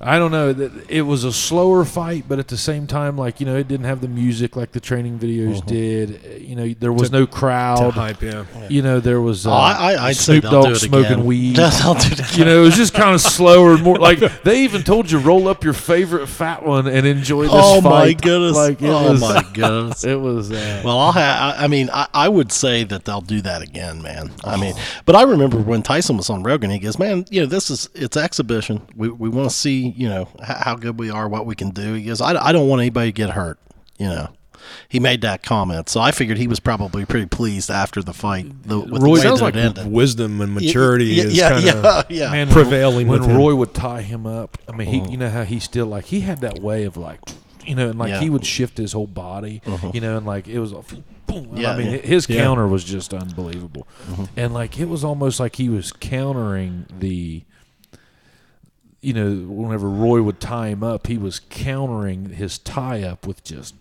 I 0.00 0.18
don't 0.18 0.30
know. 0.30 0.50
It 0.88 1.02
was 1.02 1.24
a 1.24 1.32
slower 1.32 1.84
fight, 1.84 2.24
but 2.28 2.38
at 2.38 2.48
the 2.48 2.56
same 2.58 2.86
time, 2.86 3.16
like 3.16 3.40
you 3.40 3.46
know, 3.46 3.56
it 3.56 3.66
didn't 3.66 3.86
have 3.86 4.00
the 4.02 4.08
music 4.08 4.54
like 4.54 4.72
the 4.72 4.80
training 4.80 5.18
videos 5.18 5.64
did. 5.64 6.20
Uh, 6.24 6.36
You 6.46 6.54
know, 6.56 6.74
there 6.78 6.92
was 6.92 7.08
To- 7.10 7.18
no 7.20 7.26
To 7.26 7.32
crowd. 7.32 7.94
hype, 7.94 8.20
yeah. 8.22 8.44
You 8.68 8.82
know, 8.82 9.00
there 9.00 9.20
was 9.20 9.46
uh, 9.46 9.50
Oh, 9.50 9.54
I, 9.54 10.08
I, 10.08 10.12
Snoop 10.12 10.44
Dogg 10.44 10.66
do 10.66 10.74
smoking 10.74 11.12
again. 11.12 11.24
weed. 11.24 11.56
They'll 11.56 11.94
do 11.94 12.08
it 12.12 12.20
again. 12.20 12.38
You 12.38 12.44
know, 12.44 12.58
it 12.60 12.64
was 12.64 12.76
just 12.76 12.92
kind 12.94 13.14
of 13.14 13.20
slower 13.38 13.72
and 13.74 13.82
more 13.82 13.96
like 13.96 14.18
they 14.42 14.64
even 14.64 14.82
told 14.82 15.10
you 15.10 15.18
roll 15.18 15.48
up 15.48 15.64
your 15.64 15.72
favorite 15.72 16.26
fat 16.26 16.64
one 16.64 16.86
and 16.86 17.06
enjoy 17.06 17.44
this 17.44 17.52
oh 17.54 17.80
fight. 17.80 17.90
my 17.90 18.12
goodness. 18.12 18.56
Like 18.56 18.82
it 18.82 18.88
oh 18.90 19.12
was, 19.12 19.20
my 19.20 19.42
goodness. 19.54 20.04
it 20.14 20.20
was. 20.20 20.52
Uh, 20.52 20.82
Well, 20.84 20.98
I'll 20.98 21.12
have. 21.12 21.56
I 21.60 21.64
I 21.64 21.68
mean, 21.68 21.88
I, 21.92 22.06
I 22.12 22.28
would 22.28 22.52
say 22.52 22.84
that 22.84 23.04
they'll 23.06 23.20
do 23.22 23.40
that 23.42 23.62
again, 23.62 24.02
man. 24.02 24.30
I 24.44 24.56
mean, 24.56 24.74
but 25.06 25.16
I 25.16 25.22
remember 25.22 25.58
when 25.58 25.82
Tyson 25.82 26.16
was 26.18 26.28
on 26.30 26.42
Rogan, 26.42 26.70
he 26.70 26.78
goes, 26.78 26.98
"Man, 26.98 27.24
you 27.30 27.40
know, 27.40 27.46
this 27.46 27.70
is 27.70 27.88
it's 27.94 28.16
exhibition. 28.16 28.82
We 28.94 29.08
we 29.08 29.28
want 29.28 29.48
to 29.50 29.56
see, 29.56 29.85
you 29.96 30.08
know, 30.08 30.28
how, 30.42 30.54
how 30.54 30.74
good 30.74 30.98
we 30.98 31.10
are, 31.10 31.28
what 31.28 31.46
we 31.46 31.54
can 31.54 31.70
do." 31.70 31.94
He 31.94 32.04
goes, 32.04 32.20
I, 32.20 32.34
"I 32.42 32.52
don't 32.52 32.68
want 32.68 32.80
anybody 32.80 33.08
to 33.08 33.12
get 33.12 33.30
hurt, 33.30 33.58
you 33.98 34.08
know." 34.08 34.28
he 34.88 35.00
made 35.00 35.20
that 35.22 35.42
comment. 35.42 35.88
So 35.88 36.00
I 36.00 36.10
figured 36.10 36.38
he 36.38 36.48
was 36.48 36.60
probably 36.60 37.04
pretty 37.04 37.26
pleased 37.26 37.70
after 37.70 38.02
the 38.02 38.12
fight. 38.12 38.46
The, 38.64 38.80
with 38.80 38.90
Roy- 38.90 38.98
the 38.98 39.10
way 39.10 39.20
Sounds 39.20 39.38
that 39.40 39.44
like 39.44 39.56
it 39.56 39.64
ended. 39.64 39.90
wisdom 39.90 40.40
and 40.40 40.54
maturity 40.54 41.06
yeah, 41.06 41.24
is 41.24 41.36
yeah, 41.36 41.48
kind 41.50 41.68
of 41.68 41.84
yeah, 41.84 42.02
yeah. 42.24 42.30
Man, 42.30 42.48
prevailing 42.48 43.08
when, 43.08 43.20
when. 43.20 43.36
Roy 43.36 43.54
would 43.54 43.74
tie 43.74 44.02
him 44.02 44.26
up. 44.26 44.58
I 44.68 44.72
mean, 44.76 44.88
he 44.88 45.00
uh-huh. 45.00 45.10
you 45.10 45.16
know 45.16 45.30
how 45.30 45.44
he 45.44 45.60
still 45.60 45.86
like 45.86 46.06
he 46.06 46.20
had 46.20 46.40
that 46.40 46.60
way 46.60 46.84
of 46.84 46.96
like 46.96 47.20
you 47.64 47.74
know, 47.74 47.90
and 47.90 47.98
like 47.98 48.10
Yeah. 48.10 48.20
he 48.20 48.30
would 48.30 48.46
shift 48.46 48.78
his 48.78 48.92
whole 48.92 49.08
body, 49.08 49.60
uh-huh. 49.66 49.90
you 49.92 50.00
know, 50.00 50.16
and 50.16 50.26
like 50.26 50.46
it 50.46 50.60
was 50.60 50.72
a 50.72 50.82
boom. 51.26 51.56
Yeah, 51.56 51.72
I 51.72 51.76
mean, 51.76 52.02
his 52.02 52.28
Yeah. 52.28 52.42
counter 52.42 52.68
was 52.68 52.84
just 52.84 53.12
unbelievable, 53.12 53.88
uh-huh. 54.12 54.26
and 54.36 54.54
like 54.54 54.78
it 54.78 54.88
was 54.88 55.04
almost 55.04 55.40
like 55.40 55.56
he 55.56 55.68
was 55.68 55.92
countering 55.92 56.86
the. 56.98 57.44
You 59.06 59.12
know, 59.12 59.30
whenever 59.52 59.88
Roy 59.88 60.20
would 60.20 60.40
tie 60.40 60.68
him 60.68 60.82
up, 60.82 61.06
he 61.06 61.16
was 61.16 61.38
countering 61.48 62.30
his 62.30 62.58
tie 62.58 63.04
up 63.04 63.24
with 63.24 63.44
just 63.44 63.74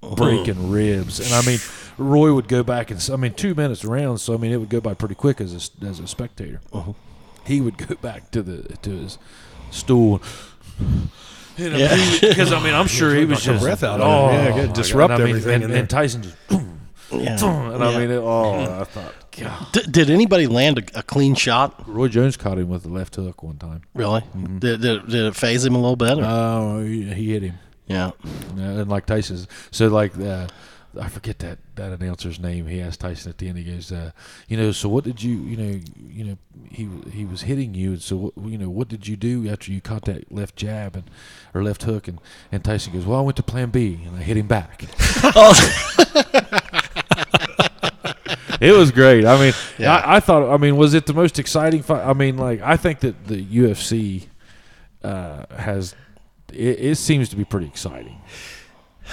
uh-huh. 0.00 0.14
breaking 0.14 0.70
ribs. 0.70 1.18
And 1.18 1.32
I 1.34 1.42
mean, 1.44 1.58
Roy 1.98 2.32
would 2.32 2.46
go 2.46 2.62
back 2.62 2.92
and 2.92 3.10
I 3.12 3.16
mean, 3.16 3.34
two 3.34 3.56
minutes 3.56 3.84
around, 3.84 4.18
so 4.18 4.32
I 4.32 4.36
mean, 4.36 4.52
it 4.52 4.58
would 4.58 4.68
go 4.68 4.80
by 4.80 4.94
pretty 4.94 5.16
quick 5.16 5.40
as 5.40 5.52
a, 5.52 5.56
s- 5.56 5.70
as 5.84 5.98
a 5.98 6.06
spectator. 6.06 6.60
Uh-huh. 6.72 6.92
He 7.44 7.60
would 7.60 7.76
go 7.78 7.96
back 7.96 8.30
to 8.30 8.42
the 8.42 8.76
to 8.82 8.90
his 8.90 9.18
stool. 9.72 10.22
You 11.56 11.70
know, 11.70 11.76
Yeah. 11.76 11.96
because 12.20 12.52
I 12.52 12.62
mean, 12.62 12.74
I'm 12.74 12.86
sure 12.98 13.12
he 13.12 13.24
was 13.24 13.42
just 13.42 13.60
breath 13.62 13.82
out 13.82 14.00
of 14.00 14.06
oh, 14.06 14.28
him. 14.28 14.34
Yeah, 14.34 14.48
good. 14.50 14.56
my 14.60 14.66
God. 14.66 14.74
Disrupt 14.76 15.12
And 15.14 15.22
I 15.22 15.26
mean, 15.26 15.36
everything 15.36 15.54
And, 15.54 15.64
in 15.64 15.70
there. 15.70 15.80
and 15.80 15.90
Tyson 15.90 16.22
just, 16.22 16.36
Yeah. 17.12 17.36
and 17.74 17.82
I 17.84 17.98
mean, 17.98 18.10
it, 18.10 18.16
oh, 18.16 18.80
I 18.80 18.84
thought, 18.84 19.14
God. 19.38 19.66
D- 19.72 19.82
did 19.90 20.10
anybody 20.10 20.46
land 20.46 20.78
a, 20.78 20.98
a 21.00 21.02
clean 21.02 21.34
shot? 21.34 21.82
Roy 21.86 22.08
Jones 22.08 22.36
caught 22.36 22.58
him 22.58 22.68
with 22.68 22.82
the 22.84 22.88
left 22.88 23.16
hook 23.16 23.42
one 23.42 23.56
time. 23.58 23.82
Really? 23.94 24.22
Did, 24.58 24.80
did, 24.80 25.06
did 25.08 25.24
it 25.26 25.36
faze 25.36 25.64
him 25.64 25.74
a 25.74 25.78
little 25.80 25.96
bit? 25.96 26.18
or- 26.18 26.24
Oh, 26.24 26.82
he, 26.84 27.02
he 27.12 27.32
hit 27.32 27.42
him. 27.42 27.58
yeah. 27.86 28.10
Yeah, 28.56 28.64
and 28.80 28.88
like 28.88 29.06
Tyson's, 29.06 29.46
so 29.70 29.88
like 29.88 30.16
uh, 30.18 30.46
I 31.00 31.08
forget 31.08 31.40
that 31.40 31.58
that 31.74 31.90
announcer's 31.90 32.38
name. 32.38 32.68
He 32.68 32.80
asked 32.80 33.00
Tyson 33.00 33.30
at 33.30 33.38
the 33.38 33.48
end. 33.48 33.58
He 33.58 33.64
goes, 33.64 33.90
uh, 33.90 34.12
you 34.46 34.56
know, 34.56 34.70
so 34.70 34.88
what 34.88 35.02
did 35.02 35.20
you, 35.24 35.34
you 35.38 35.56
know, 35.56 35.80
you 36.08 36.24
know, 36.24 36.38
he 36.70 36.88
he 37.10 37.24
was 37.24 37.42
hitting 37.42 37.74
you, 37.74 37.90
and 37.94 38.00
so 38.02 38.16
what, 38.16 38.48
you 38.48 38.56
know, 38.56 38.70
what 38.70 38.86
did 38.88 39.08
you 39.08 39.16
do 39.16 39.48
after 39.48 39.72
you 39.72 39.80
caught 39.80 40.04
that 40.04 40.30
left 40.30 40.54
jab 40.54 40.94
and 40.94 41.10
or 41.52 41.64
left 41.64 41.82
hook? 41.82 42.06
And 42.06 42.20
and 42.52 42.62
Tyson 42.64 42.92
goes, 42.92 43.04
well, 43.04 43.18
I 43.18 43.22
went 43.22 43.36
to 43.38 43.42
Plan 43.42 43.70
B 43.70 43.98
and 44.06 44.16
I 44.16 44.22
hit 44.22 44.36
him 44.36 44.46
back. 44.46 44.84
It 48.64 48.72
was 48.72 48.90
great. 48.90 49.24
I 49.24 49.38
mean, 49.38 49.52
Yeah. 49.78 49.94
I, 49.96 50.16
I 50.16 50.20
thought. 50.20 50.52
I 50.52 50.56
mean, 50.56 50.76
was 50.76 50.94
it 50.94 51.06
the 51.06 51.14
most 51.14 51.38
exciting 51.38 51.82
fight? 51.82 52.04
I 52.04 52.12
mean, 52.12 52.36
like 52.36 52.60
I 52.62 52.76
think 52.76 53.00
that 53.00 53.26
the 53.26 53.44
UFC 53.44 54.26
uh, 55.02 55.44
has. 55.56 55.94
It, 56.52 56.78
it 56.80 56.96
seems 56.96 57.28
to 57.30 57.36
be 57.36 57.44
pretty 57.44 57.66
exciting. 57.66 58.20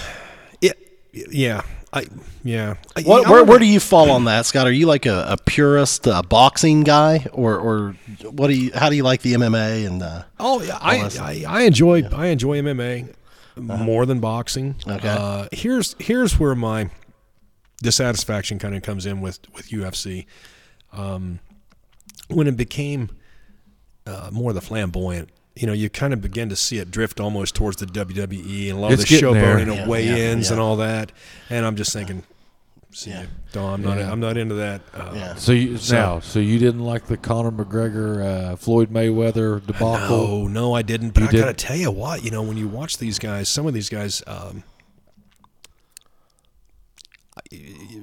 Yeah, 0.62 0.74
yeah, 1.14 1.62
I 1.92 2.06
yeah. 2.44 2.76
What, 3.04 3.28
where, 3.28 3.40
don't 3.40 3.48
where 3.50 3.60
do 3.60 3.66
you 3.66 3.82
fall 3.82 4.12
on 4.12 4.24
that, 4.26 4.46
Scott? 4.46 4.66
Are 4.66 4.72
you 4.72 4.86
like 4.86 5.06
a, 5.06 5.26
a 5.30 5.38
purist 5.38 6.08
uh, 6.08 6.22
boxing 6.22 6.84
guy, 6.84 7.26
or, 7.34 7.58
or 7.58 7.96
what 8.30 8.48
do 8.48 8.54
you? 8.54 8.72
How 8.74 8.90
do 8.90 8.96
you 8.96 9.04
like 9.04 9.22
the 9.22 9.34
MMA 9.34 9.86
and? 9.86 10.02
Uh, 10.02 10.24
Oh, 10.40 10.62
yeah, 10.62 10.78
I, 10.80 11.10
I, 11.20 11.44
I 11.48 11.62
enjoy 11.64 12.04
I 12.14 12.28
enjoy 12.28 12.62
MMA 12.62 13.14
more 13.58 14.06
than 14.06 14.22
boxing. 14.22 14.76
Okay. 14.88 15.10
Uh, 15.10 15.48
here's 15.52 15.96
here's 16.00 16.40
where 16.40 16.56
my 16.56 16.90
dissatisfaction 17.82 18.60
kind 18.60 18.76
of 18.76 18.82
comes 18.84 19.06
in 19.06 19.22
with 19.22 19.40
with 19.54 19.70
UFC. 19.70 20.26
Um, 20.94 21.40
when 22.28 22.48
it 22.48 22.56
became 22.58 23.10
uh, 24.06 24.30
more 24.32 24.52
of 24.52 24.56
the 24.56 24.62
flamboyant, 24.62 25.30
you 25.56 25.68
know, 25.68 25.74
you 25.74 25.90
kind 25.90 26.14
of 26.14 26.22
begin 26.22 26.50
to 26.50 26.56
see 26.56 26.78
it 26.78 26.92
drift 26.92 27.20
almost 27.20 27.56
towards 27.56 27.78
the 27.78 27.86
WWE 27.86 28.70
and 28.70 28.78
a 28.78 28.82
lot 28.82 28.92
It's 28.94 29.04
of 29.04 29.10
the 29.10 29.16
getting 29.20 29.34
there. 29.34 29.58
showboating 29.58 29.62
and 29.64 29.76
Yeah, 29.76 29.88
weigh-ins 29.88 30.48
yeah, 30.48 30.54
and 30.54 30.62
all 30.62 30.78
that. 30.78 31.12
And 31.50 31.66
I'm 31.66 31.76
just 31.76 31.92
thinking, 31.94 32.24
see, 32.92 33.10
Yeah. 33.12 33.26
no, 33.54 33.68
I'm 33.68 33.82
not 33.82 33.98
Yeah. 33.98 34.12
I'm 34.12 34.20
not 34.22 34.38
into 34.38 34.56
that. 34.56 34.82
Uh, 34.94 35.12
yeah. 35.14 35.36
So 35.36 35.52
you, 35.52 35.78
So- 35.78 35.94
now, 35.96 36.20
so 36.22 36.40
you 36.40 36.58
didn't 36.58 36.84
like 36.84 37.08
the 37.08 37.18
Conor 37.18 37.52
McGregor, 37.52 38.26
uh, 38.54 38.56
Floyd 38.56 38.92
Mayweather 38.92 39.66
debacle? 39.66 40.44
No, 40.44 40.48
no, 40.48 40.74
I 40.74 40.82
didn't. 40.82 41.12
But 41.14 41.24
You 41.24 41.40
I 41.40 41.42
gotta 41.44 41.54
tell 41.54 41.76
you 41.78 41.92
what, 41.92 42.24
you 42.24 42.32
know, 42.32 42.42
when 42.42 42.58
you 42.58 42.68
watch 42.68 42.98
these 42.98 43.20
guys, 43.20 43.50
some 43.50 43.66
of 43.68 43.74
these 43.74 43.90
guys, 43.90 44.24
um, 44.28 44.64
I- 44.64 44.71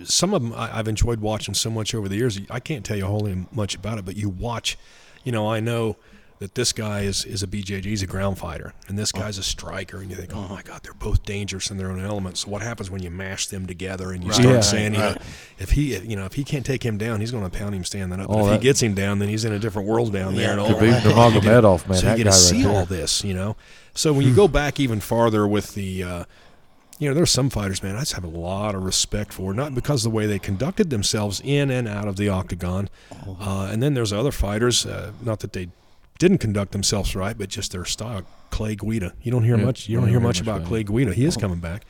some 0.05 0.35
of 0.35 0.43
them 0.43 0.53
I, 0.53 0.79
I've 0.79 0.89
enjoyed 0.89 1.21
watching 1.21 1.55
so 1.55 1.71
much 1.71 1.95
over 1.95 2.09
the 2.09 2.17
years. 2.17 2.39
I 2.51 2.61
can't 2.61 2.85
tell 2.85 2.97
you 2.97 3.05
a 3.05 3.09
wholly 3.09 3.47
much 3.53 3.75
about 3.75 3.99
it, 3.99 4.05
but 4.05 4.17
you 4.17 4.29
watch, 4.29 4.77
you 5.25 5.33
know, 5.33 5.51
I 5.51 5.61
know 5.61 5.97
that 6.41 6.55
this 6.55 6.73
guy 6.73 7.01
is, 7.01 7.25
is 7.25 7.43
a 7.43 7.49
BJJ, 7.49 7.85
he's 7.85 8.03
a 8.05 8.07
ground 8.07 8.39
fighter, 8.39 8.73
and 8.87 8.97
this 8.97 9.11
guy's 9.11 9.39
a 9.39 9.43
striker, 9.43 9.97
and 9.99 10.09
you 10.09 10.15
think, 10.15 10.31
oh 10.33 10.47
my 10.47 10.63
God, 10.63 10.85
they're 10.85 10.95
both 10.95 11.25
dangerous 11.25 11.69
in 11.69 11.79
their 11.79 11.91
own 11.91 11.99
element. 12.01 12.39
So 12.39 12.49
what 12.49 12.63
happens 12.63 12.93
when 12.93 13.03
you 13.03 13.11
mash 13.11 13.49
them 13.49 13.67
together 13.67 14.13
and 14.13 14.23
you 14.23 14.33
start 14.33 14.49
Yeah. 14.49 14.61
saying, 14.61 14.93
you 14.95 15.01
know, 15.01 15.17
if 15.59 15.73
he, 15.73 15.97
you 15.99 16.15
know, 16.15 16.27
if 16.27 16.35
he 16.35 16.45
can't 16.45 16.65
take 16.65 16.85
him 16.87 16.97
down, 16.97 17.19
he's 17.19 17.33
going 17.33 17.43
to 17.43 17.51
pound 17.51 17.75
him 17.75 17.83
standing 17.83 18.21
up. 18.21 18.27
Oh, 18.31 18.35
But 18.35 18.39
if 18.41 18.47
that- 18.47 18.53
he 18.53 18.59
gets 18.69 18.81
him 18.81 18.95
down, 18.95 19.19
then 19.19 19.29
he's 19.29 19.45
in 19.45 19.53
a 19.53 19.59
different 19.59 19.89
world 19.89 20.13
down 20.13 20.37
there. 20.37 20.57
Yeah, 20.57 20.65
and 20.65 20.77
could 21.03 21.13
all 21.13 21.33
be 21.33 21.41
that. 21.41 21.63
Nurmagomedov, 21.65 21.89
man. 21.89 21.99
So 21.99 22.07
that 22.07 22.19
you 22.19 22.25
guy 22.25 22.31
get 22.31 22.33
to 22.37 22.39
see 22.39 22.65
right 22.65 22.73
all 22.77 22.87
this, 22.87 23.25
you 23.25 23.35
know. 23.35 23.57
So 23.95 24.13
when 24.13 24.25
you 24.25 24.33
go 24.33 24.47
back 24.47 24.79
even 24.79 25.01
farther 25.01 25.45
with 25.45 25.75
the, 25.75 26.05
uh, 26.05 26.25
you 26.99 27.09
know, 27.09 27.15
there's 27.15 27.31
some 27.31 27.49
fighters, 27.51 27.83
man, 27.83 27.97
I 27.97 28.01
just 28.01 28.13
have 28.15 28.25
a 28.25 28.29
lot 28.29 28.75
of 28.75 28.83
respect 28.83 29.33
for, 29.33 29.55
not 29.55 29.75
because 29.75 30.05
of 30.05 30.11
the 30.13 30.17
way 30.17 30.27
they 30.27 30.39
conducted 30.39 30.91
themselves 30.91 31.41
in 31.45 31.71
and 31.71 31.87
out 31.87 32.09
of 32.09 32.17
the 32.17 32.29
octagon, 32.29 32.89
uh, 33.41 33.69
and 33.71 33.83
then 33.83 33.95
there's 33.95 34.13
other 34.13 34.33
fighters, 34.33 34.85
uh, 34.85 35.13
not 35.23 35.41
that 35.41 35.53
they 35.53 35.69
didn't 36.19 36.39
conduct 36.39 36.73
themselves 36.73 37.15
right, 37.15 37.39
but 37.39 37.49
just 37.49 37.73
their 37.73 37.85
style. 37.85 38.23
Clay 38.51 38.75
Guida, 38.75 39.13
you 39.23 39.31
don't 39.31 39.45
hear 39.45 39.57
Yeah, 39.57 39.65
much. 39.65 39.89
You 39.89 39.97
don't 39.97 40.03
don't 40.05 40.09
hear 40.11 40.19
hear 40.19 40.27
much 40.27 40.37
much 40.39 40.41
about 40.43 40.57
about 40.59 40.69
Clay 40.69 40.83
Guida. 40.83 41.15
He 41.15 41.25
is 41.25 41.37
coming 41.37 41.61
back, 41.61 41.85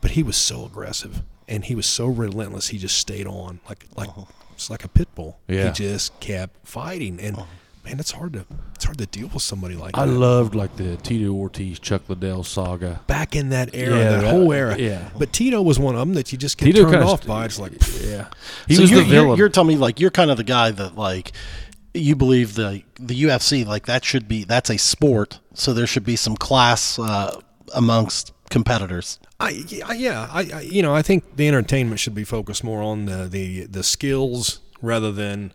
but 0.00 0.12
he 0.12 0.22
was 0.22 0.36
so 0.36 0.64
aggressive 0.64 1.22
and 1.46 1.64
he 1.64 1.74
was 1.74 1.86
so 1.86 2.06
relentless. 2.06 2.68
He 2.68 2.78
just 2.78 2.96
stayed 2.96 3.26
on 3.26 3.60
like 3.68 3.84
like 3.96 4.08
it's 4.52 4.70
like 4.70 4.84
a 4.84 4.88
pit 4.88 5.08
bull. 5.14 5.38
Yeah. 5.46 5.66
He 5.66 5.72
just 5.72 6.18
kept 6.20 6.66
fighting, 6.66 7.20
and 7.20 7.36
man, 7.84 7.98
it's 8.00 8.12
hard 8.12 8.32
to 8.34 8.44
it's 8.74 8.84
hard 8.84 8.98
to 8.98 9.06
deal 9.06 9.28
with 9.28 9.42
somebody 9.42 9.74
like 9.74 9.92
that. 9.94 10.00
I 10.00 10.06
that. 10.06 10.12
loved 10.12 10.54
like 10.54 10.76
the 10.76 10.96
Tito 10.98 11.32
Ortiz, 11.32 11.78
Chuck 11.78 12.02
Liddell 12.08 12.44
saga. 12.44 13.00
back 13.06 13.34
in 13.36 13.50
that 13.50 13.74
era, 13.74 13.96
Yeah, 13.98 14.10
that 14.10 14.20
that- 14.22 14.30
whole 14.30 14.52
era. 14.52 14.76
yeah. 14.78 15.08
But 15.18 15.32
Tito 15.32 15.60
was 15.62 15.78
one 15.78 15.94
of 15.94 16.00
them 16.00 16.14
that 16.14 16.32
you 16.32 16.38
just 16.38 16.58
get 16.58 16.66
Tito 16.66 16.82
turned 16.82 16.92
kinda 16.94 17.06
off 17.06 17.20
st- 17.20 17.28
by. 17.28 17.44
It's 17.44 17.58
like, 17.58 17.72
Yeah, 18.02 18.26
he 18.68 18.74
so 18.76 18.82
was 18.82 18.90
you're, 18.90 19.00
the 19.04 19.06
you're- 19.08 19.36
You're, 19.36 19.48
telling 19.48 19.68
me 19.68 19.76
like 19.76 20.00
you're 20.00 20.10
kind 20.10 20.30
of 20.30 20.36
the 20.36 20.44
guy 20.44 20.70
that 20.70 20.96
like 20.96 21.32
you 21.94 22.14
believe 22.14 22.54
the 22.54 22.82
the 23.00 23.22
UFC 23.24 23.66
like 23.66 23.86
that 23.86 24.04
should 24.04 24.28
be 24.28 24.44
that's 24.44 24.70
a 24.70 24.78
sport, 24.78 25.40
so 25.54 25.72
there 25.72 25.86
should 25.86 26.04
be 26.04 26.16
some 26.16 26.36
class 26.36 26.98
uh, 26.98 27.40
amongst 27.74 28.32
competitors. 28.48 29.18
I 29.40 29.50
yeah, 29.68 29.92
yeah, 29.92 30.28
I, 30.30 30.40
I 30.54 30.60
you 30.60 30.82
know 30.82 30.94
I 30.94 31.02
think 31.02 31.36
the 31.36 31.48
entertainment 31.48 31.98
should 31.98 32.14
be 32.14 32.24
focused 32.24 32.62
more 32.62 32.82
on 32.82 33.06
the 33.06 33.26
the, 33.28 33.64
the 33.66 33.82
skills 33.82 34.60
rather 34.82 35.10
than 35.10 35.52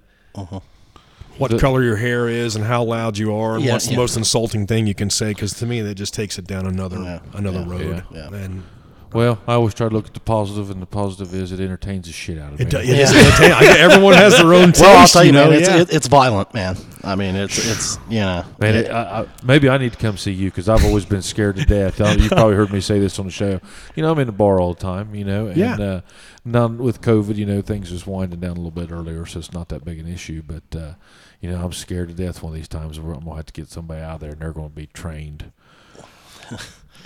what 1.37 1.51
The- 1.51 1.59
color 1.59 1.83
your 1.83 1.97
hair 1.97 2.27
is 2.29 2.55
and 2.55 2.65
how 2.65 2.83
loud 2.83 3.17
you 3.17 3.33
are 3.35 3.55
and 3.55 3.63
Yeah, 3.65 3.73
what's 3.73 3.85
the 3.85 3.91
yeah. 3.91 3.97
most 3.97 4.17
insulting 4.17 4.67
thing 4.67 4.87
you 4.87 4.95
can 4.95 5.09
say. 5.09 5.29
Because 5.29 5.53
to 5.55 5.65
me, 5.65 5.81
that 5.81 5.95
just 5.95 6.13
takes 6.13 6.37
it 6.39 6.45
down 6.47 6.65
another 6.65 6.97
Yeah, 7.01 7.19
another 7.33 7.61
yeah, 7.61 7.71
road. 7.71 8.03
yeah. 8.11 8.33
And 8.33 8.63
well, 9.13 9.39
I 9.47 9.53
always 9.53 9.73
try 9.73 9.87
to 9.87 9.93
look 9.95 10.07
at 10.07 10.13
the 10.13 10.19
positive, 10.19 10.69
and 10.71 10.81
the 10.81 10.85
positive 10.85 11.33
is 11.33 11.53
it 11.53 11.61
entertains 11.61 12.05
the 12.07 12.11
shit 12.11 12.37
out 12.37 12.51
of 12.51 12.59
me. 12.59 12.65
it, 12.65 12.69
do- 12.69 12.79
it 12.79 12.89
is 12.89 13.13
entertaining. 13.15 13.77
Everyone 13.77 14.13
has 14.13 14.35
their 14.35 14.53
own 14.53 14.73
taste. 14.73 14.81
Well, 14.85 14.97
I'll 14.97 15.07
tell 15.07 15.23
you, 15.23 15.31
know, 15.31 15.49
man, 15.51 15.59
it's 15.59 15.69
yeah. 15.69 15.81
it, 15.81 15.93
it's 15.93 16.07
violent, 16.07 16.53
man. 16.53 16.75
I 17.01 17.15
mean, 17.15 17.35
it's 17.35 17.57
it's 17.65 17.97
you 18.09 18.19
know, 18.19 18.43
Man, 18.59 18.75
it- 18.75 18.85
it, 18.87 18.91
I, 18.91 19.21
I, 19.21 19.27
maybe 19.43 19.69
I 19.69 19.77
need 19.77 19.93
to 19.93 19.97
come 19.97 20.17
see 20.17 20.31
you 20.33 20.49
because 20.49 20.67
I've 20.67 20.83
always 20.83 21.05
been 21.05 21.21
scared 21.21 21.55
to 21.57 21.65
death. 21.65 21.97
You've 22.19 22.29
probably 22.31 22.55
heard 22.55 22.73
me 22.73 22.81
say 22.81 22.99
this 22.99 23.17
on 23.17 23.25
the 23.25 23.31
show. 23.31 23.61
You 23.95 24.03
know, 24.03 24.11
I'm 24.11 24.19
in 24.19 24.27
the 24.27 24.33
bar 24.33 24.59
all 24.59 24.73
the 24.73 24.81
time. 24.81 25.15
You 25.15 25.23
know, 25.23 25.47
and 25.47 25.55
Yeah. 25.55 25.75
uh, 25.79 26.01
now 26.43 26.67
with 26.67 26.99
COVID, 27.01 27.37
you 27.37 27.45
know, 27.45 27.61
things 27.61 27.91
just 27.91 28.05
winding 28.07 28.41
down 28.41 28.51
a 28.51 28.55
little 28.55 28.69
bit 28.71 28.91
earlier, 28.91 29.25
so 29.25 29.39
it's 29.39 29.53
not 29.53 29.69
that 29.69 29.85
big 29.85 29.97
an 29.97 30.09
issue. 30.09 30.41
But 30.45 30.77
uh, 30.77 30.93
you 31.45 31.51
know, 31.51 31.63
I'm 31.63 31.73
scared 31.73 32.07
to 32.07 32.15
death 32.15 32.41
one 32.41 32.53
of 32.53 32.55
these 32.55 32.67
times 32.67 32.99
where 32.99 33.13
I'm 33.13 33.23
gonna 33.23 33.35
have 33.35 33.45
to 33.45 33.53
get 33.53 33.69
somebody 33.69 34.01
out 34.01 34.19
there 34.19 34.31
and 34.31 34.41
they're 34.41 34.51
going 34.51 34.69
to 34.69 34.75
be 34.75 34.87
trained. 34.87 35.51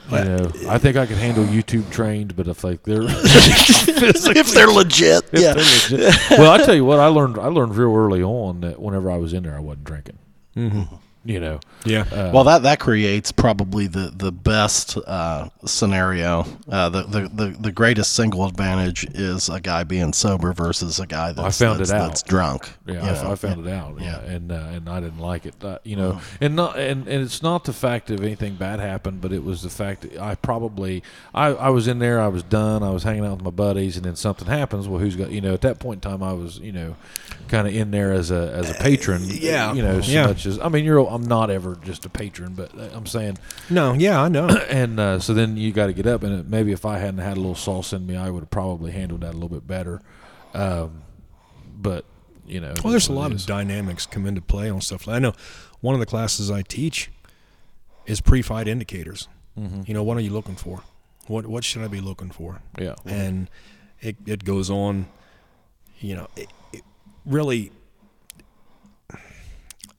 You 0.09 0.23
know, 0.23 0.51
I 0.67 0.79
think 0.79 0.97
I 0.97 1.05
can 1.05 1.17
handle 1.17 1.45
YouTube 1.45 1.91
trained, 1.91 2.35
but 2.35 2.47
if 2.47 2.63
like 2.63 2.81
they're 2.81 3.03
if 3.03 4.51
they're 4.53 4.67
legit, 4.67 5.29
yeah. 5.33 5.53
well, 6.31 6.51
I 6.51 6.57
tell 6.65 6.73
you 6.73 6.83
what, 6.83 6.99
I 6.99 7.07
learned 7.07 7.37
I 7.37 7.47
learned 7.47 7.75
real 7.75 7.93
early 7.95 8.23
on 8.23 8.61
that 8.61 8.81
whenever 8.81 9.11
I 9.11 9.17
was 9.17 9.33
in 9.33 9.43
there, 9.43 9.55
I 9.55 9.59
wasn't 9.59 9.83
drinking. 9.83 10.17
Mm-hmm. 10.55 10.95
You 11.25 11.39
know, 11.39 11.59
yeah. 11.85 12.05
uh, 12.11 12.31
Well, 12.33 12.45
that 12.45 12.63
that 12.63 12.79
creates 12.79 13.31
probably 13.31 13.87
the 13.87 14.11
the 14.15 14.31
best 14.31 14.97
uh, 14.97 15.49
scenario. 15.65 16.45
Uh, 16.69 16.89
the, 16.89 17.03
the 17.03 17.21
the 17.27 17.57
the 17.59 17.71
greatest 17.71 18.13
single 18.13 18.45
advantage 18.45 19.05
is 19.13 19.49
a 19.49 19.59
guy 19.59 19.83
being 19.83 20.13
sober 20.13 20.53
versus 20.53 20.99
a 20.99 21.05
guy 21.05 21.33
that's, 21.33 21.59
found 21.59 21.79
that's, 21.79 21.89
it 21.89 21.95
out. 21.95 22.07
that's 22.07 22.23
drunk. 22.23 22.69
Yeah, 22.87 23.01
I, 23.01 23.23
know? 23.23 23.31
I 23.31 23.35
found 23.35 23.67
it 23.67 23.71
out. 23.71 23.99
Yeah. 23.99 24.05
Yeah, 24.09 24.19
and 24.31 24.51
uh, 24.51 24.55
and 24.55 24.89
I 24.89 24.99
didn't 25.01 25.19
like 25.19 25.45
it. 25.45 25.55
Uh, 25.61 25.79
you 25.83 25.95
know, 25.97 26.21
and 26.39 26.55
not 26.55 26.79
and, 26.79 27.07
and 27.07 27.21
it's 27.23 27.43
not 27.43 27.65
the 27.65 27.73
fact 27.73 28.09
of 28.09 28.23
anything 28.23 28.55
bad 28.55 28.79
happened, 28.79 29.21
but 29.21 29.33
it 29.33 29.43
was 29.43 29.61
the 29.61 29.69
fact 29.69 30.01
that 30.01 30.17
I 30.17 30.35
probably 30.35 31.03
I, 31.33 31.47
I 31.47 31.69
was 31.69 31.87
in 31.87 31.99
there, 31.99 32.19
I 32.21 32.29
was 32.29 32.43
done, 32.43 32.81
I 32.81 32.91
was 32.91 33.03
hanging 33.03 33.25
out 33.25 33.33
with 33.33 33.43
my 33.43 33.51
buddies, 33.51 33.97
and 33.97 34.05
then 34.05 34.15
something 34.15 34.47
happens. 34.47 34.87
Well, 34.87 34.99
who's 34.99 35.15
got 35.15 35.31
you 35.31 35.41
know? 35.41 35.53
At 35.53 35.61
that 35.61 35.79
point 35.79 36.03
in 36.03 36.11
time, 36.11 36.23
I 36.23 36.33
was 36.33 36.59
you 36.59 36.71
know, 36.71 36.95
kind 37.47 37.67
of 37.67 37.73
in 37.73 37.91
there 37.91 38.11
as 38.11 38.29
a 38.31 38.51
as 38.53 38.69
a 38.69 38.73
patron. 38.75 39.23
yeah. 39.25 39.73
you 39.73 39.81
know, 39.81 40.01
so 40.01 40.11
Yeah. 40.11 40.27
much 40.27 40.45
as 40.45 40.59
I 40.59 40.69
mean, 40.69 40.85
you're 40.85 40.99
I'm 41.07 41.23
not 41.23 41.49
ever 41.49 41.75
just 41.83 42.05
a 42.05 42.09
patron, 42.09 42.53
but 42.53 42.77
uh, 42.77 42.89
I'm 42.93 43.05
saying, 43.05 43.37
No, 43.69 43.93
yeah, 43.93 44.21
I 44.21 44.27
know. 44.29 44.47
and 44.69 44.99
uh, 44.99 45.19
so 45.19 45.33
then 45.33 45.57
you 45.57 45.71
got 45.71 45.87
to 45.87 45.93
get 45.93 46.05
up, 46.07 46.23
and 46.23 46.39
it, 46.41 46.47
maybe 46.49 46.71
if 46.71 46.85
I 46.85 46.97
hadn't 46.99 47.19
had 47.21 47.37
a 47.37 47.39
little 47.39 47.55
sauce 47.55 47.93
in 47.93 48.05
me, 48.05 48.15
I 48.15 48.29
would 48.29 48.41
have 48.41 48.49
probably 48.51 48.91
handled 48.91 49.21
that 49.21 49.31
a 49.31 49.37
little 49.37 49.49
bit 49.49 49.65
better. 49.65 50.01
Um, 50.53 51.01
but 51.75 52.05
you 52.45 52.59
know, 52.59 52.73
Well, 52.83 52.91
there's 52.91 53.07
a 53.09 53.13
lot 53.13 53.31
of 53.31 53.45
dynamics 53.45 54.05
come 54.05 54.25
into 54.25 54.41
play 54.41 54.69
on 54.69 54.81
stuff. 54.81 55.07
I 55.07 55.19
know 55.19 55.33
one 55.81 55.93
of 55.93 55.99
the 55.99 56.05
classes 56.07 56.49
I 56.51 56.61
teach 56.63 57.09
is 58.05 58.21
pre-fight 58.21 58.67
indicators. 58.67 59.27
Mm-hmm. 59.57 59.83
You 59.85 59.93
know, 59.93 60.03
what 60.03 60.17
are 60.17 60.21
you 60.21 60.31
looking 60.31 60.55
for? 60.55 60.81
What 61.27 61.45
what 61.47 61.63
should 61.63 61.83
I 61.83 61.87
be 61.87 62.01
looking 62.01 62.31
for? 62.31 62.61
yeah, 62.79 62.95
And 63.05 63.49
it 64.01 64.15
it 64.25 64.43
goes 64.45 64.69
on. 64.69 65.07
You 65.99 66.15
know, 66.15 66.27
it, 66.35 66.43
it 66.43 66.49
really. 67.29 67.71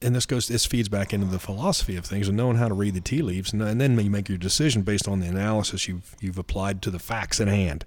And 0.03 0.15
this 0.15 0.25
goes. 0.25 0.47
This 0.47 0.65
feeds 0.65 0.89
back 0.89 1.13
into 1.13 1.27
the 1.27 1.37
philosophy 1.37 1.95
of 1.95 2.05
things 2.05 2.27
and 2.27 2.35
knowing 2.35 2.57
how 2.57 2.67
to 2.67 2.73
read 2.73 2.95
the 2.95 3.01
tea 3.01 3.21
leaves, 3.21 3.53
and, 3.53 3.61
and 3.61 3.79
then 3.79 3.99
you 3.99 4.09
make 4.09 4.29
your 4.29 4.37
decision 4.39 4.81
based 4.81 5.07
on 5.07 5.19
the 5.19 5.27
analysis 5.27 5.87
you've 5.87 6.15
you've 6.19 6.39
applied 6.39 6.81
to 6.83 6.89
the 6.91 6.97
facts 6.97 7.39
at 7.39 7.47
hand. 7.47 7.85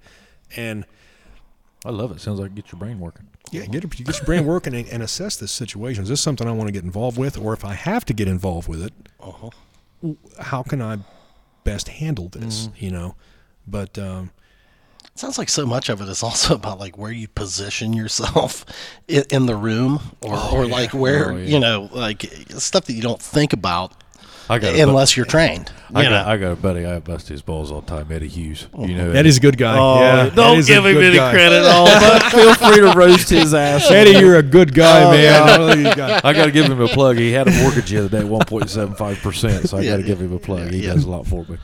And 0.56 0.84
I 1.84 1.90
love 1.90 2.12
it. 2.12 2.20
Sounds 2.20 2.38
like 2.38 2.54
get 2.54 2.70
your 2.70 2.78
brain 2.78 3.00
working. 3.00 3.26
yeah, 3.50 3.66
get, 3.66 3.88
get 3.90 4.06
your 4.16 4.24
brain 4.24 4.44
working 4.46 4.74
and, 4.74 4.88
and 4.88 5.02
assess 5.02 5.34
this 5.36 5.50
situation. 5.50 6.04
Is 6.04 6.08
this 6.08 6.20
something 6.20 6.46
I 6.46 6.52
want 6.52 6.68
to 6.68 6.72
get 6.72 6.84
involved 6.84 7.18
with, 7.18 7.36
or 7.36 7.52
if 7.52 7.64
I 7.64 7.74
have 7.74 8.04
to 8.04 8.14
get 8.14 8.28
involved 8.28 8.68
with 8.68 8.84
it, 8.84 8.92
Uh-huh. 9.20 9.50
how 10.40 10.62
can 10.62 10.80
I 10.80 10.98
best 11.64 11.88
handle 11.88 12.28
this? 12.28 12.68
You 12.78 12.92
know, 12.92 13.16
but 13.66 13.98
um, 13.98 14.30
Sounds 15.16 15.38
like 15.38 15.48
so 15.48 15.64
much 15.64 15.88
of 15.88 16.00
it 16.00 16.08
is 16.08 16.22
also 16.22 16.54
about 16.60 16.78
like 16.80 16.98
where 16.98 17.12
you 17.12 17.28
position 17.28 17.92
yourself 17.92 18.64
in, 19.08 19.24
in 19.30 19.46
the 19.46 19.56
room, 19.56 20.00
or, 20.22 20.36
or 20.52 20.66
like 20.66 20.92
where 20.92 21.32
Oh, 21.32 21.36
yeah. 21.36 21.46
you 21.46 21.60
know, 21.60 21.88
like 21.92 22.22
stuff 22.50 22.86
that 22.86 22.94
you 22.94 23.02
don't 23.02 23.22
think 23.22 23.52
about 23.52 23.92
I 24.50 24.58
got 24.58 24.74
unless 24.74 25.16
you're 25.16 25.24
trained. 25.24 25.72
I 25.94 26.02
you 26.02 26.08
got, 26.10 26.26
know? 26.26 26.30
I 26.32 26.36
got 26.36 26.52
a 26.52 26.56
buddy. 26.56 26.84
I 26.84 26.98
bust 26.98 27.28
his 27.28 27.40
balls 27.40 27.70
all 27.70 27.80
the 27.80 27.86
time. 27.96 28.10
Eddie 28.12 28.28
Hughes. 28.28 28.66
You 28.78 28.94
know, 28.96 29.12
Eddie's 29.12 29.38
a 29.38 29.40
good 29.40 29.56
guy. 29.56 29.78
Oh, 29.78 30.00
yeah, 30.00 30.28
don't 30.28 30.52
Eddie's 30.54 30.66
give 30.66 30.84
him 30.84 30.98
any 30.98 31.16
guy. 31.16 31.32
credit 31.32 31.64
at 31.64 31.64
all. 31.64 31.86
But 31.86 32.22
feel 32.30 32.54
free 32.54 32.80
to 32.80 32.92
roast 32.98 33.30
his 33.30 33.54
ass. 33.54 33.90
Eddie, 33.90 34.18
you're 34.18 34.36
a 34.36 34.42
good 34.42 34.74
guy, 34.74 35.04
Oh, 35.04 35.10
man. 35.12 35.86
I 35.86 35.94
got- 35.94 36.24
I 36.26 36.32
got 36.34 36.44
to 36.46 36.50
give 36.50 36.66
him 36.66 36.80
a 36.80 36.88
plug. 36.88 37.16
He 37.16 37.30
had 37.32 37.48
a 37.48 37.52
mortgage 37.62 37.88
the 37.88 37.98
other 38.04 38.08
day, 38.08 38.24
one 38.24 38.44
point 38.44 38.68
seven 38.68 38.94
five 38.96 39.16
percent. 39.18 39.68
So 39.70 39.78
I 39.78 39.80
Yeah, 39.82 39.90
got 39.92 39.96
to 39.96 40.02
yeah. 40.02 40.08
give 40.08 40.20
him 40.20 40.32
a 40.34 40.38
plug. 40.38 40.70
He 40.72 40.84
Yeah. 40.84 40.92
does 40.94 41.04
a 41.04 41.10
lot 41.10 41.26
for 41.26 41.44
me. 41.46 41.56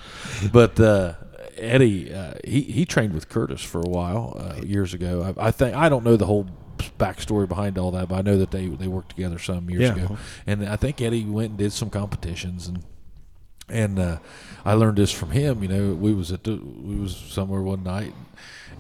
But 0.51 0.81
uh, 0.81 1.15
Eddie, 1.61 2.13
uh, 2.13 2.35
he 2.45 2.63
he 2.63 2.85
trained 2.85 3.13
with 3.13 3.29
Curtis 3.29 3.63
for 3.63 3.81
a 3.81 3.89
while 3.89 4.37
uh, 4.39 4.61
years 4.65 4.95
ago. 4.95 5.35
I, 5.39 5.49
I 5.49 5.51
think 5.51 5.77
I 5.77 5.89
don't 5.89 6.05
know 6.05 6.17
the 6.17 6.27
whole 6.27 6.47
backstory 6.99 7.47
behind 7.47 7.77
all 7.79 7.91
that, 7.91 8.09
but 8.09 8.17
I 8.17 8.23
know 8.23 8.39
that 8.39 8.51
they 8.51 8.67
they 8.69 8.89
worked 8.89 9.11
together 9.11 9.39
some 9.39 9.69
years 9.71 9.83
Yeah. 9.83 10.05
ago. 10.05 10.17
And 10.47 10.67
I 10.69 10.77
think 10.77 11.01
Eddie 11.01 11.25
went 11.25 11.51
and 11.51 11.59
did 11.59 11.73
some 11.73 11.91
competitions 11.91 12.67
and. 12.69 12.83
And 13.73 14.01
uh, 14.01 14.19
I 14.65 14.73
learned 14.75 14.97
this 14.99 15.13
from 15.13 15.31
him. 15.31 15.63
You 15.63 15.69
know, 15.69 15.95
we 15.95 16.13
was 16.13 16.33
at 16.33 16.43
the, 16.43 16.57
we 16.57 16.97
was 16.97 17.15
somewhere 17.17 17.63
one 17.63 17.85
night, 17.85 18.13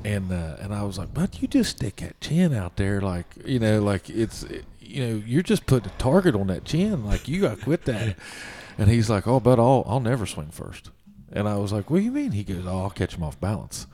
and 0.04 0.32
uh, 0.32 0.56
and 0.60 0.74
I 0.74 0.82
was 0.82 0.98
like, 0.98 1.14
"But 1.14 1.40
you 1.40 1.46
just 1.46 1.76
stick 1.76 1.98
that 1.98 2.20
chin 2.20 2.52
out 2.52 2.74
there, 2.74 3.00
like 3.00 3.26
you 3.44 3.60
know, 3.60 3.80
like 3.80 4.10
it's 4.10 4.44
you 4.80 5.06
know, 5.06 5.22
you're 5.24 5.44
just 5.44 5.66
putting 5.66 5.88
a 5.92 5.94
target 5.98 6.34
on 6.34 6.48
that 6.48 6.64
chin. 6.64 7.04
Like 7.04 7.28
you 7.28 7.40
got 7.42 7.58
to 7.58 7.62
quit 7.64 7.84
that." 7.84 8.16
And 8.78 8.88
he's 8.90 9.08
like, 9.08 9.28
"Oh, 9.28 9.38
but 9.38 9.60
I'll 9.60 9.84
I'll 9.86 10.00
never 10.00 10.26
swing 10.26 10.48
first. 10.50 10.90
And 11.32 11.48
I 11.48 11.56
was 11.56 11.72
like, 11.72 11.90
"What 11.90 11.98
do 11.98 12.04
you 12.04 12.10
mean?" 12.12 12.32
He 12.32 12.42
goes, 12.44 12.64
"Oh, 12.66 12.82
I'll 12.82 12.90
catch 12.90 13.14
him 13.14 13.22
off 13.22 13.38
balance." 13.40 13.86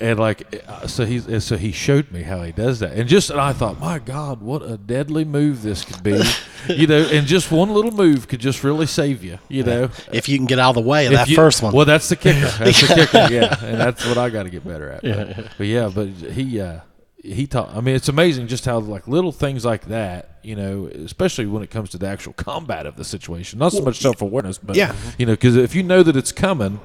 And 0.00 0.16
like, 0.20 0.62
so 0.86 1.04
he's 1.04 1.42
so 1.44 1.56
he 1.56 1.72
showed 1.72 2.12
me 2.12 2.22
how 2.22 2.42
he 2.44 2.52
does 2.52 2.78
that, 2.78 2.92
and 2.92 3.08
just 3.08 3.30
and 3.30 3.40
I 3.40 3.52
thought, 3.52 3.80
my 3.80 3.98
God, 3.98 4.40
what 4.40 4.62
a 4.62 4.76
deadly 4.76 5.24
move 5.24 5.62
this 5.62 5.84
could 5.84 6.04
be, 6.04 6.22
you 6.68 6.86
know, 6.86 7.00
and 7.10 7.26
just 7.26 7.50
one 7.50 7.70
little 7.70 7.90
move 7.90 8.28
could 8.28 8.38
just 8.38 8.62
really 8.62 8.86
save 8.86 9.24
you, 9.24 9.40
you 9.48 9.64
know. 9.64 9.90
if 10.12 10.28
you 10.28 10.36
can 10.38 10.46
get 10.46 10.60
out 10.60 10.68
of 10.68 10.74
the 10.84 10.88
way 10.88 11.06
of 11.06 11.12
If 11.14 11.18
that 11.18 11.28
you- 11.28 11.34
first 11.34 11.64
one. 11.64 11.72
Well, 11.74 11.84
that's 11.84 12.08
the 12.08 12.14
kicker. 12.14 12.46
That's 12.46 12.80
the 12.80 12.94
kicker. 12.94 13.34
Yeah, 13.34 13.56
and 13.64 13.80
that's 13.80 14.06
what 14.06 14.18
I 14.18 14.30
got 14.30 14.44
to 14.44 14.50
get 14.50 14.64
better 14.64 14.88
at. 14.92 15.02
But, 15.02 15.48
but 15.58 15.66
yeah, 15.66 15.90
but 15.92 16.06
he 16.08 16.60
uh, 16.60 16.78
he 17.22 17.46
taught. 17.46 17.74
I 17.74 17.80
mean, 17.80 17.94
it's 17.96 18.08
amazing 18.08 18.46
just 18.46 18.64
how 18.64 18.78
like 18.78 19.08
little 19.08 19.32
things 19.32 19.64
like 19.64 19.86
that, 19.86 20.38
you 20.42 20.54
know, 20.54 20.86
especially 20.86 21.46
when 21.46 21.62
it 21.62 21.70
comes 21.70 21.90
to 21.90 21.98
the 21.98 22.06
actual 22.06 22.32
combat 22.34 22.86
of 22.86 22.96
the 22.96 23.04
situation. 23.04 23.58
Not 23.58 23.72
so 23.72 23.82
much 23.82 23.98
self 23.98 24.22
awareness, 24.22 24.58
but 24.58 24.76
Yeah. 24.76 24.94
you 25.18 25.26
know, 25.26 25.32
because 25.32 25.56
if 25.56 25.74
you 25.74 25.82
know 25.82 26.02
that 26.02 26.16
it's 26.16 26.32
coming, 26.32 26.80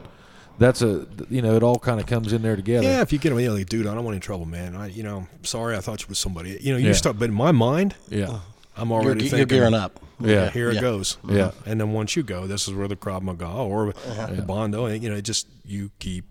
that's 0.60 0.82
a 0.82 1.08
you 1.30 1.42
know, 1.42 1.56
it 1.56 1.64
all 1.64 1.78
kind 1.78 2.00
of 2.00 2.06
comes 2.08 2.34
in 2.34 2.42
there 2.42 2.56
together. 2.56 2.88
Yeah, 2.88 3.02
if 3.02 3.12
you 3.14 3.20
get 3.20 3.32
him, 3.32 3.40
you 3.40 3.48
know, 3.48 3.56
like, 3.56 3.70
dude, 3.70 3.88
I 3.88 3.94
don't 3.94 4.04
want 4.04 4.16
any 4.16 4.22
trouble, 4.22 4.46
man. 4.46 4.76
I, 4.76 4.88
you 4.88 5.04
know, 5.04 5.28
sorry, 5.44 5.76
I 5.76 5.82
thought 5.82 6.02
you 6.02 6.08
was 6.10 6.20
somebody. 6.20 6.58
You 6.62 6.74
know, 6.74 6.80
you 6.80 6.88
Yeah. 6.88 6.94
start, 6.94 7.20
but 7.20 7.26
in 7.26 7.36
my 7.36 7.52
mind, 7.52 7.96
Yeah. 8.10 8.40
I'm 8.76 8.90
you're, 8.90 9.02
already 9.02 9.22
thinking, 9.22 9.38
you're 9.38 9.46
gearing 9.46 9.76
up. 9.76 10.00
Yeah. 10.20 10.50
Here 10.50 10.70
it 10.70 10.76
Yeah. 10.76 10.82
goes. 10.82 11.18
Yeah. 11.28 11.46
Uh-huh. 11.46 11.52
And 11.68 11.80
then 11.80 11.94
once 11.94 12.16
you 12.16 12.24
go, 12.24 12.48
this 12.48 12.68
is 12.68 12.74
where 12.74 12.88
the 12.88 12.96
Krav 12.96 13.22
Maga 13.22 13.46
oh, 13.46 13.68
or 13.68 13.90
uh-huh. 13.90 14.28
the 14.32 14.42
Bondo, 14.42 14.86
oh, 14.86 14.88
you 14.88 15.10
know, 15.10 15.16
it 15.16 15.24
just 15.26 15.48
you 15.64 15.92
keep. 16.00 16.26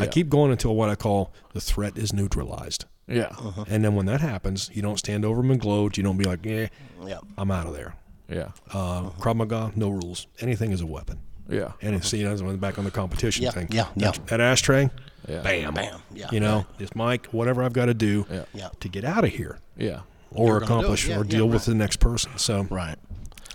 I 0.00 0.08
keep 0.08 0.28
going 0.28 0.50
until 0.50 0.74
what 0.74 0.88
I 0.88 0.96
call 0.96 1.32
the 1.52 1.60
threat 1.60 1.96
is 1.96 2.12
neutralized. 2.12 2.84
Yeah. 3.06 3.34
And 3.68 3.84
then 3.84 3.94
when 3.94 4.06
that 4.06 4.20
happens, 4.20 4.70
you 4.72 4.80
don't 4.82 4.98
stand 4.98 5.24
over 5.24 5.42
them 5.42 5.50
and 5.50 5.60
gloat. 5.60 5.96
You 5.96 6.02
don't 6.02 6.16
be 6.16 6.24
like, 6.24 6.44
"Yeah, 6.44 6.68
Yeah. 7.04 7.18
I'm 7.36 7.50
out 7.50 7.66
of 7.66 7.74
there." 7.74 7.94
Yeah. 8.28 8.48
Uh, 8.72 9.10
Krav 9.20 9.36
Maga, 9.36 9.72
no 9.76 9.90
rules. 9.90 10.26
Anything 10.40 10.72
is 10.72 10.80
a 10.80 10.86
weapon. 10.86 11.18
Yeah. 11.48 11.72
And 11.82 11.94
it's, 11.94 12.10
you 12.14 12.24
know, 12.24 12.56
back 12.56 12.78
on 12.78 12.84
the 12.84 12.90
competition 12.90 13.44
Yeah, 13.44 13.50
thing. 13.50 13.68
yeah, 13.70 13.88
yeah. 13.94 14.12
That, 14.12 14.26
that 14.28 14.40
ashtray, 14.40 14.88
Yeah. 15.28 15.42
bam, 15.42 15.74
Bam. 15.74 16.00
Yeah. 16.14 16.28
You 16.32 16.40
know, 16.40 16.64
this 16.78 16.94
mic, 16.96 17.26
whatever 17.26 17.62
I've 17.62 17.74
got 17.74 17.86
to 17.86 17.94
do 17.94 18.24
Yeah. 18.30 18.44
Yeah. 18.54 18.68
to 18.80 18.88
get 18.88 19.04
out 19.04 19.24
of 19.24 19.30
here 19.30 19.58
Yeah. 19.76 20.00
or 20.30 20.46
You're 20.46 20.60
gonna 20.60 20.60
do 20.60 20.64
accomplish. 20.74 21.06
Yeah, 21.06 21.16
or 21.18 21.24
yeah, 21.24 21.30
deal 21.30 21.46
with 21.50 21.66
the 21.66 21.74
next 21.74 21.96
person. 22.00 22.30
So, 22.36 22.66
Right. 22.70 22.96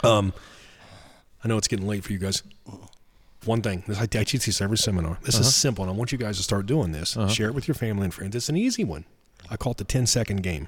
um, 0.03 0.33
I 1.43 1.47
know 1.47 1.57
it's 1.57 1.67
getting 1.67 1.87
late 1.87 2.03
for 2.03 2.13
you 2.13 2.19
guys. 2.19 2.43
One 3.45 3.61
thing, 3.63 3.83
this, 3.87 3.97
I, 3.97 4.03
I 4.03 4.05
teach 4.23 4.45
this 4.45 4.61
every 4.61 4.77
seminar. 4.77 5.17
This 5.23 5.33
Uh-huh. 5.35 5.41
is 5.47 5.55
simple, 5.55 5.83
and 5.83 5.91
I 5.91 5.95
want 5.95 6.11
you 6.11 6.17
guys 6.19 6.37
to 6.37 6.43
start 6.43 6.67
doing 6.67 6.91
this. 6.91 7.17
Share 7.29 7.47
it 7.47 7.55
with 7.55 7.67
your 7.67 7.75
family 7.75 8.03
and 8.03 8.13
friends. 8.13 8.35
It's 8.35 8.49
an 8.49 8.57
easy 8.57 8.83
one. 8.83 9.05
I 9.49 9.57
call 9.57 9.71
it 9.73 9.77
the 9.77 9.83
10 9.83 10.05
second 10.07 10.43
game 10.43 10.67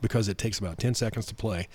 because 0.00 0.28
it 0.28 0.36
takes 0.38 0.58
about 0.58 0.78
10 0.78 0.94
seconds 0.94 1.26
to 1.26 1.34
play. 1.34 1.68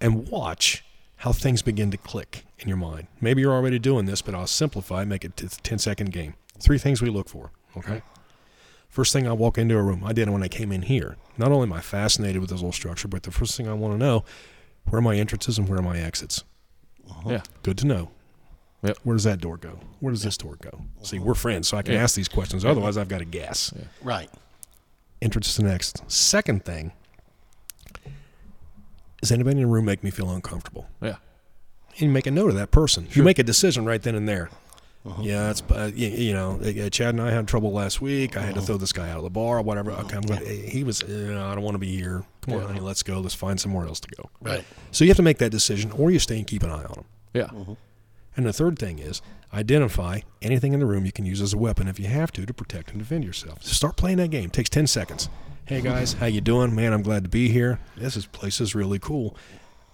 And 0.00 0.28
watch 0.28 0.84
how 1.16 1.32
things 1.32 1.62
begin 1.62 1.90
to 1.90 1.96
click 1.96 2.44
in 2.58 2.68
your 2.68 2.76
mind. 2.76 3.06
Maybe 3.20 3.40
you're 3.40 3.52
already 3.54 3.78
doing 3.78 4.04
this, 4.06 4.20
but 4.22 4.34
I'll 4.34 4.46
simplify, 4.46 5.04
make 5.04 5.24
it 5.24 5.40
a 5.42 5.48
10 5.48 5.78
second 5.78 6.12
game. 6.12 6.34
Three 6.60 6.78
things 6.78 7.00
we 7.02 7.08
look 7.10 7.28
for, 7.28 7.50
okay? 7.76 8.02
First 8.88 9.12
thing 9.12 9.26
I 9.26 9.32
walk 9.32 9.58
into 9.58 9.76
a 9.76 9.82
room, 9.82 10.02
I 10.04 10.12
did 10.12 10.28
it 10.28 10.30
when 10.30 10.42
I 10.42 10.48
came 10.48 10.72
in 10.72 10.82
here. 10.82 11.16
Not 11.36 11.52
only 11.52 11.66
am 11.66 11.72
I 11.72 11.80
fascinated 11.80 12.40
with 12.40 12.50
this 12.50 12.60
whole 12.62 12.72
structure, 12.72 13.08
but 13.08 13.24
the 13.24 13.30
first 13.30 13.56
thing 13.56 13.68
I 13.68 13.74
want 13.74 13.94
to 13.94 13.98
know, 13.98 14.24
where 14.88 14.98
are 14.98 15.02
my 15.02 15.16
entrances 15.16 15.58
and 15.58 15.68
where 15.68 15.78
are 15.78 15.82
my 15.82 15.98
exits? 15.98 16.44
Uh-huh. 17.10 17.30
Yeah. 17.30 17.42
Good 17.62 17.78
to 17.78 17.86
know. 17.86 18.10
Yep. 18.82 18.98
Where 19.02 19.14
does 19.16 19.24
that 19.24 19.40
door 19.40 19.56
go? 19.56 19.80
Where 20.00 20.12
does 20.12 20.22
this 20.22 20.36
door 20.36 20.56
go? 20.60 20.82
See, 21.02 21.18
we're 21.18 21.34
friends, 21.34 21.68
so 21.68 21.76
I 21.76 21.82
can 21.82 21.94
Yeah. 21.94 22.02
ask 22.02 22.14
these 22.14 22.28
questions. 22.28 22.64
Otherwise, 22.64 22.96
I've 22.96 23.08
got 23.08 23.18
to 23.18 23.24
guess. 23.24 23.72
Right. 24.02 24.30
Entrances 25.22 25.58
and 25.58 25.66
next. 25.68 26.02
Second 26.10 26.64
thing, 26.64 26.92
does 29.20 29.32
anybody 29.32 29.56
in 29.56 29.62
the 29.62 29.66
room 29.66 29.84
make 29.84 30.04
me 30.04 30.10
feel 30.10 30.30
uncomfortable? 30.30 30.88
Yeah. 31.00 31.16
And 31.92 32.00
you 32.00 32.08
make 32.10 32.26
a 32.26 32.30
note 32.30 32.50
of 32.50 32.56
that 32.56 32.70
person. 32.70 33.08
You 33.12 33.22
make 33.22 33.38
a 33.38 33.42
decision 33.42 33.84
right 33.86 34.02
then 34.02 34.14
and 34.14 34.28
there. 34.28 34.50
Uh-huh. 35.06 35.22
Yeah, 35.22 35.46
that's 35.46 35.62
uh, 35.70 35.90
you, 35.94 36.08
you 36.08 36.32
know. 36.32 36.60
uh, 36.60 36.90
Chad 36.90 37.14
and 37.14 37.22
I 37.22 37.30
had 37.30 37.46
trouble 37.46 37.72
last 37.72 38.00
week. 38.00 38.36
I 38.36 38.40
had 38.40 38.50
Uh-huh. 38.50 38.60
to 38.60 38.66
throw 38.66 38.76
this 38.76 38.92
guy 38.92 39.08
out 39.08 39.18
of 39.18 39.22
the 39.22 39.30
bar, 39.30 39.58
or 39.58 39.62
whatever. 39.62 39.92
Okay, 39.92 40.16
I'm 40.16 40.22
gonna, 40.22 40.44
he 40.44 40.82
was. 40.82 41.02
Uh, 41.02 41.46
I 41.48 41.54
don't 41.54 41.62
want 41.62 41.76
to 41.76 41.78
be 41.78 41.96
here. 41.96 42.24
Come 42.42 42.54
on, 42.54 42.62
honey, 42.62 42.80
let's 42.80 43.04
go. 43.04 43.20
Let's 43.20 43.34
find 43.34 43.58
somewhere 43.60 43.86
else 43.86 44.00
to 44.00 44.08
go. 44.16 44.28
Right. 44.42 44.64
So 44.90 45.04
you 45.04 45.10
have 45.10 45.16
to 45.16 45.22
make 45.22 45.38
that 45.38 45.50
decision, 45.50 45.92
or 45.92 46.10
you 46.10 46.18
stay 46.18 46.38
and 46.38 46.46
keep 46.46 46.64
an 46.64 46.70
eye 46.70 46.84
on 46.84 46.94
him. 46.94 47.04
Yeah. 47.34 47.50
And 48.36 48.44
the 48.46 48.52
third 48.52 48.78
thing 48.80 48.98
is 48.98 49.22
identify 49.56 50.20
anything 50.42 50.72
in 50.74 50.80
the 50.80 50.86
room 50.86 51.06
you 51.06 51.12
can 51.12 51.24
use 51.24 51.40
as 51.40 51.52
a 51.54 51.58
weapon 51.58 51.88
if 51.88 51.98
you 51.98 52.06
have 52.06 52.30
to 52.32 52.44
to 52.46 52.52
protect 52.54 52.90
and 52.90 52.98
defend 52.98 53.24
yourself. 53.24 53.62
So 53.62 53.72
start 53.72 53.96
playing 53.96 54.18
that 54.18 54.28
game. 54.30 54.50
takes 54.50 54.68
10 54.70 54.86
seconds. 54.86 55.28
Hey 55.64 55.80
guys, 55.80 56.12
how 56.12 56.26
you 56.26 56.40
doing? 56.40 56.74
Man, 56.74 56.92
I'm 56.92 57.02
glad 57.02 57.24
to 57.24 57.30
be 57.30 57.48
here. 57.48 57.80
This 57.96 58.16
is, 58.16 58.26
place 58.26 58.60
is 58.60 58.74
really 58.74 58.98
cool. 58.98 59.36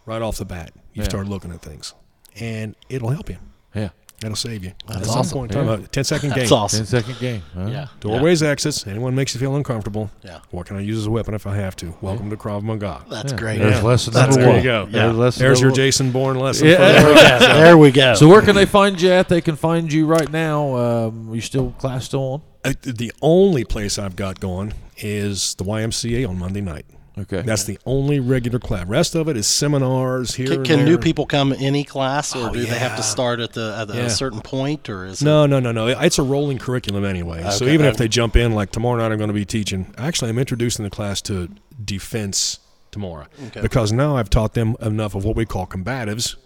Right 0.05 0.21
off 0.21 0.37
the 0.37 0.45
bat, 0.45 0.73
you 0.93 1.03
Yeah. 1.03 1.09
start 1.09 1.29
looking 1.29 1.53
at 1.53 1.63
things. 1.63 1.95
And 2.39 2.75
it'll 2.89 3.11
help 3.11 3.31
you. 3.31 3.39
Yeah. 3.75 3.91
It'll 4.23 4.37
save 4.37 4.63
you. 4.65 4.73
That's 4.87 5.01
at 5.01 5.07
some 5.07 5.19
awesome. 5.19 5.39
point 5.39 5.53
in 5.53 5.59
time, 5.67 5.81
Yeah. 5.81 5.85
a 5.85 5.89
10 5.89 6.05
second 6.05 6.29
game. 6.35 6.39
That's 6.39 6.53
awesome. 6.53 6.79
10 6.79 6.87
second 6.87 7.19
game. 7.19 7.43
Huh? 7.55 7.67
Yeah. 7.67 7.87
Doorways, 8.01 8.43
exits. 8.43 8.87
Anyone 8.87 9.15
makes 9.15 9.35
you 9.35 9.41
feel 9.41 9.57
uncomfortable. 9.57 10.11
Yeah. 10.23 10.39
What 10.51 10.67
can 10.67 10.77
I 10.77 10.81
use 10.81 10.99
as 10.99 11.07
a 11.07 11.11
weapon 11.11 11.35
if 11.35 11.47
I 11.47 11.57
have 11.57 11.75
to? 11.77 11.95
Welcome 12.01 12.31
to 12.31 12.37
Krav 12.37 12.63
Maga. 12.63 13.05
That's 13.11 13.33
Yeah. 13.33 13.39
great. 13.39 13.59
There's 13.59 13.77
Yeah. 13.77 13.83
lesson 13.83 14.13
That's 14.13 14.37
number 14.37 14.53
there 14.53 14.57
you 14.59 14.63
go. 14.63 14.87
There's 14.91 15.17
lesson 15.17 15.43
There's 15.43 15.61
your 15.61 15.71
one. 15.71 15.77
Jason 15.77 16.11
Bourne 16.13 16.39
lesson. 16.39 16.69
Yeah. 16.69 16.77
for 16.77 16.83
There 16.83 17.09
we 17.09 17.15
go. 17.15 17.39
There 17.39 17.79
we 17.79 17.91
go. 17.91 18.15
So 18.15 18.29
where 18.29 18.43
can 18.43 18.55
they 18.55 18.67
find 18.67 19.01
you 19.01 19.11
at? 19.11 19.29
They 19.29 19.41
can 19.41 19.57
find 19.57 19.93
you 19.93 20.07
right 20.07 20.31
now. 20.31 20.77
Um, 20.77 21.31
you 21.35 21.41
still 21.41 21.71
class 21.79 22.05
still 22.05 22.21
on? 22.23 22.43
Uh, 22.65 22.75
the 22.83 23.13
only 23.23 23.65
place 23.65 23.99
I've 23.99 24.15
got 24.15 24.39
going 24.39 24.73
is 24.99 25.55
the 25.57 25.65
YMCA 25.65 26.25
on 26.29 26.39
Monday 26.39 26.61
night. 26.61 26.87
Okay. 27.19 27.43
That's 27.43 27.65
the 27.65 27.79
only 27.85 28.21
regular 28.21 28.59
class. 28.59 28.87
Rest 28.87 29.15
of 29.15 29.29
it 29.29 29.37
is 29.37 29.47
seminars 29.47 30.35
here. 30.35 30.47
Can, 30.47 30.57
and 30.57 30.65
can 30.67 30.85
new 30.87 30.97
people 30.97 31.27
come 31.27 31.53
any 31.53 31.85
class, 31.85 32.35
or 32.35 32.49
Oh, 32.49 32.53
do 32.53 32.61
they 32.65 32.79
have 32.79 32.97
to 32.97 33.03
start 33.03 33.39
at 33.41 33.53
the 33.53 33.77
at 33.79 33.95
Yeah. 33.95 34.05
a 34.05 34.11
certain 34.11 34.41
point, 34.41 34.89
or 34.89 35.05
is 35.05 35.21
No, 35.23 35.45
no, 35.45 35.61
no, 35.61 35.73
no. 35.73 35.89
It's 35.89 36.19
a 36.19 36.23
rolling 36.23 36.59
curriculum 36.59 37.05
anyway. 37.05 37.43
So 37.51 37.67
Okay. 37.67 37.75
even 37.75 37.85
if 37.87 37.99
they 37.99 38.09
jump 38.09 38.35
in, 38.37 38.55
like 38.55 38.71
tomorrow 38.73 38.97
night, 38.97 39.13
I'm 39.13 39.19
going 39.19 39.29
to 39.29 39.35
be 39.35 39.45
teaching. 39.45 39.93
Actually, 39.99 40.31
I'm 40.31 40.39
introducing 40.39 40.85
the 40.85 40.91
class 40.91 41.21
to 41.23 41.51
defense 41.85 42.61
tomorrow 42.91 43.27
because 43.61 43.91
now 43.93 44.17
I've 44.17 44.29
taught 44.31 44.55
them 44.55 44.77
enough 44.81 45.15
of 45.15 45.25
what 45.25 45.37
we 45.37 45.45
call 45.45 45.67
combatives, 45.67 46.37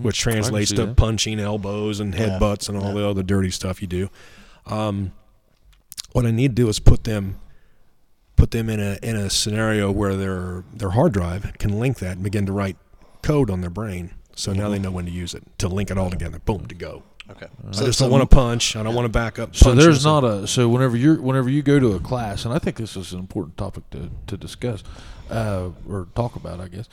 which 0.00 0.18
translates 0.20 0.70
to 0.72 0.86
that. 0.86 0.96
punching 0.96 1.40
elbows 1.40 1.98
and 2.00 2.14
headbutts 2.14 2.68
and 2.68 2.78
all 2.78 2.94
the 2.94 3.08
other 3.08 3.22
dirty 3.24 3.50
stuff 3.50 3.80
you 3.82 3.88
do. 3.88 4.10
Um, 4.66 5.12
what 6.12 6.24
I 6.24 6.30
need 6.30 6.54
to 6.56 6.62
do 6.62 6.68
is 6.68 6.78
put 6.78 7.02
them 7.04 7.40
put 8.36 8.50
them 8.50 8.68
in 8.68 8.80
a 8.80 8.98
in 9.02 9.16
a 9.16 9.30
scenario 9.30 9.90
where 9.90 10.14
their 10.16 10.64
their 10.72 10.90
hard 10.90 11.12
drive 11.12 11.52
can 11.58 11.78
link 11.78 11.98
that 11.98 12.12
and 12.12 12.22
begin 12.22 12.46
to 12.46 12.52
write 12.52 12.76
code 13.22 13.50
on 13.50 13.60
their 13.60 13.70
brain. 13.70 14.14
So 14.36 14.52
now 14.52 14.68
they 14.68 14.78
know 14.78 14.90
when 14.90 15.04
to 15.06 15.10
use 15.10 15.34
it 15.34 15.44
to 15.58 15.68
link 15.68 15.90
it 15.90 15.98
all 15.98 16.10
together. 16.10 16.38
Boom 16.40 16.66
to 16.66 16.74
go. 16.74 17.02
Okay. 17.30 17.46
I 17.66 17.70
just 17.70 18.00
don't 18.00 18.10
want 18.10 18.28
to 18.28 18.34
punch. 18.34 18.76
I 18.76 18.82
don't 18.82 18.94
want 18.94 19.06
to 19.06 19.10
back 19.10 19.38
up. 19.38 19.56
So 19.56 19.74
there's 19.74 20.04
not 20.04 20.24
a 20.24 20.46
so 20.46 20.68
whenever 20.68 20.96
you're 20.96 21.20
whenever 21.20 21.48
you 21.48 21.62
go 21.62 21.80
to 21.80 21.92
a 21.92 22.00
class, 22.00 22.44
and 22.44 22.52
I 22.52 22.58
think 22.58 22.76
this 22.76 22.96
is 22.96 23.12
an 23.12 23.20
important 23.20 23.56
topic 23.56 23.88
to 23.90 24.10
to 24.26 24.36
discuss 24.36 24.82
uh, 25.30 25.70
or 25.88 26.08
talk 26.14 26.36
about, 26.36 26.60
I 26.60 26.68
guess. 26.68 26.88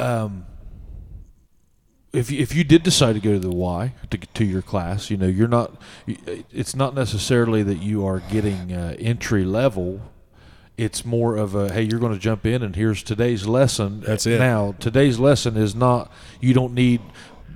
Um, 0.00 0.46
if 2.12 2.30
you, 2.30 2.40
if 2.40 2.54
you 2.54 2.64
did 2.64 2.82
decide 2.82 3.12
to 3.12 3.20
go 3.20 3.32
to 3.32 3.38
the 3.38 3.54
Y 3.54 3.94
to 4.10 4.18
to 4.18 4.44
your 4.44 4.62
class, 4.62 5.08
you 5.08 5.16
know 5.16 5.26
you're 5.26 5.46
not. 5.46 5.80
It's 6.06 6.74
not 6.74 6.94
necessarily 6.94 7.62
that 7.62 7.78
you 7.78 8.04
are 8.04 8.20
getting 8.20 8.72
uh, 8.72 8.96
entry 8.98 9.44
level. 9.44 10.00
It's 10.76 11.04
more 11.04 11.36
of 11.36 11.54
a 11.54 11.72
hey, 11.72 11.82
you're 11.82 12.00
going 12.00 12.12
to 12.12 12.18
jump 12.18 12.44
in, 12.44 12.62
and 12.62 12.76
here's 12.76 13.02
today's 13.02 13.46
lesson. 13.46 14.00
That's 14.00 14.26
it. 14.26 14.38
Now 14.38 14.74
today's 14.78 15.18
lesson 15.18 15.56
is 15.56 15.74
not. 15.74 16.10
You 16.40 16.54
don't 16.54 16.74
need. 16.74 17.00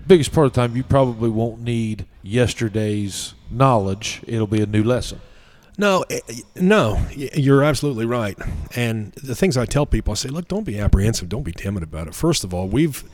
Biggest 0.06 0.32
part 0.32 0.46
of 0.46 0.52
the 0.52 0.60
time, 0.60 0.74
you 0.74 0.82
probably 0.82 1.30
won't 1.30 1.60
need 1.60 2.06
yesterday's 2.22 3.34
knowledge. 3.50 4.22
It'll 4.26 4.46
be 4.46 4.62
a 4.62 4.66
new 4.66 4.82
lesson. 4.82 5.20
No, 5.78 6.04
eh, 6.10 6.20
no, 6.56 7.02
you're 7.14 7.62
absolutely 7.62 8.06
right. 8.06 8.36
And 8.74 9.12
the 9.12 9.34
things 9.34 9.56
I 9.56 9.66
tell 9.66 9.86
people, 9.86 10.12
I 10.12 10.14
say, 10.14 10.28
look, 10.28 10.48
don't 10.48 10.64
be 10.64 10.78
apprehensive, 10.78 11.28
don't 11.28 11.42
be 11.42 11.52
timid 11.52 11.82
about 11.82 12.06
it. 12.08 12.14
First 12.14 12.44
of 12.44 12.52
all, 12.52 12.68
we've 12.68 13.04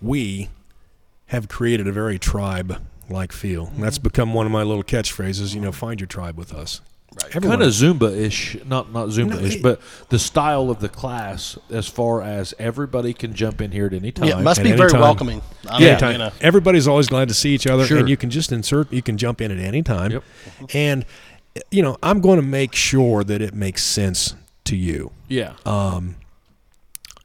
we 0.00 0.48
have 1.26 1.48
created 1.48 1.88
a 1.88 1.92
very 1.92 2.18
tribe-like 2.18 3.32
feel. 3.32 3.66
And 3.66 3.82
that's 3.82 3.98
become 3.98 4.32
one 4.32 4.46
of 4.46 4.52
my 4.52 4.62
little 4.62 4.84
catchphrases. 4.84 5.54
You 5.54 5.60
know, 5.60 5.72
find 5.72 6.00
your 6.00 6.06
tribe 6.06 6.36
with 6.38 6.54
us. 6.54 6.80
Right. 7.22 7.30
kind 7.32 7.62
of 7.62 7.68
Zumba-ish, 7.70 8.58
not 8.66 8.92
not 8.92 9.08
Zumba-ish, 9.08 9.56
it- 9.56 9.62
but 9.62 9.80
the 10.10 10.18
style 10.18 10.68
of 10.70 10.80
the 10.80 10.88
class, 10.88 11.56
as 11.70 11.88
far 11.88 12.20
as 12.22 12.52
everybody 12.58 13.14
can 13.14 13.32
jump 13.34 13.60
in 13.62 13.72
here 13.72 13.86
at 13.86 13.94
any 13.94 14.12
time. 14.12 14.28
Yeah, 14.28 14.38
it 14.38 14.42
must 14.42 14.62
be 14.62 14.72
very 14.72 14.90
time. 14.90 15.00
welcoming. 15.00 15.40
I 15.68 15.74
Yeah. 15.74 15.78
mean, 15.78 15.88
Anytime. 15.88 16.12
you 16.12 16.18
know, 16.18 16.30
Everybody's 16.42 16.86
always 16.86 17.08
glad 17.08 17.28
to 17.28 17.34
see 17.34 17.54
each 17.54 17.66
other, 17.66 17.86
Sure. 17.86 17.98
and 17.98 18.08
you 18.08 18.16
can 18.18 18.28
just 18.28 18.52
insert. 18.52 18.92
You 18.92 19.00
can 19.02 19.16
jump 19.16 19.40
in 19.40 19.50
at 19.50 19.58
any 19.58 19.82
time, 19.82 20.10
Yep. 20.12 20.22
and 20.74 21.04
you 21.70 21.82
know 21.82 21.96
I'm 22.02 22.20
going 22.20 22.36
to 22.36 22.46
make 22.46 22.74
sure 22.74 23.24
that 23.24 23.40
it 23.40 23.54
makes 23.54 23.82
sense 23.82 24.34
to 24.64 24.76
you. 24.76 25.10
yeah. 25.28 25.52
Um, 25.64 26.16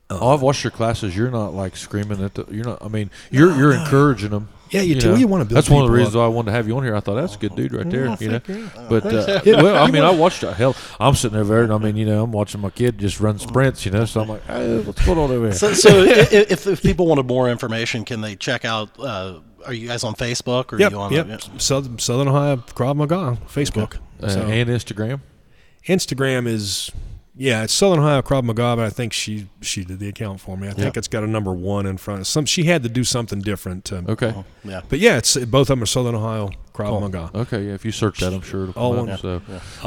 oh, 0.09 0.33
I've 0.33 0.41
watched 0.41 0.63
your 0.63 0.71
classes. 0.71 1.15
You're 1.17 1.31
not 1.31 1.53
like 1.53 1.75
screaming 1.75 2.23
at 2.23 2.35
the. 2.35 2.45
You're 2.49 2.65
not. 2.65 2.83
I 2.83 2.87
mean, 2.87 3.09
you're 3.29 3.53
you're 3.57 3.73
encouraging 3.73 4.29
them. 4.29 4.47
Yeah, 4.71 4.81
you 4.81 4.95
do. 4.95 5.17
You 5.19 5.27
wanna 5.27 5.45
build 5.45 5.57
That's 5.57 5.69
one 5.69 5.83
of 5.83 5.89
the 5.89 5.95
reasons 5.95 6.15
up. 6.15 6.19
why 6.19 6.25
I 6.25 6.29
wanted 6.29 6.51
to 6.51 6.51
have 6.53 6.67
you 6.67 6.77
on 6.77 6.83
here. 6.83 6.95
I 6.95 6.99
thought 7.01 7.15
that's 7.15 7.35
a 7.35 7.37
good 7.37 7.55
dude 7.55 7.73
right 7.73 7.89
there. 7.89 8.07
Oh, 8.09 8.17
you 8.19 8.29
know, 8.29 8.39
thank 8.39 8.47
you. 8.47 8.69
but 8.89 9.05
uh, 9.05 9.41
well, 9.45 9.83
I 9.83 9.91
mean, 9.91 10.03
I 10.03 10.11
watched 10.11 10.43
it. 10.43 10.53
Hell, 10.53 10.75
I'm 10.99 11.13
sitting 11.15 11.37
over 11.37 11.53
there, 11.53 11.63
and 11.63 11.73
I 11.73 11.77
mean, 11.77 11.95
you 11.97 12.05
know, 12.05 12.23
I'm 12.23 12.31
watching 12.31 12.61
my 12.61 12.69
kid 12.69 12.97
just 12.97 13.19
run 13.19 13.37
sprints. 13.37 13.85
You 13.85 13.91
know, 13.91 14.05
so 14.05 14.21
I'm 14.21 14.29
like, 14.29 14.45
hey, 14.45 14.79
what's 14.81 15.05
going 15.05 15.17
on 15.19 15.29
over 15.31 15.45
here? 15.47 15.53
so, 15.53 15.73
so 15.73 15.89
i- 16.03 16.05
i- 16.05 16.45
if, 16.49 16.65
if 16.67 16.81
people 16.81 17.05
wanted 17.07 17.25
more 17.27 17.49
information, 17.49 18.05
can 18.05 18.21
they 18.21 18.35
check 18.35 18.63
out? 18.65 18.89
Uh, 18.99 19.39
are 19.65 19.73
you 19.73 19.87
guys 19.87 20.03
on 20.03 20.15
Facebook 20.15 20.73
or 20.73 20.79
Yep, 20.79 20.91
are 20.93 21.11
you 21.13 21.19
on? 21.19 21.29
yep. 21.29 21.41
Southern, 21.57 21.99
Southern 21.99 22.27
Ohio 22.29 22.55
Krav 22.57 22.95
Maga 22.95 23.37
Facebook. 23.47 23.97
Uh, 24.23 24.29
So, 24.29 24.41
and 24.41 24.69
Instagram. 24.69 25.19
Instagram 25.87 26.47
is 26.47 26.91
yeah, 27.35 27.63
it's 27.63 27.73
Southern 27.73 27.99
Ohio 27.99 28.21
Krav 28.21 28.43
Maga, 28.43 28.75
but 28.75 28.85
I 28.85 28.89
think 28.89 29.13
she 29.13 29.47
she 29.61 29.83
did 29.85 29.99
the 29.99 30.09
account 30.09 30.41
for 30.41 30.57
me. 30.57 30.67
I 30.67 30.71
think 30.73 30.97
it's 30.97 31.07
got 31.07 31.23
a 31.23 31.27
number 31.27 31.53
one 31.53 31.85
in 31.85 31.97
front. 31.97 32.27
Some 32.27 32.45
she 32.45 32.63
had 32.63 32.83
to 32.83 32.89
do 32.89 33.03
something 33.03 33.39
different. 33.39 33.85
To, 33.85 34.03
Okay. 34.09 34.33
Yeah. 34.63 34.81
But 34.89 34.99
yeah, 34.99 35.17
it's 35.17 35.37
both 35.37 35.69
of 35.69 35.77
them 35.77 35.83
are 35.83 35.87
Southern 35.87 36.15
Ohio 36.15 36.51
Krav 36.83 37.01
Maga. 37.01 37.29
Okay, 37.35 37.63
yeah. 37.67 37.73
If 37.73 37.85
you 37.85 37.91
search 37.91 38.19
that, 38.19 38.33
I'm 38.33 38.41
sure 38.41 38.63
it'll 38.69 38.81
All 38.81 38.91
come 38.95 39.05
one- 39.07 39.09
up. 39.11 39.19
So, 39.19 39.41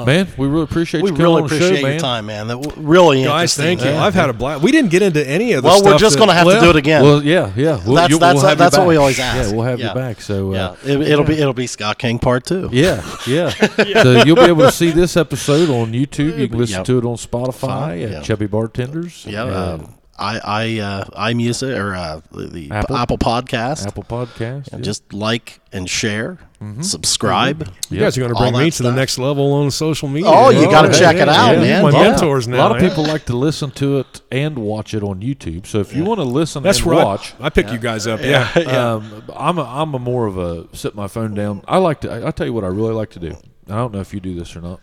man, 0.05 0.29
we 0.37 0.47
really 0.47 0.65
appreciate 0.65 1.03
We 1.03 1.11
you 1.11 1.17
coming 1.17 1.23
really 1.33 1.43
on 1.43 1.49
the 1.49 1.55
appreciate 1.57 1.77
show, 1.77 1.81
your 1.81 1.91
man. 1.91 2.01
time, 2.01 2.27
man. 2.27 2.49
That 2.49 2.63
w- 2.63 2.87
really 2.87 3.23
Guys, 3.25 3.29
interesting. 3.59 3.65
thank 3.65 3.81
you. 3.85 3.91
Yeah. 3.91 4.05
I've 4.05 4.15
had 4.15 4.31
a 4.31 4.33
blast. 4.33 4.63
We 4.63 4.73
didn't 4.73 4.91
get 4.91 5.03
into 5.03 5.27
any 5.29 5.53
of 5.53 5.63
the 5.63 5.69
Well, 5.69 5.79
stuff. 5.79 5.93
we're 5.93 5.99
just 5.99 6.17
going 6.17 6.29
to 6.29 6.35
have 6.35 6.47
to 6.49 6.61
do 6.61 6.71
it 6.71 6.77
again. 6.77 7.03
Well, 7.03 7.23
yeah, 7.23 7.53
yeah. 7.57 7.81
We'll, 7.85 7.95
That's- 7.95 8.11
you- 8.11 8.19
that's- 8.19 8.35
we'll 8.37 8.49
have 8.49 8.59
that's 8.59 8.77
what 8.79 8.87
we 8.87 8.97
always 8.97 9.19
ask. 9.19 9.51
Yeah, 9.51 9.57
we'll 9.57 9.65
have 9.67 9.79
Yeah. 9.81 9.89
you 9.89 9.95
back. 9.95 10.21
So, 10.21 10.53
yeah, 10.53 10.69
uh, 10.69 10.77
it, 10.85 11.01
it'll 11.03 11.25
be 11.25 11.35
it'll 11.35 11.53
be 11.53 11.67
Scott 11.67 11.99
King 11.99 12.19
part 12.19 12.45
two. 12.47 12.69
yeah, 12.73 13.03
yeah. 13.27 13.51
So 13.51 14.23
you'll 14.25 14.37
be 14.37 14.43
able 14.43 14.63
to 14.65 14.73
see 14.73 14.91
this 14.91 15.17
episode 15.17 15.71
on 15.71 15.93
YouTube. 15.93 16.39
You 16.39 16.49
can 16.49 16.59
listen 16.59 16.85
to 16.85 16.99
it 16.99 17.05
on 17.05 17.17
Spotify 17.17 18.11
at 18.17 18.25
Chubby 18.25 18.47
Bartenders. 18.47 19.25
Yeah, 19.29 19.45
and 19.45 19.83
um, 19.83 19.95
I 20.19 20.39
I 20.45 20.79
uh, 20.81 21.05
iMusic 21.33 21.77
or 21.79 21.95
uh, 21.95 22.21
the, 22.31 22.47
the 22.47 22.71
Apple? 22.71 22.97
Apple, 22.97 23.19
Podcast. 23.19 23.87
Apple 23.87 24.05
Podcast. 24.05 24.69
And 24.73 24.81
yeah. 24.81 24.85
Just 24.85 25.13
like 25.13 25.61
and 25.73 25.89
share, 25.89 26.39
Mm-hmm. 26.63 26.81
subscribe. 26.81 27.69
you 27.91 27.99
guys 28.01 28.17
are 28.17 28.23
going 28.23 28.33
to 28.33 28.39
bring 28.41 28.55
me 28.57 28.71
that 28.71 28.77
to 28.77 28.85
the 28.85 28.93
next 28.93 29.19
level 29.19 29.53
on 29.53 29.71
social 29.71 30.09
media. 30.09 30.31
Oh, 30.33 30.49
you 30.49 30.65
gotta 30.71 30.89
yeah, 30.89 30.95
check 30.99 31.17
yeah, 31.17 31.23
it 31.25 31.29
out, 31.29 31.53
yeah. 31.57 31.61
man. 31.61 31.83
My 31.83 31.91
Yeah. 31.91 32.11
mentors 32.11 32.47
a 32.47 32.51
now. 32.51 32.69
lot 32.69 32.77
of 32.77 32.81
people 32.89 33.05
like 33.05 33.27
to 33.27 33.37
listen 33.37 33.71
to 33.73 33.99
it 33.99 34.23
and 34.33 34.57
watch 34.59 34.95
it 34.95 35.03
on 35.03 35.21
YouTube. 35.21 35.67
So 35.67 35.81
if 35.81 35.95
you 35.95 36.05
want 36.05 36.21
to 36.21 36.25
listen 36.25 36.63
That's 36.63 36.79
and 36.79 36.87
right. 36.87 37.05
watch, 37.05 37.35
I 37.39 37.51
pick 37.51 37.71
you 37.71 37.77
guys 37.79 38.07
up. 38.07 38.21
Yeah. 38.25 38.49
Um, 38.55 39.25
I'm 39.37 39.59
a, 39.59 39.63
I'm 39.65 39.93
a 39.95 39.99
more 39.99 40.27
of 40.27 40.39
a 40.39 40.75
sit 40.75 40.95
my 40.95 41.07
phone 41.07 41.35
down. 41.35 41.63
I 41.69 41.77
like 41.77 42.01
to. 42.01 42.11
I, 42.11 42.29
I 42.29 42.31
tell 42.31 42.47
you 42.47 42.55
what 42.55 42.65
I 42.65 42.69
really 42.69 42.95
like 42.95 43.11
to 43.11 43.19
do. 43.19 43.37
I 43.69 43.75
don't 43.75 43.93
know 43.93 44.01
if 44.01 44.15
you 44.15 44.21
do 44.21 44.35
this 44.35 44.57
or 44.57 44.63
not. 44.63 44.81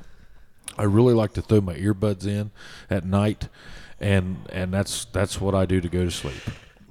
I 0.77 0.83
really 0.83 1.15
like 1.15 1.33
to 1.33 1.41
throw 1.41 1.61
my 1.61 1.73
earbuds 1.73 2.27
in 2.27 2.51
at 2.91 3.05
night, 3.05 3.47
and 4.01 4.37
and 4.51 4.73
that's 4.73 5.05
that's 5.05 5.39
what 5.39 5.55
I 5.55 5.65
do 5.65 5.79
to 5.81 5.89
go 5.89 6.03
to 6.03 6.11
sleep. 6.11 6.41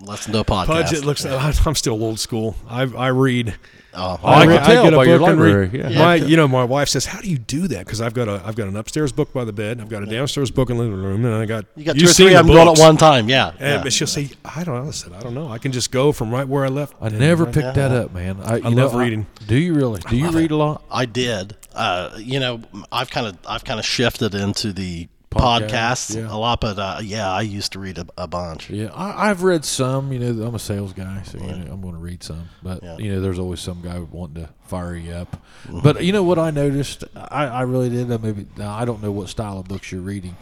Listen 0.02 0.32
to 0.32 0.40
a 0.40 0.44
podcast. 0.44 0.66
Pudge, 0.66 0.92
it 0.94 1.04
looks. 1.04 1.26
I'm 1.26 1.74
still 1.74 2.02
old 2.02 2.18
school. 2.18 2.56
I 2.68 2.82
I 2.82 3.08
read. 3.08 3.54
Oh, 3.92 4.20
I 4.22 4.46
can 4.46 4.64
tell 4.64 4.90
by 4.92 5.04
your 5.04 5.14
and 5.14 5.22
library, 5.22 5.66
read. 5.66 5.90
yeah. 5.92 5.98
My, 5.98 6.14
you 6.14 6.36
know, 6.36 6.46
my 6.46 6.62
wife 6.62 6.88
says, 6.88 7.06
"How 7.06 7.20
do 7.20 7.28
you 7.28 7.38
do 7.38 7.66
that?" 7.68 7.84
Because 7.84 8.00
I've 8.00 8.14
got 8.14 8.28
a, 8.28 8.40
I've 8.46 8.54
got 8.54 8.68
an 8.68 8.76
upstairs 8.76 9.10
book 9.10 9.32
by 9.32 9.44
the 9.44 9.52
bed, 9.52 9.80
I've 9.80 9.88
got 9.88 10.04
a 10.04 10.06
downstairs 10.06 10.50
book 10.52 10.70
in 10.70 10.76
the 10.76 10.84
living 10.84 11.02
room, 11.02 11.24
and 11.24 11.34
I 11.34 11.44
got 11.44 11.66
you 11.74 11.84
got 11.84 11.96
you've 11.96 12.04
two 12.04 12.10
or 12.10 12.14
three 12.14 12.34
the 12.34 12.40
of 12.40 12.46
them 12.46 12.54
going 12.54 12.68
at 12.68 12.78
one 12.78 12.96
time. 12.96 13.28
Yeah. 13.28 13.48
And 13.48 13.60
yeah. 13.60 13.82
but 13.82 13.92
she'll 13.92 14.06
say, 14.06 14.30
"I 14.44 14.62
don't 14.62 14.76
know." 14.76 14.88
I 14.88 14.92
said, 14.92 15.12
"I 15.12 15.20
don't 15.20 15.34
know. 15.34 15.48
I 15.48 15.58
can 15.58 15.72
just 15.72 15.90
go 15.90 16.12
from 16.12 16.30
right 16.30 16.46
where 16.46 16.64
I 16.64 16.68
left." 16.68 16.94
I 17.00 17.08
never 17.08 17.44
right- 17.44 17.52
picked 17.52 17.74
that 17.74 17.90
up, 17.90 18.14
man. 18.14 18.38
I, 18.42 18.56
you 18.58 18.70
love 18.70 18.92
know, 18.92 19.00
reading. 19.00 19.26
do 19.48 19.56
you 19.56 19.74
really? 19.74 20.00
Do 20.08 20.16
you 20.16 20.30
read 20.30 20.52
a 20.52 20.56
lot? 20.56 20.84
I 20.90 21.04
did. 21.04 21.56
Uh, 21.74 22.10
you 22.16 22.38
know, 22.38 22.62
I've 22.92 23.10
kind 23.10 23.26
of 23.26 23.38
I've 23.46 23.64
kind 23.64 23.80
of 23.80 23.84
shifted 23.84 24.36
into 24.36 24.72
the 24.72 25.08
Podcast, 25.30 25.68
podcast 25.70 26.16
yeah. 26.16 26.34
a 26.34 26.36
lot, 26.36 26.60
but 26.60 26.78
uh, 26.78 26.98
yeah, 27.02 27.30
I 27.30 27.42
used 27.42 27.72
to 27.72 27.78
read 27.78 27.98
a, 27.98 28.06
a 28.18 28.26
bunch. 28.26 28.68
Yeah, 28.68 28.88
I, 28.92 29.30
I've 29.30 29.42
read 29.44 29.64
some. 29.64 30.12
You 30.12 30.18
know, 30.18 30.44
I'm 30.44 30.54
a 30.56 30.58
sales 30.58 30.92
guy, 30.92 31.22
so 31.22 31.38
you 31.38 31.46
know, 31.46 31.72
I'm 31.72 31.80
going 31.80 31.94
to 31.94 32.00
read 32.00 32.22
some. 32.24 32.48
But 32.62 32.82
Yeah. 32.82 32.96
you 32.98 33.12
know, 33.12 33.20
there's 33.20 33.38
always 33.38 33.60
some 33.60 33.80
guy 33.80 33.98
wanting 34.00 34.42
to 34.44 34.50
fire 34.66 34.96
you 34.96 35.12
up. 35.12 35.40
But 35.84 36.02
you 36.04 36.12
know 36.12 36.24
what 36.24 36.38
I 36.40 36.50
noticed? 36.50 37.04
I, 37.14 37.46
I 37.46 37.62
really 37.62 37.88
did. 37.90 38.10
uh, 38.10 38.18
Maybe 38.18 38.46
I 38.60 38.84
don't 38.84 39.02
know 39.02 39.12
what 39.12 39.28
style 39.28 39.58
of 39.58 39.68
books 39.68 39.92
you're 39.92 40.00
reading, 40.00 40.36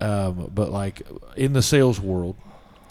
um, 0.00 0.50
but 0.54 0.70
like 0.70 1.02
in 1.36 1.52
the 1.52 1.62
sales 1.62 2.00
world, 2.00 2.36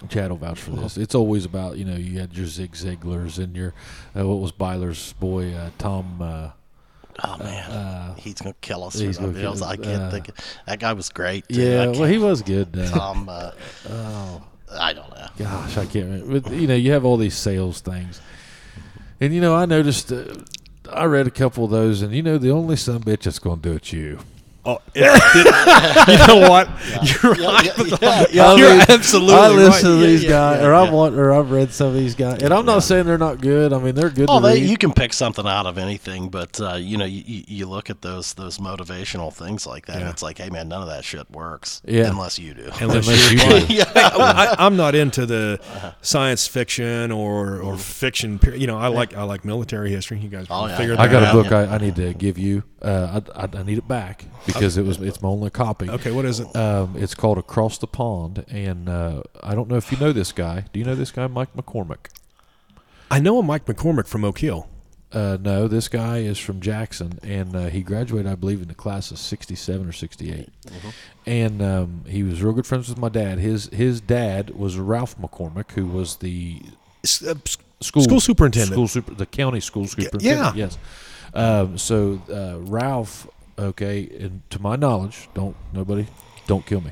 Chad 0.09 0.29
will 0.29 0.37
vouch 0.37 0.59
for 0.59 0.71
this. 0.71 0.95
It's 0.97 1.15
always 1.15 1.43
about 1.45 1.77
you 1.77 1.85
know 1.85 1.95
you 1.95 2.19
had 2.19 2.37
your 2.37 2.45
Zig 2.47 2.73
Ziglars 2.73 3.37
and 3.43 3.55
your 3.55 3.73
uh, 4.15 4.27
what 4.27 4.35
was 4.41 4.51
Byler's 4.51 5.13
boy 5.13 5.53
uh, 5.53 5.71
Tom. 5.79 6.21
Uh, 6.21 6.49
Oh 7.23 7.37
man, 7.39 8.15
he's 8.17 8.35
gonna 8.35 8.55
kill 8.61 8.83
us. 8.83 8.95
he's 8.99 9.17
gonna 9.17 9.33
kill 9.39 9.53
us. 9.53 9.61
I 9.61 9.75
can't 9.75 10.01
Uh, 10.03 10.11
think. 10.11 10.29
That 10.67 10.79
guy 10.79 10.93
was 10.93 11.09
great. 11.09 11.47
too. 11.49 11.61
yeah, 11.61 11.87
well, 11.87 12.03
he 12.05 12.17
was 12.17 12.41
good. 12.41 12.77
Uh, 12.77 12.87
Tom. 12.89 13.29
Uh, 13.89 14.39
I 14.79 14.93
don't 14.93 15.09
know. 15.09 15.27
Gosh, 15.37 15.77
I 15.77 15.85
can't 15.85 16.05
remember. 16.05 16.39
But, 16.39 16.53
you 16.53 16.65
know, 16.65 16.75
you 16.75 16.93
have 16.93 17.03
all 17.03 17.17
these 17.17 17.35
sales 17.35 17.81
things. 17.81 18.21
And, 19.19 19.33
you 19.33 19.41
know, 19.41 19.53
I 19.53 19.65
noticed, 19.65 20.13
uh, 20.13 20.23
I 20.89 21.03
read 21.05 21.27
a 21.27 21.31
couple 21.31 21.65
of 21.65 21.71
those, 21.71 22.01
and, 22.01 22.13
you 22.13 22.23
know, 22.23 22.37
the 22.37 22.51
only 22.51 22.77
son 22.77 23.01
bitch 23.01 23.23
that's 23.23 23.37
going 23.39 23.59
to 23.59 23.69
do 23.69 23.75
it's 23.75 23.91
you. 23.91 24.19
Oh, 24.63 24.77
it- 24.93 25.01
you 26.07 26.27
know 26.27 26.47
what? 26.49 26.69
You're 27.23 27.33
right. 27.33 27.65
Yeah, 27.65 27.97
yeah, 28.01 28.25
yeah. 28.31 28.55
You're 28.55 28.69
mean, 28.71 28.85
absolutely 28.89 29.33
I 29.33 29.47
right. 29.47 29.55
listen 29.55 29.89
to 29.89 30.05
these 30.05 30.23
yeah, 30.23 30.29
guys, 30.29 30.61
yeah, 30.61 30.67
or 30.67 30.73
I've 30.75 30.93
want, 30.93 31.15
or 31.15 31.33
I've 31.33 31.49
read 31.49 31.71
some 31.71 31.87
of 31.87 31.93
these 31.95 32.13
guys, 32.13 32.43
and 32.43 32.53
I'm 32.53 32.65
not 32.65 32.83
saying 32.83 33.07
they're 33.07 33.17
not 33.17 33.41
good. 33.41 33.73
I 33.73 33.79
mean, 33.79 33.95
they're 33.95 34.11
good 34.11 34.27
Oh, 34.29 34.39
to 34.39 34.47
they, 34.47 34.61
read. 34.61 34.69
you 34.69 34.77
can 34.77 34.93
pick 34.93 35.13
something 35.13 35.47
out 35.47 35.65
of 35.65 35.79
anything, 35.79 36.29
but 36.29 36.61
uh, 36.61 36.75
you 36.75 36.97
know, 36.97 37.05
you, 37.05 37.23
you 37.25 37.43
you 37.47 37.65
look 37.65 37.89
at 37.89 38.01
those 38.03 38.33
those 38.35 38.59
motivational 38.59 39.33
things 39.33 39.65
like 39.65 39.87
that, 39.87 39.97
and 39.97 40.07
it's 40.09 40.21
like, 40.21 40.37
hey 40.37 40.49
man, 40.51 40.67
none 40.67 40.83
of 40.83 40.89
that 40.89 41.03
shit 41.03 41.29
works, 41.31 41.81
Yeah. 41.85 42.09
unless 42.09 42.37
you 42.37 42.53
do. 42.53 42.69
Unless 42.79 43.07
Unless 43.07 43.31
you're 43.31 43.59
do. 43.61 43.73
yeah, 43.73 43.83
I, 43.95 44.55
I'm 44.59 44.75
not 44.77 44.93
into 44.93 45.25
the 45.25 45.59
science 46.01 46.45
fiction 46.45 47.11
or, 47.11 47.59
or 47.61 47.77
fiction. 47.77 48.37
per- 48.37 48.53
You 48.53 48.67
know, 48.67 48.77
I 48.77 48.87
like 48.89 49.15
I 49.15 49.23
like 49.23 49.43
military 49.43 49.89
history. 49.89 50.19
You 50.19 50.29
guys 50.29 50.45
Oh, 50.51 50.67
yeah. 50.67 50.77
figured 50.77 50.97
I 50.99 51.07
that 51.07 51.11
got 51.11 51.23
a 51.23 51.27
out. 51.27 51.33
book 51.33 51.51
I, 51.51 51.63
I 51.75 51.77
need 51.79 51.95
to 51.95 52.13
give 52.13 52.37
you. 52.37 52.63
Uh, 52.81 53.21
I, 53.35 53.43
I, 53.43 53.49
I 53.59 53.63
need 53.63 53.77
it 53.77 53.87
back 53.87 54.25
because 54.47 54.75
it 54.77 54.83
was 54.85 54.99
it's 54.99 55.21
my 55.21 55.29
only 55.29 55.49
copy. 55.51 55.89
Okay, 55.89 56.11
what 56.11 56.25
is 56.25 56.39
it? 56.39 56.55
Um, 56.55 56.95
it's 56.97 57.13
called 57.13 57.37
Across 57.37 57.77
the 57.77 57.87
Pond, 57.87 58.43
and 58.49 58.89
uh, 58.89 59.21
I 59.43 59.53
don't 59.53 59.69
know 59.69 59.75
if 59.77 59.91
you 59.91 59.97
know 59.99 60.11
this 60.11 60.31
guy. 60.31 60.65
Do 60.73 60.79
you 60.79 60.85
know 60.85 60.95
this 60.95 61.11
guy, 61.11 61.27
Mike 61.27 61.53
McCormick? 61.55 62.07
I 63.11 63.19
know 63.19 63.37
a 63.39 63.43
Mike 63.43 63.65
McCormick 63.65 64.07
from 64.07 64.23
Oak 64.25 64.39
Hill. 64.39 64.67
Uh, 65.13 65.37
no, 65.41 65.67
this 65.67 65.89
guy 65.89 66.19
is 66.19 66.39
from 66.39 66.61
Jackson, 66.61 67.19
and 67.21 67.53
uh, 67.55 67.65
he 67.67 67.81
graduated, 67.81 68.31
I 68.31 68.35
believe, 68.35 68.61
in 68.61 68.69
the 68.69 68.73
class 68.73 69.11
of 69.11 69.19
'67 69.19 69.87
or 69.87 69.91
'68. 69.91 70.47
And 71.25 71.61
um, 71.61 72.05
he 72.07 72.23
was 72.23 72.41
real 72.41 72.53
good 72.53 72.65
friends 72.65 72.87
with 72.89 72.97
my 72.97 73.09
dad. 73.09 73.37
His 73.37 73.65
his 73.73 73.99
dad 74.01 74.51
was 74.51 74.77
Ralph 74.77 75.17
McCormick, 75.19 75.71
who 75.73 75.85
was 75.85 76.15
the 76.15 76.61
uh, 77.05 77.35
school 77.81 78.03
School 78.03 78.19
superintendent. 78.21 78.71
school 78.73 78.87
super, 78.87 79.13
the 79.13 79.25
county 79.25 79.59
school 79.59 79.85
superintendent. 79.87 80.23
yeah. 80.23 80.53
Yes. 80.55 80.77
Um, 81.33 81.77
so 81.77 82.21
uh, 82.29 82.59
Ralph, 82.59 83.27
okay, 83.57 84.09
and 84.19 84.41
to 84.49 84.61
my 84.61 84.75
knowledge, 84.75 85.29
don't 85.33 85.55
nobody, 85.73 86.07
don't 86.47 86.65
kill 86.65 86.81
me. 86.81 86.91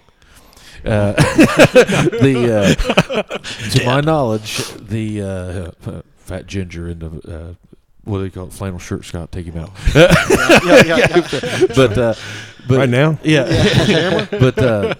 Uh, 0.85 1.11
the 1.13 2.75
uh, 3.09 3.69
to 3.71 3.85
my 3.85 3.99
knowledge, 4.01 4.57
the 4.75 5.21
uh, 5.21 6.01
fat 6.17 6.47
ginger 6.47 6.87
in 6.87 6.99
the 6.99 7.07
uh, 7.07 7.69
what 8.09 8.17
do 8.17 8.23
they 8.23 8.29
call 8.29 8.47
it? 8.47 8.53
Flannel 8.53 8.79
shirt. 8.79 9.05
Scott, 9.05 9.31
take 9.31 9.45
him 9.45 9.57
out. 9.57 9.71
yeah, 9.93 10.11
yeah, 10.65 10.95
yeah. 10.97 11.65
but 11.75 11.97
uh, 11.97 12.13
but 12.67 12.77
right 12.77 12.89
now. 12.89 13.19
yeah. 13.23 14.25
but 14.31 14.57
uh, 14.57 14.93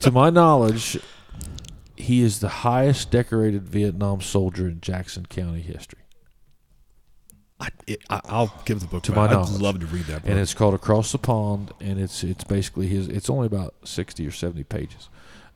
to 0.00 0.10
my 0.12 0.30
knowledge, 0.30 0.98
he 1.96 2.22
is 2.22 2.40
the 2.40 2.48
highest 2.48 3.10
decorated 3.10 3.68
Vietnam 3.68 4.20
soldier 4.20 4.68
in 4.68 4.80
Jackson 4.80 5.26
County 5.26 5.60
history. 5.60 6.00
I, 7.60 7.68
it, 7.86 8.00
I, 8.08 8.20
I'll 8.24 8.52
give 8.64 8.80
the 8.80 8.86
book 8.86 9.02
To 9.04 9.12
back. 9.12 9.30
my 9.32 9.36
I'd 9.40 9.48
love 9.50 9.80
to 9.80 9.86
read 9.86 10.04
that 10.06 10.22
book. 10.22 10.30
and 10.30 10.38
it's 10.40 10.54
called 10.54 10.74
Across 10.74 11.12
the 11.12 11.18
Pond, 11.18 11.72
and 11.80 12.00
it's 12.00 12.24
it's 12.24 12.44
basically 12.44 12.86
his. 12.86 13.08
It's 13.08 13.28
only 13.28 13.46
about 13.46 13.74
sixty 13.84 14.26
or 14.26 14.30
seventy 14.30 14.64
pages, 14.64 15.08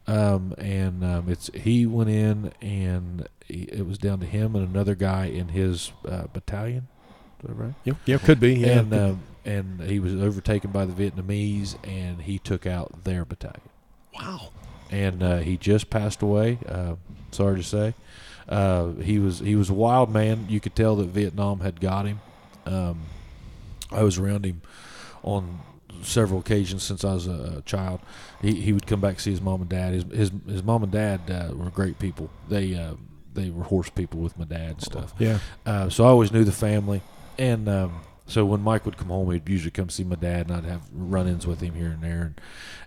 um, 0.07 0.55
and 0.59 1.03
um, 1.05 1.29
it's 1.29 1.49
he 1.55 1.87
went 1.87 2.11
in 2.11 2.53
and 2.61 3.27
he, 3.47 3.63
it 3.65 3.87
was 3.87 3.97
down 3.99 4.21
to 4.21 4.27
him 4.27 4.55
and 4.55 4.69
another 4.69 4.95
guy 4.95 5.27
in 5.27 5.49
his 5.49 5.93
uh, 6.07 6.25
battalion. 6.33 6.89
Is 7.43 7.49
that 7.49 7.55
right? 7.55 7.75
yeah, 7.85 7.95
yeah, 8.05 8.19
could 8.19 8.41
be. 8.41 8.55
Yeah, 8.55 8.81
And 8.81 8.95
um, 8.95 9.23
and 9.47 9.81
he 9.83 9.99
was 9.99 10.15
overtaken 10.15 10.71
by 10.73 10.85
the 10.85 10.93
Vietnamese, 10.93 11.77
and 11.89 12.23
he 12.23 12.39
took 12.39 12.67
out 12.67 13.05
their 13.05 13.25
battalion. 13.25 13.61
wow. 14.15 14.51
and 14.91 15.23
uh, 15.23 15.39
he 15.39 15.57
just 15.57 15.89
passed 15.91 16.21
away. 16.23 16.59
Uh, 16.69 16.95
sorry 17.31 17.57
to 17.57 17.63
say, 17.63 17.95
uh, 18.49 18.93
he 18.93 19.19
was 19.19 19.39
he 19.39 19.57
was 19.57 19.71
a 19.71 19.75
wild 19.75 20.11
man. 20.11 20.47
You 20.49 20.61
could 20.61 20.75
tell 20.75 20.97
that 20.97 21.09
Vietnam 21.09 21.61
had 21.61 21.81
got 21.81 22.07
him. 22.07 22.21
Um, 22.67 23.03
I 23.91 24.03
was 24.03 24.19
around 24.19 24.45
him 24.45 24.63
on 25.23 25.61
several 26.03 26.41
occasions 26.41 26.83
since 26.83 27.05
I 27.05 27.15
was 27.15 27.27
a, 27.27 27.63
child. 27.65 28.01
He 28.43 28.61
he 28.61 28.73
would 28.73 28.87
come 28.87 29.01
back 29.01 29.21
see 29.21 29.31
his 29.31 29.41
mom 29.41 29.63
and 29.63 29.71
dad. 29.71 29.95
His 29.95 30.05
his, 30.05 30.33
his 30.47 30.63
mom 30.63 30.83
and 30.83 30.93
dad 30.93 31.21
uh, 31.31 31.55
were 31.55 31.71
great 31.71 31.99
people. 31.99 32.31
They 32.49 32.75
uh, 32.75 32.95
they 33.33 33.51
were 33.51 33.65
horse 33.65 33.91
people 33.91 34.21
with 34.21 34.39
my 34.39 34.45
dad 34.45 34.71
and 34.71 34.83
stuff. 34.83 35.15
Yeah. 35.19 35.39
Uh, 35.65 35.89
so 35.89 36.05
I 36.05 36.09
always 36.09 36.33
knew 36.33 36.45
the 36.45 36.53
family, 36.53 37.03
and 37.39 37.69
um, 37.69 38.01
so 38.27 38.47
when 38.47 38.63
Mike 38.63 38.87
would 38.87 38.97
come 38.97 39.09
home, 39.09 39.31
he'd 39.31 39.49
usually 39.49 39.71
come 39.71 39.91
see 39.91 40.05
my 40.05 40.17
dad, 40.17 40.49
and 40.49 40.57
I'd 40.57 40.65
have 40.65 40.89
run-ins 40.93 41.47
with 41.47 41.61
him 41.61 41.75
here 41.75 41.89
and 41.89 42.03
there. 42.03 42.23
And, 42.23 42.41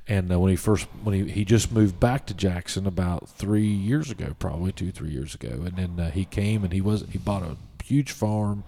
and 0.07 0.33
uh, 0.33 0.39
when 0.39 0.49
he 0.49 0.55
first, 0.55 0.87
when 1.03 1.13
he 1.13 1.31
he 1.31 1.45
just 1.45 1.71
moved 1.71 1.99
back 1.99 2.25
to 2.27 2.33
Jackson 2.33 2.87
about 2.87 3.29
three 3.29 3.67
years 3.67 4.09
ago, 4.09 4.35
probably 4.39 4.71
two 4.71 4.91
three 4.91 5.11
years 5.11 5.35
ago, 5.35 5.49
and 5.49 5.75
then 5.75 5.99
uh, 5.99 6.11
he 6.11 6.25
came 6.25 6.63
and 6.63 6.73
he 6.73 6.81
was 6.81 7.05
he 7.11 7.19
bought 7.19 7.43
a 7.43 7.57
huge 7.83 8.11
farm. 8.11 8.63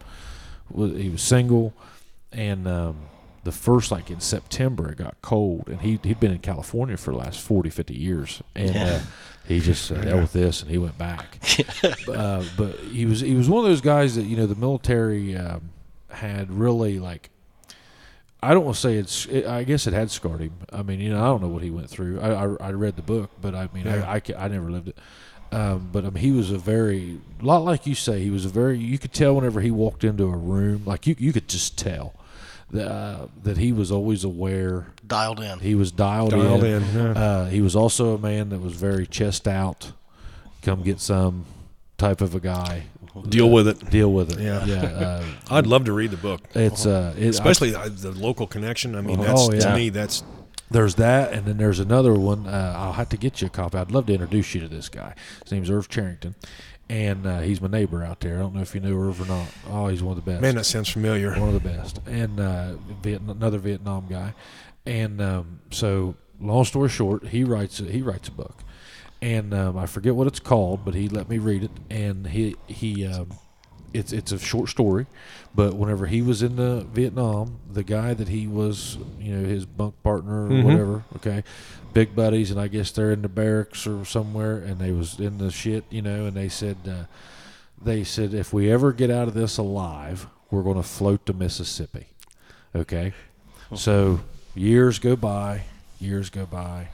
He 0.75 1.09
was 1.09 1.23
single, 1.23 1.73
and 2.31 2.67
um, 2.67 2.97
the 3.43 3.51
first 3.51 3.89
like 3.91 4.11
in 4.11 4.19
September 4.19 4.91
it 4.91 4.99
got 4.99 5.19
cold, 5.23 5.69
and 5.69 5.81
he 5.81 5.99
he'd 6.03 6.19
been 6.19 6.31
in 6.31 6.39
California 6.39 6.97
for 6.97 7.11
the 7.11 7.17
last 7.17 7.41
40, 7.41 7.69
50 7.69 7.93
years, 7.95 8.43
and. 8.55 8.77
Uh, 8.77 8.99
he 9.47 9.59
just 9.59 9.85
said, 9.85 10.03
"Hell 10.05 10.19
with 10.19 10.33
this," 10.33 10.61
and 10.61 10.69
he 10.69 10.77
went 10.77 10.95
back. 10.99 11.39
uh, 12.07 12.43
but 12.55 12.75
he 12.91 13.07
was 13.07 13.21
he 13.21 13.33
was 13.33 13.49
one 13.49 13.65
of 13.65 13.71
those 13.71 13.81
guys 13.81 14.15
that 14.15 14.25
you 14.25 14.37
know 14.37 14.45
the 14.45 14.53
military 14.53 15.35
um, 15.35 15.71
had 16.09 16.51
really 16.51 16.99
like. 16.99 17.29
I 18.41 18.53
don't 18.53 18.63
want 18.63 18.75
to 18.75 18.81
say 18.81 18.95
it's. 18.95 19.25
It, 19.25 19.45
I 19.45 19.63
guess 19.63 19.85
it 19.85 19.93
had 19.93 20.09
scarred 20.11 20.39
him. 20.41 20.53
I 20.71 20.81
mean, 20.81 20.99
you 21.01 21.09
know, 21.11 21.21
I 21.21 21.25
don't 21.25 21.41
know 21.41 21.49
what 21.49 21.61
he 21.63 21.71
went 21.71 21.89
through. 21.89 22.21
I 22.21 22.45
I, 22.45 22.69
I 22.69 22.71
read 22.71 22.95
the 22.95 23.01
book, 23.01 23.31
but 23.41 23.53
I 23.55 23.67
mean, 23.73 23.85
Yeah. 23.85 24.03
I, 24.09 24.15
I 24.37 24.45
I 24.45 24.47
never 24.47 24.71
lived 24.71 24.89
it. 24.89 24.97
Um, 25.51 25.89
but 25.91 26.05
I 26.05 26.09
mean, 26.11 26.23
he 26.23 26.31
was 26.31 26.51
a 26.51 26.57
very 26.57 27.19
a 27.41 27.45
lot 27.45 27.63
like 27.65 27.85
you 27.87 27.95
say. 27.95 28.21
He 28.21 28.29
was 28.29 28.45
a 28.45 28.49
very. 28.49 28.77
You 28.77 28.97
could 28.97 29.13
tell 29.13 29.35
whenever 29.35 29.61
he 29.61 29.71
walked 29.71 30.03
into 30.03 30.25
a 30.25 30.37
room, 30.37 30.83
like 30.85 31.05
you 31.07 31.15
you 31.19 31.33
could 31.33 31.47
just 31.49 31.77
tell 31.77 32.13
that 32.71 32.87
uh, 32.89 33.27
that 33.43 33.57
he 33.57 33.73
was 33.73 33.91
always 33.91 34.23
aware. 34.23 34.87
Dialed 35.05 35.39
in. 35.41 35.59
He 35.59 35.73
was 35.75 35.91
dialed, 35.91 36.31
Dialed 36.31 36.63
in. 36.63 36.83
in, 36.83 36.95
yeah. 36.95 37.11
Uh, 37.11 37.45
he 37.47 37.61
was 37.61 37.75
also 37.75 38.13
a 38.13 38.17
man 38.19 38.49
that 38.49 38.61
was 38.61 38.73
very 38.73 39.07
chest 39.07 39.47
out, 39.47 39.91
come 40.61 40.83
get 40.83 40.99
some 40.99 41.45
type 41.97 42.21
of 42.21 42.35
a 42.35 42.39
guy. 42.39 42.83
Deal 43.27 43.49
with 43.49 43.67
it. 43.67 43.89
Deal 43.89 44.11
with 44.11 44.31
it. 44.31 44.39
Yeah. 44.39 44.65
yeah. 44.65 44.83
Uh, 44.99 45.23
I'd 45.51 45.67
love 45.67 45.85
to 45.85 45.93
read 45.93 46.11
the 46.11 46.17
book, 46.17 46.41
it's 46.53 46.85
uh, 46.85 47.13
it, 47.17 47.27
especially 47.27 47.73
uh, 47.75 47.89
the 47.89 48.11
local 48.11 48.45
connection. 48.47 48.95
I 48.95 49.01
mean, 49.01 49.19
Oh, 49.19 49.23
that's 49.49 49.65
yeah. 49.65 49.71
to 49.71 49.75
me. 49.77 49.89
That's 49.89 50.23
There's 50.69 50.95
that, 50.95 51.33
and 51.33 51.45
then 51.45 51.57
there's 51.57 51.79
another 51.79 52.13
one. 52.13 52.45
Uh, 52.45 52.73
I'll 52.77 52.93
have 52.93 53.09
to 53.09 53.17
get 53.17 53.41
you 53.41 53.47
a 53.47 53.49
copy. 53.49 53.77
I'd 53.77 53.91
love 53.91 54.05
to 54.07 54.13
introduce 54.13 54.53
you 54.53 54.61
to 54.61 54.67
this 54.67 54.87
guy. 54.89 55.15
His 55.43 55.51
name's 55.51 55.69
Irv 55.71 55.89
Charrington, 55.89 56.35
and 56.89 57.25
uh, 57.25 57.39
he's 57.39 57.59
my 57.61 57.67
neighbor 57.67 58.03
out 58.03 58.19
there. 58.19 58.35
I 58.37 58.39
don't 58.41 58.53
know 58.53 58.61
if 58.61 58.75
you 58.75 58.81
knew 58.81 58.99
Irv 58.99 59.19
or 59.21 59.25
not. 59.25 59.47
Oh, 59.69 59.87
he's 59.87 60.03
one 60.03 60.17
of 60.17 60.23
the 60.23 60.31
best. 60.31 60.41
man. 60.43 60.55
That 60.55 60.65
sounds 60.65 60.89
familiar. 60.89 61.31
one 61.39 61.47
of 61.49 61.53
the 61.55 61.67
best, 61.67 61.99
and 62.05 62.39
uh, 62.39 62.73
Vietnam, 63.01 63.37
another 63.37 63.57
Vietnam 63.57 64.05
guy. 64.09 64.33
And 64.85 65.19
um, 65.21 65.59
so, 65.71 66.15
long 66.39 66.65
story 66.65 66.89
short, 66.89 67.27
he 67.27 67.43
writes 67.43 67.79
a, 67.79 67.83
he 67.85 68.01
writes 68.01 68.27
a 68.27 68.31
book, 68.31 68.57
and 69.21 69.53
um, 69.53 69.77
I 69.77 69.85
forget 69.85 70.15
what 70.15 70.27
it's 70.27 70.39
called, 70.39 70.85
but 70.85 70.93
he 70.95 71.09
let 71.09 71.29
me 71.29 71.37
read 71.37 71.63
it, 71.63 71.71
and 71.89 72.27
he 72.27 72.55
he. 72.67 73.05
Um, 73.05 73.29
it's 73.91 74.13
it's 74.13 74.31
a 74.31 74.37
short 74.37 74.69
story, 74.69 75.07
but 75.55 75.73
whenever 75.73 76.05
he 76.05 76.21
was 76.21 76.43
in 76.43 76.57
the 76.57 76.85
Vietnam, 76.93 77.57
the 77.71 77.83
guy 77.83 78.13
that 78.13 78.27
he 78.27 78.45
was, 78.45 78.99
you 79.19 79.35
know, 79.35 79.47
his 79.47 79.65
bunk 79.65 79.95
partner 80.03 80.45
or 80.45 80.49
Mhm. 80.49 80.63
whatever, 80.63 81.03
okay, 81.15 81.43
big 81.91 82.15
buddies, 82.15 82.51
and 82.51 82.59
I 82.59 82.67
guess 82.67 82.91
they're 82.91 83.11
in 83.11 83.23
the 83.23 83.27
barracks 83.29 83.87
or 83.87 84.05
somewhere, 84.05 84.57
and 84.57 84.77
they 84.77 84.91
was 84.91 85.19
in 85.19 85.39
the 85.39 85.49
shit, 85.49 85.85
you 85.89 86.03
know, 86.03 86.25
and 86.27 86.37
they 86.37 86.49
said, 86.49 86.77
uh, 86.87 87.05
they 87.83 88.03
said 88.03 88.35
if 88.35 88.53
we 88.53 88.71
ever 88.71 88.93
get 88.93 89.09
out 89.09 89.27
of 89.27 89.33
this 89.33 89.57
alive, 89.57 90.27
we're 90.51 90.61
going 90.61 90.77
to 90.77 90.83
float 90.83 91.25
to 91.25 91.33
Mississippi, 91.33 92.05
okay. 92.75 93.11
So 93.73 94.19
years 94.53 94.99
go 94.99 95.15
by, 95.15 95.63
years 95.99 96.29
go 96.29 96.45
by. 96.45 96.89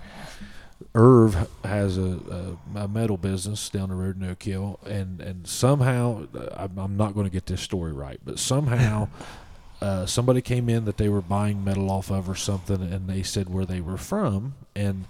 Irv 0.95 1.49
has 1.65 1.97
a, 1.97 2.57
a, 2.73 2.79
a 2.79 2.87
metal 2.87 3.17
business 3.17 3.69
down 3.69 3.89
the 3.89 3.95
road 3.95 4.15
in 4.15 4.29
Oak 4.29 4.41
Hill, 4.41 4.79
and 4.85 5.19
and 5.19 5.45
somehow 5.45 6.25
uh, 6.33 6.47
I'm, 6.55 6.77
I'm 6.77 6.97
not 6.97 7.13
going 7.13 7.25
to 7.25 7.31
get 7.31 7.47
this 7.47 7.61
story 7.61 7.91
right, 7.91 8.19
but 8.23 8.39
somehow 8.39 9.09
uh, 9.81 10.05
somebody 10.05 10.41
came 10.41 10.69
in 10.69 10.85
that 10.85 10.95
they 10.95 11.09
were 11.09 11.21
buying 11.21 11.63
metal 11.63 11.91
off 11.91 12.09
of 12.09 12.29
or 12.29 12.35
something, 12.35 12.81
and 12.81 13.09
they 13.09 13.23
said 13.23 13.49
where 13.49 13.65
they 13.65 13.81
were 13.81 13.97
from, 13.97 14.55
and 14.73 15.05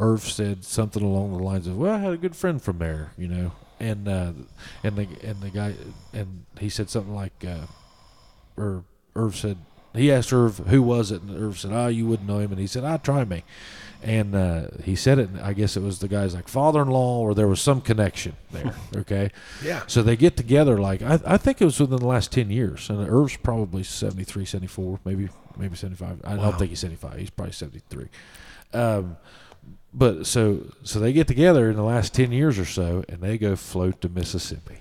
Irv 0.00 0.22
said 0.22 0.64
something 0.64 1.02
along 1.02 1.36
the 1.36 1.42
lines 1.42 1.66
of, 1.66 1.76
"Well, 1.76 1.94
I 1.94 1.98
had 1.98 2.14
a 2.14 2.18
good 2.18 2.34
friend 2.34 2.60
from 2.60 2.78
there, 2.78 3.12
you 3.18 3.28
know," 3.28 3.52
and 3.78 4.08
uh, 4.08 4.32
and 4.82 4.96
the 4.96 5.06
and 5.22 5.42
the 5.42 5.50
guy 5.50 5.74
and 6.14 6.46
he 6.58 6.70
said 6.70 6.88
something 6.88 7.14
like, 7.14 7.44
uh, 7.46 7.66
or 8.56 8.84
Irv 9.14 9.36
said 9.36 9.58
he 9.94 10.12
asked 10.12 10.32
Irv 10.32 10.58
who 10.58 10.82
was 10.82 11.10
it, 11.10 11.22
and 11.22 11.36
Irv 11.36 11.58
said, 11.58 11.72
"Oh, 11.72 11.88
you 11.88 12.06
wouldn't 12.06 12.28
know 12.28 12.38
him," 12.38 12.52
and 12.52 12.60
he 12.60 12.66
said, 12.66 12.84
"I 12.84 12.96
try 12.96 13.24
me." 13.24 13.44
And 14.06 14.36
uh, 14.36 14.68
he 14.84 14.94
said 14.94 15.18
it. 15.18 15.28
I 15.42 15.52
guess 15.52 15.76
it 15.76 15.82
was 15.82 15.98
the 15.98 16.06
guy's 16.06 16.32
like 16.32 16.46
father-in-law, 16.46 17.18
or 17.18 17.34
there 17.34 17.48
was 17.48 17.60
some 17.60 17.80
connection 17.80 18.36
there. 18.52 18.72
Okay, 18.96 19.30
Yeah. 19.64 19.82
so 19.88 20.00
they 20.02 20.16
get 20.16 20.36
together. 20.36 20.78
Like 20.78 21.02
I, 21.02 21.18
I 21.26 21.36
think 21.36 21.60
it 21.60 21.64
was 21.64 21.80
within 21.80 21.98
the 21.98 22.06
last 22.06 22.30
ten 22.30 22.48
years, 22.50 22.88
and 22.88 23.00
Irv's 23.08 23.36
probably 23.36 23.82
73, 23.82 24.44
74, 24.44 25.00
maybe 25.04 25.28
maybe 25.58 25.74
seventy 25.76 25.96
five. 25.96 26.20
I 26.24 26.36
Wow. 26.36 26.42
don't 26.50 26.58
think 26.58 26.70
he's 26.70 26.78
seventy 26.80 26.96
five. 26.96 27.18
He's 27.18 27.30
probably 27.30 27.52
seventy 27.52 27.82
three. 27.90 28.06
Um, 28.72 29.16
but 29.92 30.24
so 30.26 30.60
so 30.84 31.00
they 31.00 31.12
get 31.12 31.26
together 31.26 31.68
in 31.68 31.74
the 31.76 31.82
last 31.82 32.14
ten 32.14 32.30
years 32.30 32.58
or 32.60 32.64
so, 32.64 33.04
and 33.08 33.20
they 33.20 33.36
go 33.38 33.56
float 33.56 34.00
to 34.02 34.08
Mississippi. 34.08 34.78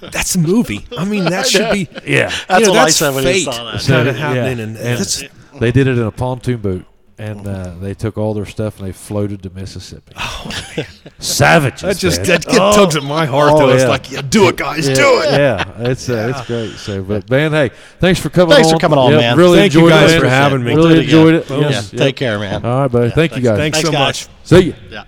That's 0.00 0.34
a 0.34 0.38
movie. 0.40 0.86
I 0.98 1.04
mean, 1.04 1.24
that 1.26 1.46
should 1.52 1.70
be. 1.72 1.88
Yeah, 2.06 2.32
That's 2.48 2.60
you 2.60 2.66
know, 2.66 2.72
what 2.72 2.80
I 2.80 2.84
that's 2.86 2.96
said 2.96 3.14
when 3.14 3.22
fate 3.24 3.36
you 3.46 3.52
saw 3.52 3.70
that. 3.72 3.82
kind 3.86 4.08
of 4.08 4.16
Yeah. 4.16 4.20
happening, 4.28 4.60
and, 4.60 4.76
And- 4.76 4.98
that's 4.98 5.22
they 5.60 5.70
did 5.72 5.86
it 5.86 5.98
in 5.98 6.04
a 6.04 6.10
pontoon 6.10 6.60
boat. 6.60 6.84
And 7.20 7.46
uh, 7.46 7.74
they 7.80 7.92
took 7.92 8.16
all 8.16 8.32
their 8.32 8.46
stuff 8.46 8.78
and 8.78 8.88
they 8.88 8.92
floated 8.92 9.42
to 9.42 9.50
Mississippi. 9.50 10.12
Oh, 10.16 10.50
Savages. 11.18 11.82
that 11.82 11.96
just 11.98 12.18
man. 12.20 12.26
that 12.28 12.46
get 12.46 12.58
Oh. 12.60 12.72
tugs 12.74 12.96
at 12.96 13.02
my 13.02 13.26
heart. 13.26 13.52
Oh, 13.54 13.58
though, 13.58 13.68
it's 13.68 13.82
yeah. 13.82 13.88
like, 13.88 14.10
yeah, 14.10 14.22
do 14.22 14.48
it, 14.48 14.56
guys, 14.56 14.88
yeah, 14.88 14.94
do 14.94 15.20
it. 15.22 15.30
Yeah, 15.32 15.72
it's 15.90 16.08
uh, 16.08 16.32
it's 16.34 16.46
great. 16.46 16.70
So, 16.78 17.02
but 17.02 17.28
man, 17.28 17.52
hey, 17.52 17.70
thanks 17.98 18.18
for 18.20 18.30
coming. 18.30 18.54
Thanks 18.54 18.68
on. 18.68 18.74
for 18.74 18.80
coming 18.80 18.98
on, 18.98 19.12
Yeah, 19.12 19.18
man. 19.18 19.36
Really 19.36 19.58
Thank 19.58 19.74
you 19.74 19.80
enjoyed 19.80 19.90
guys 20.00 20.12
it. 20.12 20.20
for 20.20 20.28
having 20.28 20.64
me. 20.64 20.74
Really 20.74 20.88
Do 20.88 20.88
it 20.88 21.02
again. 21.02 21.04
enjoyed 21.04 21.34
it. 21.34 21.50
Yeah, 21.50 21.68
Yes, 21.70 21.90
take 21.90 22.16
care, 22.16 22.38
man. 22.38 22.64
All 22.64 22.80
right, 22.82 22.90
buddy. 22.90 23.08
Yeah, 23.08 23.14
Thank 23.14 23.36
you 23.36 23.42
guys. 23.42 23.58
Thanks, 23.58 23.76
Thanks, 23.78 23.88
so 23.88 23.92
guys. 23.92 24.28
much. 24.28 24.46
See 24.46 24.60
you. 24.60 24.74
Yeah. 24.88 25.04